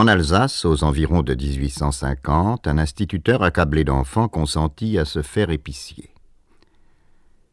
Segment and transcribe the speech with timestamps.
[0.00, 6.14] En Alsace, aux environs de 1850, un instituteur accablé d'enfants consentit à se faire épicier.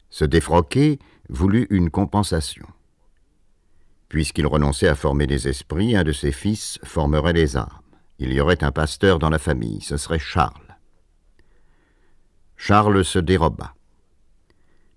[0.08, 0.98] Ce défroqué
[1.28, 2.66] voulut une compensation.
[4.08, 7.82] Puisqu'il renonçait à former des esprits, un de ses fils formerait les armes.
[8.18, 10.78] Il y aurait un pasteur dans la famille, ce serait Charles.
[12.56, 13.74] Charles se déroba,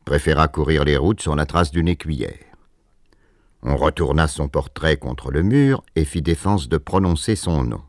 [0.05, 2.50] préféra courir les routes sur la trace d'une écuyère.
[3.63, 7.83] On retourna son portrait contre le mur et fit défense de prononcer son nom.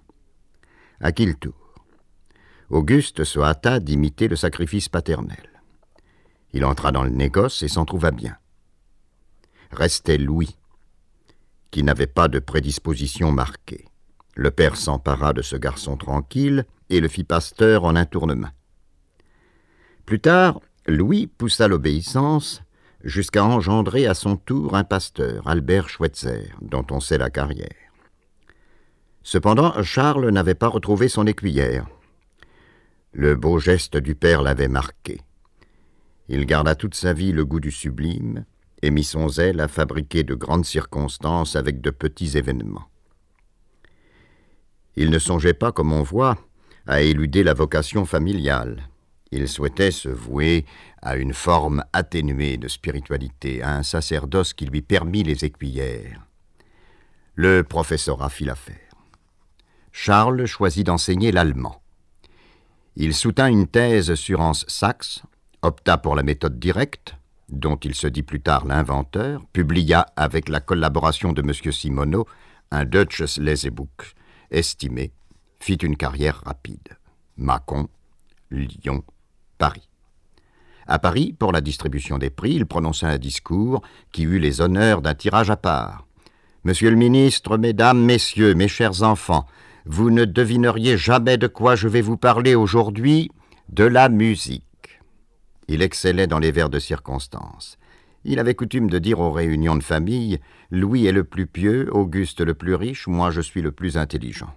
[1.00, 1.74] À qui le tour?
[2.68, 5.50] Auguste se hâta d'imiter le sacrifice paternel.
[6.52, 8.36] Il entra dans le négoce et s'en trouva bien.
[9.70, 10.56] Restait Louis,
[11.70, 13.86] qui n'avait pas de prédisposition marquée.
[14.34, 18.50] Le père s'empara de ce garçon tranquille et le fit pasteur en un tournement.
[20.04, 22.61] Plus tard, Louis poussa l'obéissance
[23.04, 27.68] jusqu'à engendrer à son tour un pasteur, Albert Schweitzer, dont on sait la carrière.
[29.22, 31.86] Cependant, Charles n'avait pas retrouvé son écuyère.
[33.12, 35.20] Le beau geste du père l'avait marqué.
[36.28, 38.44] Il garda toute sa vie le goût du sublime
[38.80, 42.88] et mit son zèle à fabriquer de grandes circonstances avec de petits événements.
[44.96, 46.36] Il ne songeait pas, comme on voit,
[46.86, 48.88] à éluder la vocation familiale.
[49.32, 50.66] Il souhaitait se vouer
[51.00, 56.20] à une forme atténuée de spiritualité, à un sacerdoce qui lui permit les écuyères.
[57.34, 58.76] Le professorat fit l'affaire.
[59.90, 61.82] Charles choisit d'enseigner l'allemand.
[62.94, 64.52] Il soutint une thèse sur Hans
[65.62, 67.16] opta pour la méthode directe,
[67.48, 71.72] dont il se dit plus tard l'inventeur, publia avec la collaboration de M.
[71.72, 72.26] Simoneau
[72.70, 74.14] un Deutsches Lesebuch,
[74.50, 75.12] estimé,
[75.60, 76.96] fit une carrière rapide.
[77.36, 77.88] Mâcon,
[78.50, 79.04] Lyon,
[79.58, 79.88] Paris.
[80.86, 85.02] À Paris, pour la distribution des prix, il prononça un discours qui eut les honneurs
[85.02, 86.06] d'un tirage à part.
[86.64, 89.46] Monsieur le ministre, mesdames, messieurs, mes chers enfants,
[89.84, 93.30] vous ne devineriez jamais de quoi je vais vous parler aujourd'hui,
[93.68, 95.00] de la musique.
[95.68, 97.78] Il excellait dans les vers de circonstance.
[98.24, 100.38] Il avait coutume de dire aux réunions de famille
[100.70, 104.54] Louis est le plus pieux, Auguste le plus riche, moi je suis le plus intelligent.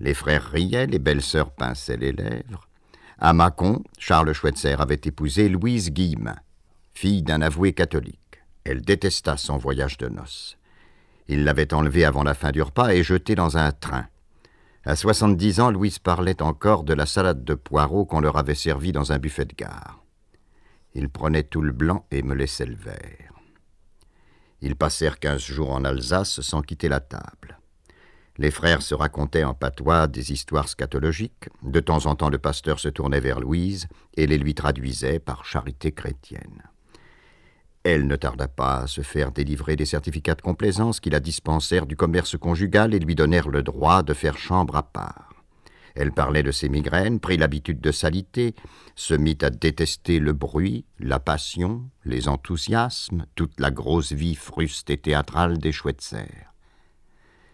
[0.00, 2.68] Les frères riaient, les belles-sœurs pinçaient les lèvres.
[3.24, 6.34] À Mâcon, Charles Schweitzer avait épousé Louise Guillemin,
[6.92, 8.42] fille d'un avoué catholique.
[8.64, 10.58] Elle détesta son voyage de noces.
[11.28, 14.08] Il l'avait enlevée avant la fin du repas et jetée dans un train.
[14.84, 18.90] À soixante-dix ans, Louise parlait encore de la salade de poireaux qu'on leur avait servie
[18.90, 20.02] dans un buffet de gare.
[20.94, 23.34] Il prenait tout le blanc et me laissait le vert.
[24.62, 27.61] Ils passèrent quinze jours en Alsace sans quitter la table.
[28.42, 31.48] Les frères se racontaient en patois des histoires scatologiques.
[31.62, 33.86] De temps en temps, le pasteur se tournait vers Louise
[34.16, 36.64] et les lui traduisait par charité chrétienne.
[37.84, 41.86] Elle ne tarda pas à se faire délivrer des certificats de complaisance qui la dispensèrent
[41.86, 45.44] du commerce conjugal et lui donnèrent le droit de faire chambre à part.
[45.94, 48.56] Elle parlait de ses migraines, prit l'habitude de salité,
[48.96, 54.90] se mit à détester le bruit, la passion, les enthousiasmes, toute la grosse vie fruste
[54.90, 56.48] et théâtrale des Schweitzer.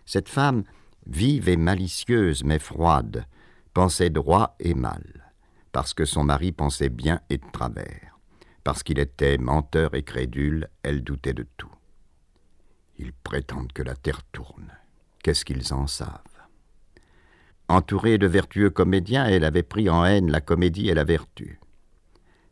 [0.06, 0.65] Cette femme,
[1.08, 3.26] vive et malicieuse mais froide,
[3.74, 5.32] pensait droit et mal,
[5.72, 8.19] parce que son mari pensait bien et de travers.
[8.64, 11.72] Parce qu'il était menteur et crédule, elle doutait de tout.
[12.98, 14.72] Ils prétendent que la terre tourne.
[15.22, 16.22] Qu'est-ce qu'ils en savent?
[17.69, 21.60] Entourée de vertueux comédiens, elle avait pris en haine la comédie et la vertu.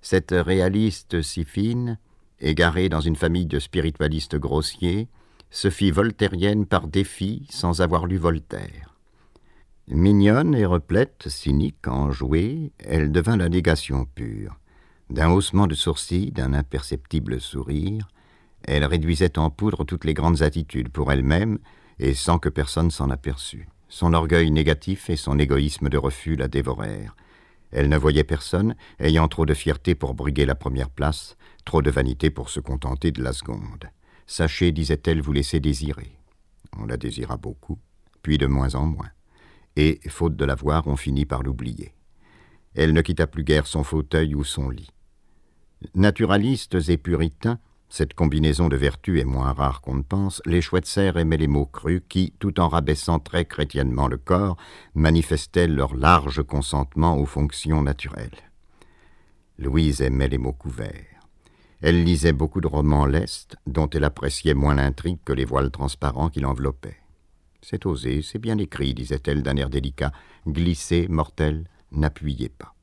[0.02, 1.98] Cette réaliste si fine,
[2.38, 5.08] égarée dans une famille de spiritualistes grossiers,
[5.50, 8.94] se fit voltairienne par défi sans avoir lu Voltaire.
[9.88, 14.58] Mignonne et replète, cynique, enjouée, elle devint la négation pure.
[15.10, 18.08] D'un haussement de sourcils, d'un imperceptible sourire,
[18.64, 21.58] elle réduisait en poudre toutes les grandes attitudes pour elle-même
[22.00, 23.68] et sans que personne s'en aperçût.
[23.88, 27.14] Son orgueil négatif et son égoïsme de refus la dévorèrent.
[27.70, 31.90] Elle ne voyait personne, ayant trop de fierté pour briguer la première place, trop de
[31.90, 33.88] vanité pour se contenter de la seconde.
[34.26, 36.12] Sachez, disait-elle, vous laisser désirer.
[36.78, 37.78] On la désira beaucoup,
[38.22, 39.10] puis de moins en moins.
[39.76, 41.94] Et, faute de la voir, on finit par l'oublier.
[42.74, 44.90] Elle ne quitta plus guère son fauteuil ou son lit.
[45.94, 47.58] Naturalistes et puritains,
[47.88, 51.66] cette combinaison de vertus est moins rare qu'on ne pense, les serres aimaient les mots
[51.66, 54.56] crus qui, tout en rabaissant très chrétiennement le corps,
[54.94, 58.50] manifestaient leur large consentement aux fonctions naturelles.
[59.58, 61.15] Louise aimait les mots couverts.
[61.88, 66.30] Elle lisait beaucoup de romans lestes, dont elle appréciait moins l'intrigue que les voiles transparents
[66.30, 66.96] qui l'enveloppaient.
[67.62, 70.10] C'est osé, c'est bien écrit, disait-elle d'un air délicat.
[70.48, 72.74] Glissez, mortel, n'appuyez pas.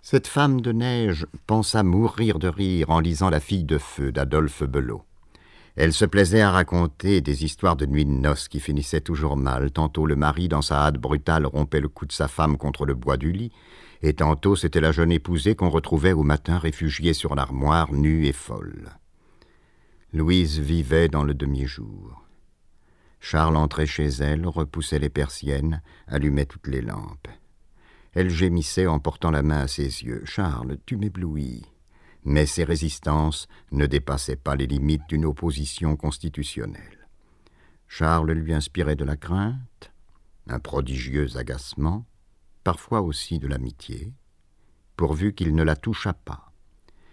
[0.00, 4.62] Cette femme de neige pensa mourir de rire en lisant La fille de feu d'Adolphe
[4.62, 5.04] Belot.
[5.76, 9.70] Elle se plaisait à raconter des histoires de nuit de noces qui finissaient toujours mal.
[9.70, 12.94] Tantôt le mari, dans sa hâte brutale, rompait le cou de sa femme contre le
[12.94, 13.52] bois du lit,
[14.04, 18.32] et tantôt c'était la jeune épousée qu'on retrouvait au matin réfugiée sur l'armoire, nue et
[18.32, 18.90] folle.
[20.12, 22.22] Louise vivait dans le demi-jour.
[23.18, 27.28] Charles entrait chez elle, repoussait les persiennes, allumait toutes les lampes.
[28.12, 30.22] Elle gémissait en portant la main à ses yeux.
[30.24, 31.64] Charles, tu m'éblouis
[32.24, 37.08] mais ses résistances ne dépassaient pas les limites d'une opposition constitutionnelle.
[37.86, 39.92] Charles lui inspirait de la crainte,
[40.48, 42.06] un prodigieux agacement,
[42.64, 44.12] parfois aussi de l'amitié,
[44.96, 46.52] pourvu qu'il ne la touchât pas.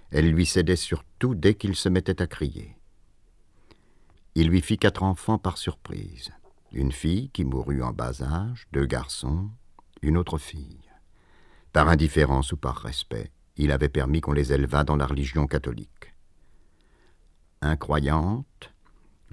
[0.09, 2.77] Elle lui cédait surtout dès qu'il se mettait à crier.
[4.35, 6.31] Il lui fit quatre enfants par surprise,
[6.71, 9.49] une fille qui mourut en bas âge, deux garçons,
[10.01, 10.89] une autre fille.
[11.73, 16.13] Par indifférence ou par respect, il avait permis qu'on les élevât dans la religion catholique.
[17.61, 18.73] Incroyante,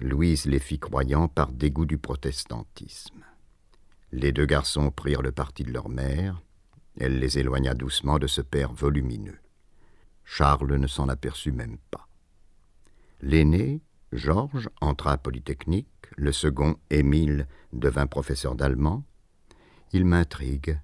[0.01, 3.25] Louise les fit croyants par dégoût du protestantisme.
[4.13, 6.43] Les deux garçons prirent le parti de leur mère,
[6.99, 9.39] elle les éloigna doucement de ce père volumineux.
[10.25, 12.09] Charles ne s'en aperçut même pas.
[13.21, 13.83] L'aîné,
[14.13, 19.05] Georges, entra à Polytechnique, le second, Émile, devint professeur d'allemand.
[19.93, 20.81] Il m'intrigue,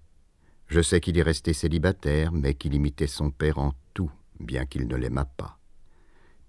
[0.67, 4.11] je sais qu'il est resté célibataire, mais qu'il imitait son père en tout,
[4.41, 5.59] bien qu'il ne l'aimât pas.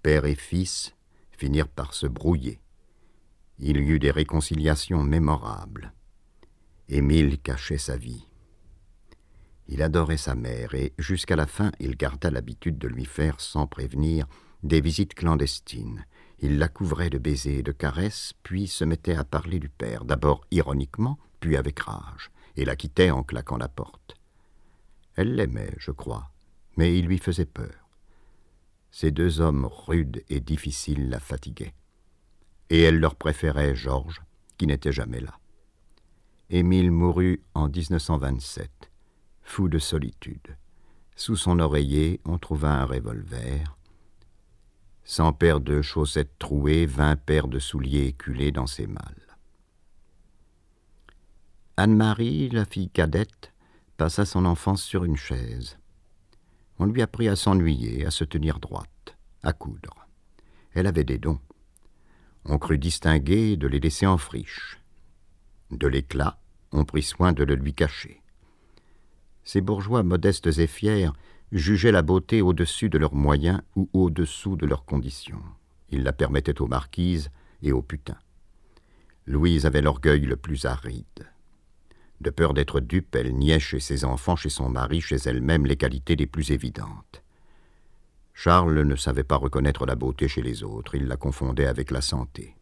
[0.02, 0.94] Père et fils
[1.30, 2.60] finirent par se brouiller.
[3.58, 5.92] Il y eut des réconciliations mémorables.
[6.88, 8.26] Émile cachait sa vie.
[9.68, 13.66] Il adorait sa mère et, jusqu'à la fin, il garda l'habitude de lui faire, sans
[13.66, 14.26] prévenir,
[14.62, 16.06] des visites clandestines.
[16.38, 20.04] Il la couvrait de baisers et de caresses, puis se mettait à parler du père,
[20.04, 24.16] d'abord ironiquement, puis avec rage et la quittait en claquant la porte.
[25.14, 26.30] Elle l'aimait, je crois,
[26.76, 27.88] mais il lui faisait peur.
[28.90, 31.74] Ces deux hommes rudes et difficiles la fatiguaient.
[32.70, 34.22] Et elle leur préférait Georges,
[34.58, 35.38] qui n'était jamais là.
[36.48, 38.70] Émile mourut en 1927,
[39.42, 40.56] fou de solitude.
[41.16, 43.76] Sous son oreiller, on trouva un revolver.
[45.02, 49.36] Cent paires de chaussettes trouées, vingt paires de souliers éculés dans ses malles.
[51.76, 53.52] Anne-Marie, la fille cadette,
[53.96, 55.78] passa son enfance sur une chaise.
[56.78, 60.06] On lui apprit à s'ennuyer, à se tenir droite, à coudre.
[60.74, 61.40] Elle avait des dons.
[62.44, 64.78] On crut distinguer de les laisser en friche.
[65.70, 66.38] De l'éclat,
[66.72, 68.22] on prit soin de le lui cacher.
[69.44, 71.10] Ces bourgeois modestes et fiers
[71.52, 75.42] jugeaient la beauté au-dessus de leurs moyens ou au-dessous de leurs conditions.
[75.90, 77.30] Ils la permettaient aux marquises
[77.62, 78.18] et aux putains.
[79.26, 81.04] Louise avait l'orgueil le plus aride.
[82.20, 85.76] De peur d'être dupe, elle niait chez ses enfants, chez son mari, chez elle-même les
[85.76, 87.22] qualités les plus évidentes.
[88.32, 92.00] Charles ne savait pas reconnaître la beauté chez les autres, il la confondait avec la
[92.00, 92.56] santé.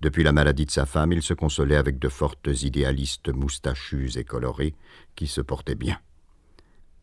[0.00, 4.24] Depuis la maladie de sa femme, il se consolait avec de fortes idéalistes moustachus et
[4.24, 4.74] colorés
[5.16, 5.98] qui se portaient bien.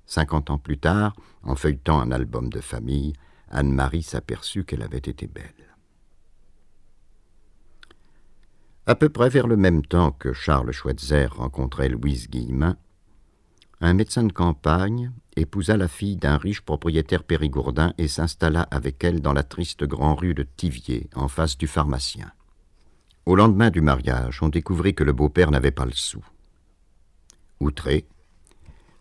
[0.06, 3.14] Cinquante ans plus tard, en feuilletant un album de famille,
[3.50, 5.76] Anne-Marie s'aperçut qu'elle avait été belle.
[8.88, 12.78] À peu près vers le même temps que Charles Schweitzer rencontrait Louise Guillemin,
[13.82, 19.22] un médecin de campagne épousa la fille d'un riche propriétaire périgourdin et s'installa avec elle
[19.22, 22.32] dans la triste grande rue de Tivier, en face du pharmacien.
[23.26, 26.24] Au lendemain du mariage, on découvrit que le beau-père n'avait pas le sou.
[27.60, 28.08] Outré,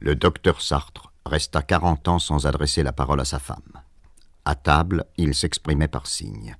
[0.00, 3.83] le docteur Sartre resta quarante ans sans adresser la parole à sa femme.
[4.47, 6.57] À table, il s'exprimait par signes.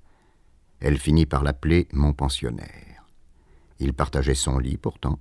[0.81, 3.07] Elle finit par l'appeler mon pensionnaire.
[3.79, 5.19] Il partageait son lit pourtant,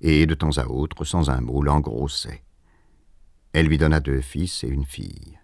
[0.00, 2.44] et de temps à autre, sans un mot, l'engrossait.
[3.52, 5.38] Elle lui donna deux fils et une fille.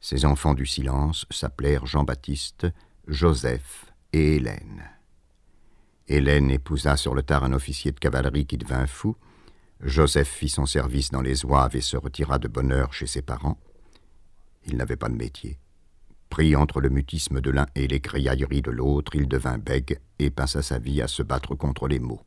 [0.00, 2.68] Ses enfants du silence s'appelèrent Jean-Baptiste,
[3.08, 4.95] Joseph et Hélène.
[6.08, 9.16] Hélène épousa sur le tard un officier de cavalerie qui devint fou.
[9.80, 13.22] Joseph fit son service dans les zouaves et se retira de bonne heure chez ses
[13.22, 13.58] parents.
[14.66, 15.58] Il n'avait pas de métier.
[16.30, 20.62] Pris entre le mutisme de l'un et les de l'autre, il devint bègue et passa
[20.62, 22.20] sa vie à se battre contre les maux.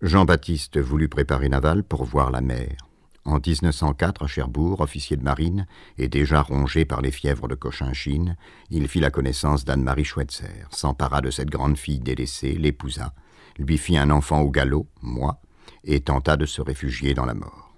[0.00, 2.76] Jean-Baptiste voulut préparer Naval pour voir la mer.
[3.24, 8.36] En 1904, à Cherbourg, officier de marine, et déjà rongé par les fièvres de Cochinchine,
[8.70, 13.14] il fit la connaissance d'Anne-Marie Schweitzer, s'empara de cette grande fille délaissée, l'épousa,
[13.58, 15.40] lui fit un enfant au galop, moi,
[15.84, 17.74] et tenta de se réfugier dans la mort.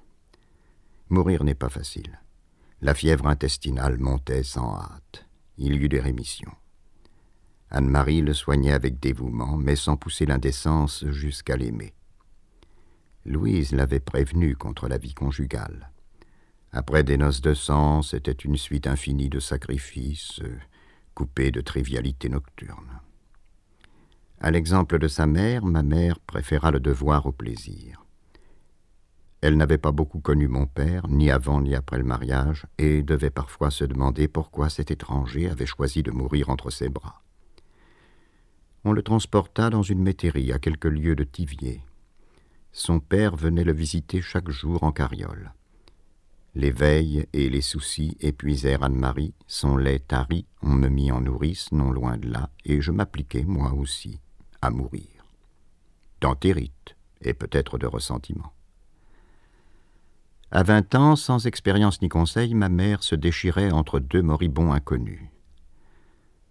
[1.10, 2.20] Mourir n'est pas facile.
[2.80, 5.26] La fièvre intestinale montait sans hâte.
[5.58, 6.52] Il y eut des rémissions.
[7.70, 11.92] Anne-Marie le soignait avec dévouement, mais sans pousser l'indécence jusqu'à l'aimer.
[13.26, 15.90] Louise l'avait prévenu contre la vie conjugale.
[16.72, 20.40] Après des noces de sang, c'était une suite infinie de sacrifices,
[21.14, 23.00] coupé de trivialités nocturnes.
[24.40, 28.04] À l'exemple de sa mère, ma mère préféra le devoir au plaisir.
[29.40, 33.30] Elle n'avait pas beaucoup connu mon père, ni avant ni après le mariage, et devait
[33.30, 37.22] parfois se demander pourquoi cet étranger avait choisi de mourir entre ses bras.
[38.84, 41.82] On le transporta dans une métairie à quelques lieues de Tivier.
[42.76, 45.52] Son père venait le visiter chaque jour en carriole.
[46.56, 51.70] Les veilles et les soucis épuisèrent Anne-Marie, son lait tari, on me mit en nourrice
[51.70, 54.18] non loin de là, et je m'appliquai, moi aussi,
[54.60, 55.06] à mourir.
[56.20, 58.52] D'entérite, et peut-être de ressentiment.
[60.50, 65.22] À vingt ans, sans expérience ni conseil, ma mère se déchirait entre deux moribonds inconnus.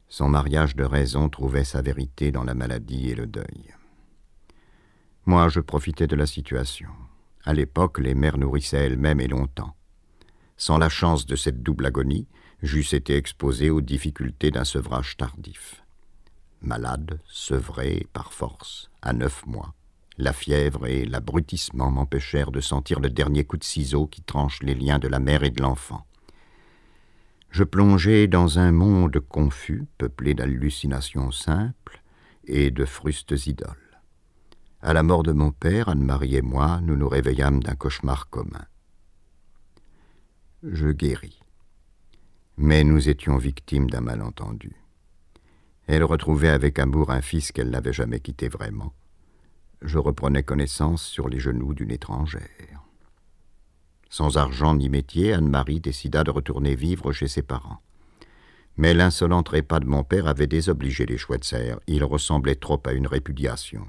[0.07, 3.73] Son mariage de raison trouvait sa vérité dans la maladie et le deuil.
[5.25, 6.89] Moi, je profitais de la situation.
[7.45, 9.73] À l'époque, les mères nourrissaient elles-mêmes et longtemps.
[10.57, 12.27] Sans la chance de cette double agonie,
[12.61, 15.83] j'eusse été exposé aux difficultés d'un sevrage tardif.
[16.61, 19.73] Malade, sevré par force, à neuf mois,
[20.17, 24.75] la fièvre et l'abrutissement m'empêchèrent de sentir le dernier coup de ciseau qui tranche les
[24.75, 26.05] liens de la mère et de l'enfant.
[27.49, 32.01] Je plongeai dans un monde confus, peuplé d'hallucinations simples
[32.45, 33.82] et de frustes idoles.
[34.83, 38.65] À la mort de mon père, Anne-Marie et moi, nous nous réveillâmes d'un cauchemar commun
[40.63, 41.39] je guéris.
[42.57, 44.75] Mais nous étions victimes d'un malentendu.
[45.87, 48.93] Elle retrouvait avec amour un fils qu'elle n'avait jamais quitté vraiment.
[49.81, 52.81] Je reprenais connaissance sur les genoux d'une étrangère.
[54.09, 57.81] Sans argent ni métier, Anne-Marie décida de retourner vivre chez ses parents.
[58.77, 61.79] Mais l'insolent trépas de mon père avait désobligé les serre.
[61.87, 63.85] Il ressemblait trop à une répudiation.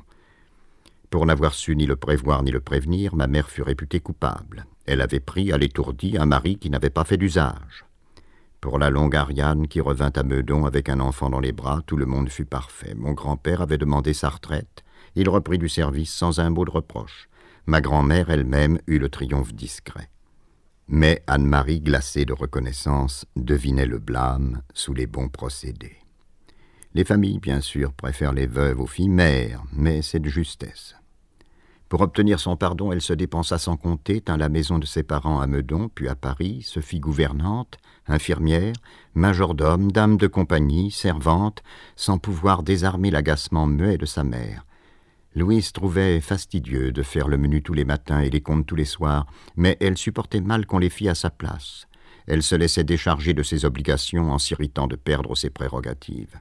[1.14, 4.66] Pour n'avoir su ni le prévoir ni le prévenir, ma mère fut réputée coupable.
[4.84, 7.84] Elle avait pris à l'étourdi un mari qui n'avait pas fait d'usage.
[8.60, 11.96] Pour la longue Ariane qui revint à Meudon avec un enfant dans les bras, tout
[11.96, 12.94] le monde fut parfait.
[12.96, 14.82] Mon grand-père avait demandé sa retraite.
[15.14, 17.28] Il reprit du service sans un mot de reproche.
[17.66, 20.10] Ma grand-mère elle-même eut le triomphe discret.
[20.88, 25.96] Mais Anne-Marie, glacée de reconnaissance, devinait le blâme sous les bons procédés.
[26.92, 30.96] Les familles, bien sûr, préfèrent les veuves aux filles mères, mais c'est de justesse.
[31.94, 35.38] Pour obtenir son pardon, elle se dépensa sans compter, tint la maison de ses parents
[35.38, 38.74] à Meudon, puis à Paris, se fit gouvernante, infirmière,
[39.14, 41.62] majordome, dame de compagnie, servante,
[41.94, 44.66] sans pouvoir désarmer l'agacement muet de sa mère.
[45.36, 48.84] Louise trouvait fastidieux de faire le menu tous les matins et les comptes tous les
[48.84, 51.86] soirs, mais elle supportait mal qu'on les fît à sa place.
[52.26, 56.40] Elle se laissait décharger de ses obligations en s'irritant de perdre ses prérogatives.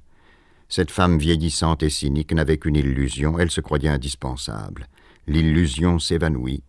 [0.67, 4.87] Cette femme vieillissante et cynique n'avait qu'une illusion, elle se croyait indispensable.
[5.25, 6.63] L'illusion s'évanouit.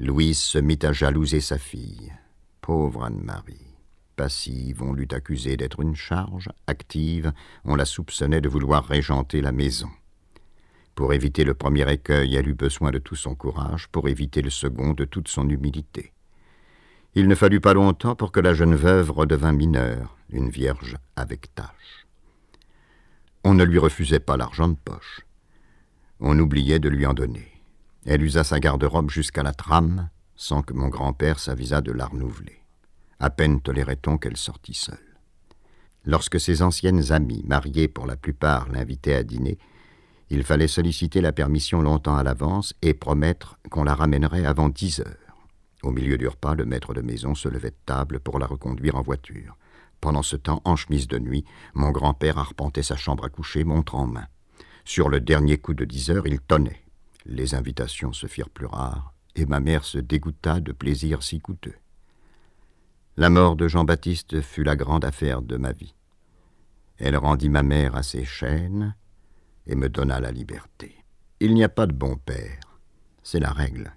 [0.00, 2.12] Louise se mit à jalouser sa fille.
[2.60, 3.76] Pauvre Anne-Marie.
[4.16, 6.48] Passive, on l'eût accusée d'être une charge.
[6.66, 7.32] Active,
[7.64, 9.88] on la soupçonnait de vouloir régenter la maison.
[10.96, 14.50] Pour éviter le premier écueil, elle eut besoin de tout son courage, pour éviter le
[14.50, 16.12] second, de toute son humilité.
[17.14, 21.54] Il ne fallut pas longtemps pour que la jeune veuve redevint mineure, une vierge avec
[21.54, 22.06] tâche.
[23.44, 25.20] On ne lui refusait pas l'argent de poche.
[26.18, 27.51] On oubliait de lui en donner.
[28.04, 32.60] Elle usa sa garde-robe jusqu'à la trame, sans que mon grand-père s'avisât de la renouveler.
[33.20, 34.98] À peine tolérait-on qu'elle sortît seule.
[36.04, 39.58] Lorsque ses anciennes amies, mariées pour la plupart, l'invitaient à dîner,
[40.30, 45.00] il fallait solliciter la permission longtemps à l'avance et promettre qu'on la ramènerait avant dix
[45.00, 45.36] heures.
[45.82, 48.96] Au milieu du repas, le maître de maison se levait de table pour la reconduire
[48.96, 49.56] en voiture.
[50.00, 51.44] Pendant ce temps, en chemise de nuit,
[51.74, 54.26] mon grand-père arpentait sa chambre à coucher, montre en main.
[54.84, 56.81] Sur le dernier coup de dix heures, il tonnait.
[57.24, 61.74] Les invitations se firent plus rares, et ma mère se dégoûta de plaisirs si coûteux.
[63.16, 65.94] La mort de Jean-Baptiste fut la grande affaire de ma vie.
[66.98, 68.94] Elle rendit ma mère à ses chaînes
[69.66, 70.96] et me donna la liberté.
[71.40, 72.60] Il n'y a pas de bon père,
[73.22, 73.92] c'est la règle.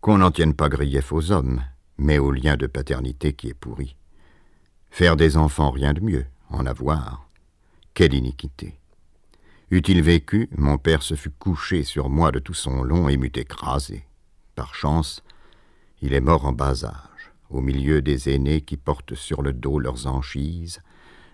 [0.00, 1.62] Qu'on n'en tienne pas grief aux hommes,
[1.96, 3.96] mais au lien de paternité qui est pourri.
[4.90, 7.28] Faire des enfants, rien de mieux, en avoir.
[7.94, 8.78] Quelle iniquité.
[9.70, 13.32] Eût-il vécu, mon père se fût couché sur moi de tout son long et m'eût
[13.34, 14.06] écrasé.
[14.54, 15.22] Par chance,
[16.00, 19.78] il est mort en bas âge, au milieu des aînés qui portent sur le dos
[19.78, 20.80] leurs anchises.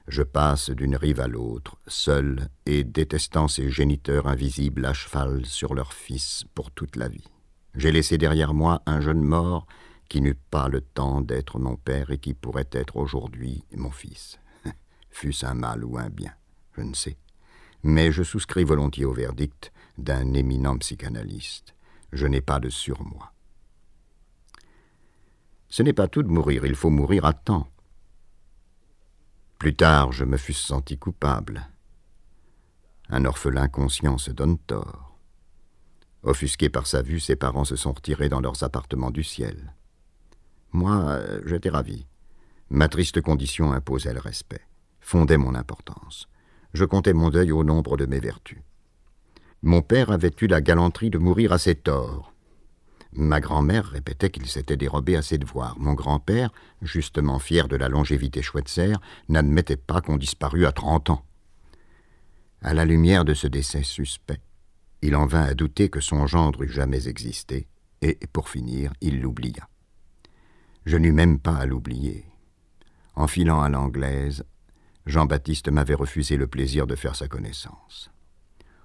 [0.09, 5.73] Je passe d'une rive à l'autre, seul et détestant ces géniteurs invisibles à cheval sur
[5.73, 7.29] leurs fils pour toute la vie.
[7.77, 9.69] J'ai laissé derrière moi un jeune mort
[10.09, 14.41] qui n'eut pas le temps d'être mon père et qui pourrait être aujourd'hui mon fils.
[15.11, 16.33] Fût-ce un mal ou un bien,
[16.77, 17.17] je ne sais
[17.85, 21.75] mais je souscris volontiers au verdict d'un éminent psychanalyste.
[22.13, 23.33] Je n'ai pas de surmoi.
[25.69, 27.69] Ce n'est pas tout de mourir, il faut mourir à temps.
[29.59, 31.69] Plus tard, je me fusse senti coupable.
[33.11, 35.19] Un orphelin conscient se donne tort.
[36.23, 39.75] Offusqués par sa vue, ses parents se sont retirés dans leurs appartements du ciel.
[40.73, 42.07] Moi, j'étais ravi.
[42.71, 44.63] Ma triste condition imposait le respect,
[45.01, 46.29] fondait mon importance.
[46.75, 48.59] Je comptais mon deuil au nombre de mes vertus.
[49.63, 52.35] Mon père avait eu la galanterie de mourir à ses torts.
[53.13, 55.79] Ma grand-mère répétait qu'il s'était dérobé à ses devoirs.
[55.79, 56.51] Mon grand-père,
[56.83, 58.97] justement fier de la longévité Schweitzer,
[59.29, 61.25] n'admettait pas qu'on disparût à trente ans.
[62.61, 64.41] À la lumière de ce décès suspect,
[65.01, 67.69] il en vint à douter que son gendre eût jamais existé,
[68.03, 69.69] et, pour finir, il l'oublia.
[70.87, 72.25] Je n'eus même pas à l'oublier.
[73.15, 74.45] En filant à l'anglaise,
[75.07, 78.11] Jean-Baptiste m'avait refusé le plaisir de faire sa connaissance.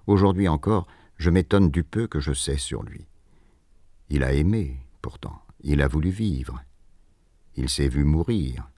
[0.07, 3.07] Aujourd'hui encore, je m'étonne du peu que je sais sur lui.
[4.09, 6.61] Il a aimé, pourtant, il a voulu vivre.
[7.55, 8.69] Il s'est vu mourir.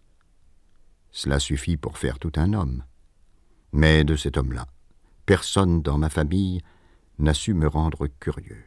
[1.11, 2.83] Cela suffit pour faire tout un homme.
[3.71, 4.67] Mais de cet homme-là,
[5.25, 6.61] personne dans ma famille
[7.19, 8.63] n'a su me rendre curieux.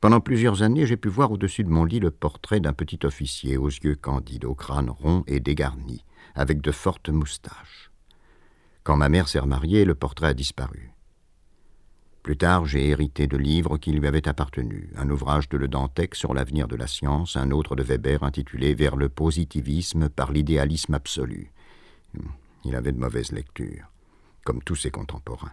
[0.00, 3.56] Pendant plusieurs années, j'ai pu voir au-dessus de mon lit le portrait d'un petit officier
[3.56, 6.04] aux yeux candides, au crâne rond et dégarni,
[6.34, 7.90] avec de fortes moustaches.
[8.82, 10.92] Quand ma mère s'est remariée, le portrait a disparu.
[12.22, 16.14] Plus tard, j'ai hérité de livres qui lui avaient appartenu, un ouvrage de Le Dantec
[16.14, 20.94] sur l'avenir de la science, un autre de Weber intitulé Vers le positivisme par l'idéalisme
[20.94, 21.52] absolu.
[22.64, 23.90] Il avait de mauvaises lectures
[24.44, 25.52] comme tous ses contemporains.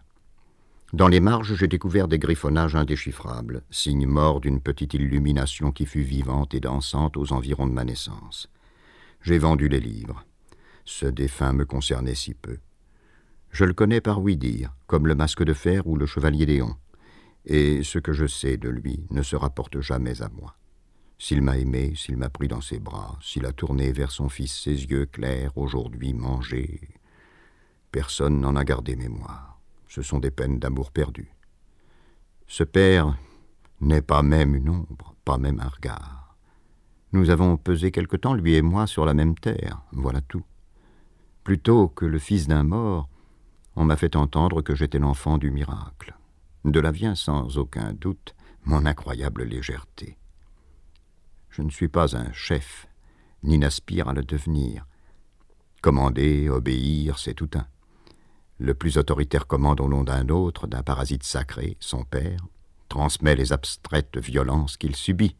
[0.93, 6.01] Dans les marges, j'ai découvert des griffonnages indéchiffrables, signe mort d'une petite illumination qui fut
[6.01, 8.49] vivante et dansante aux environs de ma naissance.
[9.21, 10.23] J'ai vendu les livres.
[10.87, 12.59] Ce défunt me concernait si peu.
[13.51, 16.77] Je le connais par oui dire, comme le masque de fer ou le chevalier Léon,
[17.45, 20.55] et ce que je sais de lui ne se rapporte jamais à moi.
[21.19, 24.61] S'il m'a aimé, s'il m'a pris dans ses bras, s'il a tourné vers son fils
[24.61, 26.79] ses yeux clairs, aujourd'hui mangés,
[27.91, 29.59] Personne n'en a gardé mémoire.
[29.89, 31.33] Ce sont des peines d'amour perdu.
[32.47, 33.17] Ce père
[33.81, 36.37] n'est pas même une ombre, pas même un regard.
[37.11, 40.45] Nous avons pesé quelque temps, lui et moi, sur la même terre, voilà tout.
[41.47, 43.07] Plutôt que le fils d'un mort,
[43.77, 46.13] on m'a fait entendre que j'étais l'enfant du miracle.
[46.65, 50.17] De là vient sans aucun doute mon incroyable légèreté.
[51.49, 52.89] Je ne suis pas un chef,
[53.43, 54.85] ni n'aspire à le devenir.
[55.81, 57.65] Commander, obéir, c'est tout un.
[58.57, 62.45] Le plus autoritaire commande au nom d'un autre, d'un parasite sacré, son père,
[62.89, 65.37] transmet les abstraites violences qu'il subit.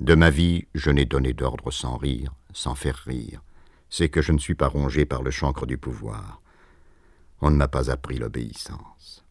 [0.00, 3.42] De ma vie, je n'ai donné d'ordre sans rire, sans faire rire.
[3.94, 6.40] C'est que je ne suis pas rongé par le chancre du pouvoir.
[7.42, 9.22] On ne m'a pas appris l'obéissance.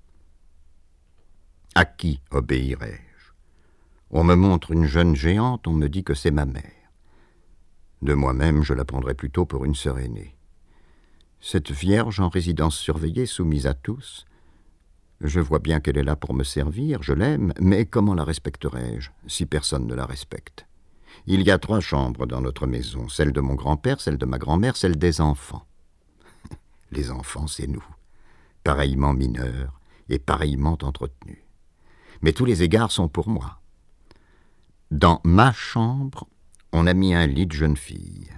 [1.73, 3.31] À qui obéirai-je
[4.11, 6.91] On me montre une jeune géante, on me dit que c'est ma mère.
[8.03, 10.35] De moi-même, je la prendrais plutôt pour une sœur aînée.
[11.39, 14.27] Cette vierge en résidence surveillée, soumise à tous,
[15.21, 19.09] je vois bien qu'elle est là pour me servir, je l'aime, mais comment la respecterai-je
[19.25, 20.67] si personne ne la respecte?
[21.27, 24.37] Il y a trois chambres dans notre maison, celle de mon grand-père, celle de ma
[24.37, 25.65] grand-mère, celle des enfants.
[26.91, 27.85] Les enfants, c'est nous,
[28.63, 29.79] pareillement mineurs
[30.09, 31.43] et pareillement entretenus.
[32.21, 33.59] Mais tous les égards sont pour moi.
[34.89, 36.27] Dans ma chambre,
[36.71, 38.29] on a mis un lit de jeune fille.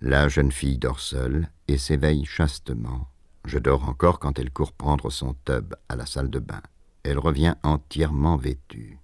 [0.00, 3.08] La jeune fille dort seule et s'éveille chastement.
[3.44, 6.62] Je dors encore quand elle court prendre son tub à la salle de bain.
[7.02, 8.98] Elle revient entièrement vêtue.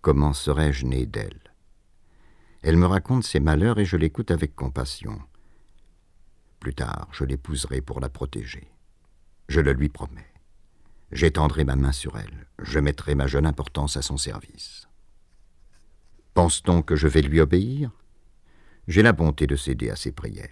[0.00, 1.43] Comment serais-je né d'elle?
[2.66, 5.20] Elle me raconte ses malheurs et je l'écoute avec compassion.
[6.60, 8.72] Plus tard, je l'épouserai pour la protéger.
[9.50, 10.32] Je le lui promets.
[11.12, 12.46] J'étendrai ma main sur elle.
[12.58, 14.88] Je mettrai ma jeune importance à son service.
[16.32, 17.90] Pense-t-on que je vais lui obéir?
[18.88, 20.48] J'ai la bonté de céder à ses prières.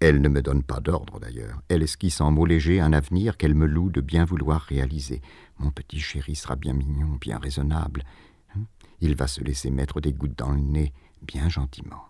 [0.00, 1.62] Elle ne me donne pas d'ordre d'ailleurs.
[1.68, 5.22] Elle esquisse en mots légers un avenir qu'elle me loue de bien vouloir réaliser.
[5.58, 8.02] Mon petit chéri sera bien mignon, bien raisonnable.
[9.04, 12.06] Il va se laisser mettre des gouttes dans le nez, bien gentiment.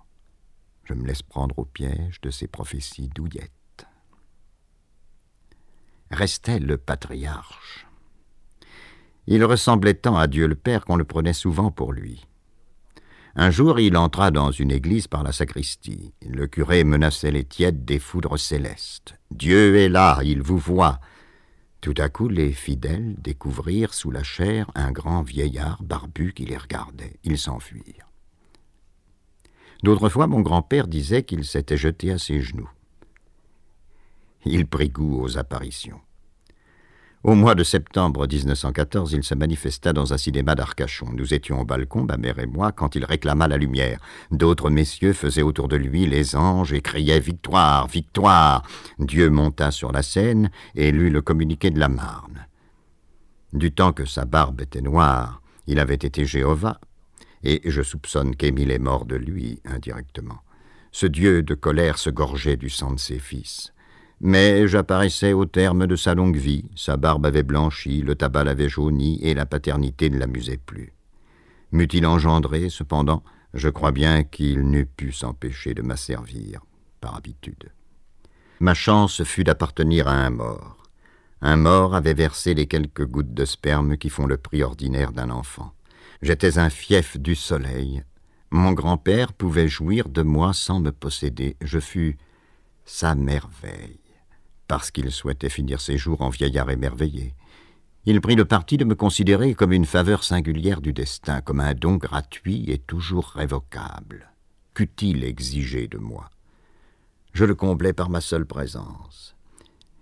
[0.84, 3.84] Je me laisse prendre au piège de ses prophéties douillettes.
[6.12, 7.88] Restait le patriarche.
[9.26, 12.28] Il ressemblait tant à Dieu le Père qu'on le prenait souvent pour lui.
[13.34, 16.14] Un jour, il entra dans une église par la sacristie.
[16.24, 19.16] Le curé menaçait les tièdes des foudres célestes.
[19.32, 21.00] Dieu est là, il vous voit.
[21.84, 26.56] Tout à coup, les fidèles découvrirent sous la chair un grand vieillard barbu qui les
[26.56, 27.18] regardait.
[27.24, 28.08] Ils s'enfuirent.
[29.82, 32.70] D'autres fois, mon grand-père disait qu'il s'était jeté à ses genoux.
[34.46, 36.00] Il prit goût aux apparitions.
[37.24, 41.06] Au mois de septembre 1914, il se manifesta dans un cinéma d'Arcachon.
[41.10, 43.98] Nous étions au balcon, ma mère et moi, quand il réclama la lumière.
[44.30, 48.62] D'autres messieurs faisaient autour de lui les anges et criaient Victoire, victoire
[48.98, 52.46] Dieu monta sur la scène et lut le communiqué de la Marne.
[53.54, 56.78] Du temps que sa barbe était noire, il avait été Jéhovah,
[57.42, 60.40] et je soupçonne qu'Émile est mort de lui, indirectement.
[60.92, 63.73] Ce Dieu de colère se gorgeait du sang de ses fils.
[64.26, 68.70] Mais j'apparaissais au terme de sa longue vie, sa barbe avait blanchi, le tabac l'avait
[68.70, 70.94] jauni, et la paternité ne l'amusait plus.
[71.72, 76.62] M'eût-il engendré, cependant, je crois bien qu'il n'eût pu s'empêcher de m'asservir,
[77.02, 77.70] par habitude.
[78.60, 80.78] Ma chance fut d'appartenir à un mort.
[81.42, 85.28] Un mort avait versé les quelques gouttes de sperme qui font le prix ordinaire d'un
[85.28, 85.74] enfant.
[86.22, 88.02] J'étais un fief du soleil.
[88.50, 91.56] Mon grand-père pouvait jouir de moi sans me posséder.
[91.60, 92.16] Je fus
[92.86, 94.03] sa merveille
[94.74, 97.36] parce qu'il souhaitait finir ses jours en vieillard émerveillé.
[98.06, 101.74] Il prit le parti de me considérer comme une faveur singulière du destin, comme un
[101.74, 104.32] don gratuit et toujours révocable.
[104.74, 106.28] Qu'eût-il exigé de moi?
[107.34, 109.36] Je le comblais par ma seule présence.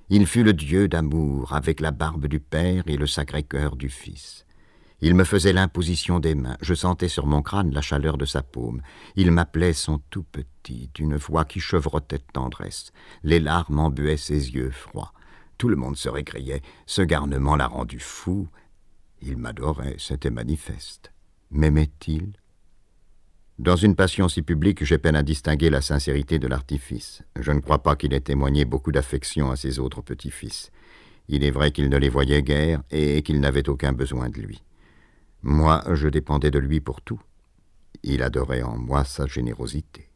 [0.09, 3.91] Il fut le Dieu d'amour, avec la barbe du Père et le sacré cœur du
[3.91, 4.47] Fils.
[5.05, 8.41] Il me faisait l'imposition des mains, je sentais sur mon crâne la chaleur de sa
[8.41, 8.83] paume.
[9.17, 12.93] Il m'appelait son tout petit, d'une voix qui chevrotait de tendresse.
[13.25, 15.13] Les larmes embuaient ses yeux froids.
[15.59, 16.63] Tout le monde se récriait.
[16.87, 18.47] Ce garnement l'a rendu fou.
[19.21, 21.13] Il m'adorait, c'était manifeste.
[21.51, 22.35] M'aimait-il?
[23.59, 27.23] Dans une passion si publique, j'ai peine à distinguer la sincérité de l'artifice.
[27.41, 30.71] Je ne crois pas qu'il ait témoigné beaucoup d'affection à ses autres petits-fils.
[31.27, 34.63] Il est vrai qu'il ne les voyait guère et qu'il n'avait aucun besoin de lui.
[35.43, 37.21] Moi, je dépendais de lui pour tout.
[38.03, 40.09] Il adorait en moi sa générosité.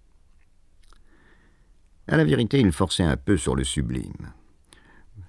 [2.08, 4.32] À la vérité, il forçait un peu sur le sublime.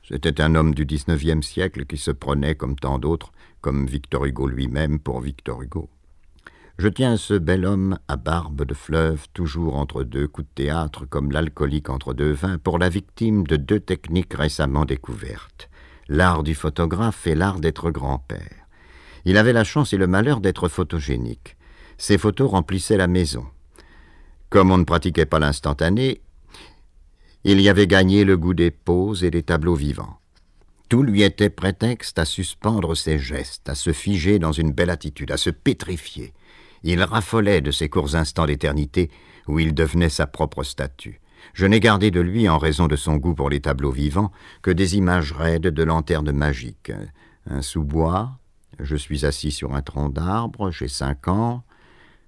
[0.07, 3.31] C'était un homme du XIXe siècle qui se prenait, comme tant d'autres,
[3.62, 5.89] comme Victor Hugo lui-même pour Victor Hugo.
[6.77, 11.05] Je tiens ce bel homme à barbe de fleuve, toujours entre deux coups de théâtre,
[11.05, 15.69] comme l'alcoolique entre deux vins, pour la victime de deux techniques récemment découvertes,
[16.07, 18.56] l'art du photographe et l'art d'être grand-père.
[19.27, 21.57] Il avait la chance et le malheur d'être photogénique.
[21.97, 23.45] Ses photos remplissaient la maison.
[24.49, 26.21] Comme on ne pratiquait pas l'instantané,
[27.43, 30.21] il y avait gagné le goût des poses et des tableaux vivants.
[30.87, 35.31] Tout lui était prétexte à suspendre ses gestes, à se figer dans une belle attitude,
[35.31, 36.33] à se pétrifier.
[36.83, 39.11] Il raffolait de ces courts instants d'éternité
[39.45, 41.19] où il devenait sa propre statue.
[41.53, 44.71] Je n'ai gardé de lui, en raison de son goût pour les tableaux vivants, que
[44.71, 46.93] des images raides de lanternes magiques.
[47.49, 48.39] Un sous-bois,
[48.79, 51.63] je suis assis sur un tronc d'arbre, j'ai cinq ans.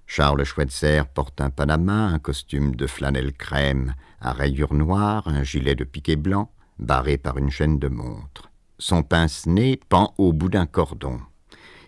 [0.06, 5.76] Charles Schweitzer porte un panama, un costume de flanelle crème à rayures noires, un gilet
[5.76, 8.50] de piqué blanc, barré par une chaîne de montre.
[8.78, 11.20] Son pince-nez pend au bout d'un cordon.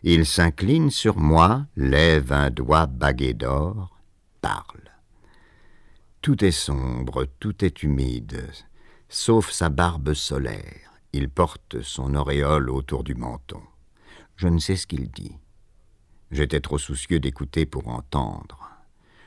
[0.05, 3.99] Il s'incline sur moi, lève un doigt bagué d'or,
[4.41, 4.91] parle.
[6.21, 8.49] Tout est sombre, tout est humide,
[9.09, 10.93] sauf sa barbe solaire.
[11.13, 13.61] Il porte son auréole autour du menton.
[14.37, 15.37] Je ne sais ce qu'il dit.
[16.31, 18.71] J'étais trop soucieux d'écouter pour entendre.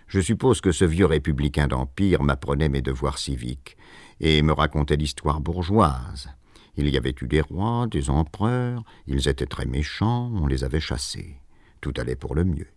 [0.08, 3.78] Je suppose que ce vieux républicain d'Empire m'apprenait mes devoirs civiques
[4.20, 6.30] et me racontait l'histoire bourgeoise.
[6.78, 10.80] Il y avait eu des rois, des empereurs, ils étaient très méchants, on les avait
[10.80, 11.40] chassés.
[11.82, 12.68] Tout allait pour le mieux.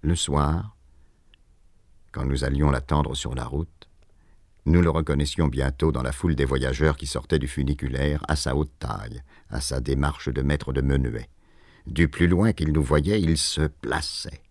[0.00, 0.76] Le soir,
[2.12, 3.77] quand nous allions l'attendre sur la route,
[4.68, 8.54] nous le reconnaissions bientôt dans la foule des voyageurs qui sortaient du funiculaire à sa
[8.54, 11.28] haute taille, à sa démarche de maître de menuet.
[11.86, 14.42] Du plus loin qu'il nous voyait, il se plaçait,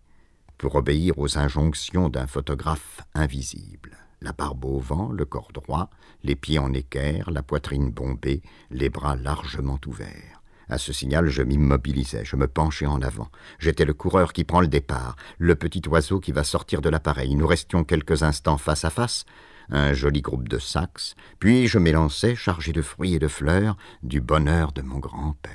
[0.58, 3.96] pour obéir aux injonctions d'un photographe invisible.
[4.20, 5.88] La barbe au vent, le corps droit,
[6.24, 10.42] les pieds en équerre, la poitrine bombée, les bras largement ouverts.
[10.68, 13.30] À ce signal, je m'immobilisais, je me penchais en avant.
[13.58, 17.36] J'étais le coureur qui prend le départ, le petit oiseau qui va sortir de l'appareil.
[17.36, 19.24] Nous restions quelques instants face à face,
[19.70, 24.20] un joli groupe de saxes, puis je m'élançais, chargé de fruits et de fleurs, du
[24.20, 25.52] bonheur de mon grand-père.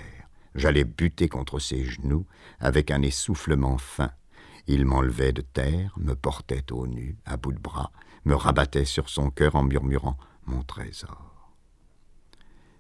[0.56, 2.26] J'allais buter contre ses genoux
[2.60, 4.12] avec un essoufflement fin.
[4.68, 7.92] Il m'enlevait de terre, me portait au nu, à bout de bras,
[8.26, 11.56] me rabattait sur son cœur en murmurant Mon trésor.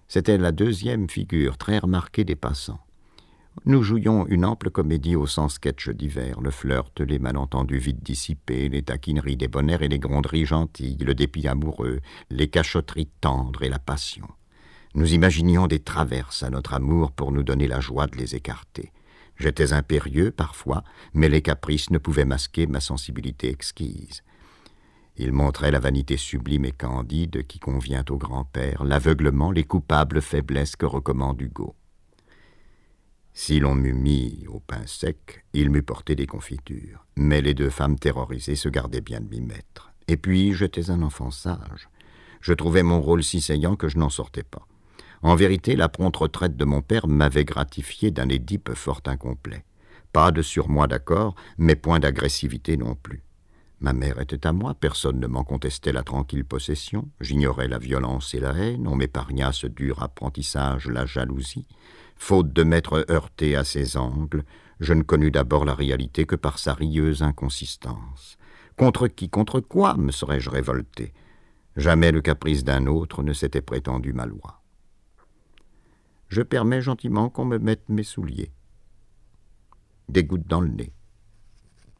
[0.07, 2.85] C'était la deuxième figure très remarquée des passants.
[3.65, 8.67] Nous jouions une ample comédie au sens sketch d'hiver, le flirt, les malentendus vite dissipés,
[8.67, 13.79] les taquineries bonheurs et les gronderies gentilles, le dépit amoureux, les cachotteries tendres et la
[13.79, 14.27] passion.
[14.95, 18.91] Nous imaginions des traverses à notre amour pour nous donner la joie de les écarter.
[19.37, 24.23] J'étais impérieux parfois, mais les caprices ne pouvaient masquer ma sensibilité exquise.
[25.15, 30.75] Il montrait la vanité sublime et candide qui convient au grand-père, l'aveuglement, les coupables faiblesses
[30.75, 31.75] que recommande Hugo.
[33.35, 37.05] Si l'on m'eût mis au pain sec, il m'eût porté des confitures.
[37.15, 39.91] Mais les deux femmes terrorisées se gardaient bien de m'y mettre.
[40.07, 41.89] Et puis, j'étais un enfant sage.
[42.41, 44.67] Je trouvais mon rôle si saillant que je n'en sortais pas.
[45.23, 49.63] En vérité, la prompte retraite de mon père m'avait gratifié d'un édipe fort incomplet.
[50.11, 53.23] Pas de surmoi d'accord, mais point d'agressivité non plus.
[53.79, 58.33] Ma mère était à moi, personne ne m'en contestait la tranquille possession, j'ignorais la violence
[58.33, 61.67] et la haine, on m'épargna ce dur apprentissage, la jalousie.
[62.15, 64.43] Faute de m'être heurté à ses angles,
[64.79, 68.37] je ne connus d'abord la réalité que par sa rieuse inconsistance.
[68.77, 71.13] Contre qui, contre quoi me serais-je révolté?
[71.75, 74.61] Jamais le caprice d'un autre ne s'était prétendu ma loi.
[76.29, 78.51] Je permets gentiment qu'on me mette mes souliers
[80.09, 80.93] des gouttes dans le nez.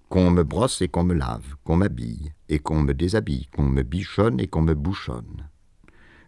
[0.10, 3.82] Qu'on me brosse et qu'on me lave, qu'on m'habille et qu'on me déshabille, qu'on me
[3.82, 5.50] bichonne et qu'on me bouchonne.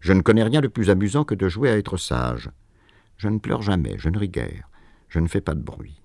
[0.02, 2.50] Je ne connais rien de plus amusant que de jouer à être sage.
[3.18, 4.70] Je ne pleure jamais, je ne ris guère,
[5.08, 6.02] je ne fais pas de bruit.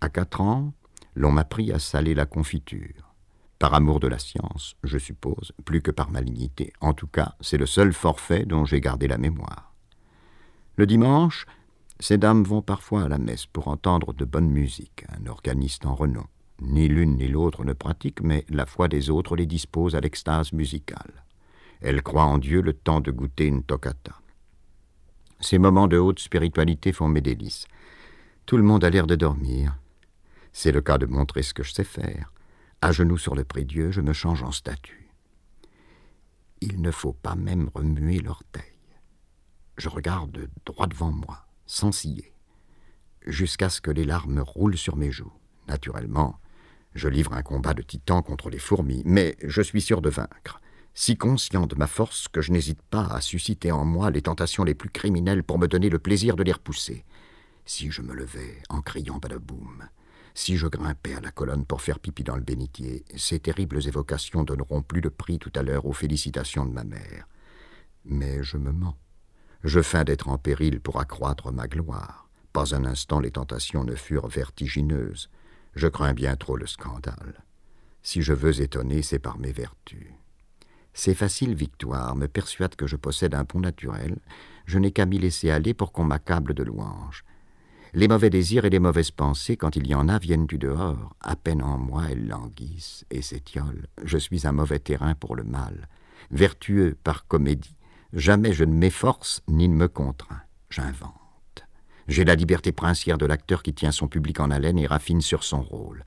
[0.00, 0.74] À quatre ans,
[1.14, 3.14] l'on m'a pris à saler la confiture.
[3.58, 6.72] Par amour de la science, je suppose, plus que par malignité.
[6.80, 9.72] En tout cas, c'est le seul forfait dont j'ai gardé la mémoire.
[10.76, 11.46] Le dimanche,
[12.00, 15.94] ces dames vont parfois à la messe pour entendre de bonne musique, un organiste en
[15.94, 16.26] renom.
[16.60, 20.52] Ni l'une ni l'autre ne pratiquent, mais la foi des autres les dispose à l'extase
[20.52, 21.24] musicale.
[21.80, 24.20] Elles croient en Dieu le temps de goûter une toccata.
[25.40, 27.66] Ces moments de haute spiritualité font mes délices.
[28.46, 29.76] Tout le monde a l'air de dormir.
[30.52, 32.32] C'est le cas de montrer ce que je sais faire.
[32.80, 35.08] À genoux sur le prie-dieu, je me change en statue.
[36.60, 38.62] Il ne faut pas même remuer l'orteil.
[39.76, 42.32] Je regarde droit devant moi sans scier,
[43.26, 45.32] jusqu'à ce que les larmes roulent sur mes joues.
[45.66, 46.38] Naturellement,
[46.94, 50.60] je livre un combat de titan contre les fourmis, mais je suis sûr de vaincre,
[50.94, 54.62] si conscient de ma force que je n'hésite pas à susciter en moi les tentations
[54.62, 57.04] les plus criminelles pour me donner le plaisir de les repousser.
[57.66, 59.88] Si je me levais en criant badaboum,
[60.34, 64.44] si je grimpais à la colonne pour faire pipi dans le bénitier, ces terribles évocations
[64.44, 67.28] donneront plus de prix tout à l'heure aux félicitations de ma mère.
[68.04, 68.96] Mais je me mens.
[69.64, 72.28] Je feins d'être en péril pour accroître ma gloire.
[72.52, 75.30] Pas un instant les tentations ne furent vertigineuses.
[75.74, 77.42] Je crains bien trop le scandale.
[78.02, 80.12] Si je veux étonner, c'est par mes vertus.
[80.94, 84.16] Ces faciles victoires me persuadent que je possède un pont naturel.
[84.64, 87.24] Je n'ai qu'à m'y laisser aller pour qu'on m'accable de louanges.
[87.92, 91.14] Les mauvais désirs et les mauvaises pensées, quand il y en a, viennent du dehors.
[91.20, 93.86] À peine en moi, elles languissent et s'étiolent.
[94.02, 95.88] Je suis un mauvais terrain pour le mal.
[96.30, 97.76] Vertueux par comédie,
[98.14, 100.42] Jamais je ne m'efforce ni ne me contrains.
[100.70, 101.64] J'invente.
[102.06, 105.42] J'ai la liberté princière de l'acteur qui tient son public en haleine et raffine sur
[105.42, 106.04] son rôle.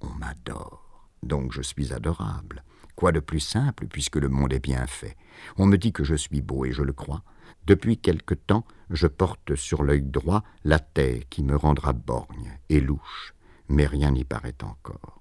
[0.00, 2.62] On m'adore, donc je suis adorable.
[2.96, 5.16] Quoi de plus simple, puisque le monde est bien fait?
[5.56, 7.22] On me dit que je suis beau, et je le crois.
[7.66, 12.80] Depuis quelque temps, je porte sur l'œil droit la taie qui me rendra borgne et
[12.80, 13.34] louche,
[13.68, 15.20] mais rien n'y paraît encore.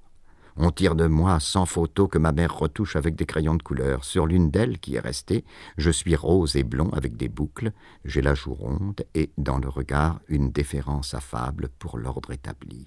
[0.58, 4.04] On tire de moi cent photos que ma mère retouche avec des crayons de couleur.
[4.04, 5.46] Sur l'une d'elles, qui est restée,
[5.78, 7.72] je suis rose et blond avec des boucles,
[8.04, 12.86] j'ai la joue ronde et, dans le regard, une déférence affable pour l'ordre établi.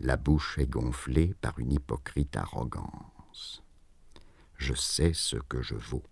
[0.00, 3.62] La bouche est gonflée par une hypocrite arrogance.
[4.58, 6.02] Je sais ce que je vaux.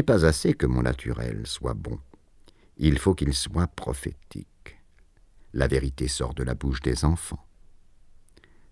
[0.00, 1.98] N'est pas assez que mon naturel soit bon.
[2.78, 4.78] Il faut qu'il soit prophétique.
[5.52, 7.46] La vérité sort de la bouche des enfants.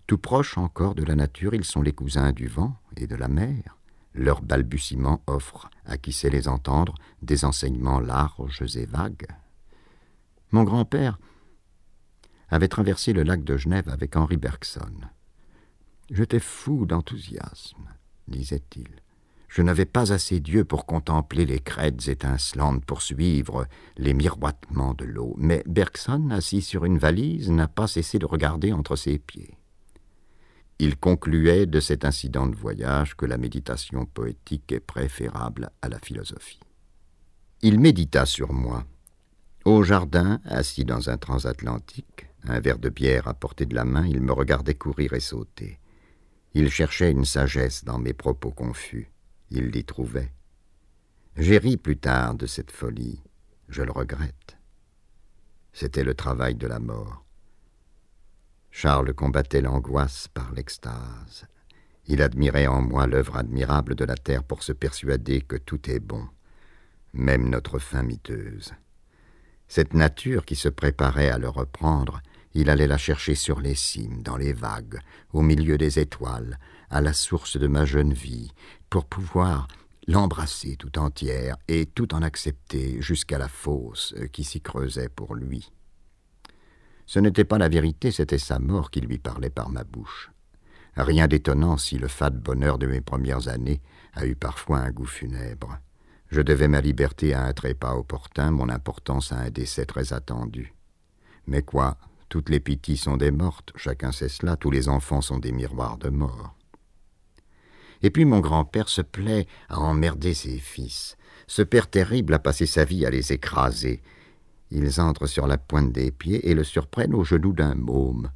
[0.07, 3.27] Tout proches encore de la nature, ils sont les cousins du vent et de la
[3.27, 3.77] mer.
[4.15, 9.27] Leurs balbutiements offrent, à qui sait les entendre, des enseignements larges et vagues.
[10.51, 11.19] Mon grand-père,
[12.47, 14.95] avait traversé le lac de Genève avec Henri Bergson.
[16.09, 17.87] J'étais fou d'enthousiasme,
[18.27, 18.89] disait-il.
[19.49, 25.05] Je n'avais pas assez d'yeux pour contempler les crêtes étincelantes, pour suivre les miroitements de
[25.05, 29.57] l'eau, mais Bergson, assis sur une valise, n'a pas cessé de regarder entre ses pieds.
[30.77, 35.97] Il concluait de cet incident de voyage que la méditation poétique est préférable à la
[35.97, 36.59] philosophie.
[37.63, 38.85] Il médita sur moi.
[39.65, 44.05] Au jardin, assis dans un transatlantique, un verre de bière à portée de la main,
[44.05, 45.79] il me regardait courir et sauter.
[46.53, 49.11] Il cherchait une sagesse dans mes propos confus.
[49.51, 50.31] Il l'y trouvait.
[51.35, 53.21] J'ai ri plus tard de cette folie.
[53.67, 54.57] Je le regrette.
[55.73, 57.23] C'était le travail de la mort.
[58.71, 61.47] Charles combattait l'angoisse par l'extase.
[62.07, 65.99] Il admirait en moi l'œuvre admirable de la terre pour se persuader que tout est
[65.99, 66.27] bon,
[67.13, 68.73] même notre fin miteuse.
[69.67, 72.21] Cette nature qui se préparait à le reprendre,
[72.53, 74.99] il allait la chercher sur les cimes, dans les vagues,
[75.33, 76.57] au milieu des étoiles,
[76.89, 78.51] à la source de ma jeune vie,
[78.89, 79.67] pour pouvoir
[80.07, 85.71] l'embrasser tout entière et tout en accepter jusqu'à la fosse qui s'y creusait pour lui.
[87.05, 90.31] Ce n'était pas la vérité, c'était sa mort qui lui parlait par ma bouche.
[90.95, 93.81] Rien d'étonnant si le fade bonheur de mes premières années
[94.13, 95.79] a eu parfois un goût funèbre.
[96.29, 100.73] Je devais ma liberté à un trépas opportun, mon importance à un décès très attendu.
[101.47, 101.97] Mais quoi,
[102.29, 105.97] toutes les pities sont des mortes, chacun sait cela, tous les enfants sont des miroirs
[105.97, 106.55] de mort.
[108.01, 111.17] Et puis mon grand-père se plaît à emmerder ses fils.
[111.47, 114.01] Ce père terrible a passé sa vie à les écraser,
[114.71, 118.29] ils entrent sur la pointe des pieds et le surprennent au genou d'un môme.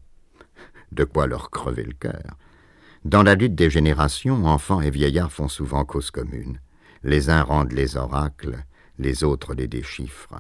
[0.91, 2.37] De quoi leur crever le cœur.
[3.05, 6.59] Dans la lutte des générations, enfants et vieillards font souvent cause commune.
[7.03, 8.63] Les uns rendent les oracles,
[8.97, 10.39] les autres les déchiffrent.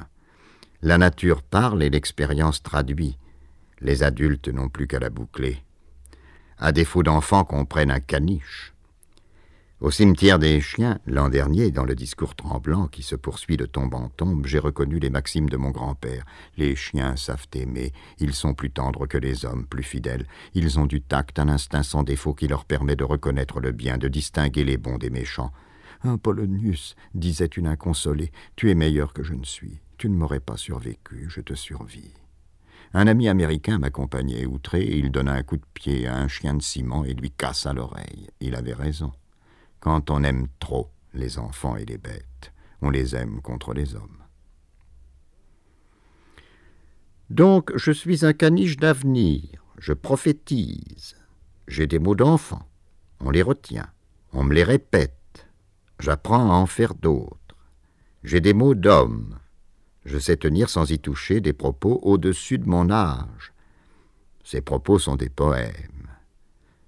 [0.81, 3.17] La nature parle et l'expérience traduit.
[3.79, 5.63] Les adultes n'ont plus qu'à la boucler.
[6.57, 8.72] À défaut d'enfants qu'on prenne un caniche.
[9.83, 13.93] Au cimetière des chiens, l'an dernier, dans le discours tremblant qui se poursuit de tombe
[13.95, 16.23] en tombe, j'ai reconnu les maximes de mon grand-père.
[16.55, 20.25] Les chiens savent aimer, ils sont plus tendres que les hommes, plus fidèles.
[20.53, 23.97] Ils ont du tact, un instinct sans défaut qui leur permet de reconnaître le bien,
[23.97, 25.51] de distinguer les bons des méchants.
[26.03, 29.81] Un Polonius, disait une inconsolée, tu es meilleur que je ne suis.
[29.97, 32.13] Tu ne m'aurais pas survécu, je te survis.
[32.93, 36.61] Un ami américain m'accompagnait outré, il donna un coup de pied à un chien de
[36.61, 38.29] ciment et lui cassa l'oreille.
[38.39, 39.11] Il avait raison.
[39.83, 44.23] Quand on aime trop les enfants et les bêtes, on les aime contre les hommes.
[47.29, 49.43] Donc je suis un caniche d'avenir,
[49.77, 51.17] je prophétise,
[51.67, 52.65] j'ai des mots d'enfant,
[53.19, 53.89] on les retient,
[54.31, 55.49] on me les répète,
[55.99, 57.57] j'apprends à en faire d'autres,
[58.23, 59.37] j'ai des mots d'homme,
[60.05, 63.51] je sais tenir sans y toucher des propos au-dessus de mon âge.
[64.45, 65.92] Ces propos sont des poèmes.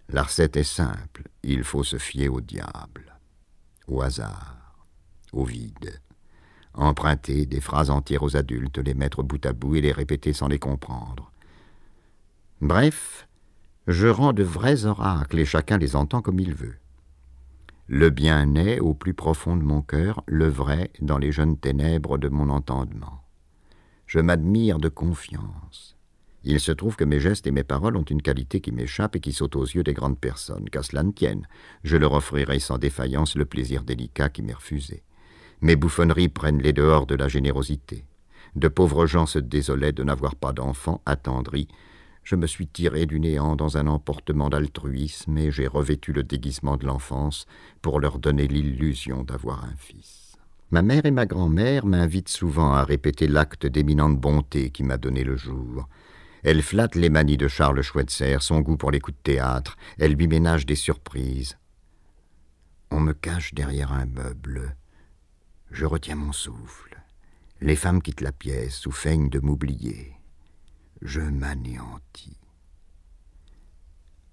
[0.10, 3.18] La recette est simple, il faut se fier au diable,
[3.88, 4.86] au hasard,
[5.34, 6.00] au vide.
[6.74, 10.48] Emprunter des phrases entières aux adultes, les mettre bout à bout et les répéter sans
[10.48, 11.32] les comprendre.
[12.62, 13.28] Bref,
[13.88, 16.78] je rends de vrais oracles et chacun les entend comme il veut.
[17.88, 22.18] Le bien naît au plus profond de mon cœur, le vrai dans les jeunes ténèbres
[22.18, 23.24] de mon entendement.
[24.08, 25.95] Je m'admire de confiance.
[26.48, 29.20] Il se trouve que mes gestes et mes paroles ont une qualité qui m'échappe et
[29.20, 31.48] qui saute aux yeux des grandes personnes, qu'à cela ne tienne.
[31.84, 35.02] Je leur offrirai sans défaillance le plaisir délicat qui m'est refusé.
[35.62, 38.06] Mes bouffonneries prennent les dehors de la générosité.
[38.56, 41.68] De pauvres gens se désolaient de n'avoir pas d'enfants attendris.
[42.24, 46.78] Je me suis tiré du néant dans un emportement d'altruisme et j'ai revêtu le déguisement
[46.78, 47.48] de l'enfance
[47.82, 50.38] pour leur donner l'illusion d'avoir un fils.
[50.70, 55.24] Ma mère et ma grand-mère m'invitent souvent à répéter l'acte d'éminente bonté qui m'a donné
[55.24, 55.88] le jour.
[56.46, 59.78] Elle flatte les manies de Charles Schweitzer, son goût pour les coups de théâtre.
[59.98, 61.58] Elle lui ménage des surprises.
[62.92, 64.76] On me cache derrière un meuble.
[65.72, 67.02] Je retiens mon souffle.
[67.62, 70.14] Les femmes quittent la pièce ou feignent de m'oublier.
[71.02, 72.38] Je m'anéantis.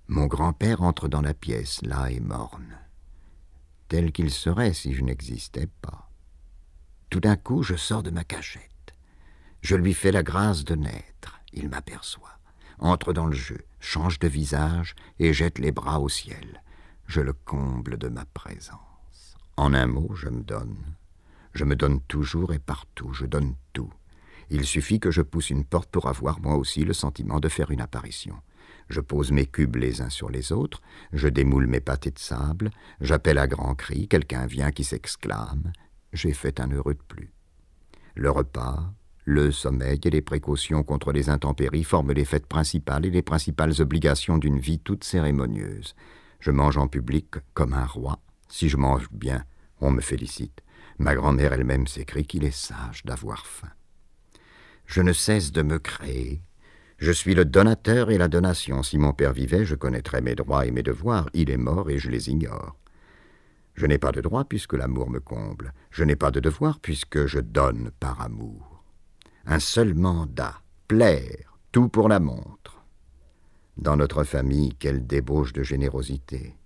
[0.06, 2.76] Mon grand-père entre dans la pièce, là et morne,
[3.88, 6.10] tel qu'il serait si je n'existais pas.
[7.08, 8.92] Tout d'un coup, je sors de ma cachette.
[9.62, 11.41] Je lui fais la grâce de naître.
[11.52, 12.38] Il m'aperçoit,
[12.78, 16.62] entre dans le jeu, change de visage et jette les bras au ciel.
[17.06, 19.36] Je le comble de ma présence.
[19.56, 20.96] En un mot, je me donne.
[21.52, 23.92] Je me donne toujours et partout, je donne tout.
[24.50, 27.70] Il suffit que je pousse une porte pour avoir moi aussi le sentiment de faire
[27.70, 28.36] une apparition.
[28.88, 30.82] Je pose mes cubes les uns sur les autres,
[31.12, 35.72] je démoule mes pâtés de sable, j'appelle à grands cris, quelqu'un vient qui s'exclame.
[36.12, 37.32] J'ai fait un heureux de plus.
[38.14, 38.92] Le repas,
[39.24, 43.80] Le sommeil et les précautions contre les intempéries forment les fêtes principales et les principales
[43.80, 45.94] obligations d'une vie toute cérémonieuse.
[46.40, 48.18] Je mange en public comme un roi.
[48.48, 49.44] Si je mange bien,
[49.80, 50.60] on me félicite.
[50.98, 53.70] Ma grand-mère elle-même s'écrit qu'il est sage d'avoir faim.
[54.86, 56.42] Je ne cesse de me créer.
[56.98, 58.82] Je suis le donateur et la donation.
[58.82, 61.30] Si mon père vivait, je connaîtrais mes droits et mes devoirs.
[61.32, 62.76] Il est mort et je les ignore.
[63.74, 65.72] Je n'ai pas de droit puisque l'amour me comble.
[65.92, 68.71] Je n'ai pas de devoir puisque je donne par amour.
[69.46, 72.84] Un seul mandat, plaire, tout pour la montre.
[73.76, 76.56] Dans notre famille, quelle débauche de générosité.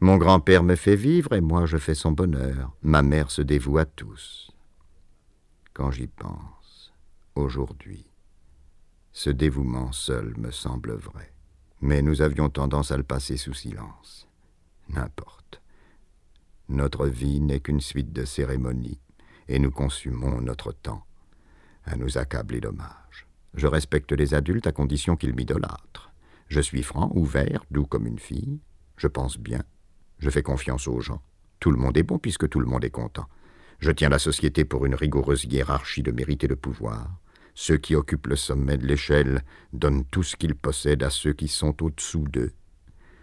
[0.00, 2.72] Mon grand-père me fait vivre et moi je fais son bonheur.
[2.82, 4.50] Ma mère se dévoue à tous.
[5.72, 6.92] Quand j'y pense,
[7.34, 8.10] aujourd'hui,
[9.12, 11.32] ce dévouement seul me semble vrai.
[11.80, 14.26] Mais nous avions tendance à le passer sous silence.
[14.88, 15.62] N'importe.
[16.68, 19.00] Notre vie n'est qu'une suite de cérémonies,
[19.48, 21.04] et nous consumons notre temps
[21.84, 23.26] à nous accabler d'hommages.
[23.54, 26.12] Je respecte les adultes à condition qu'ils m'idolâtrent.
[26.48, 28.60] Je suis franc, ouvert, doux comme une fille.
[28.96, 29.62] Je pense bien.
[30.18, 31.22] Je fais confiance aux gens.
[31.60, 33.26] Tout le monde est bon puisque tout le monde est content.
[33.78, 37.10] Je tiens la société pour une rigoureuse hiérarchie de mérite et de pouvoir.
[37.54, 41.48] Ceux qui occupent le sommet de l'échelle donnent tout ce qu'ils possèdent à ceux qui
[41.48, 42.52] sont au-dessous d'eux.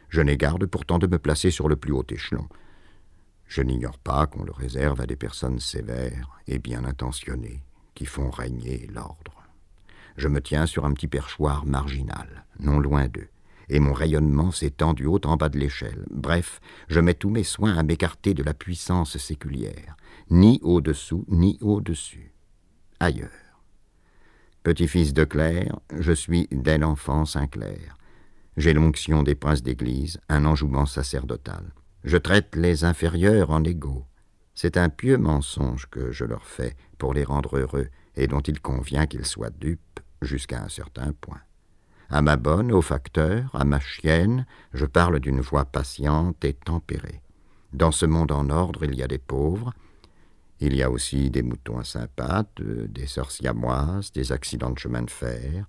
[0.10, 2.48] Je n'ai garde pourtant de me placer sur le plus haut échelon.
[3.48, 7.64] Je n'ignore pas qu'on le réserve à des personnes sévères et bien intentionnées
[7.96, 9.44] qui font régner l'ordre.
[10.18, 13.30] Je me tiens sur un petit perchoir marginal, non loin d'eux,
[13.70, 16.06] et mon rayonnement s'étend du haut en bas de l'échelle.
[16.12, 19.96] Bref, je mets tous mes soins à m'écarter de la puissance séculière,
[20.30, 22.34] ni au-dessous, ni au-dessus.
[23.00, 23.30] Ailleurs.
[24.64, 27.98] Petit-fils de Claire, je suis dès l'enfance un Claire.
[28.58, 31.74] J'ai l'onction des princes d'église, un enjouement sacerdotal.
[32.04, 34.06] Je traite les inférieurs en égaux.
[34.56, 38.60] C'est un pieux mensonge que je leur fais pour les rendre heureux, et dont il
[38.60, 41.42] convient qu'ils soient dupes jusqu'à un certain point.
[42.10, 47.22] À ma bonne, au facteur, à ma chienne, je parle d'une voix patiente et tempérée.
[47.72, 49.74] Dans ce monde en ordre, il y a des pauvres,
[50.60, 55.02] il y a aussi des moutons à cinq pattes, des sorciamoises, des accidents de chemin
[55.02, 55.66] de fer.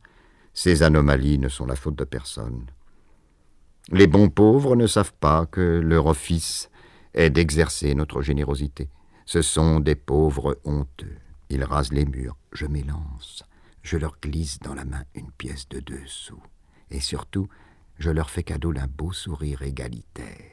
[0.53, 2.67] Ces anomalies ne sont la faute de personne.
[3.91, 6.69] Les bons pauvres ne savent pas que leur office
[7.15, 8.89] est d'exercer notre générosité.
[9.27, 11.17] Ce sont des pauvres honteux.
[11.49, 12.37] Ils rasent les murs.
[12.53, 13.45] Je m'élance.
[13.83, 16.43] Je leur glisse dans la main une pièce de deux sous.
[16.91, 17.49] Et surtout,
[17.99, 20.53] je leur fais cadeau d'un beau sourire égalitaire.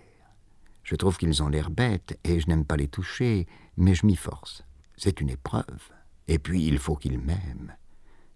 [0.84, 3.48] Je trouve qu'ils ont l'air bêtes et je n'aime pas les toucher,
[3.78, 4.64] mais je m'y force.
[4.98, 5.92] C'est une épreuve.
[6.28, 7.76] Et puis il faut qu'ils m'aiment.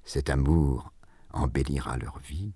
[0.04, 0.92] Cet amour
[1.32, 2.54] embellira leur vie.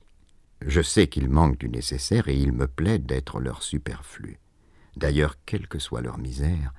[0.65, 4.39] Je sais qu'ils manquent du nécessaire et il me plaît d'être leur superflu.
[4.97, 6.73] D'ailleurs, quelle que soit leur misère,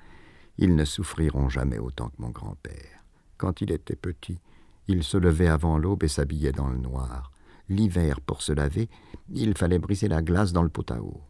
[0.57, 3.05] ils ne souffriront jamais autant que mon grand-père.
[3.37, 4.41] Quand il était petit,
[4.89, 7.31] il se levait avant l'aube et s'habillait dans le noir.
[7.69, 8.89] L'hiver, pour se laver,
[9.29, 11.21] il fallait briser la glace dans le pot à eau.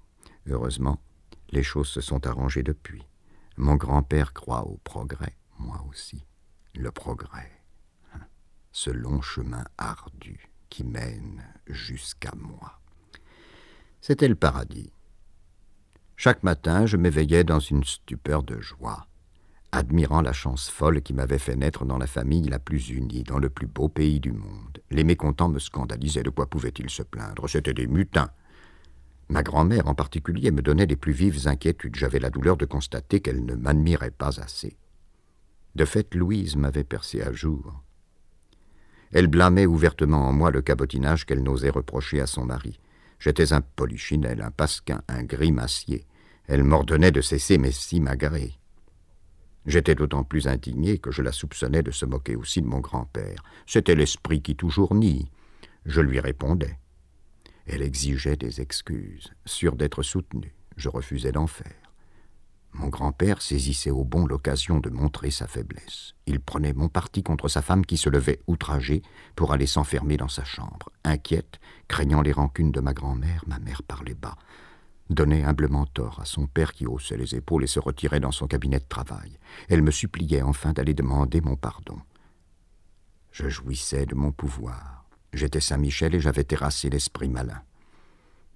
[0.47, 0.99] Heureusement,
[1.51, 3.05] les choses se sont arrangées depuis.
[3.55, 6.25] Mon grand-père croit au progrès, moi aussi.
[6.73, 7.51] Le progrès.
[8.71, 12.79] Ce long chemin ardu qui mène jusqu'à moi.
[14.01, 14.91] C'était le paradis.
[16.21, 19.07] Chaque matin, je m'éveillais dans une stupeur de joie,
[19.71, 23.39] admirant la chance folle qui m'avait fait naître dans la famille la plus unie, dans
[23.39, 24.81] le plus beau pays du monde.
[24.91, 27.47] Les mécontents me scandalisaient, de quoi pouvaient-ils se plaindre?
[27.47, 28.31] C'étaient des mutins.
[29.29, 31.95] Ma grand-mère en particulier me donnait les plus vives inquiétudes.
[31.95, 34.75] J'avais la douleur de constater qu'elle ne m'admirait pas assez.
[35.75, 37.81] De fait, Louise m'avait percé à jour.
[39.13, 42.77] Elle blâmait ouvertement en moi le cabotinage qu'elle n'osait reprocher à son mari.
[43.19, 46.05] J'étais un polichinelle, un pasquin, un grimacier.
[46.47, 48.59] Elle m'ordonnait de cesser mes simagrées.
[49.65, 53.43] J'étais d'autant plus indigné que je la soupçonnais de se moquer aussi de mon grand-père.
[53.67, 55.29] C'était l'esprit qui toujours nie.
[55.85, 56.79] Je lui répondais.
[57.67, 60.55] Elle exigeait des excuses, sûre d'être soutenue.
[60.75, 61.78] Je refusais d'en faire.
[62.73, 66.13] Mon grand-père saisissait au bon l'occasion de montrer sa faiblesse.
[66.27, 69.01] Il prenait mon parti contre sa femme qui se levait outragée
[69.35, 70.89] pour aller s'enfermer dans sa chambre.
[71.03, 74.37] Inquiète, craignant les rancunes de ma grand-mère, ma mère parlait bas,
[75.09, 78.47] donnait humblement tort à son père qui haussait les épaules et se retirait dans son
[78.47, 79.37] cabinet de travail.
[79.67, 81.99] Elle me suppliait enfin d'aller demander mon pardon.
[83.31, 85.05] Je jouissais de mon pouvoir.
[85.33, 87.61] J'étais Saint-Michel et j'avais terrassé l'esprit malin.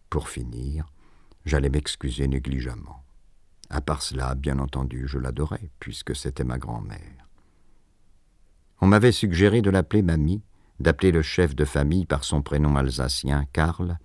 [0.10, 0.86] Pour finir,
[1.46, 3.03] j'allais m'excuser négligemment.
[3.70, 7.28] À part cela, bien entendu, je l'adorais, puisque c'était ma grand-mère.
[8.82, 10.44] On m'avait suggéré de l'appeler mamie,
[10.80, 13.98] d'appeler le chef de famille par son prénom alsacien, Karl.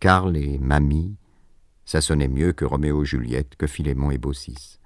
[0.00, 1.16] Karl et mamie,
[1.84, 4.80] ça sonnait mieux que Roméo et Juliette, que Philémon et Baucis.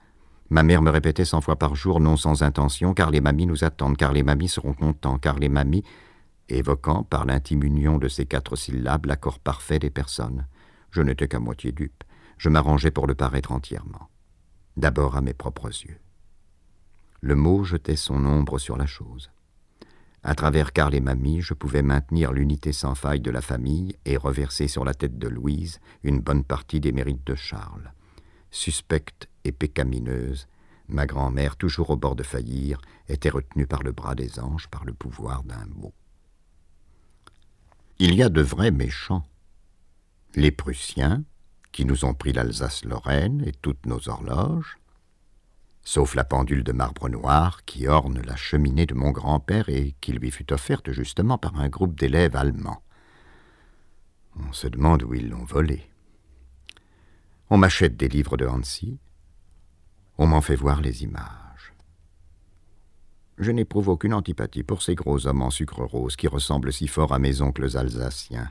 [0.51, 3.65] Ma mère me répétait cent fois par jour, non sans intention, car les mamies nous
[3.65, 5.85] attendent, car les mamies seront contents, car les mamies,
[6.49, 10.47] évoquant par l'intime union de ces quatre syllabes l'accord parfait des personnes.
[10.91, 12.04] Je n'étais qu'à moitié dupe.
[12.39, 14.09] Je m'arrangeais pour le paraître entièrement.
[14.77, 15.99] D'abord à mes propres yeux.
[17.21, 19.31] Le mot jetait son ombre sur la chose.
[20.23, 24.17] À travers Carl et Mamie, je pouvais maintenir l'unité sans faille de la famille et
[24.17, 27.93] reverser sur la tête de Louise une bonne partie des mérites de Charles.
[28.51, 30.49] Suspecte et pécamineuse,
[30.89, 34.85] ma grand-mère, toujours au bord de faillir, était retenue par le bras des anges, par
[34.85, 35.93] le pouvoir d'un mot.
[37.99, 39.27] Il y a de vrais méchants.
[40.35, 41.25] Les Prussiens,
[41.75, 44.79] qui nous ont pris l'Alsace-Lorraine et toutes nos horloges,
[45.83, 50.13] sauf la pendule de marbre noir qui orne la cheminée de mon grand-père et qui
[50.13, 52.81] lui fut offerte justement par un groupe d'élèves allemands.
[54.37, 55.91] On se demande où ils l'ont volée.
[57.51, 59.01] On m'achète des livres de Hansi,
[60.17, 61.75] on m'en fait voir les images.
[63.37, 67.13] Je n'éprouve aucune antipathie pour ces gros hommes en sucre rose qui ressemblent si fort
[67.13, 68.49] à mes oncles alsaciens.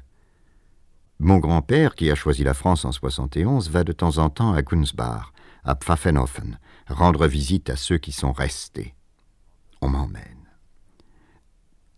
[1.19, 4.61] Mon grand-père, qui a choisi la France en 71, va de temps en temps à
[4.61, 5.31] Gunsbach,
[5.63, 8.95] à Pfaffenhofen, rendre visite à ceux qui sont restés.
[9.81, 10.49] On m'emmène.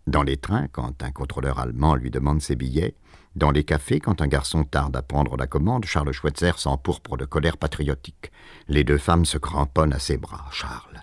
[0.06, 2.94] Dans les trains, quand un contrôleur allemand lui demande ses billets,
[3.34, 7.24] dans les cafés, quand un garçon tarde à prendre la commande, Charles Schweitzer s'empourpre de
[7.24, 8.30] colère patriotique.
[8.68, 10.46] Les deux femmes se cramponnent à ses bras.
[10.52, 11.02] Charles,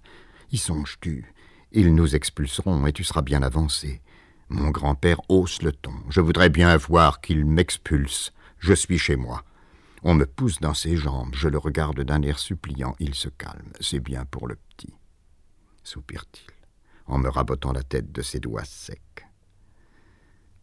[0.52, 1.32] y songes-tu
[1.74, 4.02] Ils nous expulseront et tu seras bien avancé.
[4.50, 5.94] Mon grand-père hausse le ton.
[6.10, 8.34] Je voudrais bien voir qu'il m'expulse.
[8.60, 9.44] Je suis chez moi.
[10.06, 13.72] On me pousse dans ses jambes, je le regarde d'un air suppliant, il se calme.
[13.80, 14.94] C'est bien pour le petit,
[15.82, 16.52] soupire-t-il,
[17.06, 19.00] en me rabotant la tête de ses doigts secs.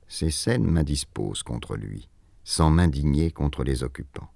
[0.09, 2.11] Ces scènes m'indisposent contre lui,
[2.45, 4.31] sans m'indigner contre les occupants.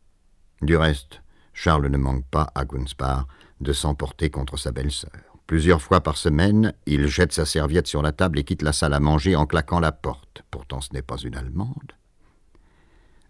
[0.63, 1.21] Du reste,
[1.53, 3.29] Charles ne manque pas, à Gunspar,
[3.61, 5.34] de s'emporter contre sa belle-sœur.
[5.47, 8.95] Plusieurs fois par semaine, il jette sa serviette sur la table et quitte la salle
[8.95, 10.43] à manger en claquant la porte.
[10.51, 11.93] Pourtant, ce n'est pas une Allemande.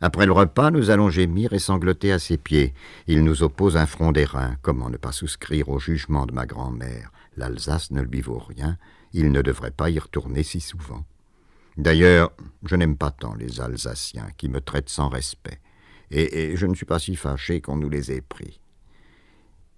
[0.00, 2.74] Après le repas, nous allons gémir et sangloter à ses pieds.
[3.08, 4.56] Il nous oppose un front d'airain.
[4.62, 8.76] Comment ne pas souscrire au jugement de ma grand-mère L'Alsace ne lui vaut rien.
[9.12, 11.04] Il ne devrait pas y retourner si souvent.
[11.76, 12.32] D'ailleurs,
[12.64, 15.60] je n'aime pas tant les Alsaciens qui me traitent sans respect.
[16.10, 18.60] Et, et je ne suis pas si fâché qu'on nous les ait pris.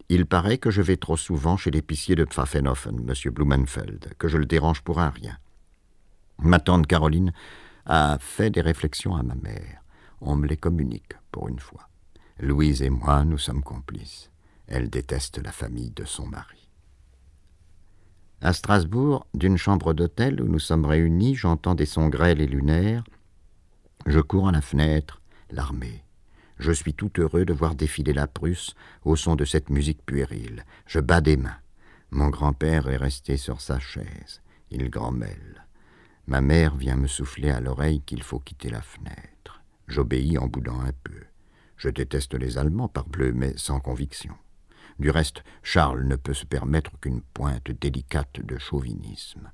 [0.09, 3.33] Il paraît que je vais trop souvent chez l'épicier de Pfaffenhofen, M.
[3.33, 5.37] Blumenfeld, que je le dérange pour un rien.
[6.39, 7.33] Ma tante Caroline
[7.87, 9.83] a fait des réflexions à ma mère
[10.21, 11.89] on me les communique pour une fois.
[12.41, 14.31] Louise et moi, nous sommes complices.
[14.67, 16.69] Elle déteste la famille de son mari.
[18.43, 23.05] À Strasbourg, d'une chambre d'hôtel où nous sommes réunis, j'entends des sons grêles et lunaires.
[24.05, 26.05] Je cours à la fenêtre, l'armée.
[26.59, 30.65] Je suis tout heureux de voir défiler la Prusse au son de cette musique puérile.
[30.87, 31.59] Je bats des mains.
[32.11, 34.41] Mon grand-père est resté sur sa chaise.
[34.71, 35.67] Il grommelle.
[36.27, 39.63] Ma mère vient me souffler à l'oreille qu'il faut quitter la fenêtre.
[39.87, 41.23] J'obéis en boudant un peu.
[41.77, 44.35] Je déteste les Allemands, parbleu, mais sans conviction.
[44.99, 49.51] Du reste, Charles ne peut se permettre qu'une pointe délicate de chauvinisme.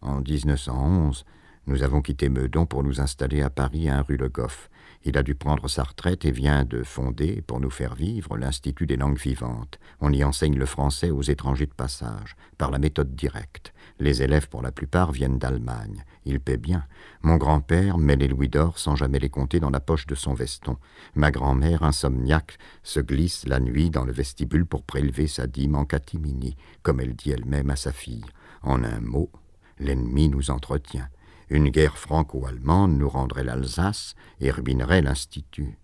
[0.00, 1.24] En 1911,
[1.66, 4.70] nous avons quitté Meudon pour nous installer à Paris, à rue Le Goff.
[5.02, 8.86] Il a dû prendre sa retraite et vient de fonder, pour nous faire vivre, l'Institut
[8.86, 9.78] des langues vivantes.
[10.00, 13.72] On y enseigne le français aux étrangers de passage, par la méthode directe.
[13.98, 16.04] Les élèves, pour la plupart, viennent d'Allemagne.
[16.26, 16.84] Ils paient bien.
[17.22, 20.34] Mon grand-père met les louis d'or sans jamais les compter dans la poche de son
[20.34, 20.76] veston.
[21.14, 25.86] Ma grand-mère, insomniaque, se glisse la nuit dans le vestibule pour prélever sa dîme en
[25.86, 28.24] catimini, comme elle dit elle-même à sa fille.
[28.62, 29.30] En un mot,
[29.78, 31.08] l'ennemi nous entretient.
[31.50, 35.78] Une guerre franco-allemande nous rendrait l'Alsace et ruinerait l'Institut.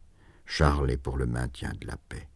[0.47, 2.29] Charles est pour le maintien de la paix.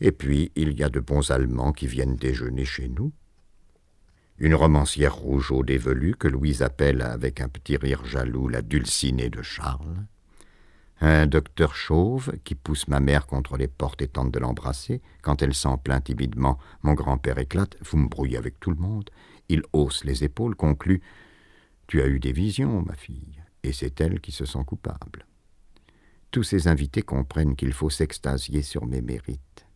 [0.00, 3.12] Et puis, il y a de bons Allemands qui viennent déjeuner chez nous
[4.42, 9.40] une romancière rougeau dévelue que Louise appelle avec un petit rire jaloux la dulcinée de
[9.40, 10.04] Charles,
[11.00, 15.00] un docteur chauve qui pousse ma mère contre les portes et tente de l'embrasser.
[15.22, 17.76] Quand elle s'en plaint timidement, mon grand-père éclate.
[17.82, 19.10] Vous me brouillez avec tout le monde.
[19.52, 21.02] Il hausse les épaules, conclut
[21.86, 25.26] Tu as eu des visions, ma fille, et c'est elle qui se sent coupable.
[26.30, 29.66] Tous ces invités comprennent qu'il faut s'extasier sur mes mérites.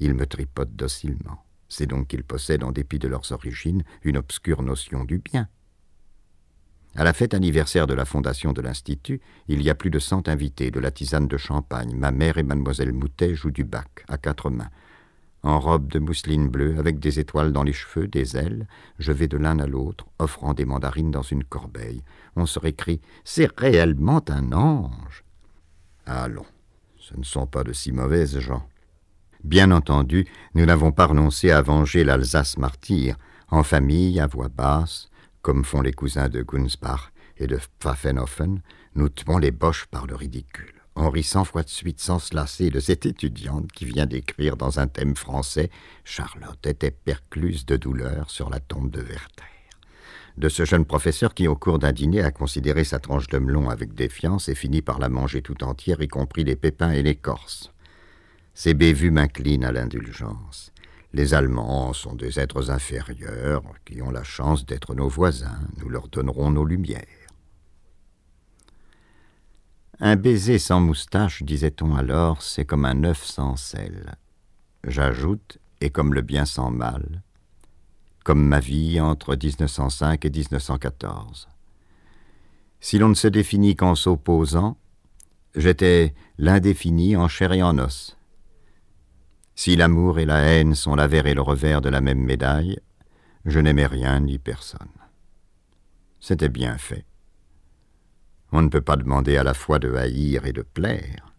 [0.00, 1.44] Ils me tripotent docilement.
[1.68, 5.46] C'est donc qu'ils possèdent, en dépit de leurs origines, une obscure notion du bien.
[6.94, 10.26] À la fête anniversaire de la fondation de l'Institut, il y a plus de cent
[10.26, 11.94] invités de la tisane de champagne.
[11.94, 14.70] Ma mère et mademoiselle Moutet jouent du bac, à quatre mains.
[15.44, 18.68] En robe de mousseline bleue, avec des étoiles dans les cheveux, des ailes,
[18.98, 22.02] je vais de l'un à l'autre, offrant des mandarines dans une corbeille.
[22.36, 25.24] On se récrie C'est réellement un ange
[26.06, 26.46] Allons,
[26.96, 28.66] ce ne sont pas de si mauvaises gens.
[29.42, 33.16] Bien entendu, nous n'avons pas renoncé à venger l'Alsace martyre,
[33.50, 35.08] en famille, à voix basse,
[35.42, 38.62] comme font les cousins de Gunsbach et de Pfaffenhofen,
[38.94, 40.81] nous tuons les boches par le ridicule.
[40.96, 44.78] Rit cent fois de suite sans se lasser de cette étudiante qui vient d'écrire dans
[44.78, 45.70] un thème français
[46.04, 49.44] Charlotte était percluse de douleur sur la tombe de Werther.
[50.38, 53.68] De ce jeune professeur qui, au cours d'un dîner, a considéré sa tranche de melon
[53.68, 57.72] avec défiance et finit par la manger tout entière, y compris les pépins et l'écorce.
[58.54, 60.72] Ces bévues m'inclinent à l'indulgence.
[61.12, 65.60] Les Allemands sont des êtres inférieurs qui ont la chance d'être nos voisins.
[65.76, 67.21] Nous leur donnerons nos lumières.
[70.04, 74.16] Un baiser sans moustache, disait-on alors, c'est comme un œuf sans sel.
[74.82, 77.22] J'ajoute, et comme le bien sans mal,
[78.24, 81.46] comme ma vie entre 1905 et 1914.
[82.80, 84.76] Si l'on ne se définit qu'en s'opposant,
[85.54, 88.18] j'étais l'indéfini en chair et en os.
[89.54, 92.80] Si l'amour et la haine sont l'avers et le revers de la même médaille,
[93.44, 94.88] je n'aimais rien ni personne.
[96.18, 97.04] C'était bien fait.
[98.52, 101.34] On ne peut pas demander à la fois de haïr et de plaire,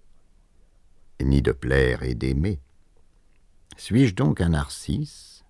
[1.22, 2.60] ni de plaire et d'aimer.
[3.78, 5.44] Suis-je donc un narcisse?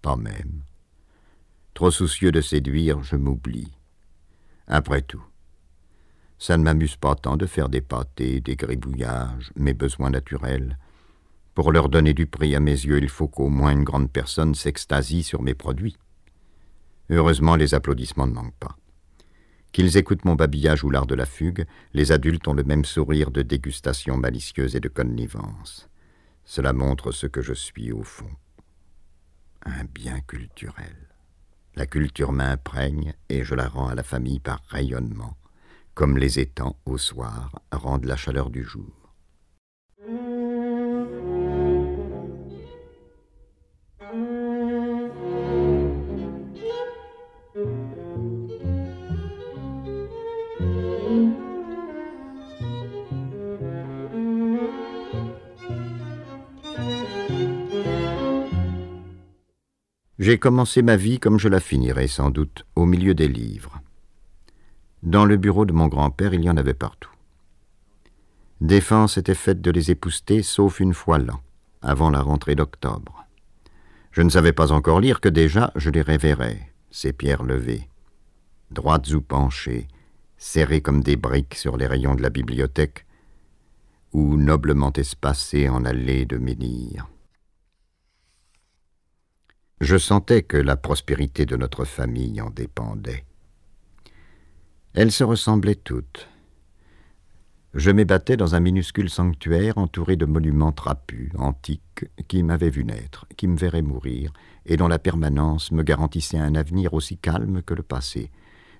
[0.00, 0.62] Pas même.
[1.74, 3.70] Trop soucieux de séduire, je m'oublie.
[4.66, 5.22] Après tout,
[6.38, 10.78] ça ne m'amuse pas tant de faire des pâtés, des gribouillages, mes besoins naturels.
[11.54, 14.54] Pour leur donner du prix à mes yeux, il faut qu'au moins une grande personne
[14.54, 15.98] s'extasie sur mes produits.
[17.10, 18.76] Heureusement, les applaudissements ne manquent pas.
[19.72, 21.64] Qu'ils écoutent mon babillage ou l'art de la fugue,
[21.94, 25.88] les adultes ont le même sourire de dégustation malicieuse et de connivence.
[26.44, 28.30] Cela montre ce que je suis au fond.
[29.64, 30.96] Un bien culturel.
[31.76, 35.36] La culture m'imprègne et je la rends à la famille par rayonnement,
[35.94, 38.99] comme les étangs au soir rendent la chaleur du jour.
[60.20, 63.80] J'ai commencé ma vie comme je la finirai sans doute, au milieu des livres.
[65.02, 67.10] Dans le bureau de mon grand-père, il y en avait partout.
[68.60, 71.40] Défense était faite de les épousseter, sauf une fois l'an,
[71.80, 73.24] avant la rentrée d'octobre.
[74.12, 77.88] Je ne savais pas encore lire que déjà je les révérais, ces pierres levées,
[78.70, 79.88] droites ou penchées,
[80.36, 83.06] serrées comme des briques sur les rayons de la bibliothèque,
[84.12, 87.09] ou noblement espacées en allées de menhir.
[89.80, 93.24] Je sentais que la prospérité de notre famille en dépendait.
[94.92, 96.28] Elles se ressemblaient toutes.
[97.72, 103.24] Je m'ébattais dans un minuscule sanctuaire entouré de monuments trapus, antiques, qui m'avaient vu naître,
[103.38, 104.32] qui me verraient mourir,
[104.66, 108.30] et dont la permanence me garantissait un avenir aussi calme que le passé.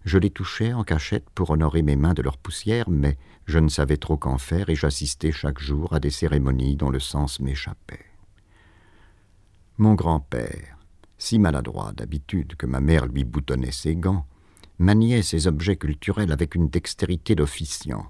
[0.05, 3.69] Je les touchais en cachette pour honorer mes mains de leur poussière, mais je ne
[3.69, 8.05] savais trop qu'en faire et j'assistais chaque jour à des cérémonies dont le sens m'échappait.
[9.79, 10.80] Mon grand-père,
[11.21, 14.27] si maladroit d'habitude que ma mère lui boutonnait ses gants,
[14.79, 18.07] maniait ses objets culturels avec une dextérité d'officiant.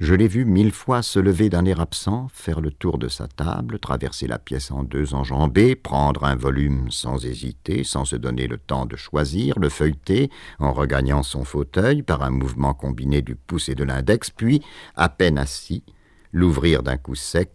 [0.00, 3.26] Je l'ai vu mille fois se lever d'un air absent, faire le tour de sa
[3.26, 8.48] table, traverser la pièce en deux enjambées, prendre un volume sans hésiter, sans se donner
[8.48, 13.34] le temps de choisir, le feuilleter, en regagnant son fauteuil par un mouvement combiné du
[13.34, 14.60] pouce et de l'index, puis,
[14.94, 15.84] à peine assis,
[16.32, 17.50] l'ouvrir d'un coup sec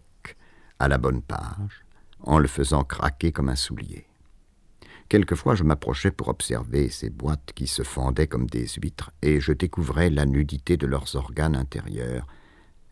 [0.80, 1.84] à la bonne page,
[2.20, 4.07] en le faisant craquer comme un soulier.
[5.08, 9.52] Quelquefois je m'approchais pour observer ces boîtes qui se fendaient comme des huîtres, et je
[9.52, 12.26] découvrais la nudité de leurs organes intérieurs,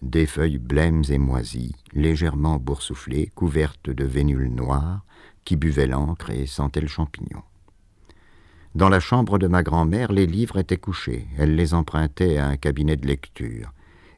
[0.01, 5.05] des feuilles blêmes et moisies, légèrement boursouflées, couvertes de vénules noires,
[5.45, 7.43] qui buvaient l'encre et sentaient le champignon.
[8.75, 11.27] Dans la chambre de ma grand-mère, les livres étaient couchés.
[11.39, 13.73] Elle les empruntait à un cabinet de lecture,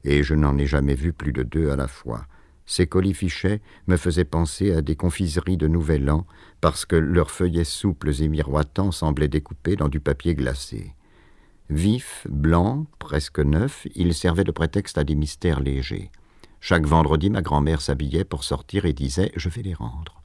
[0.05, 2.27] et je n'en ai jamais vu plus de deux à la fois.
[2.69, 6.27] Ces colifichets me faisaient penser à des confiseries de Nouvel An,
[6.61, 10.95] parce que leurs feuillets souples et miroitants semblaient découpés dans du papier glacé.
[11.71, 16.11] Vifs, blancs, presque neufs, ils servaient de prétexte à des mystères légers.
[16.61, 20.23] Chaque vendredi, ma grand-mère s'habillait pour sortir et disait Je vais les rendre.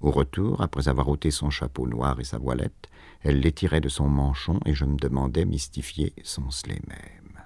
[0.00, 2.88] Au retour, après avoir ôté son chapeau noir et sa voilette,
[3.20, 7.42] elle les tirait de son manchon et je me demandais, mystifié, sont-ce les mêmes?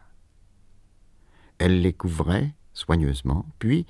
[1.58, 3.84] Elle les couvrait soigneusement, puis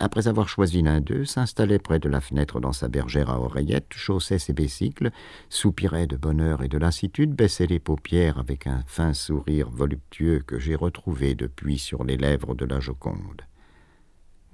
[0.00, 3.92] après avoir choisi l'un d'eux, s'installait près de la fenêtre dans sa bergère à oreillettes,
[3.92, 5.10] chaussait ses besicles,
[5.50, 10.58] soupirait de bonheur et de lassitude, baissait les paupières avec un fin sourire voluptueux que
[10.58, 13.42] j'ai retrouvé depuis sur les lèvres de la Joconde.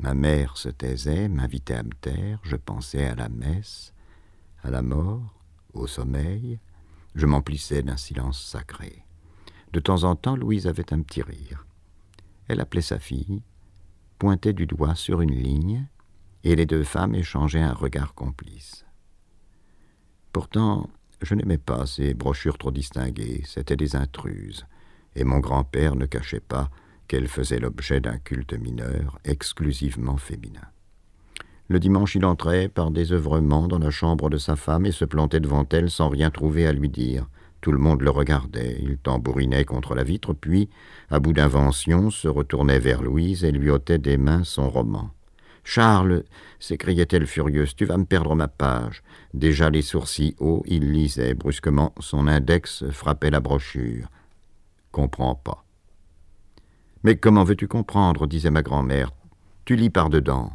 [0.01, 3.95] Ma mère se taisait, m'invitait à me taire, je pensais à la messe,
[4.65, 5.33] à la mort,
[5.75, 6.59] au sommeil,
[7.15, 9.05] je m'emplissais d'un silence sacré.
[9.73, 11.67] De temps en temps, Louise avait un petit rire.
[12.49, 13.43] Elle appelait sa fille,
[14.19, 15.87] pointait du doigt sur une ligne,
[16.45, 18.85] et les deux femmes échangeaient un regard complice.
[20.33, 20.89] Pourtant,
[21.23, 24.67] je n'aimais pas ces brochures trop distinguées, c'étaient des intruses,
[25.15, 26.71] et mon grand-père ne cachait pas
[27.09, 30.69] qu'elles faisaient l'objet d'un culte mineur exclusivement féminin.
[31.69, 35.41] Le dimanche, il entrait par désœuvrement dans la chambre de sa femme et se plantait
[35.41, 37.27] devant elle sans rien trouver à lui dire.
[37.67, 40.71] Tout le monde le regardait, il tambourinait contre la vitre, puis,
[41.11, 45.11] à bout d'invention, se retournait vers Louise et lui ôtait des mains son roman.
[45.65, 46.23] Charles,
[46.61, 49.03] s'écriait-elle furieuse, tu vas me perdre ma page.
[49.35, 54.07] Déjà les sourcils hauts, il lisait brusquement, son index frappait la brochure.
[54.93, 55.65] Comprends pas.
[57.03, 59.11] Mais comment veux-tu comprendre disait ma grand-mère.
[59.65, 60.53] Tu lis par-dedans.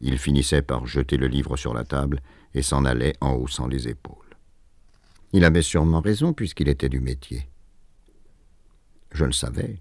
[0.00, 2.20] Il finissait par jeter le livre sur la table
[2.54, 4.27] et s'en allait en haussant les épaules.
[5.32, 7.48] Il avait sûrement raison puisqu'il était du métier.
[9.12, 9.80] Je le savais.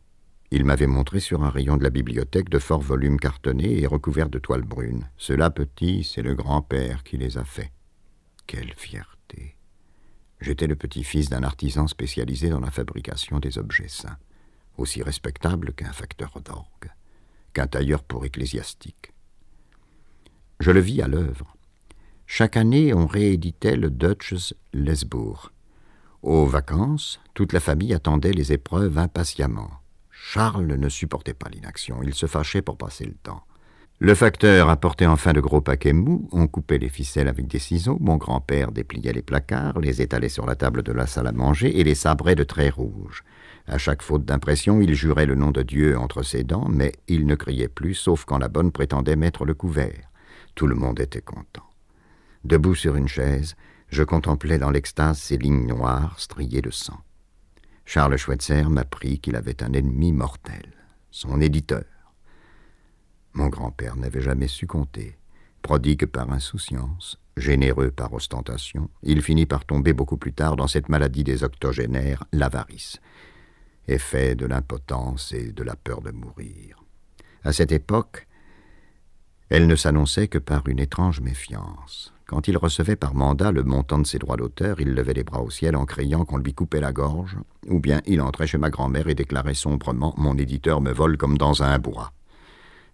[0.52, 4.30] Il m'avait montré sur un rayon de la bibliothèque de forts volumes cartonnés et recouverts
[4.30, 5.10] de toile brune.
[5.18, 7.72] Cela, petit, c'est le grand-père qui les a faits.
[8.46, 9.58] Quelle fierté.
[10.40, 14.18] J'étais le petit-fils d'un artisan spécialisé dans la fabrication des objets saints,
[14.78, 16.92] aussi respectable qu'un facteur d'orgue,
[17.54, 19.14] qu'un tailleur pour ecclésiastique.
[20.60, 21.57] Je le vis à l'œuvre.
[22.30, 25.54] Chaque année, on rééditait le Deutsches Lesbourg.
[26.22, 29.72] Aux vacances, toute la famille attendait les épreuves impatiemment.
[30.12, 33.44] Charles ne supportait pas l'inaction, il se fâchait pour passer le temps.
[34.00, 37.98] Le facteur apportait enfin de gros paquets mous, on coupait les ficelles avec des ciseaux,
[38.02, 41.80] mon grand-père dépliait les placards, les étalait sur la table de la salle à manger
[41.80, 43.24] et les sabrait de traits rouges.
[43.68, 47.26] À chaque faute d'impression, il jurait le nom de Dieu entre ses dents, mais il
[47.26, 50.12] ne criait plus, sauf quand la bonne prétendait mettre le couvert.
[50.56, 51.67] Tout le monde était content.
[52.44, 53.56] Debout sur une chaise,
[53.90, 57.00] je contemplais dans l'extase ces lignes noires striées de sang.
[57.86, 60.74] Charles Schweitzer m'apprit qu'il avait un ennemi mortel,
[61.10, 61.86] son éditeur.
[63.34, 65.18] Mon grand-père n'avait jamais su compter.
[65.62, 70.90] Prodigue par insouciance, généreux par ostentation, il finit par tomber beaucoup plus tard dans cette
[70.90, 73.00] maladie des octogénaires, l'avarice,
[73.88, 76.84] effet de l'impotence et de la peur de mourir.
[77.44, 78.28] À cette époque,
[79.50, 82.14] elle ne s'annonçait que par une étrange méfiance.
[82.28, 85.42] Quand il recevait par mandat le montant de ses droits d'auteur, il levait les bras
[85.42, 88.70] au ciel en criant qu'on lui coupait la gorge, ou bien il entrait chez ma
[88.70, 92.12] grand-mère et déclarait sombrement Mon éditeur me vole comme dans un bois.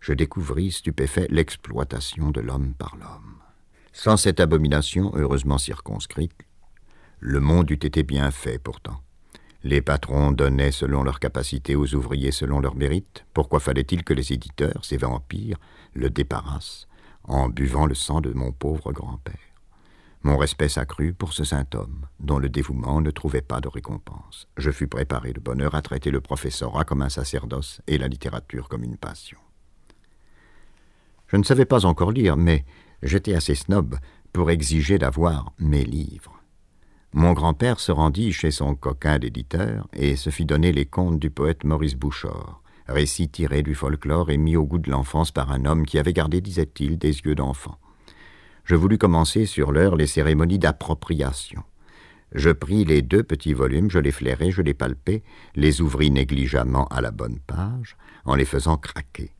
[0.01, 3.37] Je découvris, stupéfait, l'exploitation de l'homme par l'homme.
[3.91, 6.33] Sans cette abomination, heureusement circonscrite,
[7.19, 9.01] le monde eût été bien fait pourtant.
[9.63, 13.25] Les patrons donnaient selon leur capacité aux ouvriers selon leur mérite.
[13.33, 15.57] Pourquoi fallait-il que les éditeurs, ces vampires,
[15.93, 16.87] le débarrassent
[17.25, 19.33] en buvant le sang de mon pauvre grand-père
[20.23, 24.47] Mon respect s'accrut pour ce saint homme, dont le dévouement ne trouvait pas de récompense.
[24.57, 28.07] Je fus préparé de bonne heure à traiter le professorat comme un sacerdoce et la
[28.07, 29.37] littérature comme une passion.
[31.27, 32.65] Je ne savais pas encore lire, mais
[33.01, 33.97] j'étais assez snob
[34.31, 36.39] pour exiger d'avoir mes livres.
[37.13, 41.29] Mon grand-père se rendit chez son coquin d'éditeur et se fit donner les contes du
[41.29, 45.65] poète Maurice Bouchard, récit tiré du folklore et mis au goût de l'enfance par un
[45.65, 47.77] homme qui avait gardé, disait-il, des yeux d'enfant.
[48.65, 51.63] Je voulus commencer sur l'heure les cérémonies d'appropriation.
[52.33, 55.21] Je pris les deux petits volumes, je les flairai, je les palpai,
[55.55, 59.31] les ouvris négligemment à la bonne page, en les faisant craquer.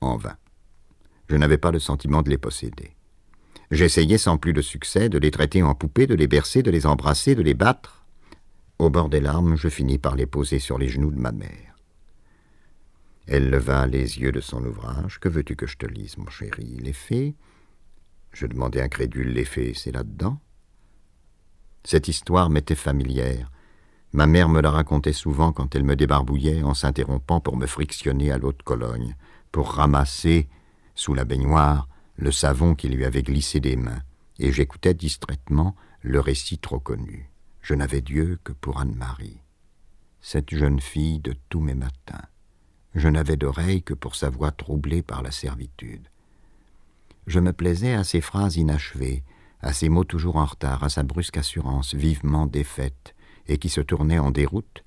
[0.00, 0.36] En vain.
[1.28, 2.96] Je n'avais pas le sentiment de les posséder.
[3.70, 6.86] J'essayais sans plus de succès de les traiter en poupées, de les bercer, de les
[6.86, 8.04] embrasser, de les battre.
[8.78, 11.73] Au bord des larmes, je finis par les poser sur les genoux de ma mère.
[13.26, 15.18] Elle leva les yeux de son ouvrage.
[15.18, 16.76] Que veux-tu que je te lise, mon chéri?
[16.80, 17.34] Les fées
[18.32, 19.32] Je demandai incrédule.
[19.32, 20.40] Les fées, c'est là-dedans?
[21.84, 23.50] Cette histoire m'était familière.
[24.12, 28.30] Ma mère me la racontait souvent quand elle me débarbouillait en s'interrompant pour me frictionner
[28.30, 29.16] à l'eau de Cologne,
[29.50, 30.48] pour ramasser,
[30.94, 34.02] sous la baignoire, le savon qui lui avait glissé des mains,
[34.38, 37.28] et j'écoutais distraitement le récit trop connu.
[37.60, 39.40] Je n'avais Dieu que pour Anne-Marie,
[40.20, 42.22] cette jeune fille de tous mes matins.
[42.94, 46.08] Je n'avais d'oreille que pour sa voix troublée par la servitude.
[47.26, 49.24] Je me plaisais à ses phrases inachevées,
[49.60, 53.14] à ses mots toujours en retard, à sa brusque assurance vivement défaite,
[53.48, 54.84] et qui se tournait en déroute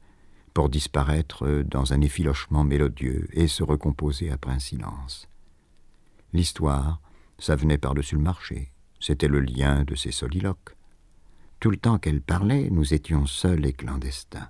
[0.53, 5.27] pour disparaître dans un effilochement mélodieux et se recomposer après un silence.
[6.33, 7.01] L'histoire,
[7.37, 8.71] ça venait par-dessus le marché.
[8.99, 10.75] C'était le lien de ces soliloques.
[11.59, 14.49] Tout le temps qu'elle parlait, nous étions seuls et clandestins.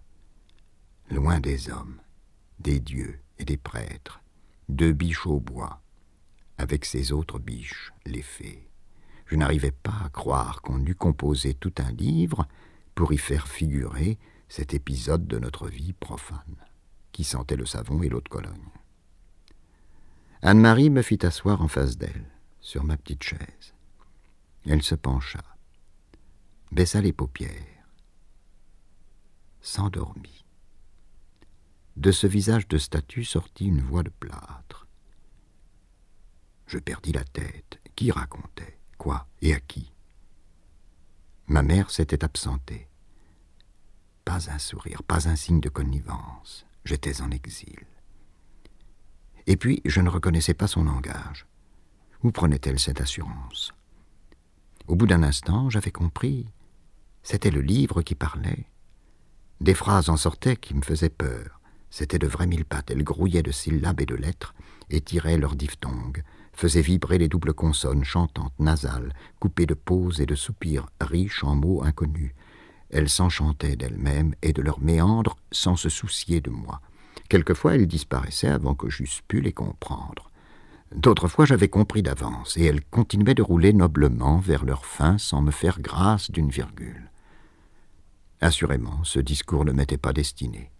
[1.09, 1.99] Loin des hommes,
[2.59, 4.21] des dieux et des prêtres,
[4.69, 5.81] deux biches au bois,
[6.57, 8.69] avec ses autres biches, les fées.
[9.25, 12.47] Je n'arrivais pas à croire qu'on eût composé tout un livre
[12.95, 14.17] pour y faire figurer
[14.49, 16.55] cet épisode de notre vie profane,
[17.11, 18.71] qui sentait le savon et l'eau de Cologne.
[20.41, 22.29] Anne-Marie me fit asseoir en face d'elle,
[22.61, 23.73] sur ma petite chaise.
[24.65, 25.43] Elle se pencha,
[26.71, 27.51] baissa les paupières,
[29.61, 30.46] s'endormit.
[31.97, 34.87] De ce visage de statue sortit une voix de plâtre.
[36.67, 37.79] Je perdis la tête.
[37.95, 38.77] Qui racontait?
[38.99, 39.25] Quoi?
[39.41, 39.91] Et à qui?
[41.47, 42.87] Ma mère s'était absentée.
[44.25, 46.67] Pas un sourire, pas un signe de connivence.
[46.85, 47.87] J'étais en exil.
[49.47, 51.47] Et puis, je ne reconnaissais pas son langage.
[52.21, 53.71] Où prenait-elle cette assurance?
[54.85, 56.45] Au bout d'un instant, j'avais compris.
[57.23, 58.69] C'était le livre qui parlait.
[59.61, 61.56] Des phrases en sortaient qui me faisaient peur.
[61.89, 62.91] C'étaient de vrais mille pattes.
[62.91, 64.53] Elles grouillaient de syllabes et de lettres,
[64.89, 66.23] et tiraient leurs diphtongues,
[66.53, 71.55] faisaient vibrer les doubles consonnes chantantes, nasales, coupées de pauses et de soupirs, riches en
[71.55, 72.33] mots inconnus.
[72.89, 76.81] Elles s'enchantaient d'elles-mêmes et de leurs méandres sans se soucier de moi.
[77.29, 80.31] Quelquefois elles disparaissaient avant que j'eusse pu les comprendre.
[80.95, 85.41] D'autres fois j'avais compris d'avance, et elles continuaient de rouler noblement vers leur fin sans
[85.41, 87.11] me faire grâce d'une virgule.
[88.39, 90.71] Assurément, ce discours ne m'était pas destiné.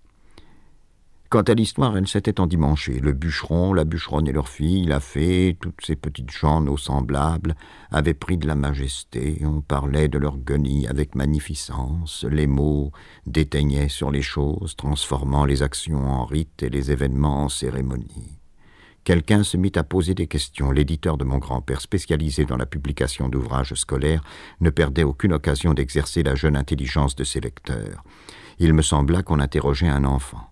[1.30, 3.02] Quant à l'histoire, elle s'était endimanchée.
[3.02, 7.56] Le bûcheron, la bûcheronne et leur fille, la fée, toutes ces petites gens, nos semblables,
[7.92, 9.42] avaient pris de la majesté.
[9.44, 12.26] On parlait de leur guenille avec magnificence.
[12.30, 12.94] Les mots
[13.26, 18.40] déteignaient sur les choses, transformant les actions en rites et les événements en cérémonies.
[19.04, 20.72] Quelqu'un se mit à poser des questions.
[20.72, 24.24] L'éditeur de mon grand-père, spécialisé dans la publication d'ouvrages scolaires,
[24.62, 28.06] ne perdait aucune occasion d'exercer la jeune intelligence de ses lecteurs.
[28.60, 30.52] Il me sembla qu'on interrogeait un enfant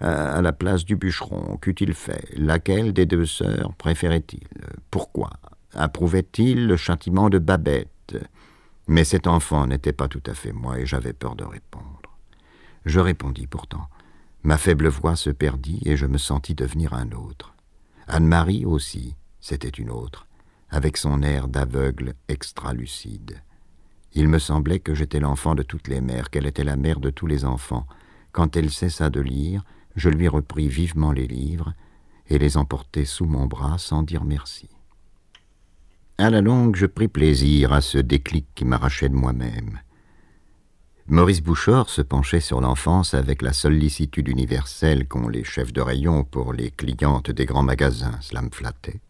[0.00, 2.24] à la place du bûcheron, qu'eût-il fait?
[2.36, 4.46] Laquelle des deux sœurs préférait-il?
[4.90, 5.30] Pourquoi
[5.74, 8.16] Approuvait-il le châtiment de Babette?
[8.86, 12.18] Mais cet enfant n'était pas tout à fait moi et j'avais peur de répondre.
[12.84, 13.88] Je répondis pourtant.
[14.44, 17.54] Ma faible voix se perdit et je me sentis devenir un autre.
[18.06, 20.26] Anne-Marie aussi, c'était une autre,
[20.70, 23.42] avec son air d'aveugle extra-lucide.
[24.14, 27.10] Il me semblait que j'étais l'enfant de toutes les mères, qu'elle était la mère de
[27.10, 27.86] tous les enfants.
[28.32, 29.62] Quand elle cessa de lire,
[29.96, 31.74] je lui repris vivement les livres
[32.28, 34.68] et les emportai sous mon bras sans dire merci.
[36.18, 39.80] À la longue, je pris plaisir à ce déclic qui m'arrachait de moi-même.
[41.06, 46.24] Maurice Bouchard se penchait sur l'enfance avec la sollicitude universelle qu'ont les chefs de rayon
[46.24, 48.18] pour les clientes des grands magasins.
[48.20, 49.00] Cela me flattait.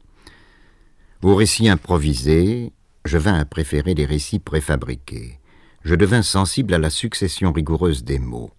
[1.23, 2.73] Aux récits improvisés,
[3.05, 5.41] je vins à préférer les récits préfabriqués.
[5.83, 8.53] Je devins sensible à la succession rigoureuse des mots.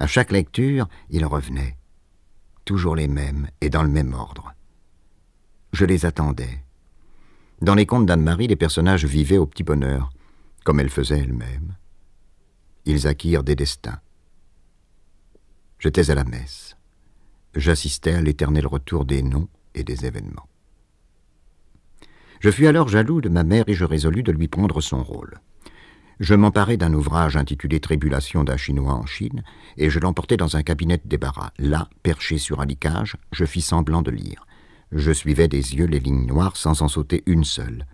[0.00, 1.76] À chaque lecture, il revenait,
[2.64, 4.54] toujours les mêmes et dans le même ordre.
[5.74, 6.64] Je les attendais.
[7.60, 10.08] Dans les contes d'Anne-Marie, les personnages vivaient au petit bonheur,
[10.64, 11.76] comme elle faisait elle-même.
[12.86, 14.00] Ils acquirent des destins.
[15.78, 16.78] J'étais à la messe.
[17.54, 20.48] J'assistais à l'éternel retour des noms et des événements.
[22.40, 25.42] Je fus alors jaloux de ma mère et je résolus de lui prendre son rôle
[26.20, 29.42] je m'emparai d'un ouvrage intitulé Tribulation d'un Chinois en Chine,
[29.78, 31.50] et je l'emportai dans un cabinet de débarras.
[31.58, 34.46] Là, perché sur un licage, je fis semblant de lire.
[34.92, 37.86] Je suivais des yeux les lignes noires sans en sauter une seule,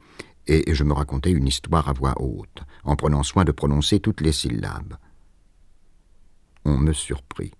[0.48, 4.20] et je me racontais une histoire à voix haute, en prenant soin de prononcer toutes
[4.20, 4.96] les syllabes.
[6.64, 7.52] On me surprit,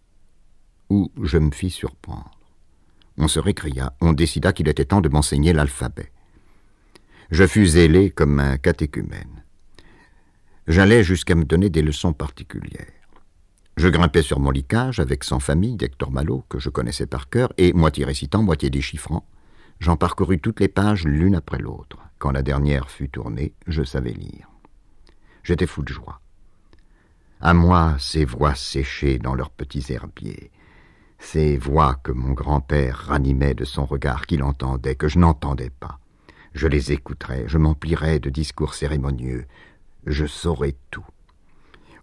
[0.91, 2.41] ou je me fis surprendre.
[3.19, 6.11] On se récria, on décida qu'il était temps de m'enseigner l'alphabet.
[7.31, 9.36] Je fus zélé comme un catéchumène.
[10.69, 12.87] J'allais jusqu'à me donner des leçons particulières.
[13.77, 17.53] Je grimpais sur mon licage avec sans famille d'Hector Malot, que je connaissais par cœur,
[17.57, 19.29] et, moitié récitant, moitié déchiffrant,
[19.79, 21.99] j'en parcourus toutes les pages l'une après l'autre.
[22.19, 24.49] Quand la dernière fut tournée, je savais lire.
[25.45, 26.21] J'étais fou de joie.
[27.41, 30.51] À moi, ces voix séchées dans leurs petits herbiers,
[31.21, 36.01] ces voix que mon grand-père ranimait de son regard qu'il entendait, que je n'entendais pas.
[36.55, 39.47] Je les écouterais, je m'emplirais de discours cérémonieux,
[40.07, 41.05] je saurais tout.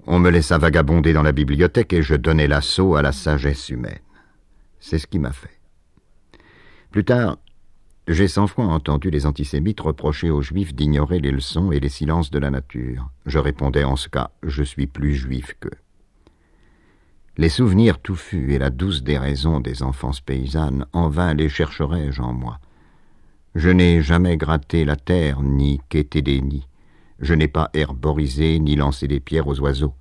[0.05, 3.99] On me laissa vagabonder dans la bibliothèque et je donnai l'assaut à la sagesse humaine.
[4.79, 5.59] C'est ce qui m'a fait.
[6.91, 7.37] Plus tard,
[8.07, 12.31] j'ai cent fois entendu les antisémites reprocher aux juifs d'ignorer les leçons et les silences
[12.31, 13.09] de la nature.
[13.25, 15.71] Je répondais en ce cas, je suis plus juif qu'eux.
[17.37, 22.33] Les souvenirs touffus et la douce déraison des enfances paysannes, en vain les chercherai-je en
[22.33, 22.59] moi.
[23.55, 26.67] Je n'ai jamais gratté la terre, ni quêté des nids.
[27.20, 29.93] Je n'ai pas herborisé ni lancé des pierres aux oiseaux,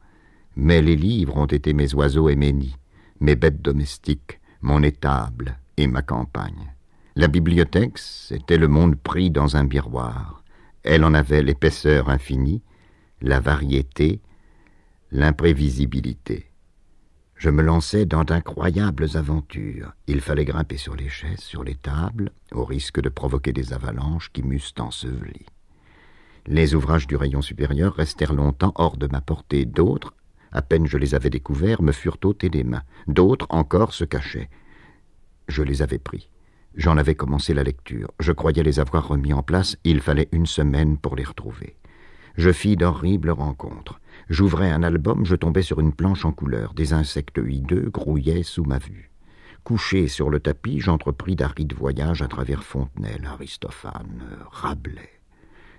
[0.56, 2.76] mais les livres ont été mes oiseaux et mes nids,
[3.20, 6.74] mes bêtes domestiques, mon étable et ma campagne.
[7.14, 10.42] La bibliothèque, c'était le monde pris dans un miroir.
[10.82, 12.62] Elle en avait l'épaisseur infinie,
[13.20, 14.20] la variété,
[15.10, 16.50] l'imprévisibilité.
[17.36, 19.92] Je me lançais dans d'incroyables aventures.
[20.06, 24.30] Il fallait grimper sur les chaises, sur les tables, au risque de provoquer des avalanches
[24.32, 25.44] qui m'eussent enseveli.
[26.46, 29.64] Les ouvrages du rayon supérieur restèrent longtemps hors de ma portée.
[29.64, 30.12] D'autres,
[30.50, 32.82] à peine je les avais découverts, me furent ôtés des mains.
[33.06, 34.50] D'autres encore se cachaient.
[35.48, 36.28] Je les avais pris.
[36.74, 38.10] J'en avais commencé la lecture.
[38.18, 39.76] Je croyais les avoir remis en place.
[39.84, 41.76] Il fallait une semaine pour les retrouver.
[42.36, 44.00] Je fis d'horribles rencontres.
[44.28, 46.74] J'ouvrais un album, je tombais sur une planche en couleur.
[46.74, 49.10] Des insectes hideux grouillaient sous ma vue.
[49.64, 55.11] Couché sur le tapis, j'entrepris d'arides voyages à travers Fontenelle, Aristophane, Rabelais.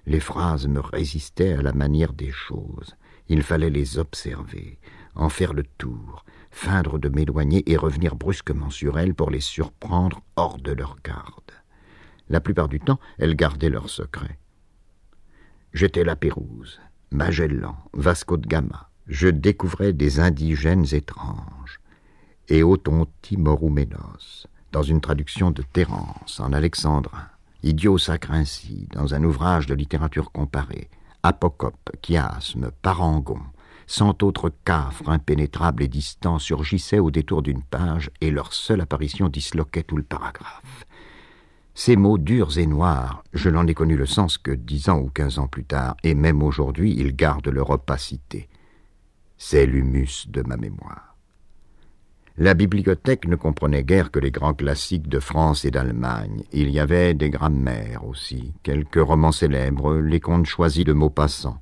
[0.05, 2.95] Les phrases me résistaient à la manière des choses.
[3.29, 4.79] Il fallait les observer,
[5.15, 10.21] en faire le tour, feindre de m'éloigner et revenir brusquement sur elles pour les surprendre
[10.35, 11.51] hors de leur garde.
[12.29, 14.39] La plupart du temps, elles gardaient leur secret.
[15.73, 16.79] J'étais la Pérouse,
[17.11, 18.89] Magellan, Vasco de Gama.
[19.07, 21.79] Je découvrais des indigènes étranges.
[22.49, 27.27] Et Otonti Morumenos, dans une traduction de Terence en alexandrin.
[27.63, 27.97] Idiot
[28.29, 30.89] ainsi, dans un ouvrage de littérature comparée.
[31.23, 33.39] Apocope, chiasme, parangon,
[33.87, 39.29] cent autres cafres impénétrables et distants surgissaient au détour d'une page et leur seule apparition
[39.29, 40.85] disloquait tout le paragraphe.
[41.73, 45.09] Ces mots durs et noirs, je n'en ai connu le sens que dix ans ou
[45.09, 48.49] quinze ans plus tard, et même aujourd'hui ils gardent leur opacité.
[49.37, 51.12] C'est l'humus de ma mémoire.
[52.37, 56.43] La bibliothèque ne comprenait guère que les grands classiques de France et d'Allemagne.
[56.51, 61.59] Il y avait des grammaires aussi, quelques romans célèbres, les contes choisis de Maupassant,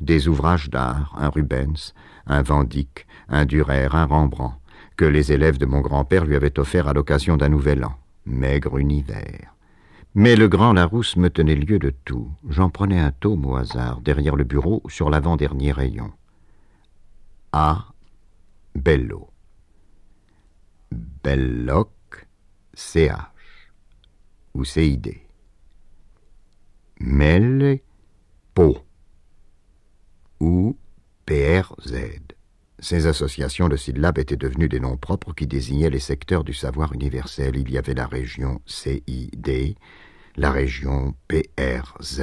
[0.00, 1.92] des ouvrages d'art, un Rubens,
[2.26, 2.64] un Van
[3.28, 4.54] un Durer, un Rembrandt,
[4.96, 7.94] que les élèves de mon grand-père lui avaient offert à l'occasion d'un nouvel an.
[8.24, 9.56] Maigre univers.
[10.14, 12.30] Mais le grand Larousse me tenait lieu de tout.
[12.48, 16.12] J'en prenais un tome au hasard, derrière le bureau, sur l'avant-dernier rayon.
[17.52, 17.86] A.
[18.76, 19.31] Bello.
[20.92, 21.90] Belloc,
[22.74, 23.32] CH.
[24.54, 25.20] Ou CID.
[27.00, 27.80] Melle,
[28.54, 28.78] Po.
[30.40, 30.76] Ou
[31.24, 31.94] PRZ.
[32.78, 36.92] Ces associations de syllabes étaient devenues des noms propres qui désignaient les secteurs du savoir
[36.92, 37.56] universel.
[37.56, 39.76] Il y avait la région CID,
[40.36, 42.22] la région PRZ,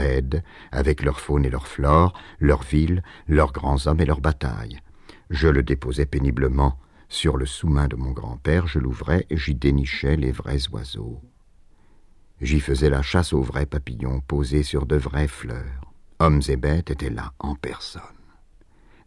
[0.71, 4.81] avec leur faune et leur flore, leurs villes, leurs grands hommes et leurs batailles.
[5.29, 6.77] Je le déposais péniblement
[7.09, 11.19] sur le sous-main de mon grand-père, je l'ouvrais et j'y dénichais les vrais oiseaux.
[12.39, 15.91] J'y faisais la chasse aux vrais papillons posés sur de vraies fleurs.
[16.19, 18.01] Hommes et bêtes étaient là en personne.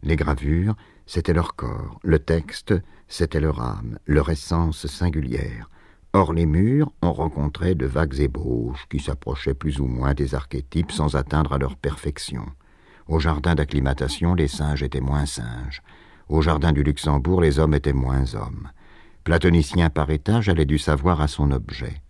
[0.03, 0.75] Les gravures,
[1.05, 2.73] c'était leur corps, le texte,
[3.07, 5.69] c'était leur âme, leur essence singulière.
[6.11, 10.91] Hors les murs, on rencontrait de vagues ébauches qui s'approchaient plus ou moins des archétypes
[10.91, 12.45] sans atteindre à leur perfection.
[13.07, 15.81] Au jardin d'acclimatation, les singes étaient moins singes.
[16.29, 18.69] Au jardin du Luxembourg, les hommes étaient moins hommes.
[19.23, 22.01] Platonicien par état, j'allais du savoir à son objet.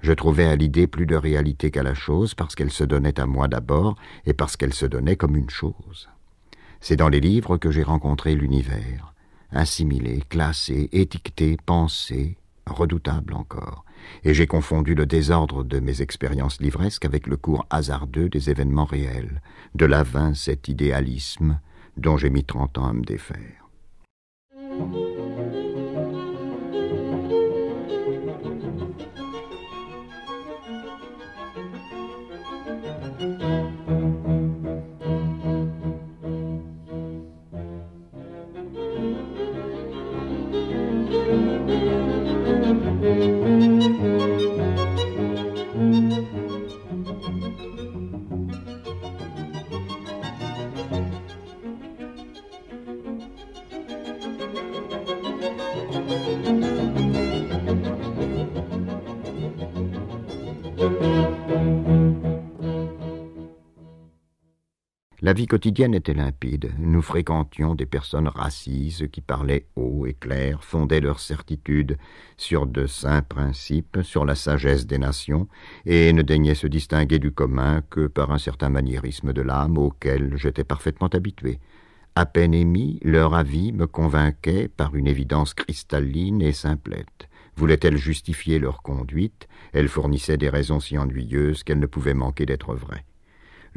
[0.00, 3.26] Je trouvais à l'idée plus de réalité qu'à la chose parce qu'elle se donnait à
[3.26, 6.08] moi d'abord et parce qu'elle se donnait comme une chose.
[6.80, 9.14] C'est dans les livres que j'ai rencontré l'univers,
[9.50, 12.36] assimilé, classé, étiqueté, pensé,
[12.66, 13.84] redoutable encore,
[14.24, 18.84] et j'ai confondu le désordre de mes expériences livresques avec le cours hasardeux des événements
[18.84, 19.40] réels.
[19.74, 21.58] De là vint cet idéalisme
[21.96, 23.66] dont j'ai mis trente ans à me défaire.
[65.26, 66.70] La vie quotidienne était limpide.
[66.78, 71.98] Nous fréquentions des personnes racises qui parlaient haut et clair, fondaient leurs certitudes
[72.36, 75.48] sur de saints principes, sur la sagesse des nations,
[75.84, 80.36] et ne daignaient se distinguer du commun que par un certain maniérisme de l'âme auquel
[80.36, 81.58] j'étais parfaitement habitué.
[82.14, 87.28] À peine émis, leur avis me convainquait par une évidence cristalline et simplette.
[87.56, 89.48] Voulaient-elles justifier leur conduite?
[89.72, 93.04] Elles fournissaient des raisons si ennuyeuses qu'elles ne pouvaient manquer d'être vraies.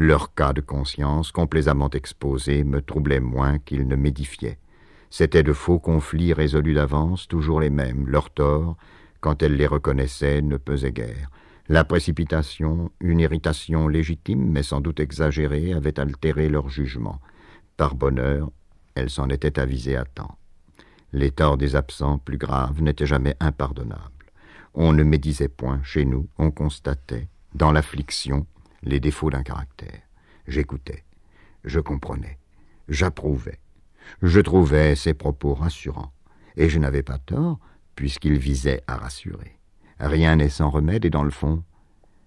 [0.01, 4.57] Leur cas de conscience, complaisamment exposé, me troublait moins qu'il ne m'édifiait.
[5.09, 8.07] C'étaient de faux conflits résolus d'avance, toujours les mêmes.
[8.07, 8.77] Leurs torts,
[9.19, 11.29] quand elles les reconnaissaient, ne pesaient guère.
[11.67, 17.19] La précipitation, une irritation légitime mais sans doute exagérée, avait altéré leur jugement.
[17.75, 18.49] Par bonheur,
[18.95, 20.37] elles s'en étaient avisées à temps.
[21.11, 24.31] Les torts des absents, plus graves, n'étaient jamais impardonnables.
[24.73, 28.47] On ne médisait point, chez nous, on constatait, dans l'affliction,
[28.83, 30.01] les défauts d'un caractère.
[30.47, 31.03] J'écoutais,
[31.63, 32.37] je comprenais,
[32.87, 33.59] j'approuvais.
[34.21, 36.13] Je trouvais ses propos rassurants,
[36.55, 37.59] et je n'avais pas tort,
[37.95, 39.59] puisqu'ils visaient à rassurer.
[39.99, 41.63] Rien n'est sans remède et dans le fond,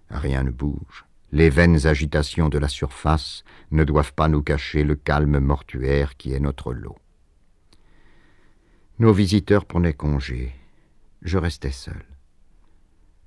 [0.09, 1.05] rien ne bouge.
[1.31, 6.33] Les vaines agitations de la surface ne doivent pas nous cacher le calme mortuaire qui
[6.33, 6.97] est notre lot.
[8.99, 10.53] Nos visiteurs prenaient congé.
[11.23, 12.05] Je restais seul.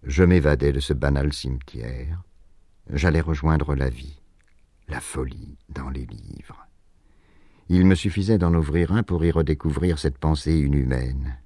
[0.04, 2.22] Je m'évadais de ce banal cimetière.
[2.92, 4.20] J'allais rejoindre la vie,
[4.88, 6.66] la folie dans les livres.
[7.68, 11.36] Il me suffisait d'en ouvrir un pour y redécouvrir cette pensée inhumaine,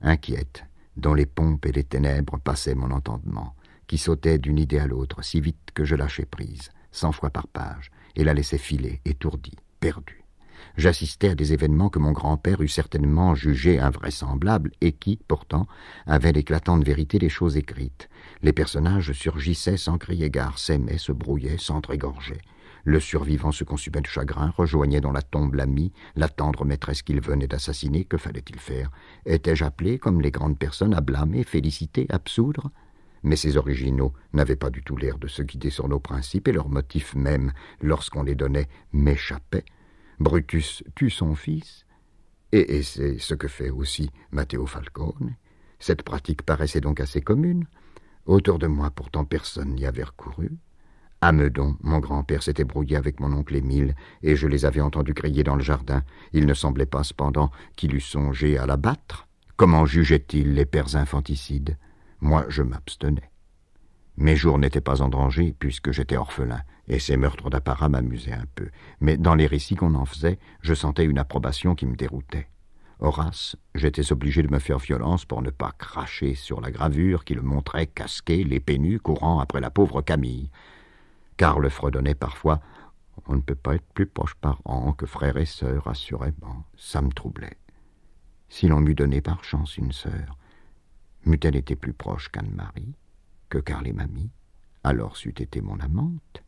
[0.00, 0.64] inquiète,
[0.96, 3.54] dont les pompes et les ténèbres passaient mon entendement,
[3.88, 7.48] qui sautait d'une idée à l'autre si vite que je lâchais prise, cent fois par
[7.48, 10.25] page, et la laissais filer, étourdie, perdue.
[10.76, 15.66] J'assistais à des événements que mon grand-père eût certainement jugés invraisemblables et qui, pourtant,
[16.06, 18.08] avaient l'éclatante vérité des choses écrites.
[18.42, 22.42] Les personnages surgissaient sans crier gare, s'aimaient, se brouillaient, s'entrégorgeaient.
[22.84, 27.20] Le survivant se consumait de chagrin, rejoignait dans la tombe l'ami, la tendre maîtresse qu'il
[27.20, 28.04] venait d'assassiner.
[28.04, 28.92] Que fallait-il faire?
[29.24, 32.70] Étais-je appelé, comme les grandes personnes, à blâmer, féliciter, absoudre?
[33.24, 36.52] Mais ces originaux n'avaient pas du tout l'air de se guider sur nos principes, et
[36.52, 39.64] leurs motifs même, lorsqu'on les donnait, m'échappaient.
[40.18, 41.84] Brutus tue son fils,
[42.52, 45.34] et, c'est ce que fait aussi Matteo Falcone.
[45.78, 47.66] Cette pratique paraissait donc assez commune.
[48.24, 50.50] Autour de moi, pourtant, personne n'y avait recouru.
[51.20, 55.14] À Meudon, mon grand-père s'était brouillé avec mon oncle Émile, et je les avais entendus
[55.14, 56.02] crier dans le jardin.
[56.32, 59.26] Il ne semblait pas, cependant, qu'il eût songé à l'abattre.
[59.56, 61.76] Comment jugeait-il les pères infanticides?
[62.20, 63.30] Moi, je m'abstenais.
[64.16, 68.46] Mes jours n'étaient pas en danger, puisque j'étais orphelin, et ces meurtres d'apparat m'amusaient un
[68.54, 68.68] peu.
[69.00, 72.48] Mais dans les récits qu'on en faisait, je sentais une approbation qui me déroutait.
[72.98, 77.34] Horace, j'étais obligé de me faire violence pour ne pas cracher sur la gravure qui
[77.34, 80.50] le montrait casqué, l'épée nue, courant après la pauvre Camille.
[81.36, 82.60] Karl fredonnait parfois
[83.26, 86.64] On ne peut pas être plus proche parents que frère et sœur, assurément.
[86.76, 87.58] Ça me troublait.
[88.48, 90.38] Si l'on m'eût donné par chance une sœur,
[91.26, 92.94] m'eût-elle été plus proche qu'Anne-Marie,
[93.50, 94.30] que Karl et mamie,
[94.84, 96.45] alors c'eût été mon amante.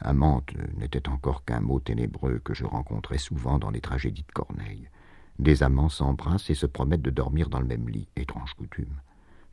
[0.00, 4.88] Amante n'était encore qu'un mot ténébreux que je rencontrais souvent dans les tragédies de Corneille.
[5.38, 9.00] Des amants s'embrassent et se promettent de dormir dans le même lit, étrange coutume.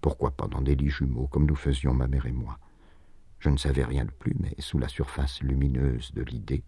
[0.02, 2.60] Pourquoi pas dans des lits jumeaux, comme nous faisions ma mère et moi?
[3.40, 6.64] Je ne savais rien de plus, mais sous la surface lumineuse de l'idée,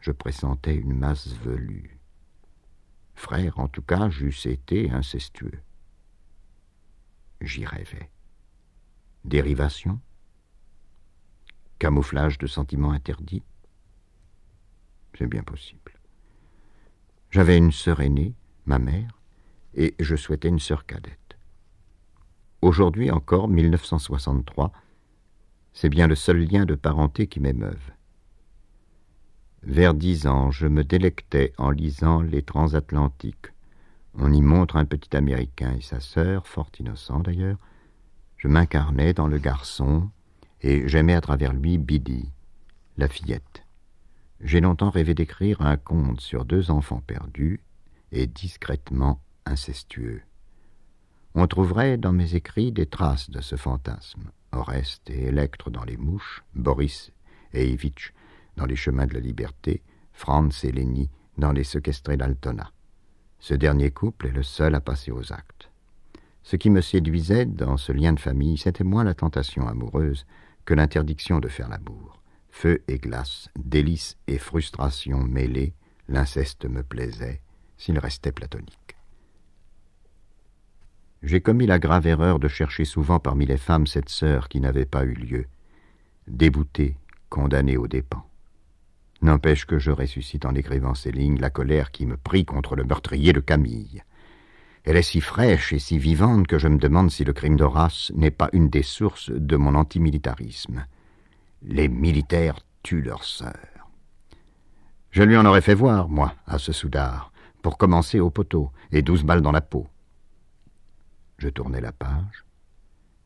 [0.00, 1.98] je pressentais une masse velue.
[3.14, 5.60] Frère, en tout cas, j'eusse été incestueux.
[7.40, 8.10] J'y rêvais.
[9.24, 10.00] Dérivation
[11.78, 13.42] Camouflage de sentiments interdits
[15.18, 15.92] C'est bien possible.
[17.30, 19.20] J'avais une sœur aînée, ma mère,
[19.74, 21.36] et je souhaitais une sœur cadette.
[22.62, 24.72] Aujourd'hui encore, 1963,
[25.74, 27.92] c'est bien le seul lien de parenté qui m'émeuve.
[29.62, 33.52] Vers dix ans, je me délectais en lisant Les Transatlantiques.
[34.14, 37.58] On y montre un petit Américain et sa sœur, fort innocent d'ailleurs.
[38.38, 40.08] Je m'incarnais dans le garçon,
[40.66, 42.32] et j'aimais à travers lui Biddy,
[42.96, 43.64] la fillette.
[44.40, 47.60] J'ai longtemps rêvé d'écrire un conte sur deux enfants perdus
[48.10, 50.22] et discrètement incestueux.
[51.36, 54.32] On trouverait dans mes écrits des traces de ce fantasme.
[54.50, 57.12] Oreste et Electre dans Les Mouches, Boris
[57.52, 58.12] et Ivitch
[58.56, 62.72] dans Les Chemins de la Liberté, Franz et Lenny dans Les Sequestrés d'Altona.
[63.38, 65.70] Ce dernier couple est le seul à passer aux actes.
[66.42, 70.26] Ce qui me séduisait dans ce lien de famille, c'était moins la tentation amoureuse
[70.66, 72.20] que l'interdiction de faire l'amour.
[72.50, 75.72] Feu et glace, délices et frustration mêlées,
[76.08, 77.40] l'inceste me plaisait,
[77.78, 78.96] s'il restait platonique.
[81.22, 84.84] J'ai commis la grave erreur de chercher souvent parmi les femmes cette sœur qui n'avait
[84.84, 85.46] pas eu lieu,
[86.28, 86.96] déboutée,
[87.30, 88.26] condamnée aux dépens.
[89.22, 92.84] N'empêche que je ressuscite en écrivant ces lignes la colère qui me prit contre le
[92.84, 94.02] meurtrier de Camille.
[94.86, 98.12] Elle est si fraîche et si vivante que je me demande si le crime d'Horace
[98.14, 100.86] n'est pas une des sources de mon antimilitarisme.
[101.62, 103.90] Les militaires tuent leurs sœurs.
[105.10, 107.32] Je lui en aurais fait voir, moi, à ce soudard,
[107.62, 109.88] pour commencer au poteau, et douze balles dans la peau.
[111.38, 112.44] Je tournai la page.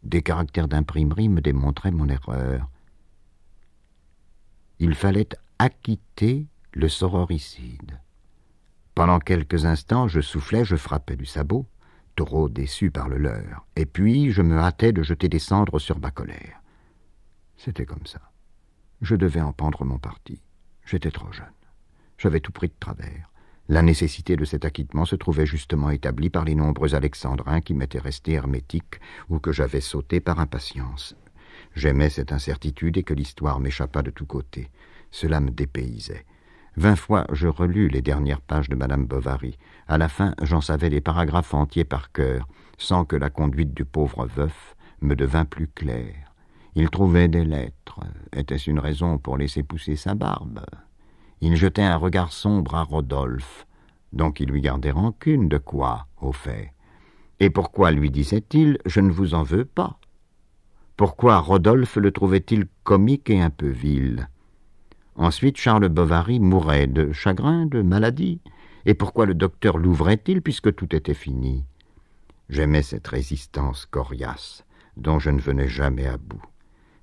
[0.02, 2.70] Des caractères d'imprimerie me démontraient mon erreur.
[4.78, 5.28] Il fallait
[5.58, 8.00] acquitter le sororicide.
[9.00, 11.64] Pendant quelques instants, je soufflais, je frappais du sabot.
[12.16, 15.98] trop déçu par le leur, et puis je me hâtais de jeter des cendres sur
[15.98, 16.60] ma colère.
[17.56, 18.20] C'était comme ça.
[19.00, 20.42] Je devais en prendre mon parti.
[20.84, 21.46] J'étais trop jeune.
[22.18, 23.30] J'avais tout pris de travers.
[23.70, 28.00] La nécessité de cet acquittement se trouvait justement établie par les nombreux alexandrins qui m'étaient
[28.00, 29.00] restés hermétiques
[29.30, 31.16] ou que j'avais sautés par impatience.
[31.74, 34.68] J'aimais cette incertitude et que l'histoire m'échappât de tous côtés.
[35.10, 36.26] Cela me dépaysait.
[36.76, 39.58] Vingt fois je relus les dernières pages de Madame Bovary.
[39.88, 42.46] À la fin, j'en savais des paragraphes entiers par cœur,
[42.78, 46.32] sans que la conduite du pauvre veuf me devint plus claire.
[46.76, 48.00] Il trouvait des lettres.
[48.34, 50.60] Était-ce une raison pour laisser pousser sa barbe?
[51.40, 53.66] Il jetait un regard sombre à Rodolphe.
[54.12, 56.72] Donc il lui gardait rancune de quoi, au fait
[57.40, 59.98] Et pourquoi lui disait-il Je ne vous en veux pas?
[60.96, 64.28] Pourquoi Rodolphe le trouvait-il comique et un peu vil?
[65.16, 68.40] Ensuite, Charles Bovary mourait de chagrin, de maladie.
[68.86, 71.64] Et pourquoi le docteur l'ouvrait-il puisque tout était fini?
[72.48, 74.64] J'aimais cette résistance coriace,
[74.96, 76.42] dont je ne venais jamais à bout.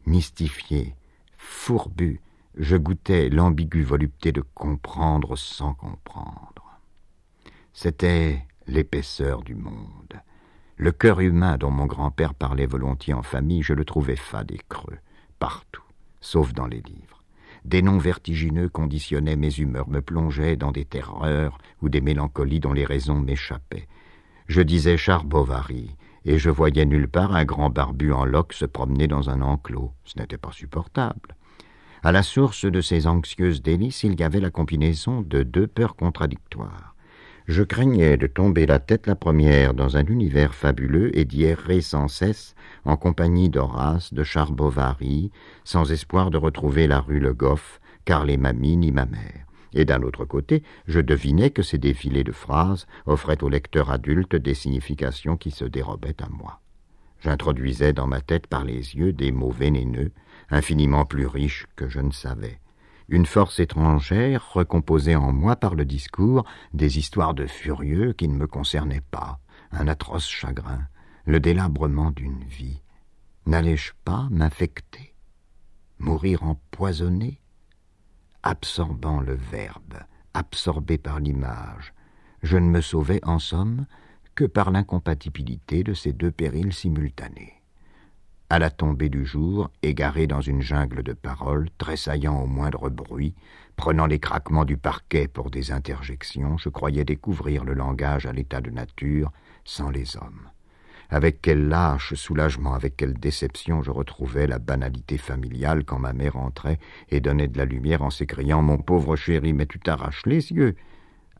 [0.05, 0.95] Mystifié,
[1.37, 2.21] fourbu,
[2.57, 6.79] je goûtais l'ambiguë volupté de comprendre sans comprendre.
[7.73, 10.21] C'était l'épaisseur du monde.
[10.77, 14.59] Le cœur humain dont mon grand-père parlait volontiers en famille, je le trouvais fade et
[14.69, 14.97] creux,
[15.39, 15.83] partout,
[16.19, 17.16] sauf dans les livres.
[17.67, 22.71] Des noms vertigineux conditionnaient mes humeurs, me plongeaient dans des terreurs ou des mélancolies dont
[22.71, 23.89] les raisons m'échappaient.
[24.47, 28.63] Je disais Char Bovary, et je voyais nulle part un grand barbu en loques se
[28.63, 29.91] promener dans un enclos.
[30.05, 31.35] Ce n'était pas supportable.
[32.03, 35.97] À la source de ces anxieuses délices, il y avait la combinaison de deux peurs
[35.97, 36.95] contradictoires.
[37.47, 41.79] Je craignais de tomber la tête la première dans un univers fabuleux et d'y errer
[41.79, 45.31] sans cesse en compagnie d'Horace, de Charbovary,
[45.63, 49.45] sans espoir de retrouver la rue Le Goff, car les mamies ni ma mère.
[49.73, 54.35] Et d'un autre côté, je devinais que ces défilés de phrases offraient au lecteur adulte
[54.35, 56.59] des significations qui se dérobaient à moi.
[57.21, 60.11] J'introduisais dans ma tête par les yeux des mots vénéneux,
[60.49, 62.59] infiniment plus riches que je ne savais
[63.09, 66.43] une force étrangère recomposait en moi par le discours
[66.73, 69.39] des histoires de furieux qui ne me concernaient pas,
[69.71, 70.87] un atroce chagrin,
[71.25, 72.81] le délabrement d'une vie.
[73.45, 75.13] N'allais-je pas m'infecter,
[75.99, 77.39] mourir empoisonné,
[78.43, 79.99] absorbant le verbe,
[80.33, 81.93] absorbé par l'image,
[82.43, 83.85] je ne me sauvais en somme
[84.35, 87.56] que par l'incompatibilité de ces deux périls simultanés
[88.49, 93.35] à la tombée du jour, égaré dans une jungle de paroles, tressaillant au moindre bruit,
[93.75, 98.61] prenant les craquements du parquet pour des interjections, je croyais découvrir le langage à l'état
[98.61, 99.31] de nature,
[99.65, 100.49] sans les hommes.
[101.09, 106.37] Avec quel lâche soulagement, avec quelle déception je retrouvais la banalité familiale quand ma mère
[106.37, 106.79] entrait
[107.09, 110.75] et donnait de la lumière en s'écriant Mon pauvre chéri, mais tu t'arraches les yeux.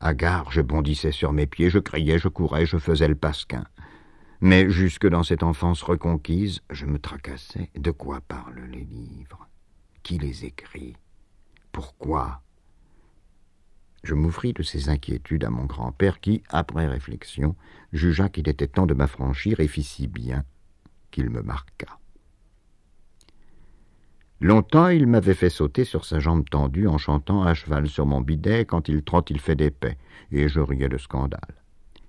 [0.00, 3.64] Hagard, je bondissais sur mes pieds, je criais, je courais, je faisais le pasquin.
[4.40, 7.70] Mais jusque dans cette enfance reconquise, je me tracassais.
[7.74, 9.48] De quoi parlent les livres?
[10.02, 10.96] Qui les écrit?
[11.72, 12.40] Pourquoi?
[14.04, 17.56] Je m'ouvris de ces inquiétudes à mon grand-père qui, après réflexion,
[17.92, 20.44] jugea qu'il était temps de m'affranchir et fit si bien
[21.10, 21.98] qu'il me marqua.
[24.40, 28.20] Longtemps il m'avait fait sauter sur sa jambe tendue en chantant à cheval sur mon
[28.20, 29.98] bidet, quand il trotte il fait des paix,
[30.30, 31.64] et je riais de scandale.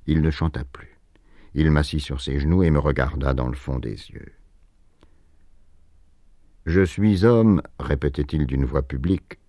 [0.06, 0.99] Il ne chanta plus.
[1.54, 4.34] Il m'assit sur ses genoux et me regarda dans le fond des yeux.
[6.66, 9.40] Je suis homme, répétait-il d'une voix publique.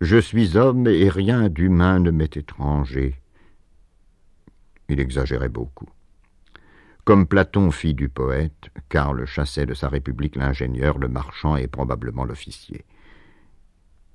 [0.00, 3.20] Je suis homme et rien d'humain ne m'est étranger.
[4.88, 5.88] Il exagérait beaucoup.
[7.04, 12.24] Comme Platon fit du poète, Karl chassait de sa république l'ingénieur, le marchand et probablement
[12.24, 12.84] l'officier.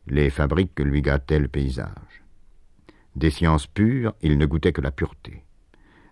[0.07, 2.23] Les fabriques lui gâtaient le paysage.
[3.15, 5.43] Des sciences pures, il ne goûtait que la pureté.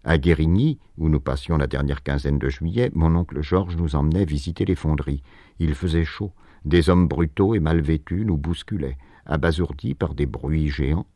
[0.08, 4.24] À Guérigny, où nous passions la dernière quinzaine de juillet, mon oncle Georges nous emmenait
[4.24, 5.24] visiter les fonderies.
[5.58, 6.32] Il faisait chaud.
[6.64, 11.08] Des hommes brutaux et mal vêtus nous bousculaient, abasourdis par des bruits géants.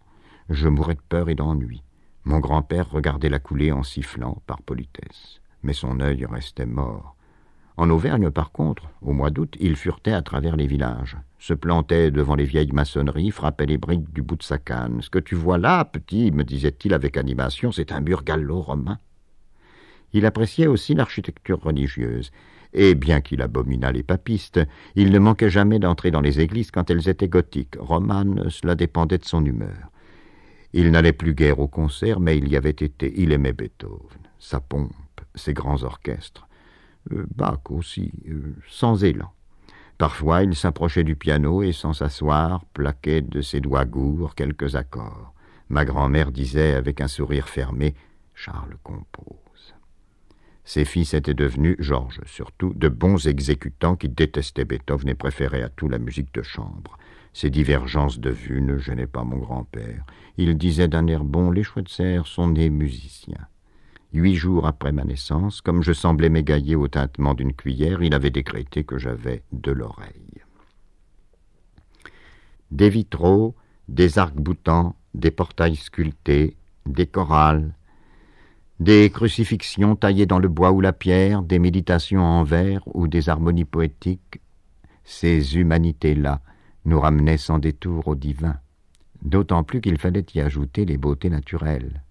[0.50, 1.84] Je mourais de peur et d'ennui.
[2.26, 5.40] Mon grand-père regardait la coulée en sifflant, par politesse.
[5.62, 7.16] Mais son œil restait mort.
[7.80, 12.12] En Auvergne, par contre, au mois d'août, il furetait à travers les villages, se plantait
[12.12, 15.02] devant les vieilles maçonneries, frappait les briques du bout de sa canne.
[15.02, 19.00] Ce que tu vois là, petit, me disait-il avec animation, c'est un mur gallo-romain.
[20.12, 22.32] Il appréciait aussi l'architecture religieuse,
[22.74, 24.60] et bien qu'il abominât les papistes,
[24.96, 27.78] il ne manquait jamais d'entrer dans les églises quand elles étaient gothiques.
[27.80, 29.90] Romanes, cela dépendait de son humeur.
[30.74, 33.14] Il n'allait plus guère au concert, mais il y avait été.
[33.16, 34.92] Il aimait Beethoven, sa pompe,
[35.34, 36.49] ses grands orchestres.
[37.12, 39.32] Euh, Bach aussi, euh, sans élan.
[39.98, 45.34] Parfois il s'approchait du piano et sans s'asseoir plaquait de ses doigts gourds quelques accords.
[45.70, 47.96] Ma grand-mère disait avec un sourire fermé
[48.34, 49.76] Charles compose.
[50.64, 55.70] Ses fils étaient devenus, Georges surtout, de bons exécutants qui détestaient Beethoven et préféraient à
[55.70, 56.98] tout la musique de chambre.
[57.34, 60.06] Ces divergences de vue ne gênaient pas mon grand-père.
[60.38, 63.48] Il disait d'un air bon Les Schweitzer sont nés musiciens.
[64.12, 68.32] Huit jours après ma naissance, comme je semblais m'égailler au tintement d'une cuillère, il avait
[68.32, 70.42] décrété que j'avais de l'oreille.
[72.72, 73.56] Des vitraux,
[73.88, 76.56] des arcs-boutants, des portails sculptés,
[76.88, 77.74] des chorales,
[78.80, 83.30] des crucifixions taillées dans le bois ou la pierre, des méditations en vers ou des
[83.30, 84.42] harmonies poétiques,
[85.04, 86.42] ces humanités-là
[86.86, 88.58] nous ramenaient sans détour au divin,
[89.22, 92.02] d'autant plus qu'il fallait y ajouter les beautés naturelles.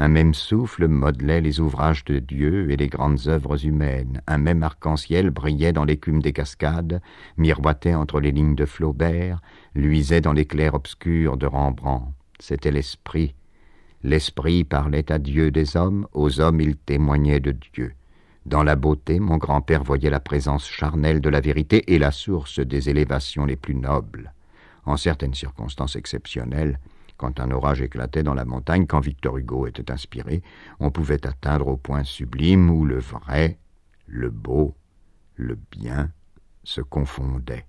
[0.00, 4.22] Un même souffle modelait les ouvrages de Dieu et les grandes œuvres humaines.
[4.28, 7.02] Un même arc-en-ciel brillait dans l'écume des cascades,
[7.36, 9.42] miroitait entre les lignes de Flaubert,
[9.74, 12.12] luisait dans l'éclair obscur de Rembrandt.
[12.38, 13.34] C'était l'esprit.
[14.04, 17.92] L'esprit parlait à Dieu des hommes, aux hommes il témoignait de Dieu.
[18.46, 22.60] Dans la beauté, mon grand-père voyait la présence charnelle de la vérité et la source
[22.60, 24.32] des élévations les plus nobles.
[24.86, 26.78] En certaines circonstances exceptionnelles,
[27.18, 30.42] quand un orage éclatait dans la montagne, quand Victor Hugo était inspiré,
[30.80, 33.58] on pouvait atteindre au point sublime où le vrai,
[34.06, 34.74] le beau,
[35.34, 36.10] le bien
[36.62, 37.66] se confondaient.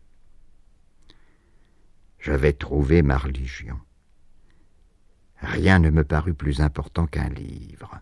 [2.19, 3.77] J'avais trouvé ma religion.
[5.41, 7.99] Rien ne me parut plus important qu'un livre.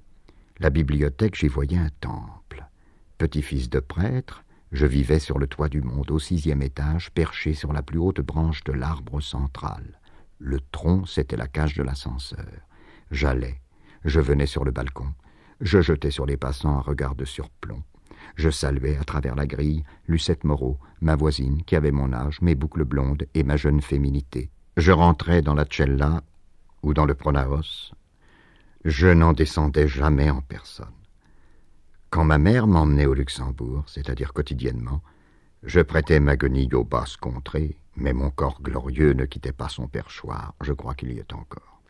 [0.60, 2.66] La bibliothèque, j'y voyais un temple.
[3.18, 7.72] Petit-fils de prêtre, je vivais sur le toit du monde, au sixième étage, perché sur
[7.72, 9.97] la plus haute branche de l'arbre central.
[10.40, 12.46] Le tronc, c'était la cage de l'ascenseur.
[13.12, 13.60] J'allais,
[14.06, 15.14] je venais sur le balcon,
[15.62, 17.84] je jetais sur les passants un regard de surplomb.
[18.36, 22.56] Je saluais à travers la grille Lucette Moreau, ma voisine, qui avait mon âge, mes
[22.56, 24.52] boucles blondes et ma jeune féminité.
[24.76, 26.22] Je rentrais dans la cella
[26.84, 27.92] ou dans le pronaos.
[28.86, 30.88] Je n'en descendais jamais en personne.
[32.12, 35.02] Quand ma mère m'emmenait au Luxembourg, c'est-à-dire quotidiennement,
[35.64, 39.88] je prêtais ma guenille aux basses contrées, mais mon corps glorieux ne quittait pas son
[39.88, 41.82] perchoir, je crois qu'il y est encore.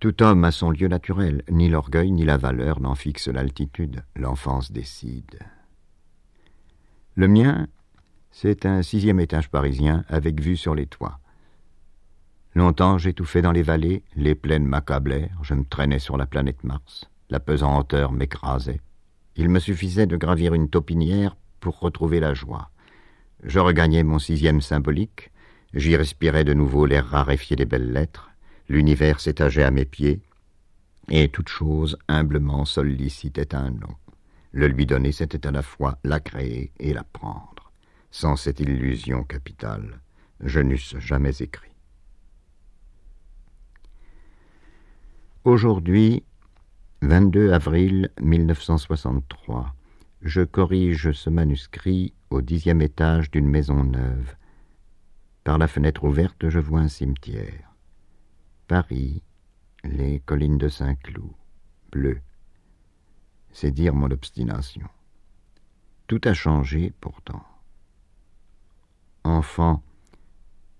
[0.00, 4.72] Tout homme a son lieu naturel, ni l'orgueil ni la valeur n'en fixent l'altitude, l'enfance
[4.72, 5.38] décide.
[7.14, 7.68] Le mien,
[8.30, 11.20] c'est un sixième étage parisien avec vue sur les toits.
[12.54, 17.10] Longtemps j'étouffais dans les vallées, les plaines m'accablèrent, je me traînais sur la planète Mars,
[17.28, 18.80] la pesanteur m'écrasait.
[19.36, 22.70] Il me suffisait de gravir une taupinière pour retrouver la joie.
[23.42, 25.30] Je regagnais mon sixième symbolique,
[25.72, 28.30] j'y respirais de nouveau l'air raréfié des belles lettres,
[28.68, 30.20] l'univers s'étageait à mes pieds,
[31.08, 33.94] et toute chose humblement sollicitait un nom.
[34.52, 37.72] Le lui donner, c'était à la fois la créer et la prendre.
[38.10, 40.00] Sans cette illusion capitale,
[40.40, 41.70] je n'eusse jamais écrit.
[45.44, 46.24] Aujourd'hui,
[47.02, 49.74] 22 avril 1963,
[50.22, 54.36] je corrige ce manuscrit au dixième étage d'une maison neuve.
[55.44, 57.74] Par la fenêtre ouverte, je vois un cimetière.
[58.68, 59.22] Paris,
[59.82, 61.32] les collines de Saint-Cloud,
[61.90, 62.20] bleu.
[63.52, 64.86] C'est dire mon obstination.
[66.06, 67.42] Tout a changé pourtant.
[69.24, 69.82] Enfant,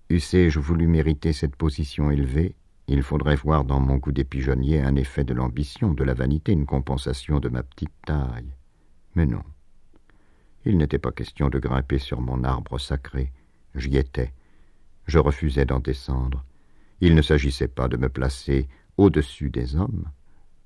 [0.09, 2.55] eussé-je voulu mériter cette position élevée,
[2.87, 6.51] il faudrait voir dans mon goût des pigeonniers un effet de l'ambition, de la vanité,
[6.51, 8.53] une compensation de ma petite taille.
[9.15, 9.43] Mais non.
[10.65, 13.31] Il n'était pas question de grimper sur mon arbre sacré.
[13.75, 14.33] J'y étais.
[15.07, 16.45] Je refusais d'en descendre.
[16.99, 18.67] Il ne s'agissait pas de me placer
[18.97, 20.09] au-dessus des hommes.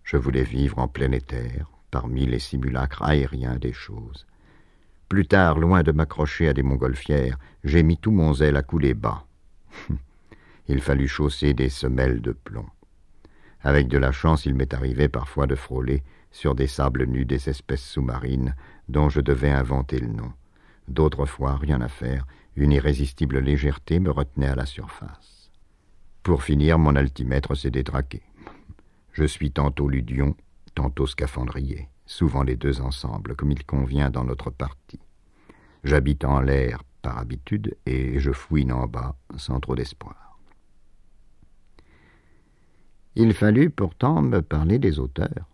[0.03, 4.27] Je voulais vivre en plein éther, parmi les simulacres aériens des choses.
[5.07, 8.93] Plus tard, loin de m'accrocher à des montgolfières, j'ai mis tout mon zèle à couler
[8.93, 9.25] bas.
[10.67, 12.67] il fallut chausser des semelles de plomb.
[13.61, 16.03] Avec de la chance, il m'est arrivé parfois de frôler
[16.35, 18.55] sur des sables nus des espèces sous-marines
[18.89, 20.33] dont je devais inventer le nom.
[20.89, 25.49] D'autres fois, rien à faire, une irrésistible légèreté me retenait à la surface.
[26.23, 28.21] Pour finir, mon altimètre s'est détraqué.
[29.13, 30.35] Je suis tantôt ludion,
[30.75, 34.99] tantôt scaphandrier, souvent les deux ensemble, comme il convient dans notre partie.
[35.85, 40.37] J'habite en l'air par habitude et je fouine en bas sans trop d'espoir.
[43.15, 45.47] Il fallut pourtant me parler des auteurs.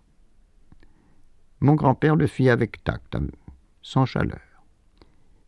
[1.62, 3.18] Mon grand-père le fit avec tact,
[3.84, 4.42] sans chaleur.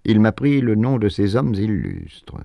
[0.05, 2.37] Il m'apprit le nom de ces hommes illustres.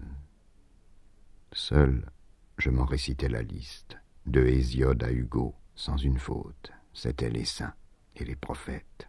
[1.53, 2.11] Seul,
[2.57, 6.73] je m'en récitais la liste, de Hésiode à Hugo, sans une faute.
[6.95, 7.75] C'étaient les saints
[8.17, 9.09] et les prophètes.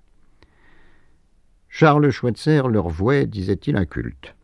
[1.70, 4.36] Charles Schweitzer leur vouait, disait-il, un culte.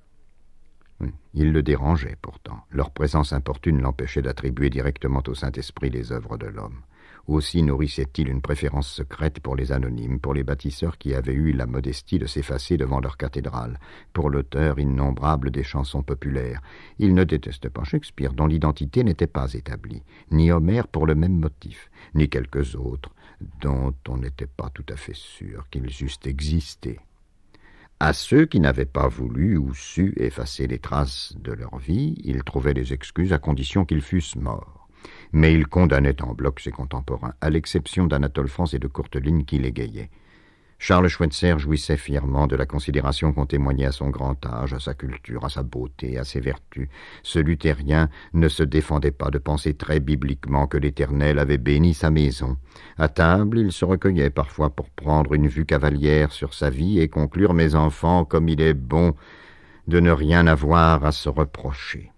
[1.33, 2.63] Il le dérangeait pourtant.
[2.71, 6.81] Leur présence importune l'empêchait d'attribuer directement au Saint-Esprit les œuvres de l'homme.
[7.27, 11.65] Aussi nourrissait-il une préférence secrète pour les anonymes, pour les bâtisseurs qui avaient eu la
[11.65, 13.79] modestie de s'effacer devant leur cathédrale,
[14.13, 16.61] pour l'auteur innombrable des chansons populaires.
[16.99, 21.39] Il ne détestait pas Shakespeare, dont l'identité n'était pas établie, ni Homère pour le même
[21.39, 23.09] motif, ni quelques autres,
[23.59, 26.99] dont on n'était pas tout à fait sûr qu'ils eussent existé.
[27.99, 32.43] À ceux qui n'avaient pas voulu ou su effacer les traces de leur vie, il
[32.43, 34.84] trouvait des excuses à condition qu'ils fussent morts.
[35.31, 39.57] Mais il condamnait en bloc ses contemporains, à l'exception d'Anatole France et de Courteline qui
[39.57, 40.09] l'égayaient.
[40.77, 44.93] Charles Schweitzer jouissait fièrement de la considération qu'on témoignait à son grand âge, à sa
[44.93, 46.89] culture, à sa beauté, à ses vertus.
[47.23, 52.11] Ce luthérien ne se défendait pas de penser très bibliquement que l'Éternel avait béni sa
[52.11, 52.57] maison.
[52.97, 57.07] À table, il se recueillait parfois pour prendre une vue cavalière sur sa vie et
[57.07, 59.15] conclure Mes enfants, comme il est bon
[59.87, 62.11] de ne rien avoir à se reprocher.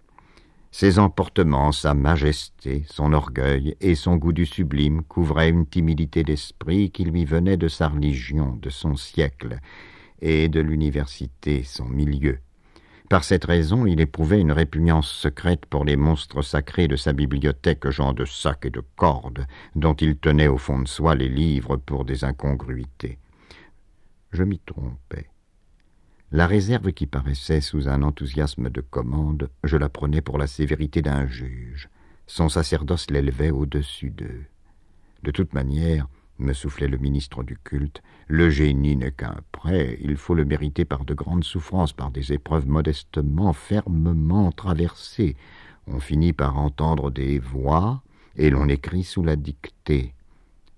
[0.70, 6.90] Ses emportements, sa majesté, son orgueil et son goût du sublime couvraient une timidité d'esprit
[6.90, 9.58] qui lui venait de sa religion, de son siècle,
[10.20, 12.38] et de l'université, son milieu.
[13.08, 17.88] Par cette raison, il éprouvait une répugnance secrète pour les monstres sacrés de sa bibliothèque,
[17.88, 21.78] genre de sacs et de cordes, dont il tenait au fond de soi les livres
[21.78, 23.18] pour des incongruités.
[24.32, 25.30] Je m'y trompais.
[26.30, 31.00] La réserve qui paraissait sous un enthousiasme de commande, je la prenais pour la sévérité
[31.00, 31.88] d'un juge.
[32.26, 34.44] Son sacerdoce l'élevait au-dessus d'eux.
[35.22, 36.06] De toute manière,
[36.38, 40.84] me soufflait le ministre du culte, le génie n'est qu'un prêt, il faut le mériter
[40.84, 45.34] par de grandes souffrances, par des épreuves modestement, fermement traversées.
[45.86, 48.02] On finit par entendre des voix,
[48.36, 50.12] et l'on écrit sous la dictée.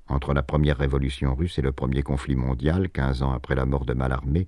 [0.08, 3.84] Entre la première révolution russe et le premier conflit mondial, quinze ans après la mort
[3.84, 4.46] de Mallarmé,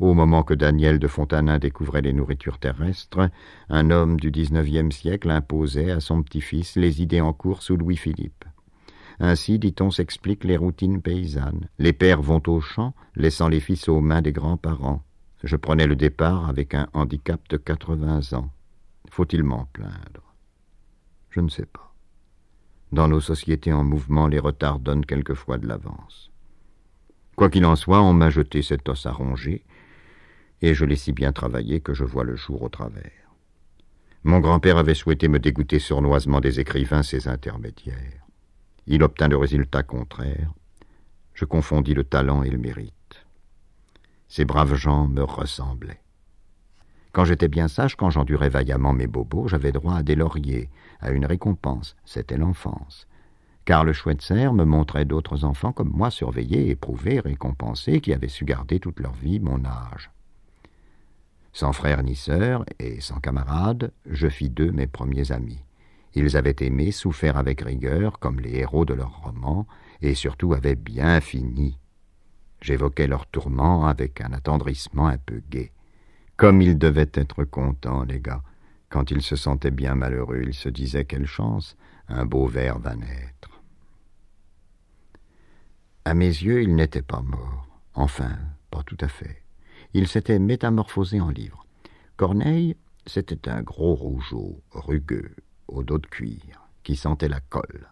[0.00, 3.30] au moment que Daniel de Fontanin découvrait les nourritures terrestres,
[3.68, 8.44] un homme du XIXe siècle imposait à son petit-fils les idées en cours sous Louis-Philippe.
[9.20, 11.68] Ainsi, dit-on, s'expliquent les routines paysannes.
[11.78, 15.02] Les pères vont au champ, laissant les fils aux mains des grands-parents.
[15.44, 18.50] Je prenais le départ avec un handicap de quatre-vingts ans.
[19.10, 20.34] Faut-il m'en plaindre?
[21.30, 21.94] Je ne sais pas.
[22.92, 26.30] Dans nos sociétés en mouvement, les retards donnent quelquefois de l'avance.
[27.36, 29.64] Quoi qu'il en soit, on m'a jeté cet os à ronger,
[30.64, 33.34] et je l'ai si bien travaillé que je vois le jour au travers.
[34.22, 38.24] Mon grand-père avait souhaité me dégoûter sournoisement des écrivains, ses intermédiaires.
[38.86, 40.50] Il obtint le résultat contraire.
[41.34, 43.26] Je confondis le talent et le mérite.
[44.28, 46.00] Ces braves gens me ressemblaient.
[47.12, 50.70] Quand j'étais bien sage, quand j'endurais vaillamment mes bobos, j'avais droit à des lauriers,
[51.00, 51.94] à une récompense.
[52.06, 53.06] C'était l'enfance.
[53.66, 58.46] Car le Schweitzer me montrait d'autres enfants comme moi, surveillés, éprouvés, récompensés, qui avaient su
[58.46, 60.10] garder toute leur vie mon âge.
[61.54, 65.62] Sans frère ni sœur et sans camarades, je fis d'eux mes premiers amis.
[66.14, 69.64] Ils avaient aimé, souffert avec rigueur, comme les héros de leurs romans,
[70.02, 71.78] et surtout avaient bien fini.
[72.60, 75.70] J'évoquais leurs tourments avec un attendrissement un peu gai.
[76.36, 78.42] Comme ils devaient être contents, les gars.
[78.88, 81.76] Quand ils se sentaient bien malheureux, ils se disaient quelle chance,
[82.08, 83.60] un beau ver va naître.
[86.04, 87.68] À mes yeux, ils n'étaient pas morts.
[87.94, 88.38] Enfin,
[88.72, 89.43] pas tout à fait
[89.94, 91.64] il s'était métamorphosé en livre.
[92.16, 92.76] Corneille,
[93.06, 95.36] c'était un gros rougeau, rugueux,
[95.68, 97.88] au dos de cuir, qui sentait la colle.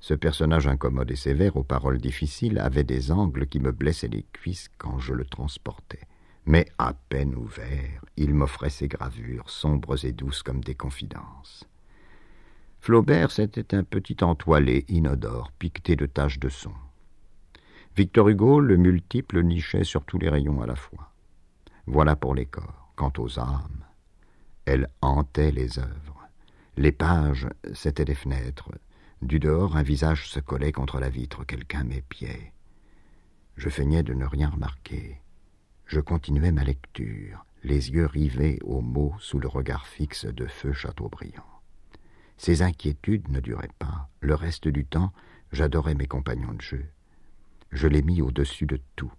[0.00, 4.26] Ce personnage incommode et sévère, aux paroles difficiles, avait des angles qui me blessaient les
[4.32, 6.06] cuisses quand je le transportais.
[6.44, 11.64] Mais à peine ouvert, il m'offrait ses gravures, sombres et douces comme des confidences.
[12.80, 16.72] Flaubert, c'était un petit entoilé inodore, piqueté de taches de son.
[17.96, 21.11] Victor Hugo, le multiple, nichait sur tous les rayons à la fois.
[21.86, 22.92] Voilà pour les corps.
[22.94, 23.84] Quant aux âmes,
[24.64, 26.28] elles hantaient les œuvres.
[26.76, 28.70] Les pages, c'étaient des fenêtres.
[29.20, 31.44] Du dehors, un visage se collait contre la vitre.
[31.44, 32.52] Quelqu'un m'épiait.
[33.56, 35.20] Je feignais de ne rien remarquer.
[35.86, 40.72] Je continuais ma lecture, les yeux rivés aux mots sous le regard fixe de feu
[40.72, 41.44] Chateaubriand.
[42.38, 44.08] Ces inquiétudes ne duraient pas.
[44.20, 45.12] Le reste du temps,
[45.52, 46.86] j'adorais mes compagnons de jeu.
[47.70, 49.12] Je les mis au-dessus de tout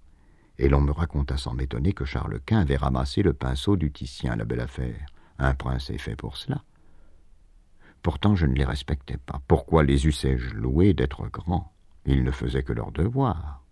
[0.58, 4.36] et l'on me raconta sans m'étonner que Charles Quint avait ramassé le pinceau du Titien,
[4.36, 5.06] la belle affaire.
[5.40, 6.64] Un prince est fait pour cela.
[8.02, 9.42] Pourtant je ne les respectais pas.
[9.48, 11.74] Pourquoi les eussé-je loués d'être grands?
[12.06, 13.64] Ils ne faisaient que leur devoir.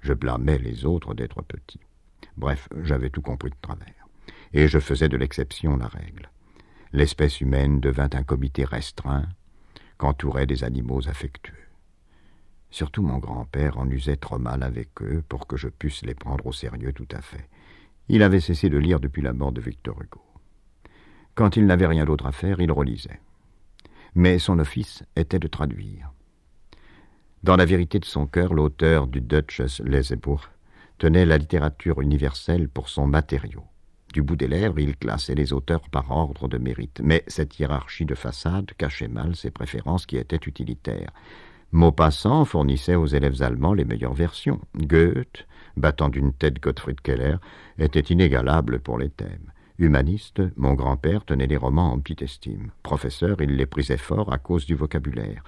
[0.00, 1.80] Je blâmais les autres d'être petits.
[2.36, 4.06] Bref, j'avais tout compris de travers.
[4.52, 6.30] Et je faisais de l'exception la règle.
[6.92, 9.26] L'espèce humaine devint un comité restreint
[9.98, 11.65] qu'entouraient des animaux affectueux.
[12.70, 16.46] Surtout mon grand-père en usait trop mal avec eux pour que je puisse les prendre
[16.46, 17.48] au sérieux tout à fait.
[18.08, 20.22] Il avait cessé de lire depuis la mort de Victor Hugo.
[21.34, 23.20] Quand il n'avait rien d'autre à faire, il relisait.
[24.14, 26.10] Mais son office était de traduire.
[27.42, 30.48] Dans la vérité de son cœur, l'auteur du Deutsches Lesebuch
[30.98, 33.64] tenait la littérature universelle pour son matériau.
[34.12, 38.06] Du bout des lèvres, il classait les auteurs par ordre de mérite, mais cette hiérarchie
[38.06, 41.12] de façade cachait mal ses préférences qui étaient utilitaires.
[41.72, 44.60] Maupassant fournissait aux élèves allemands les meilleures versions.
[44.76, 47.36] Goethe, battant d'une tête Gottfried Keller,
[47.78, 49.52] était inégalable pour les thèmes.
[49.78, 52.70] Humaniste, mon grand-père tenait les romans en petite estime.
[52.82, 55.44] Professeur, il les prisait fort à cause du vocabulaire.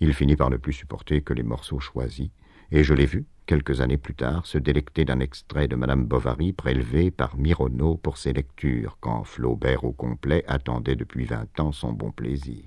[0.00, 2.30] Il finit par ne plus supporter que les morceaux choisis,
[2.70, 6.52] et je l'ai vu, quelques années plus tard, se délecter d'un extrait de Madame Bovary
[6.52, 11.92] prélevé par Mironneau pour ses lectures, quand Flaubert au complet attendait depuis vingt ans son
[11.92, 12.64] bon plaisir.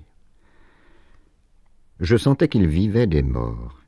[2.02, 3.80] Je sentais qu'il vivait des morts,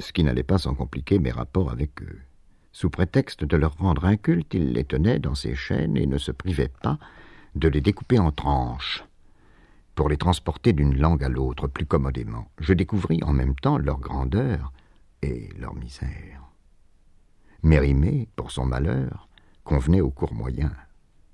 [0.00, 2.18] ce qui n'allait pas sans compliquer mes rapports avec eux.
[2.72, 6.32] Sous prétexte de leur rendre inculte, il les tenait dans ses chaînes et ne se
[6.32, 6.98] privait pas
[7.54, 9.04] de les découper en tranches
[9.94, 12.50] pour les transporter d'une langue à l'autre plus commodément.
[12.58, 14.72] Je découvris en même temps leur grandeur
[15.22, 16.42] et leur misère.
[17.62, 19.28] Mérimée, pour son malheur,
[19.62, 20.72] convenait au cours moyen.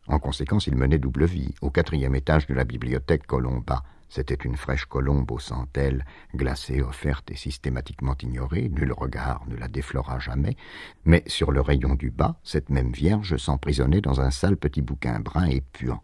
[0.08, 3.82] En conséquence, il menait double vie, au quatrième étage de la bibliothèque Colomba,
[4.14, 6.04] c'était une fraîche colombe aux centelles,
[6.36, 10.56] glacée, offerte et systématiquement ignorée, nul regard ne la déflora jamais,
[11.04, 15.18] mais sur le rayon du bas, cette même vierge s'emprisonnait dans un sale petit bouquin
[15.18, 16.00] brun et puant.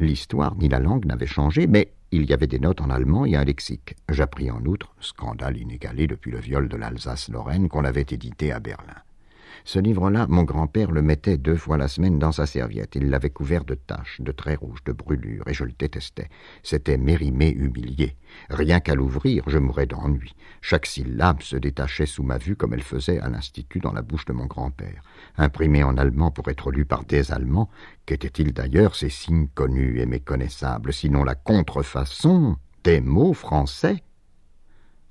[0.00, 3.36] L'histoire ni la langue n'avaient changé, mais il y avait des notes en allemand et
[3.36, 3.96] un lexique.
[4.08, 9.05] J'appris en outre, scandale inégalé depuis le viol de l'Alsace-Lorraine, qu'on l'avait édité à Berlin.
[9.66, 12.94] Ce livre-là, mon grand-père le mettait deux fois la semaine dans sa serviette.
[12.94, 16.28] Il l'avait couvert de taches, de traits rouges, de brûlures, et je le détestais.
[16.62, 18.14] C'était mérimé humilié.
[18.48, 20.36] Rien qu'à l'ouvrir, je mourais d'ennui.
[20.60, 24.24] Chaque syllabe se détachait sous ma vue comme elle faisait à l'Institut dans la bouche
[24.26, 25.02] de mon grand-père.
[25.36, 27.68] Imprimé en allemand pour être lu par des Allemands,
[28.06, 34.04] qu'étaient-ils d'ailleurs ces signes connus et méconnaissables, sinon la contrefaçon des mots français?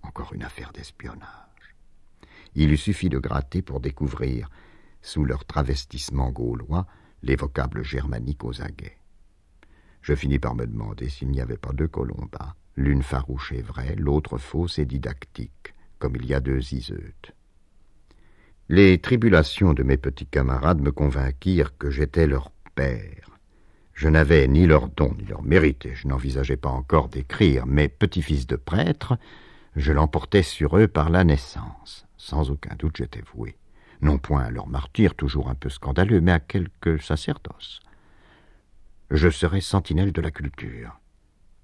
[0.02, 1.45] Encore une affaire d'espionnage.
[2.56, 4.50] Il eût suffi de gratter pour découvrir,
[5.02, 6.88] sous leur travestissement gaulois,
[7.22, 8.98] les vocables germaniques aux aguets.
[10.02, 13.96] Je finis par me demander s'il n'y avait pas deux colombas, l'une farouche et vraie,
[13.96, 17.34] l'autre fausse et didactique, comme il y a deux iseutes.
[18.70, 23.38] Les tribulations de mes petits camarades me convainquirent que j'étais leur père.
[23.94, 27.88] Je n'avais ni leur don ni leur mérite, et je n'envisageais pas encore d'écrire, mais
[27.88, 29.18] petit-fils de prêtre,
[29.76, 32.05] je l'emportais sur eux par la naissance.
[32.26, 33.56] Sans aucun doute j'étais voué,
[34.02, 37.82] non point à leur martyr, toujours un peu scandaleux, mais à quelque sacerdoce.
[39.12, 41.00] Je serais sentinelle de la culture,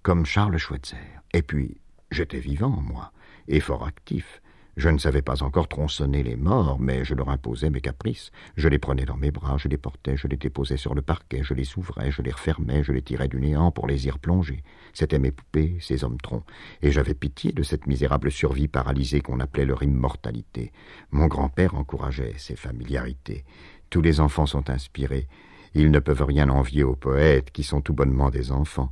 [0.04, 1.20] comme Charles Schweitzer.
[1.34, 1.82] Et puis,
[2.12, 3.12] j'étais vivant, moi,
[3.48, 4.40] et fort actif,
[4.78, 8.32] je ne savais pas encore tronçonner les morts, mais je leur imposais mes caprices.
[8.56, 11.42] Je les prenais dans mes bras, je les portais, je les déposais sur le parquet,
[11.44, 14.64] je les ouvrais, je les refermais, je les tirais du néant pour les y replonger.
[14.94, 16.46] C'étaient mes poupées, ces hommes-troncs,
[16.82, 20.72] et j'avais pitié de cette misérable survie paralysée qu'on appelait leur immortalité.
[21.12, 23.44] Mon grand-père encourageait ces familiarités.
[23.90, 25.28] Tous les enfants sont inspirés.
[25.74, 28.92] Ils ne peuvent rien envier aux poètes, qui sont tout bonnement des enfants.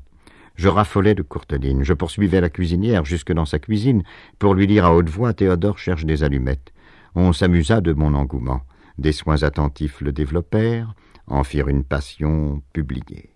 [0.60, 1.86] Je raffolais de Courteline.
[1.86, 4.04] Je poursuivais la cuisinière jusque dans sa cuisine
[4.40, 6.74] pour lui dire à haute voix Théodore cherche des allumettes.
[7.16, 8.64] On s'amusa de mon engouement.
[8.98, 10.94] Des soins attentifs le développèrent,
[11.28, 13.30] en firent une passion publiée.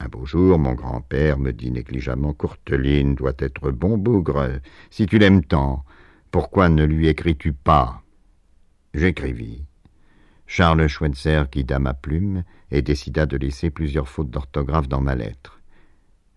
[0.00, 4.60] Un beau jour, mon grand-père me dit négligemment Courteline doit être bon bougre.
[4.90, 5.82] Si tu l'aimes tant,
[6.30, 8.02] pourquoi ne lui écris-tu pas?
[8.92, 9.64] J'écrivis.
[10.46, 15.55] Charles Schweitzer guida ma plume et décida de laisser plusieurs fautes d'orthographe dans ma lettre.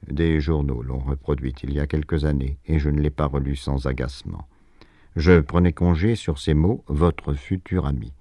[0.08, 3.56] Des journaux l'ont reproduite il y a quelques années, et je ne l'ai pas relue
[3.56, 4.48] sans agacement.
[5.16, 8.14] Je prenais congé sur ces mots votre futur ami,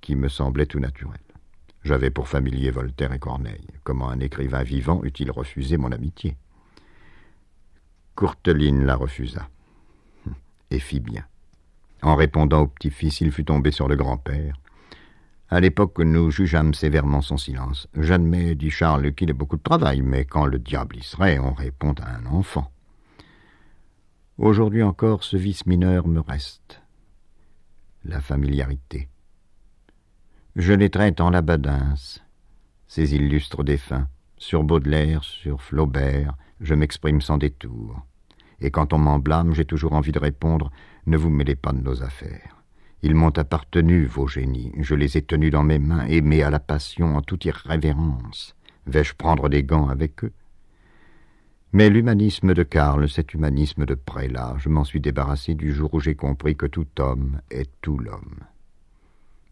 [0.00, 1.20] qui me semblait tout naturel.
[1.82, 3.68] J'avais pour familier Voltaire et Corneille.
[3.84, 6.36] Comment un écrivain vivant eût-il refusé mon amitié?
[8.16, 9.48] Courteline la refusa,
[10.70, 11.24] et fit bien.
[12.02, 14.56] En répondant au petit-fils, il fut tombé sur le grand-père,
[15.52, 17.88] à l'époque, nous jugeâmes sévèrement son silence.
[17.94, 21.52] J'admets, dit Charles, qu'il ait beaucoup de travail, mais quand le diable y serait, on
[21.52, 22.70] répond à un enfant.
[24.38, 26.80] Aujourd'hui encore, ce vice mineur me reste.
[28.04, 29.08] La familiarité.
[30.54, 31.94] Je les traite en labadins,
[32.86, 34.08] ces illustres défunts.
[34.36, 38.00] Sur Baudelaire, sur Flaubert, je m'exprime sans détour.
[38.60, 40.70] Et quand on m'en blâme, j'ai toujours envie de répondre
[41.06, 42.59] Ne vous mêlez pas de nos affaires.
[43.02, 44.72] Ils m'ont appartenu, vos génies.
[44.78, 48.54] Je les ai tenus dans mes mains, aimés à la passion, en toute irrévérence.
[48.86, 50.32] Vais-je prendre des gants avec eux?
[51.72, 56.00] Mais l'humanisme de Karl, cet humanisme de prélat, je m'en suis débarrassé du jour où
[56.00, 58.40] j'ai compris que tout homme est tout l'homme.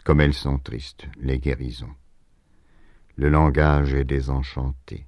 [0.05, 1.95] Comme elles sont tristes, les guérisons.
[3.17, 5.07] Le langage est désenchanté.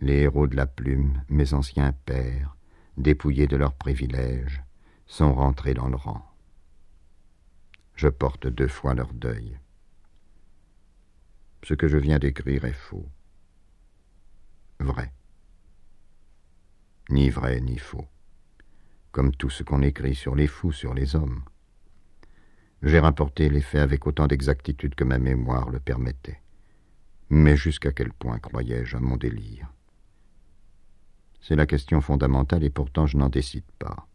[0.00, 2.56] Les héros de la plume, mes anciens pères,
[2.96, 4.62] dépouillés de leurs privilèges,
[5.06, 6.31] sont rentrés dans le rang.
[7.94, 9.58] Je porte deux fois leur deuil.
[11.64, 13.08] Ce que je viens d'écrire est faux.
[14.80, 15.12] Vrai.
[17.10, 18.06] Ni vrai ni faux.
[19.12, 21.44] Comme tout ce qu'on écrit sur les fous, sur les hommes.
[22.82, 26.40] J'ai rapporté les faits avec autant d'exactitude que ma mémoire le permettait.
[27.30, 29.72] Mais jusqu'à quel point croyais-je à mon délire?
[31.40, 34.08] C'est la question fondamentale et pourtant je n'en décide pas.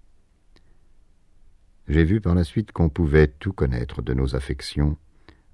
[1.88, 4.98] J'ai vu par la suite qu'on pouvait tout connaître de nos affections,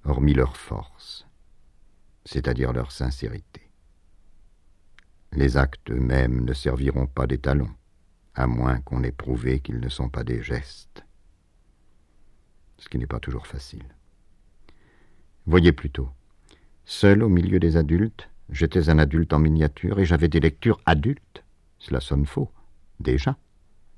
[0.04, 1.26] hormis leur force,
[2.24, 3.70] c'est-à-dire leur sincérité.
[5.32, 7.70] Les actes eux-mêmes ne serviront pas d'étalon,
[8.34, 11.04] à moins qu'on ait prouvé qu'ils ne sont pas des gestes
[12.84, 13.84] ce qui n'est pas toujours facile.
[15.46, 16.10] Voyez plutôt,
[16.84, 21.44] seul au milieu des adultes, j'étais un adulte en miniature et j'avais des lectures adultes.
[21.78, 22.50] Cela sonne faux,
[23.00, 23.36] déjà,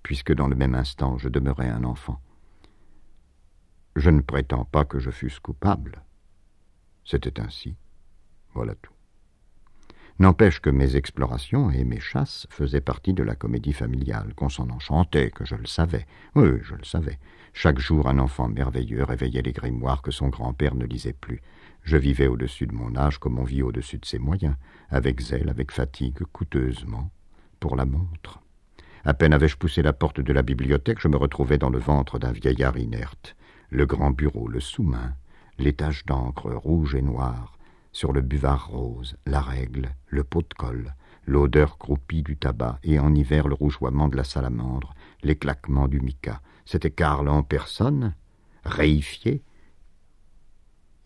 [0.03, 2.21] puisque dans le même instant je demeurais un enfant.
[3.97, 6.03] Je ne prétends pas que je fusse coupable.
[7.07, 7.77] C'était ainsi.
[8.53, 8.93] Voilà tout.
[10.19, 14.69] N'empêche que mes explorations et mes chasses faisaient partie de la comédie familiale, qu'on s'en
[14.69, 16.07] enchantait, que je le savais.
[16.35, 17.19] Oui, je le savais.
[17.55, 21.41] Chaque jour, un enfant merveilleux réveillait les grimoires que son grand-père ne lisait plus.
[21.83, 24.57] Je vivais au-dessus de mon âge comme on vit au-dessus de ses moyens,
[24.91, 27.11] avec zèle, avec fatigue, coûteusement,
[27.61, 28.41] pour la montre.
[29.07, 32.19] À peine avais-je poussé la porte de la bibliothèque, je me retrouvais dans le ventre
[32.19, 33.37] d'un vieillard inerte.
[33.71, 35.15] Le grand bureau, le sous-main,
[35.59, 37.59] les taches d'encre rouges et noires,
[37.93, 40.95] sur le buvard rose, la règle, le pot de colle,
[41.27, 46.01] l'odeur croupie du tabac et en hiver le rougeoiement de la salamandre, les claquements du
[46.01, 46.41] mica.
[46.65, 48.15] C'était Karl en personne,
[48.65, 49.43] réifié.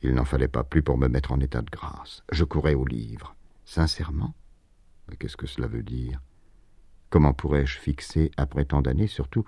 [0.02, 2.22] Il n'en fallait pas plus pour me mettre en état de grâce.
[2.32, 3.36] Je courais au livre.
[3.64, 4.34] Sincèrement?
[5.08, 6.20] Mais qu'est-ce que cela veut dire?
[7.08, 9.44] Comment pourrais-je fixer, après tant d'années, surtout,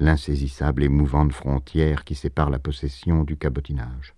[0.00, 4.14] l'insaisissable et mouvante frontière qui sépare la possession du cabotinage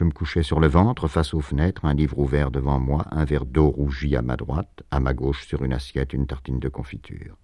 [0.00, 3.26] je me couchais sur le ventre, face aux fenêtres, un livre ouvert devant moi, un
[3.26, 6.70] verre d'eau rougi à ma droite, à ma gauche sur une assiette une tartine de
[6.70, 7.36] confiture.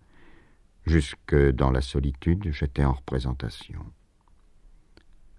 [0.86, 3.84] Jusque dans la solitude, j'étais en représentation.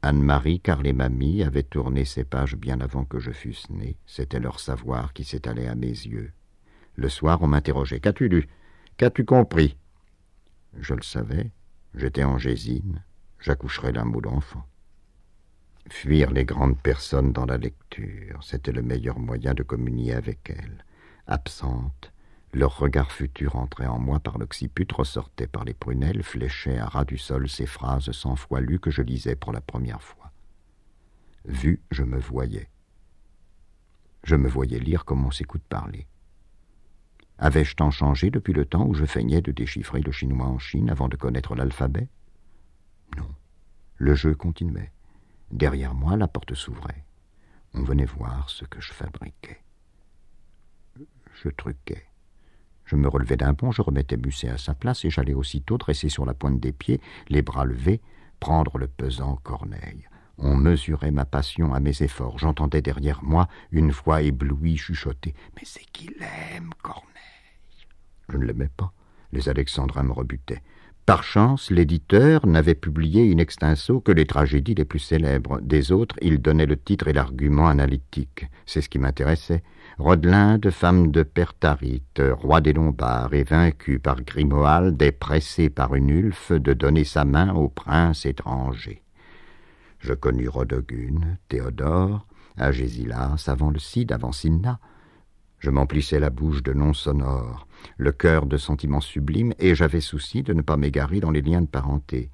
[0.03, 3.97] Anne-Marie, car les mamies avaient tourné ces pages bien avant que je fusse né.
[4.05, 6.33] C'était leur savoir qui s'étalait à mes yeux.
[6.95, 7.99] Le soir, on m'interrogeait.
[7.99, 8.47] Qu'as-tu lu?
[8.97, 9.75] Qu'as-tu compris?
[10.79, 11.49] Je le savais.
[11.97, 13.03] J'étais en gésine.
[13.39, 14.63] J'accoucherais d'un mot d'enfant.
[15.89, 20.85] Fuir les grandes personnes dans la lecture, c'était le meilleur moyen de communier avec elles.
[21.25, 22.13] Absentes,
[22.53, 27.03] leur regard futur entrait en moi par l'occiput, ressortait par les prunelles, fléchait à ras
[27.03, 30.31] du sol ces phrases cent fois lues que je lisais pour la première fois.
[31.45, 32.69] Vu, je me voyais.
[34.23, 36.05] Je me voyais lire comme on s'écoute parler.
[37.39, 40.89] Avais-je tant changé depuis le temps où je feignais de déchiffrer le chinois en Chine
[40.89, 42.07] avant de connaître l'alphabet?
[43.15, 43.29] Non.
[43.97, 44.91] Le jeu continuait.
[45.51, 47.05] Derrière moi, la porte s'ouvrait.
[47.73, 49.61] On venait voir ce que je fabriquais.
[51.43, 52.05] Je truquais.
[52.85, 56.09] Je me relevais d'un bond, je remettais Musset à sa place et j'allais aussitôt, dressé
[56.09, 58.01] sur la pointe des pieds, les bras levés,
[58.39, 60.07] prendre le pesant Corneille.
[60.37, 62.39] On mesurait ma passion à mes efforts.
[62.39, 65.33] J'entendais derrière moi une voix éblouie chuchoter.
[65.55, 66.15] Mais c'est qu'il
[66.53, 67.16] aime, Corneille.
[68.29, 68.91] Je ne l'aimais pas.
[69.31, 70.61] Les Alexandrins me rebutaient.
[71.07, 75.61] Par chance, l'éditeur n'avait publié in extenso que les tragédies les plus célèbres.
[75.61, 78.47] Des autres, il donnait le titre et l'argument analytique.
[78.65, 79.63] C'est ce qui m'intéressait.
[79.99, 86.09] Rodelinde, femme de Pertarite, roi des Lombards, et vaincu par Grimoald, est pressé par une
[86.09, 89.01] ulfe de donner sa main au prince étranger.
[89.99, 92.27] Je connus Rodogune, Théodore,
[92.57, 94.79] Agésilas, avant le Cid, avant Cinna.
[95.59, 97.66] Je m'emplissais la bouche de noms sonores
[97.97, 101.61] le cœur de sentiments sublimes, et j'avais souci de ne pas m'égarer dans les liens
[101.61, 102.29] de parenté.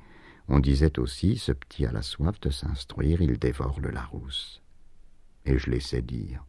[0.48, 4.62] On disait aussi, ce petit a la soif de s'instruire, il dévore le Larousse.
[5.46, 6.44] Et je laissais dire.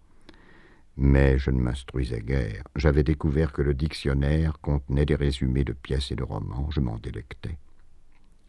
[0.97, 2.63] Mais je ne m'instruisais guère.
[2.77, 6.71] J'avais découvert que le dictionnaire contenait des résumés de pièces et de romans.
[6.71, 7.59] Je m'en délectais.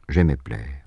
[0.09, 0.83] J'aimais plaire.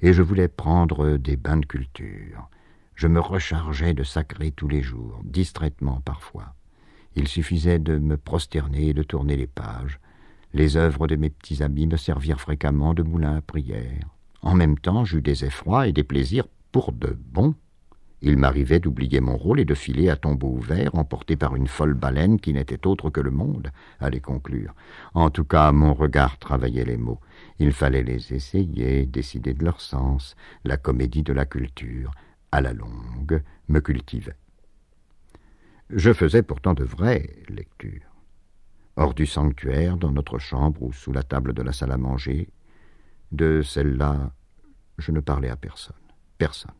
[0.00, 2.48] Et je voulais prendre des bains de culture.
[2.94, 6.54] Je me rechargeais de sacré tous les jours, distraitement parfois.
[7.16, 10.00] Il suffisait de me prosterner et de tourner les pages.
[10.54, 14.08] Les œuvres de mes petits amis me servirent fréquemment de moulin à prière.
[14.42, 17.54] En même temps, j'eus des effrois et des plaisirs pour de bon.
[18.24, 21.94] Il m'arrivait d'oublier mon rôle et de filer à tombeau ouvert, emporté par une folle
[21.94, 24.74] baleine qui n'était autre que le monde, allait conclure.
[25.14, 27.20] En tout cas, mon regard travaillait les mots.
[27.58, 30.36] Il fallait les essayer, décider de leur sens.
[30.64, 32.12] La comédie de la culture,
[32.52, 34.36] à la longue, me cultivait.
[35.94, 38.16] Je faisais pourtant de vraies lectures.
[38.96, 42.48] Hors du sanctuaire, dans notre chambre ou sous la table de la salle à manger,
[43.30, 44.32] De celle-là,
[44.98, 45.96] je ne parlais à personne.
[46.38, 46.74] Personne.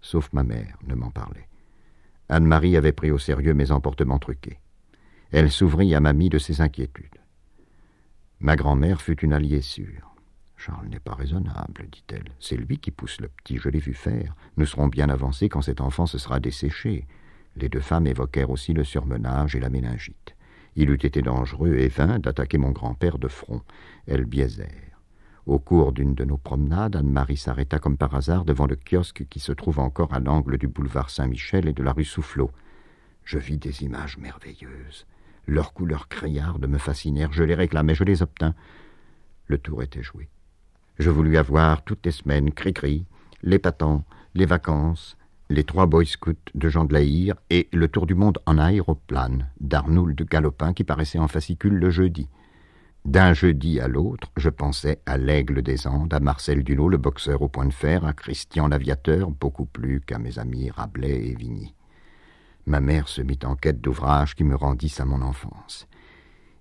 [0.00, 1.48] Sauf ma mère ne m'en parlait.
[2.28, 4.60] Anne-Marie avait pris au sérieux mes emportements truqués.
[5.30, 7.20] Elle s'ouvrit à mamie de ses inquiétudes.
[8.40, 10.14] Ma grand-mère fut une alliée sûre.
[10.56, 12.32] Charles n'est pas raisonnable, dit-elle.
[12.40, 14.34] C'est lui qui pousse le petit, je l'ai vu faire.
[14.56, 17.06] Nous serons bien avancés quand cet enfant se sera desséché.
[17.56, 20.34] Les deux femmes évoquèrent aussi le surmenage et la méningite.
[20.74, 23.60] Il eût été dangereux et vain d'attaquer mon grand-père de front.
[24.06, 25.00] Elles biaisèrent.
[25.44, 29.40] Au cours d'une de nos promenades, Anne-Marie s'arrêta comme par hasard devant le kiosque qui
[29.40, 32.50] se trouve encore à l'angle du boulevard Saint-Michel et de la rue Soufflot.
[33.24, 35.06] Je vis des images merveilleuses.
[35.46, 37.32] Leurs couleurs criardes me fascinèrent.
[37.32, 38.54] Je les réclamais, je les obtins.
[39.46, 40.28] Le tour était joué.
[40.98, 43.04] Je voulus avoir toutes les semaines Cricri,
[43.42, 44.04] les patents,
[44.34, 45.16] les vacances,
[45.52, 49.48] les trois boy scouts de Jean de Laïr et le tour du monde en aéroplane
[49.60, 52.28] d'Arnould de Galopin qui paraissait en fascicule le jeudi.
[53.04, 57.42] D'un jeudi à l'autre, je pensais à l'Aigle des Andes, à Marcel Dulot, le boxeur
[57.42, 61.74] au point de fer, à Christian l'aviateur, beaucoup plus qu'à mes amis Rabelais et Vigny
[62.66, 65.86] ma mère se mit en quête d'ouvrages qui me rendissent à mon enfance.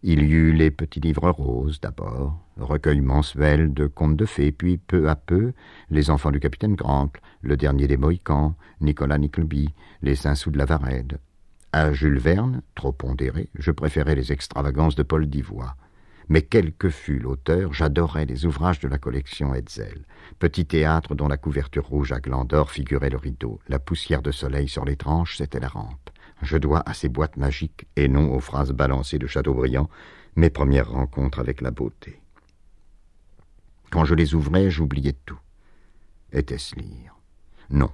[0.03, 4.79] Il y eut les petits livres roses d'abord, recueil mensuel de contes de fées, puis
[4.79, 5.53] peu à peu
[5.91, 7.11] les enfants du capitaine Grant,
[7.43, 9.69] le dernier des Mohicans, Nicolas Nickleby,
[10.01, 11.19] les cinq sous de la Varède.
[11.71, 15.77] À Jules Verne, trop pondéré, je préférais les extravagances de Paul d'Ivoire.
[16.29, 20.05] Mais quel que fût l'auteur, j'adorais les ouvrages de la collection Hetzel.
[20.39, 23.59] Petit théâtre dont la couverture rouge à gland d'or figurait le rideau.
[23.67, 26.09] La poussière de soleil sur les tranches, c'était la rampe.
[26.41, 29.89] Je dois à ces boîtes magiques, et non aux phrases balancées de Chateaubriand,
[30.35, 32.21] mes premières rencontres avec la beauté.
[33.91, 35.39] Quand je les ouvrais, j'oubliais tout.
[36.31, 37.15] Était-ce lire?
[37.69, 37.91] Non,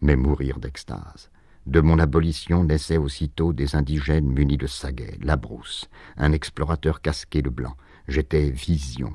[0.00, 1.30] mais mourir d'extase.
[1.66, 7.42] De mon abolition naissaient aussitôt des indigènes munis de saguets, la brousse, un explorateur casqué
[7.42, 7.76] de blanc.
[8.06, 9.12] J'étais vision.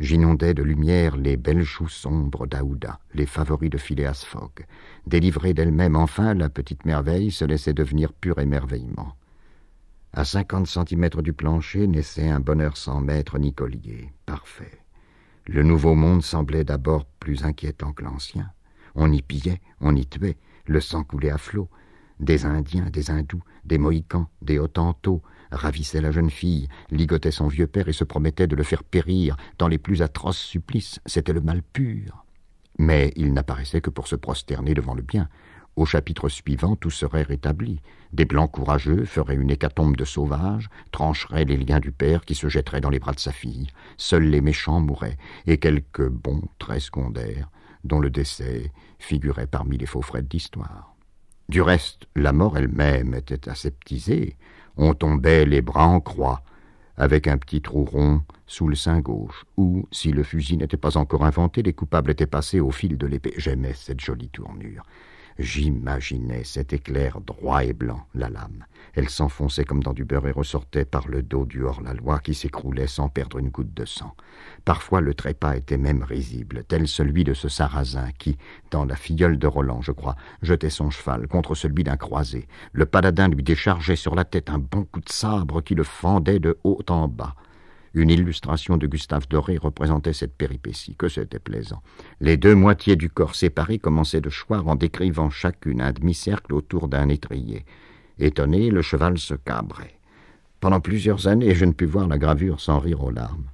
[0.00, 4.66] J'inondais de lumière les belles choux sombres d'Aouda, les favoris de Phileas Fogg.
[5.06, 9.16] Délivrée d'elle-même enfin, la petite merveille se laissait devenir pur émerveillement.
[10.12, 14.78] À cinquante centimètres du plancher naissait un bonheur sans maître ni collier, parfait.
[15.46, 18.50] Le nouveau monde semblait d'abord plus inquiétant que l'ancien.
[18.94, 20.36] On y pillait, on y tuait,
[20.66, 21.68] le sang coulait à flots,
[22.20, 27.66] des Indiens, des Hindous, des Mohicans, des Hottentots ravissaient la jeune fille, ligotaient son vieux
[27.66, 31.00] père et se promettaient de le faire périr dans les plus atroces supplices.
[31.06, 32.24] C'était le mal pur.
[32.78, 35.28] Mais il n'apparaissait que pour se prosterner devant le bien.
[35.76, 37.80] Au chapitre suivant, tout serait rétabli.
[38.12, 42.48] Des blancs courageux feraient une hécatombe de sauvages, trancheraient les liens du père qui se
[42.48, 43.68] jetterait dans les bras de sa fille.
[43.96, 45.16] Seuls les méchants mouraient,
[45.46, 47.50] et quelques bons très secondaires,
[47.84, 50.94] dont le décès figurait parmi les faux frais d'histoire.
[51.48, 54.36] Du reste, la mort elle-même était aseptisée.
[54.76, 56.42] On tombait les bras en croix,
[56.96, 60.96] avec un petit trou rond sous le sein gauche, où, si le fusil n'était pas
[60.96, 63.34] encore inventé, les coupables étaient passés au fil de l'épée.
[63.36, 64.84] J'aimais cette jolie tournure.
[65.38, 68.64] J'imaginais cet éclair droit et blanc, la lame.
[68.94, 72.86] Elle s'enfonçait comme dans du beurre et ressortait par le dos du hors-la-loi qui s'écroulait
[72.86, 74.14] sans perdre une goutte de sang.
[74.64, 78.36] Parfois le trépas était même risible, tel celui de ce sarrasin qui,
[78.70, 82.46] dans la filleule de Roland, je crois, jetait son cheval contre celui d'un croisé.
[82.72, 86.38] Le paladin lui déchargeait sur la tête un bon coup de sabre qui le fendait
[86.38, 87.34] de haut en bas.
[87.94, 91.82] Une illustration de Gustave Doré représentait cette péripétie, que c'était plaisant.
[92.20, 96.88] Les deux moitiés du corps séparées commençaient de choir en décrivant chacune un demi-cercle autour
[96.88, 97.66] d'un étrier.
[98.18, 99.98] Étonné, le cheval se cabrait.
[100.60, 103.50] Pendant plusieurs années, je ne pus voir la gravure sans rire aux larmes.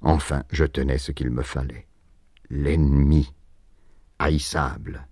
[0.00, 1.86] Enfin, je tenais ce qu'il me fallait.
[2.48, 3.32] L'ennemi.
[4.18, 5.06] Haïssable,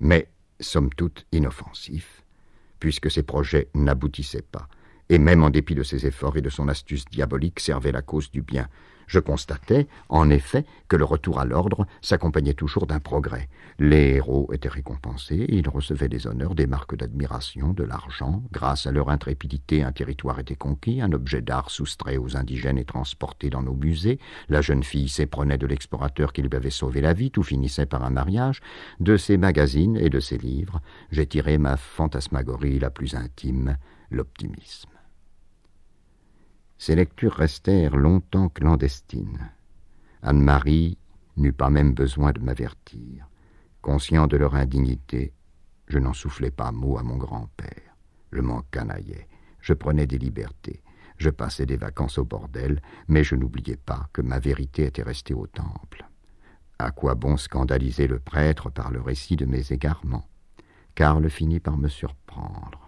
[0.00, 0.28] mais,
[0.60, 2.22] somme toute, inoffensif,
[2.78, 4.68] puisque ses projets n'aboutissaient pas
[5.12, 8.30] et même en dépit de ses efforts et de son astuce diabolique, servait la cause
[8.30, 8.66] du bien.
[9.06, 13.50] Je constatais, en effet, que le retour à l'ordre s'accompagnait toujours d'un progrès.
[13.78, 18.42] Les héros étaient récompensés, ils recevaient des honneurs, des marques d'admiration, de l'argent.
[18.52, 22.86] Grâce à leur intrépidité, un territoire était conquis, un objet d'art soustrait aux indigènes et
[22.86, 24.18] transporté dans nos musées.
[24.48, 28.02] La jeune fille s'éprenait de l'explorateur qui lui avait sauvé la vie, tout finissait par
[28.02, 28.62] un mariage.
[28.98, 30.80] De ses magazines et de ses livres,
[31.10, 33.76] j'ai tiré ma fantasmagorie la plus intime,
[34.10, 34.91] l'optimisme.
[36.84, 39.52] Ces lectures restèrent longtemps clandestines.
[40.20, 40.98] Anne-Marie
[41.36, 43.28] n'eut pas même besoin de m'avertir.
[43.82, 45.32] Conscient de leur indignité,
[45.86, 47.96] je n'en soufflais pas mot à mon grand-père.
[48.32, 49.28] Je m'en canaillais.
[49.60, 50.82] Je prenais des libertés.
[51.18, 55.34] Je passais des vacances au bordel, mais je n'oubliais pas que ma vérité était restée
[55.34, 56.04] au temple.
[56.80, 60.26] À quoi bon scandaliser le prêtre par le récit de mes égarements?
[60.96, 62.81] Karl finit par me surprendre.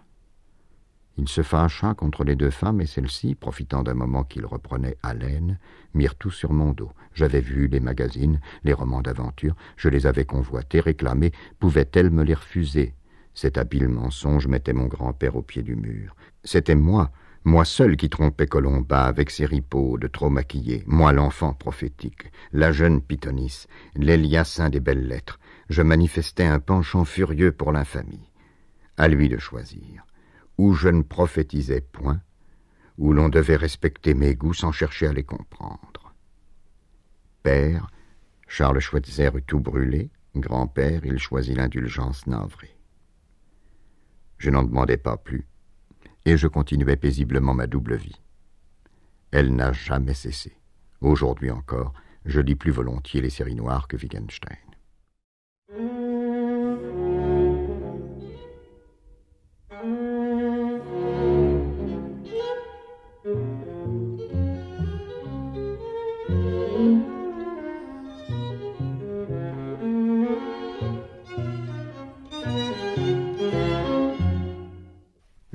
[1.17, 5.59] Il se fâcha contre les deux femmes et celles-ci, profitant d'un moment qu'il reprenait haleine,
[5.93, 6.91] mirent tout sur mon dos.
[7.13, 12.33] J'avais vu les magazines, les romans d'aventure, je les avais convoités, réclamés, pouvait-elle me les
[12.33, 12.93] refuser?
[13.33, 16.15] Cet habile mensonge mettait mon grand-père au pied du mur.
[16.43, 17.11] C'était moi,
[17.45, 23.01] moi seul qui trompais Colomba avec ses de trop maquillés, moi l'enfant prophétique, la jeune
[23.01, 25.39] Pythonis, l'Eliassin des belles lettres.
[25.69, 28.31] Je manifestais un penchant furieux pour l'infamie.
[28.97, 30.05] À lui de choisir
[30.57, 32.21] où je ne prophétisais point,
[32.97, 36.13] où l'on devait respecter mes goûts sans chercher à les comprendre.
[37.43, 37.87] Père,
[38.47, 42.77] Charles Schweitzer eut tout brûlé, grand-père, il choisit l'indulgence navrée.
[44.37, 45.47] Je n'en demandais pas plus,
[46.25, 48.21] et je continuais paisiblement ma double vie.
[49.31, 50.57] Elle n'a jamais cessé.
[51.01, 51.93] Aujourd'hui encore,
[52.25, 54.64] je lis plus volontiers les séries noires que Wittgenstein.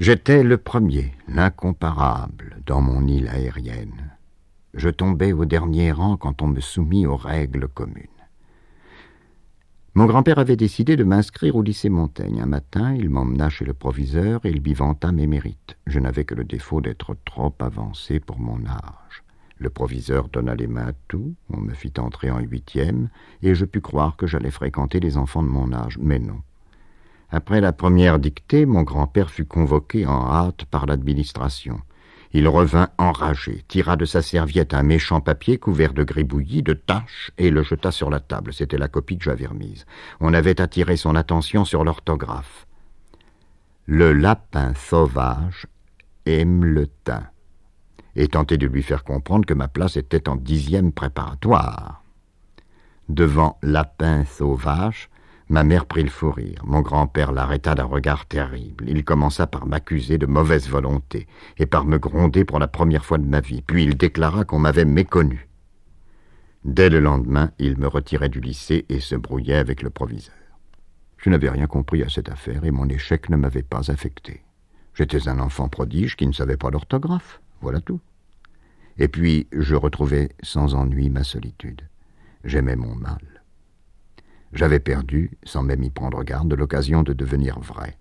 [0.00, 4.16] J'étais le premier, l'incomparable, dans mon île aérienne.
[4.72, 8.06] Je tombais au dernier rang quand on me soumit aux règles communes.
[9.92, 12.40] Mon grand-père avait décidé de m'inscrire au lycée Montaigne.
[12.40, 15.76] Un matin, il m'emmena chez le proviseur et il lui vanta mes mérites.
[15.86, 19.22] Je n'avais que le défaut d'être trop avancé pour mon âge.
[19.58, 23.10] Le proviseur donna les mains à tout, on me fit entrer en huitième,
[23.42, 25.98] et je pus croire que j'allais fréquenter les enfants de mon âge.
[26.00, 26.40] Mais non.
[27.32, 31.80] Après la première dictée, mon grand-père fut convoqué en hâte par l'administration.
[32.32, 37.32] Il revint enragé, tira de sa serviette un méchant papier couvert de gribouillis, de taches,
[37.38, 38.52] et le jeta sur la table.
[38.52, 39.84] C'était la copie que j'avais remise.
[40.20, 42.66] On avait attiré son attention sur l'orthographe.
[43.86, 45.66] Le lapin sauvage
[46.24, 47.28] aime le thym,
[48.14, 52.04] et tenté de lui faire comprendre que ma place était en dixième préparatoire.
[53.08, 55.09] Devant lapin sauvage,
[55.50, 56.62] Ma mère prit le fou rire.
[56.64, 58.84] Mon grand-père l'arrêta d'un regard terrible.
[58.88, 61.26] Il commença par m'accuser de mauvaise volonté
[61.58, 63.60] et par me gronder pour la première fois de ma vie.
[63.60, 65.48] Puis il déclara qu'on m'avait méconnu.
[66.64, 70.36] Dès le lendemain, il me retirait du lycée et se brouillait avec le proviseur.
[71.18, 74.44] Je n'avais rien compris à cette affaire et mon échec ne m'avait pas affecté.
[74.94, 77.40] J'étais un enfant prodige qui ne savait pas l'orthographe.
[77.60, 77.98] Voilà tout.
[78.98, 81.82] Et puis je retrouvais sans ennui ma solitude.
[82.44, 83.39] J'aimais mon mal.
[84.52, 87.96] J'avais perdu, sans même y prendre garde, l'occasion de devenir vrai.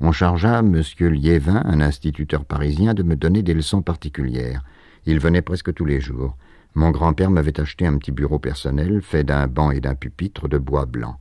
[0.00, 0.82] On chargea M.
[1.00, 4.64] Liévin, un instituteur parisien, de me donner des leçons particulières.
[5.06, 6.36] Il venait presque tous les jours.
[6.74, 10.58] Mon grand-père m'avait acheté un petit bureau personnel fait d'un banc et d'un pupitre de
[10.58, 11.16] bois blanc.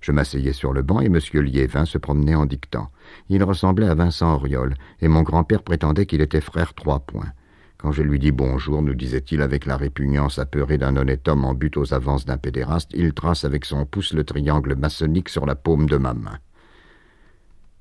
[0.00, 1.18] Je m'asseyais sur le banc et M.
[1.34, 2.90] Liévin se promenait en dictant.
[3.28, 7.32] Il ressemblait à Vincent Auriol, et mon grand-père prétendait qu'il était frère trois points.
[7.78, 11.54] Quand je lui dis bonjour, nous disait-il avec la répugnance apeurée d'un honnête homme en
[11.54, 15.54] but aux avances d'un pédéraste, il trace avec son pouce le triangle maçonnique sur la
[15.54, 16.38] paume de ma main.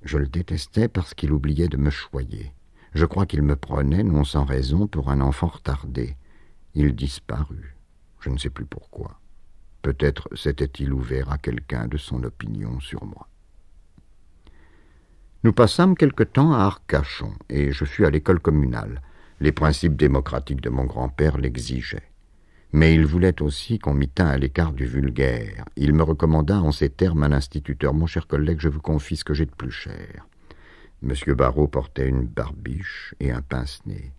[0.03, 2.53] Je le détestais parce qu'il oubliait de me choyer.
[2.93, 6.15] Je crois qu'il me prenait, non sans raison, pour un enfant retardé.
[6.75, 7.75] Il disparut.
[8.19, 9.19] Je ne sais plus pourquoi.
[9.81, 13.27] Peut-être s'était-il ouvert à quelqu'un de son opinion sur moi.
[15.43, 19.01] Nous passâmes quelque temps à Arcachon, et je fus à l'école communale.
[19.39, 22.11] Les principes démocratiques de mon grand-père l'exigeaient.
[22.73, 25.63] Mais il voulait aussi qu'on m'y tînt à l'écart du vulgaire.
[25.75, 27.93] Il me recommanda en ces termes un instituteur.
[27.93, 30.27] Mon cher collègue, je vous confie ce que j'ai de plus cher.
[31.01, 34.11] Monsieur Barrault portait une barbiche et un pince-nez.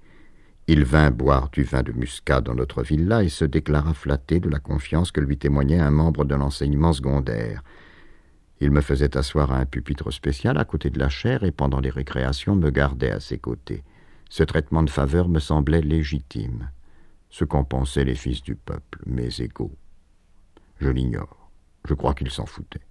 [0.68, 4.48] Il vint boire du vin de muscat dans notre villa et se déclara flatté de
[4.48, 7.62] la confiance que lui témoignait un membre de l'enseignement secondaire.
[8.60, 11.80] Il me faisait asseoir à un pupitre spécial à côté de la chaire et pendant
[11.80, 13.82] les récréations me gardait à ses côtés.
[14.28, 16.70] Ce traitement de faveur me semblait légitime,
[17.30, 19.76] ce qu'en pensaient les fils du peuple, mes égaux.
[20.80, 21.50] Je l'ignore.
[21.86, 22.86] Je crois qu'ils s'en foutaient.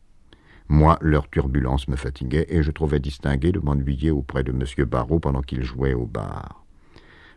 [0.69, 4.85] Moi, leur turbulence me fatiguait et je trouvais distingué de m'ennuyer auprès de M.
[4.85, 6.65] Barrault pendant qu'il jouait au bar.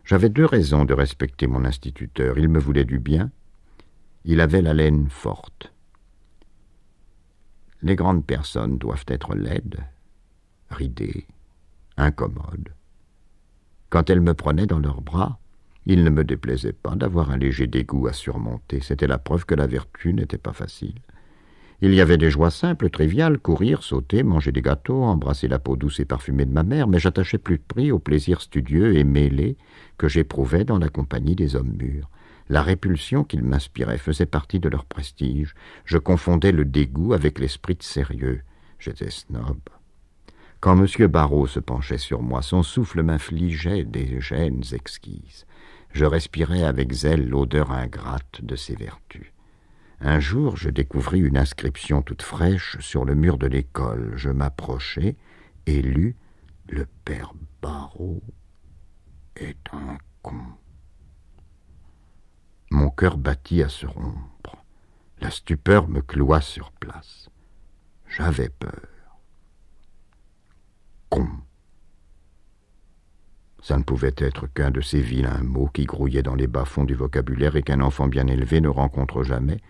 [0.03, 2.37] J'avais deux raisons de respecter mon instituteur.
[2.37, 3.31] Il me voulait du bien.
[4.25, 5.71] Il avait la laine forte.
[7.81, 9.83] Les grandes personnes doivent être laides,
[10.69, 11.25] ridées,
[11.97, 12.73] incommodes.
[13.91, 15.37] Quand elles me prenaient dans leurs bras,
[15.85, 18.79] il ne me déplaisait pas d'avoir un léger dégoût à surmonter.
[18.79, 20.95] C'était la preuve que la vertu n'était pas facile.
[21.81, 25.75] Il y avait des joies simples, triviales, courir, sauter, manger des gâteaux, embrasser la peau
[25.75, 29.03] douce et parfumée de ma mère, mais j'attachais plus de prix aux plaisirs studieux et
[29.03, 29.57] mêlés
[29.97, 32.09] que j'éprouvais dans la compagnie des hommes mûrs.
[32.47, 35.53] La répulsion qu'ils m'inspiraient faisait partie de leur prestige.
[35.83, 38.41] Je confondais le dégoût avec l'esprit de sérieux.
[38.79, 39.59] J'étais snob.
[40.61, 41.07] Quand M.
[41.07, 45.47] Barrault se penchait sur moi, son souffle m'infligeait des gênes exquises.
[45.91, 49.33] Je respirais avec zèle l'odeur ingrate de ses vertus.
[50.01, 54.13] Un jour, je découvris une inscription toute fraîche sur le mur de l'école.
[54.15, 55.17] Je m'approchai
[55.65, 56.15] et lus
[56.69, 57.33] Le père
[57.63, 58.21] Barrault
[59.35, 60.41] est un con.
[62.69, 64.63] Mon cœur battit à se rompre.
[65.21, 67.29] La stupeur me cloua sur place.
[68.07, 68.90] J'avais peur.
[73.61, 76.95] Ça ne pouvait être qu'un de ces vilains mots qui grouillaient dans les bas-fonds du
[76.95, 79.61] vocabulaire et qu'un enfant bien élevé ne rencontre jamais.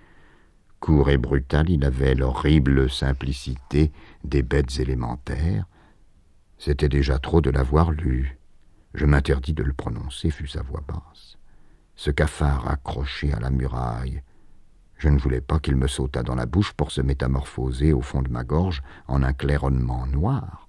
[0.80, 3.92] Court et brutal, il avait l'horrible simplicité
[4.24, 5.66] des bêtes élémentaires.
[6.58, 8.40] C'était déjà trop de l'avoir lu.
[8.94, 11.38] Je m'interdis de le prononcer, fut sa voix basse.
[11.96, 14.24] Ce cafard accroché à la muraille.
[14.98, 18.22] Je ne voulais pas qu'il me sautât dans la bouche pour se métamorphoser au fond
[18.22, 20.61] de ma gorge en un claironnement noir.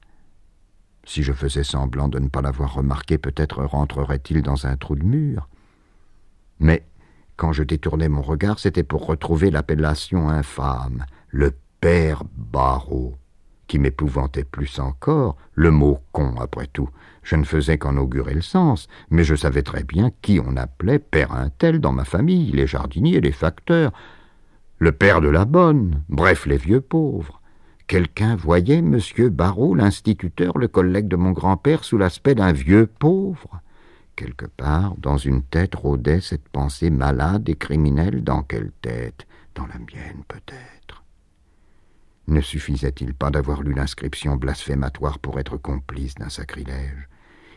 [1.05, 5.05] Si je faisais semblant de ne pas l'avoir remarqué, peut-être rentrerait-il dans un trou de
[5.05, 5.49] mur.
[6.61, 6.85] Mais
[7.37, 13.17] quand je détournais mon regard, c'était pour retrouver l'appellation infâme, le père Barreau,
[13.67, 16.89] qui m'épouvantait plus encore, le mot con après tout.
[17.25, 21.01] Je ne faisais qu'en augurer le sens, mais je savais très bien qui on appelait
[21.01, 23.93] père un tel dans ma famille, les jardiniers, les facteurs,
[24.79, 27.42] le père de la bonne, bref les vieux pauvres.
[27.87, 28.99] Quelqu'un voyait M.
[29.31, 33.61] Barrault, l'instituteur, le collègue de mon grand-père, sous l'aspect d'un vieux pauvre.
[34.17, 38.23] Quelque part, dans une tête rôdait cette pensée malade et criminelle.
[38.23, 39.27] Dans quelle tête?
[39.55, 41.03] Dans la mienne, peut-être.
[42.29, 47.09] Ne suffisait-il pas d'avoir lu l'inscription blasphématoire pour être complice d'un sacrilège?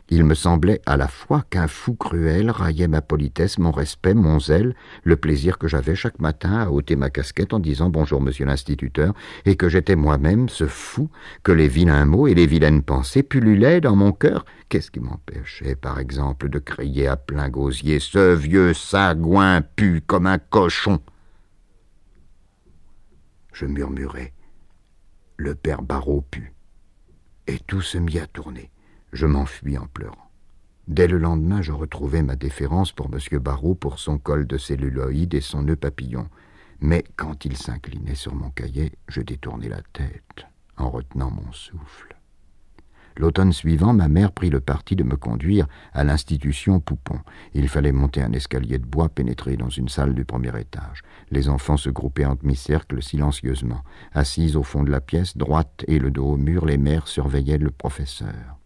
[0.10, 4.40] Il me semblait à la fois qu'un fou cruel raillait ma politesse, mon respect, mon
[4.40, 8.46] zèle, le plaisir que j'avais chaque matin à ôter ma casquette en disant bonjour monsieur
[8.46, 9.16] l'instituteur,
[9.46, 11.10] et que j'étais moi-même ce fou,
[11.42, 14.46] que les vilains mots et les vilaines pensées pullulaient dans mon cœur.
[14.70, 20.28] Qu'est-ce qui m'empêchait, par exemple, de crier à plein gosier Ce vieux sagouin pue comme
[20.28, 21.00] un cochon?
[23.54, 24.34] Je murmurai
[25.38, 26.54] Le père Barreau pue.
[27.48, 28.70] Et tout se mit à tourner.
[29.16, 30.30] Je m'enfuis en pleurant.
[30.90, 33.40] Dès le lendemain, je retrouvai ma déférence pour M.
[33.40, 36.28] Barrault pour son col de celluloïde et son nœud papillon.
[36.82, 42.18] Mais quand il s'inclinait sur mon cahier, je détournai la tête, en retenant mon souffle.
[43.16, 47.22] L'automne suivant, ma mère prit le parti de me conduire à l'institution Poupon.
[47.54, 51.04] Il fallait monter un escalier de bois pénétrer dans une salle du premier étage.
[51.32, 53.82] Les enfants se groupaient en demi-cercle silencieusement.
[54.12, 57.58] Assises au fond de la pièce, droite et le dos au mur, les mères surveillaient
[57.58, 58.58] le professeur.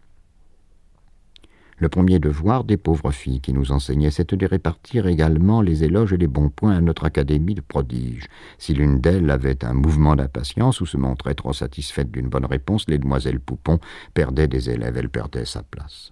[1.79, 6.11] Le premier devoir des pauvres filles qui nous enseignaient, c'était de répartir également les éloges
[6.11, 8.27] et les bons points à notre académie de prodiges.
[8.57, 12.83] Si l'une d'elles avait un mouvement d'impatience ou se montrait trop satisfaite d'une bonne réponse,
[12.89, 13.79] les demoiselles Poupon
[14.13, 16.11] perdaient des élèves, elle perdait sa place.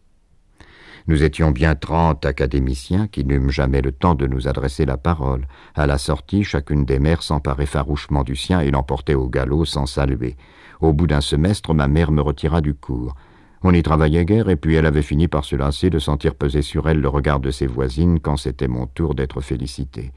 [1.07, 5.47] Nous étions bien trente académiciens qui n'eûmes jamais le temps de nous adresser la parole.
[5.75, 9.85] À la sortie, chacune des mères s'emparait farouchement du sien et l'emportait au galop sans
[9.85, 10.37] saluer.
[10.79, 13.15] Au bout d'un semestre, ma mère me retira du cours.
[13.63, 16.61] On y travaillait guère, et puis elle avait fini par se lasser de sentir peser
[16.61, 20.11] sur elle le regard de ses voisines quand c'était mon tour d'être félicité.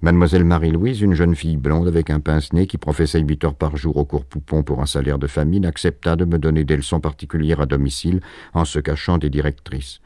[0.00, 3.96] Mademoiselle Marie-Louise, une jeune fille blonde avec un pince-nez qui professait huit heures par jour
[3.96, 7.60] au cours Poupon pour un salaire de famine, accepta de me donner des leçons particulières
[7.60, 8.20] à domicile
[8.52, 10.00] en se cachant des directrices.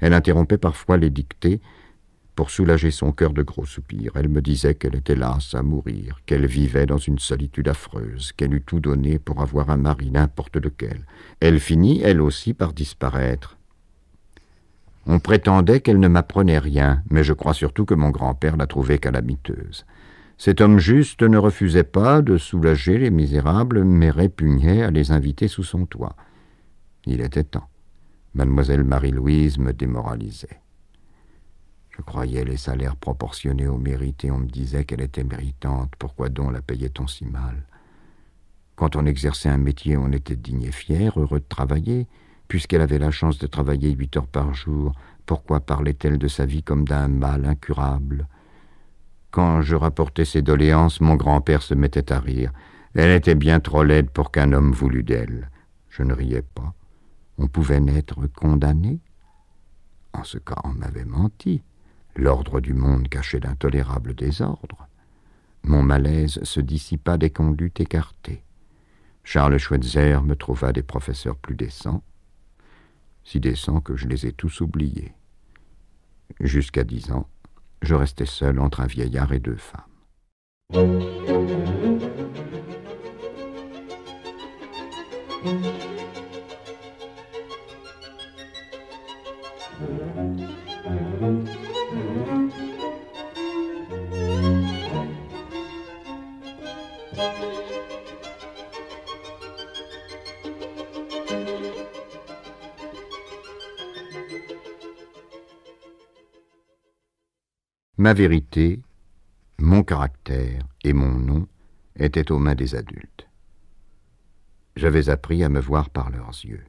[0.00, 1.60] Elle interrompait parfois les dictées,
[2.38, 4.12] pour soulager son cœur de gros soupirs.
[4.14, 8.54] Elle me disait qu'elle était lasse à mourir, qu'elle vivait dans une solitude affreuse, qu'elle
[8.54, 11.04] eût tout donné pour avoir un mari n'importe lequel.
[11.40, 13.56] Elle finit, elle aussi, par disparaître.
[15.04, 19.00] On prétendait qu'elle ne m'apprenait rien, mais je crois surtout que mon grand-père la trouvait
[19.00, 19.84] calamiteuse.
[20.36, 25.48] Cet homme juste ne refusait pas de soulager les misérables, mais répugnait à les inviter
[25.48, 26.14] sous son toit.
[27.04, 27.68] Il était temps.
[28.34, 30.60] Mademoiselle Marie-Louise me démoralisait.
[31.98, 35.92] Je croyais les salaires proportionnés au mérite et on me disait qu'elle était méritante.
[35.98, 37.64] Pourquoi donc la payait-on si mal?
[38.76, 42.06] Quand on exerçait un métier, on était digne et fier, heureux de travailler.
[42.46, 44.92] Puisqu'elle avait la chance de travailler huit heures par jour,
[45.26, 48.28] pourquoi parlait-elle de sa vie comme d'un mal incurable?
[49.32, 52.52] Quand je rapportais ses doléances, mon grand-père se mettait à rire.
[52.94, 55.50] Elle était bien trop laide pour qu'un homme voulût d'elle.
[55.88, 56.72] Je ne riais pas.
[57.36, 59.00] On pouvait n'être condamné?
[60.14, 61.62] En ce cas, on m'avait menti
[62.16, 64.88] l'ordre du monde cachait d'intolérables désordre.
[65.62, 68.42] Mon malaise se dissipa des conduites écartées.
[69.24, 72.02] Charles Schweitzer me trouva des professeurs plus décents,
[73.24, 75.12] si décents que je les ai tous oubliés.
[76.40, 77.28] Jusqu'à dix ans,
[77.82, 79.82] je restais seul entre un vieillard et deux femmes.
[108.00, 108.80] Ma vérité,
[109.58, 111.48] mon caractère et mon nom
[111.96, 113.26] étaient aux mains des adultes.
[114.76, 116.64] J'avais appris à me voir par leurs yeux.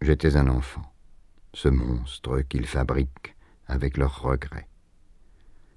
[0.00, 0.90] J'étais un enfant,
[1.52, 4.66] ce monstre qu'ils fabriquent avec leurs regrets.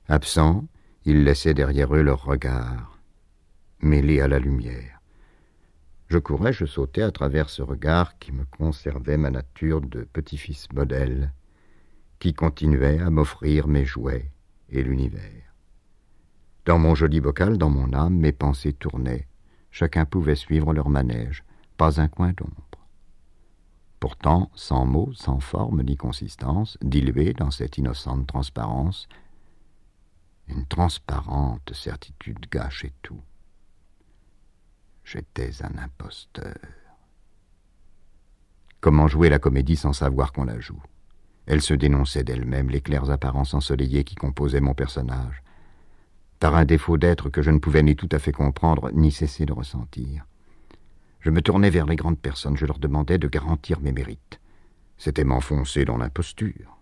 [0.07, 0.65] Absents,
[1.03, 2.97] ils laissaient derrière eux leurs regards,
[3.81, 5.01] mêlés à la lumière.
[6.07, 10.71] Je courais, je sautais à travers ce regard qui me conservait ma nature de petit-fils
[10.71, 11.33] modèle,
[12.19, 14.31] qui continuait à m'offrir mes jouets
[14.69, 15.53] et l'univers.
[16.65, 19.27] Dans mon joli bocal, dans mon âme, mes pensées tournaient.
[19.71, 21.43] Chacun pouvait suivre leur manège,
[21.77, 22.67] pas un coin d'ombre.
[23.99, 29.07] Pourtant, sans mots, sans forme ni consistance, dilué dans cette innocente transparence,
[30.47, 33.21] une transparente certitude gâchait tout.
[35.03, 36.57] J'étais un imposteur.
[38.81, 40.81] Comment jouer la comédie sans savoir qu'on la joue?
[41.47, 45.41] Elle se dénonçait d'elle-même les claires apparences ensoleillées qui composaient mon personnage,
[46.39, 49.45] par un défaut d'être que je ne pouvais ni tout à fait comprendre, ni cesser
[49.45, 50.25] de ressentir.
[51.21, 54.39] Je me tournais vers les grandes personnes, je leur demandais de garantir mes mérites.
[54.97, 56.77] C'était m'enfoncer dans l'imposture.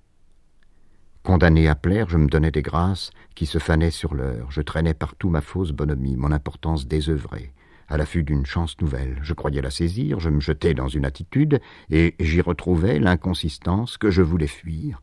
[1.23, 4.51] Condamné à plaire, je me donnais des grâces qui se fanaient sur l'heure.
[4.51, 7.53] Je traînais partout ma fausse bonhomie, mon importance désœuvrée.
[7.87, 11.61] À l'affût d'une chance nouvelle, je croyais la saisir, je me jetais dans une attitude,
[11.89, 15.01] et j'y retrouvais l'inconsistance que je voulais fuir.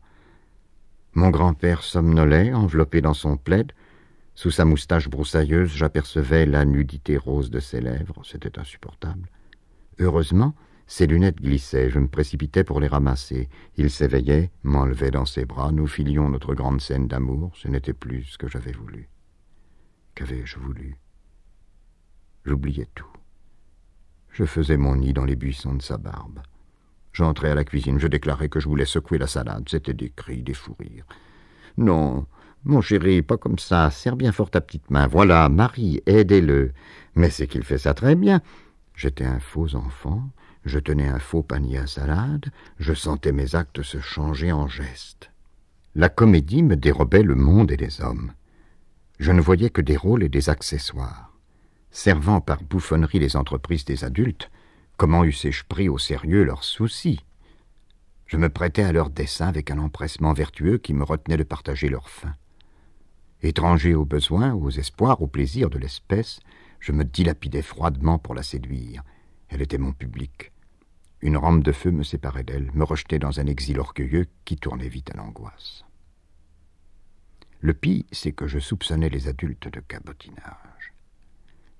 [1.13, 3.71] Mon grand-père somnolait, enveloppé dans son plaid,
[4.35, 8.21] sous sa moustache broussailleuse, j'apercevais la nudité rose de ses lèvres.
[8.25, 9.29] C'était insupportable.
[9.99, 10.55] Heureusement,
[10.87, 11.91] ses lunettes glissaient.
[11.91, 13.47] Je me précipitais pour les ramasser.
[13.77, 15.71] Il s'éveillait, m'enlevait dans ses bras.
[15.71, 17.51] Nous filions notre grande scène d'amour.
[17.55, 19.07] Ce n'était plus ce que j'avais voulu.
[20.15, 20.97] Qu'avais-je voulu?
[22.45, 23.07] J'oubliais tout.
[24.31, 26.39] Je faisais mon nid dans les buissons de sa barbe.
[27.13, 29.67] J'entrais à la cuisine, je déclarais que je voulais secouer la salade.
[29.69, 31.05] C'était des cris, des fous rires.
[31.77, 32.25] Non,
[32.65, 35.05] mon chéri, pas comme ça, serre bien fort ta petite main.
[35.05, 36.71] Voilà, Marie, aidez-le.
[37.13, 38.41] Mais c'est qu'il fait ça très bien.
[38.95, 40.29] J'étais un faux enfant,
[40.65, 45.31] je tenais un faux panier à salade, je sentais mes actes se changer en gestes.
[45.93, 48.31] La comédie me dérobait le monde et les hommes.
[49.19, 51.32] Je ne voyais que des rôles et des accessoires.
[51.95, 54.49] Servant par bouffonnerie les entreprises des adultes,
[54.97, 57.23] comment eussé-je pris au sérieux leurs soucis?
[58.25, 61.89] Je me prêtais à leurs desseins avec un empressement vertueux qui me retenait de partager
[61.89, 62.33] leurs fins.
[63.43, 66.39] Étranger aux besoins, aux espoirs, aux plaisirs de l'espèce,
[66.79, 69.03] je me dilapidais froidement pour la séduire.
[69.49, 70.51] Elle était mon public.
[71.21, 74.89] Une rampe de feu me séparait d'elle, me rejetait dans un exil orgueilleux qui tournait
[74.89, 75.85] vite à l'angoisse.
[77.59, 80.72] Le pis, c'est que je soupçonnais les adultes de cabotinage.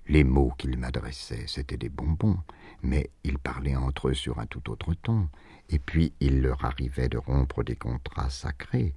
[0.06, 2.38] Les mots qu'ils m'adressaient, c'étaient des bonbons,
[2.82, 5.28] mais ils parlaient entre eux sur un tout autre ton,
[5.70, 8.94] et puis il leur arrivait de rompre des contrats sacrés,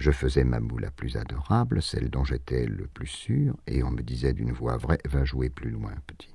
[0.00, 3.90] je faisais ma moue la plus adorable, celle dont j'étais le plus sûr, et on
[3.90, 6.34] me disait d'une voix vraie Va jouer plus loin, petit.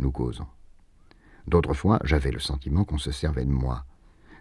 [0.00, 0.48] Nous causons.
[1.46, 3.84] D'autres fois, j'avais le sentiment qu'on se servait de moi.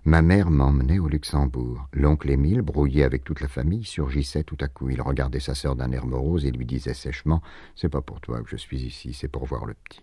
[0.03, 1.87] Ma mère m'emmenait au Luxembourg.
[1.93, 4.89] L'oncle Émile, brouillé avec toute la famille, surgissait tout à coup.
[4.89, 7.43] Il regardait sa sœur d'un air morose et lui disait sèchement
[7.75, 10.01] C'est pas pour toi que je suis ici, c'est pour voir le petit.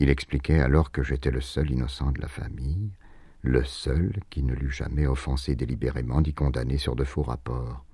[0.00, 2.90] Il expliquait alors que j'étais le seul innocent de la famille,
[3.40, 7.86] le seul qui ne l'eût jamais offensé délibérément d'y condamner sur de faux rapports.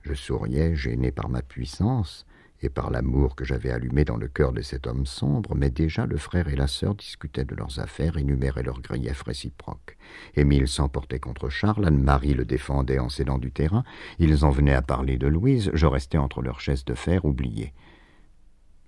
[0.00, 2.24] Je souriais, gêné par ma puissance
[2.68, 6.16] par l'amour que j'avais allumé dans le cœur de cet homme sombre, mais déjà le
[6.16, 9.96] frère et la sœur discutaient de leurs affaires, énuméraient leurs griefs réciproques.
[10.36, 13.84] Émile s'emportait contre Charles, Anne-Marie le défendait en cédant du terrain,
[14.18, 17.72] ils en venaient à parler de Louise, je restais entre leurs chaises de fer oubliées.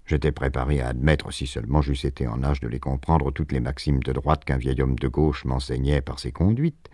[0.07, 3.61] J'étais préparé à admettre, si seulement j'eusse été en âge de les comprendre, toutes les
[3.61, 6.89] maximes de droite qu'un vieil homme de gauche m'enseignait par ses conduites,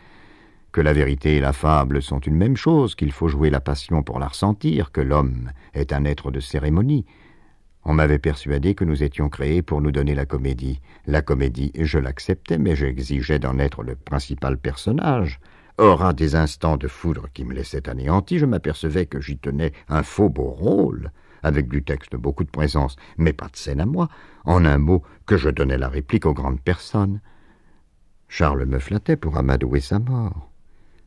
[0.72, 4.02] que la vérité et la fable sont une même chose, qu'il faut jouer la passion
[4.02, 7.04] pour la ressentir, que l'homme est un être de cérémonie.
[7.84, 10.80] On m'avait persuadé que nous étions créés pour nous donner la comédie.
[11.06, 15.40] La comédie, je l'acceptais, mais j'exigeais d'en être le principal personnage.
[15.78, 19.72] Or, à des instants de foudre qui me laissaient anéanti, je m'apercevais que j'y tenais
[19.88, 21.10] un faux beau rôle,
[21.42, 24.08] avec du texte, beaucoup de présence, mais pas de scène à moi,
[24.44, 27.20] en un mot, que je donnais la réplique aux grandes personnes.
[28.28, 30.51] Charles me flattait pour amadouer sa mort.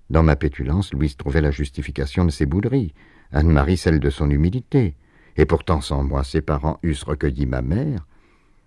[0.10, 2.94] Dans ma pétulance, Louise trouvait la justification de ses bouderies,
[3.32, 4.96] Anne-Marie celle de son humilité,
[5.38, 8.06] et pourtant sans moi ses parents eussent recueilli ma mère,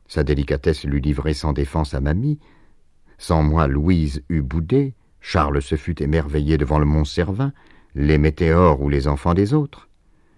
[0.08, 2.38] sa délicatesse l'eût livrée sans défense à mamie,
[3.18, 7.52] sans moi Louise eût boudé, Charles se fût émerveillé devant le Mont Servin,
[7.94, 9.88] les météores ou les enfants des autres.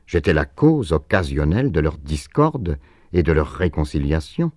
[0.07, 2.79] J'étais la cause occasionnelle de leur discorde
[3.13, 4.51] et de leur réconciliation.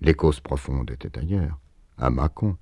[0.00, 1.58] Les causes profondes étaient ailleurs,
[1.96, 2.56] à Mâcon,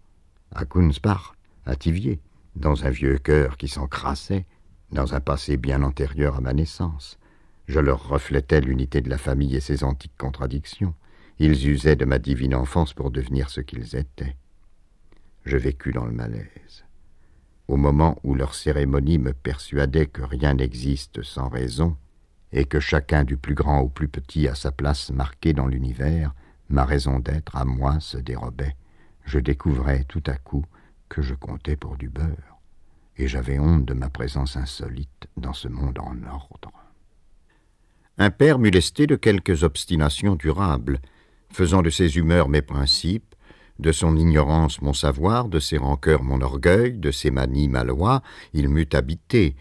[0.55, 1.33] à Kunzbach,
[1.67, 2.21] à Tivier,
[2.57, 4.47] dans un vieux cœur qui s'encrassait,
[4.91, 7.19] dans un passé bien antérieur à ma naissance.
[7.67, 10.95] Je leur reflétais l'unité de la famille et ses antiques contradictions.
[11.39, 14.37] Ils usaient de ma divine enfance pour devenir ce qu'ils étaient.
[15.45, 16.85] Je vécus dans le malaise.
[17.69, 21.97] Au moment où leur cérémonie me persuadait que rien n'existe sans raison,
[22.53, 26.35] et que chacun du plus grand au plus petit a sa place marquée dans l'univers,
[26.69, 28.77] ma raison d'être à moi se dérobait.
[29.25, 30.67] Je découvrais tout à coup
[31.13, 32.57] que je comptais pour du beurre,
[33.19, 36.73] et j'avais honte de ma présence insolite dans ce monde en ordre.
[38.17, 41.01] Un père m'eût lesté de quelques obstinations durables,
[41.51, 43.35] faisant de ses humeurs mes principes,
[43.79, 48.23] de son ignorance mon savoir, de ses rancœurs mon orgueil, de ses manies ma loi,
[48.55, 49.55] il m'eût habité.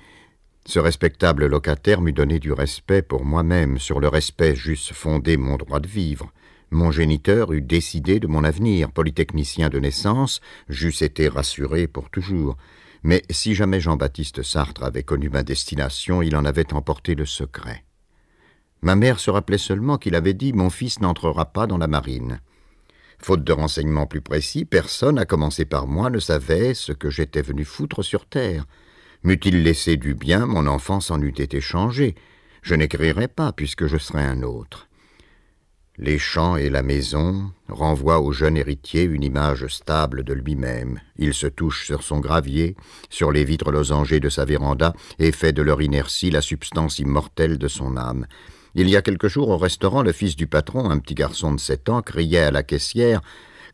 [0.65, 5.57] Ce respectable locataire m'eût donné du respect pour moi-même, sur le respect j'eusse fondé mon
[5.57, 6.32] droit de vivre.
[6.73, 10.39] Mon géniteur eût décidé de mon avenir, polytechnicien de naissance,
[10.69, 12.56] j'eusse été rassuré pour toujours.
[13.03, 17.84] Mais si jamais Jean-Baptiste Sartre avait connu ma destination, il en avait emporté le secret.
[18.81, 22.39] Ma mère se rappelait seulement qu'il avait dit Mon fils n'entrera pas dans la marine.
[23.19, 27.41] Faute de renseignements plus précis, personne, à commencer par moi, ne savait ce que j'étais
[27.41, 28.65] venu foutre sur terre.
[29.23, 32.15] M'eût-il laissé du bien, mon enfance en eût été changée.
[32.61, 34.88] Je n'écrirais pas, puisque je serais un autre.
[36.03, 40.99] Les champs et la maison renvoient au jeune héritier une image stable de lui-même.
[41.18, 42.76] Il se touche sur son gravier,
[43.11, 47.60] sur les vitres losangées de sa véranda, et fait de leur inertie la substance immortelle
[47.60, 48.26] de son âme.
[48.73, 51.60] Il y a quelques jours au restaurant, le fils du patron, un petit garçon de
[51.60, 53.22] sept ans, criait à la caissière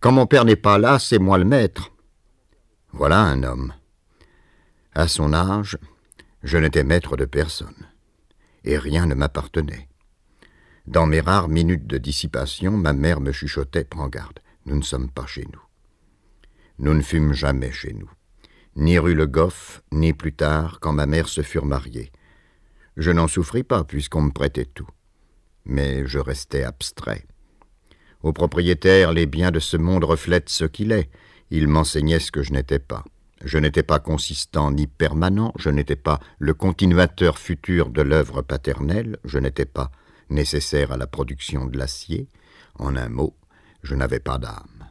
[0.01, 1.93] Quand mon père n'est pas là, c'est moi le maître.
[2.91, 3.73] Voilà un homme.
[4.93, 5.77] À son âge,
[6.43, 7.87] je n'étais maître de personne,
[8.65, 9.87] et rien ne m'appartenait.
[10.87, 15.11] Dans mes rares minutes de dissipation, ma mère me chuchotait Prends garde, nous ne sommes
[15.11, 15.61] pas chez nous.
[16.79, 18.09] Nous ne fûmes jamais chez nous,
[18.77, 22.13] ni rue Le Goff, ni plus tard, quand ma mère se furent mariées.
[22.95, 24.87] Je n'en souffris pas, puisqu'on me prêtait tout.
[25.65, 27.25] Mais je restais abstrait.
[28.23, 31.09] Au propriétaire, les biens de ce monde reflètent ce qu'il est.
[31.51, 33.03] Il m'enseignait ce que je n'étais pas.
[33.43, 39.17] Je n'étais pas consistant ni permanent, je n'étais pas le continuateur futur de l'œuvre paternelle,
[39.25, 39.91] je n'étais pas
[40.29, 42.27] nécessaire à la production de l'acier.
[42.79, 43.35] En un mot,
[43.83, 44.89] je n'avais pas d'âme.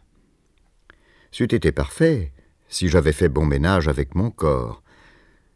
[1.31, 2.33] C'eût été parfait
[2.69, 4.83] si j'avais fait bon ménage avec mon corps,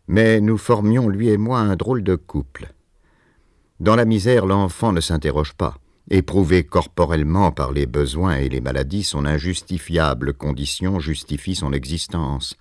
[0.06, 2.72] mais nous formions, lui et moi, un drôle de couple.
[3.78, 5.78] Dans la misère, l'enfant ne s'interroge pas.
[6.10, 12.56] Éprouvé corporellement par les besoins et les maladies, son injustifiable condition justifie son existence.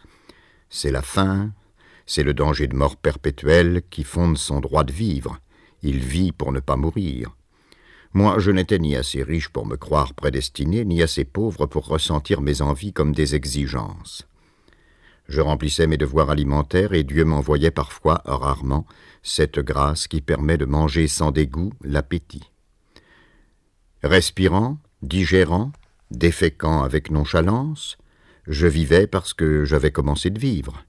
[0.69, 1.51] C'est la faim,
[2.05, 5.39] c'est le danger de mort perpétuelle qui fonde son droit de vivre.
[5.83, 7.35] Il vit pour ne pas mourir.
[8.13, 12.41] Moi, je n'étais ni assez riche pour me croire prédestiné, ni assez pauvre pour ressentir
[12.41, 14.27] mes envies comme des exigences.
[15.27, 18.87] Je remplissais mes devoirs alimentaires et Dieu m'envoyait parfois, rarement,
[19.21, 22.51] cette grâce qui permet de manger sans dégoût l'appétit.
[24.01, 25.71] Respirant, digérant,
[26.09, 27.97] déféquant avec nonchalance,
[28.47, 30.83] je vivais parce que j'avais commencé de vivre.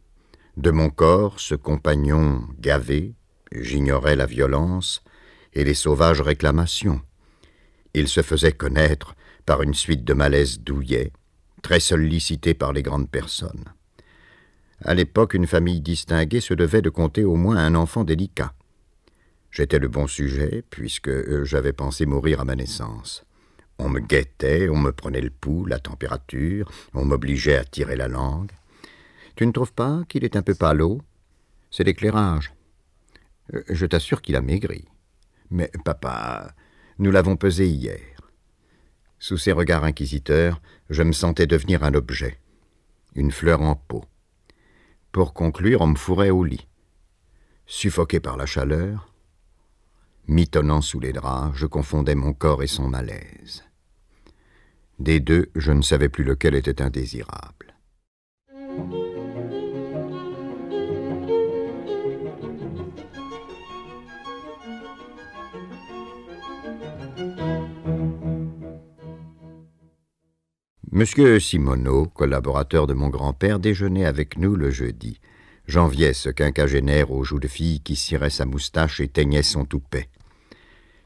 [0.57, 3.13] De mon corps, ce compagnon gavé,
[3.53, 5.03] j'ignorais la violence
[5.53, 7.01] et les sauvages réclamations.
[7.95, 9.15] Il se faisait connaître
[9.47, 11.13] par une suite de malaises douillets,
[11.63, 13.65] très sollicités par les grandes personnes.
[14.83, 18.55] À l'époque, une famille distinguée se devait de compter au moins un enfant délicat.
[19.51, 23.25] J'étais le bon sujet, puisque euh, j'avais pensé mourir à ma naissance.
[23.79, 28.09] On me guettait, on me prenait le pouls, la température, on m'obligeait à tirer la
[28.09, 28.53] langue.
[29.37, 31.01] Tu ne trouves pas qu'il est un peu pâleau
[31.71, 32.53] C'est l'éclairage.
[33.55, 34.87] Euh, je t'assure qu'il a maigri.
[35.51, 36.55] Mais, papa,
[36.99, 37.99] nous l'avons pesé hier.
[39.19, 42.39] Sous ses regards inquisiteurs, je me sentais devenir un objet,
[43.15, 44.05] une fleur en pot.
[45.13, 46.67] Pour conclure, on me fourrait au lit.
[47.67, 49.13] Suffoqué par la chaleur,
[50.27, 53.65] mitonnant sous les draps, je confondais mon corps et son malaise.
[54.99, 57.75] Des deux, je ne savais plus lequel était indésirable.
[70.93, 75.21] Monsieur Simoneau, collaborateur de mon grand-père, déjeunait avec nous le jeudi.
[75.69, 80.09] J'enviais ce quinquagénaire aux joues de fille qui cirait sa moustache et teignait son toupet.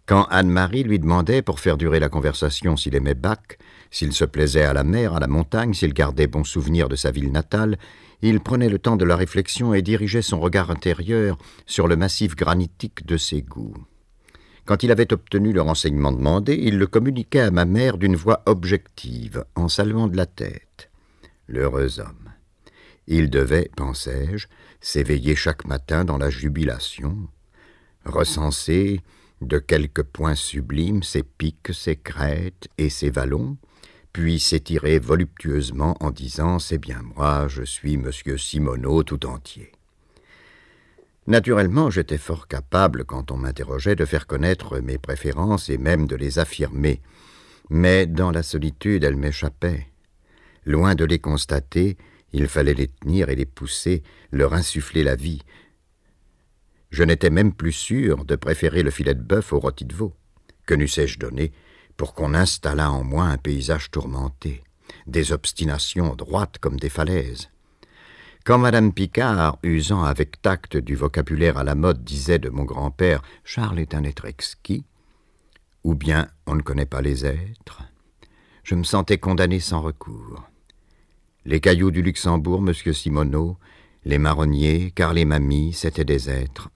[0.06, 3.59] Quand Anne-Marie lui demandait, pour faire durer la conversation, s'il aimait Bach,
[3.90, 7.11] s'il se plaisait à la mer, à la montagne, s'il gardait bon souvenir de sa
[7.11, 7.77] ville natale,
[8.23, 11.36] il prenait le temps de la réflexion et dirigeait son regard intérieur
[11.66, 13.77] sur le massif granitique de ses goûts.
[14.65, 18.43] Quand il avait obtenu le renseignement demandé, il le communiquait à ma mère d'une voix
[18.47, 20.91] objective, en saluant de la tête.
[21.49, 22.32] L'heureux homme.
[23.07, 24.49] Il devait, pensais-je,
[24.81, 27.28] s'éveiller chaque matin dans la jubilation,
[28.07, 29.03] recenser
[29.43, 33.59] de quelques points sublimes ses pics, ses crêtes et ses vallons,
[34.15, 39.74] puis s'étirer voluptueusement en disant C'est bien moi, je suis monsieur Simoneau tout entier.
[41.27, 46.17] Naturellement, j'étais fort capable, quand on m'interrogeait, de faire connaître mes préférences et même de
[46.17, 47.01] les affirmer.
[47.71, 49.87] Mais dans la solitude, elles m'échappaient.
[50.67, 51.97] Loin de les constater,
[52.33, 54.03] il fallait les tenir et les pousser,
[54.33, 55.41] leur insuffler la vie.
[56.91, 60.15] Je n'étais même plus sûr de préférer le filet de bœuf au rôti de veau.
[60.67, 61.53] Que n'eussé-je donné
[61.97, 64.63] pour qu'on installât en moi un paysage tourmenté,
[65.07, 67.49] des obstinations droites comme des falaises?
[68.45, 73.23] Quand Madame Picard, usant avec tact du vocabulaire à la mode, disait de mon grand-père
[73.43, 74.85] Charles est un être exquis,
[75.83, 77.83] ou bien on ne connaît pas les êtres,
[78.62, 80.43] je me sentais condamné sans recours.
[81.47, 83.57] Les cailloux du Luxembourg, Monsieur Simoneau,
[84.05, 86.69] les marronniers, car les mamies, c'étaient des êtres.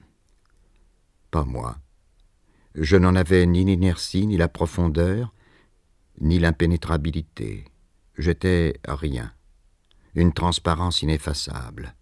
[1.30, 1.76] Pas moi.
[2.74, 5.34] Je n'en avais ni l'inertie, ni la profondeur,
[6.20, 7.66] ni l'impénétrabilité.
[8.16, 9.32] J'étais rien
[10.14, 11.94] une transparence ineffaçable.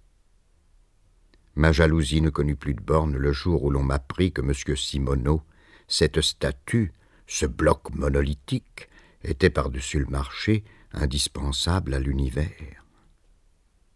[1.55, 4.53] Ma jalousie ne connut plus de bornes le jour où l'on m'apprit que M.
[4.77, 5.43] Simoneau,
[5.89, 6.93] cette statue,
[7.27, 8.89] ce bloc monolithique,
[9.25, 12.85] était par-dessus le marché indispensable à l'univers.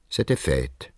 [0.09, 0.93] C'était fête.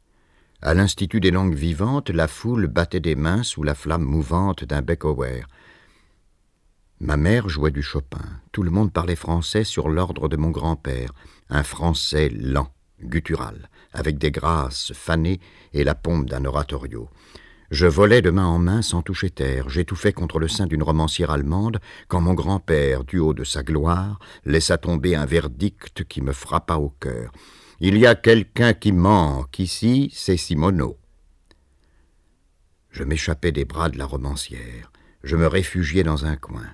[0.63, 4.83] À l'Institut des langues vivantes, la foule battait des mains sous la flamme mouvante d'un
[4.83, 5.03] bec
[7.01, 8.41] Ma mère jouait du Chopin.
[8.53, 11.13] Tout le monde parlait français sur l'ordre de mon grand-père,
[11.49, 12.73] un français lent
[13.05, 15.41] guttural, avec des grâces fanées
[15.73, 17.09] et la pompe d'un oratorio.
[17.71, 21.31] Je volais de main en main sans toucher terre, j'étouffais contre le sein d'une romancière
[21.31, 26.33] allemande, quand mon grand-père, du haut de sa gloire, laissa tomber un verdict qui me
[26.33, 27.33] frappa au cœur.
[27.81, 30.99] Il y a quelqu'un qui manque ici, c'est Simoneau.
[32.91, 34.93] Je m'échappais des bras de la romancière,
[35.25, 36.69] je me réfugiais dans un coin.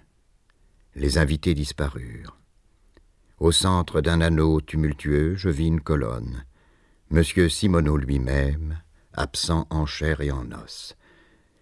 [0.96, 2.37] Les invités disparurent.
[3.40, 6.44] Au centre d'un anneau tumultueux, je vis une colonne.
[7.10, 8.82] Monsieur Simoneau lui-même,
[9.12, 10.96] absent en chair et en os.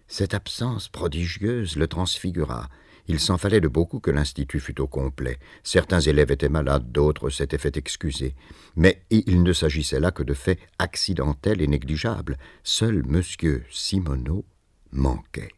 [0.07, 2.67] Cette absence prodigieuse le transfigura.
[3.07, 5.37] Il s'en fallait de beaucoup que l'institut fût au complet.
[5.63, 8.33] Certains élèves étaient malades, d'autres s'étaient fait excuser.
[8.75, 12.37] Mais il ne s'agissait là que de faits accidentels et négligeables.
[12.63, 14.45] Seul monsieur Simoneau
[14.91, 15.51] manquait.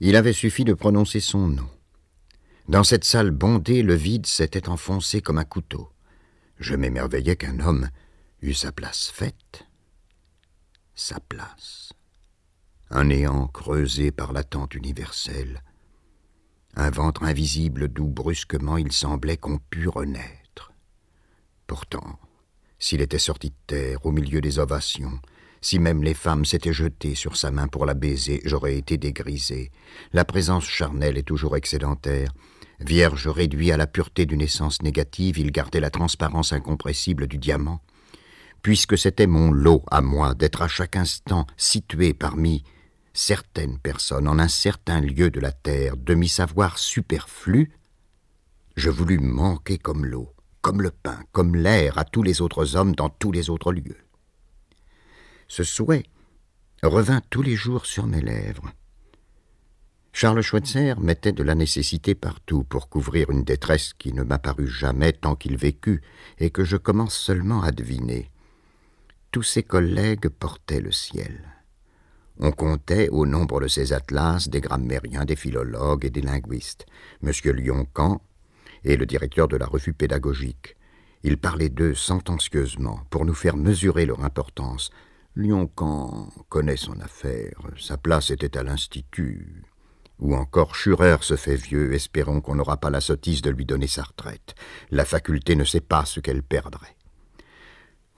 [0.00, 1.68] Il avait suffi de prononcer son nom.
[2.66, 5.90] Dans cette salle bondée, le vide s'était enfoncé comme un couteau.
[6.58, 7.90] Je m'émerveillais qu'un homme
[8.40, 9.66] eût sa place faite.
[10.94, 11.92] Sa place.
[12.88, 15.62] Un néant creusé par l'attente universelle.
[16.74, 20.72] Un ventre invisible d'où brusquement il semblait qu'on pût renaître.
[21.66, 22.18] Pourtant,
[22.78, 25.20] s'il était sorti de terre au milieu des ovations,
[25.60, 29.70] si même les femmes s'étaient jetées sur sa main pour la baiser, j'aurais été dégrisé.
[30.12, 32.32] La présence charnelle est toujours excédentaire.
[32.80, 37.80] Vierge réduit à la pureté d'une essence négative, il gardait la transparence incompressible du diamant.
[38.62, 42.64] Puisque c'était mon lot à moi d'être à chaque instant situé parmi
[43.12, 47.70] certaines personnes en un certain lieu de la terre, de m'y savoir superflu,
[48.76, 52.94] je voulus manquer comme l'eau, comme le pain, comme l'air à tous les autres hommes
[52.94, 53.98] dans tous les autres lieux.
[55.46, 56.04] Ce souhait
[56.82, 58.72] revint tous les jours sur mes lèvres.
[60.16, 65.12] Charles Schweitzer mettait de la nécessité partout pour couvrir une détresse qui ne m'apparut jamais
[65.12, 66.02] tant qu'il vécut
[66.38, 68.30] et que je commence seulement à deviner.
[69.32, 71.40] Tous ses collègues portaient le ciel.
[72.38, 76.86] On comptait au nombre de ces atlas des grammairiens, des philologues et des linguistes.
[77.20, 77.32] M.
[77.46, 78.22] Lioncan
[78.84, 80.76] et le directeur de la revue pédagogique.
[81.24, 84.92] Il parlait d'eux sentencieusement pour nous faire mesurer leur importance.
[85.34, 87.58] Lioncan connaît son affaire.
[87.76, 89.64] Sa place était à l'Institut.
[90.20, 93.86] Ou encore Schurer se fait vieux, espérons qu'on n'aura pas la sottise de lui donner
[93.86, 94.54] sa retraite.
[94.90, 96.96] La faculté ne sait pas ce qu'elle perdrait.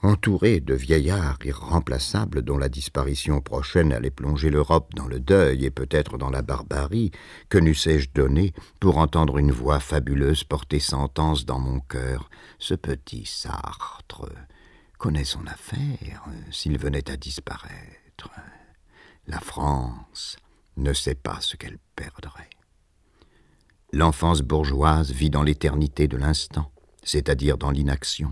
[0.03, 5.71] Entouré de vieillards irremplaçables dont la disparition prochaine allait plonger l'Europe dans le deuil et
[5.71, 7.11] peut-être dans la barbarie,
[7.49, 12.29] que n'eussé-je donné pour entendre une voix fabuleuse porter sentence dans mon cœur
[12.59, 14.29] Ce petit Sartre
[14.99, 18.29] connaît son affaire s'il venait à disparaître.
[19.25, 20.37] La France
[20.77, 22.49] ne sait pas ce qu'elle perdrait.
[23.91, 26.71] L'enfance bourgeoise vit dans l'éternité de l'instant,
[27.03, 28.31] c'est-à-dire dans l'inaction.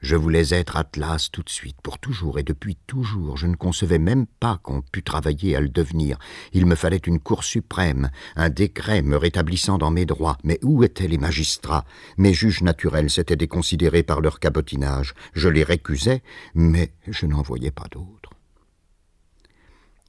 [0.00, 3.98] Je voulais être Atlas tout de suite, pour toujours, et depuis toujours, je ne concevais
[3.98, 6.18] même pas qu'on pût travailler à le devenir.
[6.52, 10.38] Il me fallait une cour suprême, un décret me rétablissant dans mes droits.
[10.44, 11.84] Mais où étaient les magistrats?
[12.18, 15.14] Mes juges naturels s'étaient déconsidérés par leur cabotinage.
[15.32, 16.22] Je les récusais,
[16.54, 18.30] mais je n'en voyais pas d'autres.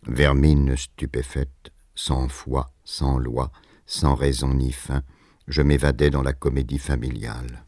[0.06, 3.52] Vermine stupéfaite, sans foi, sans loi,
[3.88, 5.02] sans raison ni fin,
[5.48, 7.66] je m'évadais dans la comédie familiale.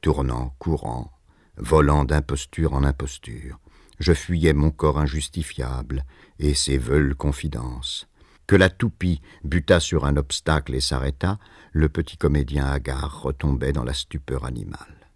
[0.00, 1.12] Tournant, courant,
[1.58, 3.58] volant d'imposture en imposture.
[3.98, 6.04] Je fuyais mon corps injustifiable
[6.38, 8.08] et ses veules confidences.
[8.46, 11.38] Que la toupie buta sur un obstacle et s'arrêta,
[11.72, 15.10] le petit comédien hagard retombait dans la stupeur animale.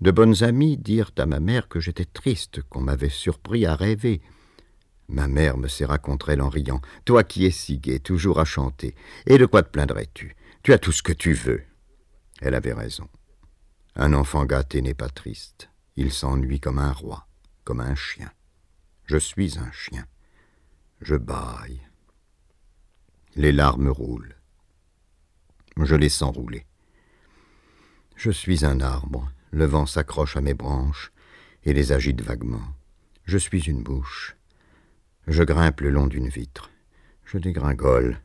[0.00, 4.20] De bonnes amies dirent à ma mère que j'étais triste, qu'on m'avait surpris à rêver.
[5.10, 6.80] Ma mère me serra contre elle en riant.
[7.04, 8.94] Toi qui es si gai, toujours à chanter,
[9.26, 10.36] et de quoi te plaindrais-tu?
[10.62, 11.64] Tu as tout ce que tu veux.
[12.40, 13.08] Elle avait raison.
[13.96, 15.68] Un enfant gâté n'est pas triste.
[15.96, 17.26] Il s'ennuie comme un roi,
[17.64, 18.30] comme un chien.
[19.04, 20.06] Je suis un chien.
[21.00, 21.80] Je baille.
[23.34, 24.36] Les larmes roulent.
[25.76, 26.66] Je les sens rouler.
[28.14, 29.28] Je suis un arbre.
[29.50, 31.10] Le vent s'accroche à mes branches
[31.64, 32.74] et les agite vaguement.
[33.24, 34.36] Je suis une bouche.
[35.26, 36.70] Je grimpe le long d'une vitre.
[37.24, 38.20] Je dégringole.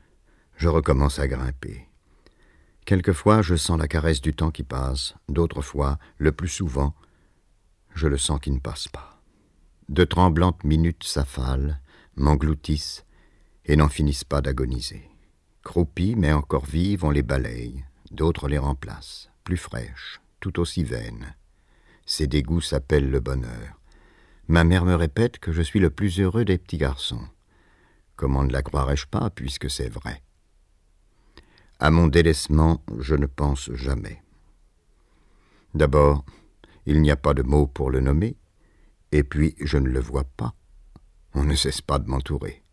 [0.55, 1.88] Je recommence à grimper.
[2.85, 6.95] Quelquefois, je sens la caresse du temps qui passe, d'autres fois, le plus souvent,
[7.95, 9.22] je le sens qui ne passe pas.
[9.89, 11.80] De tremblantes minutes s'affalent,
[12.15, 13.05] m'engloutissent
[13.65, 15.09] et n'en finissent pas d'agoniser.
[15.63, 21.35] Croupies, mais encore vives, on les balaye, d'autres les remplacent, plus fraîches, tout aussi vaines.
[22.05, 23.74] Ces dégoûts s'appellent le bonheur.
[24.47, 27.27] Ma mère me répète que je suis le plus heureux des petits garçons.
[28.15, 30.22] Comment ne la croirais-je pas, puisque c'est vrai?
[31.80, 34.22] À mon délaissement, je ne pense jamais.
[35.73, 36.23] D'abord,
[36.85, 38.38] il n'y a pas de mot pour le nommer,
[39.11, 40.53] et puis je ne le vois pas.
[41.34, 42.63] On ne cesse pas de m'entourer.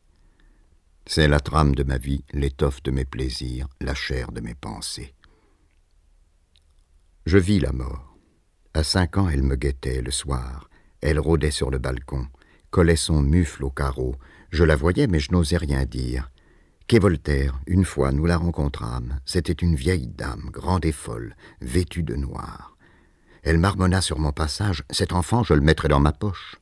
[1.06, 5.14] C'est la trame de ma vie, l'étoffe de mes plaisirs, la chair de mes pensées.
[7.26, 8.16] Je vis la mort.
[8.74, 10.68] À cinq ans, elle me guettait le soir.
[11.02, 12.26] Elle rôdait sur le balcon,
[12.70, 14.14] collait son mufle au carreau.
[14.50, 16.30] Je la voyais, mais je n'osais rien dire.
[16.86, 19.18] Quai Voltaire, une fois nous la rencontrâmes.
[19.24, 22.76] C'était une vieille dame, grande et folle, vêtue de noir.
[23.42, 26.56] Elle marmonna sur mon passage Cet enfant, je le mettrai dans ma poche.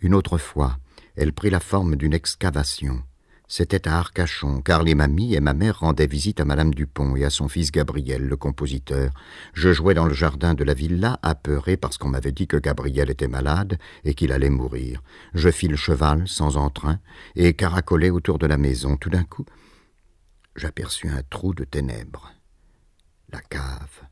[0.00, 0.78] Une autre fois,
[1.16, 3.02] elle prit la forme d'une excavation.
[3.48, 7.24] C'était à Arcachon, car les mamies et ma mère rendaient visite à Madame Dupont et
[7.24, 9.12] à son fils Gabriel, le compositeur.
[9.54, 13.08] Je jouais dans le jardin de la villa, apeuré parce qu'on m'avait dit que Gabriel
[13.08, 15.00] était malade et qu'il allait mourir.
[15.34, 16.98] Je fis le cheval, sans entrain,
[17.36, 18.96] et caracolai autour de la maison.
[18.96, 19.46] Tout d'un coup,
[20.56, 22.32] j'aperçus un trou de ténèbres.
[23.32, 24.02] La cave.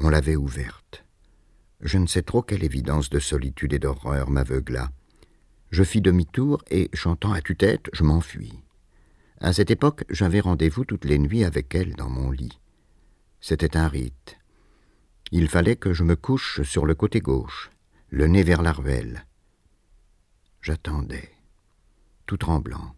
[0.00, 1.04] On l'avait ouverte.
[1.80, 4.90] Je ne sais trop quelle évidence de solitude et d'horreur m'aveugla.
[5.76, 8.62] Je fis demi-tour et, chantant à tue-tête, je m'enfuis.
[9.42, 12.58] À cette époque, j'avais rendez-vous toutes les nuits avec elle dans mon lit.
[13.42, 14.38] C'était un rite.
[15.32, 17.70] Il fallait que je me couche sur le côté gauche,
[18.08, 19.26] le nez vers la ruelle.
[20.62, 21.28] J'attendais,
[22.24, 22.96] tout tremblant,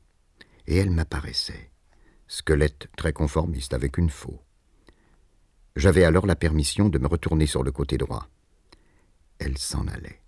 [0.69, 1.73] et elle m'apparaissait,
[2.29, 4.41] squelette très conformiste avec une faux.
[5.75, 8.29] J'avais alors la permission de me retourner sur le côté droit.
[9.41, 10.23] Elle s'en allait.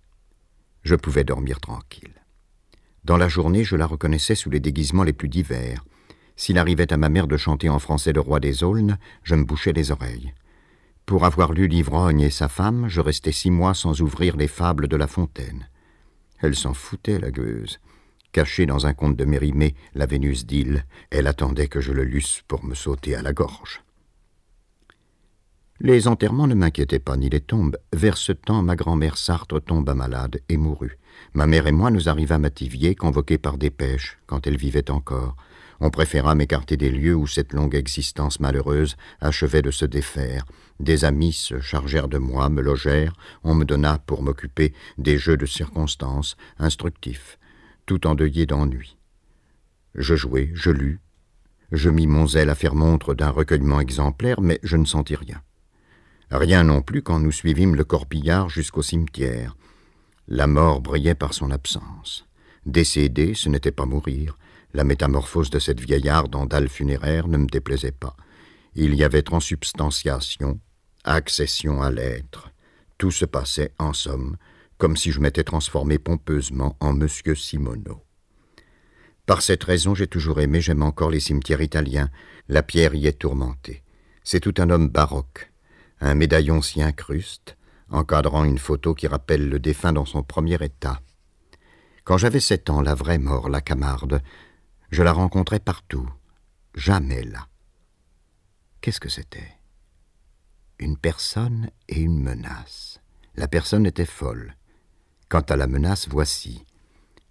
[0.81, 2.20] Je pouvais dormir tranquille.
[3.03, 5.83] Dans la journée, je la reconnaissais sous les déguisements les plus divers.
[6.35, 9.43] S'il arrivait à ma mère de chanter en français le roi des aulnes, je me
[9.43, 10.33] bouchais les oreilles.
[11.05, 14.87] Pour avoir lu l'ivrogne et sa femme, je restais six mois sans ouvrir les fables
[14.87, 15.67] de La Fontaine.
[16.39, 17.79] Elle s'en foutait, la gueuse.
[18.31, 22.43] Cachée dans un conte de Mérimée, la Vénus d'île, elle attendait que je le lusse
[22.47, 23.81] pour me sauter à la gorge.
[25.79, 27.77] Les enterrements ne m'inquiétaient pas, ni les tombes.
[27.91, 30.97] Vers ce temps, ma grand-mère Sartre tomba malade et mourut.
[31.33, 35.35] Ma mère et moi nous arrivâmes à Tivier, convoqués par dépêche, quand elle vivait encore.
[35.79, 40.45] On préféra m'écarter des lieux où cette longue existence malheureuse achevait de se défaire.
[40.79, 45.37] Des amis se chargèrent de moi, me logèrent, on me donna, pour m'occuper, des jeux
[45.37, 47.39] de circonstances, instructifs,
[47.85, 48.97] tout endeuillé d'ennui.
[49.95, 50.99] Je jouai, je lus,
[51.71, 55.41] je mis mon zèle à faire montre d'un recueillement exemplaire, mais je ne sentis rien.
[56.29, 59.55] Rien non plus quand nous suivîmes le corbillard jusqu'au cimetière.
[60.33, 62.25] La mort brillait par son absence.
[62.65, 64.37] Décéder, ce n'était pas mourir.
[64.73, 68.15] La métamorphose de cette vieillarde en dalle funéraire ne me déplaisait pas.
[68.73, 70.61] Il y avait transubstantiation,
[71.03, 72.49] accession à l'être.
[72.97, 74.37] Tout se passait, en somme,
[74.77, 78.01] comme si je m'étais transformé pompeusement en Monsieur Simoneau.
[79.25, 82.09] Par cette raison, j'ai toujours aimé, j'aime encore les cimetières italiens.
[82.47, 83.83] La pierre y est tourmentée.
[84.23, 85.51] C'est tout un homme baroque.
[85.99, 87.57] Un médaillon s'y incruste,
[87.91, 91.01] encadrant une photo qui rappelle le défunt dans son premier état.
[92.03, 94.21] Quand j'avais sept ans, la vraie mort, la Camarde,
[94.89, 96.09] je la rencontrais partout,
[96.73, 97.47] jamais là.
[98.81, 99.57] Qu'est-ce que c'était?
[100.79, 102.99] Une personne et une menace.
[103.35, 104.55] La personne était folle.
[105.29, 106.65] Quant à la menace, voici.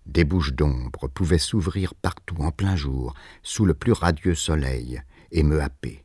[0.06, 5.42] Des bouches d'ombre pouvaient s'ouvrir partout en plein jour, sous le plus radieux soleil, et
[5.42, 6.04] me happer.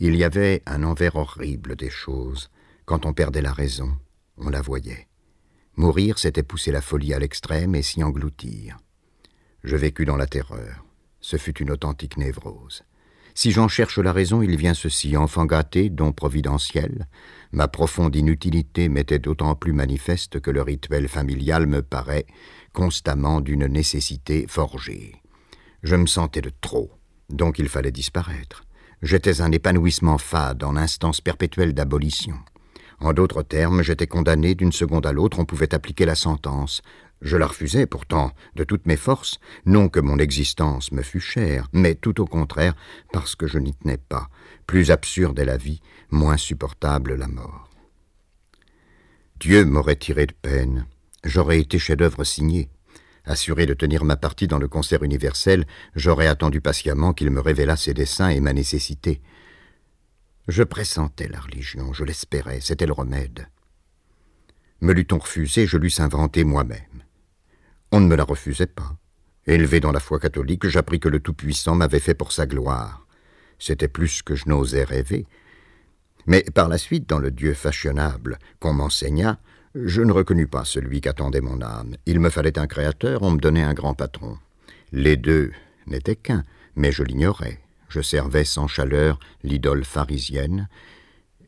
[0.00, 2.50] Il y avait un envers horrible des choses.
[2.84, 3.96] Quand on perdait la raison,
[4.36, 5.08] on la voyait.
[5.76, 8.78] Mourir, c'était pousser la folie à l'extrême et s'y engloutir.
[9.62, 10.84] Je vécus dans la terreur.
[11.20, 12.82] Ce fut une authentique névrose.
[13.34, 17.08] Si j'en cherche la raison, il vient ceci, enfant gâté, don providentiel.
[17.50, 22.26] Ma profonde inutilité m'était d'autant plus manifeste que le rituel familial me paraît
[22.72, 25.16] constamment d'une nécessité forgée.
[25.82, 26.92] Je me sentais de trop,
[27.30, 28.64] donc il fallait disparaître.
[29.02, 32.38] J'étais un épanouissement fade en instance perpétuelle d'abolition.
[33.04, 36.80] En d'autres termes, j'étais condamné d'une seconde à l'autre, on pouvait appliquer la sentence.
[37.20, 41.68] Je la refusais pourtant de toutes mes forces, non que mon existence me fût chère,
[41.74, 42.74] mais tout au contraire
[43.12, 44.30] parce que je n'y tenais pas.
[44.66, 47.68] Plus absurde est la vie, moins supportable la mort.
[49.38, 50.86] Dieu m'aurait tiré de peine,
[51.24, 52.70] j'aurais été chef-d'œuvre signé.
[53.26, 57.76] Assuré de tenir ma partie dans le concert universel, j'aurais attendu patiemment qu'il me révélât
[57.76, 59.20] ses desseins et ma nécessité.
[60.46, 63.48] Je pressentais la religion, je l'espérais, c'était le remède.
[64.82, 67.02] Me l'eût-on refusé, je l'eusse inventé moi-même.
[67.90, 68.98] On ne me la refusait pas.
[69.46, 73.06] Élevé dans la foi catholique, j'appris que le Tout-Puissant m'avait fait pour sa gloire.
[73.58, 75.26] C'était plus que je n'osais rêver.
[76.26, 79.38] Mais par la suite, dans le Dieu fashionable qu'on m'enseigna,
[79.74, 81.96] je ne reconnus pas celui qu'attendait mon âme.
[82.04, 84.38] Il me fallait un créateur, on me donnait un grand patron.
[84.92, 85.52] Les deux
[85.86, 86.44] n'étaient qu'un,
[86.76, 87.63] mais je l'ignorais.
[87.94, 90.68] Je servais sans chaleur l'idole pharisienne,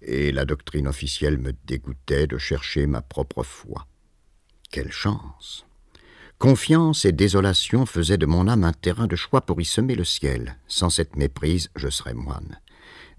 [0.01, 3.89] et la doctrine officielle me dégoûtait de chercher ma propre foi.
[4.71, 5.67] Quelle chance
[6.39, 10.05] Confiance et désolation faisaient de mon âme un terrain de choix pour y semer le
[10.05, 10.57] ciel.
[10.69, 12.61] Sans cette méprise, je serais moine.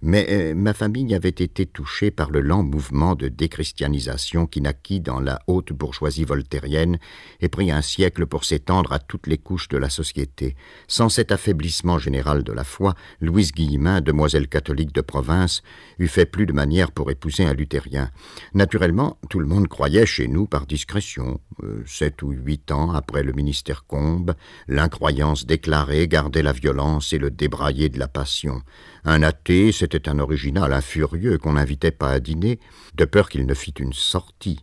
[0.04, 5.00] Mais euh, ma famille avait été touchée par le lent mouvement de déchristianisation qui naquit
[5.00, 7.00] dans la haute bourgeoisie voltairienne
[7.40, 10.56] et prit un siècle pour s'étendre à toutes les couches de la société.
[10.88, 15.64] Sans cet affaiblissement général de la foi, Louise Guillemin, demoiselle catholique de province,
[15.98, 18.12] eût fait plus de manière pour épouser un luthérien.
[18.54, 21.40] Naturellement, tout le monde croyait chez nous par discrétion.
[21.64, 24.36] Euh, sept ou huit ans après le ministère Combe,
[24.68, 28.62] l'incroyance déclarée gardait la violence et le débraillé de la passion.
[29.10, 32.60] Un athée, c'était un original, un furieux qu'on n'invitait pas à dîner,
[32.94, 34.60] de peur qu'il ne fît une sortie.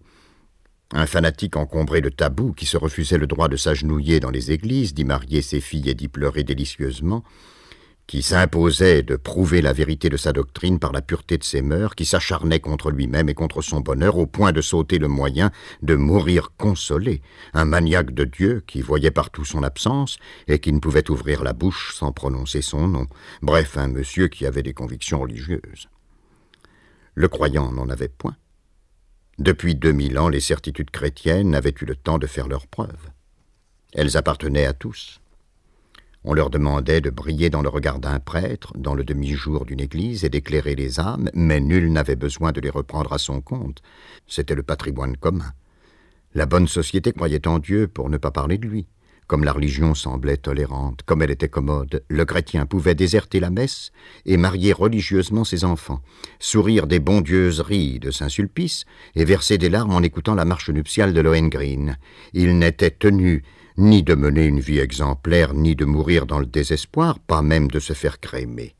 [0.92, 4.92] Un fanatique encombré de tabous qui se refusait le droit de s'agenouiller dans les églises,
[4.92, 7.24] d'y marier ses filles et d'y pleurer délicieusement,
[8.06, 11.94] qui s'imposait de prouver la vérité de sa doctrine par la pureté de ses mœurs,
[11.94, 15.50] qui s'acharnait contre lui-même et contre son bonheur au point de sauter le moyen
[15.82, 17.22] de mourir consolé,
[17.54, 20.18] un maniaque de Dieu qui voyait partout son absence
[20.48, 23.06] et qui ne pouvait ouvrir la bouche sans prononcer son nom,
[23.42, 25.88] bref, un monsieur qui avait des convictions religieuses.
[27.14, 28.36] Le croyant n'en avait point.
[29.38, 33.10] Depuis deux mille ans, les certitudes chrétiennes avaient eu le temps de faire leurs preuves.
[33.92, 35.20] Elles appartenaient à tous.
[36.26, 40.24] On leur demandait de briller dans le regard d'un prêtre, dans le demi-jour d'une église,
[40.24, 43.82] et d'éclairer les âmes, mais nul n'avait besoin de les reprendre à son compte.
[44.26, 45.52] C'était le patrimoine commun.
[46.34, 48.86] La bonne société croyait en Dieu pour ne pas parler de lui.
[49.26, 53.90] Comme la religion semblait tolérante, comme elle était commode, le chrétien pouvait déserter la messe
[54.26, 56.02] et marier religieusement ses enfants,
[56.40, 58.84] sourire des bondieuseries de Saint-Sulpice
[59.14, 61.96] et verser des larmes en écoutant la marche nuptiale de Lohengrin.
[62.34, 63.44] Il n'était tenu
[63.76, 67.80] ni de mener une vie exemplaire, ni de mourir dans le désespoir, pas même de
[67.80, 68.74] se faire crémer.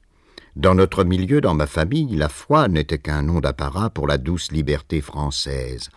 [0.54, 4.52] Dans notre milieu, dans ma famille, la foi n'était qu'un nom d'apparat pour la douce
[4.52, 5.90] liberté française.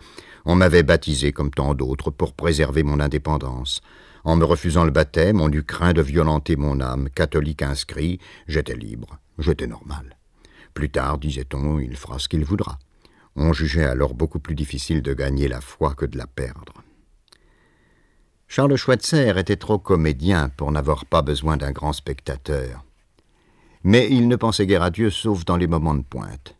[0.44, 3.80] On m'avait baptisé comme tant d'autres pour préserver mon indépendance.
[4.24, 7.08] En me refusant le baptême, on eut craint de violenter mon âme.
[7.14, 8.18] Catholique inscrit,
[8.48, 10.16] j'étais libre, j'étais normal.
[10.74, 12.78] Plus tard, disait-on, il fera ce qu'il voudra.
[13.36, 16.77] On jugeait alors beaucoup plus difficile de gagner la foi que de la perdre.
[18.50, 22.82] Charles Schweitzer était trop comédien pour n'avoir pas besoin d'un grand spectateur.
[23.84, 26.56] Mais il ne pensait guère à Dieu sauf dans les moments de pointe.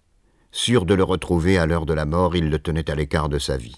[0.53, 3.39] Sûr de le retrouver à l'heure de la mort, il le tenait à l'écart de
[3.39, 3.77] sa vie.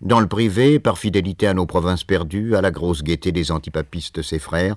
[0.00, 4.20] Dans le privé, par fidélité à nos provinces perdues, à la grosse gaieté des antipapistes
[4.20, 4.74] ses frères,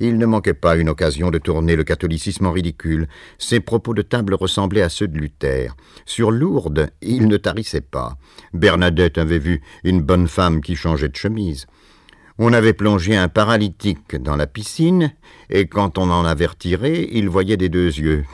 [0.00, 3.06] il ne manquait pas une occasion de tourner le catholicisme en ridicule.
[3.38, 5.76] Ses propos de table ressemblaient à ceux de Luther.
[6.06, 8.18] Sur Lourdes, il ne tarissait pas.
[8.52, 11.68] Bernadette avait vu une bonne femme qui changeait de chemise.
[12.36, 15.12] On avait plongé un paralytique dans la piscine,
[15.50, 18.24] et quand on en avait retiré, il voyait des deux yeux.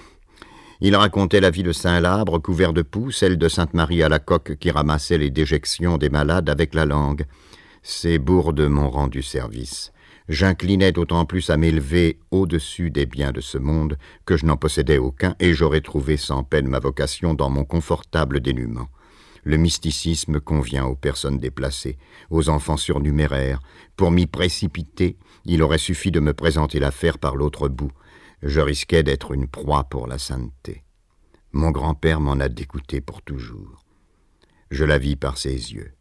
[0.81, 4.57] Il racontait la vie de Saint-Labre couvert de poux, celle de Sainte-Marie à la coque
[4.57, 7.27] qui ramassait les déjections des malades avec la langue.
[7.83, 9.93] Ces bourdes m'ont rendu service.
[10.31, 14.97] J'inclinais d'autant plus à m'élever au-dessus des biens de ce monde que je n'en possédais
[14.97, 18.89] aucun, et j'aurais trouvé sans peine ma vocation dans mon confortable dénuement.
[19.43, 21.97] Le mysticisme convient aux personnes déplacées,
[22.31, 23.61] aux enfants surnuméraires.
[24.01, 27.93] Pour m'y précipiter, il aurait suffi de me présenter l'affaire par l'autre bout.
[28.43, 30.85] Je risquais d'être une proie pour la sainteté.
[31.53, 33.85] Mon grand-père m'en a dégoûté pour toujours.
[34.71, 35.93] Je la vis par ses yeux.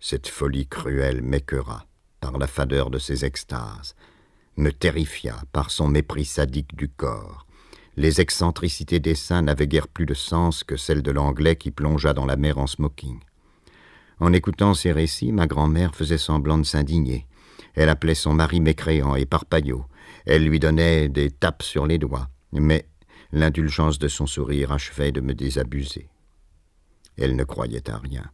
[0.00, 1.86] Cette folie cruelle m'écœura
[2.18, 3.94] par la fadeur de ses extases,
[4.56, 7.46] me terrifia par son mépris sadique du corps.
[7.96, 12.14] Les excentricités des saints n'avaient guère plus de sens que celles de l'anglais qui plongea
[12.14, 13.20] dans la mer en smoking.
[14.18, 17.28] En écoutant ces récits, ma grand-mère faisait semblant de s'indigner.
[17.74, 19.84] Elle appelait son mari mécréant et parpaillot.
[20.26, 22.88] Elle lui donnait des tapes sur les doigts, mais
[23.32, 26.08] l'indulgence de son sourire achevait de me désabuser.
[27.16, 28.30] Elle ne croyait à rien.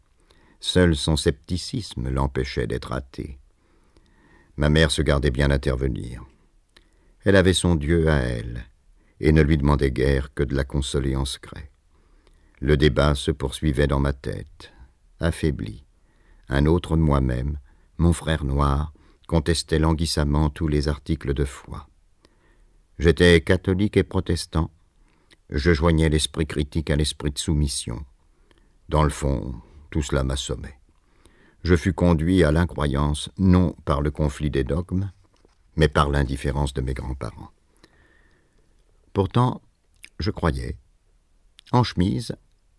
[0.60, 3.38] Seul son scepticisme l'empêchait d'être athée.
[4.56, 6.22] Ma mère se gardait bien d'intervenir.
[7.24, 8.66] Elle avait son Dieu à elle,
[9.20, 11.70] et ne lui demandait guère que de la consoler en secret.
[12.60, 14.72] Le débat se poursuivait dans ma tête,
[15.18, 15.84] affaibli.
[16.48, 17.58] Un autre moi-même,
[17.96, 18.92] mon frère noir,
[19.30, 21.86] contestait languissamment tous les articles de foi.
[22.98, 24.72] J'étais catholique et protestant.
[25.50, 28.04] Je joignais l'esprit critique à l'esprit de soumission.
[28.88, 29.54] Dans le fond,
[29.90, 30.80] tout cela m'assommait.
[31.62, 35.12] Je fus conduit à l'incroyance non par le conflit des dogmes,
[35.76, 37.52] mais par l'indifférence de mes grands-parents.
[39.12, 39.62] Pourtant,
[40.18, 40.76] je croyais.
[41.70, 42.34] En chemise,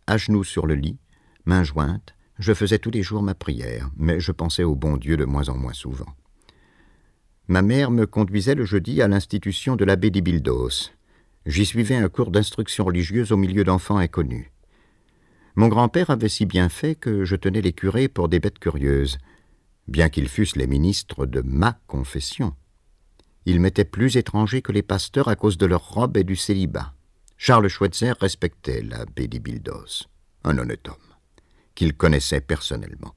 [0.05, 0.99] à genoux sur le lit,
[1.45, 5.15] mains jointes, je faisais tous les jours ma prière, mais je pensais au bon Dieu
[5.15, 6.13] de moins en moins souvent.
[7.51, 10.91] Ma mère me conduisait le jeudi à l'institution de l'abbé d'Ibildos.
[11.45, 14.49] J'y suivais un cours d'instruction religieuse au milieu d'enfants inconnus.
[15.55, 19.17] Mon grand-père avait si bien fait que je tenais les curés pour des bêtes curieuses,
[19.89, 22.55] bien qu'ils fussent les ministres de ma confession.
[23.45, 26.93] Ils m'étaient plus étrangers que les pasteurs à cause de leur robe et du célibat.
[27.35, 30.07] Charles Schweitzer respectait l'abbé d'Ibildos,
[30.45, 31.15] un honnête homme,
[31.75, 33.13] qu'il connaissait personnellement.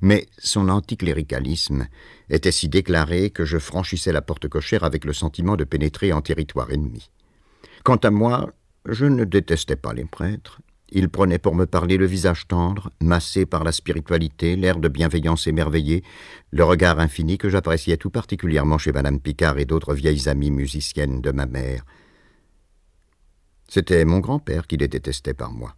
[0.00, 1.88] Mais son anticléricalisme
[2.30, 6.20] était si déclaré que je franchissais la porte cochère avec le sentiment de pénétrer en
[6.20, 7.10] territoire ennemi.
[7.84, 8.52] Quant à moi,
[8.86, 10.60] je ne détestais pas les prêtres.
[10.90, 15.46] Ils prenaient pour me parler le visage tendre, massé par la spiritualité, l'air de bienveillance
[15.46, 16.02] émerveillé,
[16.50, 21.20] le regard infini que j'appréciais tout particulièrement chez Madame Picard et d'autres vieilles amies musiciennes
[21.20, 21.84] de ma mère.
[23.68, 25.76] C'était mon grand-père qui les détestait par moi.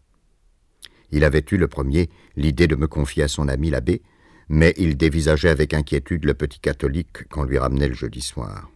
[1.11, 4.03] Il avait eu le premier l'idée de me confier à son ami l'abbé,
[4.51, 8.69] mais il dévisageait avec inquiétude le petit catholique qu'on lui ramenait le jeudi soir.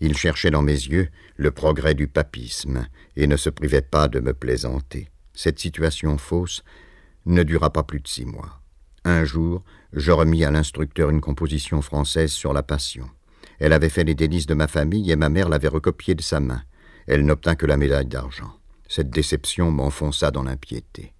[0.00, 4.20] Il cherchait dans mes yeux le progrès du papisme et ne se privait pas de
[4.20, 5.10] me plaisanter.
[5.34, 6.64] Cette situation fausse
[7.26, 8.62] ne dura pas plus de six mois.
[9.04, 13.10] Un jour, je remis à l'instructeur une composition française sur la passion.
[13.58, 16.40] Elle avait fait les délices de ma famille et ma mère l'avait recopiée de sa
[16.40, 16.62] main.
[17.06, 18.58] Elle n'obtint que la médaille d'argent.
[18.88, 21.12] Cette déception m'enfonça dans l'impiété.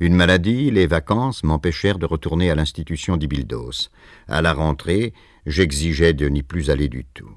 [0.00, 3.90] Une maladie, les vacances m'empêchèrent de retourner à l'institution d'Ibildos.
[4.28, 5.12] À la rentrée,
[5.44, 7.36] j'exigeais de n'y plus aller du tout.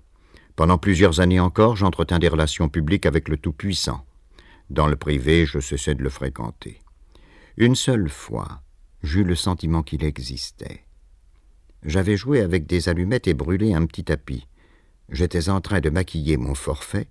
[0.56, 4.06] Pendant plusieurs années encore, j'entretins des relations publiques avec le Tout-Puissant.
[4.69, 6.80] Dans le privé, je cessai de le fréquenter.
[7.58, 8.61] Une seule fois,
[9.03, 10.85] j'eus le sentiment qu'il existait.
[11.83, 14.48] J'avais joué avec des allumettes et brûlé un petit tapis.
[15.09, 17.09] J'étais en train de maquiller mon forfait,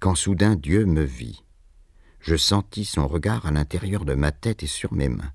[0.00, 1.44] quand soudain Dieu me vit
[2.22, 5.32] je sentis son regard à l'intérieur de ma tête et sur mes mains.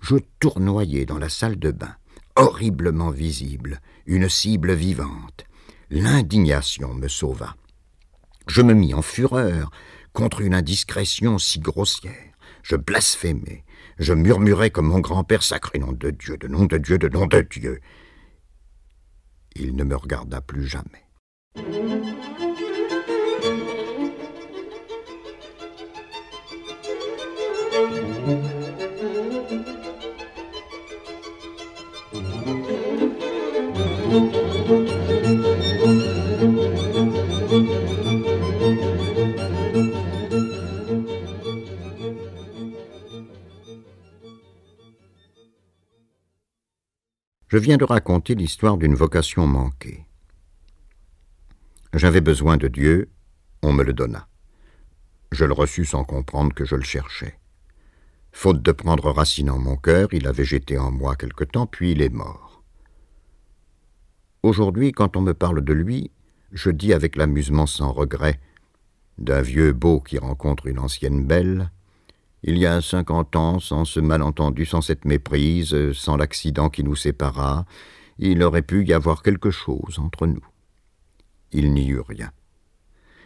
[0.00, 1.94] Je tournoyais dans la salle de bain,
[2.36, 5.44] horriblement visible, une cible vivante.
[5.90, 7.56] L'indignation me sauva.
[8.46, 9.70] Je me mis en fureur
[10.12, 12.12] contre une indiscrétion si grossière.
[12.62, 13.64] Je blasphémais,
[13.98, 17.26] je murmurais comme mon grand-père sacré nom de Dieu, de nom de Dieu, de nom
[17.26, 17.80] de Dieu.
[19.54, 21.04] Il ne me regarda plus jamais.
[34.08, 34.14] Je
[47.58, 50.06] viens de raconter l'histoire d'une vocation manquée.
[51.92, 53.10] J'avais besoin de Dieu,
[53.62, 54.26] on me le donna.
[55.32, 57.38] Je le reçus sans comprendre que je le cherchais.
[58.32, 61.92] Faute de prendre racine en mon cœur, il a végété en moi quelque temps, puis
[61.92, 62.47] il est mort.
[64.42, 66.10] Aujourd'hui, quand on me parle de lui,
[66.52, 68.40] je dis avec l'amusement sans regret
[69.18, 71.72] d'un vieux beau qui rencontre une ancienne belle.
[72.44, 76.94] Il y a cinquante ans, sans ce malentendu, sans cette méprise, sans l'accident qui nous
[76.94, 77.66] sépara,
[78.18, 80.44] il aurait pu y avoir quelque chose entre nous.
[81.50, 82.30] Il n'y eut rien.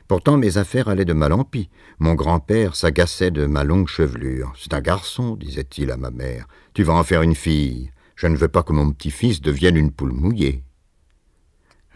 [0.08, 1.68] Pourtant mes affaires allaient de mal en pis.
[1.99, 4.52] Mon grand-père s'agaçait de ma longue chevelure.
[4.58, 6.47] C'est un garçon, disait-il à ma mère.
[6.74, 7.91] Tu vas en faire une fille.
[8.16, 10.65] Je ne veux pas que mon petit-fils devienne une poule mouillée.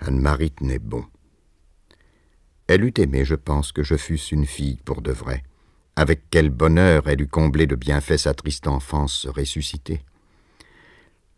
[0.00, 1.05] Anne-Marie tenait bon.
[2.66, 5.42] Elle eût aimé, je pense, que je fusse une fille pour de vrai.
[5.94, 10.02] Avec quel bonheur elle eût comblé de bienfaits sa triste enfance ressuscitée.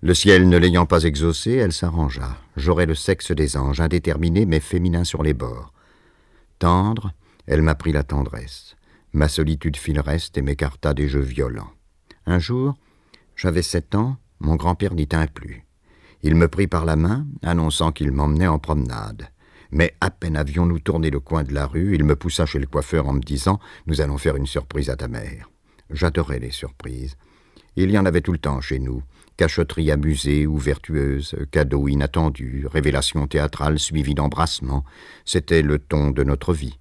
[0.01, 2.37] Le ciel ne l'ayant pas exaucé, elle s'arrangea.
[2.57, 5.73] J'aurais le sexe des anges, indéterminé mais féminin sur les bords.
[6.59, 7.13] Tendre,
[7.47, 8.77] elle m'apprit la tendresse.
[9.13, 11.73] Ma solitude fit le reste et m'écarta des jeux violents.
[12.27, 12.75] Un jour,
[13.37, 15.65] j'avais sept ans, mon grand-père n'y tint plus.
[16.23, 19.29] Il me prit par la main, annonçant qu'il m'emmenait en promenade.
[19.71, 22.67] Mais à peine avions-nous tourné le coin de la rue, il me poussa chez le
[22.67, 25.51] coiffeur en me disant Nous allons faire une surprise à ta mère.
[25.91, 27.17] J'adorais les surprises.
[27.77, 29.03] Il y en avait tout le temps chez nous
[29.39, 34.85] cachotterie amusée ou vertueuse, cadeaux inattendus, révélations théâtrales suivies d'embrassements.
[35.25, 36.79] C'était le ton de notre vie.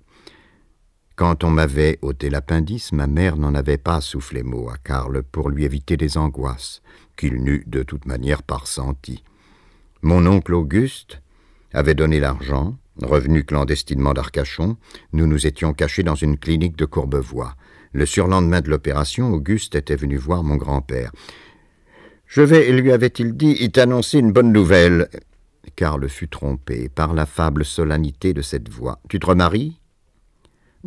[1.18, 5.50] Quand on m'avait ôté l'appendice, ma mère n'en avait pas soufflé mot à Karl pour
[5.50, 6.84] lui éviter des angoisses,
[7.16, 9.24] qu'il n'eût de toute manière pas ressenties.
[10.04, 11.24] Mon oncle Auguste
[11.74, 14.78] avait donné l'argent, revenu clandestinement d'Arcachon,
[15.12, 17.56] nous nous étions cachés dans une clinique de Courbevoie.
[17.94, 21.12] Le surlendemain de l'opération, Auguste était venu voir mon grand-père.
[22.28, 25.10] Je vais, lui avait-il dit, y t'annoncer une bonne nouvelle.
[25.76, 29.00] Karl fut trompé par l'affable solennité de cette voix.
[29.10, 29.80] Tu te remaries?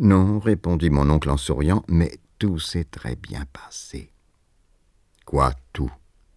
[0.01, 4.11] Non, répondit mon oncle en souriant, mais tout s'est très bien passé.
[5.25, 5.91] Quoi, tout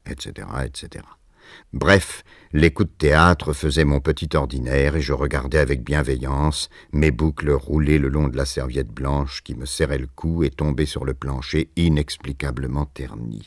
[0.07, 1.05] etc., etc.
[1.73, 7.11] Bref, les coups de théâtre faisaient mon petit ordinaire et je regardais avec bienveillance mes
[7.11, 10.87] boucles rouler le long de la serviette blanche qui me serrait le cou et tomber
[10.87, 13.47] sur le plancher inexplicablement terni.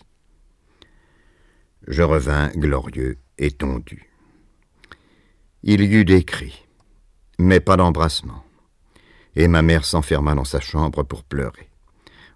[1.88, 4.12] Je revins glorieux et tondu.
[5.64, 6.66] Il y eut des cris,
[7.40, 8.44] mais pas d'embrassement,
[9.38, 11.70] et ma mère s'enferma dans sa chambre pour pleurer.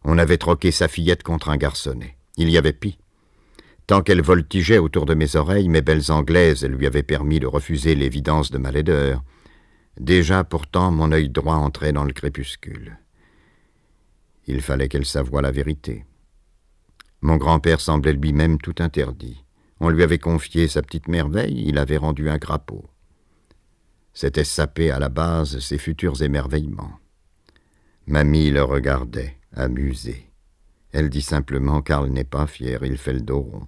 [0.03, 2.15] On avait troqué sa fillette contre un garçonnet.
[2.37, 2.99] Il y avait pis.
[3.87, 7.95] Tant qu'elle voltigeait autour de mes oreilles, mes belles anglaises lui avaient permis de refuser
[7.95, 9.23] l'évidence de ma laideur.
[9.99, 12.99] Déjà, pourtant, mon œil droit entrait dans le crépuscule.
[14.45, 16.05] Il fallait qu'elle s'avoie la vérité.
[17.21, 19.43] Mon grand-père semblait lui-même tout interdit.
[19.79, 22.90] On lui avait confié sa petite merveille, il avait rendu un grappot.
[24.13, 26.99] C'était saper à la base ses futurs émerveillements.
[28.07, 30.31] Mamie le regardait, amusée.
[30.91, 33.63] Elle dit simplement Karl n'est pas fier, il fait le dos.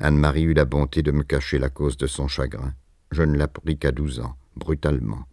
[0.00, 2.74] Anne-Marie eut la bonté de me cacher la cause de son chagrin.
[3.10, 5.24] Je ne l'appris qu'à douze ans, brutalement.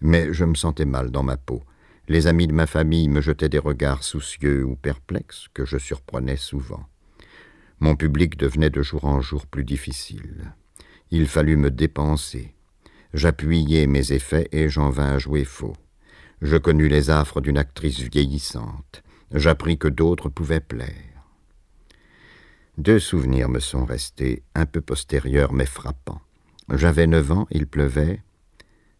[0.00, 1.62] Mais je me sentais mal dans ma peau.
[2.08, 6.36] Les amis de ma famille me jetaient des regards soucieux ou perplexes que je surprenais
[6.36, 6.84] souvent.
[7.80, 10.52] Mon public devenait de jour en jour plus difficile.
[11.10, 12.53] Il fallut me dépenser.
[13.14, 15.76] J'appuyai mes effets et j'en vins à jouer faux.
[16.42, 19.02] Je connus les affres d'une actrice vieillissante.
[19.32, 21.24] J'appris que d'autres pouvaient plaire.
[22.76, 26.20] Deux souvenirs me sont restés, un peu postérieurs mais frappants.
[26.68, 28.20] J'avais neuf ans, il pleuvait,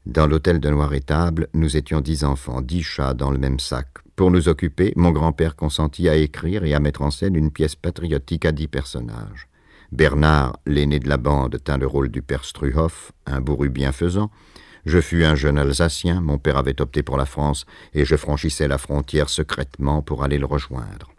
[0.07, 3.89] dans l'hôtel de Noir-Étable, nous étions dix enfants, dix chats dans le même sac.
[4.17, 7.75] Pour nous occuper, mon grand-père consentit à écrire et à mettre en scène une pièce
[7.75, 9.49] patriotique à dix personnages.
[9.95, 14.29] Bernard, l'aîné de la bande, tint le rôle du père Struhoff, un bourru bienfaisant.
[14.87, 18.67] Je fus un jeune Alsacien, mon père avait opté pour la France, et je franchissais
[18.67, 21.13] la frontière secrètement pour aller le rejoindre.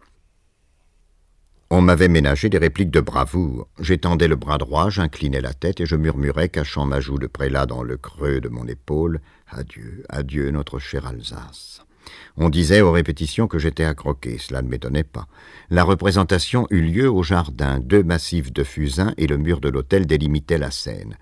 [1.70, 3.70] On m'avait ménagé des répliques de bravoure.
[3.80, 7.66] J'étendais le bras droit, j'inclinais la tête et je murmurais, cachant ma joue de prélat
[7.66, 11.82] dans le creux de mon épaule Adieu, adieu, notre chère Alsace.
[12.38, 15.28] On disait aux répétitions que j'étais à croquer, cela ne m'étonnait pas.
[15.70, 20.06] La représentation eut lieu au jardin, deux massifs de fusains et le mur de l'hôtel
[20.06, 21.18] délimitaient la scène.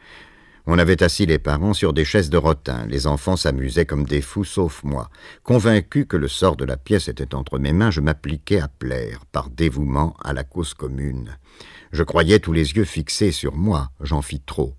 [0.65, 2.85] On avait assis les parents sur des chaises de rotin.
[2.87, 5.09] Les enfants s'amusaient comme des fous, sauf moi.
[5.43, 9.25] Convaincu que le sort de la pièce était entre mes mains, je m'appliquais à plaire,
[9.25, 11.37] par dévouement à la cause commune.
[11.91, 13.91] Je croyais tous les yeux fixés sur moi.
[13.99, 14.73] J'en fis trop.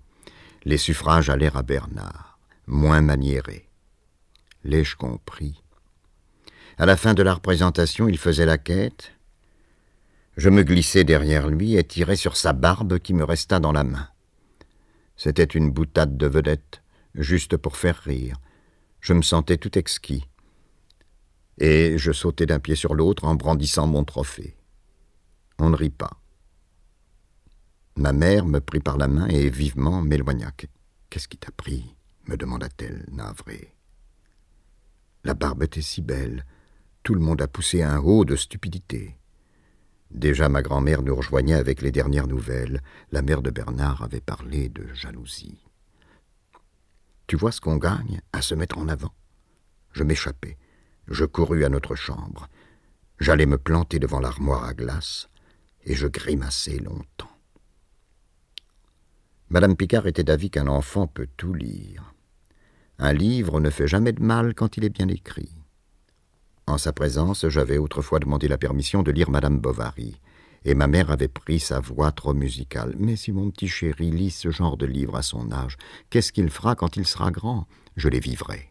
[0.63, 3.69] Les suffrages allèrent à Bernard, moins maniérés.
[4.63, 5.61] L'ai-je compris?
[6.77, 9.13] À la fin de la représentation, il faisait la quête.
[10.35, 13.85] Je me glissai derrière lui et tirai sur sa barbe qui me resta dans la
[13.85, 14.09] main.
[15.15, 16.81] C'était une boutade de vedette,
[17.13, 18.35] juste pour faire rire.
[18.99, 20.25] Je me sentais tout exquis.
[21.57, 24.57] Et je sautais d'un pied sur l'autre en brandissant mon trophée.
[25.57, 26.19] On ne rit pas.
[27.95, 30.51] Ma mère me prit par la main et vivement m'éloigna.
[31.09, 31.95] Qu'est-ce qui t'a pris?
[32.27, 33.73] me demanda-t-elle, navrée.
[35.23, 36.43] La barbe était si belle.
[37.05, 39.15] Tout le monde a poussé un haut de stupidité.
[40.09, 42.81] Déjà ma grand-mère nous rejoignait avec les dernières nouvelles.
[43.11, 45.63] La mère de Bernard avait parlé de jalousie.
[47.27, 49.13] Tu vois ce qu'on gagne à se mettre en avant?
[49.91, 50.57] Je m'échappai.
[51.07, 52.49] Je courus à notre chambre.
[53.19, 55.29] J'allais me planter devant l'armoire à glace,
[55.83, 57.37] et je grimaçai longtemps.
[59.49, 62.15] Madame Picard était d'avis qu'un enfant peut tout lire.
[62.97, 65.64] Un livre ne fait jamais de mal quand il est bien écrit.
[66.67, 70.19] En sa présence, j'avais autrefois demandé la permission de lire Madame Bovary,
[70.63, 72.95] et ma mère avait pris sa voix trop musicale.
[72.97, 75.77] Mais si mon petit chéri lit ce genre de livre à son âge,
[76.09, 77.67] qu'est-ce qu'il fera quand il sera grand?
[77.95, 78.69] Je les vivrai.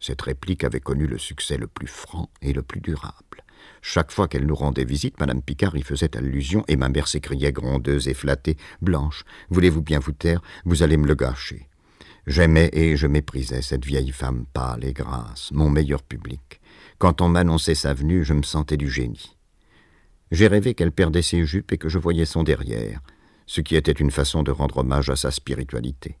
[0.00, 3.44] Cette réplique avait connu le succès le plus franc et le plus durable.
[3.82, 7.52] Chaque fois qu'elle nous rendait visite, Madame Picard y faisait allusion, et ma mère s'écriait
[7.52, 10.42] grondeuse et flattée Blanche, voulez-vous bien vous taire?
[10.64, 11.68] Vous allez me le gâcher.
[12.26, 16.60] J'aimais et je méprisais cette vieille femme pâle et grasse, mon meilleur public.
[17.02, 19.36] Quand on m'annonçait sa venue, je me sentais du génie.
[20.30, 23.00] J'ai rêvé qu'elle perdait ses jupes et que je voyais son derrière,
[23.44, 26.16] ce qui était une façon de rendre hommage à sa spiritualité.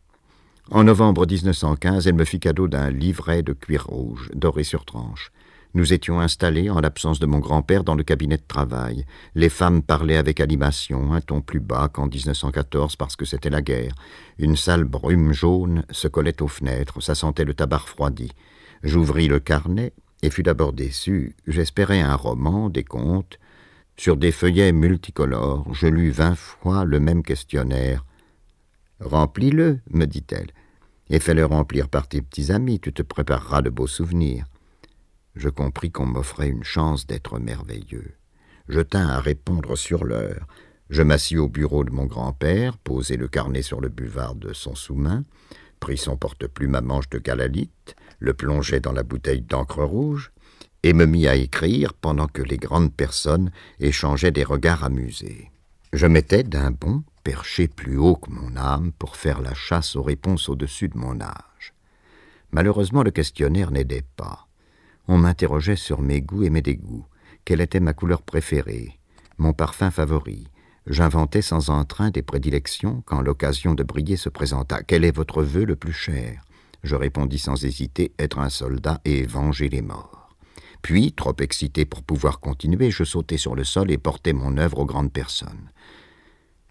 [0.72, 5.30] En novembre 1915, elle me fit cadeau d'un livret de cuir rouge, doré sur tranche.
[5.74, 9.06] Nous étions installés, en l'absence de mon grand-père, dans le cabinet de travail.
[9.36, 13.62] Les femmes parlaient avec animation, un ton plus bas qu'en 1914 parce que c'était la
[13.62, 13.94] guerre.
[14.36, 18.32] Une sale brume jaune se collait aux fenêtres, ça sentait le tabac refroidi.
[18.82, 21.36] J'ouvris le carnet et fus d'abord déçu.
[21.46, 23.38] J'espérais un roman, des contes.
[23.96, 28.04] Sur des feuillets multicolores, je lus vingt fois le même questionnaire.
[29.00, 30.50] Remplis-le, me dit-elle,
[31.10, 34.46] et fais-le remplir par tes petits amis, tu te prépareras de beaux souvenirs.
[35.34, 38.14] Je compris qu'on m'offrait une chance d'être merveilleux.
[38.68, 40.46] Je tins à répondre sur l'heure.
[40.88, 44.74] Je m'assis au bureau de mon grand-père, posai le carnet sur le buvard de son
[44.74, 45.24] sous-main,
[45.80, 50.32] prit son porte-plume à manche de calalite, le plongeai dans la bouteille d'encre rouge,
[50.84, 55.50] et me mis à écrire pendant que les grandes personnes échangeaient des regards amusés.
[55.92, 60.02] Je m'étais d'un bond perché plus haut que mon âme pour faire la chasse aux
[60.02, 61.74] réponses au-dessus de mon âge.
[62.50, 64.48] Malheureusement, le questionnaire n'aidait pas.
[65.08, 67.06] On m'interrogeait sur mes goûts et mes dégoûts,
[67.44, 68.98] quelle était ma couleur préférée,
[69.38, 70.48] mon parfum favori,
[70.86, 74.82] J'inventais sans entrain des prédilections quand l'occasion de briller se présenta.
[74.82, 76.42] Quel est votre vœu le plus cher?
[76.82, 80.34] Je répondis sans hésiter être un soldat et venger les morts.
[80.82, 84.80] Puis, trop excité pour pouvoir continuer, je sautai sur le sol et portai mon œuvre
[84.80, 85.70] aux grandes personnes.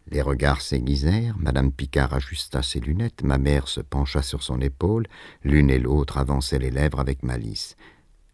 [0.07, 5.07] Les regards s'aiguisèrent, Madame Picard ajusta ses lunettes, ma mère se pencha sur son épaule,
[5.43, 7.77] l'une et l'autre avançaient les lèvres avec malice.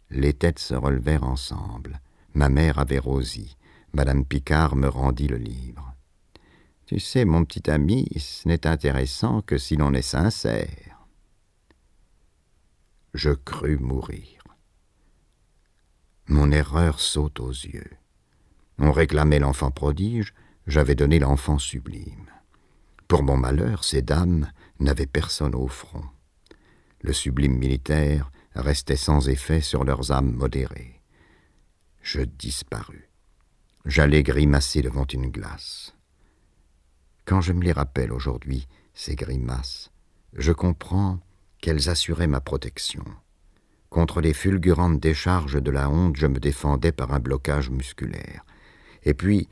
[0.10, 2.02] Les têtes se relevèrent ensemble.
[2.34, 3.58] Ma mère avait rosi.
[3.94, 5.94] Madame Picard me rendit le livre.
[6.88, 10.87] Tu sais, mon petit ami, ce n'est intéressant que si l'on est sincère.
[13.14, 14.44] Je crus mourir.
[16.27, 17.92] Mon erreur saute aux yeux.
[18.80, 20.34] On réclamait l'enfant prodige,
[20.68, 22.30] j'avais donné l'enfant sublime.
[23.08, 26.03] Pour mon malheur, ces dames n'avaient personne au front.
[27.02, 31.02] Le sublime militaire restait sans effet sur leurs âmes modérées.
[32.02, 33.08] Je disparus.
[33.86, 35.95] J'allais grimacer devant une glace.
[37.24, 39.92] Quand je me les rappelle aujourd'hui, ces grimaces,
[40.34, 41.19] je comprends
[41.61, 43.03] qu'elles assuraient ma protection.
[43.90, 48.45] Contre les fulgurantes décharges de la honte, je me défendais par un blocage musculaire.
[49.03, 49.48] Et puis,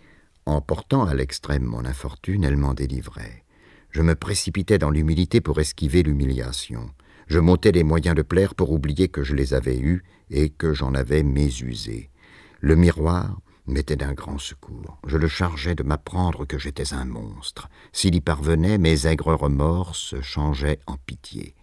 [0.46, 3.44] en portant à l'extrême mon infortune, elle m'en délivrait.
[3.92, 6.90] Je me précipitais dans l'humilité pour esquiver l'humiliation.
[7.28, 10.74] Je montais les moyens de plaire pour oublier que je les avais eus et que
[10.74, 12.10] j'en avais mésusé.
[12.60, 15.00] Le miroir, m'était d'un grand secours.
[15.08, 17.70] Je le chargeais de m'apprendre que j'étais un monstre.
[17.92, 21.56] S'il y parvenait, mes aigres remords se changeaient en pitié.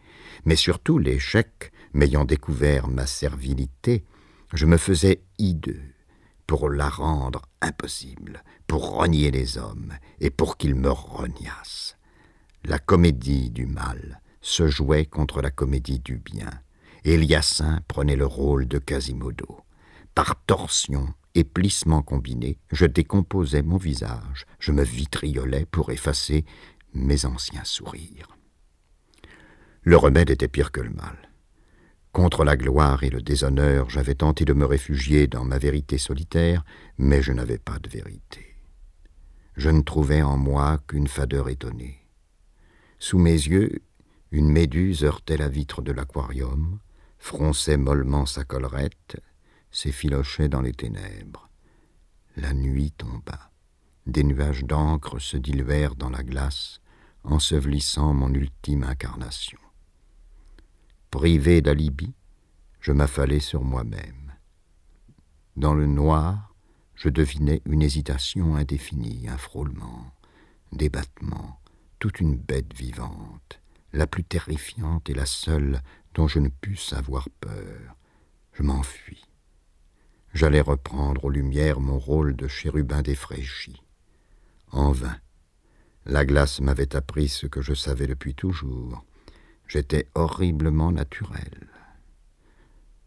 [0.44, 4.04] Mais surtout l'échec, m'ayant découvert ma servilité,
[4.52, 5.82] je me faisais hideux
[6.46, 11.96] pour la rendre impossible, pour renier les hommes et pour qu'ils me reniassent.
[12.64, 16.50] La comédie du mal se jouait contre la comédie du bien.
[17.04, 19.60] Eliassin prenait le rôle de Quasimodo.
[20.14, 26.44] Par torsion, et plissements combinés, je décomposais mon visage, je me vitriolais pour effacer
[26.94, 28.31] mes anciens sourires.
[29.84, 31.30] Le remède était pire que le mal.
[32.12, 36.64] Contre la gloire et le déshonneur, j'avais tenté de me réfugier dans ma vérité solitaire,
[36.98, 38.46] mais je n'avais pas de vérité.
[39.56, 42.06] Je ne trouvais en moi qu'une fadeur étonnée.
[42.98, 43.82] Sous mes yeux,
[44.30, 46.78] une méduse heurtait la vitre de l'aquarium,
[47.18, 49.20] fronçait mollement sa collerette,
[49.72, 51.50] s'effilochait dans les ténèbres.
[52.36, 53.50] La nuit tomba.
[54.06, 56.80] des nuages d'encre se diluèrent dans la glace,
[57.24, 59.61] ensevelissant mon ultime incarnation.
[61.12, 62.14] Privé d'alibi,
[62.80, 64.32] je m'affalai sur moi-même.
[65.56, 66.54] Dans le noir,
[66.94, 70.10] je devinais une hésitation indéfinie, un frôlement,
[70.72, 71.60] des battements,
[71.98, 73.60] toute une bête vivante,
[73.92, 75.82] la plus terrifiante et la seule
[76.14, 77.94] dont je ne pusse avoir peur.
[78.54, 79.26] Je m'enfuis.
[80.32, 83.82] J'allais reprendre aux lumières mon rôle de chérubin défraîchi.
[84.70, 85.18] En vain.
[86.06, 89.04] La glace m'avait appris ce que je savais depuis toujours.
[89.72, 91.66] J'étais horriblement naturel.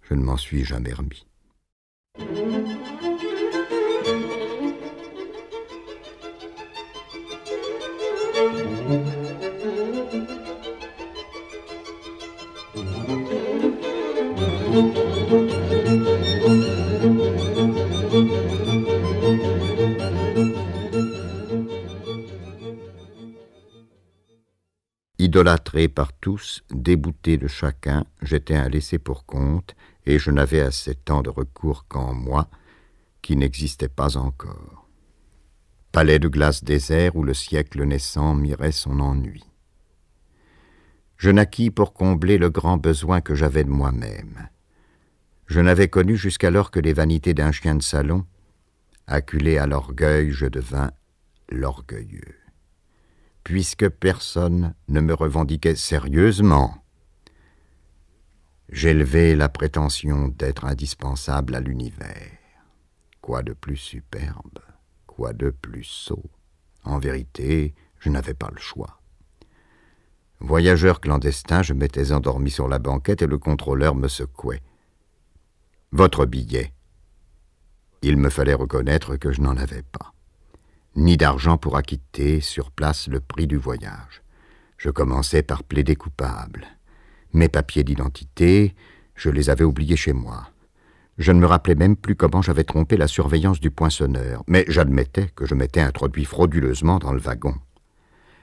[0.02, 1.27] Je ne m'en suis jamais remis.
[25.35, 30.95] Idolâtré par tous, débouté de chacun, j'étais un laissé pour compte, et je n'avais assez
[30.95, 32.47] temps de recours qu'en moi,
[33.22, 34.88] qui n'existait pas encore.
[35.91, 39.43] Palais de glace désert où le siècle naissant mirait son ennui.
[41.17, 44.47] Je naquis pour combler le grand besoin que j'avais de moi-même.
[45.47, 48.25] Je n'avais connu jusqu'alors que les vanités d'un chien de salon.
[49.05, 50.91] Acculé à l'orgueil, je devins
[51.49, 52.44] l'orgueilleux
[53.45, 56.83] puisque personne ne me revendiquait sérieusement.
[58.69, 62.40] J'élevais la prétention d'être indispensable à l'univers.
[63.22, 64.59] Quoi de plus superbe,
[65.06, 66.24] quoi de plus sot?
[66.83, 68.99] En vérité, je n'avais pas le choix.
[70.40, 74.64] Voyageur clandestin, je m'étais endormi sur la banquette et le contrôleur me secouait.
[75.91, 76.74] Votre billet.
[78.01, 80.15] Il me fallait reconnaître que je n'en avais pas
[80.95, 84.24] ni d'argent pour acquitter sur place le prix du voyage.
[84.77, 86.65] Je commençais par plaider coupable.
[87.33, 88.75] Mes papiers d'identité,
[89.15, 90.49] je les avais oubliés chez moi.
[91.17, 95.30] Je ne me rappelais même plus comment j'avais trompé la surveillance du poinçonneur, mais j'admettais
[95.35, 97.56] que je m'étais introduit frauduleusement dans le wagon.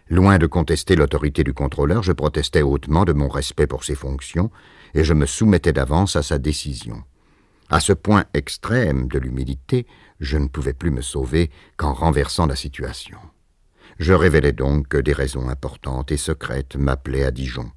[0.09, 4.51] Loin de contester l'autorité du contrôleur, je protestais hautement de mon respect pour ses fonctions,
[4.95, 7.03] et je me soumettais d'avance à sa décision.
[7.73, 9.87] À ce point extrême de l'humilité,
[10.21, 13.17] je ne pouvais plus me sauver qu'en renversant la situation.
[13.99, 17.71] Je révélai donc que des raisons importantes et secrètes m'appelaient à Dijon,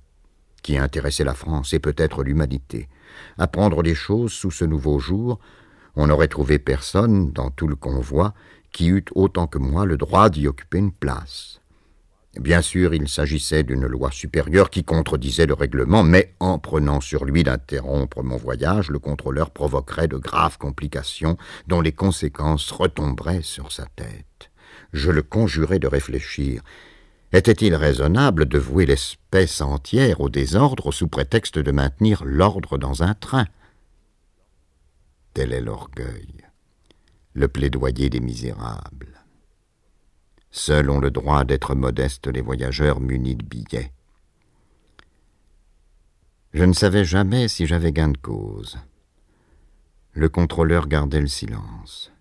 [0.63, 2.89] qui intéressait la France et peut-être l'humanité.
[3.37, 5.39] Apprendre les choses sous ce nouveau jour,
[5.95, 8.33] on n'aurait trouvé personne dans tout le convoi
[8.73, 11.61] qui eût autant que moi le droit d'y occuper une place.
[12.39, 17.23] Bien sûr, il s'agissait d'une loi supérieure qui contredisait le règlement, mais en prenant sur
[17.23, 23.71] lui d'interrompre mon voyage, le contrôleur provoquerait de graves complications dont les conséquences retomberaient sur
[23.71, 24.51] sa tête.
[24.91, 26.61] Je le conjurai de réfléchir.
[27.31, 33.13] Était-il raisonnable de vouer l'espèce entière au désordre sous prétexte de maintenir l'ordre dans un
[33.13, 33.45] train?
[35.33, 36.45] Tel est l'orgueil,
[37.33, 39.14] le plaidoyer des misérables.
[40.57, 43.91] Seuls ont le droit d'être modestes les voyageurs munis de billets.
[46.53, 48.77] Je ne savais jamais si j'avais gain de cause.
[50.13, 52.13] Le contrôleur gardait le silence.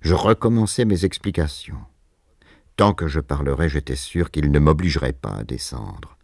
[0.00, 1.82] Je recommençais mes explications.
[2.76, 6.16] Tant que je parlerais, j'étais sûr qu'il ne m'obligerait pas à descendre.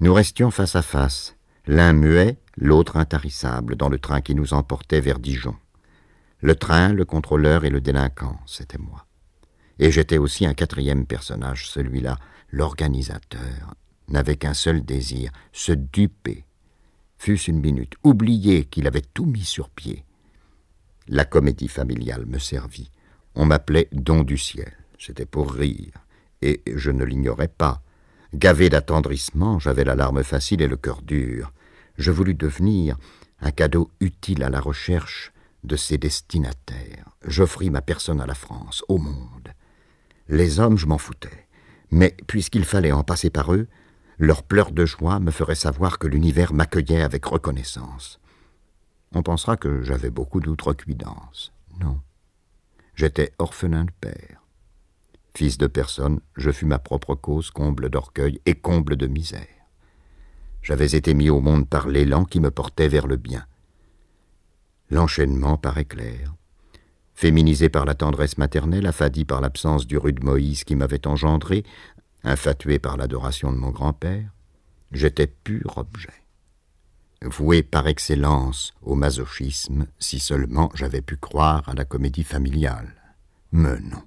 [0.00, 1.34] Nous restions face à face,
[1.66, 5.56] l'un muet, l'autre intarissable, dans le train qui nous emportait vers Dijon.
[6.40, 9.05] Le train, le contrôleur et le délinquant, c'était moi.
[9.78, 12.16] Et j'étais aussi un quatrième personnage, celui-là,
[12.50, 13.74] l'organisateur,
[14.08, 16.44] n'avait qu'un seul désir, se duper.
[17.18, 20.04] Fût-ce une minute, oublier qu'il avait tout mis sur pied.
[21.08, 22.90] La comédie familiale me servit.
[23.34, 24.72] On m'appelait Don du ciel.
[24.98, 25.92] C'était pour rire.
[26.42, 27.82] Et je ne l'ignorais pas.
[28.34, 31.52] Gavé d'attendrissement, j'avais la larme facile et le cœur dur.
[31.96, 32.96] Je voulus devenir
[33.40, 35.32] un cadeau utile à la recherche
[35.64, 37.16] de ses destinataires.
[37.26, 39.35] J'offris ma personne à la France, au monde.
[40.28, 41.46] Les hommes, je m'en foutais.
[41.90, 43.68] Mais puisqu'il fallait en passer par eux,
[44.18, 48.18] leurs pleurs de joie me feraient savoir que l'univers m'accueillait avec reconnaissance.
[49.12, 51.52] On pensera que j'avais beaucoup d'outrecuidance.
[51.80, 52.00] Non.
[52.94, 54.42] J'étais orphelin de père.
[55.36, 59.46] Fils de personne, je fus ma propre cause, comble d'orgueil et comble de misère.
[60.62, 63.46] J'avais été mis au monde par l'élan qui me portait vers le bien.
[64.90, 66.34] L'enchaînement paraît clair
[67.16, 71.64] féminisé par la tendresse maternelle, affadi par l'absence du rude Moïse qui m'avait engendré,
[72.22, 74.30] infatué par l'adoration de mon grand-père,
[74.92, 76.12] j'étais pur objet.
[77.24, 82.94] Voué par excellence au masochisme, si seulement j'avais pu croire à la comédie familiale.
[83.50, 84.02] Mais non.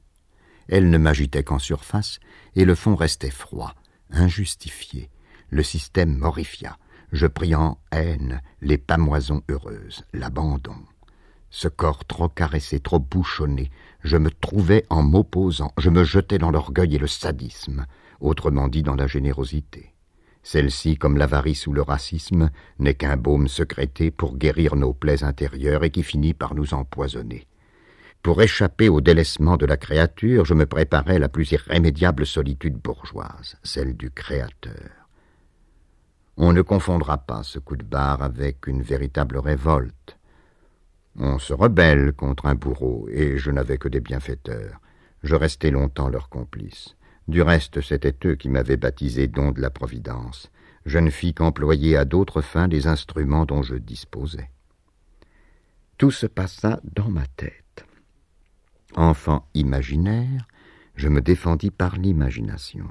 [0.68, 2.20] Elle ne m'agitait qu'en surface,
[2.56, 3.74] et le fond restait froid,
[4.12, 5.10] injustifié.
[5.50, 6.78] Le système morifia.
[7.12, 10.76] Je pris en haine les pamoisons heureuses, l'abandon.
[11.52, 13.72] Ce corps trop caressé, trop bouchonné,
[14.03, 17.86] je me trouvais en m'opposant, je me jetais dans l'orgueil et le sadisme,
[18.19, 19.94] autrement dit dans la générosité.
[20.44, 25.84] Celle-ci, comme l'avarice ou le racisme, n'est qu'un baume secrété pour guérir nos plaies intérieures
[25.84, 27.48] et qui finit par nous empoisonner.
[28.22, 33.58] Pour échapper au délaissement de la créature, je me préparais la plus irrémédiable solitude bourgeoise,
[33.64, 35.08] celle du Créateur.
[36.36, 40.19] On ne confondra pas ce coup de barre avec une véritable révolte.
[41.18, 44.80] On se rebelle contre un bourreau, et je n'avais que des bienfaiteurs.
[45.24, 46.96] Je restai longtemps leur complice.
[47.28, 50.50] Du reste, c'étaient eux qui m'avaient baptisé don de la Providence.
[50.86, 54.50] Je ne fis qu'employer à d'autres fins les instruments dont je disposais.
[55.98, 57.86] Tout se passa dans ma tête.
[58.96, 60.48] Enfant imaginaire,
[60.96, 62.88] je me défendis par l'imagination.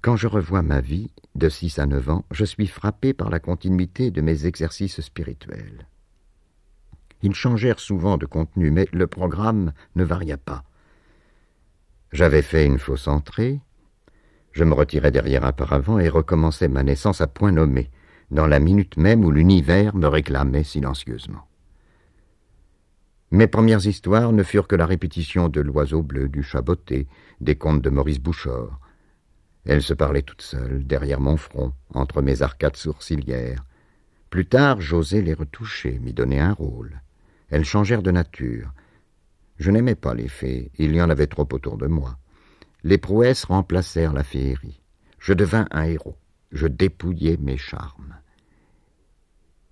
[0.00, 3.40] Quand je revois ma vie, de six à neuf ans, je suis frappé par la
[3.40, 5.86] continuité de mes exercices spirituels.
[7.24, 10.62] Ils changèrent souvent de contenu, mais le programme ne varia pas.
[12.12, 13.60] J'avais fait une fausse entrée,
[14.52, 17.90] je me retirais derrière un paravent et recommençais ma naissance à point nommé,
[18.30, 21.48] dans la minute même où l'univers me réclamait silencieusement.
[23.30, 27.08] Mes premières histoires ne furent que la répétition de l'oiseau bleu, du chat botté,
[27.40, 28.78] des contes de Maurice Bouchard.
[29.64, 33.64] Elles se parlaient toutes seules, derrière mon front, entre mes arcades sourcilières.
[34.28, 37.00] Plus tard, j'osai les retoucher, m'y donner un rôle.
[37.54, 38.72] Elles changèrent de nature,
[39.58, 42.18] je n'aimais pas les fées, il y en avait trop autour de moi.
[42.82, 44.80] Les prouesses remplacèrent la féerie.
[45.20, 46.16] Je devins un héros,
[46.50, 48.16] je dépouillai mes charmes.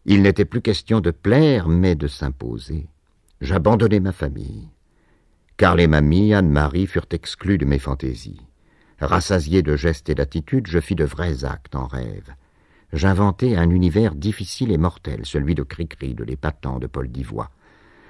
[0.05, 2.87] Il n'était plus question de plaire, mais de s'imposer.
[3.41, 4.69] J'abandonnai ma famille.
[5.57, 8.47] Car les mamies, Anne-Marie, furent exclues de mes fantaisies.
[9.01, 12.33] Rassasié de gestes et d'attitudes, je fis de vrais actes en rêve.
[12.93, 17.51] J'inventai un univers difficile et mortel, celui de Cricri, de l'épatant, de Paul d'Ivoire.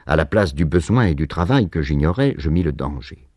[0.06, 3.28] À la place du besoin et du travail que j'ignorais, je mis le danger.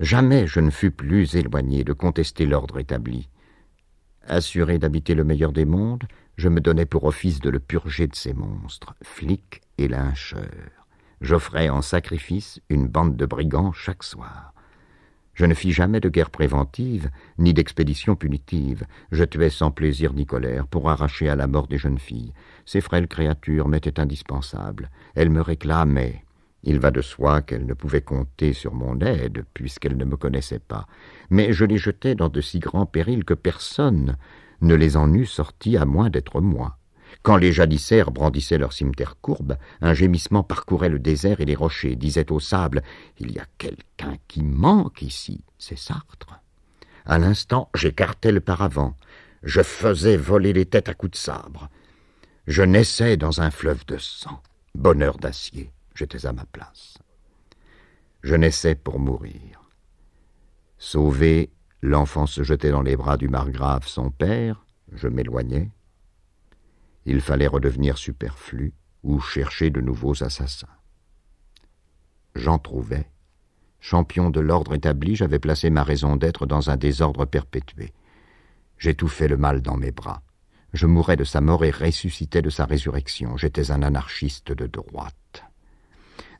[0.00, 3.28] Jamais je ne fus plus éloigné de contester l'ordre établi.
[4.26, 6.04] Assuré d'habiter le meilleur des mondes,
[6.36, 10.86] je me donnais pour office de le purger de ces monstres, flics et lyncheurs.
[11.20, 14.54] J'offrais en sacrifice une bande de brigands chaque soir.
[15.40, 18.84] Je ne fis jamais de guerre préventive, ni d'expédition punitive.
[19.10, 22.34] Je tuais sans plaisir ni colère pour arracher à la mort des jeunes filles.
[22.66, 24.90] Ces frêles créatures m'étaient indispensables.
[25.14, 26.24] Elles me réclamaient.
[26.62, 30.58] Il va de soi qu'elles ne pouvaient compter sur mon aide, puisqu'elles ne me connaissaient
[30.58, 30.86] pas.
[31.30, 34.18] Mais je les jetais dans de si grands périls que personne
[34.60, 36.76] ne les en eût sortis à moins d'être moi.
[37.22, 41.96] Quand les jadissaires brandissaient leur cimeterre courbe, un gémissement parcourait le désert et les rochers,
[41.96, 42.82] disait au sable
[43.18, 46.40] Il y a quelqu'un qui manque ici, c'est Sartre.
[47.04, 48.94] À l'instant, j'écartais le paravent,
[49.42, 51.68] je faisais voler les têtes à coups de sabre.
[52.46, 54.42] Je naissais dans un fleuve de sang,
[54.74, 56.98] bonheur d'acier, j'étais à ma place.
[58.22, 59.62] Je naissais pour mourir.
[60.78, 61.50] Sauvé,
[61.82, 65.70] l'enfant se jetait dans les bras du margrave son père, je m'éloignais.
[67.06, 68.72] Il fallait redevenir superflu
[69.02, 70.68] ou chercher de nouveaux assassins.
[72.34, 73.08] J'en trouvais.
[73.80, 77.92] Champion de l'ordre établi, j'avais placé ma raison d'être dans un désordre perpétué.
[78.78, 80.22] J'étouffais le mal dans mes bras.
[80.72, 83.36] Je mourais de sa mort et ressuscitais de sa résurrection.
[83.36, 85.44] J'étais un anarchiste de droite.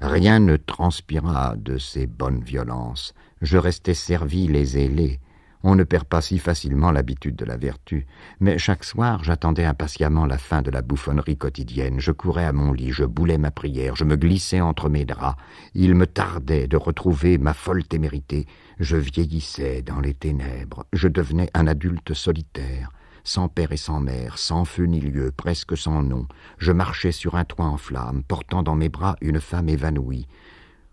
[0.01, 3.15] Rien ne transpira de ces bonnes violences.
[3.43, 5.21] Je restais servile et zélé,
[5.63, 8.07] on ne perd pas si facilement l'habitude de la vertu,
[8.41, 12.01] mais chaque soir j'attendais impatiemment la fin de la bouffonnerie quotidienne.
[12.01, 15.41] Je courais à mon lit, je boulais ma prière, je me glissais entre mes draps.
[15.75, 18.47] Il me tardait de retrouver ma folle témérité.
[18.79, 22.91] Je vieillissais dans les ténèbres, je devenais un adulte solitaire
[23.25, 26.27] sans père et sans mère, sans feu ni lieu, presque sans nom.
[26.59, 30.27] Je marchais sur un toit en flammes, portant dans mes bras une femme évanouie.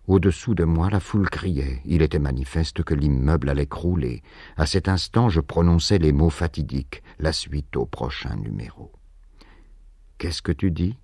[0.08, 1.82] Au-dessous de moi, la foule criait.
[1.84, 4.24] Il était manifeste que l'immeuble allait crouler.
[4.56, 8.94] À cet instant, je prononçais les mots fatidiques, la suite au prochain numéro.
[10.18, 10.98] Qu'est-ce que tu dis?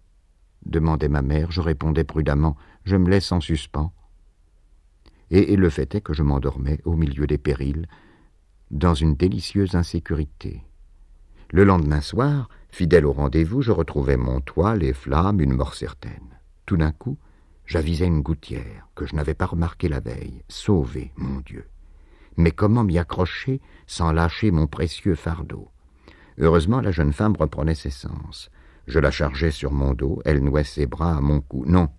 [0.65, 1.51] demandait ma mère.
[1.51, 3.91] Je répondais prudemment Je me laisse en suspens.
[5.31, 7.87] Et, le fait est que je m'endormais au milieu des périls,
[8.71, 10.63] dans une délicieuse insécurité.
[11.51, 16.39] Le lendemain soir, fidèle au rendez-vous, je retrouvais mon toit, les flammes, une mort certaine.
[16.65, 17.17] Tout d'un coup,
[17.65, 20.43] J'avisais une gouttière que je n'avais pas remarquée la veille.
[20.49, 21.67] Sauvé, mon Dieu.
[22.37, 25.69] Mais comment m'y accrocher sans lâcher mon précieux fardeau?
[26.37, 28.49] Heureusement, la jeune femme reprenait ses sens.
[28.87, 31.63] Je la chargeais sur mon dos, elle nouait ses bras à mon cou.
[31.65, 31.89] Non,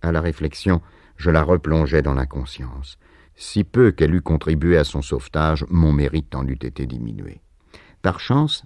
[0.00, 0.80] à la réflexion,
[1.16, 2.98] je la replongeais dans l'inconscience.
[3.34, 7.40] Si peu qu'elle eût contribué à son sauvetage, mon mérite en eût été diminué.
[8.00, 8.64] Par chance,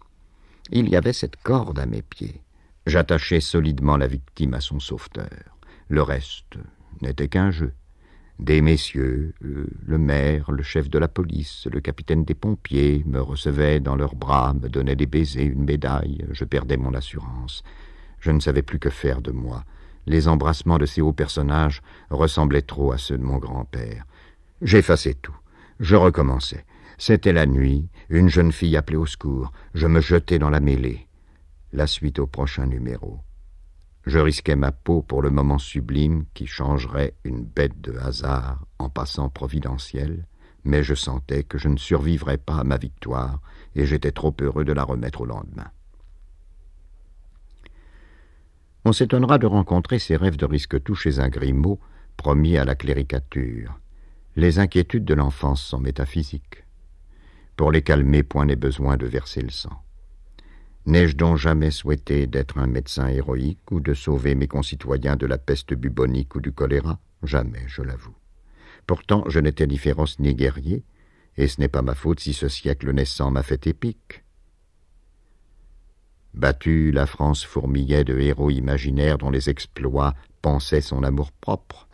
[0.71, 2.43] il y avait cette corde à mes pieds.
[2.87, 5.54] J'attachais solidement la victime à son sauveteur.
[5.89, 6.57] Le reste
[7.03, 7.73] n'était qu'un jeu.
[8.39, 13.21] Des messieurs, euh, le maire, le chef de la police, le capitaine des pompiers, me
[13.21, 17.63] recevaient dans leurs bras, me donnaient des baisers, une médaille, je perdais mon assurance.
[18.19, 19.65] Je ne savais plus que faire de moi.
[20.07, 21.81] Les embrassements de ces hauts personnages
[22.11, 24.05] ressemblaient trop à ceux de mon grand-père.
[24.63, 25.37] J'effaçais tout.
[25.79, 26.65] Je recommençais.
[26.99, 29.53] C'était la nuit, une jeune fille appelait au secours.
[29.75, 31.07] Je me jetais dans la mêlée.
[31.73, 33.21] La suite au prochain numéro.
[34.07, 38.91] Je risquais ma peau pour le moment sublime qui changerait une bête de hasard en
[38.91, 40.27] passant providentiel,
[40.65, 43.41] mais je sentais que je ne survivrais pas à ma victoire
[43.75, 45.71] et j'étais trop heureux de la remettre au lendemain.
[48.85, 51.81] On s'étonnera de rencontrer ces rêves de risque-tout chez un grimaud
[52.19, 53.81] promis à la cléricature.
[54.37, 56.65] Les inquiétudes de l'enfance sont métaphysiques.
[57.57, 59.84] Pour les calmer, point n'est besoin de verser le sang.
[60.87, 65.39] N'ai-je donc jamais souhaité d'être un médecin héroïque ou de sauver mes concitoyens de la
[65.39, 66.99] peste bubonique ou du choléra?
[67.23, 68.15] Jamais, je l'avoue.
[68.87, 70.85] Pourtant, je n'étais ni féroce ni guerrier,
[71.39, 74.25] et ce n'est pas ma faute si ce siècle naissant m'a fait épique.
[76.35, 81.89] Battue, la France fourmillait de héros imaginaires dont les exploits pensaient son amour-propre.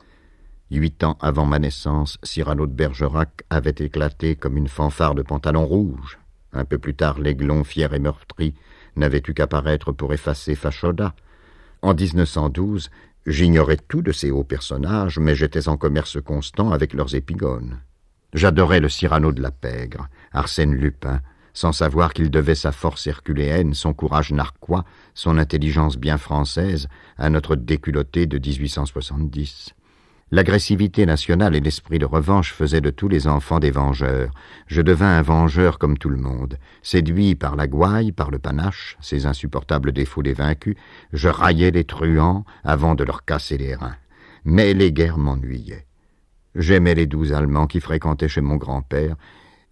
[0.70, 5.64] Huit ans avant ma naissance, Cyrano de Bergerac avait éclaté comme une fanfare de pantalon
[5.64, 6.18] rouge.
[6.52, 8.54] Un peu plus tard, l'aiglon, fier et meurtri,
[9.00, 11.14] n'avait eu qu'apparaître pour effacer Fachoda.
[11.82, 12.90] En 1912,
[13.26, 17.80] j'ignorais tout de ces hauts personnages, mais j'étais en commerce constant avec leurs épigones.
[18.32, 21.20] J'adorais le Cyrano de la Pègre, Arsène Lupin,
[21.52, 26.88] sans savoir qu'il devait sa force herculéenne, son courage narquois, son intelligence bien française
[27.18, 29.74] à notre déculotté de 1870.
[30.32, 34.32] L'agressivité nationale et l'esprit de revanche faisaient de tous les enfants des vengeurs.
[34.68, 36.56] Je devins un vengeur comme tout le monde.
[36.82, 40.76] Séduit par la gouaille, par le panache, ces insupportables défauts des vaincus,
[41.12, 43.96] je raillais les truands avant de leur casser les reins.
[44.44, 45.86] Mais les guerres m'ennuyaient.
[46.54, 49.16] J'aimais les douze Allemands qui fréquentaient chez mon grand-père,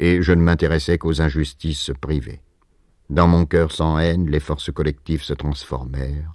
[0.01, 2.41] et je ne m'intéressais qu'aux injustices privées.
[3.11, 6.33] Dans mon cœur sans haine, les forces collectives se transformèrent.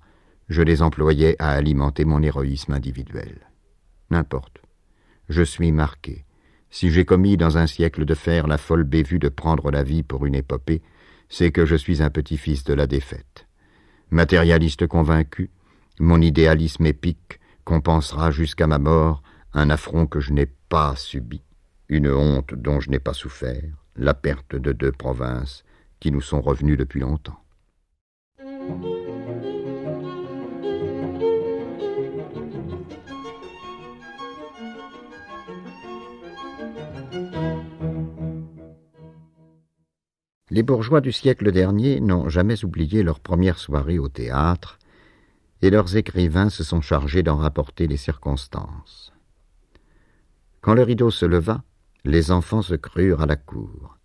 [0.48, 3.53] Je les employais à alimenter mon héroïsme individuel.
[5.30, 6.26] Je suis marqué.
[6.70, 10.04] Si j'ai commis dans un siècle de fer la folle bévue de prendre la vie
[10.04, 10.82] pour une épopée,
[11.30, 13.48] c'est que je suis un petit-fils de la défaite.
[14.10, 15.50] Matérialiste convaincu,
[16.00, 21.42] mon idéalisme épique compensera jusqu'à ma mort un affront que je n'ai pas subi,
[21.90, 25.64] une honte dont je n'ai pas souffert, la perte de deux provinces
[26.00, 27.40] qui nous sont revenues depuis longtemps.
[40.54, 44.78] Les bourgeois du siècle dernier n'ont jamais oublié leur première soirée au théâtre,
[45.64, 49.14] et leurs écrivains se sont chargés d'en rapporter les circonstances.
[50.62, 51.64] Quand le rideau se leva,
[52.06, 53.98] les enfants se crurent à la cour,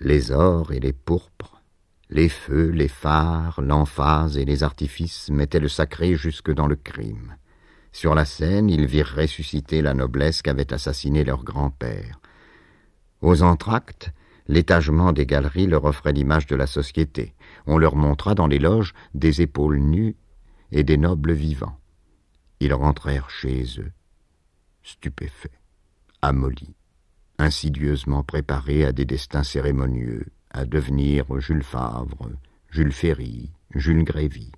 [0.00, 1.62] les ors et les pourpres,
[2.10, 7.36] les feux, les phares, l'emphase et les artifices mettaient le sacré jusque dans le crime.
[7.92, 12.18] Sur la scène, ils virent ressusciter la noblesse qu'avait assassinée leur grand-père.
[13.20, 14.10] Aux entr'actes,
[14.48, 17.34] L'étagement des galeries leur offrait l'image de la société.
[17.66, 20.16] On leur montra dans les loges des épaules nues
[20.72, 21.78] et des nobles vivants.
[22.60, 23.92] Ils rentrèrent chez eux,
[24.82, 25.58] stupéfaits,
[26.22, 26.74] amollis,
[27.38, 32.30] insidieusement préparés à des destins cérémonieux, à devenir Jules Favre,
[32.70, 34.52] Jules Ferry, Jules Grévy.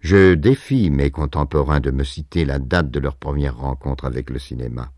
[0.00, 4.38] Je défie mes contemporains de me citer la date de leur première rencontre avec le
[4.38, 4.92] cinéma.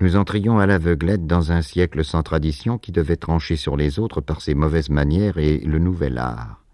[0.00, 4.20] Nous entrions à l'aveuglette dans un siècle sans tradition qui devait trancher sur les autres
[4.20, 6.64] par ses mauvaises manières et le nouvel art.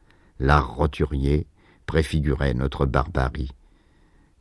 [0.40, 1.46] L'art roturier
[1.86, 3.50] préfigurait notre barbarie.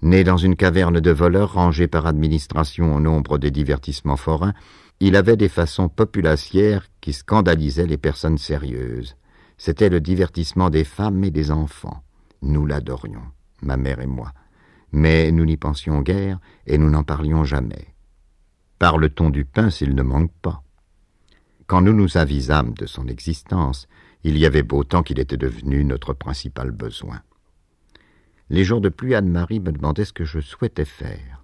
[0.01, 4.53] Né dans une caverne de voleurs rangée par administration au nombre des divertissements forains,
[4.99, 9.15] il avait des façons populacières qui scandalisaient les personnes sérieuses.
[9.57, 12.03] C'était le divertissement des femmes et des enfants.
[12.43, 13.23] Nous l'adorions,
[13.61, 14.31] ma mère et moi.
[14.91, 17.95] Mais nous n'y pensions guère et nous n'en parlions jamais.
[18.79, 20.61] Parle-t-on du pain s'il ne manque pas
[21.65, 23.87] Quand nous nous avisâmes de son existence,
[24.23, 27.21] il y avait beau temps qu'il était devenu notre principal besoin.
[28.49, 31.43] Les jours de pluie, Anne-Marie me demandait ce que je souhaitais faire.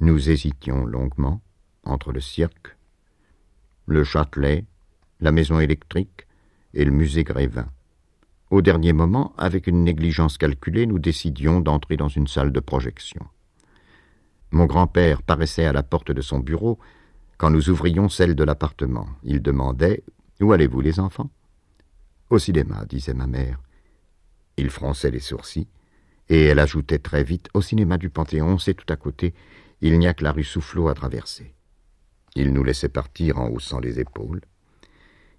[0.00, 1.40] Nous hésitions longuement
[1.84, 2.76] entre le cirque,
[3.86, 4.64] le Châtelet,
[5.20, 6.26] la maison électrique
[6.74, 7.68] et le musée Grévin.
[8.50, 13.26] Au dernier moment, avec une négligence calculée, nous décidions d'entrer dans une salle de projection.
[14.54, 16.78] Mon grand-père paraissait à la porte de son bureau
[17.38, 19.08] quand nous ouvrions celle de l'appartement.
[19.24, 20.04] Il demandait
[20.40, 21.28] Où allez-vous, les enfants?
[22.30, 23.60] Au cinéma, disait ma mère.
[24.56, 25.66] Il fronçait les sourcils,
[26.28, 29.34] et elle ajoutait très vite Au cinéma du Panthéon, c'est tout à côté,
[29.80, 31.52] il n'y a que la rue Soufflot à traverser.
[32.36, 34.42] Il nous laissait partir en haussant les épaules.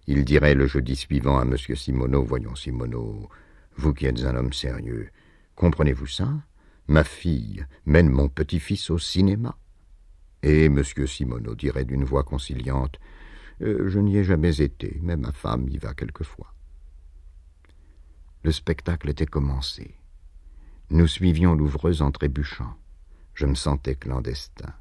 [0.07, 1.55] Il dirait le jeudi suivant à M.
[1.57, 3.29] Simoneau Voyons, Simoneau,
[3.77, 5.07] vous qui êtes un homme sérieux,
[5.55, 6.27] comprenez-vous ça?
[6.87, 9.57] Ma fille mène mon petit-fils au cinéma.
[10.43, 10.83] Et M.
[10.83, 12.99] Simoneau dirait d'une voix conciliante
[13.61, 16.53] euh, Je n'y ai jamais été, mais ma femme y va quelquefois.
[18.43, 19.95] Le spectacle était commencé.
[20.91, 22.75] Nous suivions l'ouvreuse en trébuchant.
[23.33, 24.71] Je me sentais clandestin.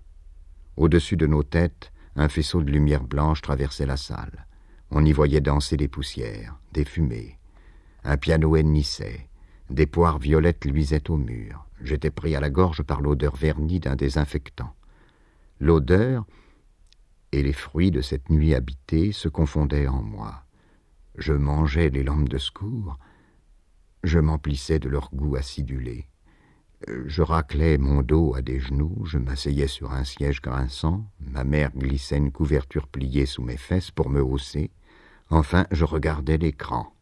[0.76, 4.46] Au-dessus de nos têtes, un faisceau de lumière blanche traversait la salle.
[4.90, 7.38] On y voyait danser des poussières, des fumées.
[8.04, 9.28] Un piano hennissait.
[9.70, 11.63] Des poires violettes luisaient au mur.
[11.80, 14.74] J'étais pris à la gorge par l'odeur vernie d'un désinfectant.
[15.60, 16.24] L'odeur
[17.32, 20.44] et les fruits de cette nuit habitée se confondaient en moi.
[21.16, 22.98] Je mangeais les lampes de secours,
[24.02, 26.08] je m'emplissais de leur goût acidulé.
[27.06, 31.70] Je raclais mon dos à des genoux, je m'asseyais sur un siège grinçant, ma mère
[31.70, 34.70] glissait une couverture pliée sous mes fesses pour me hausser,
[35.30, 36.92] enfin je regardais l'écran.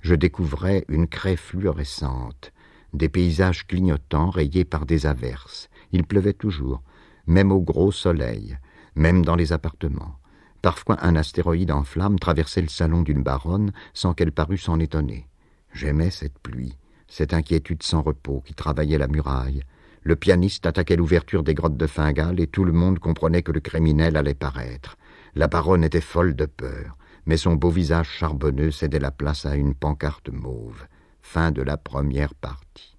[0.00, 2.52] Je découvrais une craie fluorescente,
[2.92, 5.68] des paysages clignotants rayés par des averses.
[5.92, 6.82] Il pleuvait toujours,
[7.26, 8.56] même au gros soleil,
[8.94, 10.16] même dans les appartements.
[10.62, 15.26] Parfois un astéroïde en flammes traversait le salon d'une baronne sans qu'elle parût s'en étonner.
[15.72, 16.76] J'aimais cette pluie,
[17.08, 19.62] cette inquiétude sans repos qui travaillait la muraille.
[20.02, 23.60] Le pianiste attaquait l'ouverture des grottes de Fingal et tout le monde comprenait que le
[23.60, 24.96] criminel allait paraître.
[25.34, 26.96] La baronne était folle de peur,
[27.26, 30.86] mais son beau visage charbonneux cédait la place à une pancarte mauve.
[31.22, 32.96] Fin de la première partie.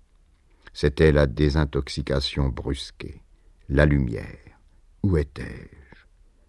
[0.73, 3.21] C'était la désintoxication brusquée.
[3.67, 4.25] La lumière.
[5.03, 6.05] Où étais-je?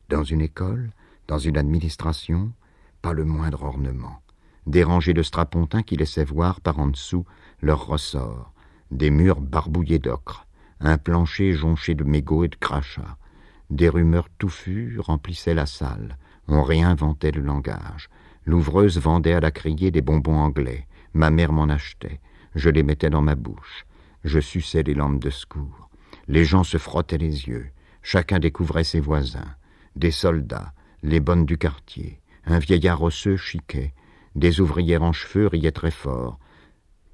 [0.08, 0.92] Dans une école?
[1.26, 2.52] Dans une administration?
[3.00, 4.22] Pas le moindre ornement.
[4.66, 7.24] Des rangées de strapontins qui laissaient voir par en dessous
[7.60, 8.52] leurs ressorts.
[8.92, 10.46] Des murs barbouillés d'ocre.
[10.78, 13.16] Un plancher jonché de mégots et de crachats.
[13.70, 16.16] Des rumeurs touffues remplissaient la salle.
[16.46, 18.08] On réinventait le langage.
[18.44, 20.86] L'ouvreuse vendait à la criée des bonbons anglais.
[21.14, 22.20] Ma mère m'en achetait.
[22.54, 23.86] Je les mettais dans ma bouche.
[24.24, 25.88] Je suçais les lampes de secours.
[26.28, 27.68] Les gens se frottaient les yeux.
[28.02, 29.54] Chacun découvrait ses voisins.
[29.96, 32.20] Des soldats, les bonnes du quartier.
[32.44, 33.94] Un vieillard osseux chiquait.
[34.34, 36.38] Des ouvrières en cheveux riaient très fort.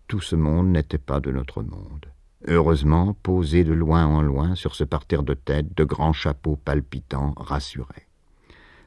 [0.06, 2.06] Tout ce monde n'était pas de notre monde.
[2.46, 7.34] Heureusement, posé de loin en loin sur ce parterre de têtes, de grands chapeaux palpitants
[7.36, 8.07] rassuraient.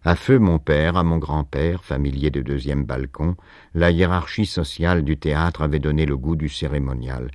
[0.04, 3.36] À feu mon père, à mon grand-père, familier de deuxième balcon,
[3.76, 7.30] la hiérarchie sociale du théâtre avait donné le goût du cérémonial.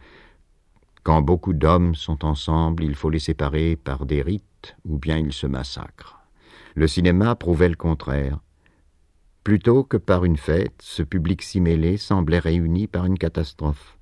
[1.04, 5.32] Quand beaucoup d'hommes sont ensemble, il faut les séparer par des rites, ou bien ils
[5.32, 6.18] se massacrent.
[6.74, 8.40] Le cinéma prouvait le contraire.
[9.44, 13.96] Plutôt que par une fête, ce public si mêlé semblait réuni par une catastrophe.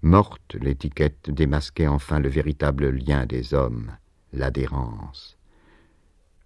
[0.00, 3.92] Morte, l'étiquette démasquait enfin le véritable lien des hommes,
[4.32, 5.36] l'adhérence.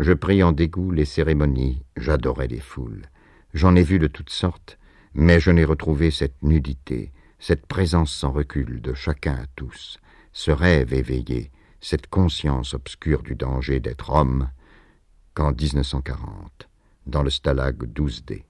[0.01, 3.07] Je pris en dégoût les cérémonies, j'adorais les foules.
[3.53, 4.77] J'en ai vu de toutes sortes,
[5.15, 9.99] mais je n'ai retrouvé cette nudité, cette présence sans recul de chacun à tous,
[10.33, 14.51] ce rêve éveillé, cette conscience obscure du danger d'être homme,
[15.35, 16.69] qu'en 1940,
[17.07, 18.43] dans le stalag 12D.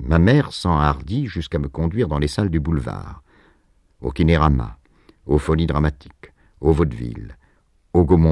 [0.00, 3.24] Ma mère s'enhardit jusqu'à me conduire dans les salles du boulevard,
[4.00, 4.78] au Kinérama,
[5.26, 7.36] aux Folies dramatiques, au Vaudeville,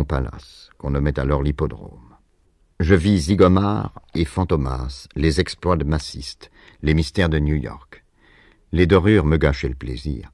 [0.07, 2.15] Palace, qu'on nommait alors l'hippodrome.
[2.79, 6.51] Je vis Zigomar et Fantomas, les exploits de Massiste,
[6.83, 8.05] les mystères de New York.
[8.73, 10.31] Les dorures me gâchaient le plaisir.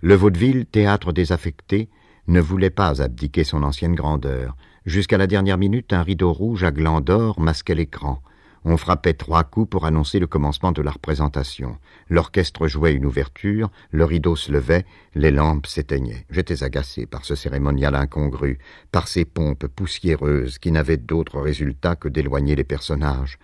[0.00, 1.88] Le vaudeville, théâtre désaffecté,
[2.28, 4.56] ne voulait pas abdiquer son ancienne grandeur.
[4.84, 8.22] Jusqu'à la dernière minute, un rideau rouge à glands d'or masquait l'écran.
[8.64, 11.78] On frappait trois coups pour annoncer le commencement de la représentation.
[12.08, 16.26] L'orchestre jouait une ouverture, le rideau se levait, les lampes s'éteignaient.
[16.30, 18.60] J'étais agacé par ce cérémonial incongru,
[18.92, 23.38] par ces pompes poussiéreuses qui n'avaient d'autre résultat que d'éloigner les personnages.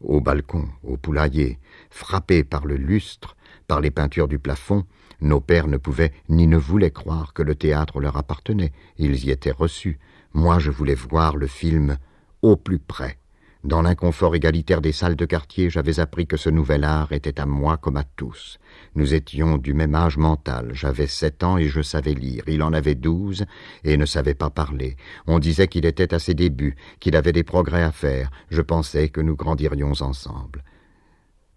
[0.00, 1.58] Au balcon, au poulailler,
[1.90, 3.36] frappés par le lustre,
[3.68, 4.86] par les peintures du plafond,
[5.20, 8.72] nos pères ne pouvaient ni ne voulaient croire que le théâtre leur appartenait.
[8.96, 9.98] Ils y étaient reçus.
[10.32, 11.98] Moi, je voulais voir le film
[12.40, 13.18] au plus près
[13.64, 17.46] dans l'inconfort égalitaire des salles de quartier, j'avais appris que ce nouvel art était à
[17.46, 18.58] moi comme à tous.
[18.96, 20.70] Nous étions du même âge mental.
[20.72, 22.42] J'avais sept ans et je savais lire.
[22.48, 23.44] Il en avait douze
[23.84, 24.96] et ne savait pas parler.
[25.28, 28.32] On disait qu'il était à ses débuts, qu'il avait des progrès à faire.
[28.50, 30.64] Je pensais que nous grandirions ensemble.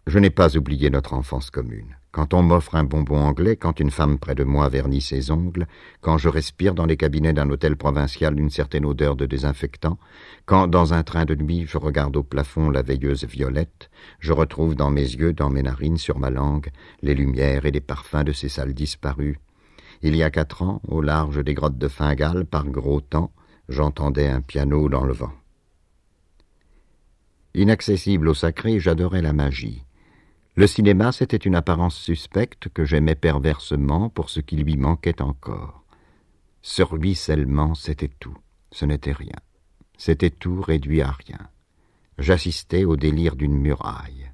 [0.05, 1.97] Je n'ai pas oublié notre enfance commune.
[2.15, 5.67] Quand on m'offre un bonbon anglais, quand une femme près de moi vernit ses ongles,
[5.99, 9.99] quand je respire dans les cabinets d'un hôtel provincial une certaine odeur de désinfectant,
[10.45, 13.89] quand dans un train de nuit je regarde au plafond la veilleuse violette,
[14.21, 16.69] je retrouve dans mes yeux, dans mes narines, sur ma langue,
[17.01, 19.41] les lumières et les parfums de ces salles disparues.
[20.01, 23.33] Il y a quatre ans, au large des grottes de Fingal, par gros temps,
[23.67, 25.33] j'entendais un piano dans le vent.
[27.55, 29.84] Inaccessible au sacré, j'adorais la magie.
[30.57, 35.83] Le cinéma, c'était une apparence suspecte que j'aimais perversement pour ce qui lui manquait encore.
[36.61, 38.37] Ce ruissellement, c'était tout.
[38.71, 39.35] Ce n'était rien.
[39.97, 41.49] C'était tout réduit à rien.
[42.19, 44.31] J'assistais au délire d'une muraille.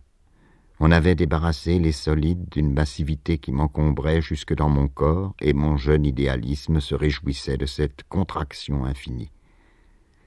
[0.79, 5.75] On avait débarrassé les solides d'une massivité qui m'encombrait jusque dans mon corps, et mon
[5.75, 9.31] jeune idéalisme se réjouissait de cette contraction infinie.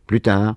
[0.08, 0.56] Plus tard,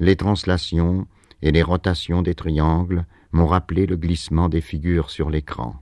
[0.00, 1.06] les translations
[1.42, 3.04] et les rotations des triangles
[3.34, 5.74] m'ont rappelé le glissement des figures sur l'écran.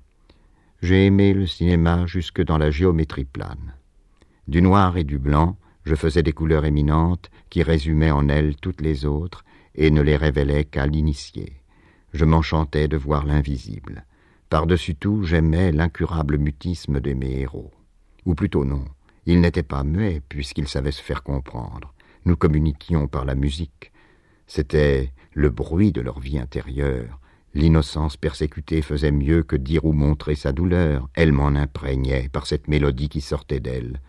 [0.80, 3.74] J'ai aimé le cinéma jusque dans la géométrie plane.
[4.48, 8.80] Du noir et du blanc, je faisais des couleurs éminentes qui résumaient en elles toutes
[8.80, 11.60] les autres et ne les révélaient qu'à l'initié.
[12.14, 14.06] Je m'enchantais de voir l'invisible.
[14.48, 17.70] Par-dessus tout, j'aimais l'incurable mutisme de mes héros.
[18.24, 18.84] Ou plutôt non,
[19.26, 21.92] ils n'étaient pas muets puisqu'ils savaient se faire comprendre.
[22.24, 23.92] Nous communiquions par la musique.
[24.46, 27.18] C'était le bruit de leur vie intérieure,
[27.54, 32.68] L'innocence persécutée faisait mieux que dire ou montrer sa douleur, elle m'en imprégnait par cette
[32.68, 34.00] mélodie qui sortait d'elle.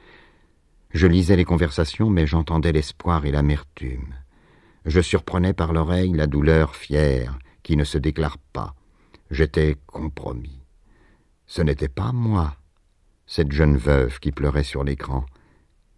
[0.92, 4.14] Je lisais les conversations, mais j'entendais l'espoir et l'amertume.
[4.86, 8.76] Je surprenais par l'oreille la douleur fière, qui ne se déclare pas.
[9.32, 10.62] J'étais compromis.
[11.46, 12.56] Ce n'était pas moi,
[13.26, 15.26] cette jeune veuve qui pleurait sur l'écran.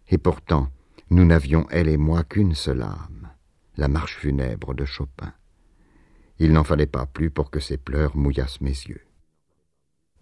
[0.08, 0.68] Et pourtant,
[1.10, 3.30] nous n'avions, elle et moi, qu'une seule âme,
[3.76, 5.32] la marche funèbre de Chopin.
[6.38, 9.02] Il n'en fallait pas plus pour que ces pleurs mouillassent mes yeux.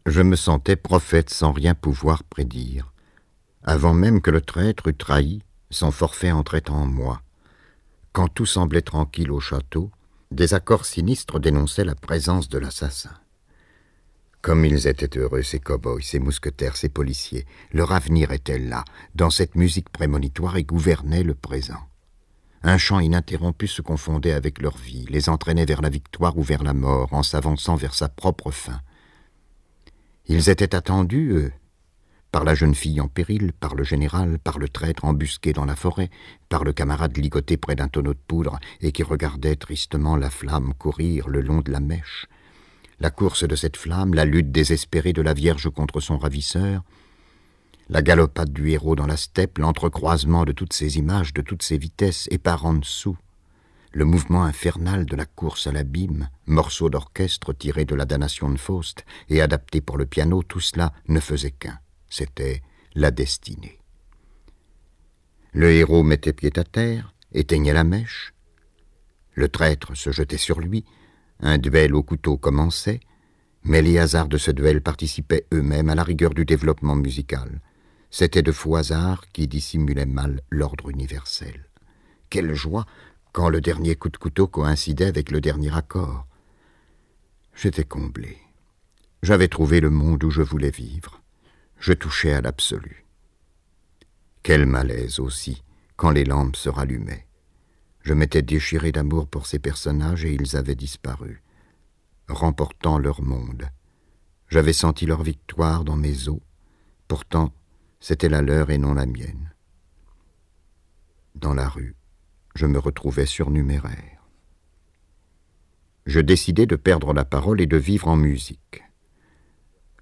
[0.06, 2.92] Je me sentais prophète sans rien pouvoir prédire.
[3.62, 7.22] Avant même que le traître eût trahi, son forfait entrait en moi.
[8.12, 9.90] Quand tout semblait tranquille au château,
[10.30, 13.14] des accords sinistres dénonçaient la présence de l'assassin.
[14.42, 17.46] Comme ils étaient heureux, ces cow-boys, ces mousquetaires, ces policiers.
[17.72, 18.84] Leur avenir était là,
[19.14, 21.80] dans cette musique prémonitoire, et gouvernait le présent.
[22.66, 26.62] Un chant ininterrompu se confondait avec leur vie, les entraînait vers la victoire ou vers
[26.62, 28.80] la mort, en s'avançant vers sa propre fin.
[30.28, 31.52] Ils étaient attendus, eux,
[32.32, 35.76] par la jeune fille en péril, par le général, par le traître embusqué dans la
[35.76, 36.08] forêt,
[36.48, 40.72] par le camarade ligoté près d'un tonneau de poudre et qui regardait tristement la flamme
[40.72, 42.26] courir le long de la mèche.
[42.98, 46.82] La course de cette flamme, la lutte désespérée de la Vierge contre son ravisseur,
[47.88, 51.78] la galopade du héros dans la steppe, l'entrecroisement de toutes ces images, de toutes ces
[51.78, 53.16] vitesses, et par en dessous,
[53.92, 58.58] le mouvement infernal de la course à l'abîme, morceau d'orchestre tiré de la damnation de
[58.58, 62.62] Faust et adapté pour le piano, tout cela ne faisait qu'un, c'était
[62.94, 63.78] la destinée.
[65.52, 68.34] Le héros mettait pied à terre, éteignait la mèche,
[69.34, 70.84] le traître se jetait sur lui,
[71.40, 73.00] un duel au couteau commençait,
[73.62, 77.60] mais les hasards de ce duel participaient eux-mêmes à la rigueur du développement musical.
[78.16, 81.68] C'était de faux hasards qui dissimulaient mal l'ordre universel.
[82.30, 82.86] Quelle joie
[83.32, 86.24] quand le dernier coup de couteau coïncidait avec le dernier accord.
[87.56, 88.38] J'étais comblé.
[89.24, 91.22] J'avais trouvé le monde où je voulais vivre.
[91.80, 93.04] Je touchais à l'absolu.
[94.44, 95.64] Quel malaise aussi
[95.96, 97.26] quand les lampes se rallumaient.
[98.02, 101.42] Je m'étais déchiré d'amour pour ces personnages et ils avaient disparu,
[102.28, 103.68] remportant leur monde.
[104.50, 106.38] J'avais senti leur victoire dans mes os.
[107.08, 107.52] Pourtant,
[108.06, 109.54] c'était la leur et non la mienne.
[111.34, 111.96] Dans la rue,
[112.54, 114.28] je me retrouvais surnuméraire.
[116.04, 118.82] Je décidai de perdre la parole et de vivre en musique.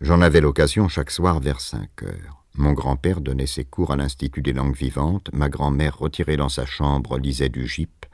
[0.00, 2.44] J'en avais l'occasion chaque soir vers cinq heures.
[2.56, 6.66] Mon grand-père donnait ses cours à l'Institut des langues vivantes, ma grand-mère, retirée dans sa
[6.66, 8.04] chambre, lisait du gype.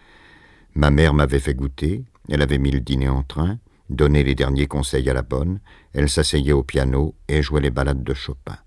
[0.74, 3.58] Ma mère m'avait fait goûter, elle avait mis le dîner en train,
[3.88, 5.60] donné les derniers conseils à la bonne,
[5.94, 8.58] elle s'asseyait au piano et jouait les ballades de Chopin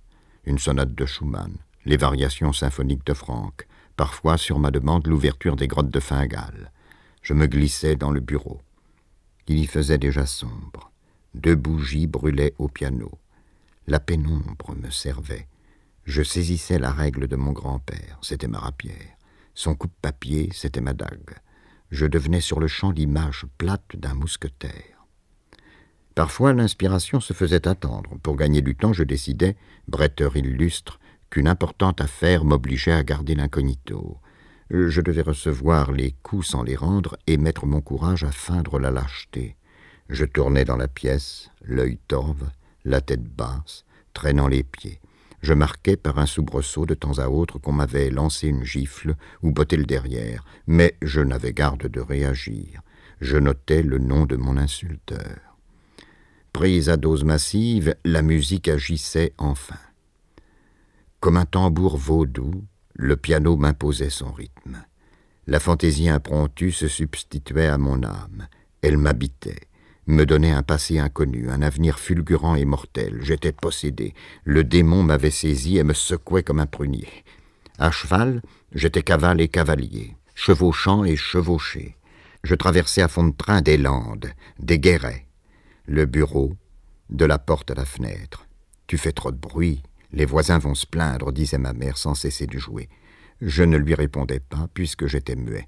[0.46, 1.56] une sonate de Schumann,
[1.86, 6.72] les variations symphoniques de Franck, parfois sur ma demande l'ouverture des grottes de Fingal.
[7.22, 8.62] Je me glissais dans le bureau.
[9.48, 10.92] Il y faisait déjà sombre.
[11.34, 13.12] Deux bougies brûlaient au piano.
[13.88, 15.48] La pénombre me servait.
[16.06, 19.18] Je saisissais la règle de mon grand-père, c'était ma rapière.
[19.54, 21.36] Son coupe-papier, c'était ma dague.
[21.92, 25.01] Je devenais sur le champ l'image plate d'un mousquetaire.
[26.16, 28.18] Parfois, l'inspiration se faisait attendre.
[28.22, 29.56] Pour gagner du temps, je décidais,
[29.88, 31.00] bretteur illustre,
[31.30, 34.18] qu'une importante affaire m'obligeait à garder l'incognito.
[34.70, 38.92] Je devais recevoir les coups sans les rendre et mettre mon courage à feindre la
[38.92, 39.56] lâcheté.
[40.10, 42.50] Je tournais dans la pièce, l'œil torve,
[42.84, 45.00] la tête basse, traînant les pieds.
[45.42, 49.52] Je marquais par un soubresaut de temps à autre qu'on m'avait lancé une gifle ou
[49.52, 52.82] botté le derrière, mais je n'avais garde de réagir.
[53.22, 55.51] Je notais le nom de mon insulteur.
[56.54, 59.80] Prise à dose massive, la musique agissait enfin.
[61.22, 64.84] Comme un tambour vaudou, le piano m'imposait son rythme.
[65.48, 68.48] La fantaisie impromptue se substituait à mon âme.
[68.82, 69.62] Elle m'habitait,
[70.08, 73.20] me donnait un passé inconnu, un avenir fulgurant et mortel.
[73.22, 74.14] J'étais possédé.
[74.44, 77.08] Le démon m'avait saisi et me secouait comme un prunier.
[77.80, 78.42] À cheval,
[78.74, 81.96] j'étais cavale et cavalier, chevauchant et chevauché.
[82.44, 85.28] Je traversais à fond de train des landes, des guérets,
[85.92, 86.54] le bureau,
[87.10, 88.48] de la porte à la fenêtre.
[88.88, 92.48] Tu fais trop de bruit, les voisins vont se plaindre, disait ma mère sans cesser
[92.48, 92.88] de jouer.
[93.42, 95.68] Je ne lui répondais pas, puisque j'étais muet.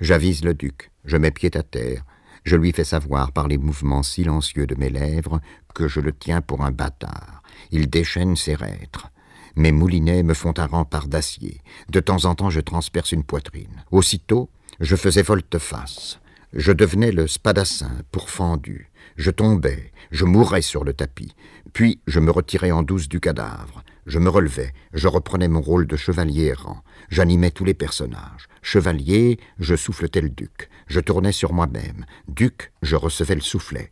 [0.00, 2.04] J'avise le duc, je mets pied à terre,
[2.44, 5.40] je lui fais savoir par les mouvements silencieux de mes lèvres
[5.74, 7.42] que je le tiens pour un bâtard.
[7.72, 9.10] Il déchaîne ses rêtres.
[9.56, 11.60] Mes moulinets me font un rempart d'acier.
[11.88, 13.84] De temps en temps, je transperce une poitrine.
[13.90, 16.20] Aussitôt, je faisais volte-face.
[16.52, 18.91] Je devenais le spadassin pourfendu.
[19.16, 21.34] Je tombais, je mourais sur le tapis.
[21.72, 23.82] Puis je me retirais en douce du cadavre.
[24.04, 26.82] Je me relevais, je reprenais mon rôle de chevalier errant.
[27.08, 28.48] J'animais tous les personnages.
[28.60, 30.68] Chevalier, je souffletais le duc.
[30.88, 32.04] Je tournais sur moi-même.
[32.26, 33.90] Duc, je recevais le soufflet.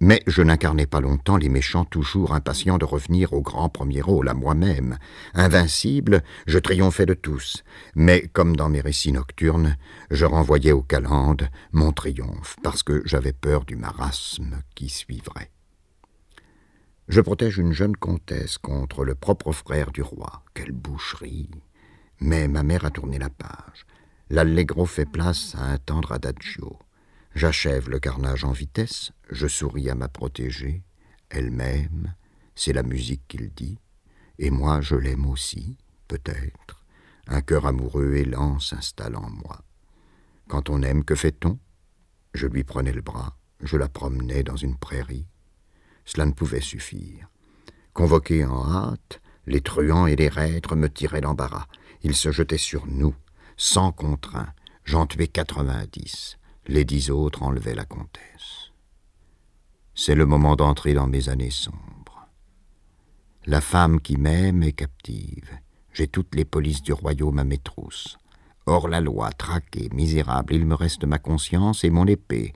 [0.00, 4.28] Mais je n'incarnais pas longtemps les méchants toujours impatients de revenir au grand premier rôle,
[4.28, 4.98] à moi-même.
[5.34, 7.62] Invincible, je triomphais de tous.
[7.94, 9.76] Mais, comme dans mes récits nocturnes,
[10.10, 15.50] je renvoyais aux calendes mon triomphe, parce que j'avais peur du marasme qui suivrait.
[17.08, 20.44] Je protège une jeune comtesse contre le propre frère du roi.
[20.54, 21.50] Quelle boucherie
[22.20, 23.86] Mais ma mère a tourné la page.
[24.30, 26.78] L'allegro fait place à un tendre adagio.
[27.34, 30.82] J'achève le carnage en vitesse, je souris à ma protégée.
[31.28, 32.14] Elle m'aime,
[32.54, 33.78] c'est la musique qu'il dit,
[34.38, 36.84] et moi je l'aime aussi, peut-être.
[37.26, 39.64] Un cœur amoureux lent s'installe en moi.
[40.48, 41.58] Quand on aime, que fait-on?
[42.34, 45.26] Je lui prenais le bras, je la promenais dans une prairie.
[46.04, 47.28] Cela ne pouvait suffire.
[47.92, 51.66] Convoqués en hâte, les truands et les reîtres me tiraient l'embarras.
[52.02, 53.14] Ils se jetaient sur nous,
[53.56, 54.52] sans contraint.
[54.84, 56.38] J'en tuais quatre-vingt-dix.
[56.66, 58.72] Les dix autres enlevaient la comtesse.
[59.94, 62.28] C'est le moment d'entrer dans mes années sombres.
[63.44, 65.50] La femme qui m'aime est captive.
[65.92, 68.16] J'ai toutes les polices du royaume à mes trousses.
[68.66, 72.52] Hors la loi, traqué, misérable, il me reste ma conscience et mon épée,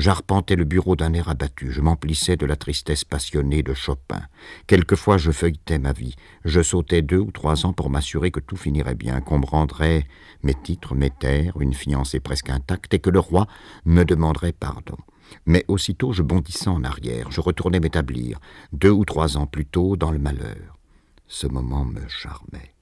[0.00, 4.22] J'arpentais le bureau d'un air abattu, je m'emplissais de la tristesse passionnée de Chopin.
[4.66, 8.56] Quelquefois je feuilletais ma vie, je sautais deux ou trois ans pour m'assurer que tout
[8.56, 10.06] finirait bien, qu'on me rendrait
[10.42, 13.46] mes titres, mes terres, une fiancée presque intacte, et que le roi
[13.84, 14.96] me demanderait pardon.
[15.44, 18.40] Mais aussitôt je bondissais en arrière, je retournais m'établir,
[18.72, 20.78] deux ou trois ans plus tôt, dans le malheur.
[21.26, 22.74] Ce moment me charmait.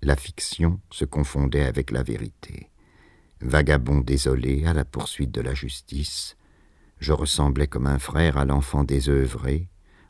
[0.00, 2.70] La fiction se confondait avec la vérité.
[3.40, 6.35] Vagabond désolé à la poursuite de la justice,
[6.98, 9.68] je ressemblais comme un frère à l'enfant désœuvré,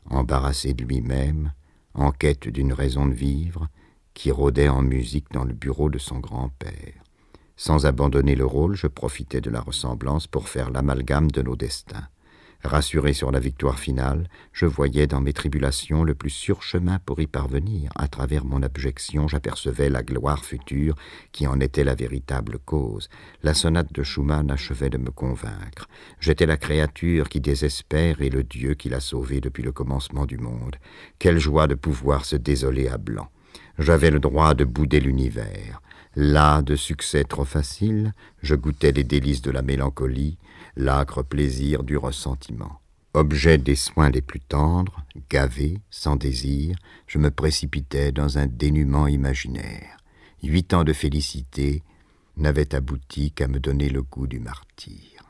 [0.09, 1.53] embarrassé de lui-même,
[1.93, 3.67] en quête d'une raison de vivre,
[4.13, 7.03] qui rôdait en musique dans le bureau de son grand-père.
[7.55, 12.07] Sans abandonner le rôle, je profitais de la ressemblance pour faire l'amalgame de nos destins.
[12.63, 17.19] Rassuré sur la victoire finale, je voyais dans mes tribulations le plus sûr chemin pour
[17.21, 17.91] y parvenir.
[17.95, 20.95] À travers mon abjection, j'apercevais la gloire future
[21.31, 23.09] qui en était la véritable cause.
[23.43, 25.87] La sonate de Schumann achevait de me convaincre.
[26.19, 30.37] J'étais la créature qui désespère et le Dieu qui l'a sauvé depuis le commencement du
[30.37, 30.75] monde.
[31.19, 33.29] Quelle joie de pouvoir se désoler à blanc.
[33.77, 35.81] J'avais le droit de bouder l'univers.
[36.15, 40.39] Là, de succès trop facile, je goûtais les délices de la mélancolie,
[40.77, 42.79] l'âcre plaisir du ressentiment.
[43.15, 49.07] Objet des soins les plus tendres, gavé, sans désir, je me précipitais dans un dénuement
[49.07, 49.97] imaginaire.
[50.43, 51.81] Huit ans de félicité
[52.37, 55.23] n'avaient abouti qu'à me donner le goût du martyr.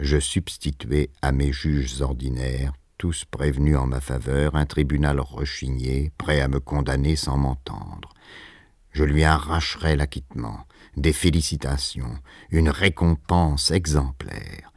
[0.00, 6.40] Je substituais à mes juges ordinaires, tous prévenus en ma faveur, un tribunal rechigné, prêt
[6.40, 8.12] à me condamner sans m'entendre.
[8.90, 12.18] Je lui arracherais l'acquittement, des félicitations,
[12.50, 14.72] une récompense exemplaire.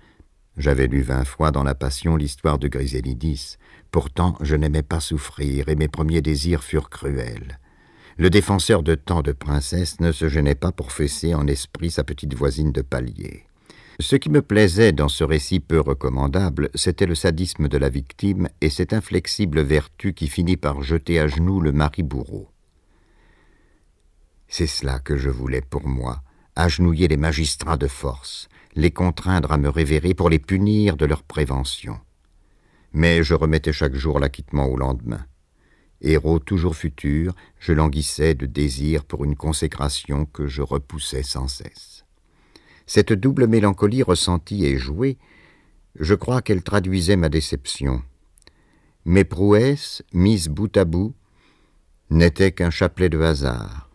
[0.57, 3.57] J'avais lu vingt fois dans la Passion l'histoire de Griselidis.
[3.91, 7.59] Pourtant, je n'aimais pas souffrir, et mes premiers désirs furent cruels.
[8.17, 12.03] Le défenseur de tant de princesses ne se gênait pas pour fesser en esprit sa
[12.03, 13.45] petite voisine de palier.
[13.99, 18.49] Ce qui me plaisait dans ce récit peu recommandable, c'était le sadisme de la victime
[18.61, 22.49] et cette inflexible vertu qui finit par jeter à genoux le mari bourreau.
[24.47, 26.21] C'est cela que je voulais pour moi,
[26.55, 31.23] agenouiller les magistrats de force, les contraindre à me révérer pour les punir de leur
[31.23, 31.99] prévention.
[32.91, 35.25] Mais je remettais chaque jour l'acquittement au lendemain.
[36.01, 42.03] Héros toujours futur, je languissais de désir pour une consécration que je repoussais sans cesse.
[42.85, 45.17] Cette double mélancolie ressentie et jouée,
[45.97, 48.01] je crois qu'elle traduisait ma déception.
[49.05, 51.15] Mes prouesses, mises bout à bout,
[52.09, 53.89] n'étaient qu'un chapelet de hasard.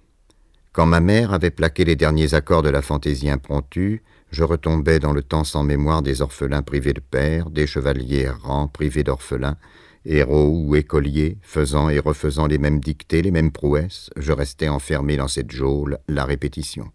[0.73, 5.13] Quand ma mère avait plaqué les derniers accords de la fantaisie impromptue, je retombais dans
[5.13, 9.57] le temps sans mémoire des orphelins privés de père, des chevaliers errants privés d'orphelins,
[10.05, 15.17] héros ou écoliers, faisant et refaisant les mêmes dictées, les mêmes prouesses, je restais enfermé
[15.17, 16.91] dans cette geôle, la répétition.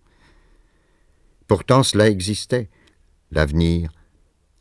[1.47, 2.69] Pourtant cela existait,
[3.31, 3.91] l'avenir,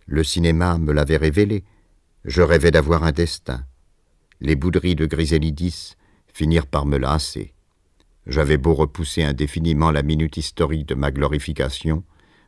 [0.06, 1.64] le cinéma me l'avait révélé,
[2.24, 3.64] je rêvais d'avoir un destin.
[4.40, 5.94] Les bouderies de Griselidis
[6.26, 7.52] finirent par me lasser.
[8.26, 12.04] J'avais beau repousser indéfiniment la minute historique de ma glorification,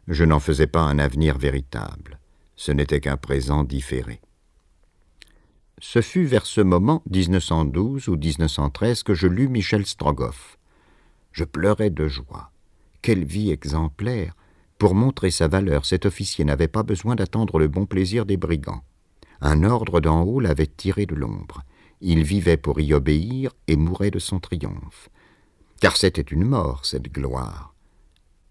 [0.08, 2.18] je n'en faisais pas un avenir véritable.
[2.56, 4.20] Ce n'était qu'un présent différé.
[5.80, 10.58] Ce fut vers ce moment, 1912 ou 1913, que je lus Michel Strogoff.
[11.32, 12.52] Je pleurais de joie.
[13.02, 14.36] Quelle vie exemplaire
[14.78, 18.84] Pour montrer sa valeur, cet officier n'avait pas besoin d'attendre le bon plaisir des brigands.
[19.40, 21.62] Un ordre d'en haut l'avait tiré de l'ombre.
[22.00, 25.08] Il vivait pour y obéir et mourait de son triomphe.
[25.80, 27.73] Car c'était une mort, cette gloire.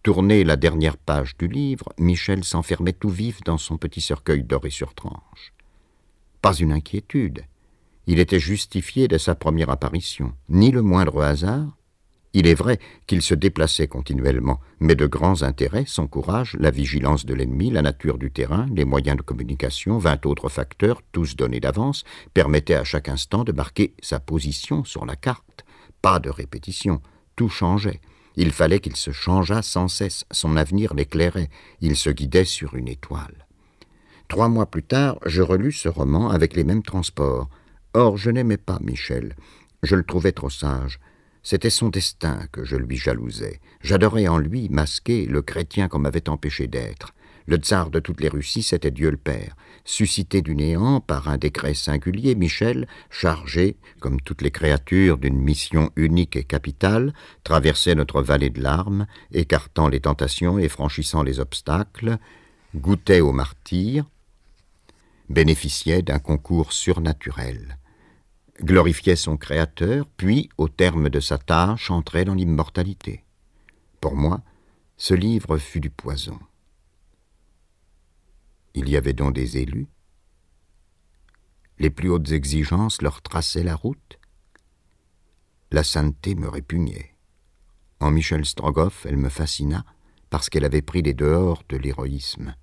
[0.03, 4.69] Tourné la dernière page du livre, Michel s'enfermait tout vif dans son petit cercueil doré
[4.69, 5.53] sur tranche.
[6.41, 7.45] Pas une inquiétude.
[8.05, 10.33] Il était justifié de sa première apparition.
[10.49, 11.77] Ni le moindre hasard.
[12.33, 17.25] Il est vrai qu'il se déplaçait continuellement, mais de grands intérêts, son courage, la vigilance
[17.25, 21.61] de l'ennemi, la nature du terrain, les moyens de communication, vingt autres facteurs, tous donnés
[21.61, 25.63] d'avance, permettaient à chaque instant de marquer sa position sur la carte.
[26.01, 27.01] Pas de répétition,
[27.37, 28.01] tout changeait.
[28.35, 31.49] Il fallait qu'il se changeât sans cesse, son avenir l'éclairait,
[31.81, 33.45] il se guidait sur une étoile.
[34.27, 37.49] Trois mois plus tard, je relus ce roman avec les mêmes transports.
[37.93, 39.35] Or, je n'aimais pas Michel.
[39.83, 40.99] Je le trouvais trop sage.
[41.43, 43.59] C'était son destin que je lui jalousais.
[43.81, 47.13] J'adorais en lui, masqué, le chrétien qu'on m'avait empêché d'être.
[47.45, 49.55] Le tsar de toutes les Russies, c'était Dieu le Père.
[49.83, 55.91] Suscité du néant par un décret singulier, Michel, chargé, comme toutes les créatures, d'une mission
[55.97, 57.13] unique et capitale,
[57.43, 62.17] traversait notre vallée de larmes, écartant les tentations et franchissant les obstacles,
[62.75, 64.05] goûtait au martyr,
[65.29, 67.77] bénéficiait d'un concours surnaturel,
[68.61, 73.23] glorifiait son Créateur, puis, au terme de sa tâche, entrait dans l'immortalité.
[73.99, 74.41] Pour moi,
[74.95, 76.39] ce livre fut du poison.
[78.75, 79.87] Il y avait donc des élus.
[81.79, 84.19] Les plus hautes exigences leur traçaient la route.
[85.71, 87.15] La sainteté me répugnait.
[87.99, 89.85] En Michel Strogoff, elle me fascina
[90.29, 92.55] parce qu'elle avait pris les dehors de l'héroïsme.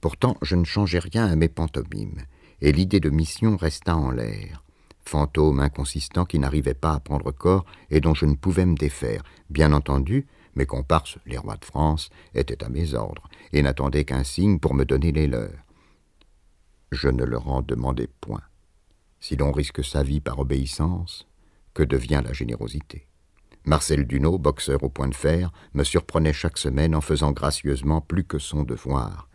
[0.00, 2.22] Pourtant, je ne changeais rien à mes pantomimes,
[2.60, 4.62] et l'idée de mission resta en l'air.
[5.02, 9.22] Fantôme inconsistant qui n'arrivait pas à prendre corps et dont je ne pouvais me défaire.
[9.48, 14.24] Bien entendu, mes comparses, les rois de France, étaient à mes ordres et n'attendaient qu'un
[14.24, 15.64] signe pour me donner les leurs.
[16.92, 18.42] Je ne leur en demandais point.
[19.20, 21.26] Si l'on risque sa vie par obéissance,
[21.74, 23.06] que devient la générosité?
[23.64, 28.24] Marcel Duneau, boxeur au point de fer, me surprenait chaque semaine en faisant gracieusement plus
[28.24, 29.28] que son devoir.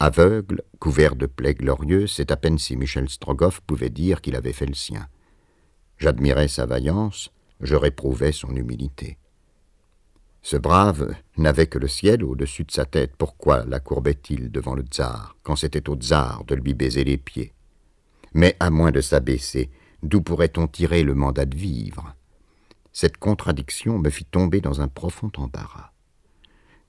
[0.00, 4.52] Aveugle, couvert de plaies glorieuses, c'est à peine si Michel Strogoff pouvait dire qu'il avait
[4.52, 5.08] fait le sien.
[5.98, 9.18] J'admirais sa vaillance, je réprouvais son humilité.
[10.44, 13.16] Ce brave n'avait que le ciel au-dessus de sa tête.
[13.16, 17.54] Pourquoi la courbait-il devant le tsar, quand c'était au tsar de lui baiser les pieds?
[18.34, 19.70] Mais à moins de s'abaisser,
[20.02, 22.14] d'où pourrait-on tirer le mandat de vivre?
[22.92, 25.92] Cette contradiction me fit tomber dans un profond embarras.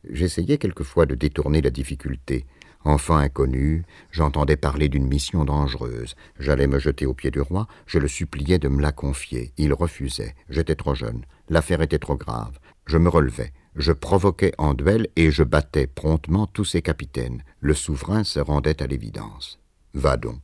[0.10, 2.46] J'essayais quelquefois de détourner la difficulté.
[2.84, 6.16] Enfant inconnu, j'entendais parler d'une mission dangereuse.
[6.40, 9.54] J'allais me jeter aux pieds du roi, je le suppliais de me la confier.
[9.58, 10.36] Il refusait.
[10.50, 11.24] J'étais trop jeune.
[11.48, 12.60] L'affaire était trop grave.
[12.86, 17.44] Je me relevais, je provoquais en duel et je battais promptement tous ses capitaines.
[17.60, 19.60] Le souverain se rendait à l'évidence.
[19.94, 20.40] Va donc,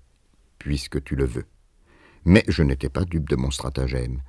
[0.58, 1.46] puisque tu le veux.
[2.26, 4.22] Mais je n'étais pas dupe de mon stratagème.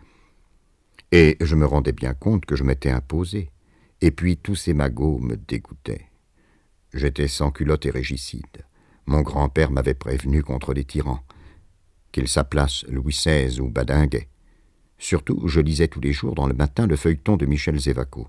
[1.10, 3.50] Et je me rendais bien compte que je m'étais imposé.
[4.00, 6.06] Et puis tous ces magots me dégoûtaient.
[6.92, 8.64] J'étais sans culotte et régicide.
[9.06, 11.22] Mon grand-père m'avait prévenu contre les tyrans.
[12.12, 14.28] Qu'il s'appelasse Louis XVI ou Badinguet.
[15.02, 18.28] Surtout, je lisais tous les jours dans le matin le feuilleton de Michel Zévaco.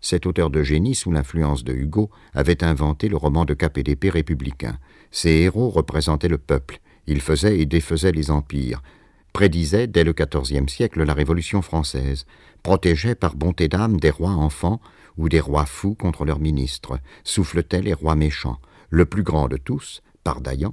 [0.00, 3.82] Cet auteur de génie, sous l'influence de Hugo, avait inventé le roman de cap et
[3.82, 4.78] d'épée républicain.
[5.10, 6.78] Ses héros représentaient le peuple.
[7.08, 8.84] Ils faisaient et défaisaient les empires,
[9.32, 12.24] prédisaient dès le XIVe siècle la Révolution française,
[12.62, 14.80] protégeaient par bonté d'âme des rois enfants
[15.18, 18.60] ou des rois fous contre leurs ministres, souffletaient les rois méchants.
[18.90, 20.72] Le plus grand de tous, Pardaillan,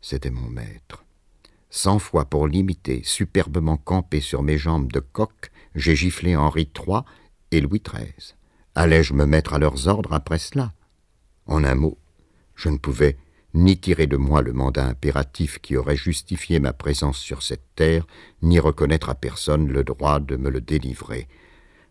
[0.00, 1.03] c'était mon maître.
[1.76, 7.00] Cent fois pour l'imiter, superbement campé sur mes jambes de coq, j'ai giflé Henri III
[7.50, 8.36] et Louis XIII.
[8.76, 10.72] Allais-je me mettre à leurs ordres après cela?
[11.46, 11.98] En un mot,
[12.54, 13.16] je ne pouvais
[13.54, 18.06] ni tirer de moi le mandat impératif qui aurait justifié ma présence sur cette terre,
[18.40, 21.26] ni reconnaître à personne le droit de me le délivrer.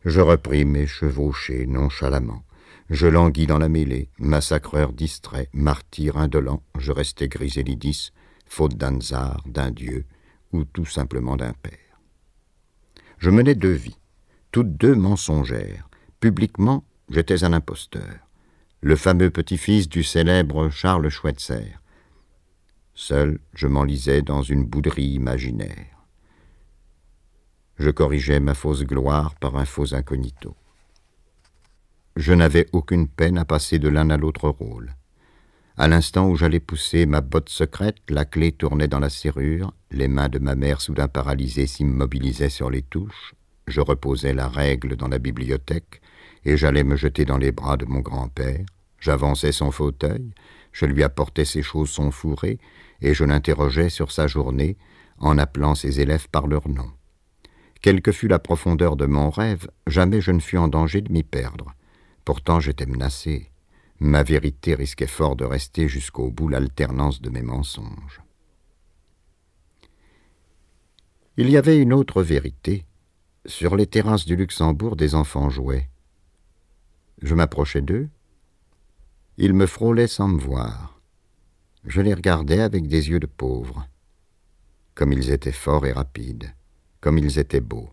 [0.05, 2.45] Je repris mes chevauchés nonchalamment.
[2.89, 8.11] Je languis dans la mêlée, massacreur distrait, martyr indolent, je restais Griselidis,
[8.53, 10.05] faute d'un tsar, d'un dieu,
[10.51, 11.99] ou tout simplement d'un père.
[13.17, 13.99] Je menais deux vies,
[14.51, 15.89] toutes deux mensongères.
[16.19, 18.23] Publiquement, j'étais un imposteur
[18.83, 21.79] le fameux petit-fils du célèbre Charles Schweitzer.
[22.93, 26.05] Seul, je m'enlisais dans une bouderie imaginaire.
[27.77, 30.57] Je corrigeais ma fausse gloire par un faux incognito.
[32.17, 34.93] Je n'avais aucune peine à passer de l'un à l'autre rôle.
[35.75, 40.07] À l'instant où j'allais pousser ma botte secrète, la clé tournait dans la serrure, les
[40.07, 43.33] mains de ma mère soudain paralysées s'immobilisaient sur les touches,
[43.67, 46.01] je reposais la règle dans la bibliothèque,
[46.45, 48.65] et j'allais me jeter dans les bras de mon grand-père.
[48.99, 50.31] J'avançais son fauteuil,
[50.73, 52.59] je lui apportais ses chaussons fourrés,
[53.01, 54.77] et je l'interrogeais sur sa journée
[55.17, 56.91] en appelant ses élèves par leur nom.
[57.81, 61.11] Quelle que fût la profondeur de mon rêve, jamais je ne fus en danger de
[61.11, 61.73] m'y perdre.
[62.25, 63.52] Pourtant j'étais menacé.
[64.05, 68.21] Ma vérité risquait fort de rester jusqu'au bout l'alternance de mes mensonges.
[71.37, 72.85] Il y avait une autre vérité.
[73.45, 75.89] Sur les terrasses du Luxembourg, des enfants jouaient.
[77.21, 78.09] Je m'approchais d'eux.
[79.37, 80.99] Ils me frôlaient sans me voir.
[81.85, 83.87] Je les regardais avec des yeux de pauvre.
[84.95, 86.53] Comme ils étaient forts et rapides,
[86.99, 87.89] comme ils étaient beaux.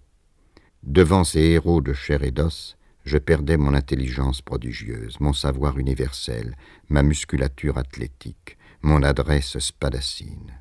[0.83, 6.57] Devant ces héros de chair et d'os, je perdais mon intelligence prodigieuse, mon savoir universel,
[6.89, 10.61] ma musculature athlétique, mon adresse spadacine.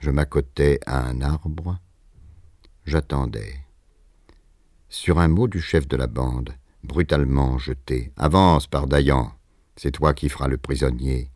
[0.00, 1.78] Je m'accotais à un arbre,
[2.84, 3.60] j'attendais.
[4.88, 8.12] Sur un mot du chef de la bande, brutalement jeté.
[8.16, 9.32] Avance, par Dayan,
[9.76, 11.30] c'est toi qui feras le prisonnier.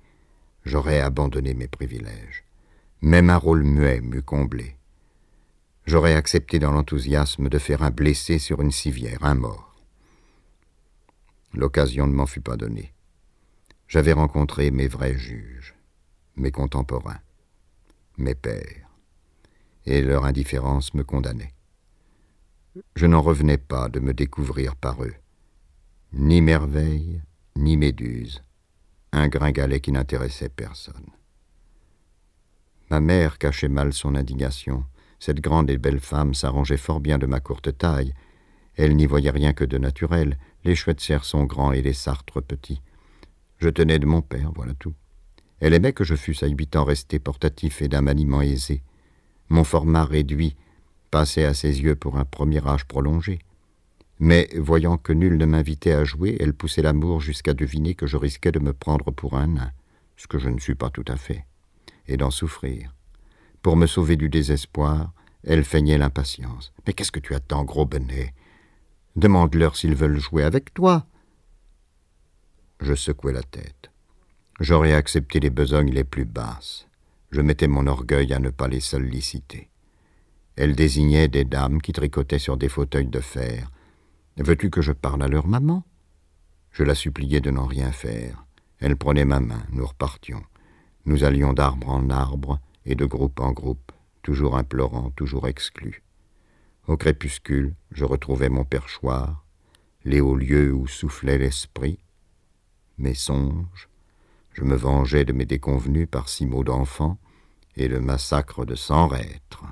[0.65, 2.45] J'aurais abandonné mes privilèges.
[3.03, 4.77] Même un rôle muet m'eût comblé.
[5.87, 9.70] J'aurais accepté dans l'enthousiasme de faire un blessé sur une civière, un mort.
[11.53, 12.93] L'occasion ne m'en fut pas donnée.
[13.89, 15.75] J'avais rencontré mes vrais juges,
[16.37, 17.21] mes contemporains,
[18.19, 18.89] mes pères,
[19.87, 21.55] et leur indifférence me condamnait.
[22.95, 25.15] Je n'en revenais pas de me découvrir par eux
[26.13, 27.23] ni merveille,
[27.57, 28.43] ni méduse,
[29.13, 31.07] un gringalet qui n'intéressait personne.
[32.91, 34.85] Ma mère cachait mal son indignation.
[35.21, 38.13] Cette grande et belle femme s'arrangeait fort bien de ma courte taille.
[38.77, 40.37] Elle n'y voyait rien que de naturel.
[40.65, 42.83] Les serres sont grands et les sartres petits.
[43.59, 44.95] Je tenais de mon père, voilà tout.
[45.61, 48.83] Elle aimait que je fusse à huit ans resté portatif et d'un maniement aisé.
[49.49, 50.57] Mon format réduit
[51.11, 53.41] passait à ses yeux pour un premier âge prolongé.
[54.19, 58.19] Mais, voyant que nul ne m'invitait à jouer, elle poussait l'amour jusqu'à deviner que je
[58.19, 59.73] risquais de me prendre pour un nain,
[60.17, 61.47] ce que je ne suis pas tout à fait,
[62.07, 62.95] et d'en souffrir.
[63.63, 66.73] Pour me sauver du désespoir, elle feignait l'impatience.
[66.87, 68.35] Mais qu'est-ce que tu attends, gros benet
[69.17, 71.07] Demande-leur s'ils veulent jouer avec toi.
[72.81, 73.91] Je secouais la tête.
[74.61, 76.87] J'aurais accepté les besognes les plus basses.
[77.31, 79.69] Je mettais mon orgueil à ne pas les solliciter.
[80.57, 83.71] Elle désignait des dames qui tricotaient sur des fauteuils de fer,
[84.37, 85.85] Veux-tu que je parle à leur maman?
[86.71, 88.47] Je la suppliais de n'en rien faire.
[88.79, 90.43] Elle prenait ma main, nous repartions.
[91.05, 96.03] Nous allions d'arbre en arbre et de groupe en groupe, toujours implorant, toujours exclus.
[96.91, 99.47] Au crépuscule, je retrouvais mon perchoir,
[100.05, 102.01] les hauts lieux où soufflait l'esprit,
[102.99, 103.89] mes songes,
[104.53, 107.17] je me vengeais de mes déconvenus par six mots d'enfant
[107.77, 109.65] et le massacre de cent reîtres.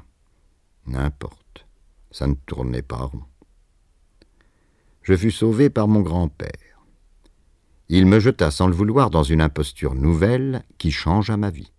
[0.87, 1.67] N'importe,
[2.13, 3.25] ça ne tournait pas rond
[5.09, 6.85] je fus sauvé par mon grand-père.
[7.89, 11.73] Il me jeta sans le vouloir dans une imposture nouvelle qui changea ma vie.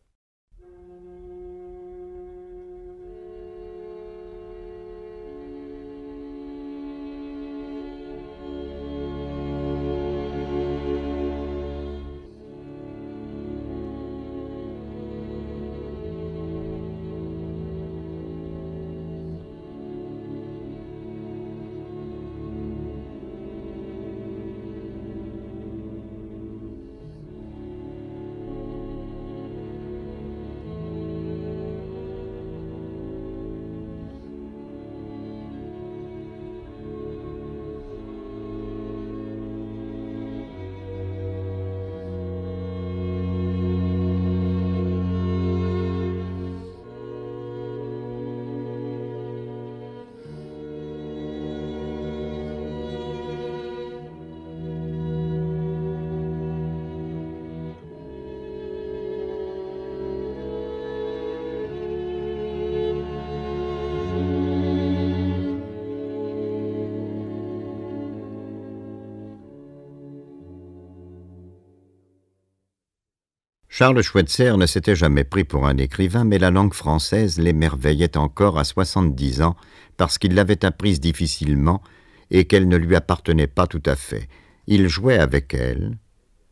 [73.80, 78.60] Charles Schweitzer ne s'était jamais pris pour un écrivain, mais la langue française l'émerveillait encore
[78.60, 79.56] à soixante-dix ans,
[79.96, 81.82] parce qu'il l'avait apprise difficilement
[82.30, 84.28] et qu'elle ne lui appartenait pas tout à fait.
[84.68, 85.98] Il jouait avec elle,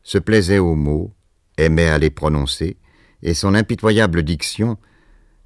[0.03, 1.11] se plaisait aux mots,
[1.57, 2.77] aimait à les prononcer,
[3.21, 4.77] et son impitoyable diction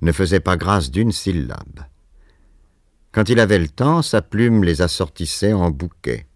[0.04, 1.80] ne faisait pas grâce d'une syllabe.
[3.12, 6.28] Quand il avait le temps, sa plume les assortissait en bouquets.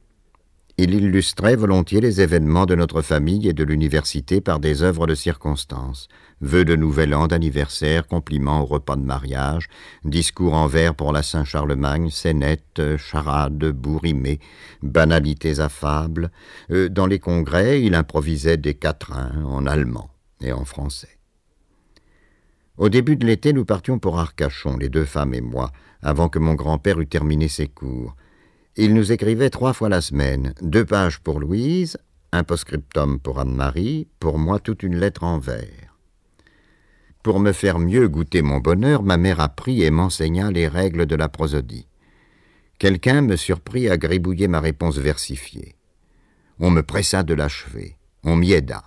[0.77, 5.15] Il illustrait volontiers les événements de notre famille et de l'université par des œuvres de
[5.15, 6.09] circonstance,
[6.41, 9.69] vœux de nouvel an, d'anniversaire, compliments au repas de mariage,
[10.03, 14.41] discours en vers pour la Saint-Charlemagne, scénettes, charades, bourrimées,
[14.83, 16.29] banalités affables.
[16.71, 20.09] Euh, dans les congrès, il improvisait des quatrains en allemand
[20.41, 21.19] et en français.
[22.77, 25.71] Au début de l'été, nous partions pour Arcachon, les deux femmes et moi,
[26.01, 28.17] avant que mon grand-père eût terminé ses cours.
[28.77, 31.97] Il nous écrivait trois fois la semaine, deux pages pour Louise,
[32.33, 35.97] un post-scriptum pour Anne-Marie, pour moi toute une lettre en vers.
[37.23, 41.15] Pour me faire mieux goûter mon bonheur, ma mère apprit et m'enseigna les règles de
[41.15, 41.87] la prosodie.
[42.77, 45.75] Quelqu'un me surprit à gribouiller ma réponse versifiée.
[46.59, 48.83] On me pressa de l'achever, on m'y aida.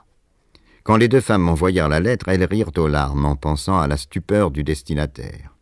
[0.85, 3.97] Quand les deux femmes m'envoyèrent la lettre, elles rirent aux larmes en pensant à la
[3.97, 5.55] stupeur du destinataire.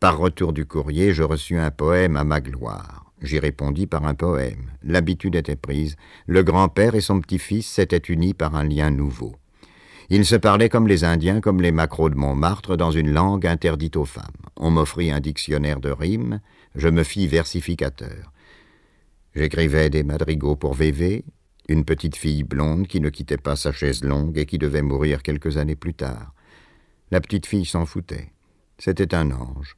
[0.00, 3.03] Par retour du courrier, je reçus un poème à ma gloire.
[3.22, 4.70] J'y répondis par un poème.
[4.82, 5.96] L'habitude était prise.
[6.26, 9.36] Le grand-père et son petit-fils s'étaient unis par un lien nouveau.
[10.10, 13.96] Ils se parlaient comme les Indiens, comme les macros de Montmartre, dans une langue interdite
[13.96, 14.24] aux femmes.
[14.56, 16.40] On m'offrit un dictionnaire de rimes.
[16.74, 18.32] Je me fis versificateur.
[19.34, 21.24] J'écrivais des madrigaux pour Vévé,
[21.68, 25.22] une petite fille blonde qui ne quittait pas sa chaise longue et qui devait mourir
[25.22, 26.34] quelques années plus tard.
[27.10, 28.32] La petite fille s'en foutait.
[28.78, 29.76] C'était un ange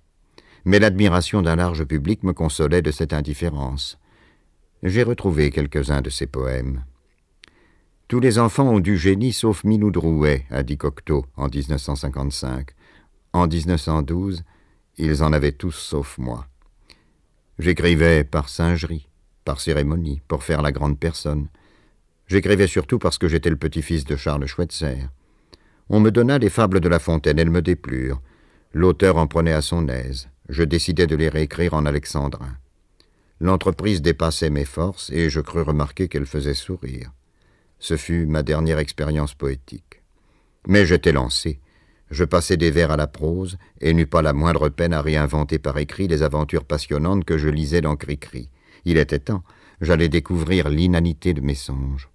[0.67, 3.99] mais l'admiration d'un large public me consolait de cette indifférence.
[4.83, 6.85] J'ai retrouvé quelques-uns de ces poèmes.
[8.09, 12.71] Tous les enfants ont du génie sauf Minou Drouet, a dit Cocteau en 1955.
[13.33, 14.43] En 1912,
[14.99, 16.49] ils en avaient tous sauf moi.
[17.61, 19.09] J'écrivais par singerie,
[19.45, 21.47] par cérémonie, pour faire la grande personne.
[22.27, 25.11] J'écrivais surtout parce que j'étais le petit-fils de Charles Schweitzer.
[25.89, 28.21] On me donna les fables de La Fontaine, elles me déplurent.
[28.73, 32.57] L'auteur en prenait à son aise je décidai de les réécrire en alexandrin.
[33.41, 37.13] L'entreprise dépassait mes forces et je crus remarquer qu'elle faisait sourire.
[37.79, 40.03] Ce fut ma dernière expérience poétique.
[40.67, 41.61] Mais j'étais lancé.
[42.11, 45.59] Je passais des vers à la prose et n'eus pas la moindre peine à réinventer
[45.59, 48.49] par écrit les aventures passionnantes que je lisais dans Cricri.
[48.85, 49.43] Il était temps,
[49.81, 52.09] j'allais découvrir l'inanité de mes songes.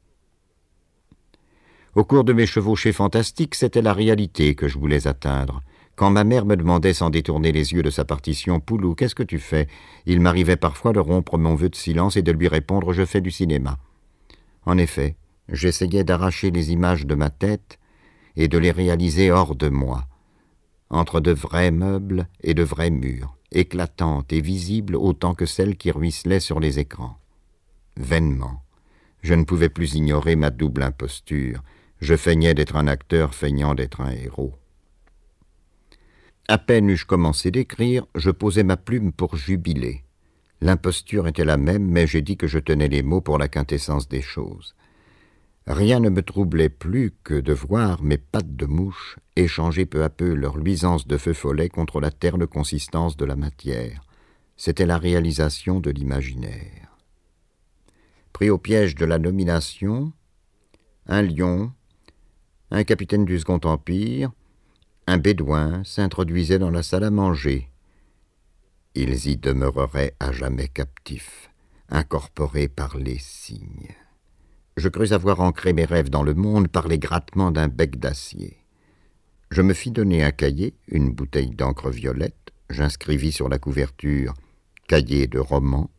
[1.94, 5.62] Au cours de mes chevauchées fantastiques, c'était la réalité que je voulais atteindre.
[5.96, 9.24] Quand ma mère me demandait sans détourner les yeux de sa partition Poulou, qu'est-ce que
[9.24, 9.68] tu fais?
[10.06, 13.22] Il m'arrivait parfois de rompre mon vœu de silence et de lui répondre Je fais
[13.22, 13.78] du cinéma.
[14.66, 15.16] En effet,
[15.50, 17.80] j'essayais d'arracher les images de ma tête
[18.36, 20.08] et de les réaliser hors de moi,
[20.90, 25.92] entre de vrais meubles et de vrais murs, éclatantes et visibles autant que celles qui
[25.92, 27.18] ruisselaient sur les écrans.
[27.98, 28.64] Vainement,
[29.22, 31.62] je ne pouvais plus ignorer ma double imposture.
[32.00, 34.54] Je feignais d'être un acteur feignant d'être un héros.
[36.48, 40.04] À peine eus-je commencé d'écrire, je posai ma plume pour jubiler.
[40.60, 44.08] L'imposture était la même, mais j'ai dit que je tenais les mots pour la quintessence
[44.08, 44.76] des choses.
[45.68, 50.10] Rien ne me troublait plus que de voir mes pattes de mouche échanger peu à
[50.10, 54.02] peu leur luisance de feu follet contre la terne consistance de la matière.
[54.58, 56.98] C'était la réalisation de l'imaginaire.
[58.34, 60.14] Pris au piège de la nomination,
[61.08, 61.72] un lion,
[62.72, 64.32] un capitaine du Second Empire,
[65.12, 67.68] un bédouin s'introduisait dans la salle à manger.
[68.96, 71.52] Ils y demeureraient à jamais captifs,
[71.90, 73.94] incorporés par les signes.
[74.78, 78.64] Je crus avoir ancré mes rêves dans le monde par les grattements d'un bec d'acier.
[79.50, 84.34] Je me fis donner un cahier, une bouteille d'encre violette, j'inscrivis sur la couverture
[84.88, 85.90] cahier de romans.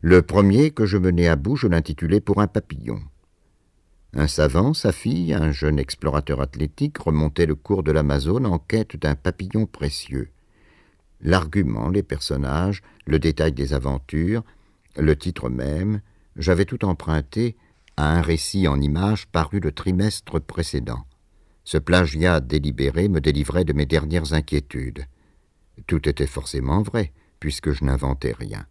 [0.00, 3.02] Le premier que je menai à bout, je l'intitulai pour un papillon.
[4.16, 8.96] Un savant, sa fille, un jeune explorateur athlétique, remontait le cours de l'Amazone en quête
[8.96, 10.30] d'un papillon précieux.
[11.20, 14.44] L'argument, les personnages, le détail des aventures,
[14.96, 16.00] le titre même,
[16.36, 17.56] j'avais tout emprunté
[17.96, 21.04] à un récit en images paru le trimestre précédent.
[21.64, 25.06] Ce plagiat délibéré me délivrait de mes dernières inquiétudes.
[25.88, 28.66] Tout était forcément vrai, puisque je n'inventais rien.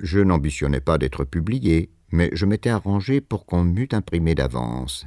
[0.00, 5.06] Je n'ambitionnais pas d'être publié, mais je m'étais arrangé pour qu'on m'eût imprimé d'avance,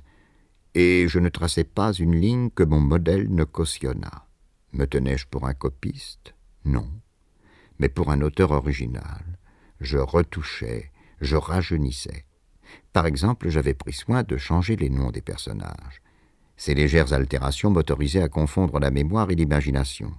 [0.74, 4.28] et je ne traçais pas une ligne que mon modèle ne cautionnât.
[4.74, 6.34] Me tenais-je pour un copiste?
[6.66, 6.90] Non,
[7.80, 9.38] mais pour un auteur original.
[9.80, 12.26] Je retouchais, je rajeunissais.
[12.92, 16.02] Par exemple, j'avais pris soin de changer les noms des personnages.
[16.58, 20.12] Ces légères altérations m'autorisaient à confondre la mémoire et l'imagination.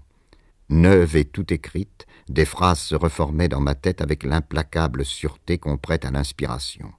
[0.68, 5.78] Neuve et tout écrite, des phrases se reformaient dans ma tête avec l'implacable sûreté qu'on
[5.78, 6.92] prête à l'inspiration.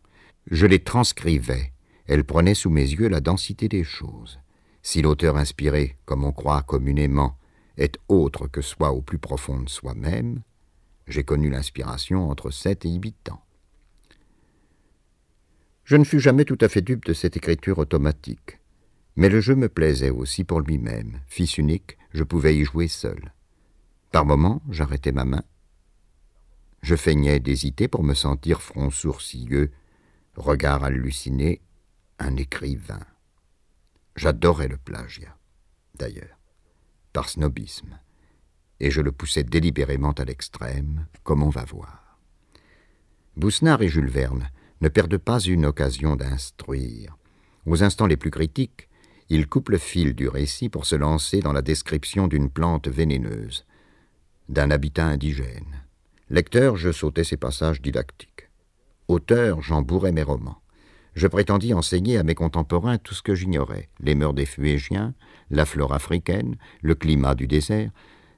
[0.49, 1.73] Je les transcrivais,
[2.05, 4.39] elles prenaient sous mes yeux la densité des choses.
[4.81, 7.37] Si l'auteur inspiré, comme on croit communément,
[7.77, 10.41] est autre que soi au plus profond de soi-même,
[11.07, 13.43] j'ai connu l'inspiration entre sept et huit ans.
[15.83, 18.59] Je ne fus jamais tout à fait dupe de cette écriture automatique.
[19.17, 21.19] Mais le jeu me plaisait aussi pour lui-même.
[21.27, 23.33] Fils unique, je pouvais y jouer seul.
[24.11, 25.43] Par moments, j'arrêtais ma main.
[26.81, 29.71] Je feignais d'hésiter pour me sentir front sourcilleux,
[30.35, 31.61] regard halluciné,
[32.19, 33.05] un écrivain.
[34.15, 35.37] J'adorais le plagiat,
[35.95, 36.39] d'ailleurs,
[37.13, 37.99] par snobisme,
[38.79, 42.19] et je le poussais délibérément à l'extrême, comme on va voir.
[43.35, 44.49] Bousnard et Jules Verne
[44.81, 47.17] ne perdent pas une occasion d'instruire.
[47.65, 48.89] Aux instants les plus critiques,
[49.29, 53.65] ils coupent le fil du récit pour se lancer dans la description d'une plante vénéneuse,
[54.49, 55.83] d'un habitat indigène.
[56.29, 58.49] Lecteur, je sautais ces passages didactiques.
[59.07, 60.61] Auteur, j'en bourrais mes romans.
[61.15, 65.13] Je prétendis enseigner à mes contemporains tout ce que j'ignorais, les mœurs des Fuégiens,
[65.49, 67.91] la flore africaine, le climat du désert,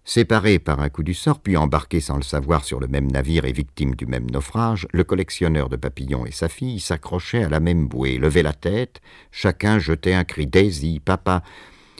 [0.05, 3.45] Séparé par un coup du sort, puis embarqué sans le savoir sur le même navire
[3.45, 7.59] et victime du même naufrage, le collectionneur de papillons et sa fille s'accrochaient à la
[7.59, 11.43] même bouée, levaient la tête, chacun jetait un cri Daisy, papa.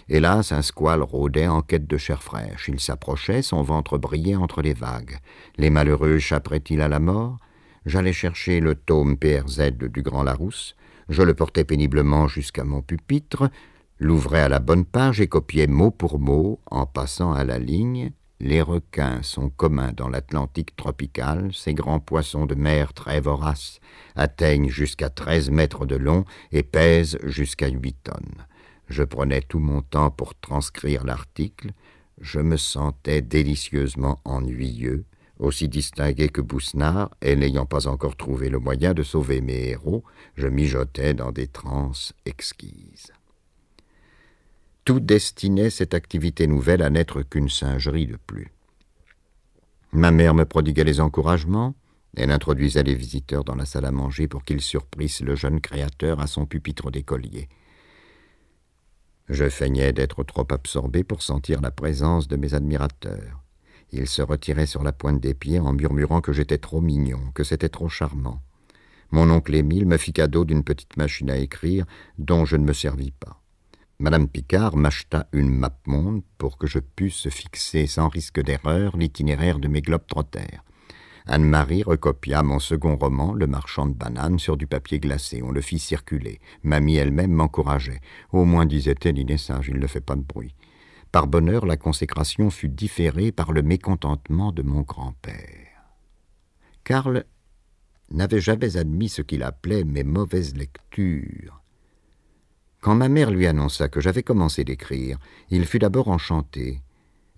[0.09, 2.67] Hélas, un squale rôdait en quête de chair fraîche.
[2.67, 5.17] Il s'approchait, son ventre brillait entre les vagues.
[5.57, 7.37] Les malheureux échapperaient-ils à la mort?
[7.85, 10.75] J'allais chercher le tome PRZ du Grand Larousse.
[11.09, 13.49] Je le portais péniblement jusqu'à mon pupitre
[13.99, 18.11] l'ouvrait à la bonne page et copiait mot pour mot, en passant à la ligne
[18.39, 23.79] Les requins sont communs dans l'Atlantique tropical, ces grands poissons de mer très voraces
[24.15, 26.23] atteignent jusqu'à treize mètres de long
[26.53, 28.45] et pèsent jusqu'à huit tonnes.
[28.89, 31.71] Je prenais tout mon temps pour transcrire l'article,
[32.19, 35.05] je me sentais délicieusement ennuyeux,
[35.37, 40.03] aussi distingué que Bousnard, et n'ayant pas encore trouvé le moyen de sauver mes héros,
[40.35, 43.13] je mijotais dans des transes exquises.
[44.85, 48.51] Tout destinait cette activité nouvelle à n'être qu'une singerie de plus.
[49.91, 51.75] Ma mère me prodiguait les encouragements,
[52.17, 56.19] elle introduisait les visiteurs dans la salle à manger pour qu'ils surprissent le jeune créateur
[56.19, 57.47] à son pupitre d'écolier.
[59.29, 63.43] Je feignais d'être trop absorbé pour sentir la présence de mes admirateurs.
[63.91, 67.43] Ils se retiraient sur la pointe des pieds en murmurant que j'étais trop mignon, que
[67.43, 68.41] c'était trop charmant.
[69.11, 71.85] Mon oncle Émile me fit cadeau d'une petite machine à écrire
[72.17, 73.39] dont je ne me servis pas.
[73.99, 79.59] Madame Picard m'acheta une map monde pour que je pusse fixer sans risque d'erreur l'itinéraire
[79.59, 80.63] de mes globetrotters.
[81.31, 85.43] Anne-Marie recopia mon second roman, Le marchand de bananes, sur du papier glacé.
[85.43, 86.39] On le fit circuler.
[86.63, 88.01] Mamie elle-même m'encourageait.
[88.31, 90.55] Au moins, disait-elle, il est sage, il ne fait pas de bruit.
[91.11, 95.67] Par bonheur, la consécration fut différée par le mécontentement de mon grand-père.
[96.83, 97.23] Karl
[98.09, 101.61] n'avait jamais admis ce qu'il appelait mes mauvaises lectures.
[102.81, 105.19] Quand ma mère lui annonça que j'avais commencé d'écrire,
[105.51, 106.81] il fut d'abord enchanté,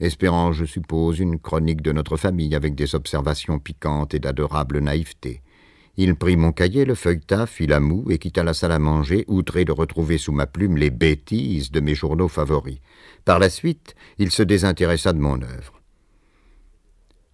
[0.02, 5.42] espérant, je suppose, une chronique de notre famille avec des observations piquantes et d'adorable naïveté.
[5.98, 9.26] Il prit mon cahier, le feuilleta, fit la moue et quitta la salle à manger,
[9.28, 12.80] outré de retrouver sous ma plume les bêtises de mes journaux favoris.
[13.26, 15.82] Par la suite, il se désintéressa de mon œuvre.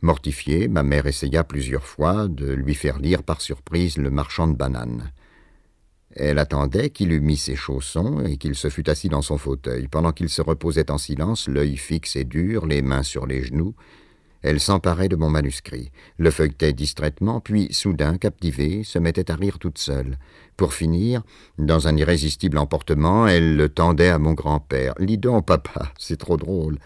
[0.01, 4.55] Mortifiée, ma mère essaya plusieurs fois de lui faire lire par surprise Le marchand de
[4.55, 5.11] bananes.
[6.19, 9.87] Elle attendait qu'il eût mis ses chaussons et qu'il se fût assis dans son fauteuil.
[9.87, 13.75] Pendant qu'il se reposait en silence, l'œil fixe et dur, les mains sur les genoux,
[14.41, 19.59] elle s'emparait de mon manuscrit, le feuilletait distraitement, puis, soudain, captivée, se mettait à rire
[19.59, 20.17] toute seule.
[20.55, 21.21] Pour finir,
[21.57, 24.93] dans un irrésistible emportement, elle le tendait à mon grand-père.
[24.99, 26.79] Lis donc, papa, c'est trop drôle.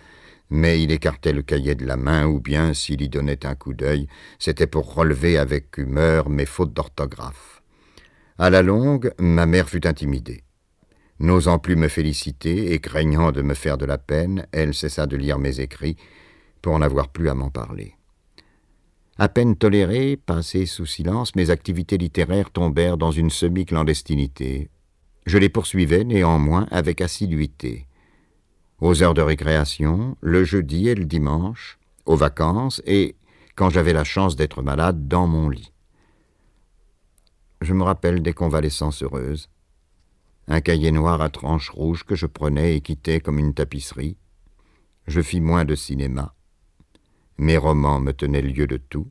[0.50, 3.74] Mais il écartait le cahier de la main, ou bien, s'il y donnait un coup
[3.74, 4.08] d'œil,
[4.40, 7.51] c'était pour relever avec humeur mes fautes d'orthographe.
[8.38, 10.43] À la longue, ma mère fut intimidée.
[11.19, 15.16] N'osant plus me féliciter et craignant de me faire de la peine, elle cessa de
[15.16, 15.98] lire mes écrits
[16.61, 17.95] pour n'avoir plus à m'en parler.
[19.19, 24.69] À peine tolérées, passées sous silence, mes activités littéraires tombèrent dans une semi-clandestinité.
[25.27, 27.85] Je les poursuivais néanmoins avec assiduité.
[28.80, 31.77] Aux heures de récréation, le jeudi et le dimanche,
[32.08, 33.16] aux vacances et,
[33.56, 35.70] quand j'avais la chance d'être malade, dans mon lit.
[37.62, 39.50] Je me rappelle des convalescences heureuses.
[40.48, 44.18] Un cahier noir à tranches rouges que je prenais et quittais comme une tapisserie.
[45.08, 46.34] Je fis moins de cinéma.
[47.38, 49.08] Mes romans me tenaient lieu de tout.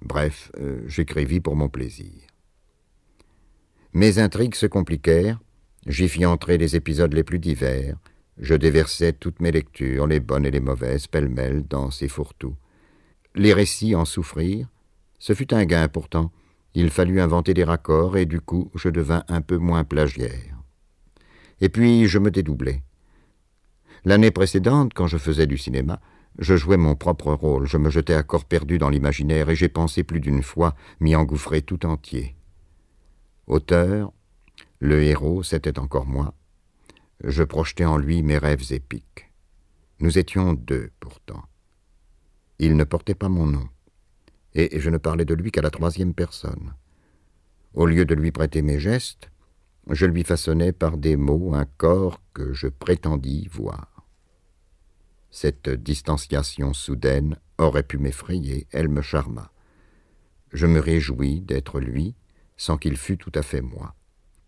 [0.00, 2.14] Bref, euh, j'écrivis pour mon plaisir.
[3.92, 5.40] Mes intrigues se compliquèrent,
[5.86, 7.96] j'y fis entrer les épisodes les plus divers,
[8.38, 12.54] je déversai toutes mes lectures, les bonnes et les mauvaises, pêle-mêle, dans ces fourre-tout.
[13.34, 14.68] Les récits en souffrirent,
[15.18, 16.30] ce fut un gain pourtant,
[16.80, 20.62] il fallut inventer des raccords, et du coup je devins un peu moins plagiaire.
[21.60, 22.84] Et puis je me dédoublai.
[24.04, 26.00] L'année précédente, quand je faisais du cinéma,
[26.38, 29.68] je jouais mon propre rôle, je me jetais à corps perdu dans l'imaginaire, et j'ai
[29.68, 32.36] pensé plus d'une fois m'y engouffrer tout entier.
[33.48, 34.12] Auteur,
[34.78, 36.32] le héros, c'était encore moi.
[37.24, 39.32] Je projetais en lui mes rêves épiques.
[39.98, 41.42] Nous étions deux, pourtant.
[42.60, 43.68] Il ne portait pas mon nom,
[44.54, 46.74] et je ne parlais de lui qu'à la troisième personne.
[47.74, 49.30] Au lieu de lui prêter mes gestes,
[49.90, 54.06] je lui façonnais par des mots un corps que je prétendis voir.
[55.30, 59.50] Cette distanciation soudaine aurait pu m'effrayer, elle me charma.
[60.52, 62.14] Je me réjouis d'être lui,
[62.56, 63.94] sans qu'il fût tout à fait moi.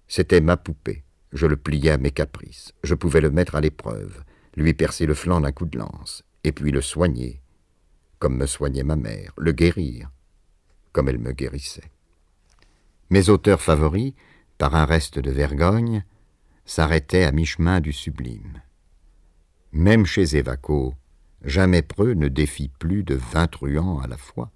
[0.08, 1.04] C'était ma poupée.
[1.32, 2.72] Je le pliais à mes caprices.
[2.82, 4.24] Je pouvais le mettre à l'épreuve,
[4.56, 7.40] lui percer le flanc d'un coup de lance, et puis le soigner,
[8.20, 10.10] comme me soignait ma mère, le guérir,
[10.92, 11.90] comme elle me guérissait.
[13.08, 14.12] Mes auteurs favoris,
[14.58, 16.04] par un reste de vergogne,
[16.66, 18.62] s'arrêtaient à mi-chemin du sublime.
[19.72, 20.94] Même chez Évaco,
[21.42, 24.52] jamais preux ne défie plus de vingt truands à la fois.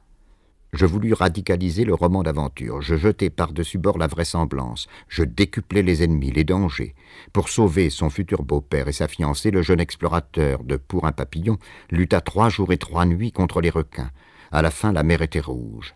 [0.75, 6.03] Je voulus radicaliser le roman d'aventure, je jetai par-dessus bord la vraisemblance, je décuplai les
[6.03, 6.97] ennemis, les dangers.
[7.33, 11.59] Pour sauver son futur beau-père et sa fiancée, le jeune explorateur de Pour un papillon
[11.91, 14.11] lutta trois jours et trois nuits contre les requins.
[14.51, 15.94] À la fin, la mer était rouge.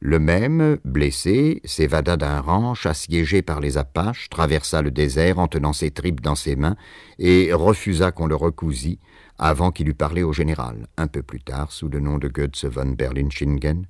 [0.00, 5.74] Le même, blessé, s'évada d'un ranch assiégé par les Apaches, traversa le désert en tenant
[5.74, 6.76] ses tripes dans ses mains
[7.18, 8.98] et refusa qu'on le recousît
[9.38, 10.86] avant qu'il eût parlé au général.
[10.96, 13.86] Un peu plus tard, sous le nom de Goetz von Berlin-Schingen,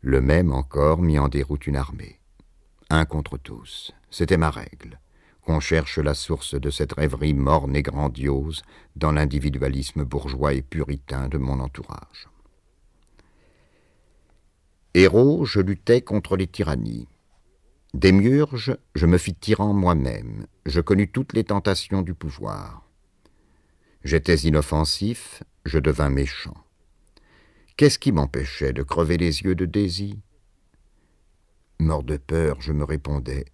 [0.00, 2.18] le même encore mit en déroute une armée.
[2.90, 4.98] Un contre tous, c'était ma règle.
[5.42, 8.62] Qu'on cherche la source de cette rêverie morne et grandiose
[8.94, 12.28] dans l'individualisme bourgeois et puritain de mon entourage.
[14.94, 17.08] Héros, je luttais contre les tyrannies.
[17.94, 20.46] Démiurge, je me fis tyran moi-même.
[20.66, 22.86] Je connus toutes les tentations du pouvoir.
[24.04, 26.56] J'étais inoffensif, je devins méchant.
[27.76, 30.16] Qu'est-ce qui m'empêchait de crever les yeux de désir
[31.78, 33.44] Mort de peur, je me répondais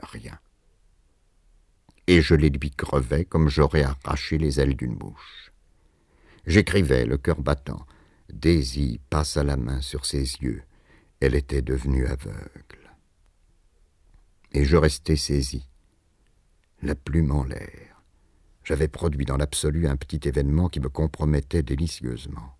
[0.00, 0.38] rien.
[2.06, 5.52] Et je les lui crevais comme j'aurais arraché les ailes d'une mouche.
[6.46, 7.86] J'écrivais, le cœur battant.
[8.32, 10.62] Daisy passa la main sur ses yeux.
[11.20, 12.94] Elle était devenue aveugle.
[14.52, 15.68] Et je restais saisi,
[16.82, 17.87] la plume en l'air.
[18.68, 22.54] J'avais produit dans l'absolu un petit événement qui me compromettait délicieusement.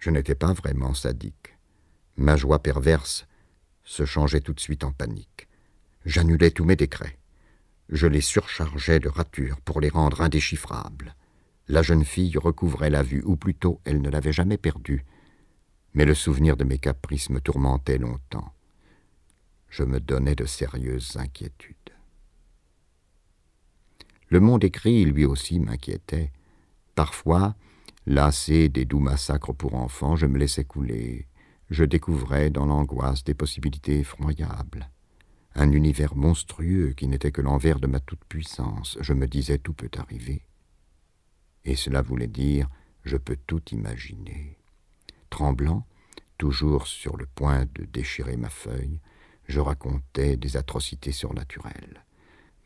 [0.00, 1.56] Je n'étais pas vraiment sadique.
[2.16, 3.28] Ma joie perverse
[3.84, 5.46] se changeait tout de suite en panique.
[6.04, 7.20] J'annulais tous mes décrets.
[7.88, 11.14] Je les surchargeais de ratures pour les rendre indéchiffrables.
[11.68, 15.04] La jeune fille recouvrait la vue, ou plutôt elle ne l'avait jamais perdue,
[15.94, 18.52] mais le souvenir de mes caprices me tourmentait longtemps.
[19.68, 21.76] Je me donnais de sérieuses inquiétudes.
[24.30, 26.32] Le monde écrit, lui aussi, m'inquiétait.
[26.94, 27.54] Parfois,
[28.06, 31.26] lassé des doux massacres pour enfants, je me laissais couler.
[31.70, 34.90] Je découvrais dans l'angoisse des possibilités effroyables.
[35.54, 38.98] Un univers monstrueux qui n'était que l'envers de ma toute-puissance.
[39.00, 40.42] Je me disais tout peut arriver.
[41.64, 42.68] Et cela voulait dire
[43.04, 44.58] je peux tout imaginer.
[45.30, 45.86] Tremblant,
[46.36, 49.00] toujours sur le point de déchirer ma feuille,
[49.46, 52.04] je racontais des atrocités surnaturelles.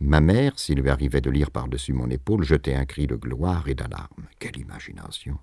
[0.04, 3.68] Ma mère, s'il lui arrivait de lire par-dessus mon épaule, jetait un cri de gloire
[3.68, 4.26] et d'alarme.
[4.40, 5.38] Quelle imagination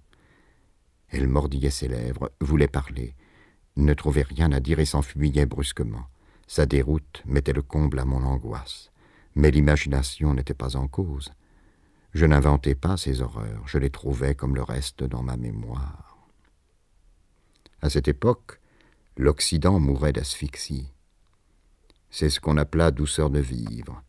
[1.08, 3.16] Elle mordillait ses lèvres, voulait parler,
[3.78, 6.08] ne trouvait rien à dire et s'enfuyait brusquement.
[6.46, 8.92] Sa déroute mettait le comble à mon angoisse.
[9.34, 11.32] Mais l'imagination n'était pas en cause.
[12.12, 16.18] Je n'inventais pas ces horreurs, je les trouvais comme le reste dans ma mémoire.
[17.82, 18.60] À cette époque,
[19.16, 20.92] l'Occident mourait d'asphyxie.
[22.10, 24.04] C'est ce qu'on appela douceur de vivre.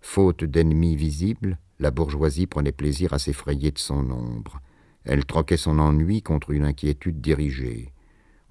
[0.00, 4.60] Faute d'ennemis visibles, la bourgeoisie prenait plaisir à s'effrayer de son ombre.
[5.04, 7.92] Elle troquait son ennui contre une inquiétude dirigée.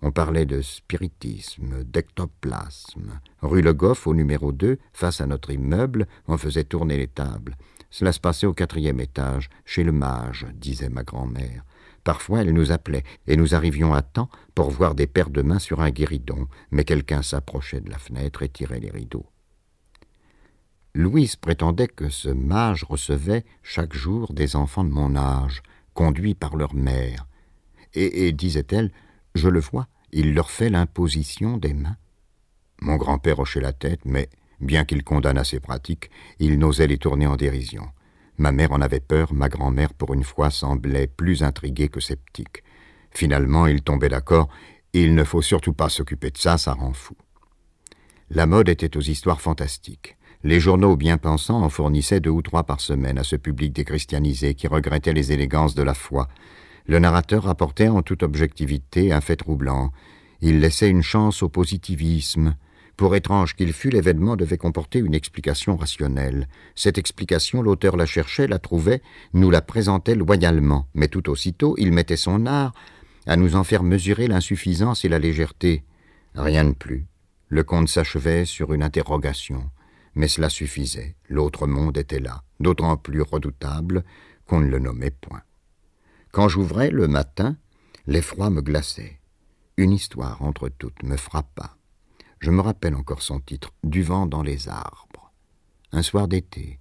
[0.01, 3.19] On parlait de spiritisme, d'ectoplasme.
[3.41, 7.57] Rue Le Goff, au numéro 2, face à notre immeuble, on faisait tourner les tables.
[7.89, 11.63] Cela se passait au quatrième étage, chez le mage, disait ma grand-mère.
[12.03, 15.59] Parfois, elle nous appelait, et nous arrivions à temps pour voir des paires de mains
[15.59, 19.25] sur un guéridon, mais quelqu'un s'approchait de la fenêtre et tirait les rideaux.
[20.97, 25.61] Louise prétendait que ce mage recevait chaque jour des enfants de mon âge,
[25.93, 27.27] conduits par leur mère.
[27.93, 28.91] Et, disait-elle,
[29.35, 31.97] je le vois, il leur fait l'imposition des mains.
[32.81, 34.27] Mon grand-père hochait la tête, mais,
[34.59, 36.09] bien qu'il condamnât ces pratiques,
[36.39, 37.87] il n'osait les tourner en dérision.
[38.39, 42.63] Ma mère en avait peur, ma grand-mère, pour une fois, semblait plus intriguée que sceptique.
[43.11, 44.49] Finalement, il tombait d'accord,
[44.93, 47.15] il ne faut surtout pas s'occuper de ça, ça rend fou.
[48.31, 50.17] La mode était aux histoires fantastiques.
[50.43, 54.53] Les journaux bien pensants en fournissaient deux ou trois par semaine à ce public déchristianisé
[54.53, 56.27] qui regrettait les élégances de la foi.
[56.85, 59.91] Le narrateur rapportait en toute objectivité un fait troublant.
[60.41, 62.55] Il laissait une chance au positivisme,
[62.97, 66.47] pour étrange qu'il fût, l'événement devait comporter une explication rationnelle.
[66.73, 71.91] Cette explication, l'auteur la cherchait, la trouvait, nous la présentait loyalement, mais tout aussitôt il
[71.91, 72.73] mettait son art
[73.27, 75.83] à nous en faire mesurer l'insuffisance et la légèreté.
[76.33, 77.05] Rien de plus.
[77.49, 79.69] Le conte s'achevait sur une interrogation.
[80.17, 81.15] Mais cela suffisait.
[81.29, 84.03] L'autre monde était là, d'autant plus redoutable
[84.47, 85.43] qu'on ne le nommait point.
[86.31, 87.55] Quand j'ouvrais le matin,
[88.07, 89.19] l'effroi me glaçait.
[89.77, 91.77] Une histoire entre toutes me frappa.
[92.39, 95.31] Je me rappelle encore son titre, Du vent dans les arbres.
[95.91, 96.79] Un soir d'été,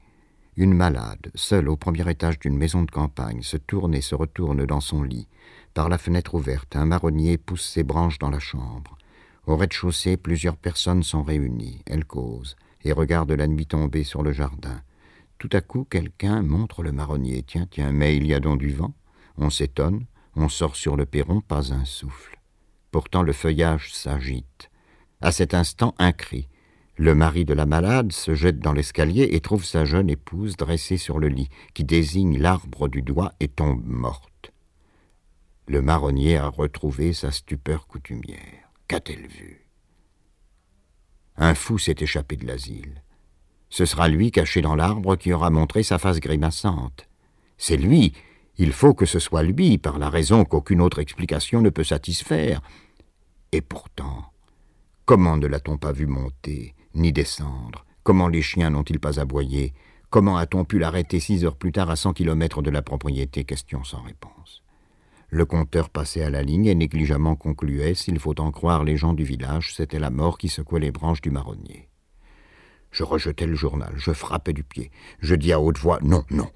[0.57, 4.65] une malade, seule au premier étage d'une maison de campagne, se tourne et se retourne
[4.65, 5.29] dans son lit.
[5.75, 8.97] Par la fenêtre ouverte, un marronnier pousse ses branches dans la chambre.
[9.47, 11.83] Au rez-de-chaussée, plusieurs personnes sont réunies.
[11.85, 12.57] Elles causent
[12.87, 14.81] et regardent la nuit tomber sur le jardin.
[15.39, 17.43] Tout à coup, quelqu'un montre le marronnier.
[17.43, 18.95] Tiens, tiens, mais il y a donc du vent.
[19.37, 20.07] On s'étonne,
[20.37, 22.39] on sort sur le perron, pas un souffle.
[22.93, 24.71] Pourtant le feuillage s'agite.
[25.21, 26.49] À cet instant, un cri.
[26.97, 30.97] Le mari de la malade se jette dans l'escalier et trouve sa jeune épouse dressée
[30.97, 34.53] sur le lit, qui désigne l'arbre du doigt et tombe morte.
[35.67, 38.71] Le marronnier a retrouvé sa stupeur coutumière.
[38.89, 39.66] Qu'a-t-elle vu?
[41.37, 43.03] Un fou s'est échappé de l'asile.
[43.69, 47.09] Ce sera lui caché dans l'arbre qui aura montré sa face grimaçante.
[47.59, 48.13] C'est lui,
[48.59, 52.61] il faut que ce soit lui, par la raison qu'aucune autre explication ne peut satisfaire.
[53.53, 54.33] Et pourtant,
[55.07, 57.87] Comment ne l'a-t-on pas vu monter, ni descendre?
[58.03, 59.73] Comment les chiens n'ont-ils pas aboyé?
[60.11, 63.45] Comment a-t-on pu l'arrêter six heures plus tard à cent kilomètres de la propriété?
[63.45, 64.65] Question sans réponse.
[65.29, 69.13] Le compteur passait à la ligne et négligemment concluait, s'il faut en croire les gens
[69.13, 71.89] du village, c'était la mort qui secouait les branches du marronnier.
[72.91, 74.91] Je rejetai le journal, je frappais du pied,
[75.21, 76.51] je dis à haute voix non, non.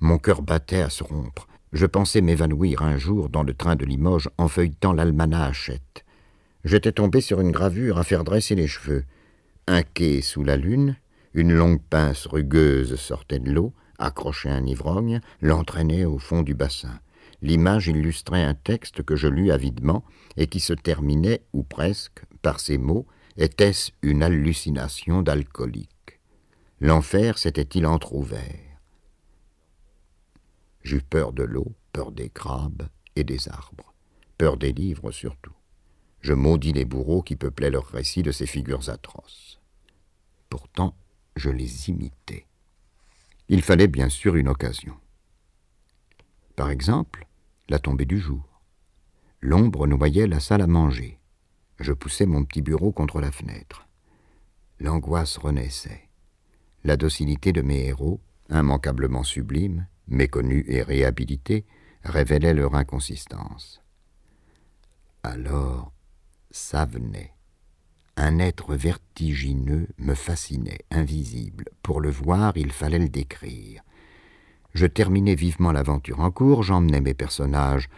[0.00, 1.48] Mon cœur battait à se rompre.
[1.72, 6.04] Je pensais m'évanouir un jour dans le train de Limoges en feuilletant l'almanach Hachette
[6.64, 9.04] j'étais tombé sur une gravure à faire dresser les cheveux.
[9.66, 10.96] Un quai sous la lune,
[11.34, 16.98] une longue pince rugueuse sortait de l'eau, accrochait un ivrogne, l'entraînait au fond du bassin.
[17.44, 20.02] L'image illustrait un texte que je lus avidement
[20.38, 23.06] et qui se terminait, ou presque, par ces mots
[23.36, 26.20] Était-ce une hallucination d'alcoolique?
[26.80, 28.80] L'enfer s'était-il entr'ouvert?
[30.84, 33.92] J'eus peur de l'eau, peur des crabes et des arbres,
[34.38, 35.52] peur des livres surtout.
[36.22, 39.60] Je maudis les bourreaux qui peuplaient leurs récits de ces figures atroces.
[40.48, 40.96] Pourtant,
[41.36, 42.46] je les imitais.
[43.50, 44.96] Il fallait bien sûr une occasion.
[46.56, 47.26] Par exemple,
[47.68, 48.60] la tombée du jour.
[49.40, 51.18] L'ombre noyait la salle à manger.
[51.80, 53.86] Je poussais mon petit bureau contre la fenêtre.
[54.80, 56.08] L'angoisse renaissait.
[56.82, 58.20] La docilité de mes héros,
[58.50, 61.64] immanquablement sublime, méconnus et réhabilités,
[62.02, 63.82] révélait leur inconsistance.
[65.22, 65.92] Alors,
[66.50, 67.32] ça venait.
[68.16, 71.64] Un être vertigineux me fascinait, invisible.
[71.82, 73.83] Pour le voir, il fallait le décrire.
[74.74, 77.88] Je terminais vivement l'aventure en cours, j'emmenais mes personnages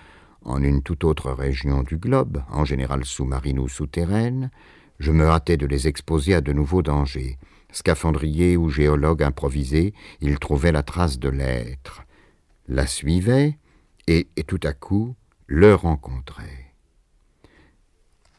[0.43, 4.51] en une toute autre région du globe, en général sous-marine ou souterraine.
[4.99, 7.39] Je me hâtais de les exposer à de nouveaux dangers.
[7.73, 12.05] Scaphandrier ou géologue improvisé, ils trouvaient la trace de l'être,
[12.69, 13.59] la suivaient
[14.07, 16.75] et, et tout à coup le rencontraient.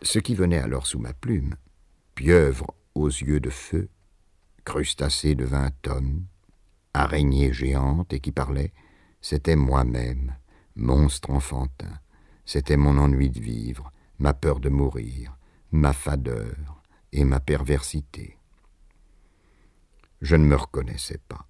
[0.02, 1.56] Ce qui venait alors sous ma plume,
[2.16, 3.90] pieuvre aux yeux de feu,
[4.64, 6.26] crustacé de vingt tonnes,
[6.98, 8.74] araignée géante et qui parlait,
[9.22, 10.36] c'était moi-même,
[10.76, 12.00] monstre enfantin,
[12.46, 15.38] c'était mon ennui de vivre, ma peur de mourir,
[15.72, 18.38] ma fadeur et ma perversité.
[20.22, 21.48] Je ne me reconnaissais pas.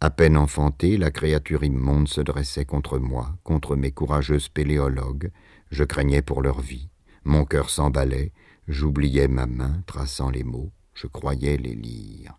[0.00, 5.30] À peine enfantée, la créature immonde se dressait contre moi, contre mes courageux spéléologues,
[5.70, 6.88] je craignais pour leur vie.
[7.24, 8.32] Mon cœur s'emballait,
[8.68, 12.38] j'oubliais ma main traçant les mots, je croyais les lire.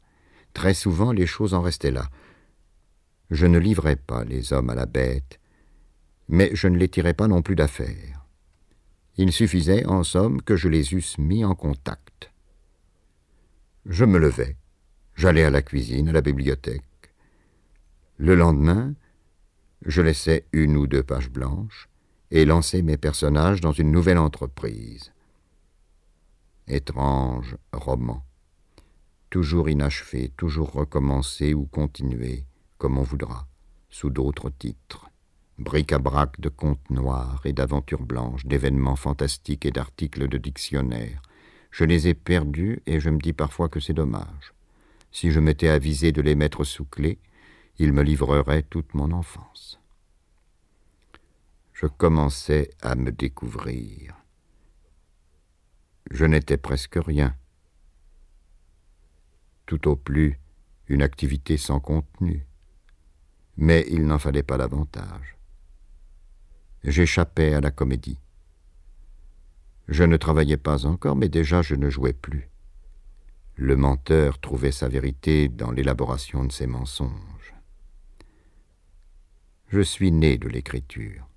[0.54, 2.10] Très souvent les choses en restaient là.
[3.30, 5.40] Je ne livrais pas les hommes à la bête,
[6.28, 8.26] mais je ne les tirais pas non plus d'affaire.
[9.18, 12.32] Il suffisait, en somme, que je les eusse mis en contact.
[13.86, 14.56] Je me levais,
[15.16, 16.84] j'allais à la cuisine, à la bibliothèque.
[18.18, 18.94] Le lendemain,
[19.86, 21.90] je laissais une ou deux pages blanches,
[22.32, 25.12] et lancer mes personnages dans une nouvelle entreprise.
[26.68, 28.24] étrange roman.
[29.30, 32.46] Toujours inachevé, toujours recommencé ou continué,
[32.80, 33.48] comme on voudra,
[33.90, 35.10] sous d'autres titres.
[35.60, 41.22] Bric-à-brac de contes noirs et d'aventures blanches, d'événements fantastiques et d'articles de dictionnaire.
[41.70, 44.54] Je les ai perdus et je me dis parfois que c'est dommage.
[45.12, 47.20] Si je m'étais avisé de les mettre sous clé,
[47.78, 49.80] ils me livreraient toute mon enfance.
[51.74, 54.16] Je commençais à me découvrir.
[56.10, 57.36] Je n'étais presque rien.
[59.70, 60.40] Tout au plus
[60.88, 62.48] une activité sans contenu.
[63.56, 65.38] Mais il n'en fallait pas davantage.
[66.84, 68.18] J'échappais à la comédie.
[69.88, 72.50] Je ne travaillais pas encore, mais déjà je ne jouais plus.
[73.58, 77.54] Le menteur trouvait sa vérité dans l'élaboration de ses mensonges.
[79.68, 81.28] Je suis né de l'écriture.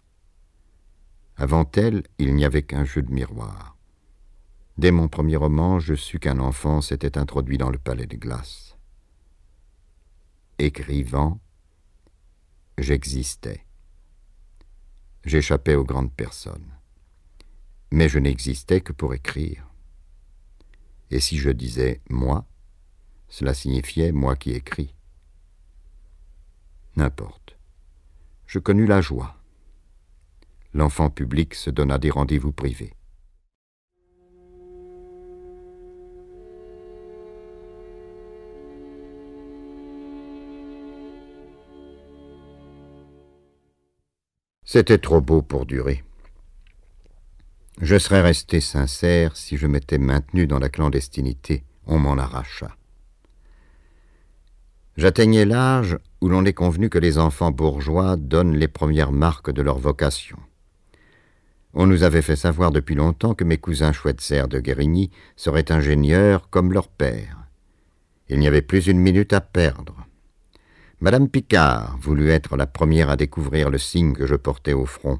[1.37, 3.72] Avant elle, il n'y avait qu'un jeu de miroir.
[4.79, 8.77] Dès mon premier roman, je sus qu'un enfant s'était introduit dans le palais de glace.
[10.59, 11.41] Écrivant,
[12.79, 13.67] j'existais.
[15.25, 16.73] J'échappais aux grandes personnes.
[17.91, 19.69] Mais je n'existais que pour écrire.
[21.11, 22.47] Et si je disais moi,
[23.29, 24.95] cela signifiait moi qui écris.
[26.97, 27.57] N'importe.
[28.47, 29.37] Je connus la joie.
[30.73, 32.95] L'enfant public se donna des rendez-vous privés.
[44.75, 46.03] C'était trop beau pour durer.
[47.83, 51.63] Je serais resté sincère si je m'étais maintenu dans la clandestinité.
[51.87, 52.75] On m'en arracha.
[54.97, 59.61] J'atteignais l'âge où l'on est convenu que les enfants bourgeois donnent les premières marques de
[59.61, 60.39] leur vocation.
[61.75, 66.49] On nous avait fait savoir depuis longtemps que mes cousins Schweitzer de Guérigny seraient ingénieurs
[66.49, 67.45] comme leur père.
[68.31, 70.07] Il n'y avait plus une minute à perdre.
[71.03, 75.19] Madame Picard voulut être la première à découvrir le signe que je portais au front.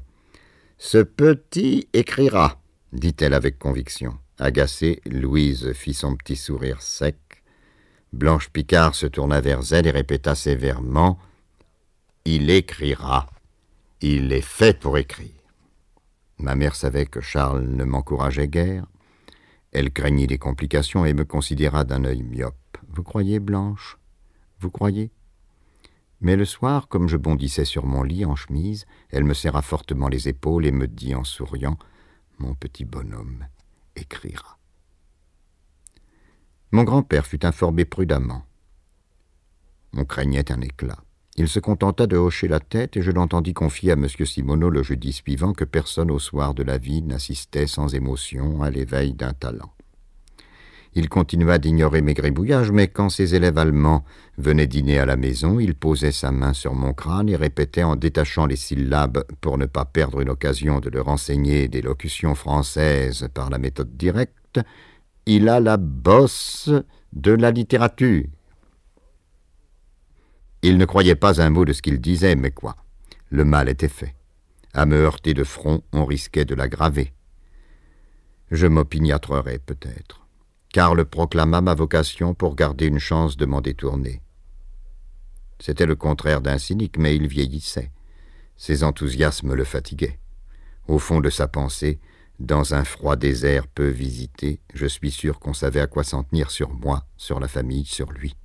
[0.77, 2.61] Ce petit écrira,
[2.93, 4.17] dit-elle avec conviction.
[4.39, 7.17] Agacée, Louise fit son petit sourire sec.
[8.13, 11.19] Blanche Picard se tourna vers elle et répéta sévèrement
[12.23, 13.29] Il écrira.
[13.99, 15.35] Il est fait pour écrire.
[16.37, 18.85] Ma mère savait que Charles ne m'encourageait guère.
[19.73, 22.77] Elle craignit des complications et me considéra d'un œil myope.
[22.87, 23.97] Vous croyez, Blanche?
[24.61, 25.11] Vous croyez?
[26.23, 30.07] Mais le soir, comme je bondissais sur mon lit en chemise, elle me serra fortement
[30.07, 31.77] les épaules et me dit en souriant
[32.39, 33.45] Mon petit bonhomme
[33.97, 34.57] écrira.
[36.71, 38.45] Mon grand-père fut informé prudemment.
[39.95, 40.97] On craignait un éclat.
[41.35, 44.07] Il se contenta de hocher la tête et je l'entendis confier à M.
[44.07, 48.69] Simoneau le jeudi suivant que personne au soir de la vie n'assistait sans émotion à
[48.69, 49.73] l'éveil d'un talent.
[50.95, 54.03] Il continua d'ignorer mes gribouillages, mais quand ses élèves allemands
[54.37, 57.95] venaient dîner à la maison, il posait sa main sur mon crâne et répétait en
[57.95, 63.27] détachant les syllabes pour ne pas perdre une occasion de leur enseigner des locutions françaises
[63.33, 64.59] par la méthode directe
[65.25, 66.69] Il a la bosse
[67.11, 68.25] de la littérature.
[70.61, 72.75] Il ne croyait pas un mot de ce qu'il disait, mais quoi
[73.29, 74.15] Le mal était fait.
[74.73, 77.13] À me heurter de front, on risquait de l'aggraver.
[78.51, 80.22] Je m'opiniâtrerais peut-être.
[80.73, 84.23] Karl proclama ma vocation pour garder une chance de m'en détourner.
[85.59, 87.91] C'était le contraire d'un cynique, mais il vieillissait.
[88.57, 90.17] Ses enthousiasmes le fatiguaient.
[90.87, 91.99] Au fond de sa pensée,
[92.39, 96.49] dans un froid désert peu visité, je suis sûr qu'on savait à quoi s'en tenir
[96.49, 98.35] sur moi, sur la famille, sur lui.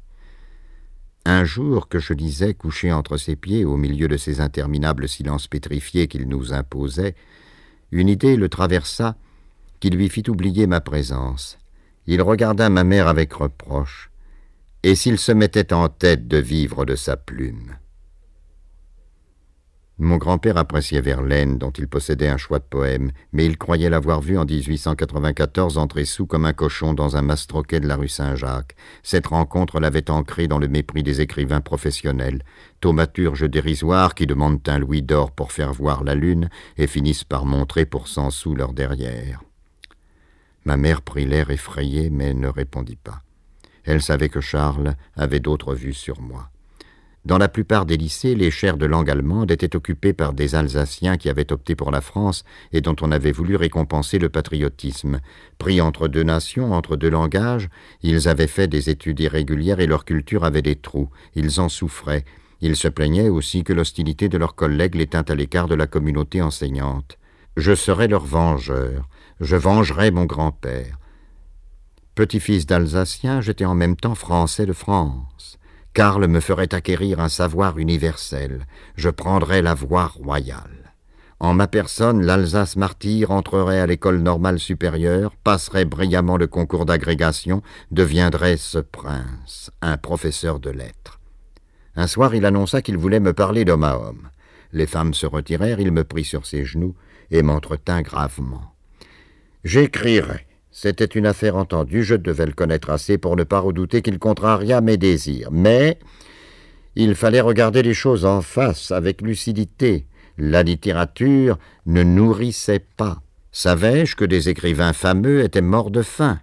[1.25, 5.49] Un jour que je lisais couché entre ses pieds, au milieu de ces interminables silences
[5.49, 7.15] pétrifiés qu'il nous imposait,
[7.91, 9.17] une idée le traversa
[9.81, 11.58] qui lui fit oublier ma présence.
[12.11, 14.11] Il regarda ma mère avec reproche,
[14.83, 17.77] et s'il se mettait en tête de vivre de sa plume.
[19.99, 24.23] Mon grand-père appréciait Verlaine, dont il possédait un choix de poèmes, mais il croyait l'avoir
[24.23, 28.75] vu en 1894 entrer sous comme un cochon dans un mastroquet de la rue Saint-Jacques.
[29.03, 32.43] Cette rencontre l'avait ancré dans le mépris des écrivains professionnels,
[32.81, 37.45] thaumaturges dérisoires qui demandent un louis d'or pour faire voir la lune et finissent par
[37.45, 39.43] montrer pour cent sous leur derrière.
[40.69, 43.23] Ma mère prit l'air effrayé, mais ne répondit pas.
[43.85, 46.51] Elle savait que Charles avait d'autres vues sur moi.
[47.25, 51.17] Dans la plupart des lycées, les chaires de langue allemande étaient occupées par des Alsaciens
[51.17, 55.21] qui avaient opté pour la France et dont on avait voulu récompenser le patriotisme.
[55.57, 57.71] Pris entre deux nations, entre deux langages,
[58.03, 61.09] ils avaient fait des études irrégulières et leur culture avait des trous.
[61.35, 62.27] Ils en souffraient.
[62.61, 65.87] Ils se plaignaient aussi que l'hostilité de leurs collègues les tint à l'écart de la
[65.87, 67.17] communauté enseignante.
[67.59, 69.09] Je serais leur vengeur
[69.41, 70.99] je vengerai mon grand-père.
[72.15, 75.59] Petit-fils d'Alsacien, j'étais en même temps français de France.
[75.95, 78.67] Karl me ferait acquérir un savoir universel.
[78.97, 80.95] Je prendrais la voie royale.
[81.41, 87.63] En ma personne, l'Alsace martyr entrerait à l'école normale supérieure, passerait brillamment le concours d'agrégation,
[87.93, 91.21] deviendrait ce prince, un professeur de lettres.
[91.95, 94.31] Un soir, il annonça qu'il voulait me parler d'homme à homme.
[94.73, 96.97] Les femmes se retirèrent, il me prit sur ses genoux
[97.31, 98.75] et m'entretint gravement.
[99.65, 100.47] J'écrirai.
[100.71, 104.81] C'était une affaire entendue, je devais le connaître assez pour ne pas redouter qu'il contrariât
[104.81, 105.49] mes désirs.
[105.51, 105.99] Mais
[106.95, 110.07] il fallait regarder les choses en face, avec lucidité.
[110.37, 113.23] La littérature ne nourrissait pas.
[113.51, 116.39] Savais-je que des écrivains fameux étaient morts de faim,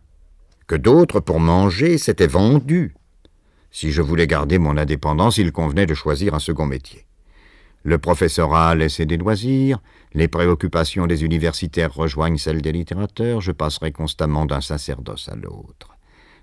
[0.68, 2.94] que d'autres, pour manger, s'étaient vendus?
[3.72, 7.06] Si je voulais garder mon indépendance, il convenait de choisir un second métier.
[7.84, 9.80] Le professorat laissait des loisirs,
[10.16, 15.98] les préoccupations des universitaires rejoignent celles des littérateurs, je passerai constamment d'un sacerdoce à l'autre.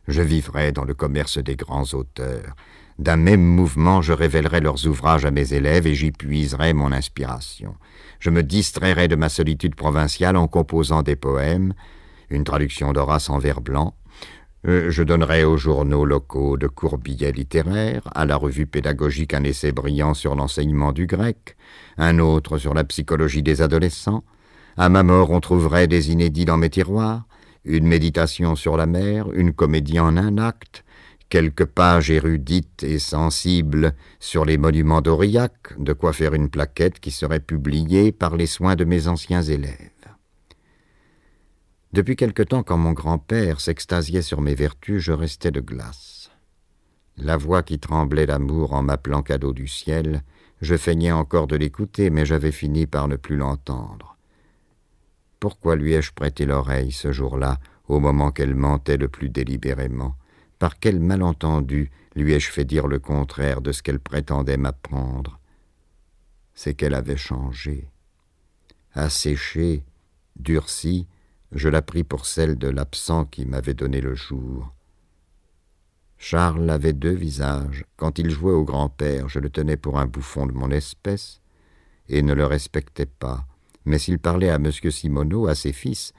[0.09, 2.55] Je vivrai dans le commerce des grands auteurs.
[2.99, 7.75] D'un même mouvement, je révélerai leurs ouvrages à mes élèves et j'y puiserai mon inspiration.
[8.20, 11.73] Je me distrairai de ma solitude provinciale en composant des poèmes,
[12.28, 13.94] une traduction d'Horace en vers blanc,
[14.65, 19.73] je donnerai aux journaux locaux de courts billets littéraires, à la revue pédagogique un essai
[19.73, 21.57] brillant sur l'enseignement du grec,
[21.99, 24.23] un autre sur la psychologie des adolescents.
[24.76, 27.24] À ma mort, on trouverait des inédits dans mes tiroirs,
[27.65, 30.84] une méditation sur la mer, une comédie en un acte,
[31.28, 37.10] quelques pages érudites et sensibles sur les monuments d'Aurillac, de quoi faire une plaquette qui
[37.10, 40.01] serait publiée par les soins de mes anciens élèves.
[41.93, 46.31] Depuis quelque temps, quand mon grand-père s'extasiait sur mes vertus, je restais de glace.
[47.19, 50.23] La voix qui tremblait d'amour en m'appelant cadeau du ciel,
[50.62, 54.17] je feignais encore de l'écouter, mais j'avais fini par ne plus l'entendre.
[55.39, 60.15] Pourquoi lui ai-je prêté l'oreille ce jour-là, au moment qu'elle mentait le plus délibérément?
[60.59, 65.41] Par quel malentendu lui ai-je fait dire le contraire de ce qu'elle prétendait m'apprendre?
[66.55, 67.91] C'est qu'elle avait changé,
[68.95, 69.85] asséché,
[70.37, 71.07] durci,
[71.55, 74.72] je la pris pour celle de l'absent qui m'avait donné le jour.
[76.18, 77.84] Charles avait deux visages.
[77.97, 81.40] Quand il jouait au grand-père, je le tenais pour un bouffon de mon espèce
[82.08, 83.44] et ne le respectais pas.
[83.84, 84.70] Mais s'il parlait à M.
[84.70, 86.12] Simoneau, à ses fils,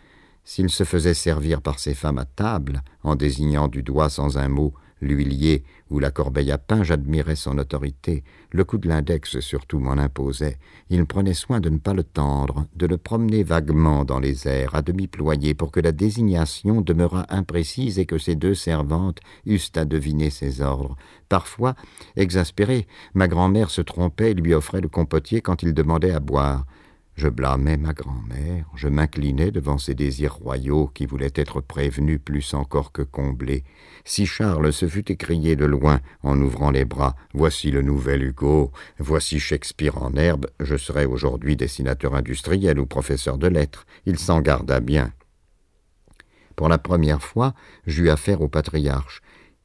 [0.44, 4.50] s'il se faisait servir par ses femmes à table, en désignant du doigt sans un
[4.50, 4.74] mot
[5.04, 8.24] l'huilier ou la corbeille à pain, j'admirais son autorité.
[8.52, 10.58] Le coup de l'index surtout m'en imposait.
[10.90, 14.76] Il prenait soin de ne pas le tendre, de le promener vaguement dans les airs,
[14.76, 19.72] à demi ployé, pour que la désignation demeurât imprécise et que ses deux servantes eussent
[19.76, 20.96] à deviner ses ordres.
[21.30, 21.76] Parfois,
[22.16, 26.66] exaspérée, ma grand-mère se trompait et lui offrait le compotier quand il demandait à boire.
[27.16, 32.56] Je blâmais ma grand-mère, je m'inclinais devant ses désirs royaux qui voulaient être prévenus plus
[32.56, 33.64] encore que comblés.
[34.04, 38.72] Si Charles se fût écrié de loin en ouvrant les bras Voici le nouvel Hugo,
[38.98, 43.86] voici Shakespeare en herbe, je serais aujourd'hui dessinateur industriel ou professeur de lettres.
[44.08, 45.14] Il s'en garda bien.
[46.56, 47.54] Pour la première fois,
[47.86, 49.22] j'eus affaire au patriarche.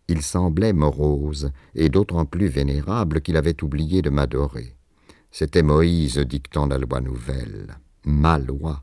[0.08, 4.77] Il semblait morose, et d'autant plus vénérable qu'il avait oublié de m'adorer.
[5.38, 8.82] C'était Moïse dictant la loi nouvelle, ma loi.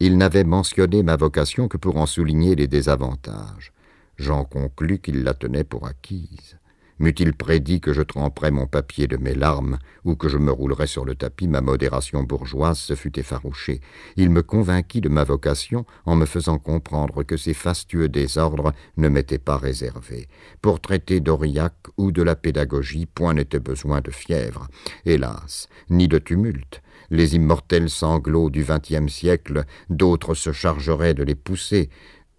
[0.00, 3.72] Il n'avait mentionné ma vocation que pour en souligner les désavantages.
[4.18, 6.57] J'en conclus qu'il la tenait pour acquise.
[7.00, 10.88] M'eût-il prédit que je tremperais mon papier de mes larmes ou que je me roulerais
[10.88, 13.80] sur le tapis, ma modération bourgeoise se fût effarouchée.
[14.16, 19.08] Il me convainquit de ma vocation en me faisant comprendre que ces fastueux désordres ne
[19.08, 20.26] m'étaient pas réservés.
[20.60, 24.66] Pour traiter d'Aurillac ou de la pédagogie, point n'était besoin de fièvre,
[25.06, 26.82] hélas, ni de tumulte.
[27.10, 31.90] Les immortels sanglots du vingtième siècle, d'autres se chargeraient de les pousser.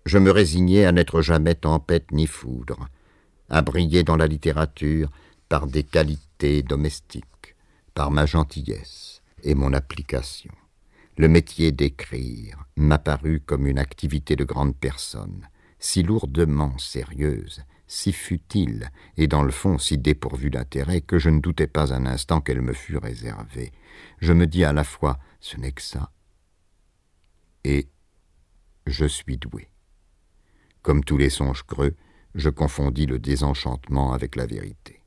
[0.06, 2.90] Je me résignais à n'être jamais tempête ni foudre
[3.50, 5.10] à briller dans la littérature
[5.48, 7.56] par des qualités domestiques,
[7.94, 10.52] par ma gentillesse et mon application.
[11.18, 18.90] Le métier d'écrire m'apparut comme une activité de grande personne, si lourdement sérieuse, si futile,
[19.18, 22.62] et dans le fond si dépourvue d'intérêt que je ne doutais pas un instant qu'elle
[22.62, 23.72] me fût réservée.
[24.20, 26.12] Je me dis à la fois ce n'est que ça,
[27.64, 27.90] et
[28.86, 29.70] je suis doué.
[30.82, 31.96] Comme tous les songes creux,
[32.36, 35.02] je confondis le désenchantement avec la vérité.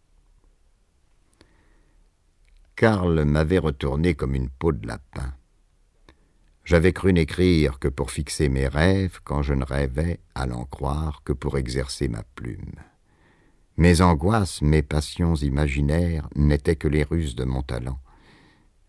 [2.77, 5.35] Karl m'avait retourné comme une peau de lapin.
[6.65, 11.23] J'avais cru n'écrire que pour fixer mes rêves quand je ne rêvais, à l'en croire,
[11.25, 12.75] que pour exercer ma plume.
[13.77, 17.99] Mes angoisses, mes passions imaginaires n'étaient que les ruses de mon talent.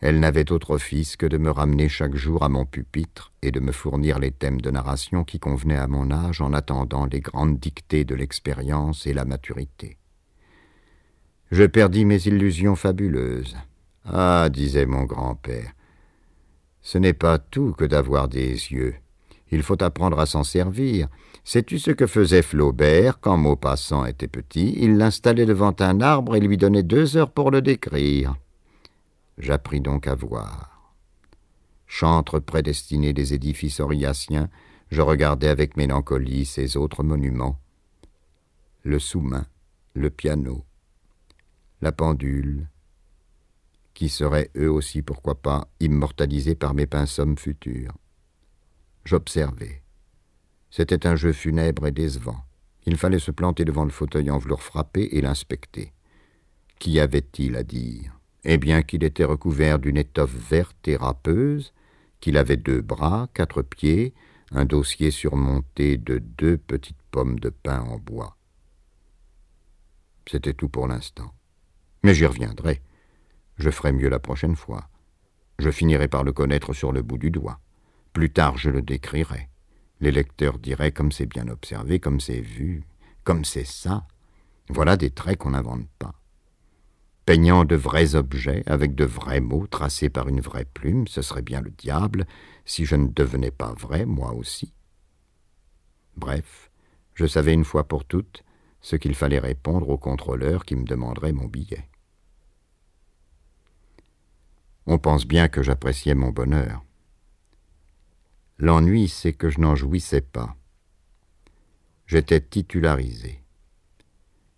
[0.05, 3.61] Elle n'avait autre office que de me ramener chaque jour à mon pupitre et de
[3.61, 7.57] me fournir les thèmes de narration qui convenaient à mon âge en attendant les grandes
[7.57, 9.95] dictées de l'expérience et la maturité.
[11.51, 13.55] Je perdis mes illusions fabuleuses.
[14.03, 15.71] Ah, disait mon grand-père,
[16.81, 18.95] ce n'est pas tout que d'avoir des yeux.
[19.51, 21.07] Il faut apprendre à s'en servir.
[21.45, 24.75] Sais-tu ce que faisait Flaubert quand Maupassant était petit?
[24.75, 28.35] Il l'installait devant un arbre et lui donnait deux heures pour le décrire.
[29.37, 30.93] J'appris donc à voir.
[31.87, 34.49] Chantre prédestiné des édifices oriaciens,
[34.89, 37.59] je regardais avec mélancolie ces autres monuments.
[38.83, 39.45] Le sous-main,
[39.93, 40.65] le piano,
[41.81, 42.67] la pendule,
[43.93, 47.93] qui seraient eux aussi, pourquoi pas, immortalisés par mes pinsommes futurs.
[49.05, 49.81] J'observais.
[50.71, 52.43] C'était un jeu funèbre et décevant.
[52.85, 55.93] Il fallait se planter devant le fauteuil en velours frappé et l'inspecter.
[56.79, 58.12] Qu'y avait-il à dire?
[58.43, 61.73] Eh bien qu'il était recouvert d'une étoffe verte et râpeuse,
[62.19, 64.13] qu'il avait deux bras, quatre pieds,
[64.51, 68.37] un dossier surmonté de deux petites pommes de pin en bois.
[70.29, 71.33] C'était tout pour l'instant.
[72.03, 72.81] Mais j'y reviendrai.
[73.57, 74.89] Je ferai mieux la prochaine fois.
[75.59, 77.59] Je finirai par le connaître sur le bout du doigt.
[78.11, 79.49] Plus tard, je le décrirai.
[79.99, 82.83] Les lecteurs diraient comme c'est bien observé, comme c'est vu,
[83.23, 84.05] comme c'est ça.
[84.69, 86.13] Voilà des traits qu'on n'invente pas.
[87.25, 91.41] Peignant de vrais objets, avec de vrais mots tracés par une vraie plume, ce serait
[91.41, 92.25] bien le diable
[92.65, 94.73] si je ne devenais pas vrai, moi aussi.
[96.17, 96.69] Bref,
[97.13, 98.43] je savais une fois pour toutes
[98.81, 101.89] ce qu'il fallait répondre au contrôleur qui me demanderait mon billet.
[104.85, 106.83] On pense bien que j'appréciais mon bonheur.
[108.57, 110.57] L'ennui, c'est que je n'en jouissais pas.
[112.05, 113.42] J'étais titularisé.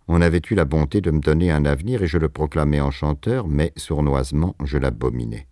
[0.08, 2.92] On avait eu la bonté de me donner un avenir et je le proclamais en
[2.92, 5.48] chanteur, mais sournoisement je l'abominais.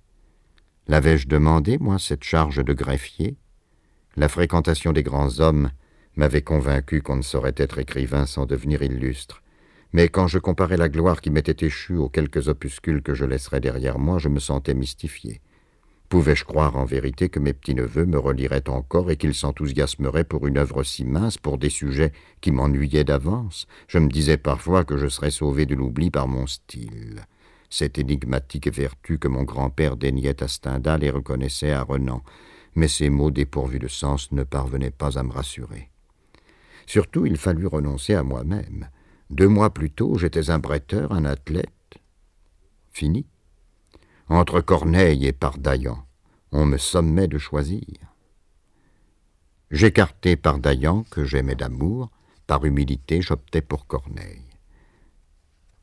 [0.86, 3.36] L'avais-je demandé, moi, cette charge de greffier?
[4.16, 5.70] La fréquentation des grands hommes
[6.15, 9.42] m'avait convaincu qu'on ne saurait être écrivain sans devenir illustre.
[9.92, 13.60] Mais quand je comparais la gloire qui m'était échue aux quelques opuscules que je laisserais
[13.60, 15.41] derrière moi, je me sentais mystifié.
[16.08, 20.58] Pouvais-je croire en vérité que mes petits-neveux me reliraient encore et qu'ils s'enthousiasmeraient pour une
[20.58, 23.66] œuvre si mince, pour des sujets qui m'ennuyaient d'avance?
[23.89, 27.24] Je me disais parfois que je serais sauvé de l'oubli par mon style.
[27.70, 32.23] Cette énigmatique vertu que mon grand-père déniait à Stendhal et reconnaissait à Renan.
[32.76, 35.91] Mais ces mots dépourvus de sens ne parvenaient pas à me rassurer.
[36.86, 38.89] Surtout, il fallut renoncer à moi-même.
[39.31, 41.70] Deux mois plus tôt, j'étais un bretteur, un athlète.
[42.92, 43.26] Fini.
[44.30, 46.02] Entre Corneille et Pardaillan,
[46.50, 47.84] on me sommait de choisir.
[49.70, 52.10] J'écartai Pardaillan, que j'aimais d'amour,
[52.46, 54.48] par humilité j'optais pour Corneille.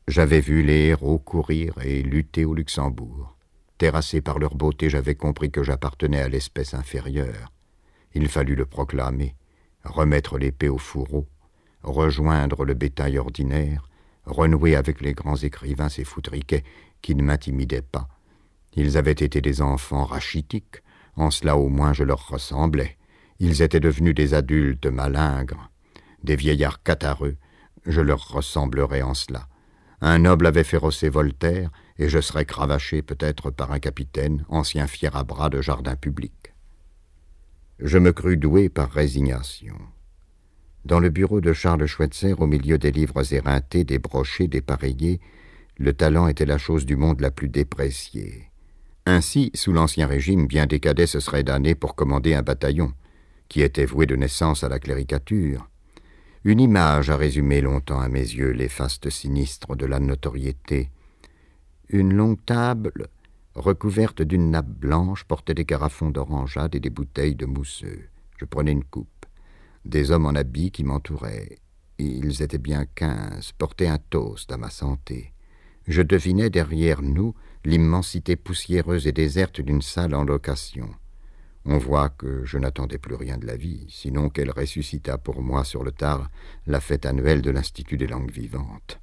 [0.08, 3.36] J'avais vu les héros courir et lutter au Luxembourg.
[3.78, 7.52] Terrassé par leur beauté, j'avais compris que j'appartenais à l'espèce inférieure.
[8.12, 9.36] Il fallut le proclamer,
[9.84, 11.28] remettre l'épée au fourreau,
[11.84, 13.88] rejoindre le bétail ordinaire,
[14.26, 16.64] renouer avec les grands écrivains ces foutriquets
[17.02, 18.08] qui ne m'intimidaient pas.
[18.74, 20.82] Ils avaient été des enfants rachitiques,
[21.16, 22.96] en cela au moins je leur ressemblais.
[23.38, 25.70] Ils étaient devenus des adultes malingres,
[26.22, 27.36] des vieillards catarreux,
[27.86, 29.48] je leur ressemblerais en cela.
[30.00, 35.14] Un noble avait férocé Voltaire, et je serais cravaché peut-être par un capitaine, ancien fier
[35.14, 36.54] à bras de jardin public.
[37.78, 39.76] Je me crus doué par résignation.
[40.84, 45.20] Dans le bureau de Charles Schweitzer, au milieu des livres éreintés, des brochés, des pareillés,
[45.78, 48.51] le talent était la chose du monde la plus dépréciée.
[49.04, 52.92] Ainsi, sous l'Ancien Régime, bien des cadets se seraient damnés pour commander un bataillon,
[53.48, 55.68] qui était voué de naissance à la cléricature.
[56.44, 60.90] Une image a résumé longtemps à mes yeux les fastes sinistres de la notoriété.
[61.88, 63.08] Une longue table,
[63.54, 68.08] recouverte d'une nappe blanche, portait des carafons d'orangeade et des bouteilles de mousseux.
[68.38, 69.26] Je prenais une coupe.
[69.84, 71.58] Des hommes en habits qui m'entouraient.
[71.98, 75.32] Ils étaient bien quinze, portaient un toast à ma santé.
[75.86, 77.34] Je devinais derrière nous
[77.64, 80.90] l'immensité poussiéreuse et déserte d'une salle en location.
[81.64, 85.62] On voit que je n'attendais plus rien de la vie, sinon qu'elle ressuscita pour moi
[85.62, 86.28] sur le tard
[86.66, 88.98] la fête annuelle de l'Institut des langues vivantes.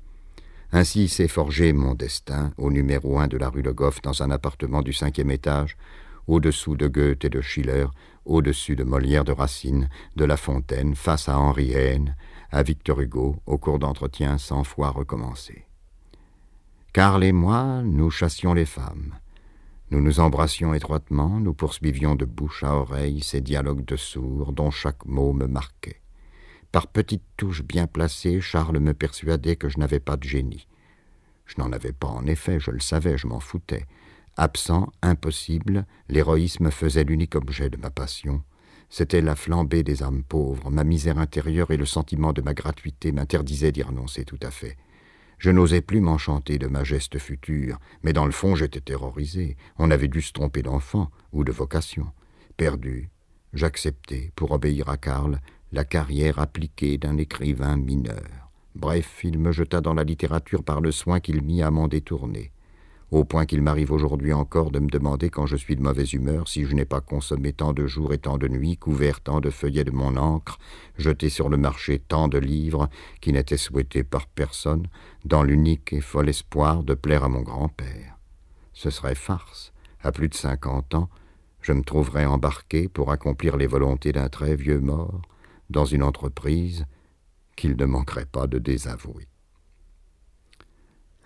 [0.72, 4.30] Ainsi s'est forgé mon destin au numéro un de la rue Le Goff dans un
[4.30, 5.78] appartement du cinquième étage,
[6.28, 7.88] au-dessous de Goethe et de Schiller,
[8.26, 12.16] au-dessus de Molière de Racine, de La Fontaine, face à Henri Heine,
[12.52, 15.69] à Victor Hugo, au cours d'entretien cent fois recommencé.
[16.92, 19.14] Carl et moi, nous chassions les femmes.
[19.92, 24.72] Nous nous embrassions étroitement, nous poursuivions de bouche à oreille ces dialogues de sourds dont
[24.72, 26.02] chaque mot me marquait.
[26.72, 30.68] Par petites touches bien placées, Charles me persuadait que je n'avais pas de génie.
[31.46, 33.86] Je n'en avais pas en effet, je le savais, je m'en foutais.
[34.36, 38.42] Absent, impossible, l'héroïsme faisait l'unique objet de ma passion.
[38.90, 43.12] C'était la flambée des âmes pauvres, ma misère intérieure et le sentiment de ma gratuité
[43.12, 44.76] m'interdisaient d'y renoncer tout à fait.
[45.40, 49.58] Je n'osais plus m'enchanter de ma geste future, mais dans le fond j'étais terrorisé.
[49.78, 52.08] On avait dû se tromper d'enfant ou de vocation.
[52.58, 53.10] Perdu,
[53.54, 55.40] j'acceptais, pour obéir à Karl,
[55.72, 58.52] la carrière appliquée d'un écrivain mineur.
[58.76, 62.52] Bref, il me jeta dans la littérature par le soin qu'il mit à m'en détourner
[63.12, 66.48] au point qu'il m'arrive aujourd'hui encore de me demander quand je suis de mauvaise humeur
[66.48, 69.50] si je n'ai pas consommé tant de jours et tant de nuits, couvert tant de
[69.50, 70.60] feuillets de mon encre,
[70.98, 72.90] jeté sur le marché tant de livres
[73.22, 74.88] qui n'étaient souhaités par personne,
[75.26, 78.18] dans l'unique et fol espoir de plaire à mon grand-père.
[78.74, 79.74] Ce serait farce.
[80.02, 81.10] À plus de cinquante ans,
[81.62, 85.22] je me trouverais embarqué pour accomplir les volontés d'un très vieux mort
[85.70, 86.86] dans une entreprise
[87.56, 89.29] qu'il ne manquerait pas de désavouer.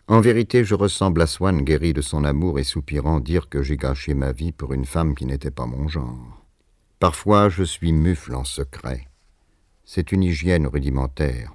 [0.08, 3.78] En vérité, je ressemble à Swann guéri de son amour et soupirant dire que j'ai
[3.78, 6.46] gâché ma vie pour une femme qui n'était pas mon genre.
[7.00, 9.08] Parfois, je suis mufle en secret.
[9.86, 11.54] C'est une hygiène rudimentaire.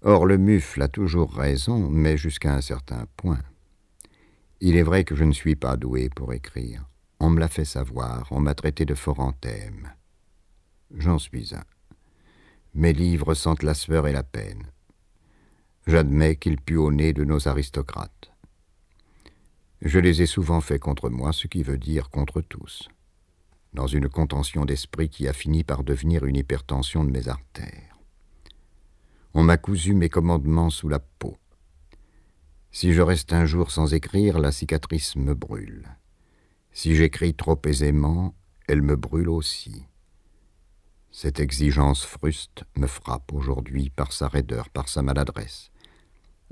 [0.00, 3.40] Or, le mufle a toujours raison, mais jusqu'à un certain point.
[4.60, 6.86] Il est vrai que je ne suis pas doué pour écrire.
[7.20, 9.32] On me l'a fait savoir, on m'a traité de fort.
[10.96, 11.64] J'en suis un.
[12.74, 14.70] Mes livres sentent la sueur et la peine.
[15.86, 18.32] J'admets qu'ils puent au nez de nos aristocrates.
[19.82, 22.88] Je les ai souvent faits contre moi, ce qui veut dire contre tous,
[23.74, 27.98] dans une contention d'esprit qui a fini par devenir une hypertension de mes artères.
[29.34, 31.36] On m'a cousu mes commandements sous la peau.
[32.70, 35.86] Si je reste un jour sans écrire, la cicatrice me brûle.
[36.72, 38.34] Si j'écris trop aisément,
[38.68, 39.84] elle me brûle aussi.
[41.10, 45.70] Cette exigence fruste me frappe aujourd'hui par sa raideur, par sa maladresse.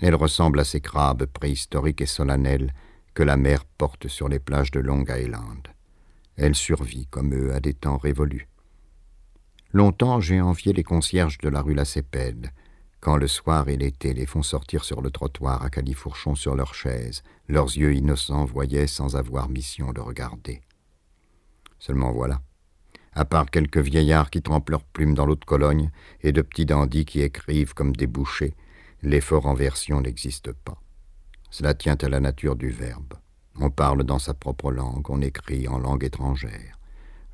[0.03, 2.75] Elle ressemble à ces crabes préhistoriques et solennels
[3.15, 5.69] que la mer porte sur les plages de Long Island.
[6.37, 8.49] Elle survit, comme eux, à des temps révolus.
[9.73, 12.51] Longtemps j'ai envié les concierges de la rue Lacépède,
[13.01, 16.75] quand le soir et l'été les font sortir sur le trottoir à califourchon sur leurs
[16.75, 20.63] chaises, leurs yeux innocents voyaient sans avoir mission de regarder.
[21.79, 22.41] Seulement voilà.
[23.15, 25.91] À part quelques vieillards qui trempent leurs plumes dans l'eau de Cologne
[26.23, 28.55] et de petits dandys qui écrivent comme des bouchers,
[29.05, 30.81] L'effort en version n'existe pas.
[31.51, 33.15] Cela tient à la nature du verbe.
[33.59, 36.79] On parle dans sa propre langue, on écrit en langue étrangère.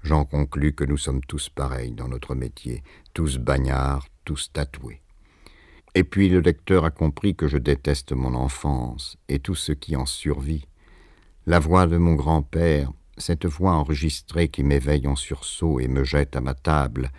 [0.03, 2.83] J'en conclus que nous sommes tous pareils dans notre métier,
[3.13, 5.03] tous bagnards, tous tatoués.
[5.95, 9.95] Et puis le lecteur a compris que je déteste mon enfance et tout ce qui
[9.95, 10.67] en survit.
[11.45, 16.35] La voix de mon grand-père, cette voix enregistrée qui m'éveille en sursaut et me jette
[16.35, 17.11] à ma table,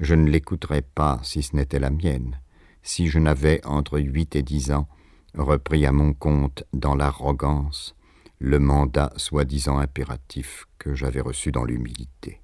[0.00, 2.40] je ne l'écouterais pas si ce n'était la mienne
[2.82, 4.88] si je n'avais entre huit et dix ans
[5.34, 7.94] repris à mon compte dans l'arrogance
[8.38, 12.41] le mandat soi-disant impératif que j'avais reçu dans l'humilité.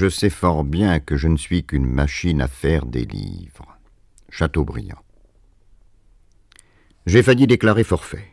[0.00, 3.76] Je sais fort bien que je ne suis qu'une machine à faire des livres.
[4.30, 5.04] Chateaubriand.
[7.04, 8.24] J'ai failli déclarer forfait.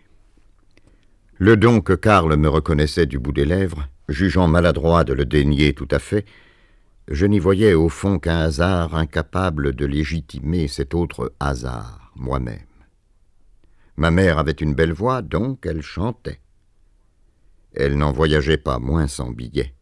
[1.35, 5.73] Le don que Karl me reconnaissait du bout des lèvres, jugeant maladroit de le dénier
[5.73, 6.23] tout à fait,
[7.09, 12.75] je n'y voyais au fond qu'un hasard incapable de légitimer cet autre hasard, moi-même.
[13.97, 16.39] Ma mère avait une belle voix, donc elle chantait.
[17.75, 19.73] Elle n'en voyageait pas moins sans billet.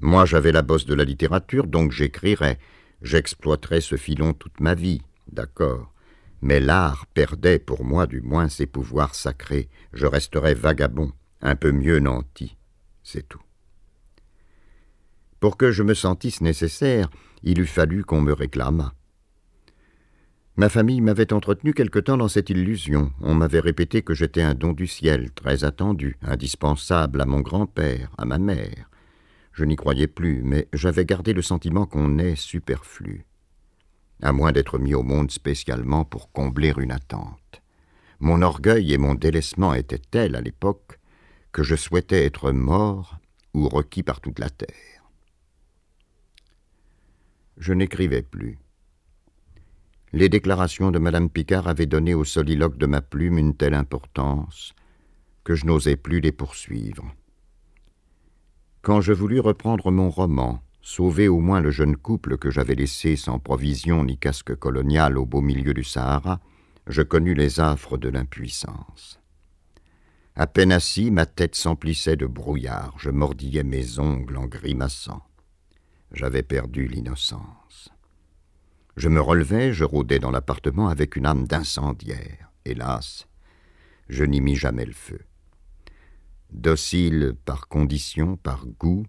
[0.00, 2.58] Moi, j'avais la bosse de la littérature, donc j'écrirais.
[3.02, 5.92] J'exploiterais ce filon toute ma vie, d'accord.
[6.42, 9.68] Mais l'art perdait pour moi du moins ses pouvoirs sacrés.
[9.92, 11.12] Je resterais vagabond,
[11.42, 12.56] un peu mieux nanti.
[13.02, 13.42] C'est tout.
[15.38, 17.10] Pour que je me sentisse nécessaire,
[17.42, 18.94] il eût fallu qu'on me réclamât.
[20.56, 23.12] Ma famille m'avait entretenu quelque temps dans cette illusion.
[23.20, 28.10] On m'avait répété que j'étais un don du ciel, très attendu, indispensable à mon grand-père,
[28.18, 28.89] à ma mère.
[29.52, 33.26] Je n'y croyais plus, mais j'avais gardé le sentiment qu'on est superflu,
[34.22, 37.62] à moins d'être mis au monde spécialement pour combler une attente.
[38.20, 40.98] Mon orgueil et mon délaissement étaient tels à l'époque
[41.52, 43.18] que je souhaitais être mort
[43.54, 45.04] ou requis par toute la terre.
[47.56, 48.58] Je n'écrivais plus.
[50.12, 54.74] Les déclarations de Madame Picard avaient donné au soliloque de ma plume une telle importance
[55.44, 57.14] que je n'osais plus les poursuivre.
[58.82, 63.14] Quand je voulus reprendre mon roman, sauver au moins le jeune couple que j'avais laissé
[63.14, 66.40] sans provision ni casque colonial au beau milieu du Sahara,
[66.86, 69.20] je connus les affres de l'impuissance.
[70.34, 75.22] À peine assis, ma tête s'emplissait de brouillard, je mordillais mes ongles en grimaçant.
[76.12, 77.90] J'avais perdu l'innocence.
[78.96, 82.50] Je me relevais, je rôdais dans l'appartement avec une âme d'incendiaire.
[82.64, 83.28] Hélas,
[84.08, 85.20] je n'y mis jamais le feu.
[86.52, 89.06] Docile par condition, par goût,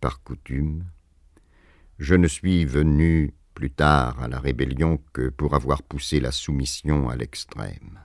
[0.00, 0.84] par coutume,
[1.98, 7.08] je ne suis venu plus tard à la rébellion que pour avoir poussé la soumission
[7.08, 8.00] à l'extrême.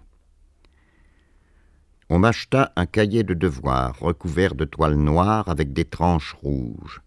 [2.09, 7.01] On m'acheta un cahier de devoirs recouvert de toile noire avec des tranches rouges.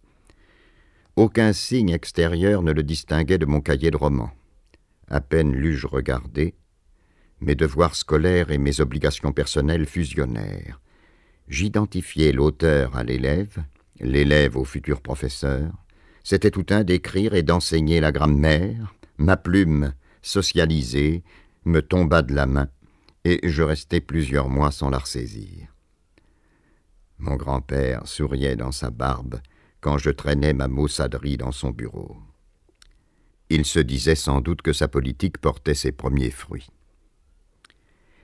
[1.17, 4.31] Aucun signe extérieur ne le distinguait de mon cahier de roman.
[5.09, 6.55] À peine l'eus-je regardé,
[7.41, 10.81] mes devoirs scolaires et mes obligations personnelles fusionnèrent.
[11.49, 13.63] J'identifiai l'auteur à l'élève,
[14.01, 15.73] l'élève au futur professeur,
[16.23, 18.95] c'était tout un d'écrire et d'enseigner la grammaire.
[19.19, 21.23] Ma plume, socialisée,
[21.65, 22.69] me tomba de la main,
[23.25, 25.69] et je restai plusieurs mois sans la ressaisir.
[27.19, 29.41] Mon grand-père souriait dans sa barbe
[29.81, 32.17] quand je traînais ma maussaderie dans son bureau.
[33.51, 36.71] Il se disait sans doute que sa politique portait ses premiers fruits.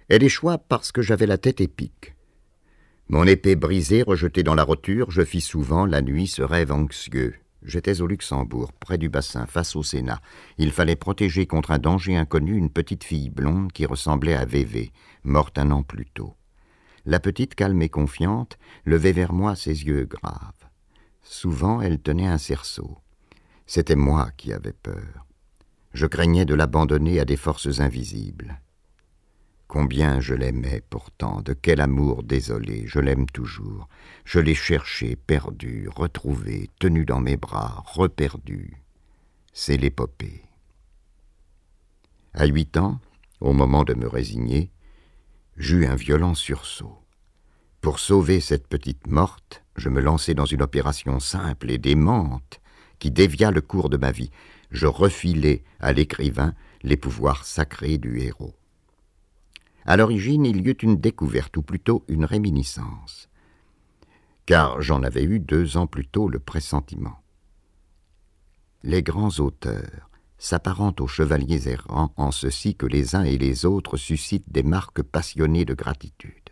[0.08, 2.15] Elle échoua parce que j'avais la tête épique.
[3.08, 7.36] Mon épée brisée, rejetée dans la roture, je fis souvent la nuit ce rêve anxieux.
[7.62, 10.20] J'étais au Luxembourg, près du bassin, face au Sénat.
[10.58, 14.92] Il fallait protéger contre un danger inconnu une petite fille blonde qui ressemblait à Vévé,
[15.22, 16.34] morte un an plus tôt.
[17.04, 20.66] La petite, calme et confiante, levait vers moi ses yeux graves.
[21.22, 22.98] Souvent, elle tenait un cerceau.
[23.66, 25.26] C'était moi qui avais peur.
[25.92, 28.60] Je craignais de l'abandonner à des forces invisibles.
[29.68, 33.88] Combien je l'aimais pourtant, de quel amour désolé, je l'aime toujours.
[34.24, 38.82] Je l'ai cherché, perdu, retrouvé, tenu dans mes bras, reperdu.
[39.52, 40.42] C'est l'épopée.
[42.32, 43.00] À huit ans,
[43.40, 44.70] au moment de me résigner,
[45.56, 47.02] j'eus un violent sursaut.
[47.80, 52.60] Pour sauver cette petite morte, je me lançai dans une opération simple et démente
[52.98, 54.30] qui dévia le cours de ma vie.
[54.70, 58.54] Je refilai à l'écrivain les pouvoirs sacrés du héros.
[59.86, 63.28] À l'origine, il y eut une découverte, ou plutôt une réminiscence,
[64.44, 67.20] car j'en avais eu deux ans plus tôt le pressentiment.
[68.82, 73.96] Les grands auteurs s'apparentent aux chevaliers errants en ceci que les uns et les autres
[73.96, 76.50] suscitent des marques passionnées de gratitude.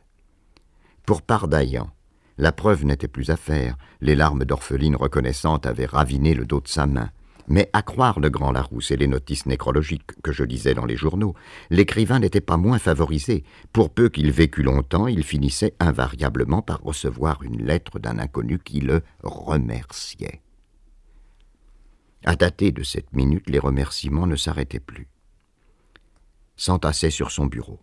[1.05, 1.91] Pour Pardaillan,
[2.39, 6.69] la preuve n'était plus à faire, les larmes d'orpheline reconnaissante avaient raviné le dos de
[6.69, 7.11] sa main,
[7.49, 10.97] mais à croire le grand Larousse et les notices nécrologiques que je lisais dans les
[10.97, 11.35] journaux,
[11.71, 13.45] l'écrivain n'était pas moins favorisé.
[13.73, 18.81] Pour peu qu'il vécût longtemps, il finissait invariablement par recevoir une lettre d'un inconnu qui
[18.81, 20.41] le remerciait.
[22.25, 25.09] À dater de cette minute, les remerciements ne s'arrêtaient plus.
[26.57, 27.81] S'entassaient sur son bureau,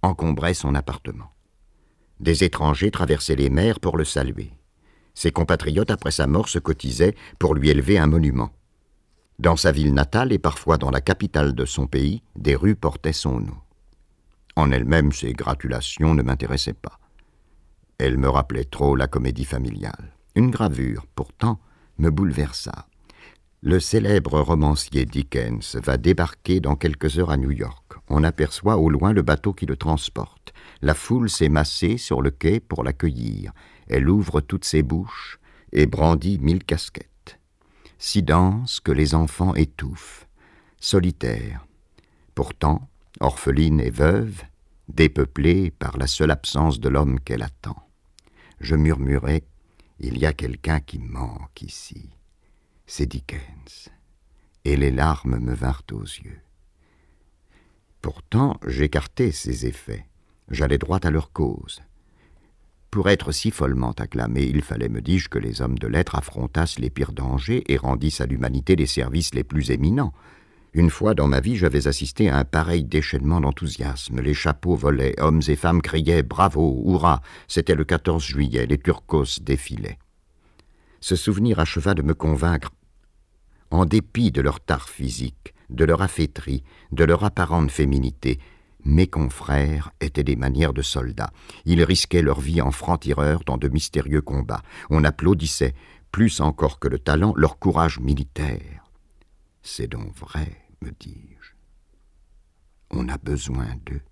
[0.00, 1.32] encombraient son appartement.
[2.20, 4.52] Des étrangers traversaient les mers pour le saluer.
[5.14, 8.50] Ses compatriotes, après sa mort, se cotisaient pour lui élever un monument.
[9.38, 13.12] Dans sa ville natale et parfois dans la capitale de son pays, des rues portaient
[13.12, 13.56] son nom.
[14.56, 16.98] En elle-même, ces gratulations ne m'intéressaient pas.
[17.98, 20.16] Elles me rappelaient trop la comédie familiale.
[20.34, 21.60] Une gravure, pourtant,
[21.98, 22.86] me bouleversa.
[23.62, 27.94] Le célèbre romancier Dickens va débarquer dans quelques heures à New York.
[28.08, 30.52] On aperçoit au loin le bateau qui le transporte.
[30.82, 33.52] La foule s'est massée sur le quai pour l'accueillir.
[33.88, 35.38] Elle ouvre toutes ses bouches
[35.72, 37.11] et brandit mille casquettes
[38.02, 40.26] si dense que les enfants étouffent,
[40.80, 41.64] solitaire,
[42.34, 42.90] pourtant
[43.20, 44.42] orpheline et veuve,
[44.88, 47.76] dépeuplée par la seule absence de l'homme qu'elle attend.
[48.58, 49.44] Je murmurai
[50.00, 52.10] Il y a quelqu'un qui manque ici.
[52.86, 53.90] C'est Dickens.
[54.64, 56.40] Et les larmes me vinrent aux yeux.
[58.00, 60.08] Pourtant, j'écartai ces effets.
[60.48, 61.82] J'allais droit à leur cause.
[62.92, 66.78] Pour être si follement acclamé, il fallait, me dis-je, que les hommes de lettres affrontassent
[66.78, 70.12] les pires dangers et rendissent à l'humanité les services les plus éminents.
[70.74, 74.20] Une fois dans ma vie, j'avais assisté à un pareil déchaînement d'enthousiasme.
[74.20, 79.40] Les chapeaux volaient, hommes et femmes criaient Bravo, hurrah C'était le 14 juillet, les turcos
[79.40, 79.98] défilaient.
[81.00, 82.72] Ce souvenir acheva de me convaincre,
[83.70, 86.62] en dépit de leur tard physique, de leur affaîtrie,
[86.92, 88.38] de leur apparente féminité,
[88.84, 91.32] mes confrères étaient des manières de soldats.
[91.64, 94.62] Ils risquaient leur vie en francs-tireurs dans de mystérieux combats.
[94.90, 95.74] On applaudissait,
[96.10, 98.84] plus encore que le talent, leur courage militaire.
[99.62, 101.52] C'est donc vrai, me dis-je.
[102.90, 104.02] On a besoin d'eux.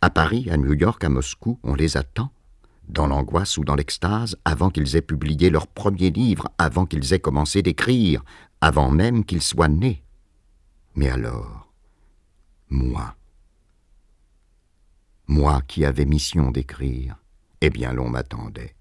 [0.00, 2.30] À Paris, à New York, à Moscou, on les attend,
[2.88, 7.20] dans l'angoisse ou dans l'extase, avant qu'ils aient publié leur premier livre, avant qu'ils aient
[7.20, 8.22] commencé d'écrire,
[8.60, 10.04] avant même qu'ils soient nés.
[10.94, 11.72] Mais alors,
[12.70, 13.15] moi,
[15.28, 17.16] moi qui avais mission d'écrire,
[17.60, 18.74] eh bien l'on m'attendait.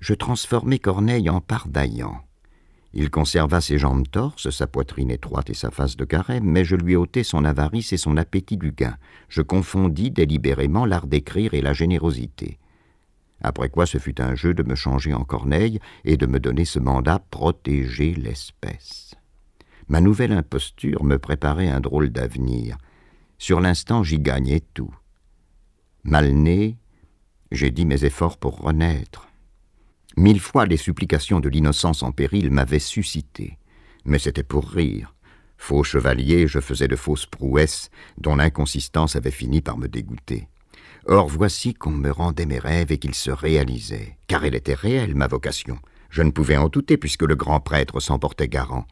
[0.00, 2.22] Je transformai Corneille en pardaillant.
[2.92, 6.76] Il conserva ses jambes torses, sa poitrine étroite et sa face de carême, mais je
[6.76, 8.96] lui ôtai son avarice et son appétit du gain.
[9.28, 12.58] Je confondis délibérément l'art d'écrire et la générosité.
[13.42, 16.64] Après quoi ce fut un jeu de me changer en Corneille et de me donner
[16.64, 19.14] ce mandat protéger l'espèce.
[19.88, 22.78] Ma nouvelle imposture me préparait un drôle d'avenir.
[23.38, 24.94] Sur l'instant, j'y gagnais tout.
[26.04, 26.76] Mal né,
[27.52, 29.28] j'ai dit mes efforts pour renaître.
[30.16, 33.58] Mille fois les supplications de l'innocence en péril m'avaient suscité,
[34.04, 35.14] mais c'était pour rire.
[35.58, 40.48] Faux chevalier, je faisais de fausses prouesses dont l'inconsistance avait fini par me dégoûter.
[41.06, 45.14] Or voici qu'on me rendait mes rêves et qu'ils se réalisaient, car elle était réelle,
[45.14, 45.78] ma vocation.
[46.10, 48.86] Je ne pouvais en douter puisque le grand prêtre s'en portait garant.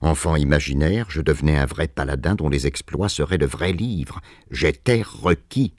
[0.00, 4.20] Enfant imaginaire, je devenais un vrai paladin dont les exploits seraient de vrais livres.
[4.50, 5.74] J'étais requis.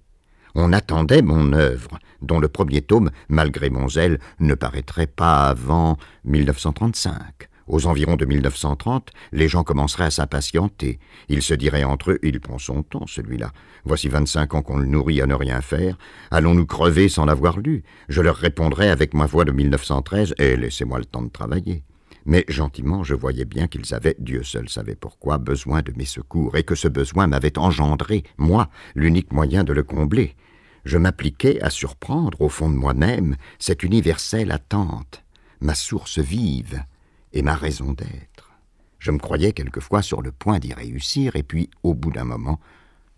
[0.55, 5.97] On attendait mon œuvre, dont le premier tome, malgré mon zèle, ne paraîtrait pas avant
[6.25, 7.47] 1935.
[7.67, 10.99] Aux environs de 1930, les gens commenceraient à s'impatienter.
[11.27, 13.51] Ils se diraient entre eux Il prend son temps, celui-là.
[13.83, 15.97] Voici vingt-cinq ans qu'on le nourrit à ne rien faire.
[16.31, 17.83] Allons-nous crever sans l'avoir lu?
[18.07, 21.83] Je leur répondrais avec ma voix de 1913 Et laissez-moi le temps de travailler.
[22.27, 26.57] Mais gentiment, je voyais bien qu'ils avaient, Dieu seul savait pourquoi, besoin de mes secours,
[26.57, 30.35] et que ce besoin m'avait engendré, moi, l'unique moyen de le combler.
[30.83, 35.23] Je m'appliquais à surprendre, au fond de moi-même, cette universelle attente,
[35.61, 36.83] ma source vive,
[37.31, 38.51] et ma raison d'être.
[38.99, 42.59] Je me croyais quelquefois sur le point d'y réussir, et puis, au bout d'un moment,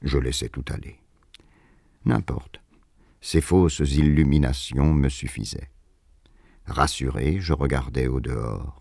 [0.03, 0.99] je laissais tout aller.
[2.05, 2.61] N'importe.
[3.21, 5.71] Ces fausses illuminations me suffisaient.
[6.67, 8.78] Rassuré, je regardais au dehors.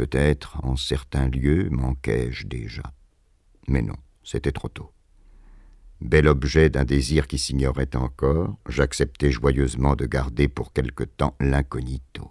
[0.00, 2.84] Peut-être en certains lieux manquais-je déjà.
[3.68, 4.92] Mais non, c'était trop tôt.
[6.00, 12.30] Bel objet d'un désir qui s'ignorait encore, j'acceptais joyeusement de garder pour quelque temps l'incognito.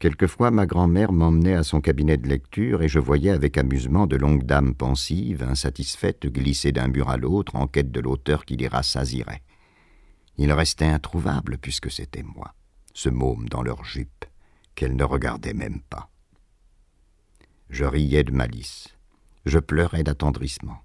[0.00, 4.16] Quelquefois, ma grand-mère m'emmenait à son cabinet de lecture et je voyais avec amusement de
[4.16, 8.66] longues dames pensives, insatisfaites, glisser d'un mur à l'autre en quête de l'auteur qui les
[8.66, 9.42] rassasirait.
[10.38, 12.52] Il restait introuvable puisque c'était moi,
[12.94, 14.24] ce môme dans leur jupe,
[14.80, 16.08] qu'elles ne regardaient même pas.
[17.68, 18.88] Je riais de malice,
[19.44, 20.78] je pleurais d'attendrissement.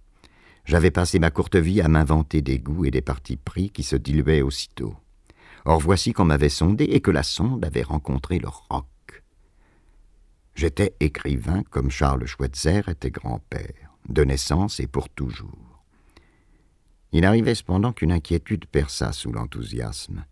[0.66, 3.96] J'avais passé ma courte vie à m'inventer des goûts et des partis pris qui se
[3.96, 4.98] diluaient aussitôt.
[5.64, 9.24] Or voici qu'on m'avait sondé et que la sonde avait rencontré le roc.
[10.56, 15.86] J'étais écrivain comme Charles Schweitzer était grand-père, de naissance et pour toujours.
[17.14, 20.26] Il arrivait cependant qu'une inquiétude perça sous l'enthousiasme.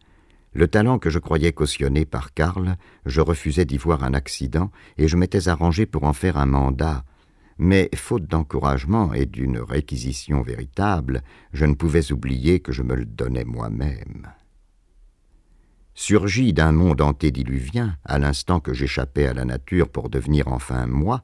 [0.54, 2.76] Le talent que je croyais cautionné par Karl,
[3.06, 7.04] je refusais d'y voir un accident, et je m'étais arrangé pour en faire un mandat.
[7.58, 11.22] Mais, faute d'encouragement et d'une réquisition véritable,
[11.54, 14.28] je ne pouvais oublier que je me le donnais moi-même
[15.96, 21.24] surgit d'un monde antédiluvien, à l'instant que j'échappais à la nature pour devenir enfin moi,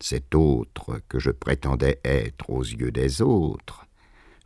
[0.00, 3.86] cet autre que je prétendais être aux yeux des autres,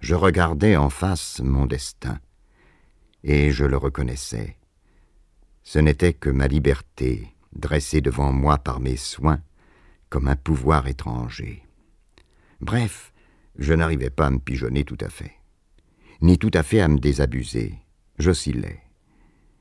[0.01, 2.19] je regardais en face mon destin,
[3.25, 4.57] et je le reconnaissais.
[5.63, 9.41] Ce n'était que ma liberté, dressée devant moi par mes soins,
[10.11, 11.63] comme un pouvoir étranger.
[12.61, 13.13] Bref,
[13.59, 15.33] je n'arrivais pas à me pigeonner tout à fait,
[16.21, 17.75] ni tout à fait à me désabuser,
[18.19, 18.83] j'oscillais.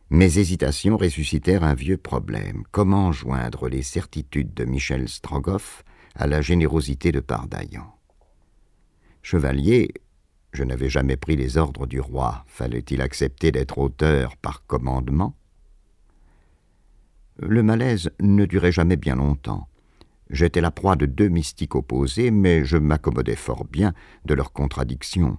[0.10, 2.64] Mes hésitations ressuscitèrent un vieux problème.
[2.72, 5.84] Comment joindre les certitudes de Michel Strogoff
[6.14, 7.98] à la générosité de Pardaillan?
[9.24, 9.92] Chevalier,
[10.54, 12.44] je n'avais jamais pris les ordres du roi.
[12.48, 15.36] Fallait-il accepter d'être auteur par commandement?
[17.40, 19.68] Le malaise ne durait jamais bien longtemps.
[20.30, 23.94] J'étais la proie de deux mystiques opposés, mais je m'accommodais fort bien
[24.26, 25.38] de leurs contradictions.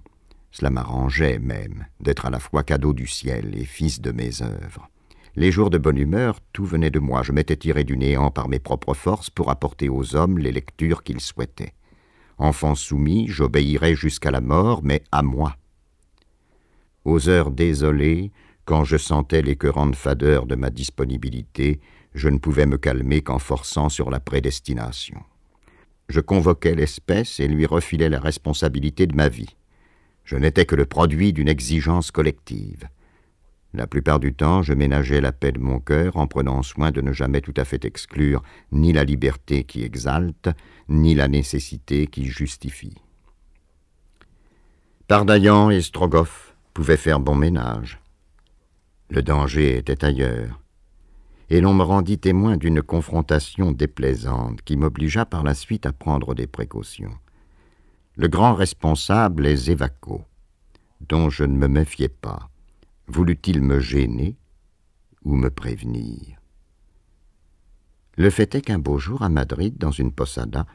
[0.51, 4.89] Cela m'arrangeait même d'être à la fois cadeau du ciel et fils de mes œuvres.
[5.37, 7.23] Les jours de bonne humeur, tout venait de moi.
[7.23, 11.03] Je m'étais tiré du néant par mes propres forces pour apporter aux hommes les lectures
[11.03, 11.73] qu'ils souhaitaient.
[12.37, 15.55] Enfant soumis, j'obéirais jusqu'à la mort, mais à moi.
[17.05, 18.31] Aux heures désolées,
[18.65, 21.79] quand je sentais l'écœurante fadeur de ma disponibilité,
[22.13, 25.21] je ne pouvais me calmer qu'en forçant sur la prédestination.
[26.09, 29.55] Je convoquais l'espèce et lui refilais la responsabilité de ma vie.
[30.23, 32.87] Je n'étais que le produit d'une exigence collective.
[33.75, 37.01] La plupart du temps, je ménageais la paix de mon cœur en prenant soin de
[37.01, 40.49] ne jamais tout à fait exclure ni la liberté qui exalte,
[40.87, 42.95] ni la nécessité qui justifie.
[45.09, 47.99] Pardaillan et Strogoff pouvaient faire bon ménage.
[49.09, 50.61] Le danger était ailleurs,
[51.49, 56.33] et l'on me rendit témoin d'une confrontation déplaisante qui m'obligea par la suite à prendre
[56.33, 57.13] des précautions.
[58.15, 60.23] Le grand responsable est Zévaco,
[61.01, 62.49] dont je ne me méfiais pas.
[63.07, 64.35] Voulut-il me gêner
[65.23, 66.39] ou me prévenir?
[68.17, 70.65] Le fait est qu'un beau jour à Madrid, dans une posada,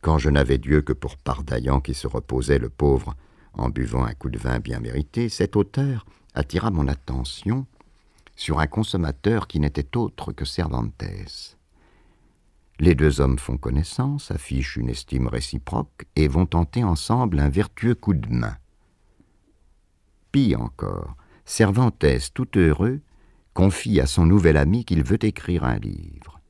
[0.00, 3.14] quand je n'avais Dieu que pour Pardaillan qui se reposait le pauvre
[3.52, 7.66] en buvant un coup de vin bien mérité, cet auteur attira mon attention
[8.36, 11.56] sur un consommateur qui n'était autre que Cervantes.
[12.80, 17.96] Les deux hommes font connaissance, affichent une estime réciproque et vont tenter ensemble un vertueux
[17.96, 18.56] coup de main.
[20.30, 21.16] Pis encore,
[21.48, 22.04] Cervantes,
[22.34, 23.00] tout heureux,
[23.54, 26.42] confie à son nouvel ami qu'il veut écrire un livre.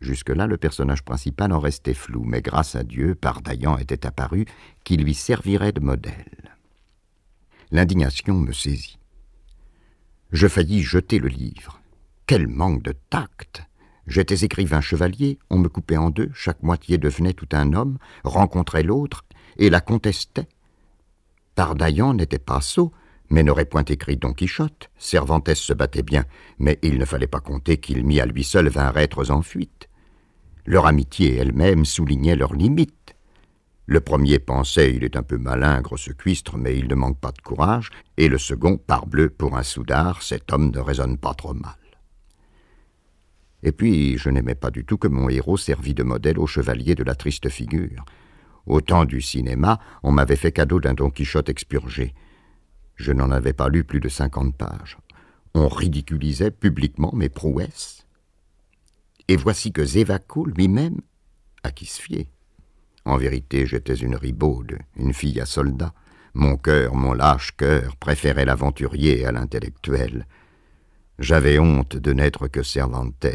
[0.00, 4.44] Jusque-là, le personnage principal en restait flou, mais grâce à Dieu, Pardaillan était apparu
[4.82, 6.56] qui lui servirait de modèle.
[7.70, 8.98] L'indignation me saisit.
[10.32, 11.80] Je faillis jeter le livre.
[12.26, 13.62] Quel manque de tact
[14.08, 18.82] J'étais écrivain chevalier, on me coupait en deux, chaque moitié devenait tout un homme, rencontrait
[18.82, 19.24] l'autre,
[19.58, 20.48] et la contestait.
[21.54, 22.92] Pardaillan n'était pas sot,
[23.34, 24.90] mais n'aurait point écrit Don Quichotte.
[24.96, 26.24] Cervantes se battait bien,
[26.60, 29.88] mais il ne fallait pas compter qu'il mit à lui seul vingt êtres en fuite.
[30.66, 33.16] Leur amitié elle-même soulignait leurs limites.
[33.86, 37.32] Le premier pensait il est un peu malingre ce cuistre, mais il ne manque pas
[37.32, 41.54] de courage, et le second, parbleu, pour un soudard, cet homme ne raisonne pas trop
[41.54, 41.74] mal.
[43.64, 46.94] Et puis, je n'aimais pas du tout que mon héros servît de modèle au chevalier
[46.94, 48.04] de la triste figure.
[48.66, 52.14] Au temps du cinéma, on m'avait fait cadeau d'un Don Quichotte expurgé.
[52.96, 54.98] Je n'en avais pas lu plus de cinquante pages.
[55.54, 58.06] On ridiculisait publiquement mes prouesses.
[59.28, 61.00] Et voici que Zévaco lui-même,
[61.62, 62.28] à qui se fier.
[63.04, 65.92] En vérité, j'étais une ribaude, une fille à soldat.
[66.34, 70.26] Mon cœur, mon lâche cœur, préférait l'aventurier à l'intellectuel.
[71.18, 73.26] J'avais honte de n'être que Cervantes.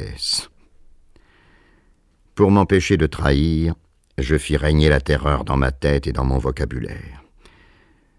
[2.36, 3.76] Pour m'empêcher de trahir,
[4.18, 7.19] je fis régner la terreur dans ma tête et dans mon vocabulaire.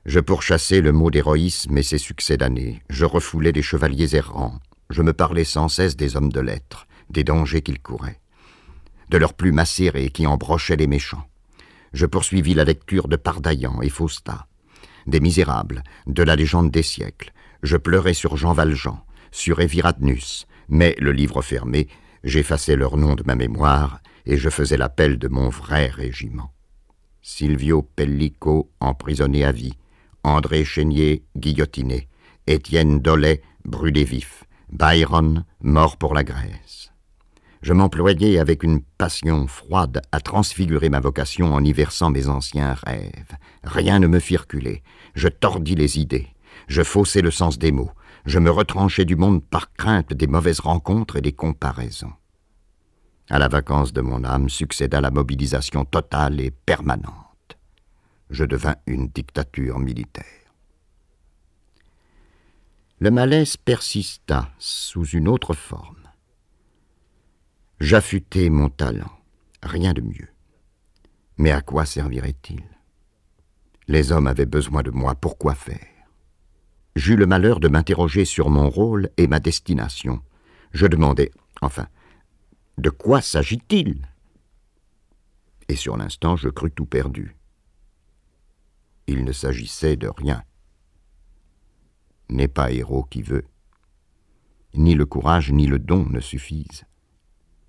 [0.07, 2.83] Je pourchassais le mot d'héroïsme et ses succès d'année.
[2.89, 4.59] Je refoulais les chevaliers errants.
[4.89, 8.20] Je me parlais sans cesse des hommes de lettres, des dangers qu'ils couraient,
[9.11, 11.27] de leurs plumes acérées qui embrochaient les méchants.
[11.93, 14.47] Je poursuivis la lecture de Pardaillan et Fausta,
[15.07, 17.33] des Misérables, de la légende des siècles.
[17.62, 21.89] Je pleurais sur Jean Valjean, sur Eviratnus, mais le livre fermé,
[22.25, 26.53] j'effaçais leur nom de ma mémoire et je faisais l'appel de mon vrai régiment.
[27.23, 29.75] Silvio Pellico emprisonné à vie,
[30.23, 32.08] André Chénier guillotiné,
[32.47, 36.92] Étienne Dollet brûlé vif, Byron mort pour la Grèce.
[37.62, 42.74] Je m'employais avec une passion froide à transfigurer ma vocation en y versant mes anciens
[42.86, 43.36] rêves.
[43.65, 44.82] Rien ne me fit reculer.
[45.15, 46.28] Je tordis les idées.
[46.68, 47.90] Je faussai le sens des mots.
[48.24, 52.12] Je me retranchai du monde par crainte des mauvaises rencontres et des comparaisons.
[53.28, 57.19] À la vacance de mon âme succéda la mobilisation totale et permanente
[58.31, 60.25] je devins une dictature militaire.
[63.00, 66.09] Le malaise persista sous une autre forme.
[67.81, 69.10] J'affûtai mon talent,
[69.62, 70.28] rien de mieux.
[71.39, 72.62] Mais à quoi servirait-il?
[73.89, 75.86] Les hommes avaient besoin de moi, pourquoi faire?
[76.94, 80.23] J'eus le malheur de m'interroger sur mon rôle et ma destination.
[80.73, 81.89] Je demandai, enfin,
[82.78, 84.07] de quoi s'agit-il?
[85.68, 87.36] Et sur l'instant, je crus tout perdu
[89.10, 90.44] il ne s'agissait de rien.
[92.28, 93.44] N'est pas héros qui veut.
[94.74, 96.84] Ni le courage ni le don ne suffisent.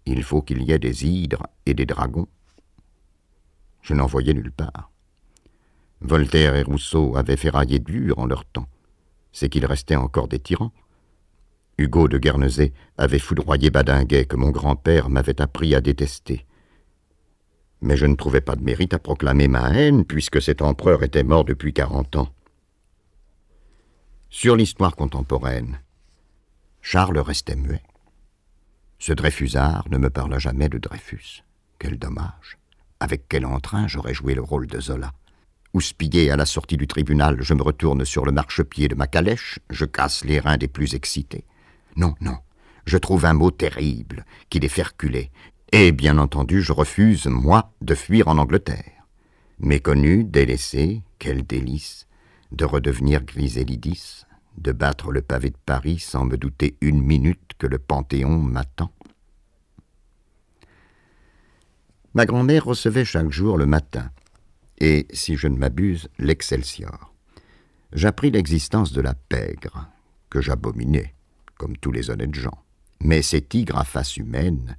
[0.05, 2.27] Il faut qu'il y ait des hydres et des dragons.
[3.81, 4.91] Je n'en voyais nulle part.
[6.01, 8.67] Voltaire et Rousseau avaient ferraillé dur en leur temps.
[9.31, 10.71] C'est qu'il restait encore des tyrans.
[11.79, 16.45] Hugo de Guernesey avait foudroyé Badinguet que mon grand-père m'avait appris à détester
[17.81, 21.23] mais je ne trouvais pas de mérite à proclamer ma haine, puisque cet empereur était
[21.23, 22.29] mort depuis quarante ans.
[24.29, 25.81] Sur l'histoire contemporaine,
[26.81, 27.83] Charles restait muet.
[28.99, 31.43] Ce Dreyfusard ne me parla jamais de Dreyfus.
[31.79, 32.57] Quel dommage.
[32.99, 35.11] Avec quel entrain j'aurais joué le rôle de Zola.
[35.73, 39.59] Houspillé à la sortie du tribunal, je me retourne sur le marchepied de ma calèche,
[39.69, 41.45] je casse les reins des plus excités.
[41.95, 42.37] Non, non,
[42.85, 45.31] je trouve un mot terrible qui les fait reculer,
[45.71, 49.05] et bien entendu je refuse, moi, de fuir en Angleterre.
[49.59, 52.07] Méconnu, délaissé, quel délice
[52.51, 54.25] de redevenir Griselidis,
[54.57, 58.91] de battre le pavé de Paris sans me douter une minute que le Panthéon m'attend.
[62.13, 64.11] Ma grand-mère recevait chaque jour le matin,
[64.79, 67.13] et, si je ne m'abuse, l'Excelsior.
[67.93, 69.87] J'appris l'existence de la pègre,
[70.29, 71.13] que j'abominais,
[71.57, 72.63] comme tous les honnêtes gens.
[72.99, 74.75] Mais ces tigres à face humaine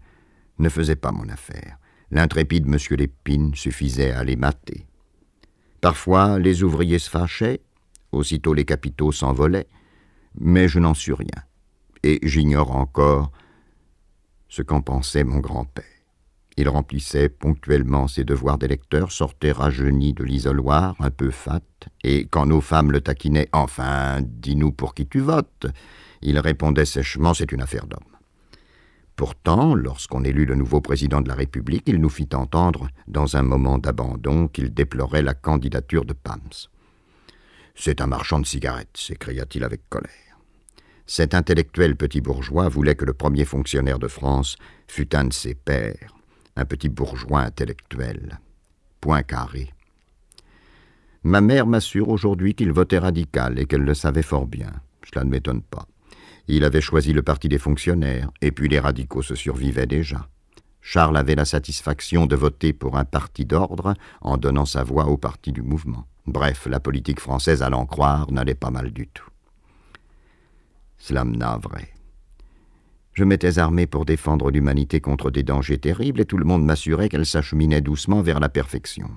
[0.62, 1.78] ne faisaient pas mon affaire.
[2.10, 2.78] L'intrépide M.
[2.96, 4.86] Lépine suffisait à les mater.
[5.80, 7.60] Parfois, les ouvriers se fâchaient,
[8.12, 9.66] aussitôt les capitaux s'envolaient,
[10.38, 11.42] mais je n'en suis rien,
[12.02, 13.32] et j'ignore encore
[14.48, 15.84] ce qu'en pensait mon grand-père.
[16.58, 21.62] Il remplissait ponctuellement ses devoirs d'électeur, sortait rajeuni de l'isoloir, un peu fat,
[22.04, 25.66] et quand nos femmes le taquinaient Enfin, dis-nous pour qui tu votes,
[26.20, 28.11] il répondait sèchement C'est une affaire d'homme.
[29.16, 33.42] Pourtant, lorsqu'on élut le nouveau président de la République, il nous fit entendre, dans un
[33.42, 36.40] moment d'abandon, qu'il déplorait la candidature de Pams.
[37.74, 40.10] C'est un marchand de cigarettes, s'écria-t-il avec colère.
[41.06, 44.56] Cet intellectuel petit bourgeois voulait que le premier fonctionnaire de France
[44.88, 46.14] fût un de ses pères,
[46.56, 48.38] un petit bourgeois intellectuel.
[49.00, 49.72] Point carré.
[51.24, 54.72] Ma mère m'assure aujourd'hui qu'il votait radical et qu'elle le savait fort bien.
[55.04, 55.86] Cela ne m'étonne pas.
[56.48, 60.28] Il avait choisi le parti des fonctionnaires, et puis les radicaux se survivaient déjà.
[60.80, 65.16] Charles avait la satisfaction de voter pour un parti d'ordre en donnant sa voix au
[65.16, 66.06] parti du mouvement.
[66.26, 69.28] Bref, la politique française, à l'en croire, n'allait pas mal du tout.
[70.98, 71.90] Cela me navrait.
[73.12, 77.08] Je m'étais armé pour défendre l'humanité contre des dangers terribles, et tout le monde m'assurait
[77.08, 79.10] qu'elle s'acheminait doucement vers la perfection.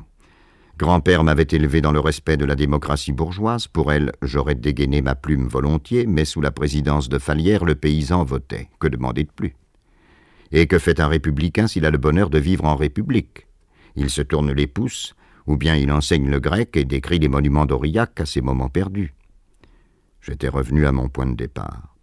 [0.78, 3.68] Grand-père m'avait élevé dans le respect de la démocratie bourgeoise.
[3.68, 8.26] Pour elle, j'aurais dégainé ma plume volontiers, mais sous la présidence de Falière, le paysan
[8.26, 8.68] votait.
[8.80, 9.56] Que demander de plus?
[10.52, 13.48] Et que fait un républicain s'il a le bonheur de vivre en république?
[13.95, 15.16] Il se tourne les pouces,
[15.48, 19.14] ou bien il enseigne le grec et décrit les monuments d'Aurillac à ses moments perdus.
[20.20, 21.95] J'étais revenu à mon point de départ,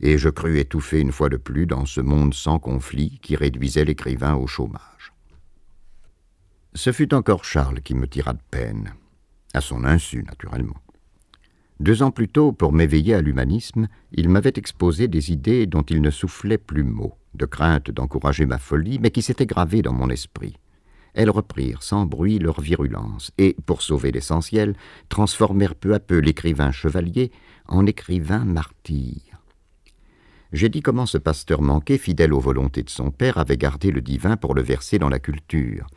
[0.00, 3.84] et je crus étouffer une fois de plus dans ce monde sans conflit qui réduisait
[3.84, 5.12] l'écrivain au chômage.
[6.78, 8.94] Ce fut encore Charles qui me tira de peine,
[9.52, 10.80] à son insu, naturellement.
[11.80, 16.00] Deux ans plus tôt, pour m'éveiller à l'humanisme, il m'avait exposé des idées dont il
[16.00, 20.08] ne soufflait plus mot, de crainte d'encourager ma folie, mais qui s'étaient gravées dans mon
[20.08, 20.54] esprit.
[21.14, 24.76] Elles reprirent sans bruit leur virulence, et, pour sauver l'essentiel,
[25.08, 27.32] transformèrent peu à peu l'écrivain chevalier
[27.66, 29.42] en écrivain martyr.
[30.52, 34.00] J'ai dit comment ce pasteur manqué, fidèle aux volontés de son père, avait gardé le
[34.00, 35.88] divin pour le verser dans la culture,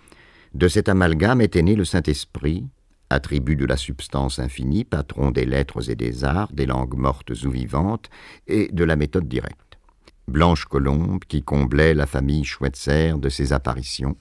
[0.53, 2.65] de cet amalgame était né le Saint-Esprit,
[3.09, 7.49] attribut de la substance infinie, patron des lettres et des arts, des langues mortes ou
[7.49, 8.09] vivantes,
[8.47, 9.80] et de la méthode directe.
[10.27, 14.17] Blanche Colombe, qui comblait la famille Schweitzer de ses apparitions,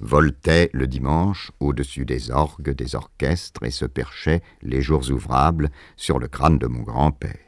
[0.00, 6.18] voltait le dimanche au-dessus des orgues, des orchestres, et se perchait, les jours ouvrables, sur
[6.18, 7.38] le crâne de mon grand-père.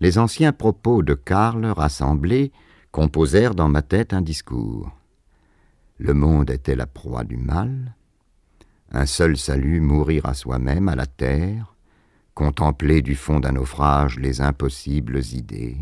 [0.00, 2.52] Les anciens propos de Karl rassemblés
[2.90, 4.90] composèrent dans ma tête un discours.
[6.04, 7.94] Le monde était la proie du mal.
[8.90, 11.76] Un seul salut, mourir à soi-même, à la terre,
[12.34, 15.76] contempler du fond d'un naufrage les impossibles idées.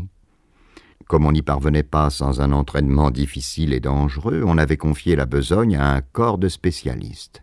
[1.07, 5.25] Comme on n'y parvenait pas sans un entraînement difficile et dangereux, on avait confié la
[5.25, 7.41] besogne à un corps de spécialistes.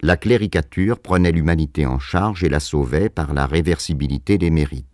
[0.00, 4.86] La cléricature prenait l'humanité en charge et la sauvait par la réversibilité des mérites.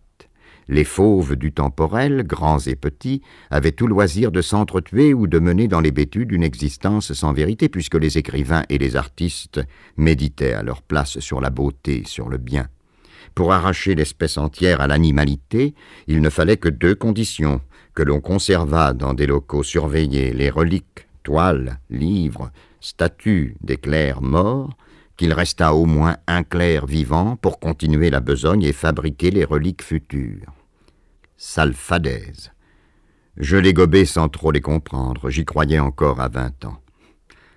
[0.69, 5.69] Les fauves du temporel, grands et petits, avaient tout loisir de s'entretuer ou de mener
[5.69, 9.61] dans les bêtudes une existence sans vérité, puisque les écrivains et les artistes
[9.95, 12.67] méditaient à leur place sur la beauté, sur le bien.
[13.33, 15.73] Pour arracher l'espèce entière à l'animalité,
[16.07, 17.61] il ne fallait que deux conditions
[17.93, 24.75] que l'on conservât dans des locaux surveillés les reliques, toiles, livres, statues des clercs morts,
[25.15, 29.81] qu'il restât au moins un clerc vivant pour continuer la besogne et fabriquer les reliques
[29.81, 30.56] futures
[31.37, 32.51] salfadaises.
[33.37, 36.81] Je les gobais sans trop les comprendre, j'y croyais encore à vingt ans.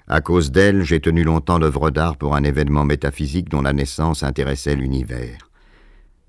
[0.06, 4.22] À cause d'elle, j'ai tenu longtemps l'œuvre d'art pour un événement métaphysique dont la naissance
[4.22, 5.50] intéressait l'univers.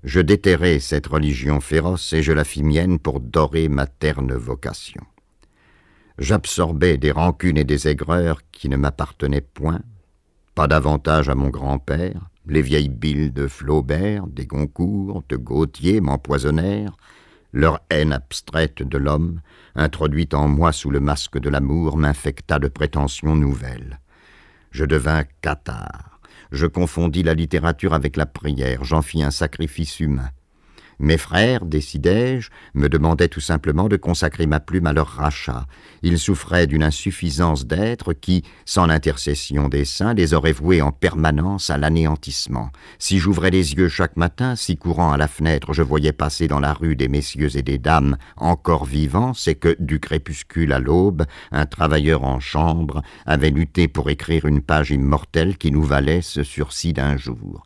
[0.04, 5.02] Je déterrai cette religion féroce et je la fis mienne pour dorer ma terne vocation.
[6.18, 9.80] J'absorbais des rancunes et des aigreurs qui ne m'appartenaient point,
[10.54, 16.96] pas davantage à mon grand-père, les vieilles billes de Flaubert, des Goncourt, de Gautier m'empoisonnèrent,
[17.52, 19.40] Leur haine abstraite de l'homme,
[19.74, 24.00] introduite en moi sous le masque de l'amour, m'infecta de prétentions nouvelles.
[24.70, 26.20] Je devins cathare.
[26.50, 30.30] Je confondis la littérature avec la prière, j'en fis un sacrifice humain.
[30.98, 35.66] Mes frères, décidai-je, me demandaient tout simplement de consacrer ma plume à leur rachat.
[36.02, 41.70] Ils souffraient d'une insuffisance d'être qui, sans l'intercession des saints, les aurait voués en permanence
[41.70, 42.70] à l'anéantissement.
[42.98, 46.60] Si j'ouvrais les yeux chaque matin, si courant à la fenêtre je voyais passer dans
[46.60, 51.24] la rue des messieurs et des dames encore vivants, c'est que, du crépuscule à l'aube,
[51.50, 56.42] un travailleur en chambre avait lutté pour écrire une page immortelle qui nous valait ce
[56.42, 57.64] sursis d'un jour.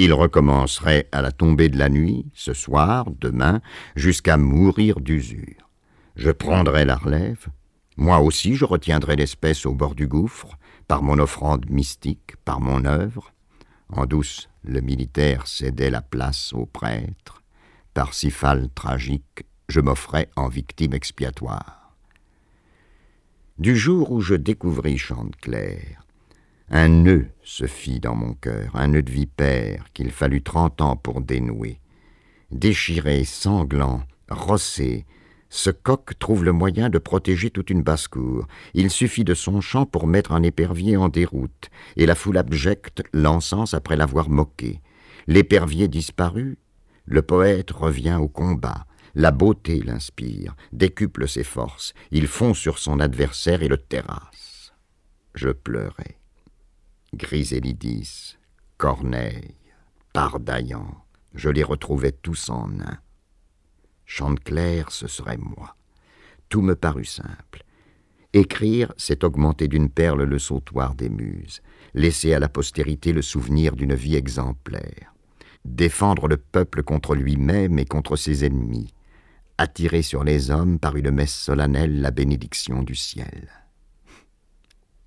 [0.00, 3.60] Il recommencerait à la tombée de la nuit, ce soir, demain,
[3.96, 5.68] jusqu'à mourir d'usure.
[6.14, 7.48] Je prendrai la relève.
[7.96, 12.84] Moi aussi, je retiendrai l'espèce au bord du gouffre, par mon offrande mystique, par mon
[12.84, 13.32] œuvre.
[13.88, 17.42] En douce, le militaire cédait la place au prêtre.
[17.92, 21.96] Par Parsifal tragique, je m'offrais en victime expiatoire.
[23.58, 26.04] Du jour où je découvris Chanteclair,
[26.70, 30.96] un nœud se fit dans mon cœur, un nœud de vipère qu'il fallut trente ans
[30.96, 31.80] pour dénouer.
[32.50, 35.06] Déchiré, sanglant, rossé,
[35.50, 38.46] ce coq trouve le moyen de protéger toute une basse-cour.
[38.74, 43.02] Il suffit de son chant pour mettre un épervier en déroute, et la foule abjecte
[43.14, 44.80] l'encense après l'avoir moqué.
[45.26, 46.58] L'épervier disparu,
[47.06, 48.84] le poète revient au combat.
[49.14, 51.94] La beauté l'inspire, décuple ses forces.
[52.10, 54.74] Il fond sur son adversaire et le terrasse.
[55.34, 56.17] Je pleurais.
[57.14, 58.36] Grisélidis,
[58.76, 59.54] Corneille,
[60.12, 61.04] Pardaillan,
[61.34, 62.98] je les retrouvais tous en un.
[64.04, 65.74] Chanteclair, ce serait moi.
[66.50, 67.64] Tout me parut simple.
[68.34, 71.62] Écrire, c'est augmenter d'une perle le sautoir des muses,
[71.94, 75.14] laisser à la postérité le souvenir d'une vie exemplaire,
[75.64, 78.92] défendre le peuple contre lui-même et contre ses ennemis,
[79.56, 83.48] attirer sur les hommes par une messe solennelle la bénédiction du ciel.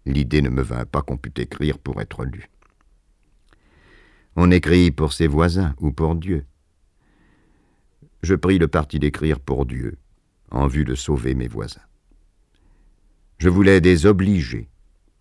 [0.06, 2.50] L'idée ne me vint pas qu'on pût écrire pour être lu.
[4.36, 6.46] On écrit pour ses voisins ou pour Dieu.
[8.24, 9.98] Je pris le parti d'écrire pour Dieu,
[10.52, 11.82] en vue de sauver mes voisins.
[13.40, 14.70] Je voulais des obligés,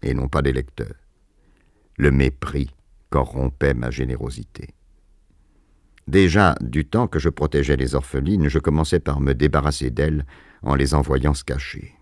[0.03, 0.95] et non pas des lecteurs.
[1.97, 2.71] Le mépris
[3.09, 4.75] corrompait ma générosité.
[6.07, 10.27] Déjà, du temps que je protégeais les orphelines, je commençais par me débarrasser d'elles
[10.63, 11.95] en les envoyant se cacher.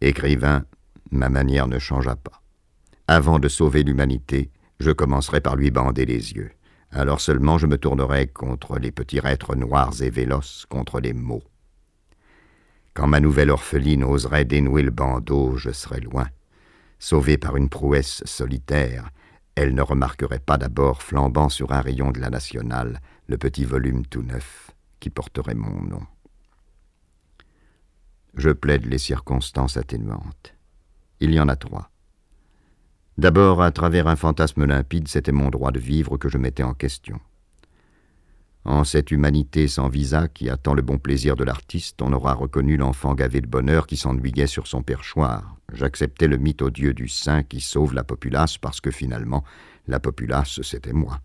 [0.00, 0.64] Écrivain,
[1.10, 2.42] ma manière ne changea pas.
[3.06, 6.50] Avant de sauver l'humanité, je commencerai par lui bander les yeux.
[6.90, 11.42] Alors seulement je me tournerai contre les petits êtres noirs et véloces, contre les mots.
[12.94, 16.28] Quand ma nouvelle orpheline oserait dénouer le bandeau, je serais loin.
[16.98, 19.10] Sauvée par une prouesse solitaire,
[19.54, 24.06] elle ne remarquerait pas d'abord flambant sur un rayon de la nationale le petit volume
[24.06, 24.70] tout neuf
[25.00, 26.02] qui porterait mon nom.
[28.34, 30.57] Je plaide les circonstances atténuantes.
[31.20, 31.90] Il y en a trois.
[33.18, 36.74] D'abord, à travers un fantasme limpide, c'était mon droit de vivre que je mettais en
[36.74, 37.20] question.
[38.64, 42.76] En cette humanité sans visa qui attend le bon plaisir de l'artiste, on aura reconnu
[42.76, 45.56] l'enfant gavé de bonheur qui s'ennuyait sur son perchoir.
[45.72, 49.42] J'acceptais le mythe odieux du saint qui sauve la populace parce que finalement,
[49.86, 51.20] la populace, c'était moi.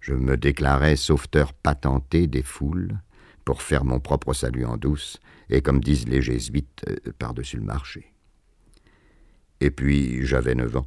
[0.00, 2.98] Je me déclarais sauveteur patenté des foules
[3.44, 5.20] pour faire mon propre salut en douce
[5.50, 8.15] et, comme disent les jésuites, euh, par-dessus le marché.
[9.60, 10.86] Et puis j'avais neuf ans.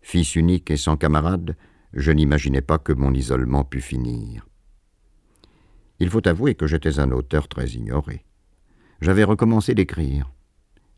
[0.00, 1.56] Fils unique et sans camarade,
[1.92, 4.46] je n'imaginais pas que mon isolement pût finir.
[6.00, 8.24] Il faut avouer que j'étais un auteur très ignoré.
[9.00, 10.30] J'avais recommencé d'écrire.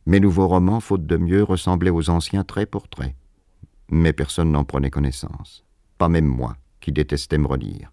[0.06, 3.16] Mes nouveaux romans, faute de mieux, ressemblaient aux anciens trait pour trait.
[3.90, 5.64] Mais personne n'en prenait connaissance.
[5.98, 7.92] Pas même moi, qui détestais me relire.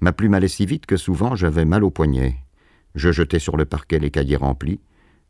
[0.00, 2.36] Ma plume allait si vite que souvent j'avais mal au poignet.
[2.94, 4.80] Je jetais sur le parquet les cahiers remplis.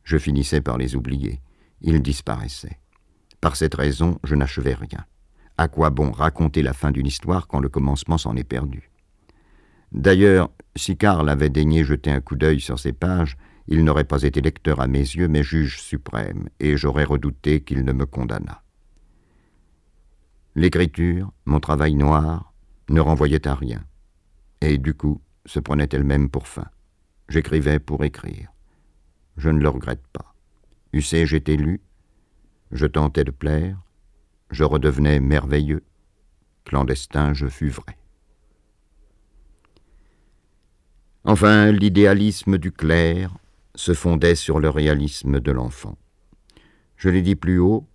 [0.05, 1.41] Je finissais par les oublier.
[1.81, 2.79] Ils disparaissaient.
[3.45, 5.05] Par cette raison, je n'achevais rien.
[5.59, 8.91] À quoi bon raconter la fin d'une histoire quand le commencement s'en est perdu?
[9.93, 13.37] D'ailleurs, si Karl avait daigné jeter un coup d'œil sur ces pages,
[13.69, 17.85] il n'aurait pas été lecteur à mes yeux, mais juge suprême, et j'aurais redouté qu'il
[17.85, 18.63] ne me condamnât.
[20.55, 22.55] L'écriture, mon travail noir,
[22.89, 23.85] ne renvoyait à rien,
[24.63, 26.71] et du coup se prenait elle-même pour fin.
[27.29, 28.55] J'écrivais pour écrire.
[29.37, 30.35] Je ne le regrette pas.
[30.95, 31.83] Eussé-je été lu,
[32.75, 33.79] je tentais de plaire,
[34.51, 35.85] je redevenais merveilleux,
[36.65, 37.97] clandestin je fus vrai.
[41.25, 43.35] Enfin, l'idéalisme du clerc
[43.75, 45.97] se fondait sur le réalisme de l'enfant.
[46.97, 47.87] Je l'ai dit plus haut,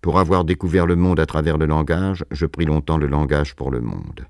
[0.00, 3.70] pour avoir découvert le monde à travers le langage, je pris longtemps le langage pour
[3.70, 4.26] le monde.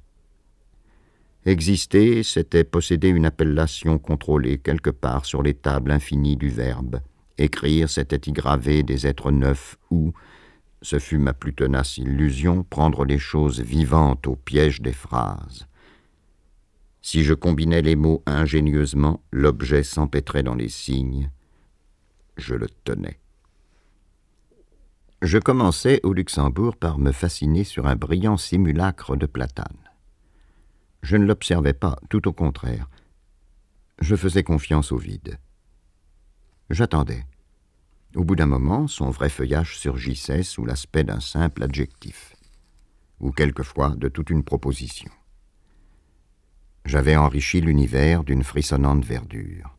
[1.46, 7.00] Exister, c'était posséder une appellation contrôlée quelque part sur les tables infinies du verbe.
[7.42, 10.12] Écrire, c'était y graver des êtres neufs ou,
[10.80, 15.66] ce fut ma plus tenace illusion, prendre les choses vivantes au piège des phrases.
[17.00, 21.32] Si je combinais les mots ingénieusement, l'objet s'empêtrait dans les signes.
[22.36, 23.18] Je le tenais.
[25.20, 29.90] Je commençais au Luxembourg par me fasciner sur un brillant simulacre de platane.
[31.02, 32.88] Je ne l'observais pas, tout au contraire.
[33.98, 35.40] Je faisais confiance au vide.
[36.70, 37.24] J'attendais.
[38.14, 42.34] Au bout d'un moment, son vrai feuillage surgissait sous l'aspect d'un simple adjectif,
[43.20, 45.10] ou quelquefois de toute une proposition.
[46.84, 49.76] J'avais enrichi l'univers d'une frissonnante verdure.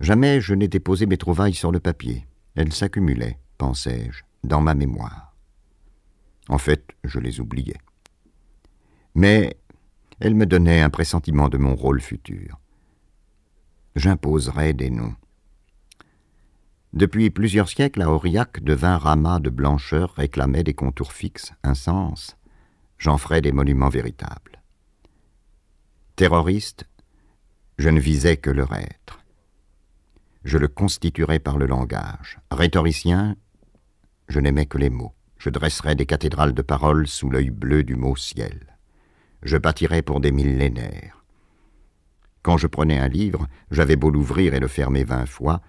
[0.00, 2.26] Jamais je n'ai déposé mes trouvailles sur le papier.
[2.54, 5.34] Elles s'accumulaient, pensais-je, dans ma mémoire.
[6.48, 7.78] En fait, je les oubliais
[9.16, 9.56] mais
[10.20, 12.60] elle me donnait un pressentiment de mon rôle futur.
[13.96, 15.14] J'imposerais des noms.
[16.96, 21.74] Depuis plusieurs siècles, à Aurillac, de vingt ramas de blancheur réclamaient des contours fixes, un
[21.74, 22.36] sens.
[22.98, 24.62] J'en ferais des monuments véritables.
[26.16, 26.86] Terroriste,
[27.78, 29.20] je ne visais que leur être.
[30.42, 32.40] Je le constituerais par le langage.
[32.50, 33.36] Rhétoricien,
[34.28, 35.12] je n'aimais que les mots.
[35.38, 38.76] Je dresserais des cathédrales de paroles sous l'œil bleu du mot ciel
[39.46, 41.24] je bâtirais pour des millénaires.
[42.42, 45.60] Quand je prenais un livre, j'avais beau l'ouvrir et le fermer vingt fois,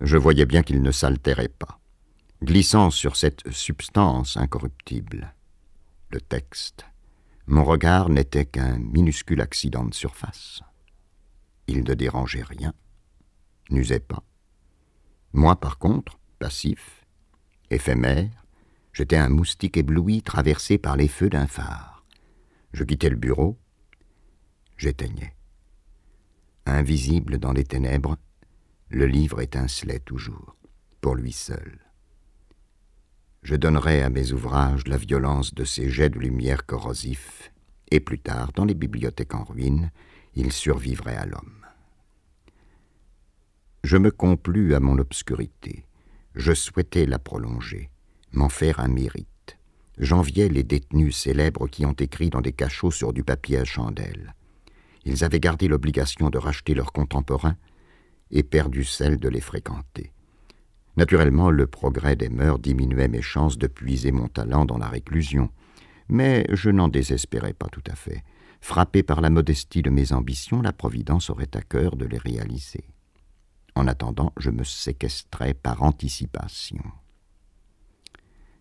[0.00, 1.80] je voyais bien qu'il ne s'altérait pas,
[2.42, 5.34] glissant sur cette substance incorruptible.
[6.10, 6.84] Le texte.
[7.46, 10.60] Mon regard n'était qu'un minuscule accident de surface.
[11.68, 12.74] Il ne dérangeait rien,
[13.70, 14.22] n'usait pas.
[15.32, 17.04] Moi, par contre, passif,
[17.70, 18.46] éphémère,
[18.92, 22.04] j'étais un moustique ébloui traversé par les feux d'un phare.
[22.72, 23.58] Je quittais le bureau,
[24.76, 25.34] j'éteignais.
[26.66, 28.16] Invisible dans les ténèbres,
[28.88, 30.56] le livre étincelait toujours,
[31.00, 31.80] pour lui seul.
[33.42, 37.52] Je donnerais à mes ouvrages la violence de ces jets de lumière corrosifs,
[37.90, 39.90] et plus tard, dans les bibliothèques en ruine,
[40.34, 41.66] ils survivraient à l'homme.
[43.84, 45.86] Je me complus à mon obscurité.
[46.34, 47.90] Je souhaitais la prolonger,
[48.32, 49.58] m'en faire un mérite.
[49.98, 54.34] J'enviais les détenus célèbres qui ont écrit dans des cachots sur du papier à chandelle.
[55.04, 57.56] Ils avaient gardé l'obligation de racheter leurs contemporains
[58.30, 60.12] et perdu celle de les fréquenter.
[60.96, 65.50] Naturellement, le progrès des mœurs diminuait mes chances de puiser mon talent dans la réclusion,
[66.08, 68.24] mais je n'en désespérais pas tout à fait.
[68.60, 72.84] Frappé par la modestie de mes ambitions, la Providence aurait à cœur de les réaliser.
[73.74, 76.82] En attendant, je me séquestrais par anticipation.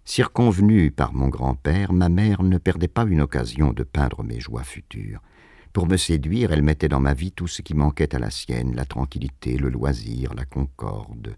[0.04, 4.64] Circonvenue par mon grand-père, ma mère ne perdait pas une occasion de peindre mes joies
[4.64, 5.22] futures.
[5.76, 8.74] Pour me séduire, elle mettait dans ma vie tout ce qui manquait à la sienne,
[8.78, 11.36] la tranquillité, le loisir, la concorde.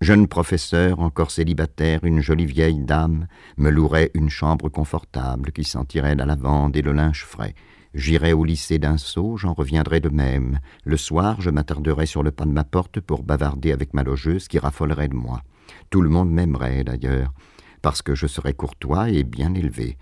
[0.00, 6.14] Jeune professeur, encore célibataire, une jolie vieille dame, me louerait une chambre confortable qui sentirait
[6.14, 7.56] la lavande et le linge frais.
[7.94, 10.60] J'irais au lycée d'un saut, j'en reviendrais de même.
[10.84, 14.46] Le soir, je m'attarderais sur le pas de ma porte pour bavarder avec ma logeuse
[14.46, 15.42] qui raffolerait de moi.
[15.90, 17.34] Tout le monde m'aimerait, d'ailleurs
[17.82, 19.98] parce que je serais courtois et bien élevé.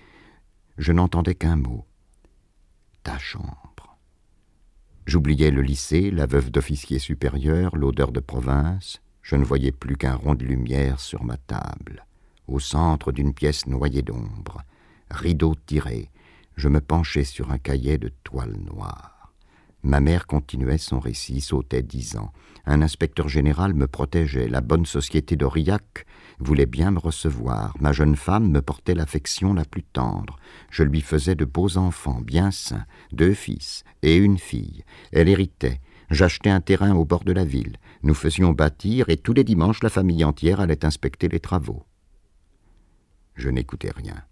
[0.77, 1.87] Je n'entendais qu'un mot.
[3.03, 3.99] Ta chambre.
[5.07, 9.03] J'oubliais le lycée, la veuve d'officier supérieur, l'odeur de province.
[9.23, 12.07] Je ne voyais plus qu'un rond de lumière sur ma table.
[12.47, 14.63] Au centre d'une pièce noyée d'ombre,
[15.11, 16.11] rideau tiré,
[16.57, 19.12] je me penchais sur un cahier de toile noire.
[19.83, 22.33] Ma mère continuait son récit, sautait dix ans.
[22.67, 24.47] Un inspecteur général me protégeait.
[24.47, 26.07] La bonne société d'Aurillac
[26.39, 27.75] voulait bien me recevoir.
[27.81, 30.39] Ma jeune femme me portait l'affection la plus tendre.
[30.71, 34.85] Je lui faisais de beaux enfants, bien sains, deux fils et une fille.
[35.11, 35.81] Elle héritait.
[36.11, 37.79] J'achetais un terrain au bord de la ville.
[38.05, 41.85] Nous faisions bâtir et tous les dimanches la famille entière allait inspecter les travaux.
[43.35, 44.23] Je n'écoutais rien.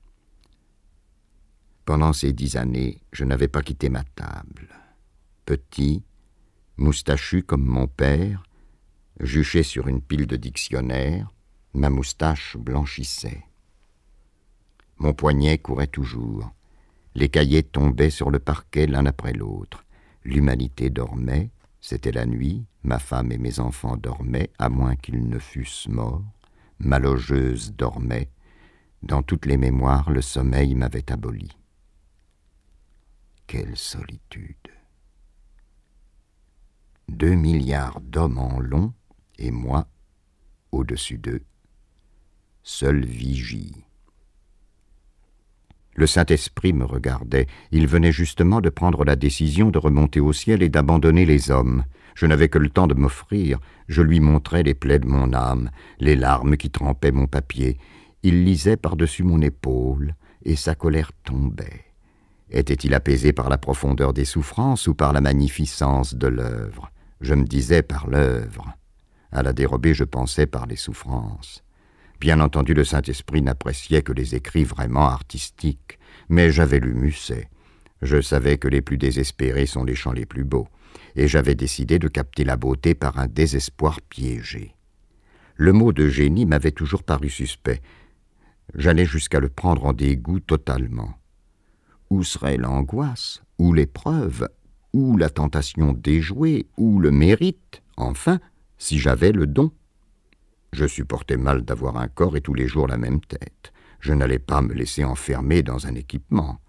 [1.86, 4.68] Pendant ces dix années, je n'avais pas quitté ma table.
[5.50, 6.04] Petit,
[6.76, 8.44] moustachu comme mon père,
[9.18, 11.28] juché sur une pile de dictionnaires,
[11.74, 13.42] Ma moustache blanchissait.
[14.98, 16.52] Mon poignet courait toujours.
[17.16, 19.84] Les cahiers tombaient sur le parquet l'un après l'autre.
[20.22, 25.40] L'humanité dormait, c'était la nuit, ma femme et mes enfants dormaient, à moins qu'ils ne
[25.40, 26.22] fussent morts.
[26.78, 28.30] Ma logeuse dormait.
[29.02, 31.50] Dans toutes les mémoires, le sommeil m'avait aboli.
[33.48, 34.69] Quelle solitude.
[37.10, 38.94] Deux milliards d'hommes en long,
[39.36, 39.88] et moi,
[40.70, 41.42] au-dessus d'eux,
[42.62, 43.84] seule vigie.
[45.96, 47.48] Le Saint-Esprit me regardait.
[47.72, 51.84] Il venait justement de prendre la décision de remonter au ciel et d'abandonner les hommes.
[52.14, 53.58] Je n'avais que le temps de m'offrir.
[53.88, 57.76] Je lui montrais les plaies de mon âme, les larmes qui trempaient mon papier.
[58.22, 60.14] Il lisait par-dessus mon épaule,
[60.44, 61.86] et sa colère tombait.
[62.50, 66.92] Était-il apaisé par la profondeur des souffrances ou par la magnificence de l'œuvre?
[67.20, 68.74] Je me disais par l'œuvre.
[69.32, 71.62] À la dérobée, je pensais par les souffrances.
[72.18, 77.48] Bien entendu, le Saint-Esprit n'appréciait que les écrits vraiment artistiques, mais j'avais lu Musset.
[78.02, 80.68] Je savais que les plus désespérés sont les chants les plus beaux,
[81.16, 84.74] et j'avais décidé de capter la beauté par un désespoir piégé.
[85.56, 87.82] Le mot de génie m'avait toujours paru suspect.
[88.74, 91.14] J'allais jusqu'à le prendre en dégoût totalement.
[92.08, 94.48] Où serait l'angoisse, ou l'épreuve,
[94.92, 98.40] ou la tentation déjouée, ou le mérite, enfin,
[98.78, 99.70] si j'avais le don
[100.72, 103.72] Je supportais mal d'avoir un corps et tous les jours la même tête.
[104.00, 106.60] Je n'allais pas me laisser enfermer dans un équipement.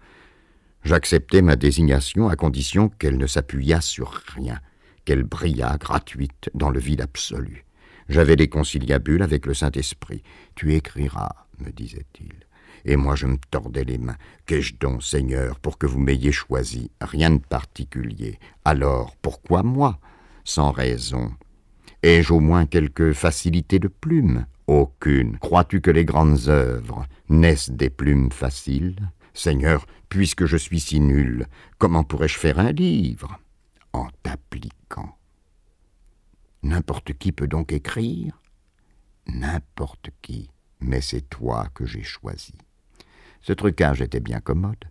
[0.84, 4.60] J'acceptais ma désignation à condition qu'elle ne s'appuyât sur rien,
[5.04, 7.64] qu'elle brillât gratuite dans le vide absolu.
[8.08, 10.22] J'avais des conciliabules avec le Saint-Esprit.
[10.54, 12.46] Tu écriras, me disait-il.
[12.84, 14.16] Et moi je me tordais les mains.
[14.46, 16.90] Qu'ai-je donc, Seigneur, pour que vous m'ayez choisi?
[17.00, 18.38] Rien de particulier.
[18.64, 19.98] Alors, pourquoi moi?
[20.44, 21.32] Sans raison.
[22.02, 24.46] Ai-je au moins quelque facilité de plume?
[24.66, 25.38] Aucune.
[25.38, 29.10] Crois-tu que les grandes œuvres naissent des plumes faciles?
[29.34, 31.46] Seigneur, puisque je suis si nul,
[31.78, 33.38] comment pourrais-je faire un livre?
[33.92, 35.16] En t'appliquant.
[36.62, 38.40] N'importe qui peut donc écrire?
[39.26, 42.54] N'importe qui, mais c'est toi que j'ai choisi.
[43.42, 44.84] Ce trucage était bien commode.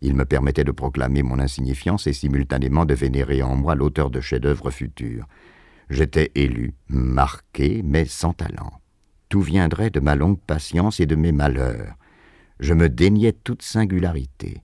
[0.00, 4.20] Il me permettait de proclamer mon insignifiance et simultanément de vénérer en moi l'auteur de
[4.20, 5.26] chefs-d'œuvre futurs.
[5.90, 8.80] J'étais élu, marqué, mais sans talent.
[9.28, 11.94] Tout viendrait de ma longue patience et de mes malheurs.
[12.58, 14.62] Je me déniais toute singularité.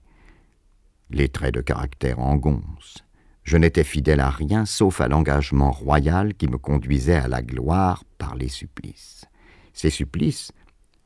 [1.09, 3.03] Les traits de caractère engoncent.
[3.43, 8.03] Je n'étais fidèle à rien sauf à l'engagement royal qui me conduisait à la gloire
[8.17, 9.25] par les supplices.
[9.73, 10.51] Ces supplices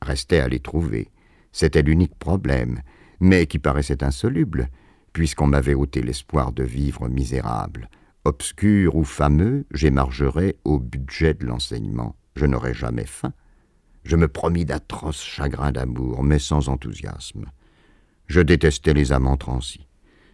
[0.01, 1.11] restaient à les trouver.
[1.51, 2.81] C'était l'unique problème,
[3.19, 4.69] mais qui paraissait insoluble,
[5.13, 7.89] puisqu'on m'avait ôté l'espoir de vivre misérable.
[8.23, 12.15] Obscur ou fameux, j'émargerais au budget de l'enseignement.
[12.35, 13.33] Je n'aurais jamais faim.
[14.03, 17.45] Je me promis d'atroces chagrins d'amour, mais sans enthousiasme.
[18.27, 19.87] Je détestais les amants transis.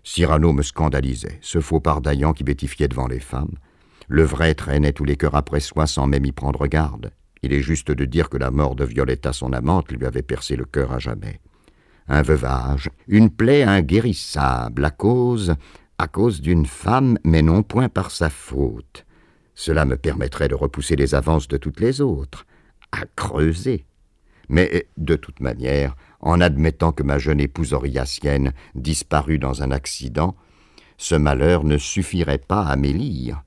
[0.03, 3.57] Cyrano me scandalisait, ce faux pardaillant qui bétifiait devant les femmes.
[4.07, 7.11] Le vrai traînait tous les cœurs après soi sans même y prendre garde.
[7.47, 10.57] Il est juste de dire que la mort de Violetta, son amante, lui avait percé
[10.57, 11.39] le cœur à jamais.
[12.09, 15.55] Un veuvage, une plaie inguérissable, à cause,
[15.97, 19.05] à cause d'une femme, mais non point par sa faute.
[19.55, 22.45] Cela me permettrait de repousser les avances de toutes les autres,
[22.91, 23.85] à creuser.
[24.49, 30.35] Mais, de toute manière, en admettant que ma jeune épouse oriacienne disparût dans un accident,
[30.97, 33.41] ce malheur ne suffirait pas à m'élire.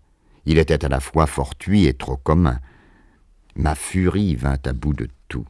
[0.46, 2.60] Il était à la fois fortuit et trop commun.
[3.60, 5.46] Ma furie vint à bout de tout.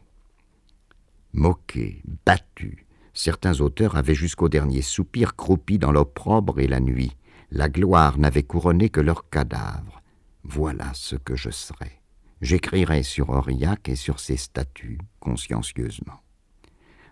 [1.33, 7.17] Moqué, battu, certains auteurs avaient jusqu'au dernier soupir croupi dans l'opprobre et la nuit.
[7.53, 10.03] La gloire n'avait couronné que leurs cadavres.
[10.43, 12.03] Voilà ce que je serais.
[12.41, 16.21] J'écrirai sur Aurillac et sur ses statues, consciencieusement.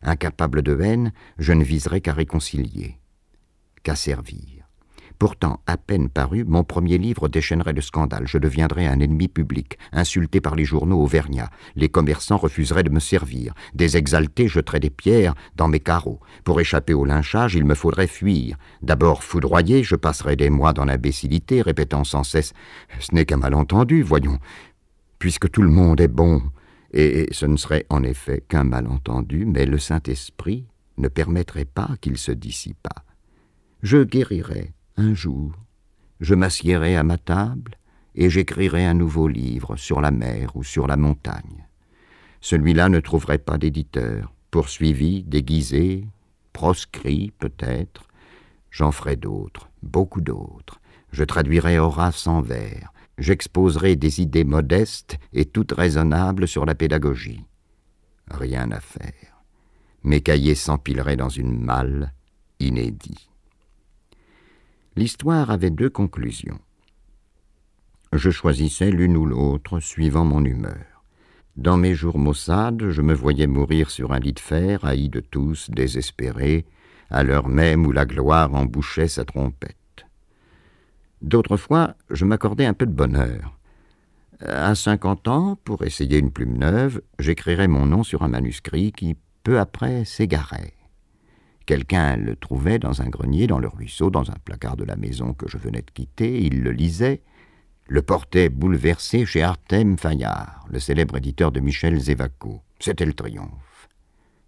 [0.02, 2.98] Incapable de haine, je ne viserai qu'à réconcilier,
[3.84, 4.57] qu'à servir.
[5.18, 8.28] Pourtant, à peine paru, mon premier livre déchaînerait le scandale.
[8.28, 11.50] Je deviendrais un ennemi public, insulté par les journaux auvergnats.
[11.74, 13.52] Les commerçants refuseraient de me servir.
[13.74, 16.20] Des exaltés jeteraient des pierres dans mes carreaux.
[16.44, 18.56] Pour échapper au lynchage, il me faudrait fuir.
[18.80, 22.52] D'abord foudroyé, je passerais des mois dans l'imbécilité, répétant sans cesse
[23.00, 24.38] Ce n'est qu'un malentendu, voyons.
[25.18, 26.42] Puisque tout le monde est bon.
[26.92, 32.18] Et ce ne serait en effet qu'un malentendu, mais le Saint-Esprit ne permettrait pas qu'il
[32.18, 33.04] se dissipât.
[33.82, 35.52] Je guérirais un jour,
[36.20, 37.76] je m'assiérai à ma table
[38.16, 41.68] et j'écrirai un nouveau livre sur la mer ou sur la montagne.
[42.40, 46.04] Celui-là ne trouverait pas d'éditeur, poursuivi, déguisé,
[46.52, 48.08] proscrit peut-être.
[48.70, 50.80] J'en ferai d'autres, beaucoup d'autres.
[51.12, 52.92] Je traduirai Horace en vers.
[53.18, 57.44] J'exposerai des idées modestes et toutes raisonnables sur la pédagogie.
[58.28, 59.42] Rien à faire.
[60.02, 62.12] Mes cahiers s'empileraient dans une malle,
[62.60, 63.28] inédit.
[64.98, 66.58] L'histoire avait deux conclusions.
[68.12, 71.04] Je choisissais l'une ou l'autre suivant mon humeur.
[71.56, 75.20] Dans mes jours maussades, je me voyais mourir sur un lit de fer, haï de
[75.20, 76.66] tous, désespéré,
[77.10, 80.04] à l'heure même où la gloire embouchait sa trompette.
[81.22, 83.56] D'autres fois, je m'accordais un peu de bonheur.
[84.40, 89.16] À cinquante ans, pour essayer une plume neuve, j'écrirais mon nom sur un manuscrit qui,
[89.44, 90.74] peu après, s'égarait.
[91.68, 95.34] Quelqu'un le trouvait dans un grenier, dans le ruisseau, dans un placard de la maison
[95.34, 97.20] que je venais de quitter, il le lisait,
[97.88, 102.62] le portait bouleversé chez Artem Fayard, le célèbre éditeur de Michel Zévaco.
[102.80, 103.90] C'était le triomphe.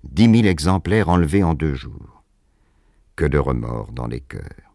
[0.03, 2.25] Dix mille exemplaires enlevés en deux jours.
[3.17, 4.75] Que de remords dans les cœurs.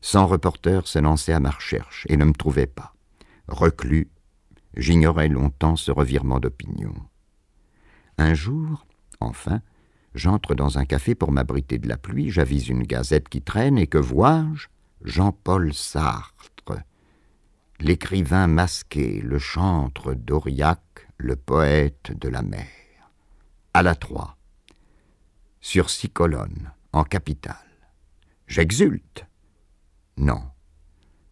[0.00, 2.92] Cent reporters se lançaient à ma recherche et ne me trouvaient pas.
[3.46, 4.10] Reclus,
[4.76, 6.92] j'ignorais longtemps ce revirement d'opinion.
[8.18, 8.84] Un jour,
[9.20, 9.60] enfin,
[10.14, 13.88] J'entre dans un café pour m'abriter de la pluie, j'avise une gazette qui traîne, et
[13.88, 14.68] que vois-je?
[15.02, 16.72] Jean-Paul Sartre,
[17.80, 22.66] l'écrivain masqué, le chantre d'Aurillac, le poète de la mer.
[23.74, 24.36] À la Troie,
[25.60, 27.56] sur six colonnes, en capitale.
[28.46, 29.26] J'exulte?
[30.16, 30.42] Non,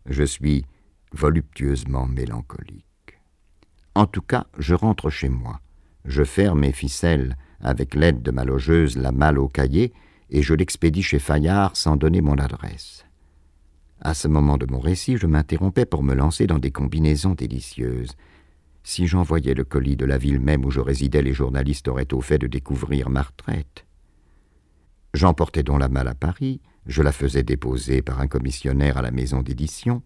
[0.06, 0.66] je suis
[1.12, 3.20] voluptueusement mélancolique.
[3.94, 5.60] En tout cas, je rentre chez moi,
[6.04, 9.92] je ferme mes ficelles avec l'aide de ma logeuse, la malle au cahier,
[10.30, 13.04] et je l'expédie chez Fayard sans donner mon adresse.
[14.00, 18.16] À ce moment de mon récit, je m'interrompais pour me lancer dans des combinaisons délicieuses.
[18.82, 22.20] Si j'envoyais le colis de la ville même où je résidais, les journalistes auraient au
[22.20, 23.86] fait de découvrir ma retraite.
[25.14, 29.12] J'emportais donc la malle à Paris, je la faisais déposer par un commissionnaire à la
[29.12, 30.02] maison d'édition.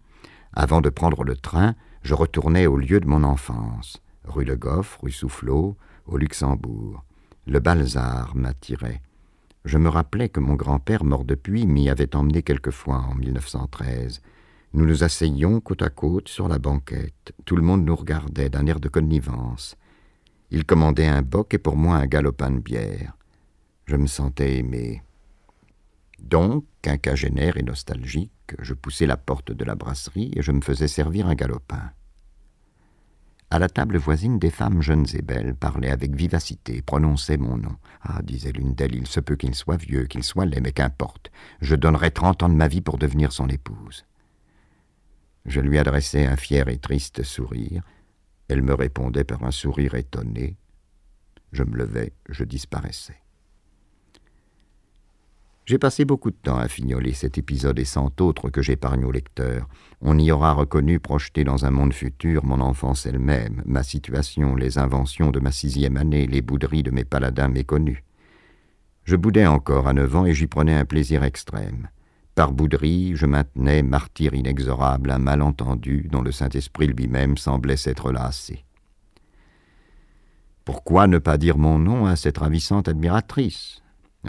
[0.53, 4.99] Avant de prendre le train, je retournais au lieu de mon enfance, rue Le Goff,
[5.01, 7.06] rue Soufflot, au Luxembourg.
[7.49, 9.01] Le Balzar m'attirait.
[9.63, 14.21] Je me rappelais que mon grand-père, mort depuis, m'y avait emmené quelquefois en 1913.
[14.73, 17.31] Nous nous asseyions côte à côte sur la banquette.
[17.45, 19.77] Tout le monde nous regardait d'un air de connivence.
[20.51, 23.15] Il commandait un boc et pour moi un galopin de bière.
[23.85, 25.01] Je me sentais aimé.
[26.19, 30.89] Donc, quinquagénaire et nostalgique, je poussai la porte de la brasserie et je me faisais
[30.89, 31.91] servir un galopin.
[33.49, 37.77] À la table voisine, des femmes jeunes et belles parlaient avec vivacité, prononçaient mon nom.
[38.01, 41.31] Ah, disait l'une d'elles, il se peut qu'il soit vieux, qu'il soit laid, mais qu'importe.
[41.61, 44.05] Je donnerais trente ans de ma vie pour devenir son épouse.
[45.45, 47.83] Je lui adressais un fier et triste sourire.
[48.49, 50.57] Elle me répondait par un sourire étonné.
[51.53, 53.21] Je me levais, je disparaissais.
[55.67, 59.11] J'ai passé beaucoup de temps à fignoler cet épisode et cent autres que j'épargne au
[59.11, 59.67] lecteur.
[59.99, 64.77] On y aura reconnu, projeté dans un monde futur, mon enfance elle-même, ma situation, les
[64.77, 68.01] inventions de ma sixième année, les bouderies de mes paladins méconnus.
[69.03, 71.89] Je boudais encore à neuf ans et j'y prenais un plaisir extrême.
[72.33, 78.63] Par bouderie, je maintenais, martyr inexorable, un malentendu dont le Saint-Esprit lui-même semblait s'être lassé.
[80.63, 83.81] Pourquoi ne pas dire mon nom à cette ravissante admiratrice?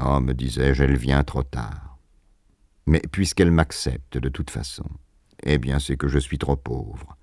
[0.05, 1.99] Oh, me disais-je, elle vient trop tard.
[2.87, 4.85] Mais puisqu'elle m'accepte de toute façon,
[5.43, 7.17] eh bien c'est que je suis trop pauvre.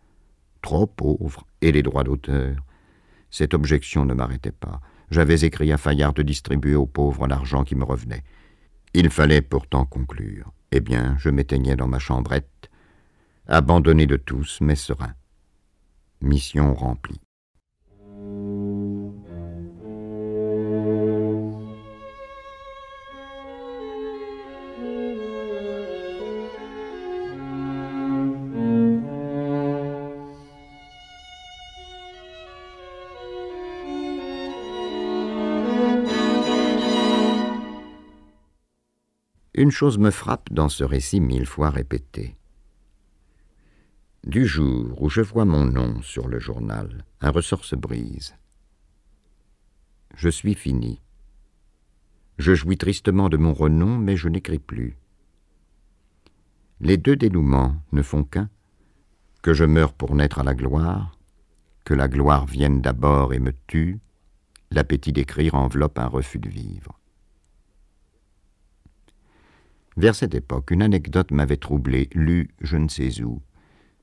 [0.61, 2.57] Trop pauvre, et les droits d'auteur.
[3.29, 4.81] Cette objection ne m'arrêtait pas.
[5.11, 8.23] J'avais écrit à Fayard de distribuer aux pauvres l'argent qui me revenait.
[8.93, 10.51] Il fallait pourtant conclure.
[10.71, 12.69] Eh bien, je m'éteignais dans ma chambrette,
[13.47, 15.13] abandonné de tous, mais serein.
[16.21, 17.24] Mission remplie.
[39.57, 42.35] Une chose me frappe dans ce récit mille fois répété.
[44.25, 48.35] Du jour où je vois mon nom sur le journal, un ressort se brise.
[50.13, 51.01] Je suis fini.
[52.37, 54.97] Je jouis tristement de mon renom, mais je n'écris plus.
[56.81, 58.49] Les deux dénouements ne font qu'un,
[59.41, 61.17] que je meure pour naître à la gloire,
[61.85, 64.01] que la gloire vienne d'abord et me tue,
[64.69, 66.99] l'appétit d'écrire enveloppe un refus de vivre.
[69.97, 73.41] Vers cette époque, une anecdote m'avait troublé, lue je ne sais où.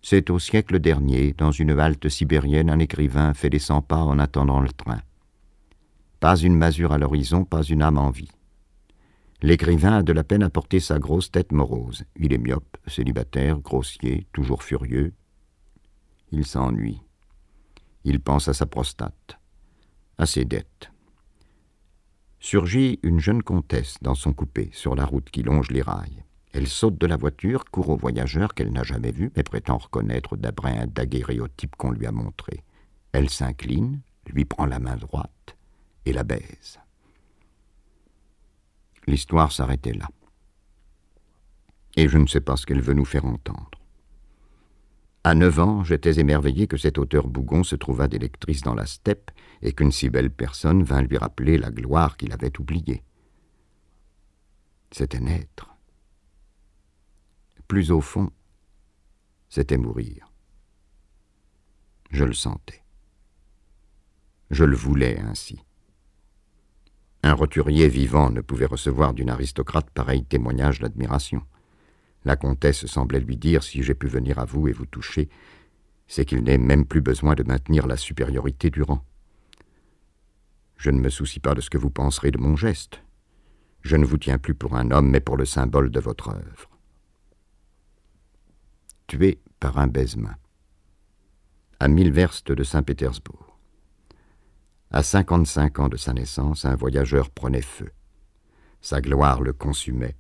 [0.01, 4.19] C'est au siècle dernier, dans une halte sibérienne, un écrivain fait des cent pas en
[4.19, 5.01] attendant le train.
[6.19, 8.31] Pas une masure à l'horizon, pas une âme en vie.
[9.43, 12.05] L'écrivain a de la peine à porter sa grosse tête morose.
[12.17, 15.13] Il est myope, célibataire, grossier, toujours furieux.
[16.31, 17.03] Il s'ennuie.
[18.05, 19.39] Il pense à sa prostate,
[20.17, 20.92] à ses dettes
[22.43, 26.25] surgit une jeune comtesse dans son coupé sur la route qui longe les rails.
[26.53, 30.37] Elle saute de la voiture, court au voyageur qu'elle n'a jamais vu, mais prétend reconnaître
[30.37, 32.65] d'après un daguerréotype qu'on lui a montré.
[33.13, 35.57] Elle s'incline, lui prend la main droite
[36.05, 36.81] et la baise.
[39.07, 40.09] L'histoire s'arrêtait là.
[41.97, 43.82] Et je ne sais pas ce qu'elle veut nous faire entendre.
[45.25, 49.31] À neuf ans, j'étais émerveillé que cet auteur bougon se trouvât d'électrice dans la steppe
[49.61, 53.05] et qu'une si belle personne vint lui rappeler la gloire qu'il avait oubliée.
[54.91, 55.69] c'était naître.
[57.69, 58.31] Plus au fond,
[59.49, 60.31] c'était mourir.
[62.11, 62.83] Je le sentais.
[64.51, 65.63] Je le voulais ainsi.
[67.23, 71.43] Un roturier vivant ne pouvait recevoir d'une aristocrate pareil témoignage d'admiration.
[72.25, 75.29] La comtesse semblait lui dire Si j'ai pu venir à vous et vous toucher,
[76.07, 79.05] c'est qu'il n'est même plus besoin de maintenir la supériorité du rang.
[80.77, 83.03] Je ne me soucie pas de ce que vous penserez de mon geste.
[83.83, 86.69] Je ne vous tiens plus pour un homme, mais pour le symbole de votre œuvre.
[89.07, 90.35] Tué par un baisement.
[91.81, 93.59] À mille verstes de Saint-Pétersbourg.
[94.91, 97.91] À cinquante-cinq ans de sa naissance, un voyageur prenait feu.
[98.81, 100.17] Sa gloire le consumait,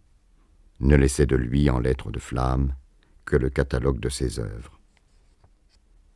[0.82, 2.74] ne laissait de lui en lettres de flamme
[3.24, 4.80] que le catalogue de ses œuvres.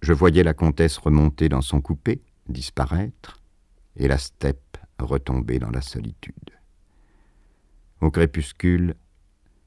[0.03, 3.41] Je voyais la comtesse remonter dans son coupé, disparaître,
[3.97, 6.51] et la steppe retomber dans la solitude.
[8.01, 8.95] Au crépuscule,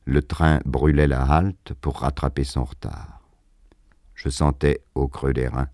[0.06, 3.22] le train brûlait la halte pour rattraper son retard.
[4.16, 5.70] Je sentais au creux des reins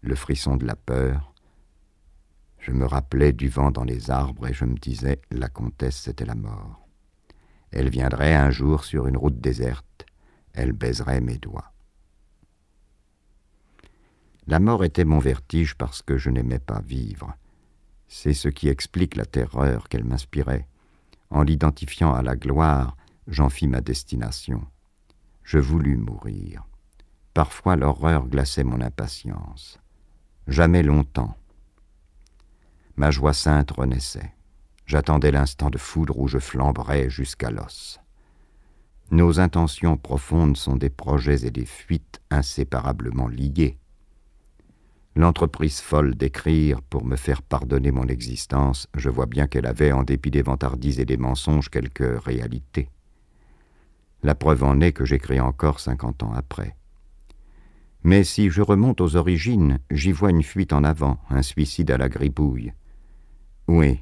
[0.00, 1.34] le frisson de la peur.
[2.58, 6.24] Je me rappelais du vent dans les arbres et je me disais la comtesse c'était
[6.24, 6.89] la mort.
[7.72, 10.06] Elle viendrait un jour sur une route déserte,
[10.52, 11.72] elle baiserait mes doigts.
[14.46, 17.36] La mort était mon vertige parce que je n'aimais pas vivre.
[18.08, 20.66] C'est ce qui explique la terreur qu'elle m'inspirait.
[21.30, 22.96] En l'identifiant à la gloire,
[23.28, 24.66] j'en fis ma destination.
[25.44, 26.64] Je voulus mourir.
[27.34, 29.78] Parfois l'horreur glaçait mon impatience.
[30.48, 31.36] Jamais longtemps.
[32.96, 34.34] Ma joie sainte renaissait.
[34.90, 38.00] J'attendais l'instant de foudre où je flamberais jusqu'à l'os.
[39.12, 43.78] Nos intentions profondes sont des projets et des fuites inséparablement liés.
[45.14, 50.02] L'entreprise folle d'écrire pour me faire pardonner mon existence, je vois bien qu'elle avait, en
[50.02, 52.88] dépit des vantardises et des mensonges, quelque réalité.
[54.24, 56.74] La preuve en est que j'écris encore cinquante ans après.
[58.02, 61.96] Mais si je remonte aux origines, j'y vois une fuite en avant, un suicide à
[61.96, 62.72] la gribouille.
[63.68, 64.00] Oui,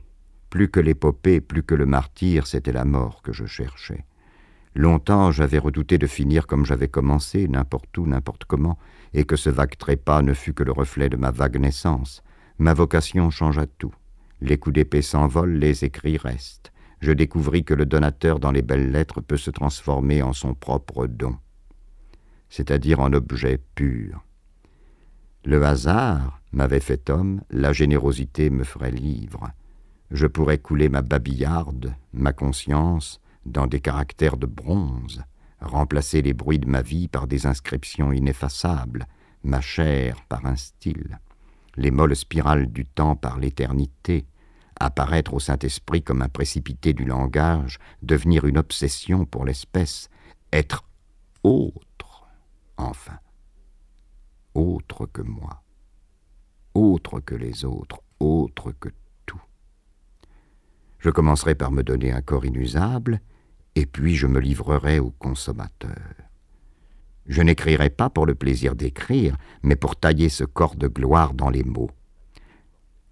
[0.51, 4.05] plus que l'épopée, plus que le martyr, c'était la mort que je cherchais.
[4.75, 8.79] Longtemps j'avais redouté de finir comme j'avais commencé, n'importe où, n'importe comment,
[9.15, 12.23] et que ce vague trépas ne fût que le reflet de ma vague naissance.
[12.59, 13.95] Ma vocation changea tout.
[14.41, 16.73] Les coups d'épée s'envolent, les écrits restent.
[17.01, 21.07] Je découvris que le donateur dans les belles lettres peut se transformer en son propre
[21.07, 21.37] don,
[22.49, 24.25] c'est-à-dire en objet pur.
[25.45, 29.51] Le hasard m'avait fait homme, la générosité me ferait livre.
[30.11, 35.23] Je pourrais couler ma babillarde, ma conscience, dans des caractères de bronze,
[35.61, 39.07] remplacer les bruits de ma vie par des inscriptions ineffaçables,
[39.43, 41.19] ma chair par un style,
[41.77, 44.27] les molles spirales du temps par l'éternité,
[44.81, 50.09] apparaître au Saint-Esprit comme un précipité du langage, devenir une obsession pour l'espèce,
[50.53, 50.85] être
[51.43, 52.27] autre,
[52.77, 53.19] enfin,
[54.55, 55.63] autre que moi,
[56.75, 58.89] autre que les autres, autre que.
[60.99, 63.21] Je commencerai par me donner un corps inusable,
[63.75, 66.15] et puis je me livrerai au consommateur.
[67.27, 71.51] Je n'écrirai pas pour le plaisir d'écrire, mais pour tailler ce corps de gloire dans
[71.51, 71.91] les mots.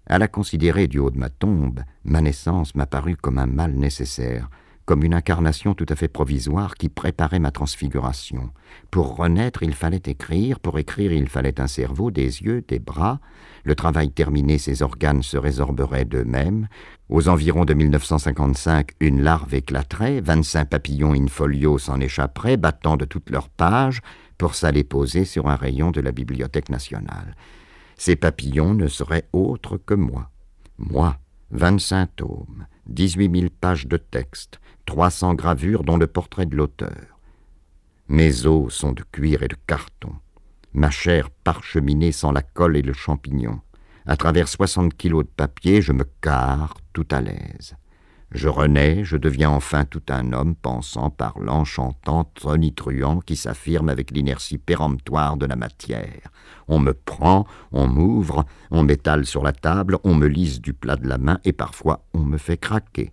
[0.07, 4.49] À la considérer du haut de ma tombe, ma naissance m'apparut comme un mal nécessaire,
[4.87, 8.51] comme une incarnation tout à fait provisoire qui préparait ma transfiguration.
[8.89, 13.19] Pour renaître, il fallait écrire, pour écrire, il fallait un cerveau, des yeux, des bras.
[13.65, 16.69] Le travail terminé, ses organes se résorberaient d'eux-mêmes.
[17.09, 23.03] Aux environs de 1955, une larve éclaterait, vingt-cinq papillons in folio s'en échapperaient, battant de
[23.03, 24.01] toutes leurs pages,
[24.37, 27.35] pour s'aller poser sur un rayon de la Bibliothèque nationale.
[27.97, 30.29] Ces papillons ne seraient autres que moi.
[30.77, 31.17] Moi,
[31.51, 37.19] vingt-cinq tomes, dix-huit mille pages de texte, trois cents gravures dont le portrait de l'auteur.
[38.07, 40.13] Mes os sont de cuir et de carton,
[40.73, 43.59] ma chair parcheminée sans la colle et le champignon.
[44.05, 47.75] À travers soixante kilos de papier, je me carre tout à l'aise.
[48.31, 54.11] Je renais, je deviens enfin tout un homme pensant, parlant, chantant, tonitruant, qui s'affirme avec
[54.11, 56.31] l'inertie péremptoire de la matière.
[56.69, 60.95] On me prend, on m'ouvre, on m'étale sur la table, on me lisse du plat
[60.95, 63.11] de la main, et parfois on me fait craquer.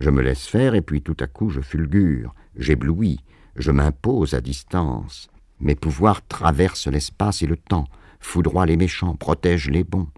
[0.00, 3.20] Je me laisse faire et puis tout à coup je fulgure, j'éblouis,
[3.56, 5.28] je m'impose à distance.
[5.60, 7.86] Mes pouvoirs traversent l'espace et le temps,
[8.20, 10.08] foudroient les méchants, protègent les bons.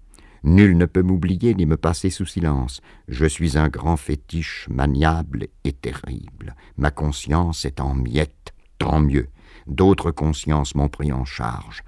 [0.44, 2.80] Nul ne peut m'oublier ni me passer sous silence.
[3.08, 6.54] Je suis un grand fétiche maniable et terrible.
[6.76, 9.28] Ma conscience est en miettes, tant mieux.
[9.66, 11.82] D'autres consciences m'ont pris en charge.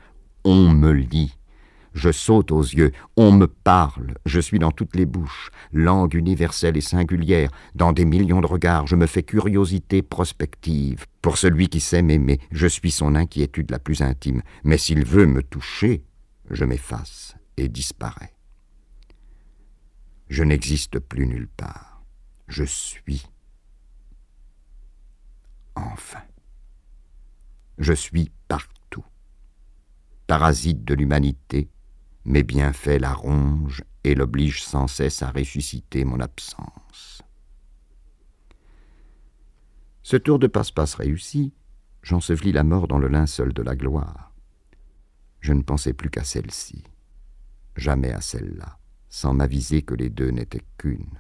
[0.45, 1.37] On me lit.
[1.95, 6.77] Je saute aux yeux, on me parle, je suis dans toutes les bouches, langue universelle
[6.77, 11.07] et singulière, dans des millions de regards, je me fais curiosité prospective.
[11.23, 15.27] Pour celui qui sait m'aimer, je suis son inquiétude la plus intime, mais s'il veut
[15.27, 16.05] me toucher,
[16.51, 18.35] je m'efface et disparais.
[20.29, 22.05] Je n'existe plus nulle part,
[22.47, 23.27] je suis.
[25.75, 26.23] Enfin,
[27.79, 29.05] je suis partout.
[30.27, 31.69] Parasite de l'humanité,
[32.25, 37.23] mes bienfaits la rongent et l'obligent sans cesse à ressusciter mon absence.
[40.03, 41.53] Ce tour de passe-passe réussi,
[42.03, 44.33] j'ensevelis la mort dans le linceul de la gloire.
[45.41, 46.85] Je ne pensais plus qu'à celle-ci,
[47.77, 51.19] jamais à celle-là, sans m'aviser que les deux n'étaient qu'une.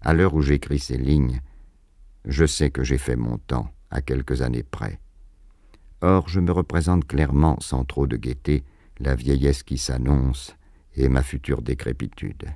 [0.00, 1.40] À l'heure où j'écris ces lignes,
[2.24, 5.00] je sais que j'ai fait mon temps à quelques années près.
[6.00, 8.64] Or, je me représente clairement, sans trop de gaieté,
[8.98, 10.56] la vieillesse qui s'annonce
[10.94, 12.46] et ma future décrépitude.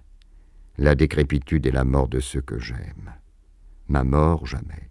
[0.78, 3.12] La décrépitude est la mort de ceux que j'aime.
[3.88, 4.90] Ma mort, jamais.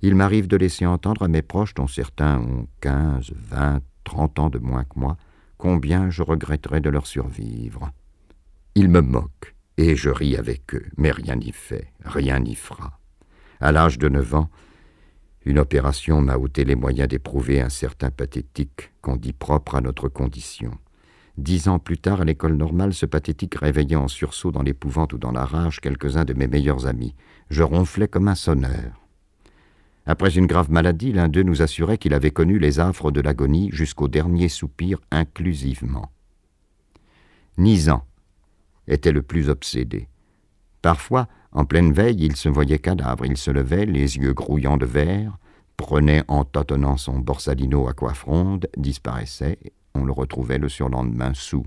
[0.00, 4.50] Il m'arrive de laisser entendre à mes proches, dont certains ont quinze, vingt, trente ans
[4.50, 5.16] de moins que moi,
[5.56, 7.90] combien je regretterais de leur survivre.
[8.74, 12.98] Ils me moquent, et je ris avec eux, mais rien n'y fait, rien n'y fera.
[13.60, 14.50] À l'âge de neuf ans,
[15.48, 20.08] une opération m'a ôté les moyens d'éprouver un certain pathétique qu'on dit propre à notre
[20.08, 20.72] condition.
[21.38, 25.18] Dix ans plus tard, à l'école normale, ce pathétique réveillait en sursaut dans l'épouvante ou
[25.18, 27.14] dans la rage quelques-uns de mes meilleurs amis.
[27.48, 29.00] Je ronflais comme un sonneur.
[30.04, 33.70] Après une grave maladie, l'un d'eux nous assurait qu'il avait connu les affres de l'agonie
[33.72, 36.12] jusqu'au dernier soupir inclusivement.
[37.56, 38.04] Nisan
[38.86, 40.08] était le plus obsédé.
[40.82, 44.86] Parfois, en pleine veille, il se voyait cadavre, il se levait, les yeux grouillants de
[44.86, 45.38] verre,
[45.76, 49.58] prenait en tâtonnant son borsalino à coiffe ronde, disparaissait,
[49.94, 51.64] on le retrouvait le surlendemain sous,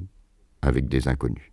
[0.62, 1.52] avec des inconnus.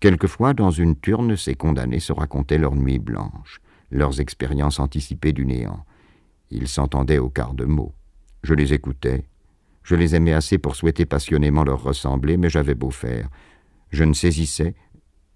[0.00, 5.44] Quelquefois, dans une turne, ces condamnés se racontaient leurs nuits blanches, leurs expériences anticipées du
[5.44, 5.84] néant.
[6.50, 7.94] Ils s'entendaient au quart de mots.
[8.44, 9.24] Je les écoutais.
[9.82, 13.28] Je les aimais assez pour souhaiter passionnément leur ressembler, mais j'avais beau faire.
[13.90, 14.74] Je ne saisissais,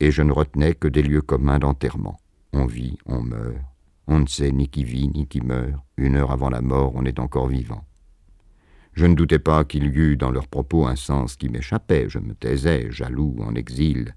[0.02, 2.18] et je ne retenais que des lieux communs d'enterrement.
[2.52, 3.62] On vit, on meurt.
[4.08, 5.80] On ne sait ni qui vit ni qui meurt.
[5.96, 7.84] Une heure avant la mort, on est encore vivant.
[8.94, 12.08] Je ne doutais pas qu'il y eût dans leurs propos un sens qui m'échappait.
[12.08, 14.16] Je me taisais, jaloux, en exil.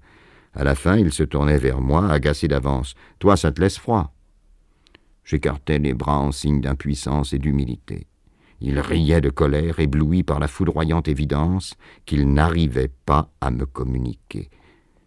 [0.54, 2.96] À la fin, ils se tournaient vers moi, agacés d'avance.
[3.20, 4.12] Toi, ça te laisse froid.
[5.22, 8.08] J'écartais les bras en signe d'impuissance et d'humilité.
[8.60, 11.74] Ils riaient de colère, éblouis par la foudroyante évidence
[12.06, 14.50] qu'ils n'arrivaient pas à me communiquer.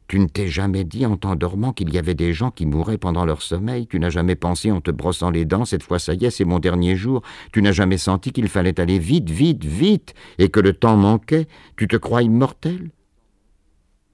[0.09, 3.25] Tu ne t'es jamais dit en t'endormant qu'il y avait des gens qui mouraient pendant
[3.25, 3.85] leur sommeil.
[3.85, 6.45] Tu n'as jamais pensé en te brossant les dents, cette fois ça y est, c'est
[6.45, 7.21] mon dernier jour.
[7.53, 11.47] Tu n'as jamais senti qu'il fallait aller vite, vite, vite, et que le temps manquait.
[11.77, 12.89] Tu te crois immortel?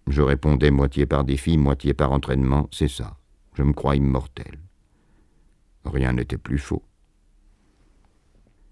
[0.08, 2.68] Je répondais moitié par défi, moitié par entraînement.
[2.74, 3.16] C'est ça,
[3.54, 4.60] je me crois immortel.
[5.86, 6.84] Rien n'était plus faux.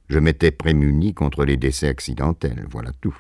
[0.10, 3.18] Je m'étais prémuni contre les décès accidentels, voilà tout.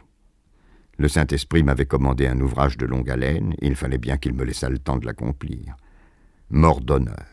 [0.97, 4.69] Le Saint-Esprit m'avait commandé un ouvrage de longue haleine, il fallait bien qu'il me laissât
[4.69, 5.75] le temps de l'accomplir.
[6.49, 7.25] Mort d'honneur.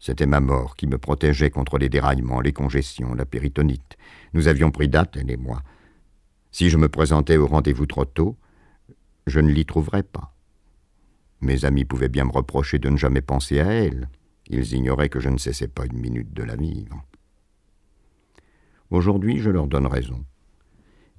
[0.00, 3.96] C'était ma mort qui me protégeait contre les déraillements, les congestions, la péritonite.
[4.34, 5.62] Nous avions pris date, elle et moi.
[6.50, 8.36] Si je me présentais au rendez-vous trop tôt,
[9.26, 10.34] je ne l'y trouverais pas.
[11.40, 14.08] Mes amis pouvaient bien me reprocher de ne jamais penser à elle.
[14.48, 17.02] Ils ignoraient que je ne cessais pas une minute de la vivre.
[18.90, 20.24] Aujourd'hui, je leur donne raison.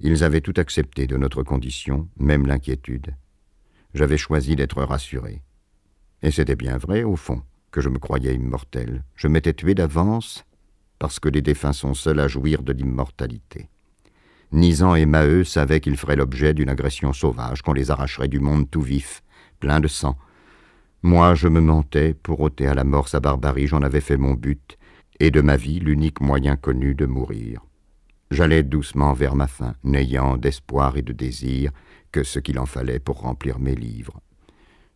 [0.00, 3.14] Ils avaient tout accepté de notre condition, même l'inquiétude.
[3.94, 5.42] J'avais choisi d'être rassuré.
[6.22, 9.04] Et c'était bien vrai, au fond, que je me croyais immortel.
[9.14, 10.44] Je m'étais tué d'avance
[10.98, 13.68] parce que les défunts sont seuls à jouir de l'immortalité.
[14.52, 18.70] Nisan et Maheu savaient qu'ils feraient l'objet d'une agression sauvage, qu'on les arracherait du monde
[18.70, 19.22] tout vif,
[19.60, 20.16] plein de sang.
[21.02, 24.34] Moi, je me mentais pour ôter à la mort sa barbarie, j'en avais fait mon
[24.34, 24.78] but,
[25.20, 27.65] et de ma vie l'unique moyen connu de mourir.
[28.30, 31.70] J'allais doucement vers ma fin, n'ayant d'espoir et de désir
[32.10, 34.20] que ce qu'il en fallait pour remplir mes livres.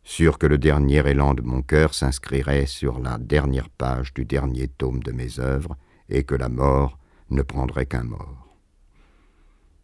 [0.03, 4.67] Sûr que le dernier élan de mon cœur s'inscrirait sur la dernière page du dernier
[4.67, 5.77] tome de mes œuvres,
[6.09, 6.99] et que la mort
[7.31, 8.49] ne prendrait qu'un mort.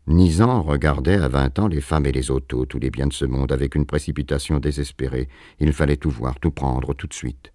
[0.09, 3.25] Nisan regardait à vingt ans les femmes et les autos, tous les biens de ce
[3.25, 5.29] monde, avec une précipitation désespérée.
[5.61, 7.53] Il fallait tout voir, tout prendre, tout de suite.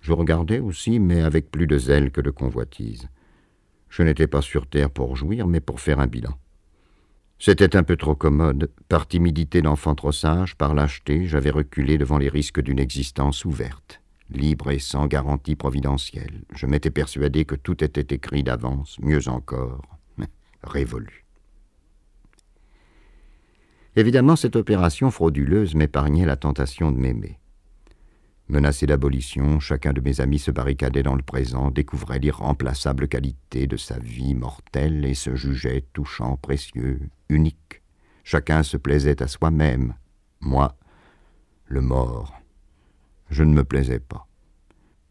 [0.00, 3.08] Je regardais aussi, mais avec plus de zèle que de convoitise.
[3.88, 6.38] Je n'étais pas sur terre pour jouir, mais pour faire un bilan.
[7.38, 8.70] C'était un peu trop commode.
[8.88, 14.00] Par timidité d'enfant trop sage, par lâcheté, j'avais reculé devant les risques d'une existence ouverte,
[14.30, 16.44] libre et sans garantie providentielle.
[16.54, 19.82] Je m'étais persuadé que tout était écrit d'avance, mieux encore,
[20.62, 21.24] révolu.
[23.96, 27.38] Évidemment, cette opération frauduleuse m'épargnait la tentation de m'aimer.
[28.48, 33.76] Menacé d'abolition, chacun de mes amis se barricadait dans le présent, découvrait l'irremplaçable qualité de
[33.76, 37.82] sa vie mortelle et se jugeait touchant, précieux, unique.
[38.22, 39.94] Chacun se plaisait à soi-même.
[40.40, 40.76] Moi,
[41.66, 42.40] le mort,
[43.30, 44.28] je ne me plaisais pas.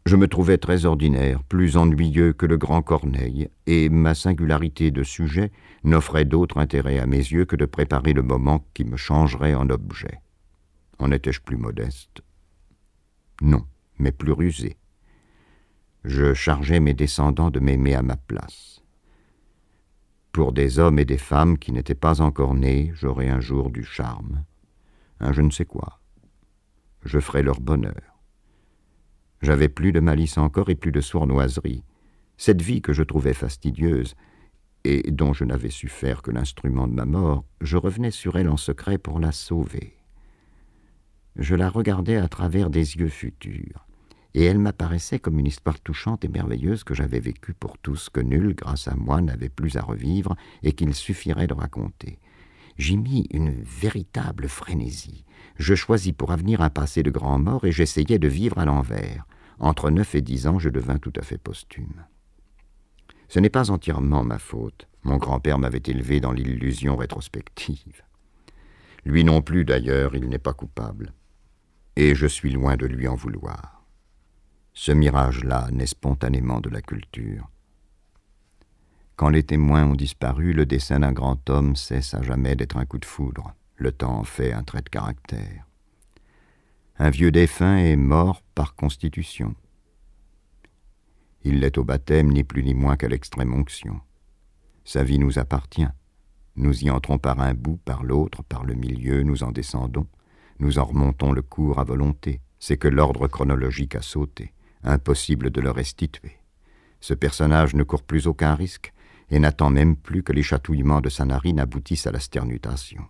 [0.06, 5.02] Je me trouvais très ordinaire, plus ennuyeux que le grand Corneille, et ma singularité de
[5.02, 5.50] sujet
[5.84, 9.68] n'offrait d'autre intérêt à mes yeux que de préparer le moment qui me changerait en
[9.68, 10.20] objet.
[10.98, 12.22] En étais-je plus modeste?
[13.40, 13.64] Non,
[13.98, 14.76] mais plus rusé.
[16.04, 18.82] Je chargeais mes descendants de m'aimer à ma place.
[20.32, 23.84] Pour des hommes et des femmes qui n'étaient pas encore nés, j'aurais un jour du
[23.84, 24.44] charme,
[25.20, 26.00] un je ne sais quoi.
[27.04, 28.20] Je ferais leur bonheur.
[29.42, 31.84] J'avais plus de malice encore et plus de sournoiserie.
[32.36, 34.14] Cette vie que je trouvais fastidieuse,
[34.84, 38.48] et dont je n'avais su faire que l'instrument de ma mort, je revenais sur elle
[38.48, 39.96] en secret pour la sauver
[41.38, 43.86] je la regardais à travers des yeux futurs,
[44.34, 48.20] et elle m'apparaissait comme une histoire touchante et merveilleuse que j'avais vécue pour tous, que
[48.20, 52.18] nul, grâce à moi, n'avait plus à revivre, et qu'il suffirait de raconter.
[52.78, 55.24] J'y mis une véritable frénésie.
[55.56, 59.26] Je choisis pour avenir un passé de grand mort, et j'essayais de vivre à l'envers.
[59.58, 62.04] Entre neuf et dix ans, je devins tout à fait posthume.
[63.28, 64.86] Ce n'est pas entièrement ma faute.
[65.02, 68.02] Mon grand-père m'avait élevé dans l'illusion rétrospective.
[69.04, 71.12] Lui non plus, d'ailleurs, il n'est pas coupable
[71.96, 73.82] et je suis loin de lui en vouloir.
[74.74, 77.50] Ce mirage-là naît spontanément de la culture.
[79.16, 82.84] Quand les témoins ont disparu, le dessin d'un grand homme cesse à jamais d'être un
[82.84, 83.54] coup de foudre.
[83.76, 85.66] Le temps en fait un trait de caractère.
[86.98, 89.54] Un vieux défunt est mort par constitution.
[91.44, 94.00] Il l'est au baptême ni plus ni moins qu'à l'extrême onction.
[94.84, 95.88] Sa vie nous appartient.
[96.56, 100.06] Nous y entrons par un bout, par l'autre, par le milieu, nous en descendons.
[100.58, 102.40] Nous en remontons le cours à volonté.
[102.58, 104.52] C'est que l'ordre chronologique a sauté.
[104.82, 106.38] Impossible de le restituer.
[107.00, 108.92] Ce personnage ne court plus aucun risque
[109.30, 113.02] et n'attend même plus que les chatouillements de sa narine aboutissent à la sternutation.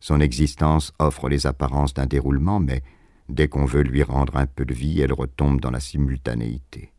[0.00, 2.82] Son existence offre les apparences d'un déroulement, mais
[3.28, 6.92] dès qu'on veut lui rendre un peu de vie, elle retombe dans la simultanéité.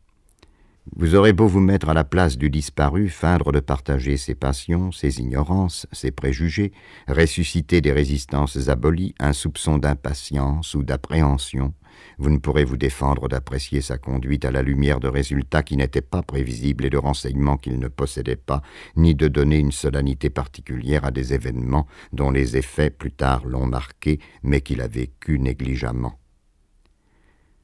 [0.96, 4.92] Vous aurez beau vous mettre à la place du disparu, feindre de partager ses passions,
[4.92, 6.72] ses ignorances, ses préjugés,
[7.08, 11.74] ressusciter des résistances abolies, un soupçon d'impatience ou d'appréhension,
[12.18, 16.00] vous ne pourrez vous défendre d'apprécier sa conduite à la lumière de résultats qui n'étaient
[16.00, 18.62] pas prévisibles et de renseignements qu'il ne possédait pas,
[18.96, 23.66] ni de donner une solennité particulière à des événements dont les effets plus tard l'ont
[23.66, 26.18] marqué, mais qu'il a vécu négligemment.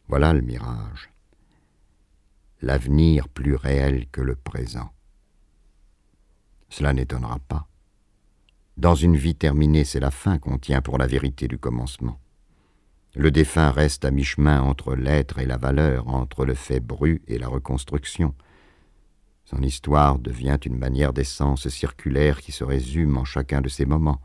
[0.09, 1.10] Voilà le mirage
[2.60, 4.90] l'avenir plus réel que le présent.
[6.69, 7.69] Cela n'étonnera pas.
[8.76, 12.19] Dans une vie terminée, c'est la fin qu'on tient pour la vérité du commencement.
[13.15, 17.39] Le défunt reste à mi-chemin entre l'être et la valeur, entre le fait brut et
[17.39, 18.35] la reconstruction.
[19.47, 24.21] Son histoire devient une manière d'essence circulaire qui se résume en chacun de ces moments.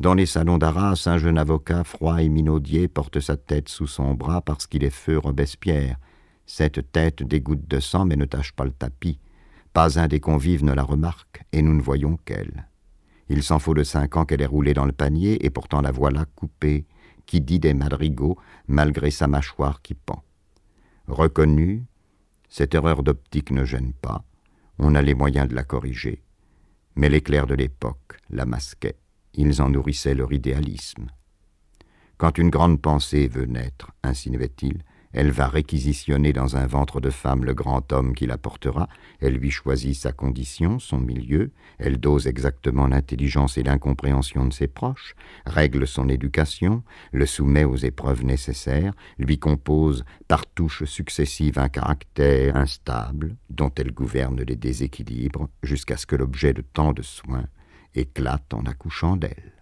[0.00, 4.12] Dans les salons d'Arras, un jeune avocat, froid et minaudier, porte sa tête sous son
[4.14, 5.96] bras parce qu'il est feu Robespierre.
[6.52, 9.20] Cette tête dégoutte de sang mais ne tache pas le tapis.
[9.72, 12.66] Pas un des convives ne la remarque, et nous ne voyons qu'elle.
[13.28, 15.92] Il s'en faut de cinq ans qu'elle est roulée dans le panier, et pourtant la
[15.92, 16.86] voilà coupée,
[17.24, 20.24] qui dit des madrigaux, malgré sa mâchoire qui pend.
[21.06, 21.84] Reconnue,
[22.48, 24.24] cette erreur d'optique ne gêne pas,
[24.80, 26.20] on a les moyens de la corriger.
[26.96, 28.98] Mais l'éclair de l'époque la masquait,
[29.34, 31.06] ils en nourrissaient leur idéalisme.
[32.16, 37.44] Quand une grande pensée veut naître, insinuait-il, elle va réquisitionner dans un ventre de femme
[37.44, 38.88] le grand homme qui la portera,
[39.20, 44.68] elle lui choisit sa condition, son milieu, elle dose exactement l'intelligence et l'incompréhension de ses
[44.68, 45.14] proches,
[45.46, 52.56] règle son éducation, le soumet aux épreuves nécessaires, lui compose par touches successives un caractère
[52.56, 57.46] instable, dont elle gouverne les déséquilibres, jusqu'à ce que l'objet de tant de soins
[57.94, 59.52] éclate en accouchant d'elle.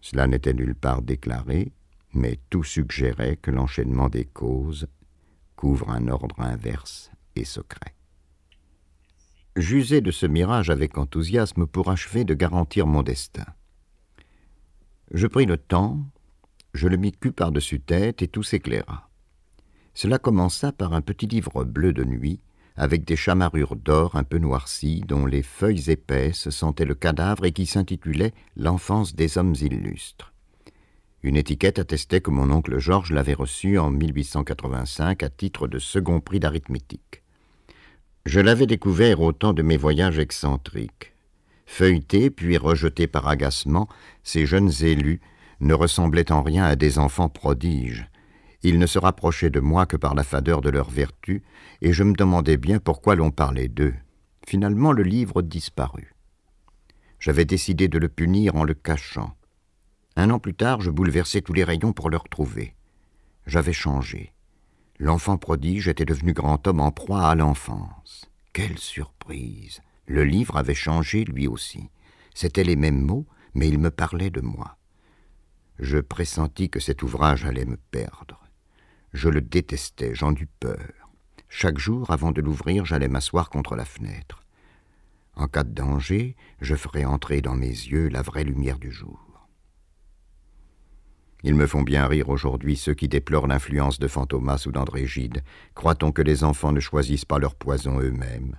[0.00, 1.72] Cela n'était nulle part déclaré,
[2.14, 4.88] mais tout suggérait que l'enchaînement des causes
[5.56, 7.94] couvre un ordre inverse et secret.
[9.56, 13.46] J'usai de ce mirage avec enthousiasme pour achever de garantir mon destin.
[15.12, 15.98] Je pris le temps,
[16.72, 19.10] je le mis cul par-dessus tête et tout s'éclaira.
[19.94, 22.40] Cela commença par un petit livre bleu de nuit,
[22.76, 27.52] avec des chamarrures d'or un peu noircies, dont les feuilles épaisses sentaient le cadavre et
[27.52, 30.31] qui s'intitulait L'enfance des hommes illustres.
[31.22, 36.20] Une étiquette attestait que mon oncle Georges l'avait reçu en 1885 à titre de second
[36.20, 37.22] prix d'arithmétique.
[38.26, 41.14] Je l'avais découvert au temps de mes voyages excentriques.
[41.66, 43.88] Feuilletés puis rejetés par agacement,
[44.24, 45.20] ces jeunes élus
[45.60, 48.08] ne ressemblaient en rien à des enfants prodiges.
[48.64, 51.42] Ils ne se rapprochaient de moi que par la fadeur de leur vertu,
[51.82, 53.94] et je me demandais bien pourquoi l'on parlait d'eux.
[54.46, 56.14] Finalement, le livre disparut.
[57.20, 59.36] J'avais décidé de le punir en le cachant.
[60.16, 62.74] Un an plus tard, je bouleversais tous les rayons pour le retrouver.
[63.46, 64.32] J'avais changé.
[64.98, 68.30] L'enfant prodige était devenu grand homme en proie à l'enfance.
[68.52, 71.88] Quelle surprise Le livre avait changé lui aussi.
[72.34, 74.76] C'étaient les mêmes mots, mais il me parlait de moi.
[75.78, 78.40] Je pressentis que cet ouvrage allait me perdre.
[79.12, 81.10] Je le détestais, j'en eus peur.
[81.48, 84.42] Chaque jour, avant de l'ouvrir, j'allais m'asseoir contre la fenêtre.
[85.34, 89.31] En cas de danger, je ferais entrer dans mes yeux la vraie lumière du jour.
[91.44, 95.42] Ils me font bien rire aujourd'hui ceux qui déplorent l'influence de Fantomas ou d'André Gide.
[95.74, 98.56] Croit-on que les enfants ne choisissent pas leur poison eux-mêmes?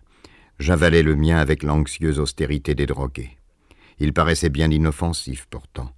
[0.60, 3.38] J'avalais le mien avec l'anxieuse austérité des drogués.
[4.00, 5.92] Il paraissait bien inoffensif pourtant.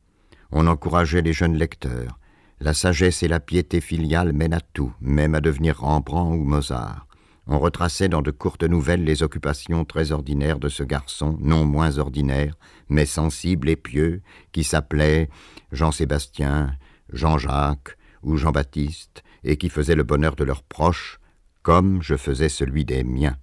[0.51, 2.19] On encourageait les jeunes lecteurs.
[2.59, 7.07] La sagesse et la piété filiale mènent à tout, même à devenir Rembrandt ou Mozart.
[7.47, 11.99] On retraçait dans de courtes nouvelles les occupations très ordinaires de ce garçon, non moins
[11.99, 12.55] ordinaire,
[12.89, 15.29] mais sensible et pieux, qui s'appelait
[15.71, 16.75] Jean-Sébastien,
[17.11, 21.19] Jean-Jacques ou Jean-Baptiste, et qui faisait le bonheur de leurs proches,
[21.61, 23.37] comme je faisais celui des miens.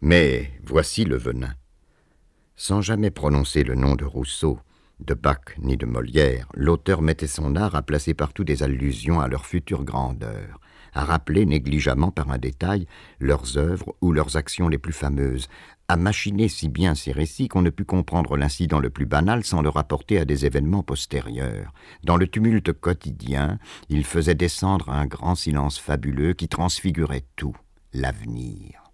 [0.00, 1.54] Mais voici le venin.
[2.56, 4.58] Sans jamais prononcer le nom de Rousseau,
[5.00, 9.28] de Bach ni de Molière, l'auteur mettait son art à placer partout des allusions à
[9.28, 10.60] leur future grandeur,
[10.94, 12.86] à rappeler négligemment par un détail
[13.18, 15.48] leurs œuvres ou leurs actions les plus fameuses,
[15.88, 19.60] à machiner si bien ces récits qu'on ne put comprendre l'incident le plus banal sans
[19.60, 21.72] le rapporter à des événements postérieurs.
[22.04, 23.58] Dans le tumulte quotidien,
[23.88, 27.56] il faisait descendre un grand silence fabuleux qui transfigurait tout,
[27.92, 28.84] l'avenir.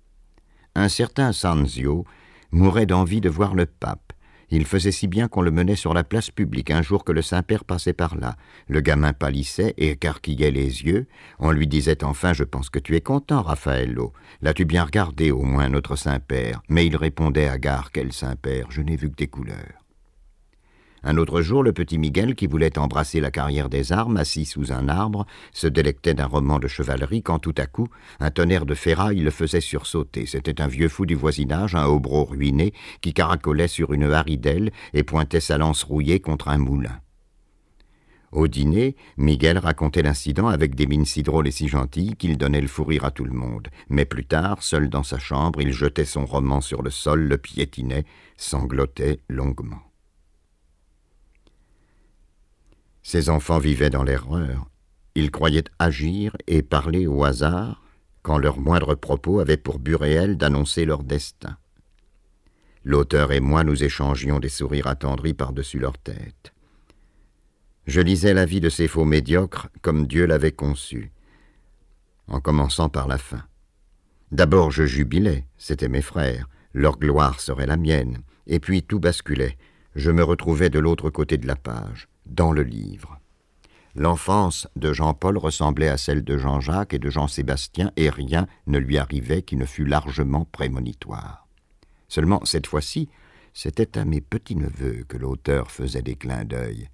[0.74, 2.06] Un certain Sanzio
[2.50, 4.05] mourait d'envie de voir le pape.
[4.50, 7.22] Il faisait si bien qu'on le menait sur la place publique un jour que le
[7.22, 8.36] Saint-Père passait par là.
[8.68, 11.06] Le gamin pâlissait et écarquillait les yeux.
[11.38, 14.12] On lui disait enfin Je pense que tu es content, Raffaello.
[14.42, 16.62] L'as-tu bien regardé, au moins, notre Saint-Père?
[16.68, 19.85] Mais il répondait à gare Quel Saint-Père Je n'ai vu que des couleurs.
[21.02, 24.72] Un autre jour, le petit Miguel, qui voulait embrasser la carrière des armes, assis sous
[24.72, 27.88] un arbre, se délectait d'un roman de chevalerie quand tout à coup,
[28.20, 30.26] un tonnerre de ferraille le faisait sursauter.
[30.26, 35.02] C'était un vieux fou du voisinage, un hobro ruiné, qui caracolait sur une haridelle et
[35.02, 37.00] pointait sa lance rouillée contre un moulin.
[38.32, 42.60] Au dîner, Miguel racontait l'incident avec des mines si drôles et si gentilles qu'il donnait
[42.60, 43.68] le fou rire à tout le monde.
[43.88, 47.38] Mais plus tard, seul dans sa chambre, il jetait son roman sur le sol, le
[47.38, 48.04] piétinait,
[48.36, 49.85] sanglotait longuement.
[53.08, 54.68] Ces enfants vivaient dans l'erreur.
[55.14, 57.80] Ils croyaient agir et parler au hasard
[58.22, 61.56] quand leur moindre propos avait pour but réel d'annoncer leur destin.
[62.82, 66.52] L'auteur et moi nous échangions des sourires attendris par-dessus leur tête.
[67.86, 71.12] Je lisais la vie de ces faux médiocres comme Dieu l'avait conçu,
[72.26, 73.44] en commençant par la fin.
[74.32, 79.56] D'abord je jubilais, c'étaient mes frères, leur gloire serait la mienne, et puis tout basculait,
[79.94, 83.18] je me retrouvais de l'autre côté de la page dans le livre.
[83.94, 88.98] L'enfance de Jean-Paul ressemblait à celle de Jean-Jacques et de Jean-Sébastien, et rien ne lui
[88.98, 91.48] arrivait qui ne fût largement prémonitoire.
[92.08, 93.08] Seulement, cette fois-ci,
[93.54, 96.90] c'était à mes petits-neveux que l'auteur faisait des clins d'œil.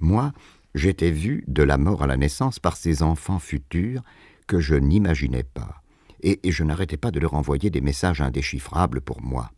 [0.00, 0.32] Moi,
[0.74, 4.02] j'étais vu de la mort à la naissance par ces enfants futurs
[4.48, 5.82] que je n'imaginais pas,
[6.22, 9.52] et, et je n'arrêtais pas de leur envoyer des messages indéchiffrables pour moi.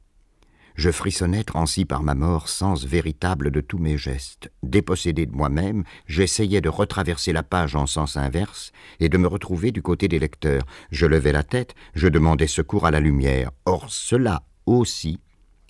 [0.78, 4.52] Je frissonnais transi par ma mort, sens véritable de tous mes gestes.
[4.62, 9.72] Dépossédé de moi-même, j'essayais de retraverser la page en sens inverse et de me retrouver
[9.72, 10.62] du côté des lecteurs.
[10.92, 13.50] Je levais la tête, je demandais secours à la lumière.
[13.64, 15.18] Or cela aussi,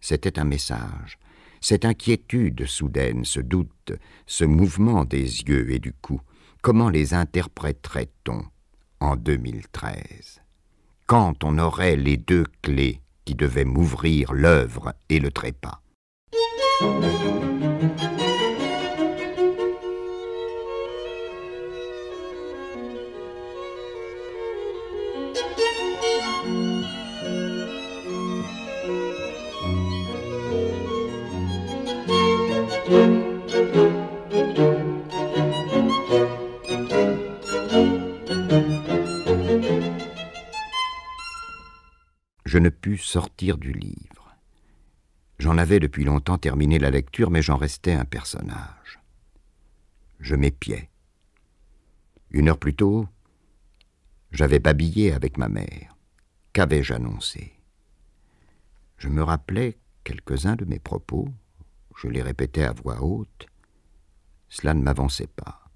[0.03, 1.19] c'était un message.
[1.63, 3.93] Cette inquiétude soudaine, ce doute,
[4.27, 6.21] ce mouvement des yeux et du cou,
[6.61, 8.43] comment les interpréterait-on
[9.01, 10.43] en 2013
[11.07, 15.83] Quand on aurait les deux clés qui devait m'ouvrir l'œuvre et le trépas.
[42.59, 44.37] Je ne pus sortir du livre.
[45.39, 48.99] J'en avais depuis longtemps terminé la lecture, mais j'en restais un personnage.
[50.19, 50.91] Je m'épiais.
[52.31, 53.07] Une heure plus tôt,
[54.33, 55.97] j'avais babillé avec ma mère.
[56.53, 57.53] Qu'avais-je annoncé?
[58.97, 61.29] Je me rappelais quelques-uns de mes propos,
[61.95, 63.47] je les répétais à voix haute,
[64.49, 65.71] cela ne m'avançait pas.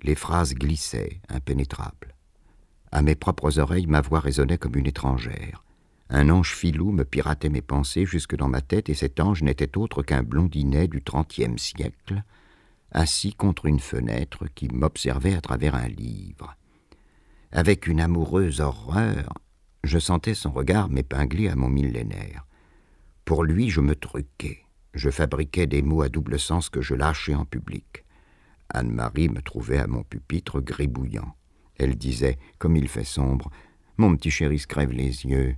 [0.00, 2.14] Les phrases glissaient, impénétrables.
[2.92, 5.62] À mes propres oreilles, ma voix résonnait comme une étrangère.
[6.14, 9.78] Un ange filou me piratait mes pensées jusque dans ma tête, et cet ange n'était
[9.78, 12.22] autre qu'un blondinet du XXe siècle,
[12.90, 16.54] assis contre une fenêtre qui m'observait à travers un livre.
[17.50, 19.32] Avec une amoureuse horreur,
[19.84, 22.46] je sentais son regard m'épingler à mon millénaire.
[23.24, 24.66] Pour lui, je me truquais.
[24.92, 28.04] Je fabriquais des mots à double sens que je lâchais en public.
[28.68, 31.34] Anne-Marie me trouvait à mon pupitre gribouillant.
[31.78, 33.50] Elle disait, comme il fait sombre,
[33.96, 35.56] Mon petit chéri se crève les yeux.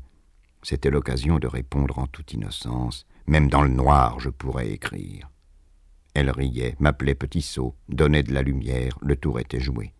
[0.64, 3.06] C'était l'occasion de répondre en toute innocence.
[3.26, 5.30] Même dans le noir, je pourrais écrire.
[6.14, 9.92] Elle riait, m'appelait petit sot, donnait de la lumière, le tour était joué.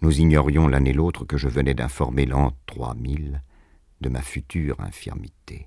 [0.00, 3.42] Nous ignorions l'un et l'autre que je venais d'informer l'an 3000
[4.00, 5.66] de ma future infirmité.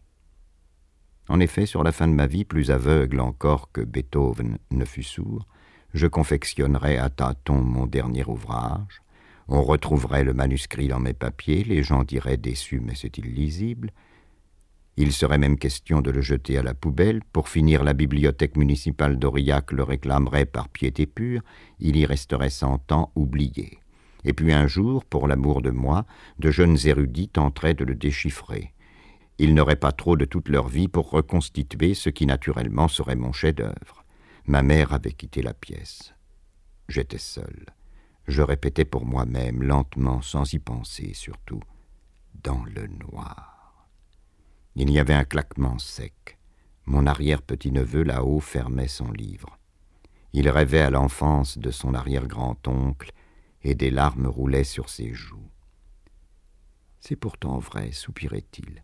[1.28, 5.04] En effet, sur la fin de ma vie, plus aveugle encore que Beethoven ne fut
[5.04, 5.48] sourd,
[5.94, 9.02] je confectionnerais à tâtons mon dernier ouvrage,
[9.50, 13.92] on retrouverait le manuscrit dans mes papiers, les gens diraient déçus mais c'est illisible,
[14.96, 19.18] il serait même question de le jeter à la poubelle, pour finir la bibliothèque municipale
[19.18, 21.42] d'Aurillac le réclamerait par piété pure,
[21.80, 23.80] il y resterait cent ans oublié.
[24.24, 26.06] Et puis un jour, pour l'amour de moi,
[26.40, 28.74] de jeunes érudits tenteraient de le déchiffrer.
[29.40, 33.34] Ils n'auraient pas trop de toute leur vie pour reconstituer ce qui naturellement serait mon
[33.34, 34.06] chef-d'œuvre.
[34.46, 36.14] Ma mère avait quitté la pièce.
[36.88, 37.66] J'étais seul.
[38.28, 41.62] Je répétais pour moi-même, lentement, sans y penser surtout,
[42.44, 43.53] dans le noir.
[44.76, 46.38] Il y avait un claquement sec.
[46.86, 49.58] Mon arrière-petit-neveu là-haut fermait son livre.
[50.34, 53.12] Il rêvait à l'enfance de son arrière-grand-oncle,
[53.64, 55.50] et des larmes roulaient sur ses joues.
[57.00, 58.84] C'est pourtant vrai, soupirait-il.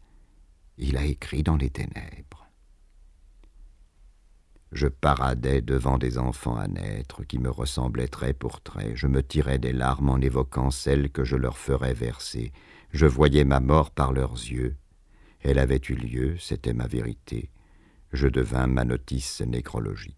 [0.77, 2.47] Il a écrit dans les ténèbres.
[4.71, 8.91] Je paradais devant des enfants à naître qui me ressemblaient trait pour trait.
[8.95, 12.53] Je me tirais des larmes en évoquant celles que je leur ferais verser.
[12.91, 14.77] Je voyais ma mort par leurs yeux.
[15.41, 17.49] Elle avait eu lieu, c'était ma vérité.
[18.11, 20.15] Je devins ma notice nécrologique.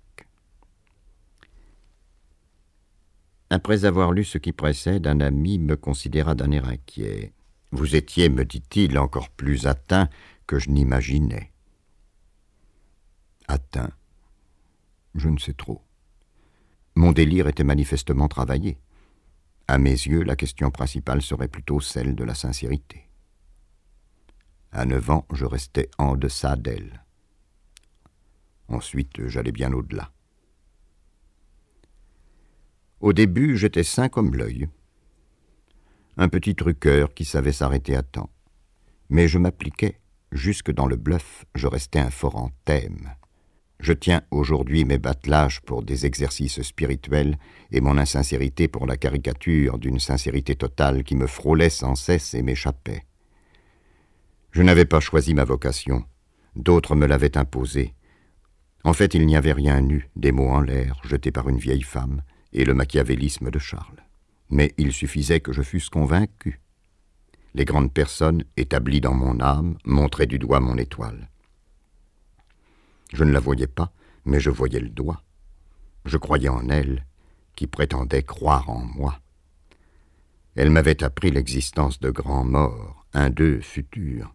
[3.50, 7.34] Après avoir lu ce qui précède, un ami me considéra d'un air inquiet.
[7.72, 10.10] Vous étiez, me dit-il, encore plus atteint
[10.48, 11.52] que je n'imaginais.
[13.48, 13.92] Atteint
[15.16, 15.82] Je ne sais trop.
[16.96, 18.78] Mon délire était manifestement travaillé.
[19.68, 23.11] À mes yeux, la question principale serait plutôt celle de la sincérité.
[24.72, 27.04] À neuf ans, je restais en deçà d'elle.
[28.68, 30.12] Ensuite, j'allais bien au-delà.
[33.02, 34.70] Au début, j'étais sain comme l'œil.
[36.18, 38.30] Un petit truqueur qui savait s'arrêter à temps.
[39.10, 43.16] Mais je m'appliquais Jusque dans le bluff, je restais un fort en thème.
[43.82, 47.38] Je tiens aujourd'hui mes battelages pour des exercices spirituels
[47.72, 52.44] et mon insincérité pour la caricature d'une sincérité totale qui me frôlait sans cesse et
[52.44, 53.04] m'échappait.
[54.52, 56.06] Je n'avais pas choisi ma vocation,
[56.56, 57.94] d'autres me l'avaient imposée.
[58.84, 61.84] En fait, il n'y avait rien eu, des mots en l'air, jetés par une vieille
[61.84, 64.04] femme, et le machiavélisme de Charles.
[64.50, 66.62] Mais il suffisait que je fusse convaincu
[67.54, 71.30] les grandes personnes, établies dans mon âme, montraient du doigt mon étoile.
[73.14, 73.92] Je ne la voyais pas,
[74.26, 75.22] mais je voyais le doigt.
[76.06, 77.06] Je croyais en elle,
[77.56, 79.20] qui prétendait croire en moi.
[80.56, 84.34] Elle m'avait appris l'existence de grands morts, un d'eux futur.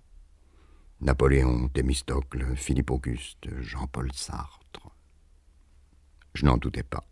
[1.00, 4.90] Napoléon, Thémistocle, Philippe Auguste, Jean-Paul Sartre.
[6.34, 7.04] Je n'en doutais pas.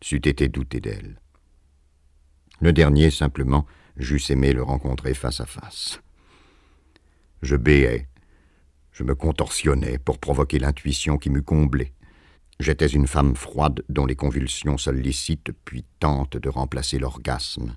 [0.00, 1.20] C'eût été douté d'elle.
[2.60, 6.00] Le dernier, simplement, j'eusse aimé le rencontrer face à face.
[7.42, 8.08] Je béais,
[8.92, 11.92] je me contorsionnais pour provoquer l'intuition qui m'eût comblé.
[12.60, 17.76] J'étais une femme froide dont les convulsions sollicitent puis tentent de remplacer l'orgasme.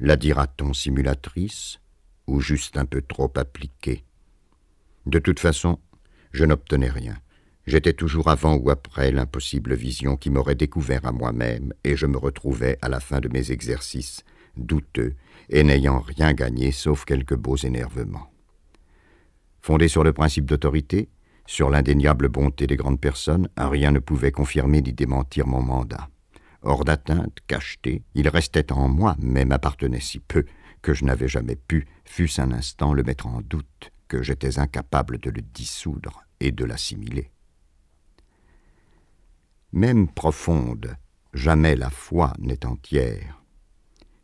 [0.00, 1.81] La dira-t-on simulatrice?
[2.26, 4.04] Ou juste un peu trop appliquée
[5.06, 5.78] De toute façon,
[6.32, 7.16] je n'obtenais rien.
[7.66, 12.18] J'étais toujours avant ou après l'impossible vision qui m'aurait découvert à moi-même, et je me
[12.18, 14.24] retrouvais à la fin de mes exercices
[14.56, 15.14] douteux,
[15.48, 18.32] et n'ayant rien gagné sauf quelques beaux énervements.
[19.60, 21.08] Fondé sur le principe d'autorité,
[21.46, 26.08] sur l'indéniable bonté des grandes personnes, rien ne pouvait confirmer ni démentir mon mandat.
[26.62, 30.44] Hors d'atteinte, cacheté, il restait en moi, mais m'appartenait si peu
[30.80, 35.16] que je n'avais jamais pu, fût-ce un instant, le mettre en doute, que j'étais incapable
[35.16, 37.32] de le dissoudre et de l'assimiler.
[39.72, 40.94] Même profonde,
[41.32, 43.42] jamais la foi n'est entière.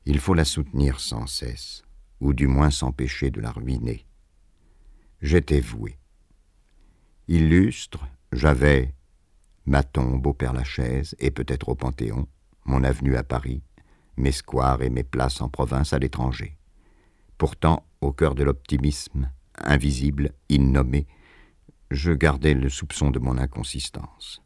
[0.04, 1.82] Il faut la soutenir sans cesse,
[2.20, 4.04] ou du moins s'empêcher de la ruiner.
[5.22, 5.98] J'étais voué.
[7.26, 8.94] Illustre, j'avais
[9.64, 12.28] ma tombe au Père-Lachaise et peut-être au Panthéon,
[12.66, 13.62] mon avenue à Paris,
[14.18, 16.57] mes squares et mes places en province à l'étranger.
[17.38, 21.06] Pourtant, au cœur de l'optimisme, invisible, innommé,
[21.90, 24.42] je gardais le soupçon de mon inconsistance.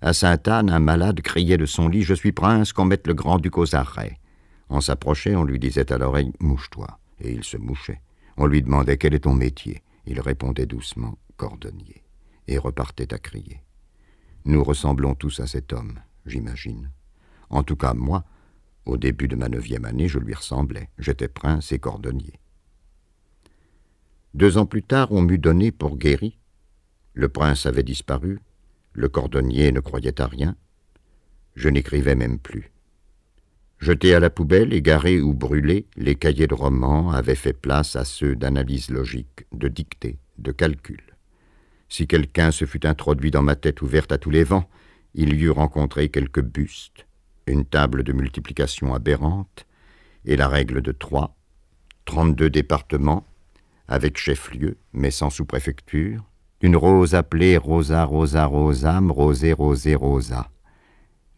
[0.00, 3.58] À Sainte-Anne, un malade criait de son lit Je suis prince, qu'on mette le grand-duc
[3.58, 4.18] aux arrêts.
[4.70, 6.98] On s'approchait, on lui disait à l'oreille Mouche-toi.
[7.20, 8.00] Et il se mouchait.
[8.38, 9.82] On lui demandait Quel est ton métier?
[10.06, 12.02] Il répondait doucement Cordonnier.
[12.48, 13.62] Et repartait à crier.
[14.46, 16.90] Nous ressemblons tous à cet homme, j'imagine.
[17.50, 18.24] En tout cas, moi,
[18.86, 20.88] au début de ma neuvième année, je lui ressemblais.
[20.98, 22.40] J'étais prince et cordonnier.
[24.34, 26.38] Deux ans plus tard, on m'eut donné pour guéri.
[27.14, 28.40] Le prince avait disparu,
[28.92, 30.56] le cordonnier ne croyait à rien.
[31.54, 32.72] Je n'écrivais même plus.
[33.78, 38.04] Jetés à la poubelle, égarés ou brûlés, les cahiers de romans avaient fait place à
[38.04, 41.00] ceux d'analyse logique, de dictée, de calcul.
[41.88, 44.68] Si quelqu'un se fût introduit dans ma tête ouverte à tous les vents,
[45.14, 47.06] il y eût rencontré quelques bustes,
[47.46, 49.66] une table de multiplication aberrante,
[50.24, 51.36] et la règle de trois,
[52.04, 53.26] trente-deux départements,
[53.88, 56.24] avec chef-lieu, mais sans sous-préfecture,
[56.62, 60.50] une rose appelée Rosa Rosa Rosam, Rosé Rosé Rosa.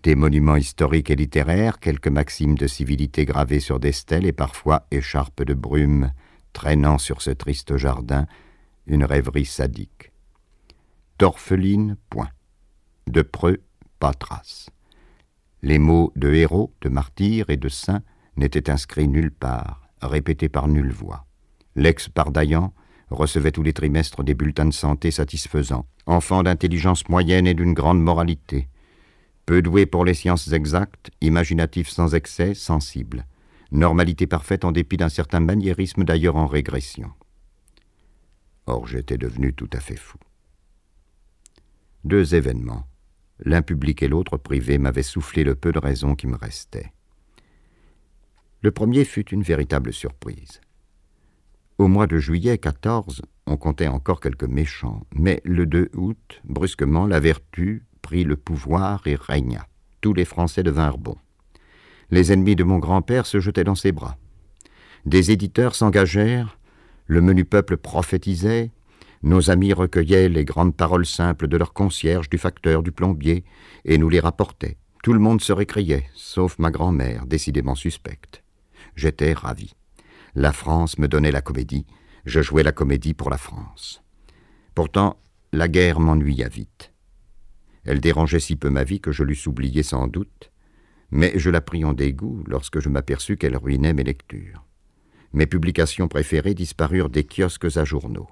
[0.02, 4.86] Des monuments historiques et littéraires, quelques maximes de civilité gravées sur des stèles et parfois
[4.90, 6.10] écharpes de brume
[6.52, 8.26] traînant sur ce triste jardin,
[8.86, 10.12] une rêverie sadique.
[11.18, 12.30] D'orpheline, point.
[13.06, 13.62] De preux,
[13.98, 14.68] pas trace.
[15.62, 18.02] Les mots de héros, de martyr et de saint
[18.36, 21.26] n'étaient inscrits nulle part, répétés par nulle voix.
[21.76, 22.74] L'ex-pardaillant
[23.10, 28.02] recevait tous les trimestres des bulletins de santé satisfaisants, enfant d'intelligence moyenne et d'une grande
[28.02, 28.68] moralité,
[29.46, 33.26] peu doué pour les sciences exactes, imaginatif sans excès, sensible,
[33.70, 37.10] normalité parfaite en dépit d'un certain maniérisme d'ailleurs en régression.
[38.66, 40.18] Or j'étais devenu tout à fait fou.
[42.04, 42.84] Deux événements,
[43.44, 46.92] l'un public et l'autre privé, m'avaient soufflé le peu de raison qui me restait.
[48.62, 50.60] Le premier fut une véritable surprise.
[51.78, 57.06] Au mois de juillet 14, on comptait encore quelques méchants, mais le 2 août, brusquement,
[57.06, 59.66] la vertu prit le pouvoir et régna.
[60.00, 61.18] Tous les Français devinrent bons.
[62.10, 64.16] Les ennemis de mon grand-père se jetaient dans ses bras.
[65.06, 66.58] Des éditeurs s'engagèrent,
[67.06, 68.70] le menu peuple prophétisait,
[69.22, 73.44] nos amis recueillaient les grandes paroles simples de leur concierge, du facteur, du plombier,
[73.84, 74.78] et nous les rapportaient.
[75.02, 78.42] Tout le monde se récriait, sauf ma grand-mère, décidément suspecte.
[78.96, 79.74] J'étais ravi.
[80.34, 81.86] La France me donnait la comédie,
[82.24, 84.02] je jouais la comédie pour la France.
[84.74, 85.18] Pourtant,
[85.52, 86.92] la guerre m'ennuya vite.
[87.84, 90.50] Elle dérangeait si peu ma vie que je l'eusse oubliée sans doute,
[91.10, 94.64] mais je la pris en dégoût lorsque je m'aperçus qu'elle ruinait mes lectures.
[95.32, 98.28] Mes publications préférées disparurent des kiosques à journaux.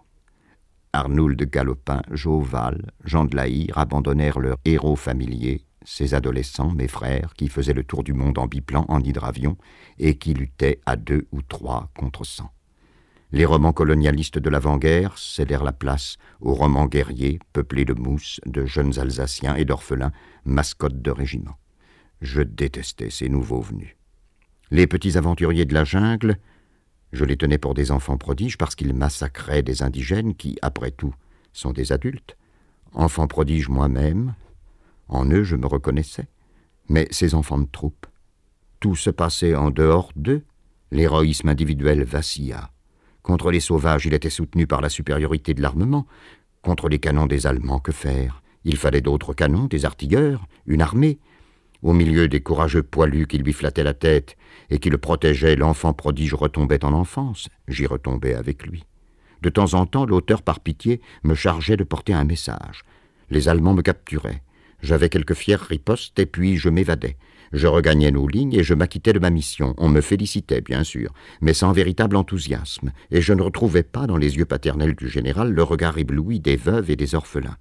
[0.92, 7.34] Arnould de Galopin, Joval, Jean de Laïr abandonnèrent leurs héros familiers ces adolescents, mes frères,
[7.34, 9.56] qui faisaient le tour du monde en biplan, en hydravion,
[9.98, 12.50] et qui luttaient à deux ou trois contre cent.
[13.32, 18.66] Les romans colonialistes de l'avant-guerre cédèrent la place aux romans guerriers, peuplés de mousses, de
[18.66, 20.12] jeunes Alsaciens et d'orphelins,
[20.44, 21.58] mascottes de régiments.
[22.20, 23.96] Je détestais ces nouveaux venus.
[24.72, 26.38] Les petits aventuriers de la jungle,
[27.12, 31.14] je les tenais pour des enfants prodiges parce qu'ils massacraient des indigènes qui, après tout,
[31.52, 32.36] sont des adultes.
[32.92, 34.34] Enfants prodiges moi-même,
[35.08, 36.28] en eux, je me reconnaissais.
[36.88, 38.06] Mais ces enfants de troupe,
[38.78, 40.44] tout se passait en dehors d'eux.
[40.92, 42.70] L'héroïsme individuel vacilla.
[43.22, 46.06] Contre les sauvages, il était soutenu par la supériorité de l'armement.
[46.62, 48.42] Contre les canons des Allemands, que faire?
[48.64, 51.18] Il fallait d'autres canons, des artilleurs, une armée.
[51.82, 54.36] Au milieu des courageux poilus qui lui flattaient la tête
[54.68, 57.48] et qui le protégeaient, l'enfant prodige retombait en enfance.
[57.68, 58.84] J'y retombais avec lui.
[59.42, 62.82] De temps en temps, l'auteur, par pitié, me chargeait de porter un message.
[63.30, 64.42] Les Allemands me capturaient.
[64.82, 67.16] J'avais quelques fières ripostes, et puis je m'évadais.
[67.52, 69.74] Je regagnais nos lignes et je m'acquittais de ma mission.
[69.76, 74.16] On me félicitait, bien sûr, mais sans véritable enthousiasme, et je ne retrouvais pas dans
[74.16, 77.56] les yeux paternels du général le regard ébloui des veuves et des orphelins.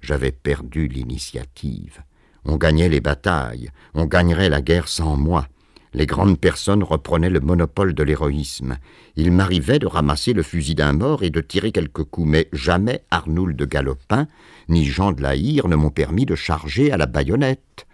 [0.00, 2.02] J'avais perdu l'initiative.
[2.44, 5.46] On gagnait les batailles, on gagnerait la guerre sans moi.
[5.94, 8.78] Les grandes personnes reprenaient le monopole de l'héroïsme.
[9.14, 13.04] Il m'arrivait de ramasser le fusil d'un mort et de tirer quelques coups, mais jamais
[13.10, 14.26] Arnoul de Galopin
[14.68, 17.86] ni Jean de la Hire ne m'ont permis de charger à la baïonnette.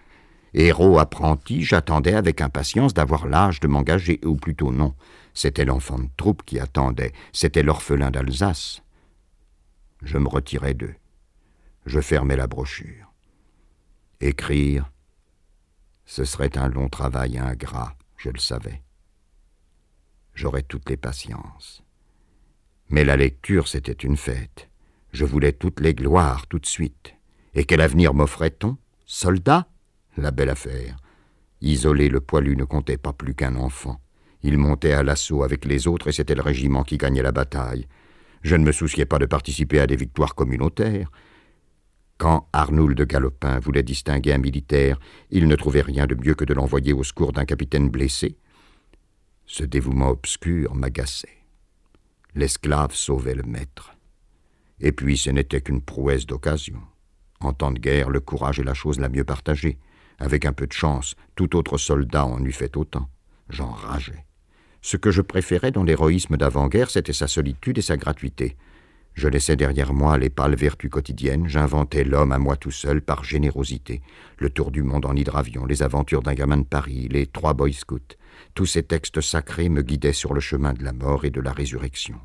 [0.55, 4.95] Héros apprenti, j'attendais avec impatience d'avoir l'âge de m'engager, ou plutôt non,
[5.35, 8.83] c'était l'enfant de troupe qui attendait, c'était l'orphelin d'Alsace.
[10.03, 10.95] Je me retirais d'eux.
[11.87, 13.10] Je fermais la brochure.
[14.23, 14.91] Écrire,
[16.05, 18.83] ce serait un long travail ingrat, je le savais.
[20.35, 21.83] J'aurais toutes les patiences.
[22.91, 24.69] Mais la lecture, c'était une fête.
[25.13, 27.15] Je voulais toutes les gloires tout de suite.
[27.55, 28.77] Et quel avenir m'offrait-on?
[29.07, 29.69] Soldat
[30.19, 30.97] La belle affaire.
[31.63, 34.03] Isolé, le poilu ne comptait pas plus qu'un enfant.
[34.43, 37.87] Il montait à l'assaut avec les autres et c'était le régiment qui gagnait la bataille.
[38.43, 41.11] Je ne me souciais pas de participer à des victoires communautaires.
[42.21, 46.45] Quand Arnoul de Galopin voulait distinguer un militaire, il ne trouvait rien de mieux que
[46.45, 48.37] de l'envoyer au secours d'un capitaine blessé.
[49.47, 51.39] Ce dévouement obscur m'agaçait.
[52.35, 53.95] L'esclave sauvait le maître.
[54.81, 56.83] Et puis ce n'était qu'une prouesse d'occasion.
[57.41, 59.79] En temps de guerre, le courage est la chose la mieux partagée.
[60.19, 63.09] Avec un peu de chance, tout autre soldat en eût fait autant.
[63.49, 64.27] J'en rageais.
[64.83, 68.59] Ce que je préférais dans l'héroïsme d'avant-guerre, c'était sa solitude et sa gratuité.
[69.15, 73.25] Je laissais derrière moi les pâles vertus quotidiennes, j'inventais l'homme à moi tout seul par
[73.25, 74.03] générosité.
[74.39, 77.73] Le tour du monde en hydravion, les aventures d'un gamin de Paris, les trois boy
[77.73, 78.17] scouts.
[78.55, 81.53] Tous ces textes sacrés me guidaient sur le chemin de la mort et de la
[81.53, 82.17] résurrection.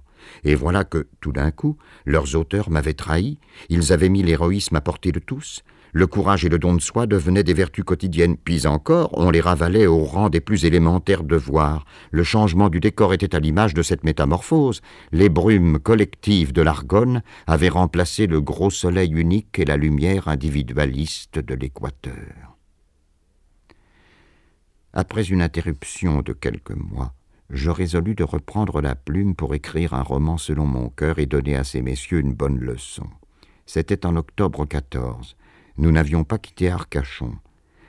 [0.44, 4.82] Et voilà que, tout d'un coup, leurs auteurs m'avaient trahi, ils avaient mis l'héroïsme à
[4.82, 5.64] portée de tous,
[5.96, 9.40] le courage et le don de soi devenaient des vertus quotidiennes, puis encore on les
[9.40, 11.86] ravalait au rang des plus élémentaires devoirs.
[12.12, 14.82] Le changement du décor était à l'image de cette métamorphose.
[15.14, 21.40] Les brumes collectives de l'Argonne avaient remplacé le gros soleil unique et la lumière individualiste
[21.40, 22.58] de l'équateur.
[24.92, 27.14] Après une interruption de quelques mois,
[27.50, 31.56] je résolus de reprendre la plume pour écrire un roman selon mon cœur et donner
[31.56, 33.08] à ces messieurs une bonne leçon.
[33.66, 35.38] C'était en octobre 14.
[35.78, 37.38] Nous n'avions pas quitté Arcachon.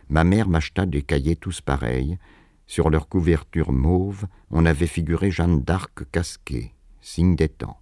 [0.08, 2.18] Ma mère m'acheta des cahiers tous pareils.
[2.66, 7.78] Sur leur couverture mauve, on avait figuré Jeanne d'Arc casquée, signe des temps.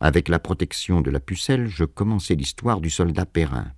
[0.00, 3.72] Avec la protection de la pucelle, je commençai l'histoire du soldat Perrin.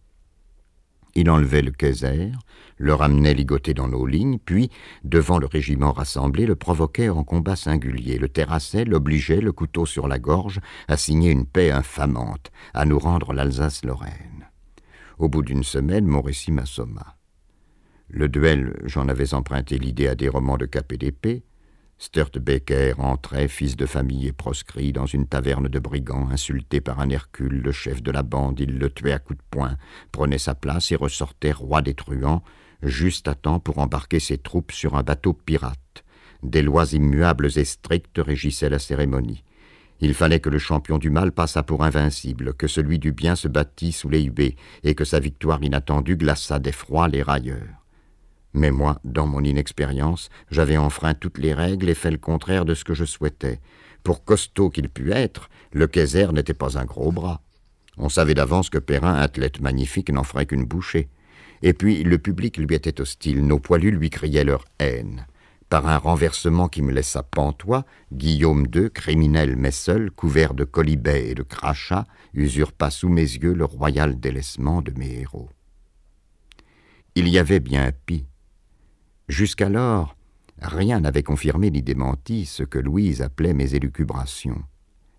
[1.15, 2.33] Il enlevait le Kaiser,
[2.77, 4.71] le ramenait ligoté dans nos lignes, puis,
[5.05, 10.09] devant le régiment rassemblé, le provoquait en combat singulier, le terrassait, l'obligeait, le couteau sur
[10.09, 14.48] la gorge, à signer une paix infamante, à nous rendre l'Alsace-Lorraine.
[15.19, 17.17] Au bout d'une semaine, mon récit m'assomma.
[18.09, 21.45] Le duel, j'en avais emprunté l'idée à des romans de cap et d'épée,
[22.41, 27.11] Becker entrait, fils de famille et proscrit, dans une taverne de brigands, insulté par un
[27.11, 29.77] Hercule, le chef de la bande, il le tuait à coups de poing,
[30.13, 32.43] prenait sa place et ressortait roi des truands,
[32.83, 36.05] juste à temps pour embarquer ses troupes sur un bateau pirate.
[36.45, 39.43] Des lois immuables et strictes régissaient la cérémonie.
[40.01, 43.49] Il fallait que le champion du mal passât pour invincible, que celui du bien se
[43.49, 47.85] battît sous les huées, et que sa victoire inattendue glaçât d'effroi les railleurs.
[48.55, 52.75] Mais moi, dans mon inexpérience, j'avais enfreint toutes les règles et fait le contraire de
[52.75, 53.61] ce que je souhaitais.
[54.05, 57.43] Pour costaud qu'il pût être, le Kaiser n'était pas un gros bras.
[57.99, 61.09] On savait d'avance que Perrin, athlète magnifique, n'en ferait qu'une bouchée.
[61.63, 65.27] Et puis le public lui était hostile, nos poilus lui criaient leur haine.
[65.69, 71.29] Par un renversement qui me laissa pantois, Guillaume II, criminel mais seul, couvert de colibets
[71.29, 75.51] et de crachats, usurpa sous mes yeux le royal délaissement de mes héros.
[77.15, 78.25] Il y avait bien pis.
[79.29, 80.17] Jusqu'alors,
[80.59, 84.63] rien n'avait confirmé ni démenti ce que Louise appelait mes élucubrations.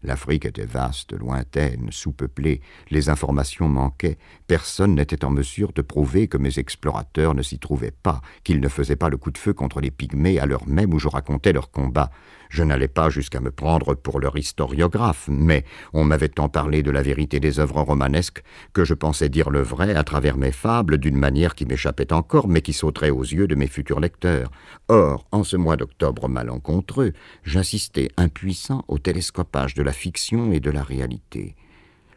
[0.02, 4.18] L'Afrique était vaste, lointaine, sous-peuplée, les informations manquaient,
[4.48, 8.70] personne n'était en mesure de prouver que mes explorateurs ne s'y trouvaient pas, qu'ils ne
[8.70, 11.52] faisaient pas le coup de feu contre les pygmées à l'heure même où je racontais
[11.52, 12.12] leur combat.
[12.50, 16.90] Je n'allais pas jusqu'à me prendre pour leur historiographe, mais on m'avait tant parlé de
[16.90, 18.42] la vérité des œuvres romanesques
[18.74, 22.48] que je pensais dire le vrai à travers mes fables d'une manière qui m'échappait encore,
[22.48, 24.50] mais qui sauterait aux yeux de mes futurs lecteurs.
[24.88, 30.72] Or, en ce mois d'octobre malencontreux, j'assistais impuissant au télescopage de la fiction et de
[30.72, 31.56] la réalité.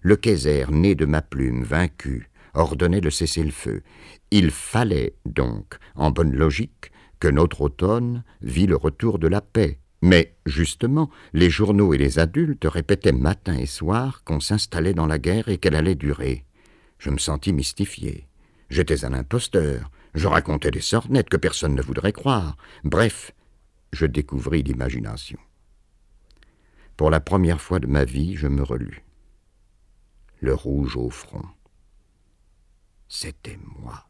[0.01, 3.83] Le Kaiser, né de ma plume, vaincu, ordonnait de cesser le feu.
[4.31, 9.79] Il fallait donc, en bonne logique, que notre automne vit le retour de la paix,
[10.03, 15.21] mais, justement, les journaux et les adultes répétaient matin et soir qu'on s'installait dans la
[15.21, 16.45] guerre et qu'elle allait durer.
[16.99, 18.27] Je me sentis mystifié.
[18.69, 19.93] J'étais un imposteur.
[20.15, 22.57] Je racontais des sornettes que personne ne voudrait croire.
[22.83, 23.33] Bref,
[23.93, 25.39] je découvris l'imagination.
[26.97, 29.05] Pour la première fois de ma vie, je me relus.
[30.41, 31.47] Le rouge au front.
[33.09, 34.09] C'était moi.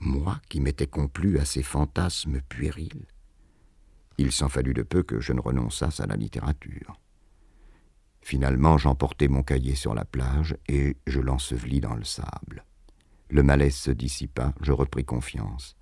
[0.00, 3.06] Moi qui m'étais complu à ces fantasmes puérils.
[4.18, 7.00] Il s'en fallut de peu que je ne renonçasse à la littérature.
[8.22, 12.64] Finalement, j'emportai mon cahier sur la plage et je l'ensevelis dans le sable.
[13.28, 15.76] Le malaise se dissipa, je repris confiance.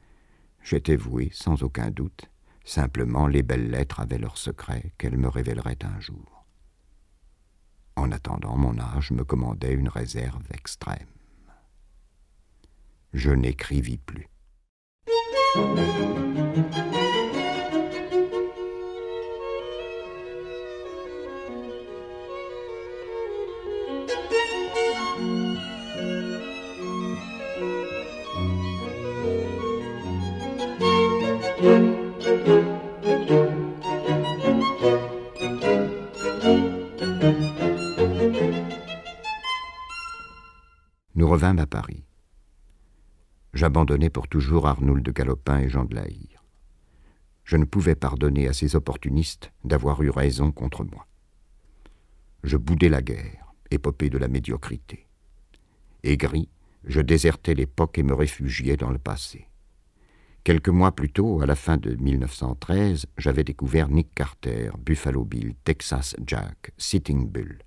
[0.63, 2.31] J'étais voué, sans aucun doute.
[2.65, 6.45] Simplement, les belles lettres avaient leur secret qu'elles me révéleraient un jour.
[7.97, 11.07] En attendant, mon âge me commandait une réserve extrême.
[13.13, 14.29] Je n'écrivis plus.
[41.35, 42.05] Revînmes à Paris.
[43.55, 46.05] J'abandonnai pour toujours Arnoul de Galopin et Jean de la
[47.43, 51.09] Je ne pouvais pardonner à ces opportunistes d'avoir eu raison contre moi.
[52.45, 55.09] Je boudais la guerre, épopée de la médiocrité.
[56.05, 56.49] Aigri,
[56.85, 59.49] je désertais l'époque et me réfugiais dans le passé.
[60.45, 65.57] Quelques mois plus tôt, à la fin de 1913, j'avais découvert Nick Carter, Buffalo Bill,
[65.65, 67.59] Texas Jack, Sitting Bull.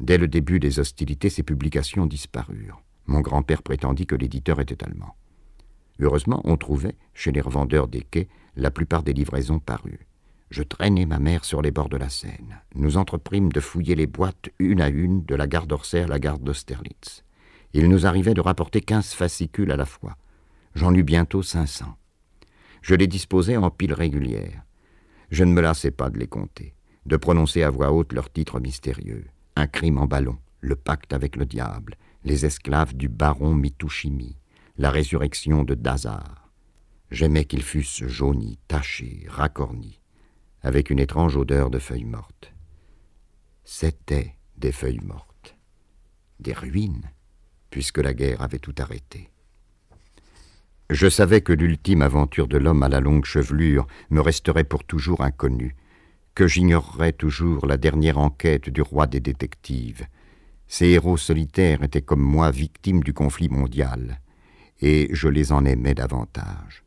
[0.00, 2.82] Dès le début des hostilités, ces publications disparurent.
[3.06, 5.16] Mon grand-père prétendit que l'éditeur était allemand.
[6.00, 10.06] Heureusement, on trouvait, chez les revendeurs des quais, la plupart des livraisons parues.
[10.50, 12.60] Je traînai ma mère sur les bords de la Seine.
[12.74, 16.18] Nous entreprîmes de fouiller les boîtes une à une, de la gare d'Orsay à la
[16.18, 17.24] gare d'Austerlitz.
[17.74, 20.16] Il nous arrivait de rapporter quinze fascicules à la fois.
[20.74, 21.96] J'en eus bientôt cinq cents.
[22.80, 24.62] Je les disposais en piles régulières.
[25.30, 28.60] Je ne me lassais pas de les compter, de prononcer à voix haute leurs titres
[28.60, 29.26] mystérieux.
[29.58, 34.36] Un crime en ballon, le pacte avec le diable, les esclaves du baron Mitushimi,
[34.76, 36.52] la résurrection de Dazar.
[37.10, 40.00] J'aimais qu'ils fussent jaunis, tachés, racornis,
[40.62, 42.52] avec une étrange odeur de feuilles mortes.
[43.64, 45.56] C'étaient des feuilles mortes,
[46.38, 47.10] des ruines,
[47.70, 49.28] puisque la guerre avait tout arrêté.
[50.88, 55.22] Je savais que l'ultime aventure de l'homme à la longue chevelure me resterait pour toujours
[55.22, 55.74] inconnue,
[56.38, 60.06] que j'ignorerais toujours la dernière enquête du roi des détectives.
[60.68, 64.20] Ces héros solitaires étaient comme moi victimes du conflit mondial,
[64.80, 66.84] et je les en aimais davantage.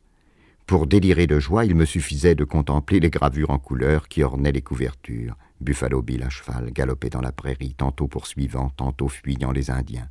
[0.64, 4.52] Pour délirer de joie, il me suffisait de contempler les gravures en couleur qui ornaient
[4.52, 5.36] les couvertures.
[5.60, 10.08] Buffalo Bill à cheval galopait dans la prairie, tantôt poursuivant, tantôt fuyant les Indiens.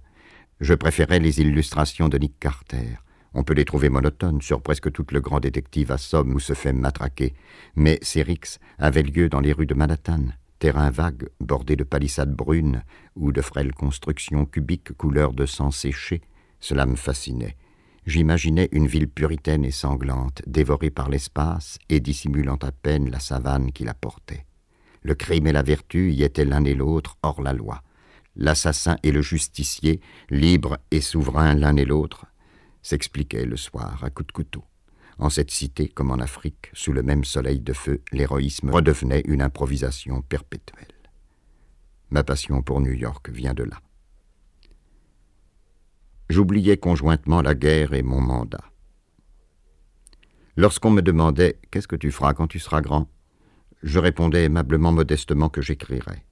[0.59, 2.99] Je préférais les illustrations de Nick Carter.
[3.33, 6.53] On peut les trouver monotones sur presque tout le grand détective à Somme où se
[6.53, 7.33] fait matraquer,
[7.75, 10.25] mais Cérix avait lieu dans les rues de Manhattan,
[10.59, 12.83] terrain vague, bordé de palissades brunes
[13.15, 16.21] ou de frêles constructions cubiques couleur de sang séché.
[16.59, 17.55] Cela me fascinait.
[18.05, 23.71] J'imaginais une ville puritaine et sanglante, dévorée par l'espace et dissimulant à peine la savane
[23.71, 24.45] qui la portait.
[25.03, 27.81] Le crime et la vertu y étaient l'un et l'autre hors la loi.
[28.35, 32.25] L'assassin et le justicier, libres et souverains l'un et l'autre,
[32.81, 34.63] s'expliquait le soir à coups de couteau.
[35.19, 39.41] En cette cité, comme en Afrique, sous le même soleil de feu, l'héroïsme redevenait une
[39.41, 40.87] improvisation perpétuelle.
[42.09, 43.79] Ma passion pour New York vient de là.
[46.29, 48.63] J'oubliais conjointement la guerre et mon mandat.
[50.57, 53.09] Lorsqu'on me demandait Qu'est-ce que tu feras quand tu seras grand?
[53.83, 56.25] je répondais aimablement modestement que j'écrirais.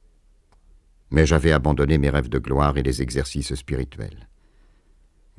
[1.12, 4.29] Mais j'avais abandonné mes rêves de gloire et les exercices spirituels.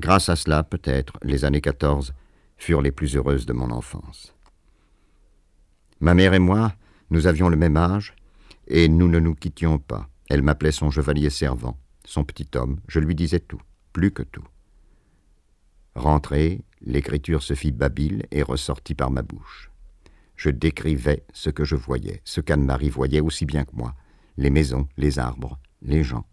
[0.00, 2.15] Grâce à cela, peut-être, les années 14
[2.56, 4.34] furent les plus heureuses de mon enfance.
[6.00, 6.72] Ma mère et moi,
[7.10, 8.15] nous avions le même âge,
[8.66, 10.08] et nous ne nous quittions pas.
[10.31, 13.60] Elle m'appelait son chevalier servant, son petit homme, je lui disais tout,
[13.92, 14.47] plus que tout.
[15.94, 19.70] Rentré, l'écriture se fit babile et ressortit par ma bouche.
[20.34, 23.94] Je décrivais ce que je voyais, ce qu'Anne-Marie voyait aussi bien que moi,
[24.38, 26.24] les maisons, les arbres, les gens.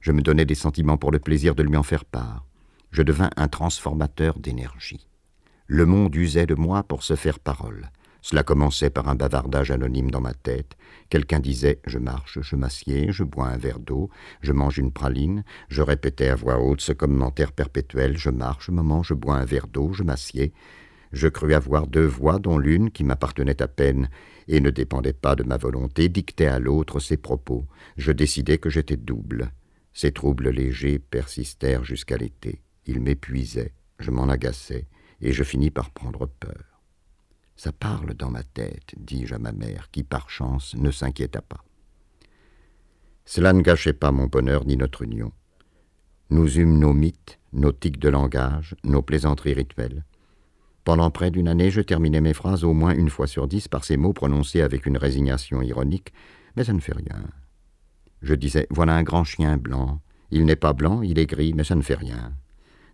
[0.00, 2.44] Je me donnais des sentiments pour le plaisir de lui en faire part
[2.92, 5.08] je devins un transformateur d'énergie.
[5.66, 7.90] Le monde usait de moi pour se faire parole.
[8.20, 10.76] Cela commençait par un bavardage anonyme dans ma tête.
[11.08, 14.10] Quelqu'un disait Je marche, je m'assieds, je bois un verre d'eau,
[14.42, 15.42] je mange une praline.
[15.68, 19.66] Je répétais à voix haute ce commentaire perpétuel Je marche, maman, je bois un verre
[19.66, 20.52] d'eau, je m'assieds.
[21.12, 24.08] Je crus avoir deux voix, dont l'une, qui m'appartenait à peine
[24.48, 27.66] et ne dépendait pas de ma volonté, dictait à l'autre ses propos.
[27.96, 29.50] Je décidai que j'étais double.
[29.94, 32.60] Ces troubles légers persistèrent jusqu'à l'été.
[32.86, 34.86] Il m'épuisait, je m'en agaçais,
[35.20, 36.80] et je finis par prendre peur.
[37.56, 41.64] Ça parle dans ma tête, dis-je à ma mère, qui par chance ne s'inquiéta pas.
[43.24, 45.32] Cela ne gâchait pas mon bonheur ni notre union.
[46.30, 50.04] Nous eûmes nos mythes, nos tics de langage, nos plaisanteries rituelles.
[50.84, 53.84] Pendant près d'une année, je terminais mes phrases au moins une fois sur dix par
[53.84, 56.12] ces mots prononcés avec une résignation ironique,
[56.56, 57.22] mais ça ne fait rien.
[58.22, 60.00] Je disais Voilà un grand chien blanc.
[60.30, 62.32] Il n'est pas blanc, il est gris, mais ça ne fait rien.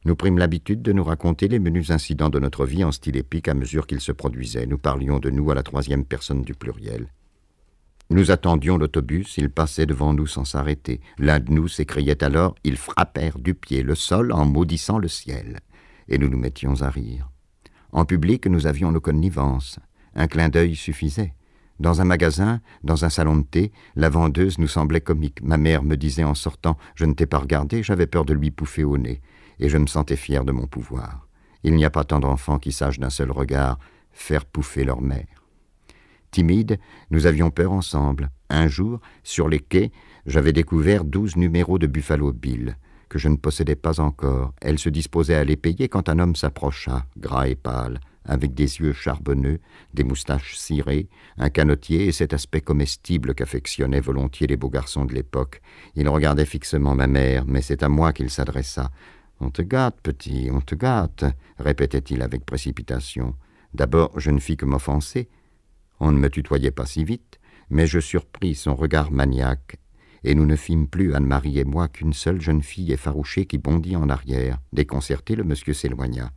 [0.04, 3.48] Nous prîmes l'habitude de nous raconter les menus incidents de notre vie en style épique
[3.48, 4.66] à mesure qu'ils se produisaient.
[4.66, 7.08] Nous parlions de nous à la troisième personne du pluriel.
[8.10, 11.00] Nous attendions l'autobus, il passait devant nous sans s'arrêter.
[11.18, 15.58] L'un de nous s'écriait alors Ils frappèrent du pied le sol en maudissant le ciel.
[16.08, 17.28] Et nous nous mettions à rire.
[17.92, 19.78] En public, nous avions nos connivences.
[20.14, 21.34] Un clin d'œil suffisait.
[21.80, 25.42] Dans un magasin, dans un salon de thé, la vendeuse nous semblait comique.
[25.42, 28.50] Ma mère me disait en sortant Je ne t'ai pas regardé, j'avais peur de lui
[28.50, 29.20] pouffer au nez
[29.60, 31.26] et je me sentais fier de mon pouvoir.
[31.62, 33.78] Il n'y a pas tant d'enfants qui sachent d'un seul regard
[34.12, 35.26] faire pouffer leur mère.
[36.30, 36.78] Timide,
[37.10, 38.30] nous avions peur ensemble.
[38.50, 39.92] Un jour, sur les quais,
[40.26, 42.76] j'avais découvert douze numéros de Buffalo Bill,
[43.08, 44.52] que je ne possédais pas encore.
[44.60, 48.80] Elle se disposait à les payer quand un homme s'approcha, gras et pâle, avec des
[48.80, 49.58] yeux charbonneux,
[49.94, 51.08] des moustaches cirées,
[51.38, 55.62] un canotier et cet aspect comestible qu'affectionnaient volontiers les beaux garçons de l'époque.
[55.94, 58.90] Il regardait fixement ma mère, mais c'est à moi qu'il s'adressa.
[59.40, 61.24] On te gâte, petit, on te gâte,
[61.58, 63.34] répétait-il avec précipitation.
[63.74, 65.28] D'abord, je ne fis que m'offenser.
[66.00, 67.38] On ne me tutoyait pas si vite,
[67.70, 69.78] mais je surpris son regard maniaque,
[70.24, 73.96] et nous ne fîmes plus, Anne-Marie et moi, qu'une seule jeune fille effarouchée qui bondit
[73.96, 74.58] en arrière.
[74.72, 76.32] Déconcerté, le monsieur s'éloigna.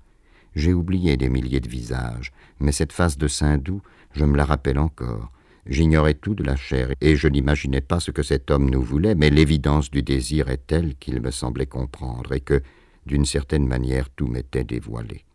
[0.56, 3.82] J'ai oublié des milliers de visages, mais cette face de Saint-Doux,
[4.14, 5.32] je me la rappelle encore.
[5.66, 9.16] J'ignorais tout de la chair, et je n'imaginais pas ce que cet homme nous voulait,
[9.16, 12.62] mais l'évidence du désir est telle qu'il me semblait comprendre, et que,
[13.06, 15.26] d'une certaine manière, tout m'était dévoilé.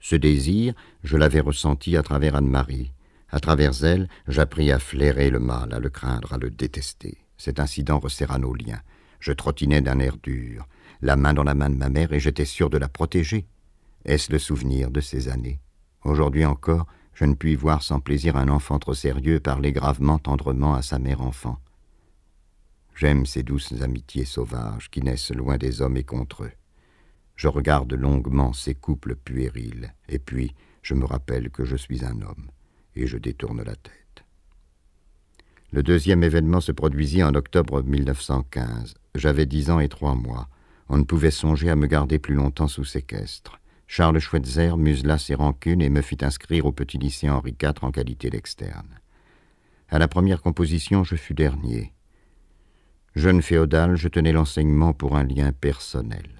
[0.00, 2.92] Ce désir, je l'avais ressenti à travers Anne-Marie.
[3.30, 7.18] À travers elle, j'appris à flairer le mal, à le craindre, à le détester.
[7.36, 8.80] Cet incident resserra nos liens.
[9.20, 10.66] Je trottinais d'un air dur,
[11.02, 13.46] la main dans la main de ma mère, et j'étais sûr de la protéger.
[14.04, 15.60] Est-ce le souvenir de ces années?
[16.04, 20.74] Aujourd'hui encore, je ne puis voir sans plaisir un enfant trop sérieux parler gravement, tendrement
[20.74, 21.58] à sa mère enfant.
[22.94, 26.52] J'aime ces douces amitiés sauvages qui naissent loin des hommes et contre eux.
[27.38, 32.20] Je regarde longuement ces couples puérils, et puis je me rappelle que je suis un
[32.20, 32.50] homme,
[32.96, 34.24] et je détourne la tête.
[35.70, 38.94] Le deuxième événement se produisit en octobre 1915.
[39.14, 40.48] J'avais dix ans et trois mois.
[40.88, 43.60] On ne pouvait songer à me garder plus longtemps sous séquestre.
[43.86, 47.92] Charles Schweitzer musela ses rancunes et me fit inscrire au petit lycée Henri IV en
[47.92, 48.98] qualité d'externe.
[49.90, 51.92] À la première composition, je fus dernier.
[53.14, 56.37] Jeune féodal, je tenais l'enseignement pour un lien personnel.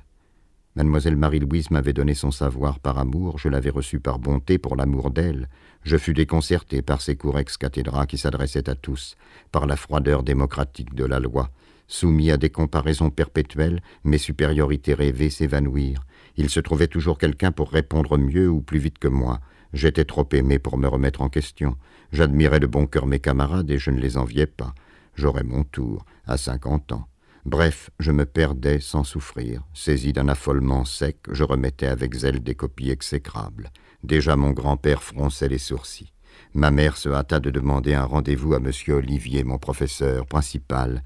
[0.78, 5.10] Mademoiselle Marie-Louise m'avait donné son savoir par amour, je l'avais reçu par bonté pour l'amour
[5.10, 5.48] d'elle.
[5.82, 9.16] Je fus déconcerté par ces cours ex-cathédra qui s'adressaient à tous,
[9.50, 11.50] par la froideur démocratique de la loi.
[11.88, 16.06] Soumis à des comparaisons perpétuelles, mes supériorités rêvées s'évanouirent.
[16.36, 19.40] Il se trouvait toujours quelqu'un pour répondre mieux ou plus vite que moi.
[19.72, 21.76] J'étais trop aimé pour me remettre en question.
[22.12, 24.76] J'admirais de bon cœur mes camarades et je ne les enviais pas.
[25.16, 27.08] J'aurais mon tour, à cinquante ans.
[27.48, 29.62] Bref, je me perdais sans souffrir.
[29.72, 33.70] Saisi d'un affolement sec, je remettais avec zèle des copies exécrables.
[34.04, 36.12] Déjà mon grand-père fronçait les sourcils.
[36.52, 38.70] Ma mère se hâta de demander un rendez-vous à M.
[38.88, 41.02] Olivier, mon professeur principal.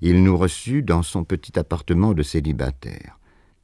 [0.00, 3.18] Il nous reçut dans son petit appartement de célibataire.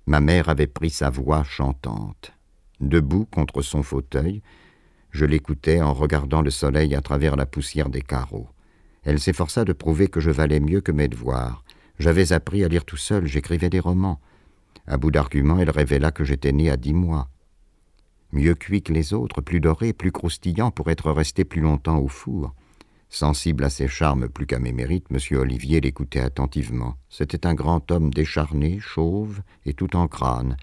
[0.04, 2.32] Ma mère avait pris sa voix chantante.
[2.80, 4.42] Debout contre son fauteuil,
[5.12, 8.50] je l'écoutais en regardant le soleil à travers la poussière des carreaux.
[9.02, 11.64] Elle s'efforça de prouver que je valais mieux que mes devoirs,
[11.98, 14.20] j'avais appris à lire tout seul, j'écrivais des romans.
[14.86, 17.28] À bout d'arguments, elle révéla que j'étais né à dix mois.
[18.32, 22.08] Mieux cuit que les autres, plus doré, plus croustillant pour être resté plus longtemps au
[22.08, 22.54] four.
[23.10, 25.18] Sensible à ses charmes plus qu'à mes mérites, M.
[25.38, 26.96] Olivier l'écoutait attentivement.
[27.08, 30.58] C'était un grand homme décharné, chauve et tout en crâne,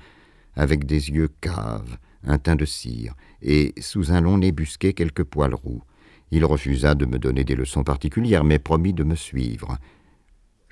[0.56, 5.24] avec des yeux caves, un teint de cire, et sous un long nez busqué quelques
[5.24, 5.82] poils roux.
[6.30, 9.78] Il refusa de me donner des leçons particulières, mais promit de me suivre.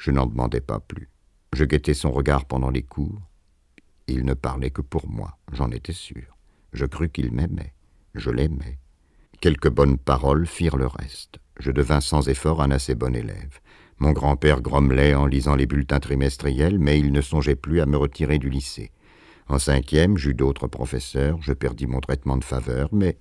[0.04, 1.08] Je n'en demandais pas plus.
[1.54, 3.22] Je guettais son regard pendant les cours.
[4.08, 6.38] Il ne parlait que pour moi, j'en étais sûr.
[6.74, 7.74] Je crus qu'il m'aimait.
[8.14, 8.80] Je l'aimais.
[9.40, 11.40] Quelques bonnes paroles firent le reste.
[11.58, 13.62] Je devins sans effort un assez bon élève.
[13.98, 17.96] Mon grand-père grommelait en lisant les bulletins trimestriels, mais il ne songeait plus à me
[17.96, 18.92] retirer du lycée.
[19.48, 23.20] En cinquième, j'eus d'autres professeurs, je perdis mon traitement de faveur, mais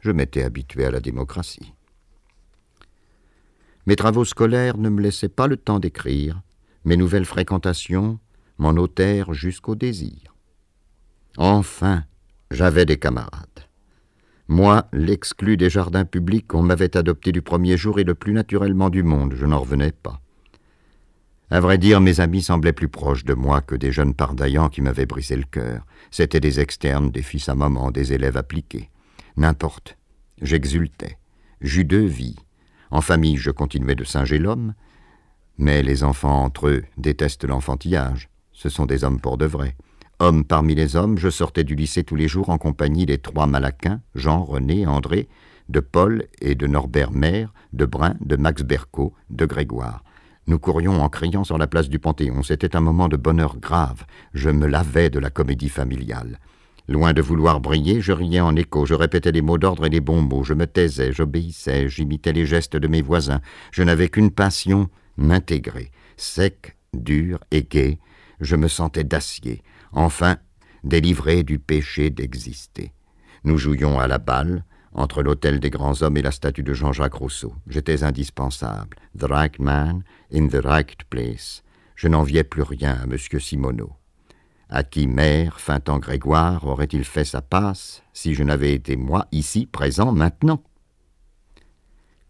[0.00, 1.74] je m'étais habitué à la démocratie.
[3.86, 6.42] Mes travaux scolaires ne me laissaient pas le temps d'écrire,
[6.84, 8.18] mes nouvelles fréquentations
[8.58, 10.34] m'en ôtèrent jusqu'au désir.
[11.36, 12.04] Enfin,
[12.50, 13.48] j'avais des camarades.
[14.48, 18.90] Moi, l'exclu des jardins publics, on m'avait adopté du premier jour et le plus naturellement
[18.90, 20.20] du monde, je n'en revenais pas.
[21.50, 24.82] À vrai dire, mes amis semblaient plus proches de moi que des jeunes pardaillants qui
[24.82, 25.86] m'avaient brisé le cœur.
[26.10, 28.90] C'étaient des externes, des fils à maman, des élèves appliqués.
[29.36, 29.96] N'importe.
[30.40, 31.18] J'exultais.
[31.60, 32.36] J'eus deux vies.
[32.94, 34.72] En famille, je continuais de singer l'homme,
[35.58, 38.28] mais les enfants entre eux détestent l'enfantillage.
[38.52, 39.74] Ce sont des hommes pour de vrai.
[40.20, 43.48] Homme parmi les hommes, je sortais du lycée tous les jours en compagnie des trois
[43.48, 45.28] Malaquins, Jean, René, André,
[45.68, 50.04] de Paul et de Norbert Maire, de Brun, de Max Berco, de Grégoire.
[50.46, 52.44] Nous courions en criant sur la place du Panthéon.
[52.44, 54.04] C'était un moment de bonheur grave.
[54.34, 56.38] Je me lavais de la comédie familiale.
[56.86, 60.00] Loin de vouloir briller, je riais en écho, je répétais les mots d'ordre et les
[60.00, 63.40] bons mots, je me taisais, j'obéissais, j'imitais les gestes de mes voisins.
[63.72, 65.90] Je n'avais qu'une passion, m'intégrer.
[66.18, 67.98] Sec, dur et gai,
[68.40, 70.36] je me sentais d'acier, enfin
[70.82, 72.92] délivré du péché d'exister.
[73.44, 77.14] Nous jouions à la balle, entre l'hôtel des grands hommes et la statue de Jean-Jacques
[77.14, 77.54] Rousseau.
[77.66, 78.96] J'étais indispensable.
[79.18, 81.62] The right man in the right place.
[81.96, 83.16] Je n'enviais plus rien à M.
[83.40, 83.92] Simoneau.
[84.68, 89.26] À qui mère, fin temps Grégoire, aurait-il fait sa passe si je n'avais été moi,
[89.30, 90.62] ici, présent, maintenant?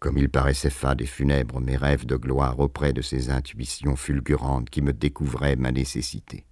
[0.01, 4.69] Comme il paraissait fade et funèbre mes rêves de gloire auprès de ces intuitions fulgurantes
[4.69, 6.45] qui me découvraient ma nécessité.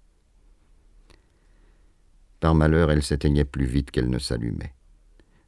[2.39, 4.73] Par malheur, elle s'éteignait plus vite qu'elle ne s'allumait.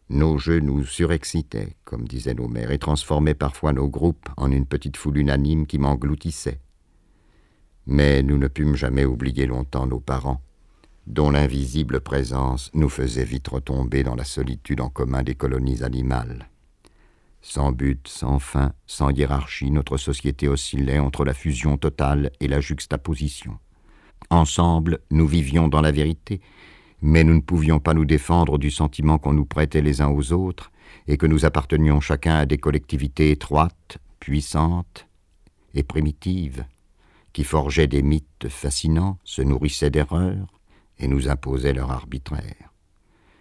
[0.10, 4.68] Nos jeux nous surexcitaient, comme disaient nos mères, et transformaient parfois nos groupes en une
[4.68, 6.60] petite foule unanime qui m'engloutissait.
[7.88, 10.42] Mais nous ne pûmes jamais oublier longtemps nos parents,
[11.08, 16.50] dont l'invisible présence nous faisait vite retomber dans la solitude en commun des colonies animales.
[17.42, 22.60] Sans but, sans fin, sans hiérarchie, notre société oscillait entre la fusion totale et la
[22.60, 23.60] juxtaposition.
[24.32, 26.42] Ensemble, nous vivions dans la vérité,
[27.04, 30.34] mais nous ne pouvions pas nous défendre du sentiment qu'on nous prêtait les uns aux
[30.34, 30.72] autres,
[31.08, 35.06] et que nous appartenions chacun à des collectivités étroites, puissantes
[35.76, 36.66] et primitives
[37.36, 40.48] qui forgeaient des mythes fascinants, se nourrissaient d'erreurs
[41.00, 42.72] et nous imposaient leur arbitraire.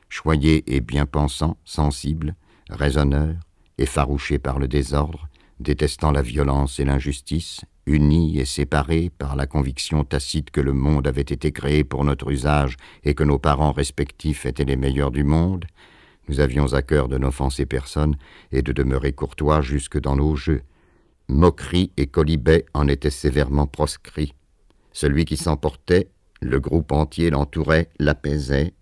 [0.08, 2.34] Choyés et bien pensants, sensibles,
[2.68, 3.38] raisonneurs,
[3.78, 5.28] effarouchés par le désordre,
[5.60, 11.06] détestant la violence et l'injustice, unis et séparés par la conviction tacite que le monde
[11.06, 15.22] avait été créé pour notre usage et que nos parents respectifs étaient les meilleurs du
[15.22, 15.66] monde,
[16.28, 18.16] nous avions à cœur de n'offenser personne
[18.50, 20.64] et de demeurer courtois jusque dans nos jeux,
[21.28, 24.34] Moquerie et colibet en étaient sévèrement proscrits.
[24.92, 26.10] Celui qui s'emportait,
[26.42, 28.74] le groupe entier l'entourait, l'apaisait,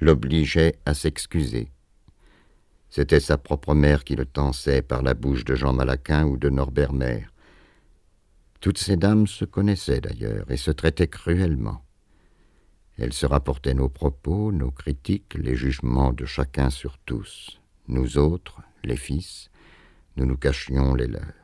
[0.00, 1.70] l'obligeait à s'excuser.
[2.90, 6.50] C'était sa propre mère qui le tensait par la bouche de Jean Malaquin ou de
[6.50, 7.32] Norbert Maire.
[8.60, 11.84] Toutes ces dames se connaissaient d'ailleurs et se traitaient cruellement.
[12.98, 17.60] Elles se rapportaient nos propos, nos critiques, les jugements de chacun sur tous.
[17.88, 19.50] Nous autres, les fils,
[20.16, 21.43] nous nous cachions les leurs.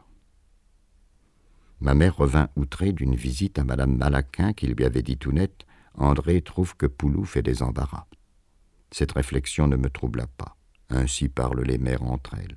[1.81, 5.67] Ma mère revint outrée d'une visite à Madame Malaquin qui lui avait dit tout net
[5.95, 8.07] André trouve que Poulou fait des embarras.
[8.91, 10.57] Cette réflexion ne me troubla pas.
[10.91, 12.57] Ainsi parlent les mères entre elles.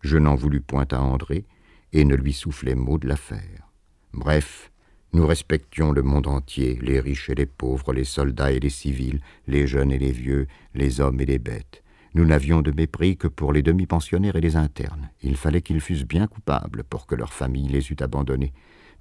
[0.00, 1.46] Je n'en voulus point à André
[1.92, 3.70] et ne lui soufflai mot de l'affaire.
[4.12, 4.70] Bref,
[5.12, 9.20] nous respections le monde entier, les riches et les pauvres, les soldats et les civils,
[9.46, 11.83] les jeunes et les vieux, les hommes et les bêtes.
[12.14, 15.10] Nous n'avions de mépris que pour les demi-pensionnaires et les internes.
[15.22, 18.52] Il fallait qu'ils fussent bien coupables pour que leur famille les eût abandonnés.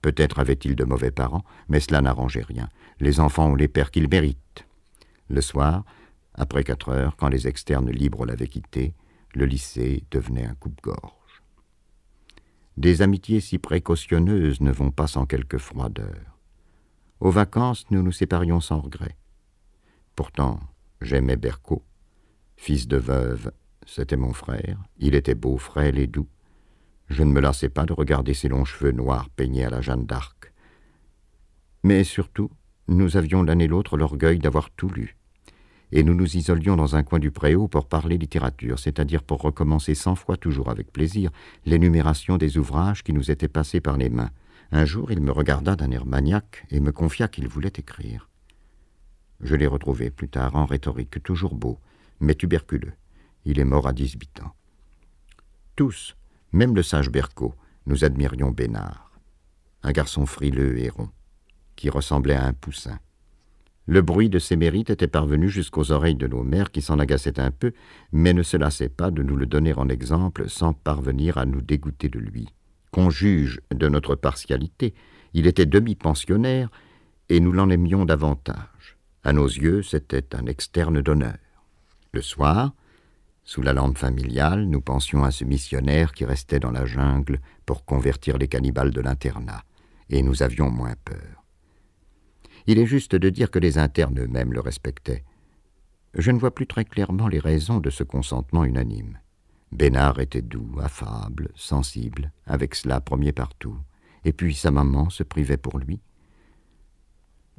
[0.02, 2.70] Peut-être avaient-ils de mauvais parents, mais cela n'arrangeait rien.
[3.00, 4.66] Les enfants ont les pères qu'ils méritent.
[5.30, 5.86] Le soir,
[6.34, 8.96] après quatre heures, quand les externes libres l'avaient quitté,
[9.36, 11.44] le lycée devenait un coupe-gorge.
[12.78, 16.40] Des amitiés si précautionneuses ne vont pas sans quelque froideur.
[17.20, 19.16] Aux vacances, nous nous séparions sans regret.
[20.16, 20.60] Pourtant,
[21.00, 21.84] j'aimais Berco.
[22.56, 23.52] Fils de veuve,
[23.86, 24.78] c'était mon frère.
[24.98, 26.28] Il était beau, frêle et doux.
[27.10, 30.06] Je ne me lassais pas de regarder ses longs cheveux noirs peignés à la Jeanne
[30.06, 30.54] d'Arc.
[31.84, 32.50] Mais surtout,
[32.88, 35.18] nous avions l'un et l'autre l'orgueil d'avoir tout lu.
[35.92, 39.94] Et nous nous isolions dans un coin du préau pour parler littérature, c'est-à-dire pour recommencer
[39.94, 41.30] cent fois, toujours avec plaisir,
[41.66, 44.32] l'énumération des ouvrages qui nous étaient passés par les mains.
[44.72, 48.30] Un jour, il me regarda d'un air maniaque et me confia qu'il voulait écrire.
[49.42, 51.78] Je l'ai retrouvé plus tard en rhétorique, toujours beau,
[52.24, 52.94] mais tuberculeux.
[53.46, 54.54] Il est mort à dix-huit ans.
[55.76, 56.16] Tous,
[56.52, 57.54] même le sage Berco,
[57.86, 59.12] nous admirions Bénard,
[59.84, 61.10] un garçon frileux et rond,
[61.76, 63.00] qui ressemblait à un poussin.
[63.86, 67.40] Le bruit de ses mérites était parvenu jusqu'aux oreilles de nos mères qui s'en agaçaient
[67.40, 67.74] un peu,
[68.14, 71.62] mais ne se lassaient pas de nous le donner en exemple sans parvenir à nous
[71.62, 72.48] dégoûter de lui.
[72.92, 74.94] Qu'on juge de notre partialité,
[75.34, 76.70] il était demi-pensionnaire
[77.28, 78.98] et nous l'en aimions davantage.
[79.24, 81.36] À nos yeux, c'était un externe d'honneur.
[82.14, 82.76] Le soir,
[83.44, 87.86] sous la lampe familiale, nous pensions à ce missionnaire qui restait dans la jungle pour
[87.86, 89.64] convertir les cannibales de l'internat,
[90.12, 91.44] et nous avions moins peur.
[92.68, 95.24] Il est juste de dire que les internes eux-mêmes le respectaient.
[96.14, 99.18] Je ne vois plus très clairement les raisons de ce consentement unanime.
[99.72, 103.80] Bénard était doux, affable, sensible, avec cela premier partout,
[104.24, 106.00] et puis sa maman se privait pour lui.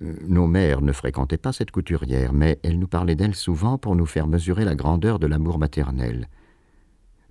[0.01, 4.07] Nos mères ne fréquentaient pas cette couturière, mais elles nous parlaient d'elle souvent pour nous
[4.07, 6.29] faire mesurer la grandeur de l'amour maternel.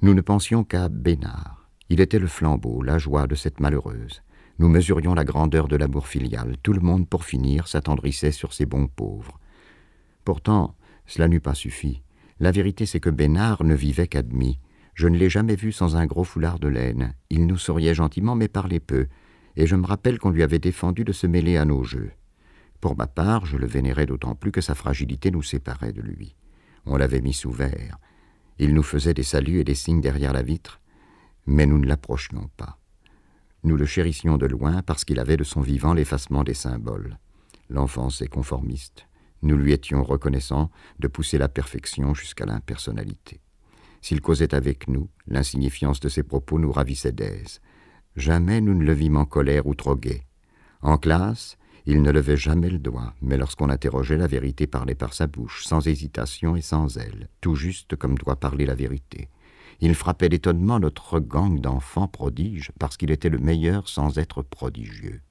[0.01, 1.69] Nous ne pensions qu'à Bénard.
[1.89, 4.21] Il était le flambeau, la joie de cette malheureuse.
[4.59, 6.55] Nous mesurions la grandeur de l'amour filial.
[6.63, 9.39] Tout le monde, pour finir, s'attendrissait sur ces bons pauvres.
[10.23, 12.01] Pourtant, cela n'eût pas suffi.
[12.39, 14.59] La vérité, c'est que Bénard ne vivait qu'à demi.
[14.93, 17.13] Je ne l'ai jamais vu sans un gros foulard de laine.
[17.29, 19.07] Il nous souriait gentiment, mais parlait peu.
[19.55, 22.11] Et je me rappelle qu'on lui avait défendu de se mêler à nos jeux.
[22.83, 26.35] Pour ma part, je le vénérais d'autant plus que sa fragilité nous séparait de lui.
[26.85, 27.97] On l'avait mis sous verre.
[28.59, 30.81] Il nous faisait des saluts et des signes derrière la vitre,
[31.45, 32.77] mais nous ne l'approchions pas.
[33.63, 37.19] Nous le chérissions de loin parce qu'il avait de son vivant l'effacement des symboles.
[37.69, 39.07] L'enfance est conformiste.
[39.43, 43.39] Nous lui étions reconnaissants de pousser la perfection jusqu'à l'impersonnalité.
[44.01, 47.61] S'il causait avec nous, l'insignifiance de ses propos nous ravissait d'aise.
[48.17, 50.23] Jamais nous ne le vîmes en colère ou trop gai.
[50.81, 55.13] En classe, il ne levait jamais le doigt, mais lorsqu'on interrogeait, la vérité parlait par
[55.13, 59.29] sa bouche, sans hésitation et sans zèle, tout juste comme doit parler la vérité.
[59.81, 65.21] Il frappait d'étonnement notre gang d'enfants prodiges, parce qu'il était le meilleur sans être prodigieux.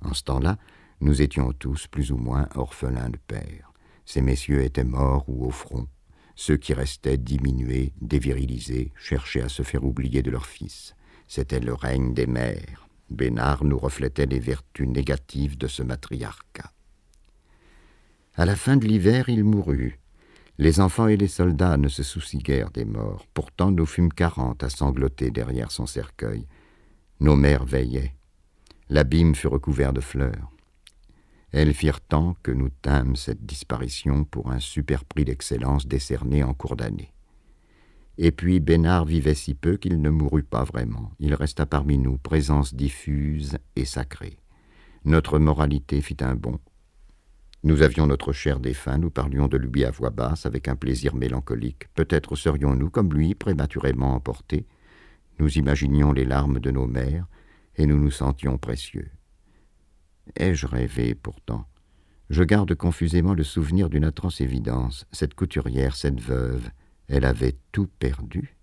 [0.00, 0.56] En ce temps-là,
[1.00, 3.72] nous étions tous plus ou moins orphelins de père.
[4.04, 5.88] Ces messieurs étaient morts ou au front.
[6.36, 10.94] Ceux qui restaient diminués, dévirilisés, cherchaient à se faire oublier de leurs fils.
[11.26, 12.87] C'était le règne des mères.
[13.10, 16.72] Bénard nous reflétait les vertus négatives de ce matriarcat.
[18.34, 19.98] À la fin de l'hiver, il mourut.
[20.58, 23.26] Les enfants et les soldats ne se soucient guère des morts.
[23.32, 26.46] Pourtant, nous fûmes quarante à sangloter derrière son cercueil.
[27.20, 28.14] Nos mères veillaient.
[28.90, 30.50] L'abîme fut recouvert de fleurs.
[31.52, 36.54] Elles firent tant que nous tîmes cette disparition pour un super prix d'excellence décerné en
[36.54, 37.12] cours d'année.
[38.20, 41.12] Et puis Bénard vivait si peu qu'il ne mourut pas vraiment.
[41.20, 44.38] Il resta parmi nous, présence diffuse et sacrée.
[45.04, 46.58] Notre moralité fit un bond.
[47.62, 51.14] Nous avions notre cher défunt, nous parlions de lui à voix basse, avec un plaisir
[51.14, 51.92] mélancolique.
[51.94, 54.66] Peut-être serions-nous, comme lui, prématurément emportés.
[55.38, 57.26] Nous imaginions les larmes de nos mères,
[57.76, 59.10] et nous nous sentions précieux.
[60.36, 61.66] Ai-je rêvé pourtant?
[62.30, 65.06] Je garde confusément le souvenir d'une atroce évidence.
[65.12, 66.68] Cette couturière, cette veuve,
[67.08, 68.56] elle avait tout perdu.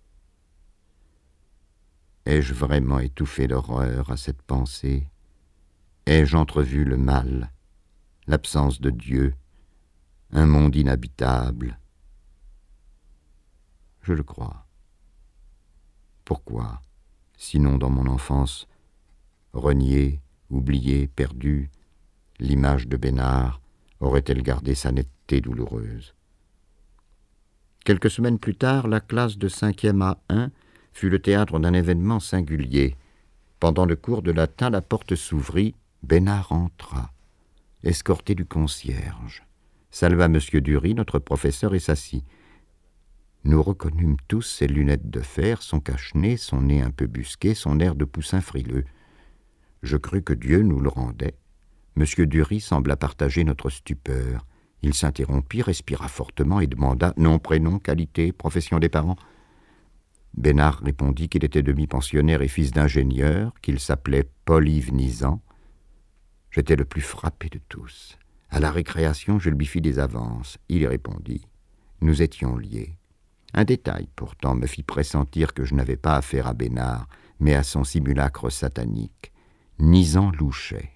[2.24, 5.08] Ai-je vraiment étouffé d'horreur à cette pensée?
[6.06, 7.52] Ai-je entrevu le mal,
[8.26, 9.34] l'absence de Dieu,
[10.32, 11.78] un monde inhabitable?
[14.02, 14.66] Je le crois.
[16.24, 16.82] Pourquoi,
[17.36, 18.66] sinon dans mon enfance,
[19.52, 21.70] renié, oubliée, perdue,
[22.40, 23.60] l'image de Bénard
[24.00, 26.15] aurait-elle gardé sa netteté douloureuse?
[27.86, 30.50] Quelques semaines plus tard, la classe de 5e A1
[30.92, 32.96] fut le théâtre d'un événement singulier.
[33.60, 37.12] Pendant le cours de latin, la porte s'ouvrit, Bénard entra,
[37.84, 39.46] escorté du concierge,
[39.92, 40.40] salua M.
[40.54, 42.24] Dury, notre professeur, et s'assit.
[43.44, 47.78] Nous reconnûmes tous ses lunettes de fer, son cache-nez, son nez un peu busqué, son
[47.78, 48.84] air de poussin frileux.
[49.84, 51.38] Je crus que Dieu nous le rendait.
[51.94, 54.44] Monsieur Dury sembla partager notre stupeur.
[54.86, 59.16] Il s'interrompit, respira fortement et demanda nom, prénom, qualité, profession des parents.
[60.34, 65.42] Bénard répondit qu'il était demi-pensionnaire et fils d'ingénieur, qu'il s'appelait Paul-Yves Nizan.
[66.52, 68.16] J'étais le plus frappé de tous.
[68.48, 70.56] À la récréation, je lui fis des avances.
[70.68, 71.44] Il répondit.
[72.00, 72.96] Nous étions liés.
[73.54, 77.08] Un détail, pourtant, me fit pressentir que je n'avais pas affaire à Bénard,
[77.40, 79.32] mais à son simulacre satanique.
[79.80, 80.92] Nizan louchait.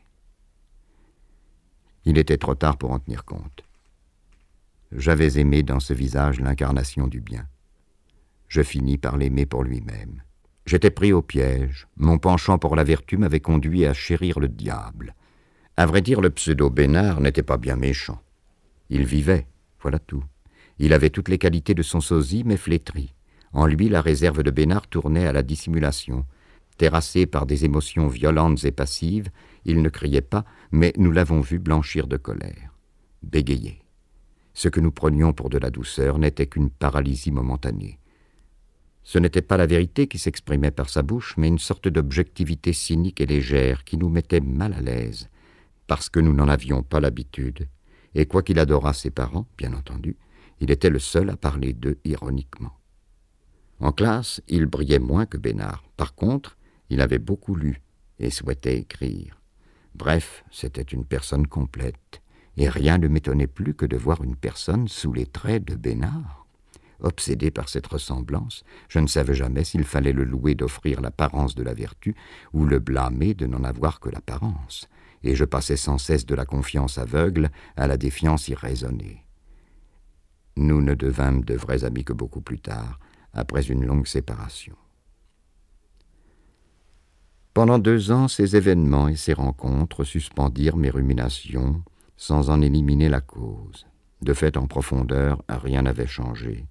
[2.04, 3.64] Il était trop tard pour en tenir compte.
[4.92, 7.46] J'avais aimé dans ce visage l'incarnation du bien.
[8.48, 10.22] Je finis par l'aimer pour lui-même.
[10.66, 15.14] J'étais pris au piège, mon penchant pour la vertu m'avait conduit à chérir le diable.
[15.76, 18.20] À vrai dire, le pseudo-Bénard n'était pas bien méchant.
[18.88, 19.46] Il vivait,
[19.80, 20.24] voilà tout.
[20.78, 23.14] Il avait toutes les qualités de son sosie, mais flétri.
[23.52, 26.24] En lui, la réserve de Bénard tournait à la dissimulation,
[26.80, 29.28] Terrassé par des émotions violentes et passives,
[29.66, 32.72] il ne criait pas, mais nous l'avons vu blanchir de colère,
[33.22, 33.79] bégayer.
[34.60, 37.98] Ce que nous prenions pour de la douceur n'était qu'une paralysie momentanée.
[39.02, 43.22] Ce n'était pas la vérité qui s'exprimait par sa bouche, mais une sorte d'objectivité cynique
[43.22, 45.30] et légère qui nous mettait mal à l'aise,
[45.86, 47.68] parce que nous n'en avions pas l'habitude,
[48.14, 50.18] et quoiqu'il adorât ses parents, bien entendu,
[50.60, 52.76] il était le seul à parler d'eux ironiquement.
[53.78, 55.84] En classe, il brillait moins que Bénard.
[55.96, 56.58] Par contre,
[56.90, 57.80] il avait beaucoup lu
[58.18, 59.40] et souhaitait écrire.
[59.94, 62.20] Bref, c'était une personne complète,
[62.60, 66.46] et rien ne m'étonnait plus que de voir une personne sous les traits de Bénard.
[67.00, 71.62] Obsédé par cette ressemblance, je ne savais jamais s'il fallait le louer d'offrir l'apparence de
[71.62, 72.14] la vertu
[72.52, 74.90] ou le blâmer de n'en avoir que l'apparence,
[75.22, 79.24] et je passais sans cesse de la confiance aveugle à la défiance irraisonnée.
[80.58, 83.00] Nous ne devînmes de vrais amis que beaucoup plus tard,
[83.32, 84.76] après une longue séparation.
[87.54, 91.82] Pendant deux ans, ces événements et ces rencontres suspendirent mes ruminations
[92.20, 93.86] sans en éliminer la cause.
[94.20, 96.66] De fait, en profondeur, rien n'avait changé.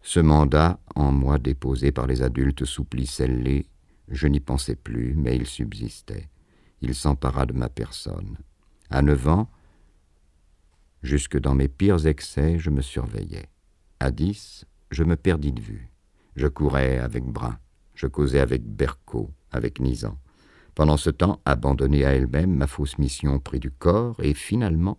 [0.00, 3.68] Ce mandat, en moi déposé par les adultes souplis scellés,
[4.08, 6.30] je n'y pensais plus, mais il subsistait.
[6.80, 8.38] Il s'empara de ma personne.
[8.88, 9.50] À neuf ans,
[11.02, 13.50] jusque dans mes pires excès, je me surveillais.
[14.00, 15.90] À dix, je me perdis de vue.
[16.34, 17.58] Je courais avec Brun,
[17.94, 20.18] je causais avec Berco, avec Nizan.
[20.74, 24.98] Pendant ce temps, abandonnée à elle-même, ma fausse mission prit du corps et finalement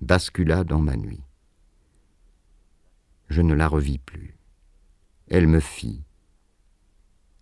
[0.00, 1.22] bascula dans ma nuit.
[3.28, 4.36] Je ne la revis plus.
[5.28, 6.02] Elle me fit.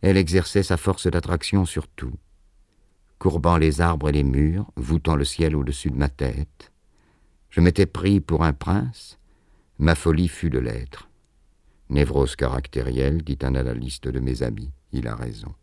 [0.03, 2.15] Elle exerçait sa force d'attraction sur tout,
[3.19, 6.73] courbant les arbres et les murs, voûtant le ciel au-dessus de ma tête.
[7.49, 9.19] Je m'étais pris pour un prince,
[9.79, 11.09] ma folie fut de l'être.
[11.89, 15.55] Névrose caractérielle, dit un analyste de mes amis, il a raison.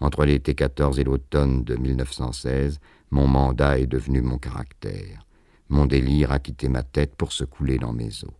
[0.00, 5.24] Entre l'été 14 et l'automne de 1916, mon mandat est devenu mon caractère.
[5.68, 8.32] Mon délire a quitté ma tête pour se couler dans mes os.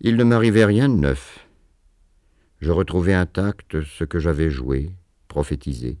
[0.00, 1.48] Il ne m'arrivait rien de neuf.
[2.60, 4.92] Je retrouvais intact ce que j'avais joué,
[5.26, 5.98] prophétisé.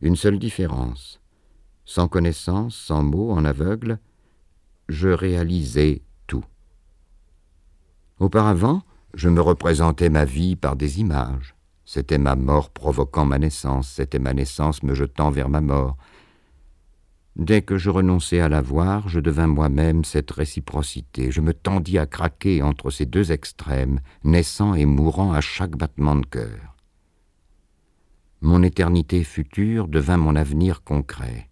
[0.00, 1.20] Une seule différence.
[1.84, 3.98] Sans connaissance, sans mots, en aveugle,
[4.88, 6.44] je réalisais tout.
[8.18, 8.82] Auparavant,
[9.14, 11.54] je me représentais ma vie par des images.
[11.90, 15.96] C'était ma mort provoquant ma naissance, c'était ma naissance me jetant vers ma mort.
[17.34, 21.30] Dès que je renonçai à la voir, je devins moi-même cette réciprocité.
[21.30, 26.16] Je me tendis à craquer entre ces deux extrêmes, naissant et mourant à chaque battement
[26.16, 26.76] de cœur.
[28.42, 31.48] Mon éternité future devint mon avenir concret.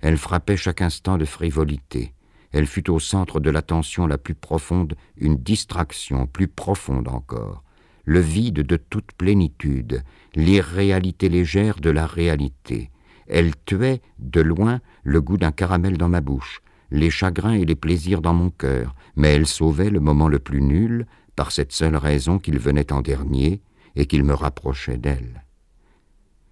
[0.00, 2.14] Elle frappait chaque instant de frivolité.
[2.52, 7.62] Elle fut au centre de l'attention la plus profonde, une distraction plus profonde encore
[8.04, 10.02] le vide de toute plénitude,
[10.34, 12.90] l'irréalité légère de la réalité.
[13.28, 17.76] Elle tuait, de loin, le goût d'un caramel dans ma bouche, les chagrins et les
[17.76, 21.96] plaisirs dans mon cœur, mais elle sauvait le moment le plus nul par cette seule
[21.96, 23.62] raison qu'il venait en dernier
[23.96, 25.44] et qu'il me rapprochait d'elle.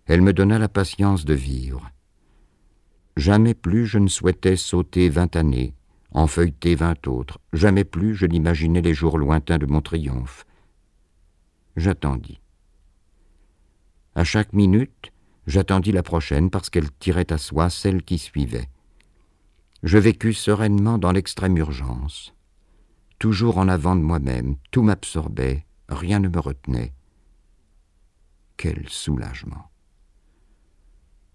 [0.06, 1.90] Elle me donna la patience de vivre.
[3.16, 5.74] Jamais plus je ne souhaitais sauter vingt années,
[6.12, 10.46] en feuilleter vingt autres, jamais plus je n'imaginais les jours lointains de mon triomphe,
[11.76, 12.40] j'attendis.
[14.14, 15.12] À chaque minute,
[15.46, 18.68] j'attendis la prochaine parce qu'elle tirait à soi celle qui suivait.
[19.82, 22.34] Je vécus sereinement dans l'extrême urgence.
[23.18, 26.92] Toujours en avant de moi-même, tout m'absorbait, rien ne me retenait.
[28.56, 29.70] Quel soulagement.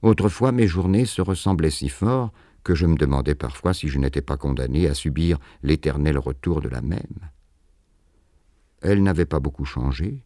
[0.02, 2.32] Autrefois, mes journées se ressemblaient si fort
[2.64, 6.70] que je me demandais parfois si je n'étais pas condamné à subir l'éternel retour de
[6.70, 7.30] la même.
[8.82, 10.25] Elle n'avait pas beaucoup changé,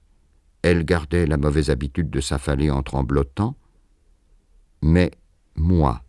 [0.61, 3.55] elle gardait la mauvaise habitude de s'affaler en tremblotant,
[4.81, 5.11] mais
[5.55, 6.03] moi,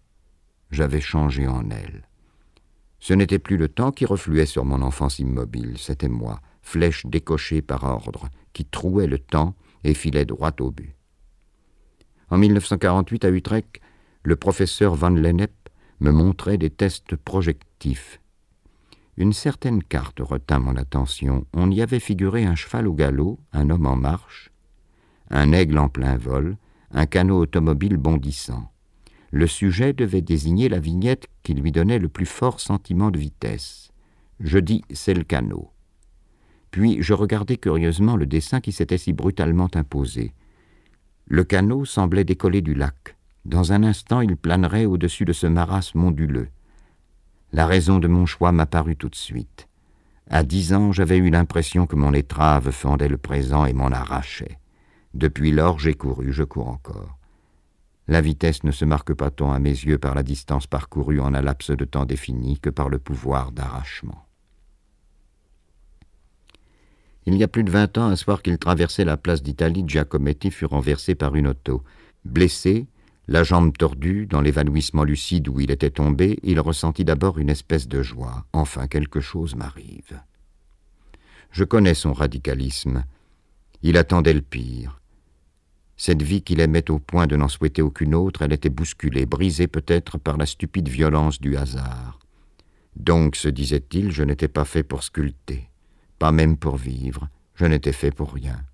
[0.71, 2.09] j'avais changé en elle.
[2.99, 7.63] Ce n'était plus le temps qui refluait sur mon enfance immobile, c'était moi, flèche décochée
[7.63, 10.95] par ordre, qui trouait le temps et filait droit au but.
[12.29, 13.81] En 1948, à Utrecht,
[14.23, 15.53] le professeur Van Lennep
[16.01, 18.21] me montrait des tests projectifs.
[19.21, 21.45] Une certaine carte retint mon attention.
[21.53, 24.51] On y avait figuré un cheval au galop, un homme en marche,
[25.29, 26.57] un aigle en plein vol,
[26.91, 28.73] un canot automobile bondissant.
[29.31, 33.91] Le sujet devait désigner la vignette qui lui donnait le plus fort sentiment de vitesse.
[34.41, 35.71] Je dis c'est le canot.
[36.71, 40.33] Puis je regardai curieusement le dessin qui s'était si brutalement imposé.
[41.27, 43.19] Le canot semblait décoller du lac.
[43.45, 46.49] Dans un instant, il planerait au-dessus de ce marasme onduleux.
[47.53, 49.69] La raison de mon choix m'apparut tout de suite.
[50.29, 54.59] À dix ans, j'avais eu l'impression que mon étrave fendait le présent et m'en arrachait.
[55.15, 57.19] Depuis lors, j'ai couru, je cours encore.
[58.07, 61.35] La vitesse ne se marque pas tant à mes yeux par la distance parcourue en
[61.35, 64.27] un laps de temps défini que par le pouvoir d'arrachement.
[67.27, 70.51] Il y a plus de vingt ans, un soir qu'il traversait la place d'Italie, Giacometti
[70.51, 71.83] fut renversé par une auto.
[72.25, 72.87] Blessé,
[73.29, 77.87] la jambe tordue, dans l'évanouissement lucide où il était tombé, il ressentit d'abord une espèce
[77.87, 78.45] de joie.
[78.53, 80.21] Enfin, quelque chose m'arrive.
[81.53, 83.05] Je connais son radicalisme.
[83.83, 85.01] Il attendait le pire.
[85.97, 89.69] Cette vie qu'il aimait au point de n'en souhaiter aucune autre, elle était bousculée, brisée
[89.69, 92.19] peut-être par la stupide violence du hasard.
[92.97, 95.69] Donc, se disait-il, je n'étais pas fait pour sculpter,
[96.19, 98.65] pas même pour vivre, je n'étais fait pour rien.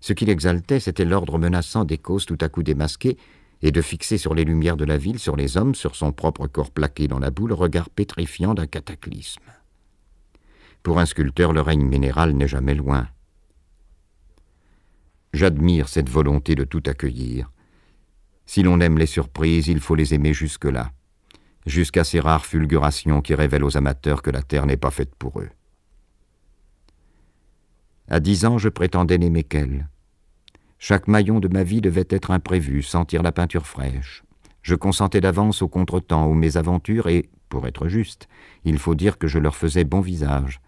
[0.00, 3.18] Ce qui l'exaltait, c'était l'ordre menaçant des causes tout à coup démasquées,
[3.62, 6.46] et de fixer sur les lumières de la ville, sur les hommes, sur son propre
[6.46, 9.42] corps plaqué dans la boue, le regard pétrifiant d'un cataclysme.
[10.82, 13.08] Pour un sculpteur, le règne minéral n'est jamais loin.
[15.34, 17.52] J'admire cette volonté de tout accueillir.
[18.46, 20.90] Si l'on aime les surprises, il faut les aimer jusque-là,
[21.66, 25.40] jusqu'à ces rares fulgurations qui révèlent aux amateurs que la terre n'est pas faite pour
[25.40, 25.50] eux.
[28.08, 29.89] À dix ans, je prétendais n'aimer qu'elle.
[30.82, 34.24] Chaque maillon de ma vie devait être imprévu, sentir la peinture fraîche.
[34.62, 38.28] Je consentais d'avance aux contretemps, aux mésaventures, et, pour être juste,
[38.64, 40.62] il faut dire que je leur faisais bon visage.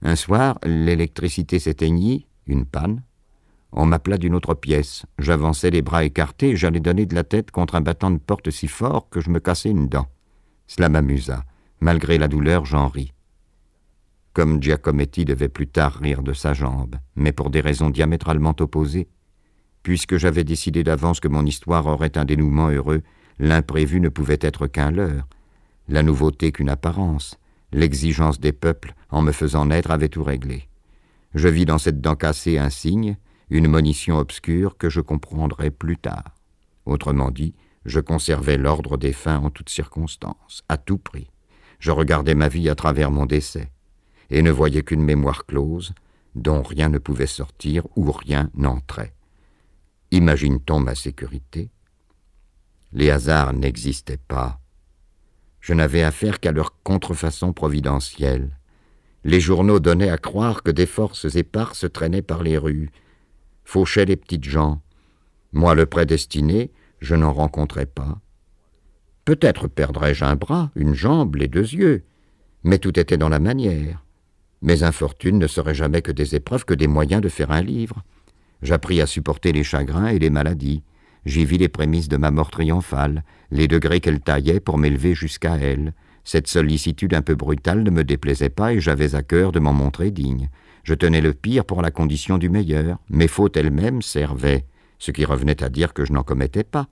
[0.00, 3.02] Un soir, l'électricité s'éteignit, une panne.
[3.72, 5.04] On m'appela d'une autre pièce.
[5.18, 8.68] J'avançais les bras écartés, j'allais donner de la tête contre un battant de porte si
[8.68, 10.06] fort que je me cassai une dent.
[10.66, 11.44] Cela m'amusa.
[11.80, 13.12] Malgré la douleur, j'en ris.
[14.38, 19.08] Comme Giacometti devait plus tard rire de sa jambe, mais pour des raisons diamétralement opposées.
[19.82, 23.02] Puisque j'avais décidé d'avance que mon histoire aurait un dénouement heureux,
[23.40, 25.26] l'imprévu ne pouvait être qu'un leurre,
[25.88, 27.36] la nouveauté qu'une apparence,
[27.72, 30.68] l'exigence des peuples, en me faisant naître, avait tout réglé.
[31.34, 33.16] Je vis dans cette dent cassée un signe,
[33.50, 36.36] une monition obscure que je comprendrai plus tard.
[36.86, 37.56] Autrement dit,
[37.86, 41.28] je conservais l'ordre des fins en toutes circonstances, à tout prix.
[41.80, 43.72] Je regardais ma vie à travers mon décès,
[44.30, 45.94] et ne voyais qu'une mémoire close,
[46.34, 49.14] dont rien ne pouvait sortir ou rien n'entrait.
[50.10, 51.70] Imagine-t-on ma sécurité?
[52.92, 54.60] Les hasards n'existaient pas.
[55.60, 58.56] Je n'avais affaire qu'à leur contrefaçon providentielle.
[59.24, 62.90] Les journaux donnaient à croire que des forces éparses traînaient par les rues,
[63.64, 64.80] fauchaient les petites gens.
[65.52, 68.20] Moi, le prédestiné, je n'en rencontrais pas.
[69.24, 72.04] Peut-être perdrais-je un bras, une jambe, les deux yeux,
[72.64, 74.02] mais tout était dans la manière.
[74.62, 78.02] Mes infortunes ne seraient jamais que des épreuves, que des moyens de faire un livre.
[78.62, 80.82] J'appris à supporter les chagrins et les maladies.
[81.24, 85.56] J'y vis les prémices de ma mort triomphale, les degrés qu'elle taillait pour m'élever jusqu'à
[85.56, 85.92] elle.
[86.24, 89.72] Cette sollicitude un peu brutale ne me déplaisait pas et j'avais à cœur de m'en
[89.72, 90.50] montrer digne.
[90.82, 92.98] Je tenais le pire pour la condition du meilleur.
[93.10, 94.64] Mes fautes elles-mêmes servaient,
[94.98, 96.88] ce qui revenait à dire que je n'en commettais pas.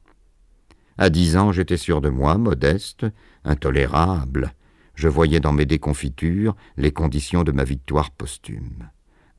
[0.98, 3.06] À dix ans, j'étais sûr de moi, modeste,
[3.44, 4.54] intolérable.
[4.96, 8.88] Je voyais dans mes déconfitures les conditions de ma victoire posthume.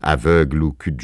[0.02, 0.96] Aveugle ou cul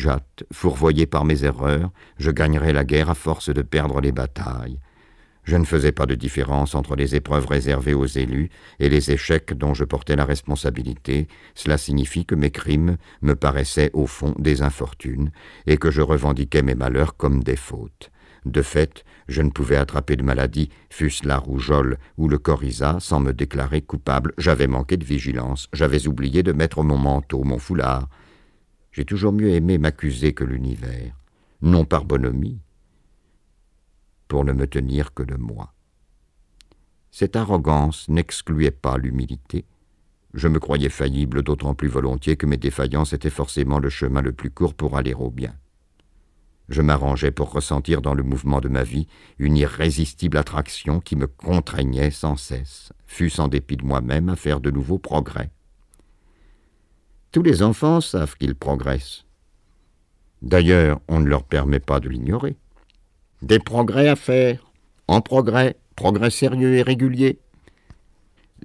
[0.51, 4.79] fourvoyé par mes erreurs, je gagnerais la guerre à force de perdre les batailles.
[5.43, 9.53] Je ne faisais pas de différence entre les épreuves réservées aux élus et les échecs
[9.53, 11.27] dont je portais la responsabilité.
[11.55, 15.31] Cela signifie que mes crimes me paraissaient au fond des infortunes
[15.65, 18.11] et que je revendiquais mes malheurs comme des fautes.
[18.45, 23.19] De fait, je ne pouvais attraper de maladie, fût-ce la rougeole ou le coryza, sans
[23.19, 24.33] me déclarer coupable.
[24.37, 28.09] J'avais manqué de vigilance, j'avais oublié de mettre mon manteau, mon foulard.
[28.91, 31.15] J'ai toujours mieux aimé m'accuser que l'univers,
[31.61, 32.59] non par bonhomie,
[34.27, 35.73] pour ne me tenir que de moi.
[37.11, 39.65] Cette arrogance n'excluait pas l'humilité.
[40.33, 44.33] Je me croyais faillible d'autant plus volontiers que mes défaillances étaient forcément le chemin le
[44.33, 45.53] plus court pour aller au bien.
[46.69, 51.27] Je m'arrangeais pour ressentir dans le mouvement de ma vie une irrésistible attraction qui me
[51.27, 55.49] contraignait sans cesse, fût-ce en dépit de moi-même, à faire de nouveaux progrès.
[57.31, 59.25] Tous les enfants savent qu'ils progressent.
[60.41, 62.55] D'ailleurs, on ne leur permet pas de l'ignorer.
[63.41, 64.71] Des progrès à faire,
[65.07, 67.39] en progrès, progrès sérieux et réguliers.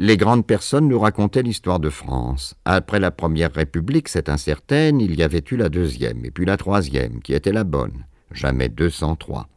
[0.01, 2.55] Les grandes personnes nous racontaient l'histoire de France.
[2.65, 6.57] Après la Première République, c'est incertaine, il y avait eu la deuxième, et puis la
[6.57, 9.49] troisième, qui était la bonne, jamais 203.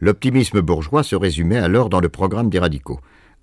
[0.00, 2.98] L'optimisme bourgeois se résumait alors dans le programme des radicaux.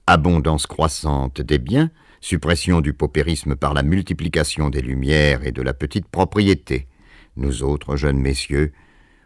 [0.08, 5.74] Abondance croissante des biens, suppression du paupérisme par la multiplication des lumières et de la
[5.74, 6.90] petite propriété.
[7.38, 8.74] Nous autres jeunes messieurs,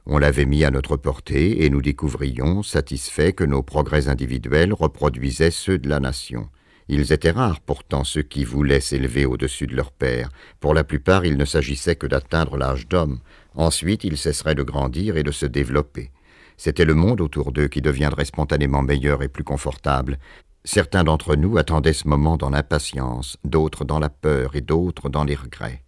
[0.06, 5.50] on l'avait mis à notre portée et nous découvrions, satisfaits, que nos progrès individuels reproduisaient
[5.50, 6.50] ceux de la nation.
[6.88, 10.30] Ils étaient rares pourtant ceux qui voulaient s'élever au-dessus de leur père.
[10.60, 13.20] Pour la plupart, il ne s'agissait que d'atteindre l'âge d'homme.
[13.56, 16.12] Ensuite, ils cesseraient de grandir et de se développer.
[16.58, 20.20] C'était le monde autour d'eux qui deviendrait spontanément meilleur et plus confortable.
[20.64, 25.24] Certains d'entre nous attendaient ce moment dans l'impatience, d'autres dans la peur et d'autres dans
[25.24, 25.84] les regrets.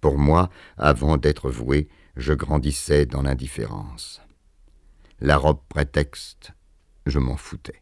[0.00, 4.20] Pour moi, avant d'être voué, je grandissais dans l'indifférence.
[5.20, 6.52] La robe prétexte,
[7.06, 7.81] je m'en foutais.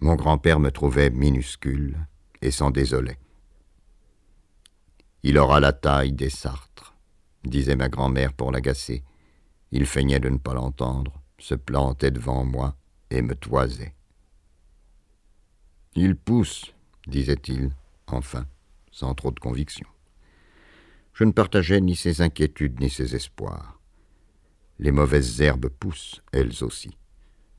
[0.00, 1.98] Mon grand-père me trouvait minuscule
[2.40, 3.18] et s'en désolait.
[5.24, 6.94] Il aura la taille des Sartres,
[7.44, 9.02] disait ma grand-mère pour l'agacer.
[9.72, 12.76] Il feignait de ne pas l'entendre, se plantait devant moi
[13.10, 13.94] et me toisait.
[15.96, 16.72] Il pousse,
[17.08, 17.72] disait-il,
[18.06, 18.46] enfin,
[18.92, 19.88] sans trop de conviction.
[21.12, 23.80] Je ne partageais ni ses inquiétudes ni ses espoirs.
[24.78, 26.96] Les mauvaises herbes poussent, elles aussi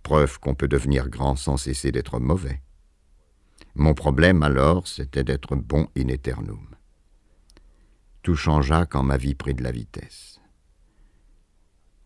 [0.01, 2.61] preuve qu'on peut devenir grand sans cesser d'être mauvais.
[3.75, 6.75] Mon problème alors, c'était d'être bon in eternum.
[8.21, 10.41] Tout changea quand ma vie prit de la vitesse.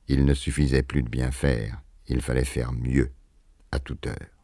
[0.08, 3.12] Il ne suffisait plus de bien faire, il fallait faire mieux,
[3.72, 4.38] à toute heure.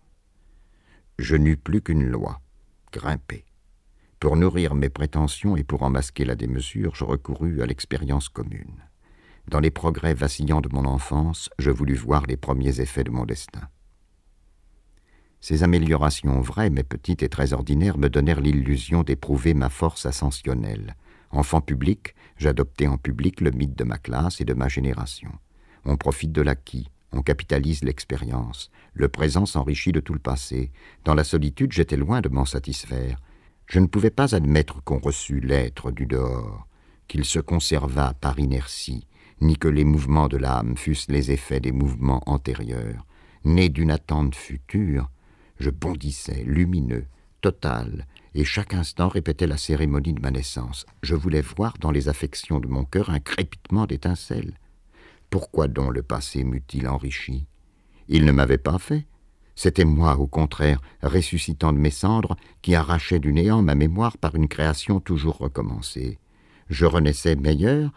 [1.19, 2.42] Je n'eus plus qu'une loi,
[2.94, 3.46] grimper.
[4.19, 8.88] Pour nourrir mes prétentions et pour en masquer la démesure, je recourus à l'expérience commune.
[9.49, 13.26] Dans les progrès vacillants de mon enfance, je voulus voir les premiers effets de mon
[13.26, 13.67] destin.
[15.42, 20.96] Ces améliorations vraies, mais petites et très ordinaires, me donnèrent l'illusion d'éprouver ma force ascensionnelle.
[21.32, 25.32] Enfant public, j'adoptais en public le mythe de ma classe et de ma génération.
[25.83, 28.69] On profite de l'acquis, on capitalise l'expérience.
[28.94, 30.72] Le présent s'enrichit de tout le passé.
[31.06, 33.17] Dans la solitude, j'étais loin de m'en satisfaire.
[33.65, 36.67] Je ne pouvais pas admettre qu'on reçût l'être du dehors,
[37.08, 39.08] qu'il se conservât par inertie,
[39.41, 43.05] ni que les mouvements de l'âme fussent les effets des mouvements antérieurs.
[43.45, 45.09] Né d'une attente future,
[45.59, 47.05] je bondissais, lumineux,
[47.41, 48.05] total,
[48.35, 50.85] et chaque instant répétait la cérémonie de ma naissance.
[51.03, 54.53] Je voulais voir dans les affections de mon cœur un crépitement d'étincelles.
[55.29, 57.47] Pourquoi donc le passé m'eût-il enrichi?
[58.07, 59.05] Il ne m'avait pas fait.
[59.55, 64.35] C'était moi, au contraire, ressuscitant de mes cendres, qui arrachais du néant ma mémoire par
[64.35, 66.17] une création toujours recommencée.
[66.69, 67.91] Je renaissais meilleur,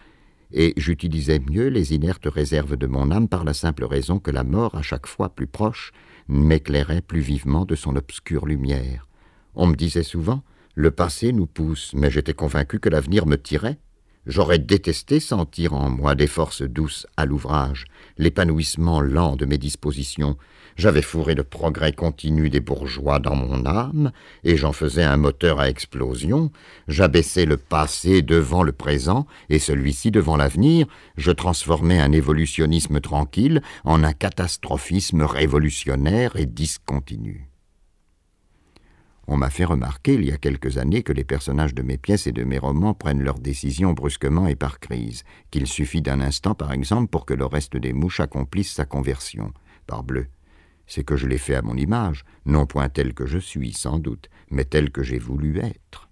[0.52, 4.44] et j'utilisais mieux les inertes réserves de mon âme par la simple raison que la
[4.44, 5.92] mort, à chaque fois plus proche,
[6.28, 9.08] m'éclairait plus vivement de son obscure lumière.
[9.54, 10.42] On me disait souvent
[10.74, 13.78] Le passé nous pousse, mais j'étais convaincu que l'avenir me tirait.
[14.24, 17.86] J'aurais détesté sentir en moi des forces douces à l'ouvrage,
[18.18, 20.36] l'épanouissement lent de mes dispositions.
[20.76, 24.12] J'avais fourré le progrès continu des bourgeois dans mon âme,
[24.44, 26.50] et j'en faisais un moteur à explosion.
[26.88, 30.86] J'abaissais le passé devant le présent, et celui-ci devant l'avenir.
[31.16, 37.48] Je transformais un évolutionnisme tranquille en un catastrophisme révolutionnaire et discontinu.
[39.28, 42.26] On m'a fait remarquer il y a quelques années que les personnages de mes pièces
[42.26, 46.54] et de mes romans prennent leurs décisions brusquement et par crise, qu'il suffit d'un instant
[46.54, 49.52] par exemple pour que le reste des mouches accomplisse sa conversion.
[49.86, 50.26] Parbleu,
[50.86, 53.98] c'est que je l'ai fait à mon image, non point tel que je suis, sans
[53.98, 56.08] doute, mais tel que j'ai voulu être.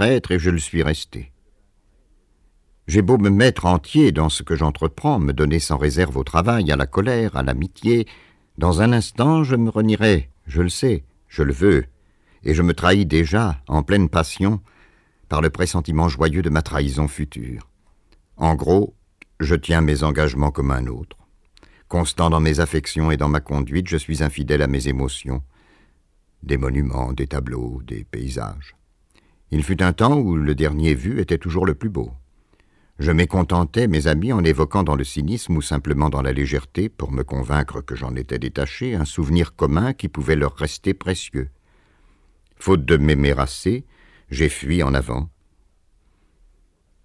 [0.00, 1.30] Traître et je le suis resté.
[2.86, 6.72] J'ai beau me mettre entier dans ce que j'entreprends, me donner sans réserve au travail,
[6.72, 8.06] à la colère, à l'amitié,
[8.56, 11.84] dans un instant je me renierai, je le sais, je le veux,
[12.44, 14.62] et je me trahis déjà, en pleine passion,
[15.28, 17.68] par le pressentiment joyeux de ma trahison future.
[18.38, 18.94] En gros,
[19.38, 21.18] je tiens mes engagements comme un autre.
[21.88, 25.42] Constant dans mes affections et dans ma conduite, je suis infidèle à mes émotions.
[26.42, 28.79] Des monuments, des tableaux, des paysages.
[29.50, 32.12] Il fut un temps où le dernier vu était toujours le plus beau.
[33.00, 37.12] Je mécontentais mes amis en évoquant dans le cynisme ou simplement dans la légèreté, pour
[37.12, 41.48] me convaincre que j'en étais détaché, un souvenir commun qui pouvait leur rester précieux.
[42.56, 43.86] Faute de m'aimer assez,
[44.30, 45.30] j'ai fui en avant.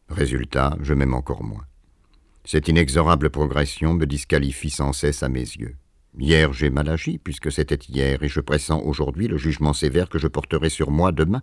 [0.10, 1.66] Résultat, je m'aime encore moins.
[2.44, 5.78] Cette inexorable progression me disqualifie sans cesse à mes yeux.
[6.18, 10.20] Hier j'ai mal agi, puisque c'était hier, et je pressens aujourd'hui le jugement sévère que
[10.20, 11.42] je porterai sur moi demain,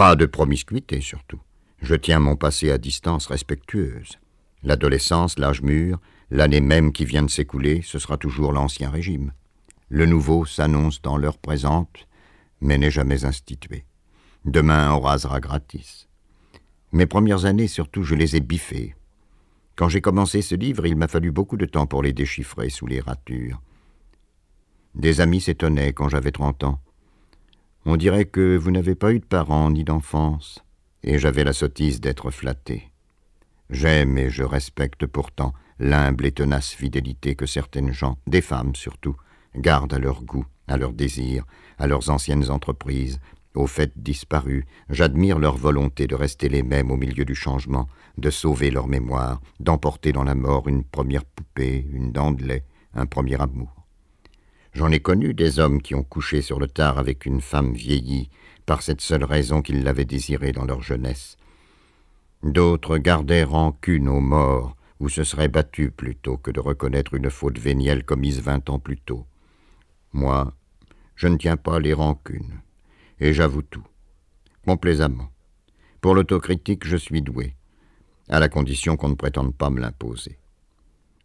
[0.00, 1.40] pas de promiscuité surtout.
[1.82, 4.18] Je tiens mon passé à distance respectueuse.
[4.62, 6.00] L'adolescence, l'âge mûr,
[6.30, 9.34] l'année même qui vient de s'écouler, ce sera toujours l'ancien régime.
[9.90, 12.08] Le nouveau s'annonce dans l'heure présente,
[12.62, 13.84] mais n'est jamais institué.
[14.46, 16.08] Demain, on rasera gratis.
[16.92, 18.94] Mes premières années, surtout, je les ai biffées.
[19.76, 22.86] Quand j'ai commencé ce livre, il m'a fallu beaucoup de temps pour les déchiffrer sous
[22.86, 23.60] les ratures.
[24.94, 26.80] Des amis s'étonnaient quand j'avais trente ans.
[27.86, 30.62] On dirait que vous n'avez pas eu de parents ni d'enfance,
[31.02, 32.90] et j'avais la sottise d'être flatté.
[33.70, 39.16] J'aime et je respecte pourtant l'humble et tenace fidélité que certaines gens, des femmes surtout,
[39.56, 41.46] gardent à leur goût, à leurs désirs,
[41.78, 43.18] à leurs anciennes entreprises,
[43.54, 44.64] aux faits disparus.
[44.90, 49.40] J'admire leur volonté de rester les mêmes au milieu du changement, de sauver leur mémoire,
[49.58, 52.64] d'emporter dans la mort une première poupée, une dent de lait,
[52.94, 53.79] un premier amour.
[54.72, 58.30] J'en ai connu des hommes qui ont couché sur le tard avec une femme vieillie
[58.66, 61.36] par cette seule raison qu'ils l'avaient désirée dans leur jeunesse.
[62.42, 67.58] D'autres gardèrent rancune aux morts ou se seraient battus plutôt que de reconnaître une faute
[67.58, 69.26] vénielle commise vingt ans plus tôt.
[70.12, 70.52] Moi,
[71.16, 72.60] je ne tiens pas les rancunes,
[73.18, 73.84] et j'avoue tout,
[74.64, 75.30] complaisamment.
[76.00, 77.56] Pour l'autocritique, je suis doué,
[78.28, 80.38] à la condition qu'on ne prétende pas me l'imposer.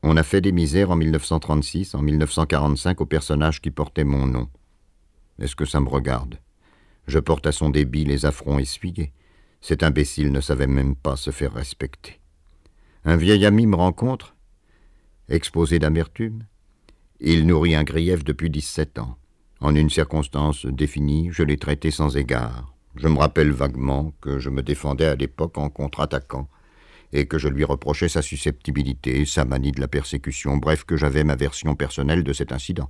[0.07, 4.47] On a fait des misères en 1936, en 1945 aux personnages qui portaient mon nom.
[5.39, 6.37] Est-ce que ça me regarde?
[7.07, 9.13] Je porte à son débit les affronts essuyés.
[9.61, 12.19] Cet imbécile ne savait même pas se faire respecter.
[13.03, 14.35] Un vieil ami me rencontre,
[15.27, 16.43] exposé d'amertume.
[17.19, 19.17] Il nourrit un grief depuis dix-sept ans.
[19.59, 22.75] En une circonstance définie, je l'ai traité sans égard.
[22.95, 26.47] Je me rappelle vaguement que je me défendais à l'époque en contre-attaquant,
[27.13, 31.23] et que je lui reprochais sa susceptibilité, sa manie de la persécution, bref que j'avais
[31.23, 32.89] ma version personnelle de cet incident.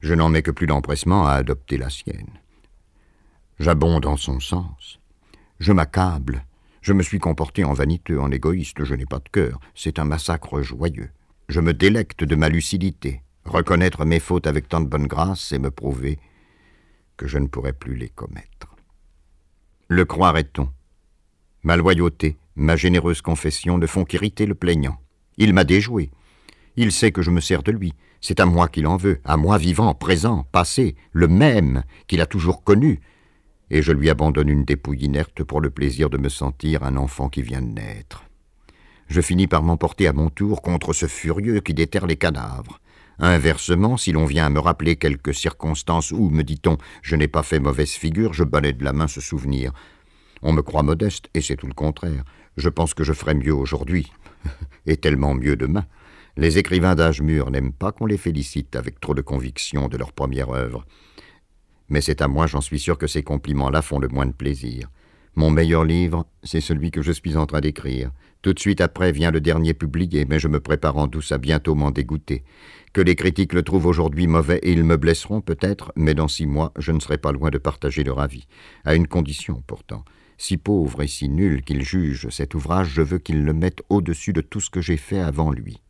[0.00, 2.40] Je n'en mets que plus d'empressement à adopter la sienne.
[3.58, 5.00] J'abonde en son sens.
[5.58, 6.44] Je m'accable.
[6.82, 9.58] Je me suis comporté en vaniteux, en égoïste, je n'ai pas de cœur.
[9.74, 11.10] C'est un massacre joyeux.
[11.48, 13.22] Je me délecte de ma lucidité.
[13.44, 16.18] Reconnaître mes fautes avec tant de bonne grâce, c'est me prouver
[17.16, 18.76] que je ne pourrai plus les commettre.
[19.88, 20.68] Le croirait-on?
[21.62, 24.98] Ma loyauté, ma généreuse confession ne font qu'irriter le plaignant.
[25.36, 26.10] Il m'a déjoué.
[26.76, 27.94] Il sait que je me sers de lui.
[28.20, 32.26] C'est à moi qu'il en veut, à moi vivant, présent, passé, le même qu'il a
[32.26, 33.00] toujours connu,
[33.70, 37.28] et je lui abandonne une dépouille inerte pour le plaisir de me sentir un enfant
[37.28, 38.24] qui vient de naître.
[39.08, 42.80] Je finis par m'emporter à mon tour contre ce furieux qui déterre les cadavres.
[43.18, 47.42] Inversement, si l'on vient à me rappeler quelques circonstances où, me dit-on, je n'ai pas
[47.42, 49.72] fait mauvaise figure, je balaie de la main ce souvenir.
[50.42, 52.24] On me croit modeste, et c'est tout le contraire.
[52.56, 54.12] Je pense que je ferai mieux aujourd'hui,
[54.86, 55.84] et tellement mieux demain.
[56.36, 60.12] Les écrivains d'âge mûr n'aiment pas qu'on les félicite avec trop de conviction de leur
[60.12, 60.84] première œuvre.
[61.88, 64.90] Mais c'est à moi, j'en suis sûr, que ces compliments-là font le moins de plaisir.
[65.34, 68.10] Mon meilleur livre, c'est celui que je suis en train d'écrire.
[68.40, 71.38] Tout de suite après vient le dernier publié, mais je me prépare en douce à
[71.38, 72.42] bientôt m'en dégoûter.
[72.94, 76.46] Que les critiques le trouvent aujourd'hui mauvais, et ils me blesseront peut-être, mais dans six
[76.46, 78.46] mois, je ne serai pas loin de partager leur avis.
[78.84, 80.04] À une condition, pourtant.
[80.38, 84.32] Si pauvre et si nul qu'il juge cet ouvrage, je veux qu'il le mette au-dessus
[84.32, 85.82] de tout ce que j'ai fait avant lui.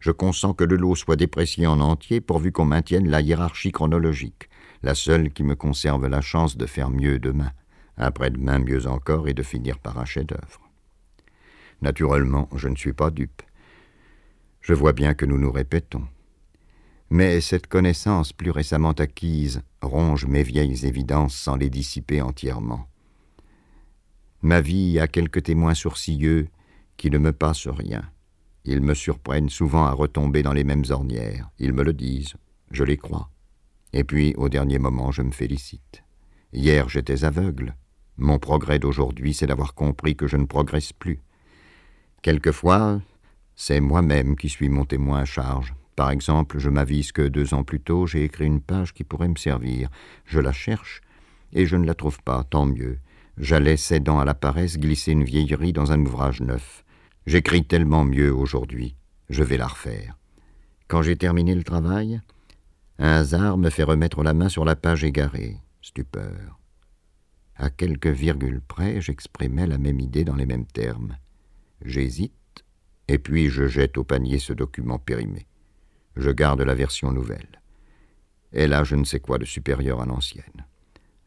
[0.00, 4.48] Je consens que le lot soit déprécié en entier pourvu qu'on maintienne la hiérarchie chronologique
[4.82, 7.52] la seule qui me conserve la chance de faire mieux demain,
[7.96, 10.70] après-demain mieux encore, et de finir par un chef-d'œuvre.
[11.80, 13.42] Naturellement, je ne suis pas dupe.
[14.60, 16.06] Je vois bien que nous nous répétons.
[17.10, 22.86] Mais cette connaissance plus récemment acquise ronge mes vieilles évidences sans les dissiper entièrement.
[24.44, 26.48] Ma vie a quelques témoins sourcilleux
[26.96, 28.02] qui ne me passent rien.
[28.64, 31.48] Ils me surprennent souvent à retomber dans les mêmes ornières.
[31.60, 32.34] Ils me le disent,
[32.72, 33.30] je les crois.
[33.92, 36.02] Et puis, au dernier moment, je me félicite.
[36.52, 37.76] Hier, j'étais aveugle.
[38.16, 41.20] Mon progrès d'aujourd'hui, c'est d'avoir compris que je ne progresse plus.
[42.20, 43.00] Quelquefois,
[43.54, 45.72] c'est moi-même qui suis mon témoin à charge.
[45.94, 49.28] Par exemple, je m'avise que deux ans plus tôt, j'ai écrit une page qui pourrait
[49.28, 49.88] me servir.
[50.24, 51.00] Je la cherche,
[51.52, 52.98] et je ne la trouve pas, tant mieux.
[53.38, 56.84] J'allais, cédant à la paresse, glisser une vieillerie dans un ouvrage neuf.
[57.26, 58.96] J'écris tellement mieux aujourd'hui.
[59.30, 60.18] Je vais la refaire.
[60.88, 62.20] Quand j'ai terminé le travail,
[62.98, 65.56] un hasard me fait remettre la main sur la page égarée.
[65.80, 66.58] Stupeur.
[67.56, 71.16] À quelques virgules près, j'exprimais la même idée dans les mêmes termes.
[71.84, 72.32] J'hésite,
[73.08, 75.46] et puis je jette au panier ce document périmé.
[76.16, 77.60] Je garde la version nouvelle.
[78.52, 80.66] Elle a je ne sais quoi de supérieur à l'ancienne.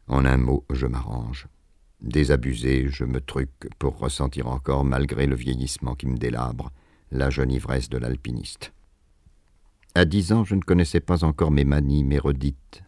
[0.06, 1.48] En un mot, je m'arrange.
[2.00, 6.70] Désabusé, je me truque pour ressentir encore, malgré le vieillissement qui me délabre,
[7.10, 8.72] la jeune ivresse de l'alpiniste.
[9.94, 12.82] À dix ans, je ne connaissais pas encore mes manies, mes redites,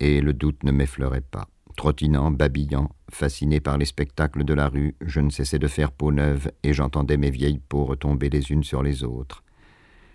[0.00, 1.48] et le doute ne m'effleurait pas.
[1.76, 6.10] Trottinant, babillant, fasciné par les spectacles de la rue, je ne cessais de faire peau
[6.10, 9.44] neuve, et j'entendais mes vieilles peaux retomber les unes sur les autres.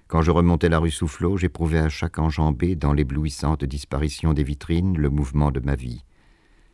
[0.08, 4.98] Quand je remontais la rue Soufflot, j'éprouvais à chaque enjambée, dans l'éblouissante disparition des vitrines,
[4.98, 6.04] le mouvement de ma vie,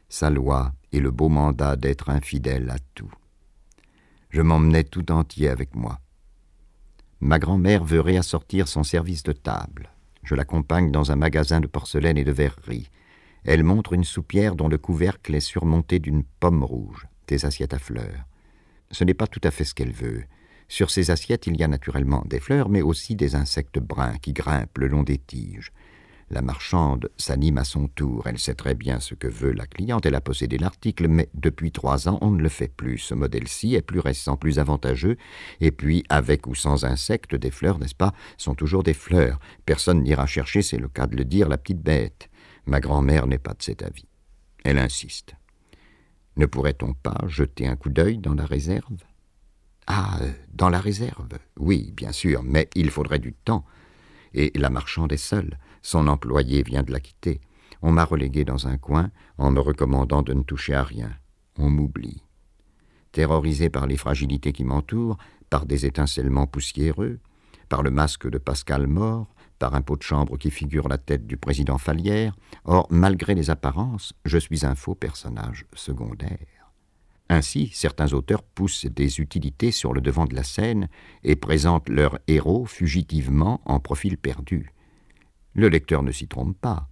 [0.09, 3.11] sa loi et le beau mandat d'être infidèle à tout.
[4.29, 5.99] Je m'emmenais tout entier avec moi.
[7.21, 9.89] Ma grand-mère veut réassortir son service de table.
[10.23, 12.89] Je l'accompagne dans un magasin de porcelaine et de verrerie.
[13.43, 17.79] Elle montre une soupière dont le couvercle est surmonté d'une pomme rouge, des assiettes à
[17.79, 18.25] fleurs.
[18.91, 20.23] Ce n'est pas tout à fait ce qu'elle veut.
[20.67, 24.33] Sur ces assiettes, il y a naturellement des fleurs, mais aussi des insectes bruns qui
[24.33, 25.71] grimpent le long des tiges.
[26.31, 28.23] La marchande s'anime à son tour.
[28.25, 30.05] Elle sait très bien ce que veut la cliente.
[30.05, 32.97] Elle a possédé l'article, mais depuis trois ans, on ne le fait plus.
[32.97, 35.17] Ce modèle-ci est plus récent, plus avantageux.
[35.61, 39.39] Et puis, avec ou sans insectes, des fleurs, n'est-ce pas, sont toujours des fleurs.
[39.67, 42.29] Personne n'ira chercher, c'est le cas de le dire, la petite bête.
[42.65, 44.07] Ma grand-mère n'est pas de cet avis.
[44.63, 45.35] Elle insiste.
[46.37, 48.97] Ne pourrait-on pas jeter un coup d'œil dans la réserve?
[49.85, 50.19] Ah,
[50.51, 53.63] dans la réserve Oui, bien sûr, mais il faudrait du temps.
[54.33, 55.59] Et la marchande est seule.
[55.85, 57.41] Son employé vient de la quitter.
[57.83, 61.11] On m'a relégué dans un coin en me recommandant de ne toucher à rien.
[61.59, 62.23] On m'oublie.
[63.11, 65.19] Terrorisé par les fragilités qui m'entourent,
[65.51, 67.19] par des étincellements poussiéreux,
[67.69, 69.27] par le masque de Pascal mort,
[69.59, 73.51] par un pot de chambre qui figure la tête du président Falière, or, malgré les
[73.51, 76.73] apparences, je suis un faux personnage secondaire.
[77.29, 80.89] Ainsi, certains auteurs poussent des utilités sur le devant de la scène
[81.23, 84.71] et présentent leurs héros fugitivement en profil perdu.
[85.55, 86.89] Le lecteur ne s'y trompe pas.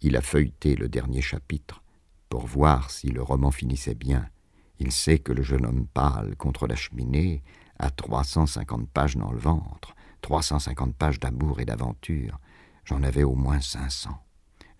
[0.00, 1.82] Il a feuilleté le dernier chapitre
[2.30, 4.30] pour voir si le roman finissait bien.
[4.78, 7.42] Il sait que le jeune homme pâle contre la cheminée
[7.78, 12.40] a 350 pages dans le ventre, 350 pages d'amour et d'aventure.
[12.86, 14.10] J'en avais au moins 500.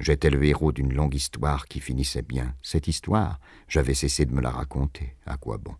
[0.01, 2.55] J'étais le héros d'une longue histoire qui finissait bien.
[2.63, 5.17] Cette histoire, j'avais cessé de me la raconter.
[5.27, 5.77] À quoi bon?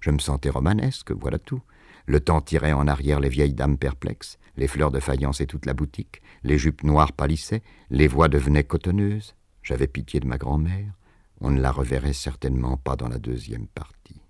[0.00, 1.62] Je me sentais romanesque, voilà tout.
[2.06, 5.66] Le temps tirait en arrière les vieilles dames perplexes, les fleurs de faïence et toute
[5.66, 9.34] la boutique, les jupes noires pâlissaient, les voix devenaient cotonneuses.
[9.62, 10.92] J'avais pitié de ma grand-mère.
[11.40, 14.20] On ne la reverrait certainement pas dans la deuxième partie.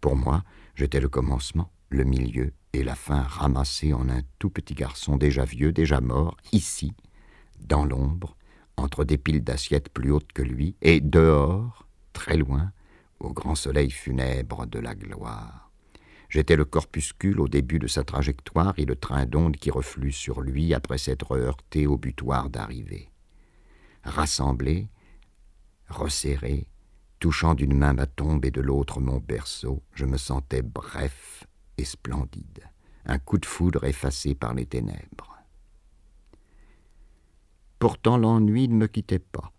[0.00, 0.42] Pour moi,
[0.74, 5.44] j'étais le commencement, le milieu et la fin ramassés en un tout petit garçon déjà
[5.44, 6.94] vieux, déjà mort, ici,
[7.60, 8.36] dans l'ombre,
[8.76, 12.72] entre des piles d'assiettes plus hautes que lui, et dehors, très loin,
[13.20, 15.61] au grand soleil funèbre de la gloire.
[16.32, 20.40] J'étais le corpuscule au début de sa trajectoire et le train d'onde qui reflue sur
[20.40, 23.10] lui après s'être heurté au butoir d'arrivée.
[24.02, 24.88] Rassemblé,
[25.90, 26.68] resserré,
[27.18, 31.44] touchant d'une main ma tombe et de l'autre mon berceau, je me sentais bref
[31.76, 32.66] et splendide,
[33.04, 35.36] un coup de foudre effacé par les ténèbres.
[37.78, 39.52] Pourtant l'ennui ne me quittait pas.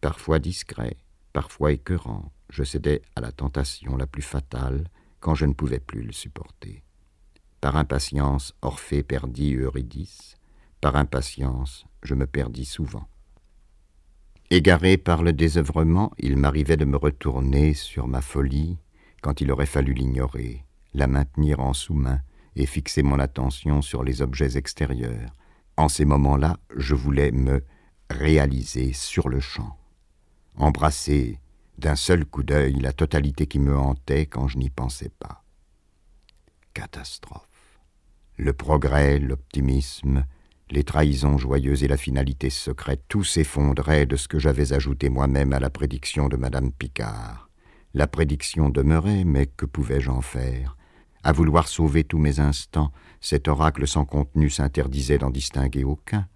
[0.00, 0.96] Parfois discret,
[1.32, 4.84] parfois écœurant, je cédais à la tentation la plus fatale
[5.22, 6.82] quand je ne pouvais plus le supporter.
[7.62, 10.34] Par impatience, Orphée perdit Eurydice.
[10.80, 13.06] Par impatience, je me perdis souvent.
[14.50, 18.78] Égaré par le désœuvrement, il m'arrivait de me retourner sur ma folie
[19.22, 22.20] quand il aurait fallu l'ignorer, la maintenir en sous-main
[22.56, 25.32] et fixer mon attention sur les objets extérieurs.
[25.76, 27.64] En ces moments-là, je voulais me
[28.10, 29.78] réaliser sur le champ,
[30.56, 31.38] embrasser
[31.78, 35.44] d'un seul coup d'œil la totalité qui me hantait quand je n'y pensais pas.
[36.74, 37.48] Catastrophe.
[38.36, 40.24] Le progrès, l'optimisme,
[40.70, 45.52] les trahisons joyeuses et la finalité secrète, tout s'effondrait de ce que j'avais ajouté moi-même
[45.52, 47.50] à la prédiction de Madame Picard.
[47.94, 50.76] La prédiction demeurait, mais que pouvais-je en faire?
[51.24, 52.90] À vouloir sauver tous mes instants,
[53.20, 56.26] cet oracle sans contenu s'interdisait d'en distinguer aucun.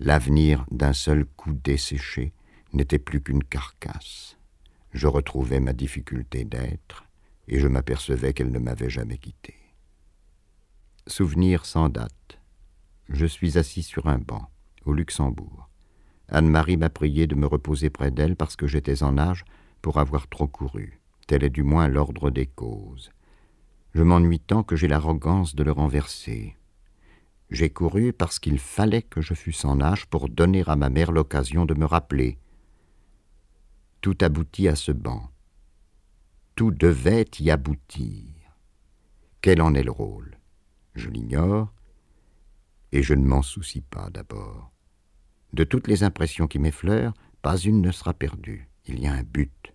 [0.00, 2.34] L'avenir d'un seul coup desséché
[2.72, 4.37] n'était plus qu'une carcasse
[4.98, 7.04] je retrouvais ma difficulté d'être,
[7.46, 9.54] et je m'apercevais qu'elle ne m'avait jamais quitté.
[11.06, 12.40] Souvenir sans date.
[13.08, 14.50] Je suis assis sur un banc,
[14.84, 15.70] au Luxembourg.
[16.28, 19.44] Anne-Marie m'a prié de me reposer près d'elle parce que j'étais en âge
[19.82, 21.00] pour avoir trop couru.
[21.28, 23.12] Tel est du moins l'ordre des causes.
[23.94, 26.56] Je m'ennuie tant que j'ai l'arrogance de le renverser.
[27.50, 31.12] J'ai couru parce qu'il fallait que je fusse en âge pour donner à ma mère
[31.12, 32.36] l'occasion de me rappeler
[34.00, 35.30] tout aboutit à ce banc.
[36.54, 38.24] Tout devait y aboutir.
[39.40, 40.38] Quel en est le rôle?
[40.94, 41.72] Je l'ignore,
[42.92, 44.72] et je ne m'en soucie pas d'abord.
[45.52, 48.68] De toutes les impressions qui m'effleurent, pas une ne sera perdue.
[48.86, 49.74] Il y a un but.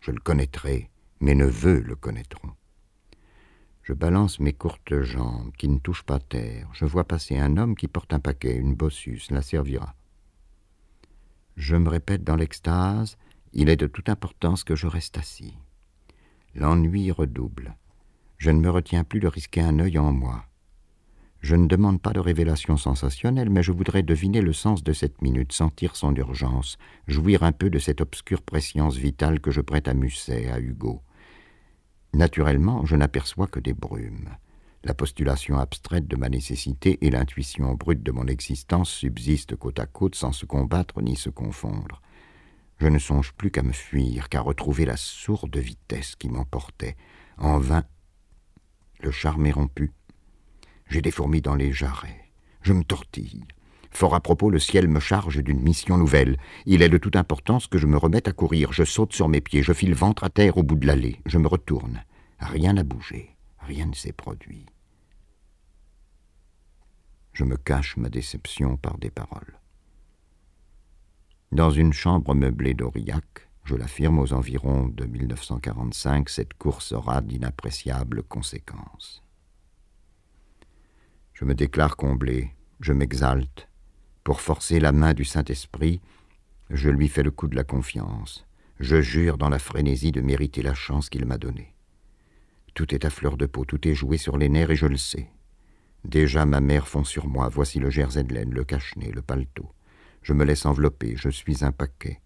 [0.00, 2.52] Je le connaîtrai, mes neveux le connaîtront.
[3.82, 6.68] Je balance mes courtes jambes qui ne touchent pas terre.
[6.72, 9.94] Je vois passer un homme qui porte un paquet, une bossue, cela servira.
[11.56, 13.18] Je me répète dans l'extase
[13.52, 15.54] il est de toute importance que je reste assis.
[16.54, 17.76] L'ennui redouble.
[18.38, 20.44] Je ne me retiens plus de risquer un œil en moi.
[21.40, 25.22] Je ne demande pas de révélation sensationnelle, mais je voudrais deviner le sens de cette
[25.22, 29.88] minute, sentir son urgence, jouir un peu de cette obscure préscience vitale que je prête
[29.88, 31.02] à Musset, à Hugo.
[32.14, 34.30] Naturellement, je n'aperçois que des brumes.
[34.84, 39.86] La postulation abstraite de ma nécessité et l'intuition brute de mon existence subsistent côte à
[39.86, 42.02] côte sans se combattre ni se confondre.
[42.82, 46.96] Je ne songe plus qu'à me fuir, qu'à retrouver la sourde vitesse qui m'emportait.
[47.38, 47.84] En vain,
[48.98, 49.92] le charme est rompu.
[50.88, 52.32] J'ai des fourmis dans les jarrets.
[52.60, 53.44] Je me tortille.
[53.92, 56.38] Fort à propos, le ciel me charge d'une mission nouvelle.
[56.66, 58.72] Il est de toute importance que je me remette à courir.
[58.72, 61.20] Je saute sur mes pieds, je file ventre à terre au bout de l'allée.
[61.24, 62.02] Je me retourne.
[62.40, 63.36] Rien n'a bougé.
[63.60, 64.66] Rien ne s'est produit.
[67.32, 69.61] Je me cache ma déception par des paroles.
[71.52, 78.22] Dans une chambre meublée d'Aurillac, je l'affirme aux environs de 1945, cette course aura d'inappréciables
[78.22, 79.22] conséquences.
[81.34, 83.68] Je me déclare comblé, je m'exalte.
[84.24, 86.00] Pour forcer la main du Saint-Esprit,
[86.70, 88.46] je lui fais le coup de la confiance.
[88.80, 91.74] Je jure dans la frénésie de mériter la chance qu'il m'a donnée.
[92.72, 94.96] Tout est à fleur de peau, tout est joué sur les nerfs et je le
[94.96, 95.28] sais.
[96.06, 99.70] Déjà ma mère fond sur moi, voici le jersey de laine, le cache-nez, le paletot.
[100.22, 102.20] Je me laisse envelopper, je suis un paquet.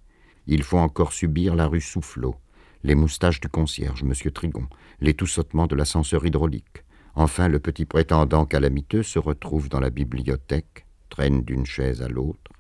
[0.47, 2.37] Il faut encore subir la rue Soufflot,
[2.83, 4.13] les moustaches du concierge, M.
[4.33, 4.69] Trigon,
[5.01, 6.85] les toussotements de l'ascenseur hydraulique.
[7.15, 12.53] Enfin, le petit prétendant calamiteux se retrouve dans la bibliothèque, traîne d'une chaise à l'autre,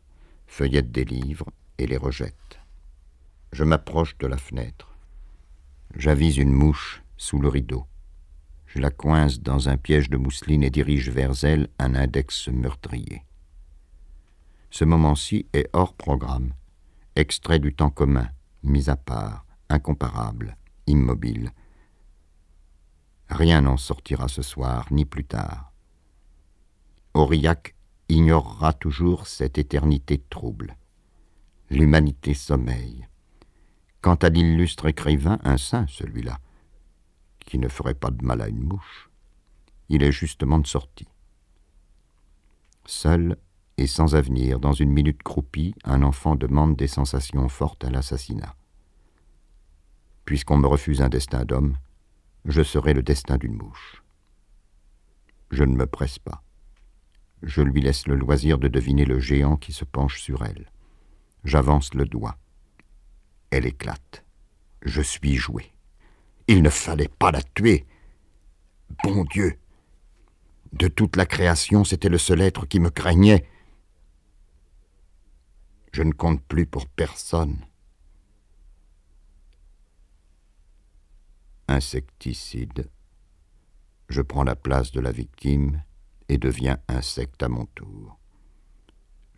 [0.47, 2.59] feuillette des livres et les rejette.
[3.53, 4.97] Je m'approche de la fenêtre.
[5.95, 7.85] J'avise une mouche sous le rideau.
[8.67, 13.23] Je la coince dans un piège de mousseline et dirige vers elle un index meurtrier.
[14.77, 16.53] Ce moment-ci est hors programme,
[17.15, 18.29] extrait du temps commun,
[18.63, 21.51] mis à part, incomparable, immobile.
[23.31, 25.73] Rien n'en sortira ce soir, ni plus tard.
[27.15, 27.75] Aurillac
[28.11, 30.77] ignorera toujours cette éternité trouble.
[31.71, 33.07] L'humanité sommeille.
[34.03, 36.39] Quant à l'illustre écrivain, un saint celui-là,
[37.47, 39.09] qui ne ferait pas de mal à une mouche,
[39.89, 41.09] il est justement de sortie.
[42.85, 43.39] Seul
[43.79, 48.57] et sans avenir, dans une minute croupie, un enfant demande des sensations fortes à l'assassinat.
[50.25, 51.77] Puisqu'on me refuse un destin d'homme,
[52.47, 54.03] je serai le destin d'une mouche.
[55.51, 56.43] Je ne me presse pas.
[57.43, 60.71] Je lui laisse le loisir de deviner le géant qui se penche sur elle.
[61.45, 62.37] J'avance le doigt.
[63.51, 64.25] Elle éclate.
[64.83, 65.73] Je suis joué.
[66.49, 67.87] Il ne fallait pas la tuer.
[69.05, 69.59] Bon Dieu.
[70.73, 73.47] De toute la création, c'était le seul être qui me craignait.
[75.97, 77.57] Je ne compte plus pour personne.
[81.69, 82.91] insecticide.
[84.11, 85.83] Je prends la place de la victime
[86.29, 88.19] et deviens insecte à mon tour.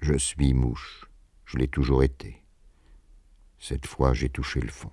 [0.01, 1.07] Je suis mouche,
[1.45, 2.43] je l'ai toujours été.
[3.61, 4.91] Cette fois j'ai touché le fond.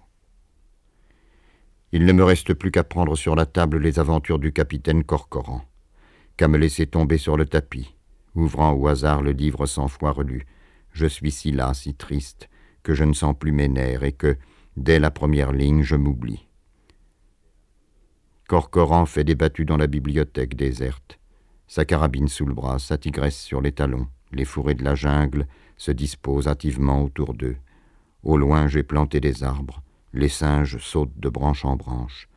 [1.91, 5.65] Il ne me reste plus qu'à prendre sur la table les aventures du capitaine Corcoran,
[6.37, 7.95] qu'à me laisser tomber sur le tapis,
[8.35, 10.45] ouvrant au hasard le livre cent fois relu.
[10.95, 12.47] Je suis si las, si triste,
[12.81, 14.37] que je ne sens plus mes nerfs et que,
[14.77, 16.47] dès la première ligne, je m'oublie.
[18.47, 21.19] Corcoran fait des battues dans la bibliothèque déserte.
[21.67, 25.47] Sa carabine sous le bras, sa tigresse sur les talons, les fourrés de la jungle
[25.75, 27.57] se disposent hâtivement autour d'eux.
[28.23, 29.83] Au loin, j'ai planté des arbres.
[30.13, 32.29] Les singes sautent de branche en branche.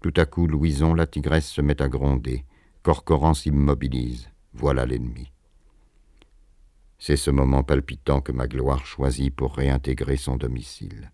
[0.00, 2.46] Tout à coup, Louison, la tigresse, se met à gronder.
[2.82, 4.30] Corcoran s'immobilise.
[4.54, 5.30] Voilà l'ennemi.
[6.98, 11.12] C'est ce moment palpitant que ma gloire choisit pour réintégrer son domicile.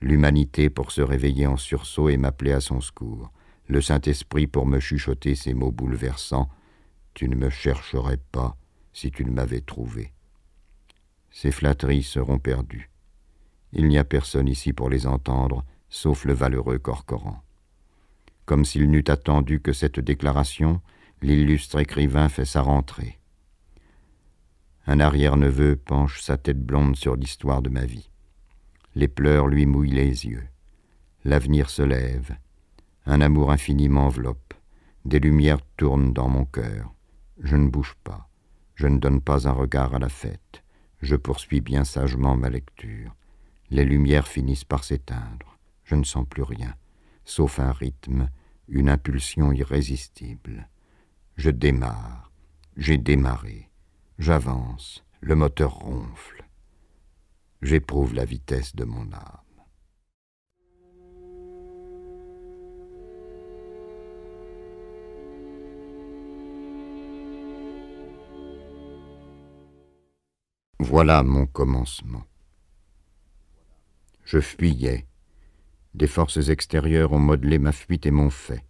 [0.00, 3.32] L'humanité pour se réveiller en sursaut et m'appeler à son secours
[3.68, 6.48] le Saint-Esprit pour me chuchoter ces mots bouleversants
[7.14, 8.56] Tu ne me chercherais pas
[8.92, 10.12] si tu ne m'avais trouvé.
[11.30, 12.90] Ces flatteries seront perdues.
[13.72, 17.42] Il n'y a personne ici pour les entendre, sauf le valeureux Corcoran.
[18.46, 20.80] Comme s'il n'eût attendu que cette déclaration,
[21.20, 23.18] l'illustre écrivain fait sa rentrée.
[24.90, 28.08] Un arrière-neveu penche sa tête blonde sur l'histoire de ma vie.
[28.94, 30.48] Les pleurs lui mouillent les yeux.
[31.26, 32.34] L'avenir se lève,
[33.04, 34.54] un amour infini m'enveloppe.
[35.04, 36.94] Des lumières tournent dans mon cœur.
[37.38, 38.30] Je ne bouge pas.
[38.76, 40.64] Je ne donne pas un regard à la fête.
[41.02, 43.14] Je poursuis bien sagement ma lecture.
[43.68, 45.58] Les lumières finissent par s'éteindre.
[45.84, 46.74] Je ne sens plus rien,
[47.26, 48.30] sauf un rythme,
[48.68, 50.66] une impulsion irrésistible.
[51.36, 52.32] Je démarre.
[52.78, 53.67] J'ai démarré.
[54.18, 55.04] J'avance.
[55.20, 56.44] Le moteur ronfle.
[57.62, 59.44] J'éprouve la vitesse de mon âme.
[70.80, 72.24] Voilà mon commencement.
[74.24, 75.06] Je fuyais.
[75.94, 78.64] Des forces extérieures ont modelé ma fuite et mon fait.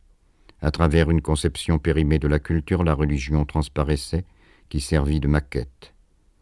[0.61, 4.25] À travers une conception périmée de la culture, la religion transparaissait,
[4.69, 5.95] qui servit de maquette.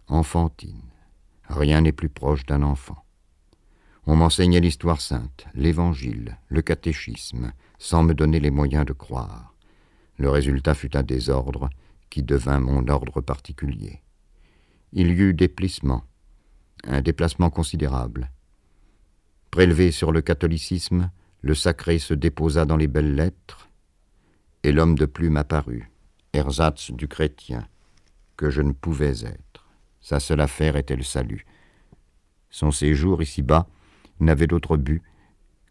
[0.09, 0.83] Enfantine.
[1.49, 3.05] Rien n'est plus proche d'un enfant.
[4.07, 9.55] On m'enseignait l'histoire sainte, l'évangile, le catéchisme, sans me donner les moyens de croire.
[10.17, 11.71] Le résultat fut un désordre
[12.09, 14.03] qui devint mon ordre particulier
[14.93, 16.05] il y eut déplissement,
[16.85, 18.31] un déplacement considérable.
[19.51, 21.11] Prélevé sur le catholicisme,
[21.43, 23.69] le sacré se déposa dans les belles lettres,
[24.63, 25.91] et l'homme de plume apparut,
[26.33, 27.69] ersatz du chrétien,
[28.37, 29.67] que je ne pouvais être.
[30.01, 31.47] Sa seule affaire était le salut.
[32.51, 33.67] Son séjour ici-bas
[34.21, 35.03] n'avait d'autre but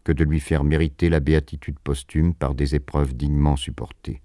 [0.04, 4.22] que de lui faire mériter la béatitude posthume par des épreuves dignement supportées.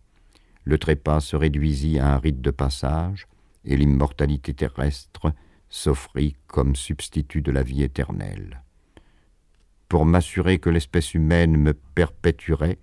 [0.64, 3.28] Le trépas se réduisit à un rite de passage,
[3.66, 5.34] et l'immortalité terrestre
[5.70, 8.62] s'offrit comme substitut de la vie éternelle.
[9.88, 12.78] Pour m'assurer que l'espèce humaine me perpétuerait,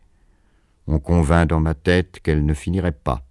[0.86, 3.27] on convint dans ma tête qu'elle ne finirait pas.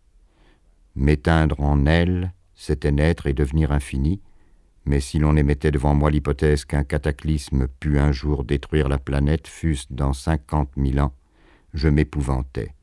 [0.98, 4.20] M'éteindre en elle, c'était naître et devenir infini,
[4.86, 9.48] mais si l'on émettait devant moi l'hypothèse qu'un cataclysme pût un jour détruire la planète,
[9.48, 11.14] fût-ce dans cinquante mille ans,
[11.76, 12.74] je m'épouvantais.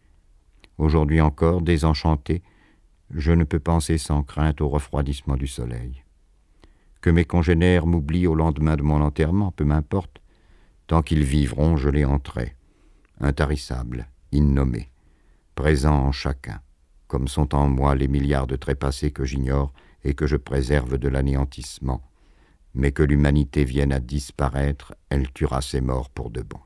[0.78, 2.44] Aujourd'hui encore, désenchanté,
[3.10, 6.04] je ne peux penser sans crainte au refroidissement du soleil.
[7.00, 10.22] Que mes congénères m'oublient au lendemain de mon enterrement, peu m'importe.
[10.86, 12.54] Tant qu'ils vivront, je les hanterai,
[13.20, 14.92] intarissables, innommés,
[15.56, 16.60] présents en chacun,
[17.14, 21.06] comme sont en moi les milliards de trépassés que j'ignore et que je préserve de
[21.06, 22.02] l'anéantissement.
[22.74, 26.58] Mais que l'humanité vienne à disparaître, elle tuera ses morts pour de bon.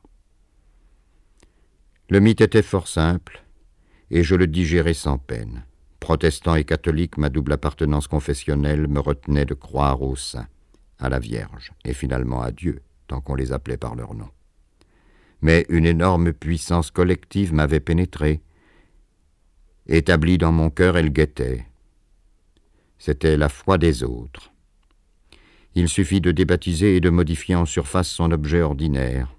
[2.08, 3.44] Le mythe était fort simple,
[4.10, 5.66] et je le digérais sans peine.
[6.00, 10.48] Protestant et catholique, ma double appartenance confessionnelle me retenait de croire au saint,
[10.98, 14.30] à la Vierge, et finalement à Dieu, tant qu'on les appelait par leur nom.
[15.42, 18.40] Mais une énorme puissance collective m'avait pénétré.
[19.90, 21.64] Établie dans mon cœur, elle guettait.
[22.98, 24.52] C'était la foi des autres.
[25.74, 29.34] Il suffit de débaptiser et de modifier en surface son objet ordinaire.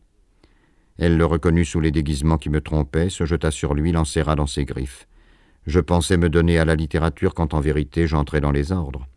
[0.97, 4.47] Elle le reconnut sous les déguisements qui me trompaient, se jeta sur lui, l'enserra dans
[4.47, 5.07] ses griffes.
[5.67, 9.07] Je pensais me donner à la littérature quand en vérité j'entrais dans les ordres.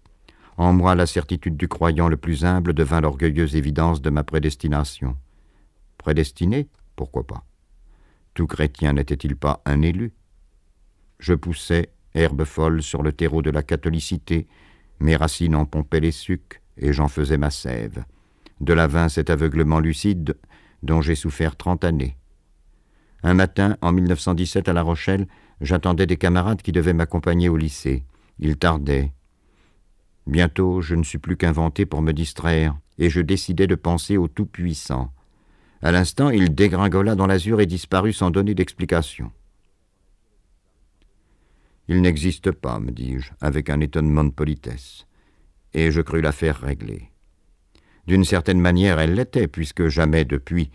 [0.59, 5.17] En moi, la certitude du croyant le plus humble devint l'orgueilleuse évidence de ma prédestination.
[5.97, 7.43] Prédestiné Pourquoi pas?
[8.35, 10.13] Tout chrétien n'était-il pas un élu?
[11.23, 14.49] Je poussais, herbe folle, sur le terreau de la catholicité,
[14.99, 18.05] mes racines en pompaient les sucs, et j'en faisais ma sève.
[18.61, 20.37] De là vint cet aveuglement lucide
[20.83, 22.17] dont j'ai souffert trente années.
[23.23, 25.29] Un matin, en 1917 à La Rochelle,
[25.61, 28.03] j'attendais des camarades qui devaient m'accompagner au lycée.
[28.41, 29.13] Ils tardaient.
[30.27, 34.27] Bientôt, je ne sus plus qu'inventer pour me distraire, et je décidai de penser au
[34.27, 35.13] Tout-Puissant.
[35.83, 39.31] À l'instant, il dégringola dans l'azur et disparut sans donner d'explication.
[41.89, 45.07] Il n'existe pas, me dis-je, avec un étonnement de politesse,
[45.75, 47.11] et je crus l'affaire réglée.
[48.07, 50.71] D'une certaine manière, elle l'était, puisque jamais depuis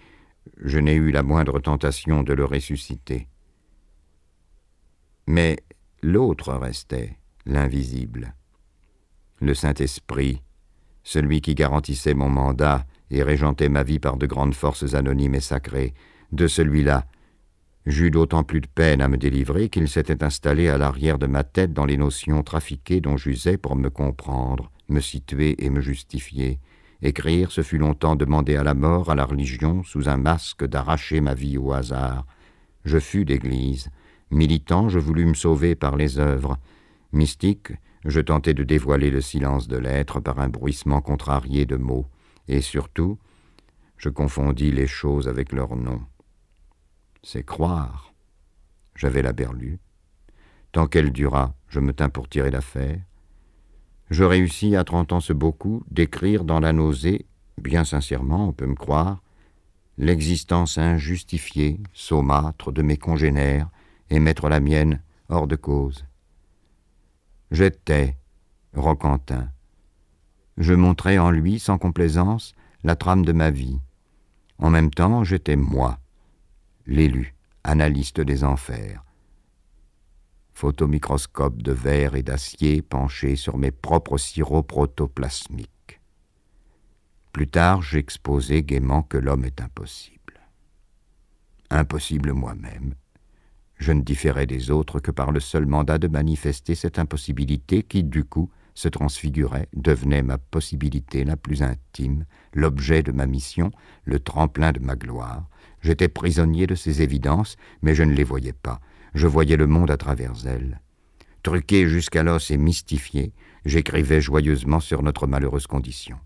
[0.63, 3.27] je n'ai eu la moindre tentation de le ressusciter.
[5.27, 5.57] Mais
[6.01, 8.33] l'autre restait, l'invisible.
[9.39, 10.41] Le Saint-Esprit,
[11.03, 15.41] celui qui garantissait mon mandat et régentait ma vie par de grandes forces anonymes et
[15.41, 15.93] sacrées,
[16.31, 17.05] de celui-là,
[17.87, 21.43] j'eus d'autant plus de peine à me délivrer qu'il s'était installé à l'arrière de ma
[21.43, 26.59] tête dans les notions trafiquées dont j'usais pour me comprendre, me situer et me justifier,
[27.03, 31.21] Écrire, ce fut longtemps demander à la mort, à la religion, sous un masque d'arracher
[31.21, 32.25] ma vie au hasard.
[32.85, 33.89] Je fus d'Église.
[34.31, 36.57] Militant, je voulus me sauver par les œuvres.
[37.13, 37.71] Mystique,
[38.03, 42.07] je tentai de dévoiler le silence de l'être par un bruissement contrarié de mots.
[42.47, 43.19] Et surtout,
[43.97, 46.01] je confondis les choses avec leur nom.
[47.29, 48.13] C'est croire.
[48.95, 49.79] J'avais la berlue.
[50.71, 53.01] Tant qu'elle dura, je me tins pour tirer l'affaire.
[54.09, 57.25] Je réussis à trente ans ce beaucoup d'écrire dans la nausée,
[57.61, 59.21] bien sincèrement, on peut me croire,
[59.97, 63.67] l'existence injustifiée, saumâtre de mes congénères
[64.09, 66.05] et mettre la mienne hors de cause.
[67.51, 68.15] J'étais
[68.73, 69.49] Roquentin.
[70.55, 73.81] Je montrais en lui, sans complaisance, la trame de ma vie.
[74.59, 75.99] En même temps, j'étais moi,
[76.87, 79.03] l'élu, analyste des enfers,
[80.53, 85.99] photomicroscope de verre et d'acier penché sur mes propres sirops protoplasmiques.
[87.33, 90.39] Plus tard, j'exposai gaiement que l'homme est impossible.
[91.69, 92.95] Impossible moi-même.
[93.75, 98.03] Je ne différais des autres que par le seul mandat de manifester cette impossibilité qui,
[98.03, 103.71] du coup, se transfigurait, devenait ma possibilité la plus intime, l'objet de ma mission,
[104.05, 105.47] le tremplin de ma gloire.
[105.87, 108.81] J'étais prisonnier de ces évidences, mais je ne les voyais pas,
[109.13, 110.81] je voyais le monde à travers elle.
[111.43, 113.31] Truqué jusqu'à l'os et mystifié,
[113.63, 116.17] j'écrivais joyeusement sur notre malheureuse condition.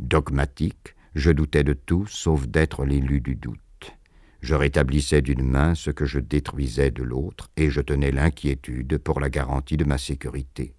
[0.00, 3.92] Dogmatique, je doutais de tout sauf d'être l'élu du doute.
[4.40, 9.20] Je rétablissais d'une main ce que je détruisais de l'autre, et je tenais l'inquiétude pour
[9.20, 10.74] la garantie de ma sécurité.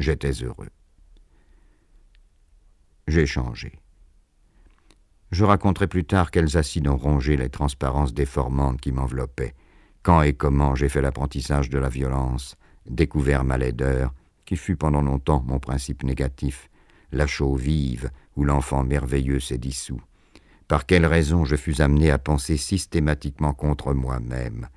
[0.00, 0.70] J'étais heureux.
[3.06, 3.78] J'ai changé.
[5.30, 9.54] Je raconterai plus tard quels acides ont rongé les transparences déformantes qui m'enveloppaient,
[10.02, 12.56] quand et comment j'ai fait l'apprentissage de la violence,
[12.88, 14.14] découvert ma laideur,
[14.46, 16.70] qui fut pendant longtemps mon principe négatif,
[17.12, 20.00] la chaux vive où l'enfant merveilleux s'est dissous.
[20.66, 24.68] Par quelle raison je fus amené à penser systématiquement contre moi-même,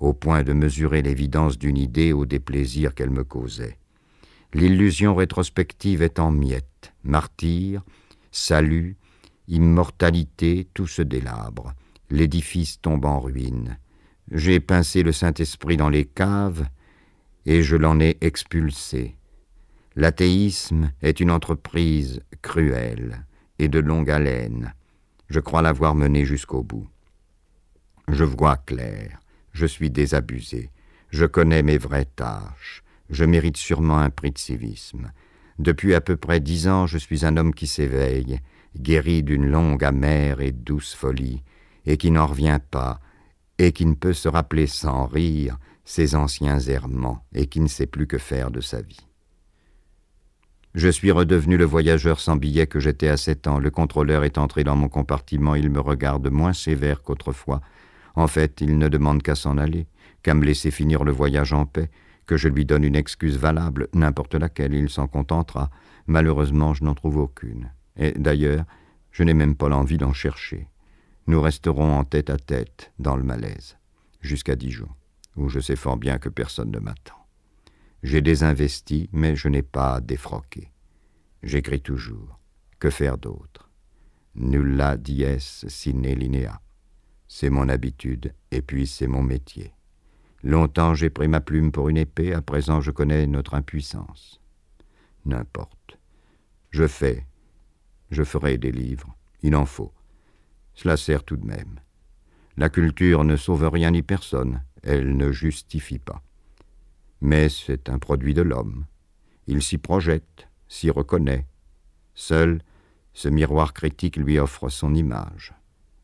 [0.00, 3.78] au point de mesurer l'évidence d'une idée au déplaisir qu'elle me causait.
[4.54, 7.82] L'illusion rétrospective est en miettes, martyr,
[8.32, 8.96] salut,
[9.50, 11.74] immortalité, tout se délabre,
[12.08, 13.78] l'édifice tombe en ruine.
[14.30, 16.66] J'ai pincé le Saint-Esprit dans les caves,
[17.46, 19.16] et je l'en ai expulsé.
[19.96, 23.24] L'athéisme est une entreprise cruelle
[23.58, 24.72] et de longue haleine.
[25.28, 26.88] Je crois l'avoir menée jusqu'au bout.
[28.08, 29.20] Je vois clair,
[29.52, 30.70] je suis désabusé,
[31.10, 35.10] je connais mes vraies tâches, Je mérite sûrement un prix de civisme.
[35.58, 38.38] Depuis à peu près dix ans, je suis un homme qui s'éveille,
[38.78, 41.42] guéri d'une longue, amère et douce folie,
[41.86, 43.00] et qui n'en revient pas,
[43.58, 47.86] et qui ne peut se rappeler sans rire ses anciens errements, et qui ne sait
[47.86, 49.06] plus que faire de sa vie.
[50.74, 53.58] Je suis redevenu le voyageur sans billet que j'étais à sept ans.
[53.58, 57.60] Le contrôleur est entré dans mon compartiment, il me regarde moins sévère qu'autrefois.
[58.14, 59.88] En fait, il ne demande qu'à s'en aller,
[60.22, 61.90] qu'à me laisser finir le voyage en paix,
[62.24, 65.70] que je lui donne une excuse valable, n'importe laquelle, il s'en contentera.
[66.06, 67.70] Malheureusement, je n'en trouve aucune.
[68.00, 68.64] Et d'ailleurs,
[69.12, 70.68] je n'ai même pas l'envie d'en chercher.
[71.28, 73.76] Nous resterons en tête à tête, dans le malaise,
[74.20, 74.88] jusqu'à Dijon,
[75.36, 77.26] où je sais fort bien que personne ne m'attend.
[78.02, 80.72] J'ai désinvesti, mais je n'ai pas défroqué.
[81.42, 82.40] J'écris toujours.
[82.78, 83.70] Que faire d'autre?
[84.34, 86.60] Nulla dies sine linea.
[87.28, 89.74] C'est mon habitude, et puis c'est mon métier.
[90.42, 94.40] Longtemps j'ai pris ma plume pour une épée, à présent je connais notre impuissance.
[95.26, 95.98] N'importe.
[96.70, 97.26] Je fais.
[98.10, 99.16] Je ferai des livres.
[99.42, 99.92] Il en faut.
[100.74, 101.80] Cela sert tout de même.
[102.56, 104.62] La culture ne sauve rien ni personne.
[104.82, 106.22] Elle ne justifie pas
[107.20, 108.86] mais c'est un produit de l'homme.
[109.46, 111.46] Il s'y projette, s'y reconnaît.
[112.14, 112.62] Seul,
[113.12, 115.54] ce miroir critique lui offre son image.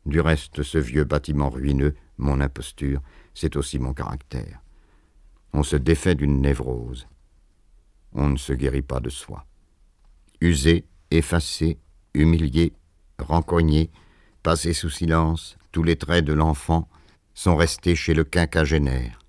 [0.05, 3.01] Du reste, ce vieux bâtiment ruineux, mon imposture,
[3.33, 4.61] c'est aussi mon caractère.
[5.53, 7.07] On se défait d'une névrose.
[8.13, 9.45] On ne se guérit pas de soi.
[10.39, 11.79] Usé, effacé,
[12.13, 12.73] humilié,
[13.19, 13.89] rancogné,
[14.43, 16.87] passé sous silence, tous les traits de l'enfant
[17.33, 19.19] sont restés chez le quinquagénaire.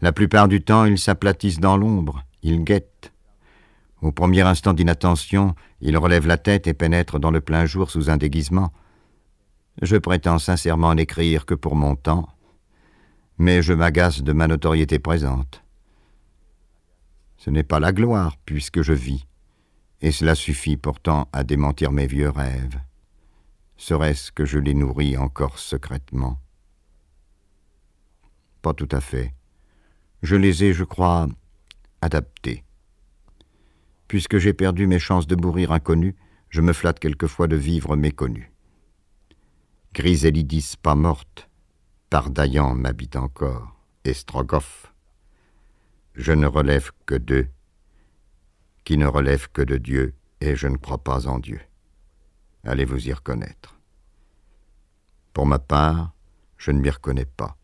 [0.00, 3.12] La plupart du temps, ils s'aplatissent dans l'ombre, ils guettent.
[4.00, 8.10] Au premier instant d'inattention, ils relèvent la tête et pénètrent dans le plein jour sous
[8.10, 8.72] un déguisement.
[9.82, 12.28] Je prétends sincèrement n'écrire que pour mon temps,
[13.38, 15.62] mais je m'agace de ma notoriété présente.
[17.36, 19.27] Ce n'est pas la gloire, puisque je vis,
[20.00, 22.80] et cela suffit pourtant à démentir mes vieux rêves.
[23.76, 26.40] Serait-ce que je les nourris encore secrètement?
[28.62, 29.34] Pas tout à fait.
[30.22, 31.28] Je les ai, je crois,
[32.00, 32.64] adaptés.
[34.08, 36.16] Puisque j'ai perdu mes chances de mourir inconnu,
[36.48, 38.52] je me flatte quelquefois de vivre méconnu.
[39.92, 41.48] Griselidis pas morte,
[42.10, 44.92] Pardaillan m'habite encore, et Strogoff.
[46.14, 47.48] Je ne relève que d'eux,
[48.88, 51.60] qui ne relèvent que de Dieu, et je ne crois pas en Dieu.
[52.64, 53.78] Allez vous y reconnaître.
[55.34, 56.14] Pour ma part,
[56.56, 57.58] je ne m'y reconnais pas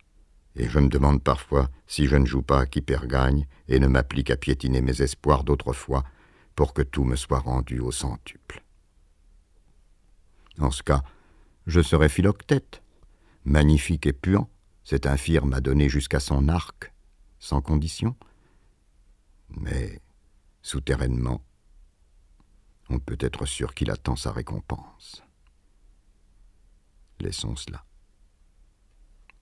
[0.54, 3.78] et je me demande parfois si je ne joue pas à qui perd gagne et
[3.78, 6.04] ne m'applique à piétiner mes espoirs d'autrefois
[6.56, 8.62] pour que tout me soit rendu au centuple.
[10.58, 11.02] En ce cas,
[11.66, 12.82] je serais philoctète,
[13.46, 14.50] magnifique et puant,
[14.84, 16.92] cet infirme a donné jusqu'à son arc,
[17.38, 18.14] sans condition.
[19.48, 20.02] Mais,
[20.64, 21.44] souterrainement,
[22.88, 25.22] on peut être sûr qu'il attend sa récompense.
[27.20, 27.84] Laissons cela.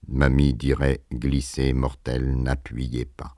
[0.07, 3.35] Mamie dirait glisser, mortel, n'appuyez pas.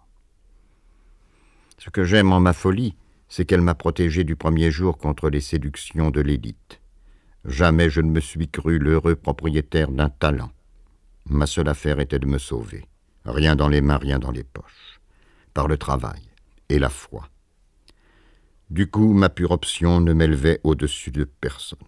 [1.78, 2.96] Ce que j'aime en ma folie,
[3.30, 6.82] c'est qu'elle m'a protégé du premier jour contre les séductions de l'élite.
[7.46, 10.52] Jamais je ne me suis cru l'heureux propriétaire d'un talent.
[11.30, 12.86] Ma seule affaire était de me sauver.
[13.26, 15.00] Rien dans les mains, rien dans les poches.
[15.54, 16.22] Par le travail
[16.70, 17.30] et la foi.
[18.70, 21.80] Du coup, ma pure option ne m'élevait au-dessus de personne.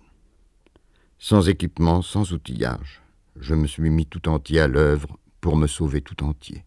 [1.17, 3.01] Sans équipement, sans outillage,
[3.40, 6.63] je me suis mis tout entier à l'œuvre pour me sauver tout entier.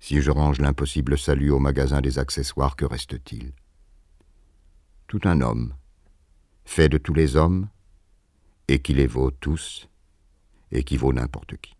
[0.00, 3.52] Si je range l'impossible salut au magasin des accessoires, que reste-t-il?
[5.06, 5.74] Tout un homme,
[6.64, 7.68] fait de tous les hommes,
[8.66, 9.88] et qui les vaut tous,
[10.72, 11.74] et qui vaut n'importe qui.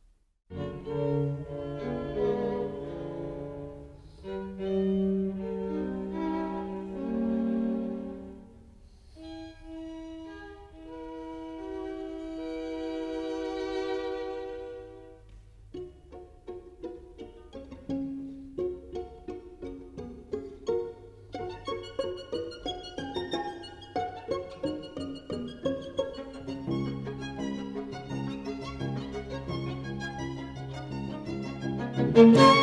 [32.24, 32.53] Música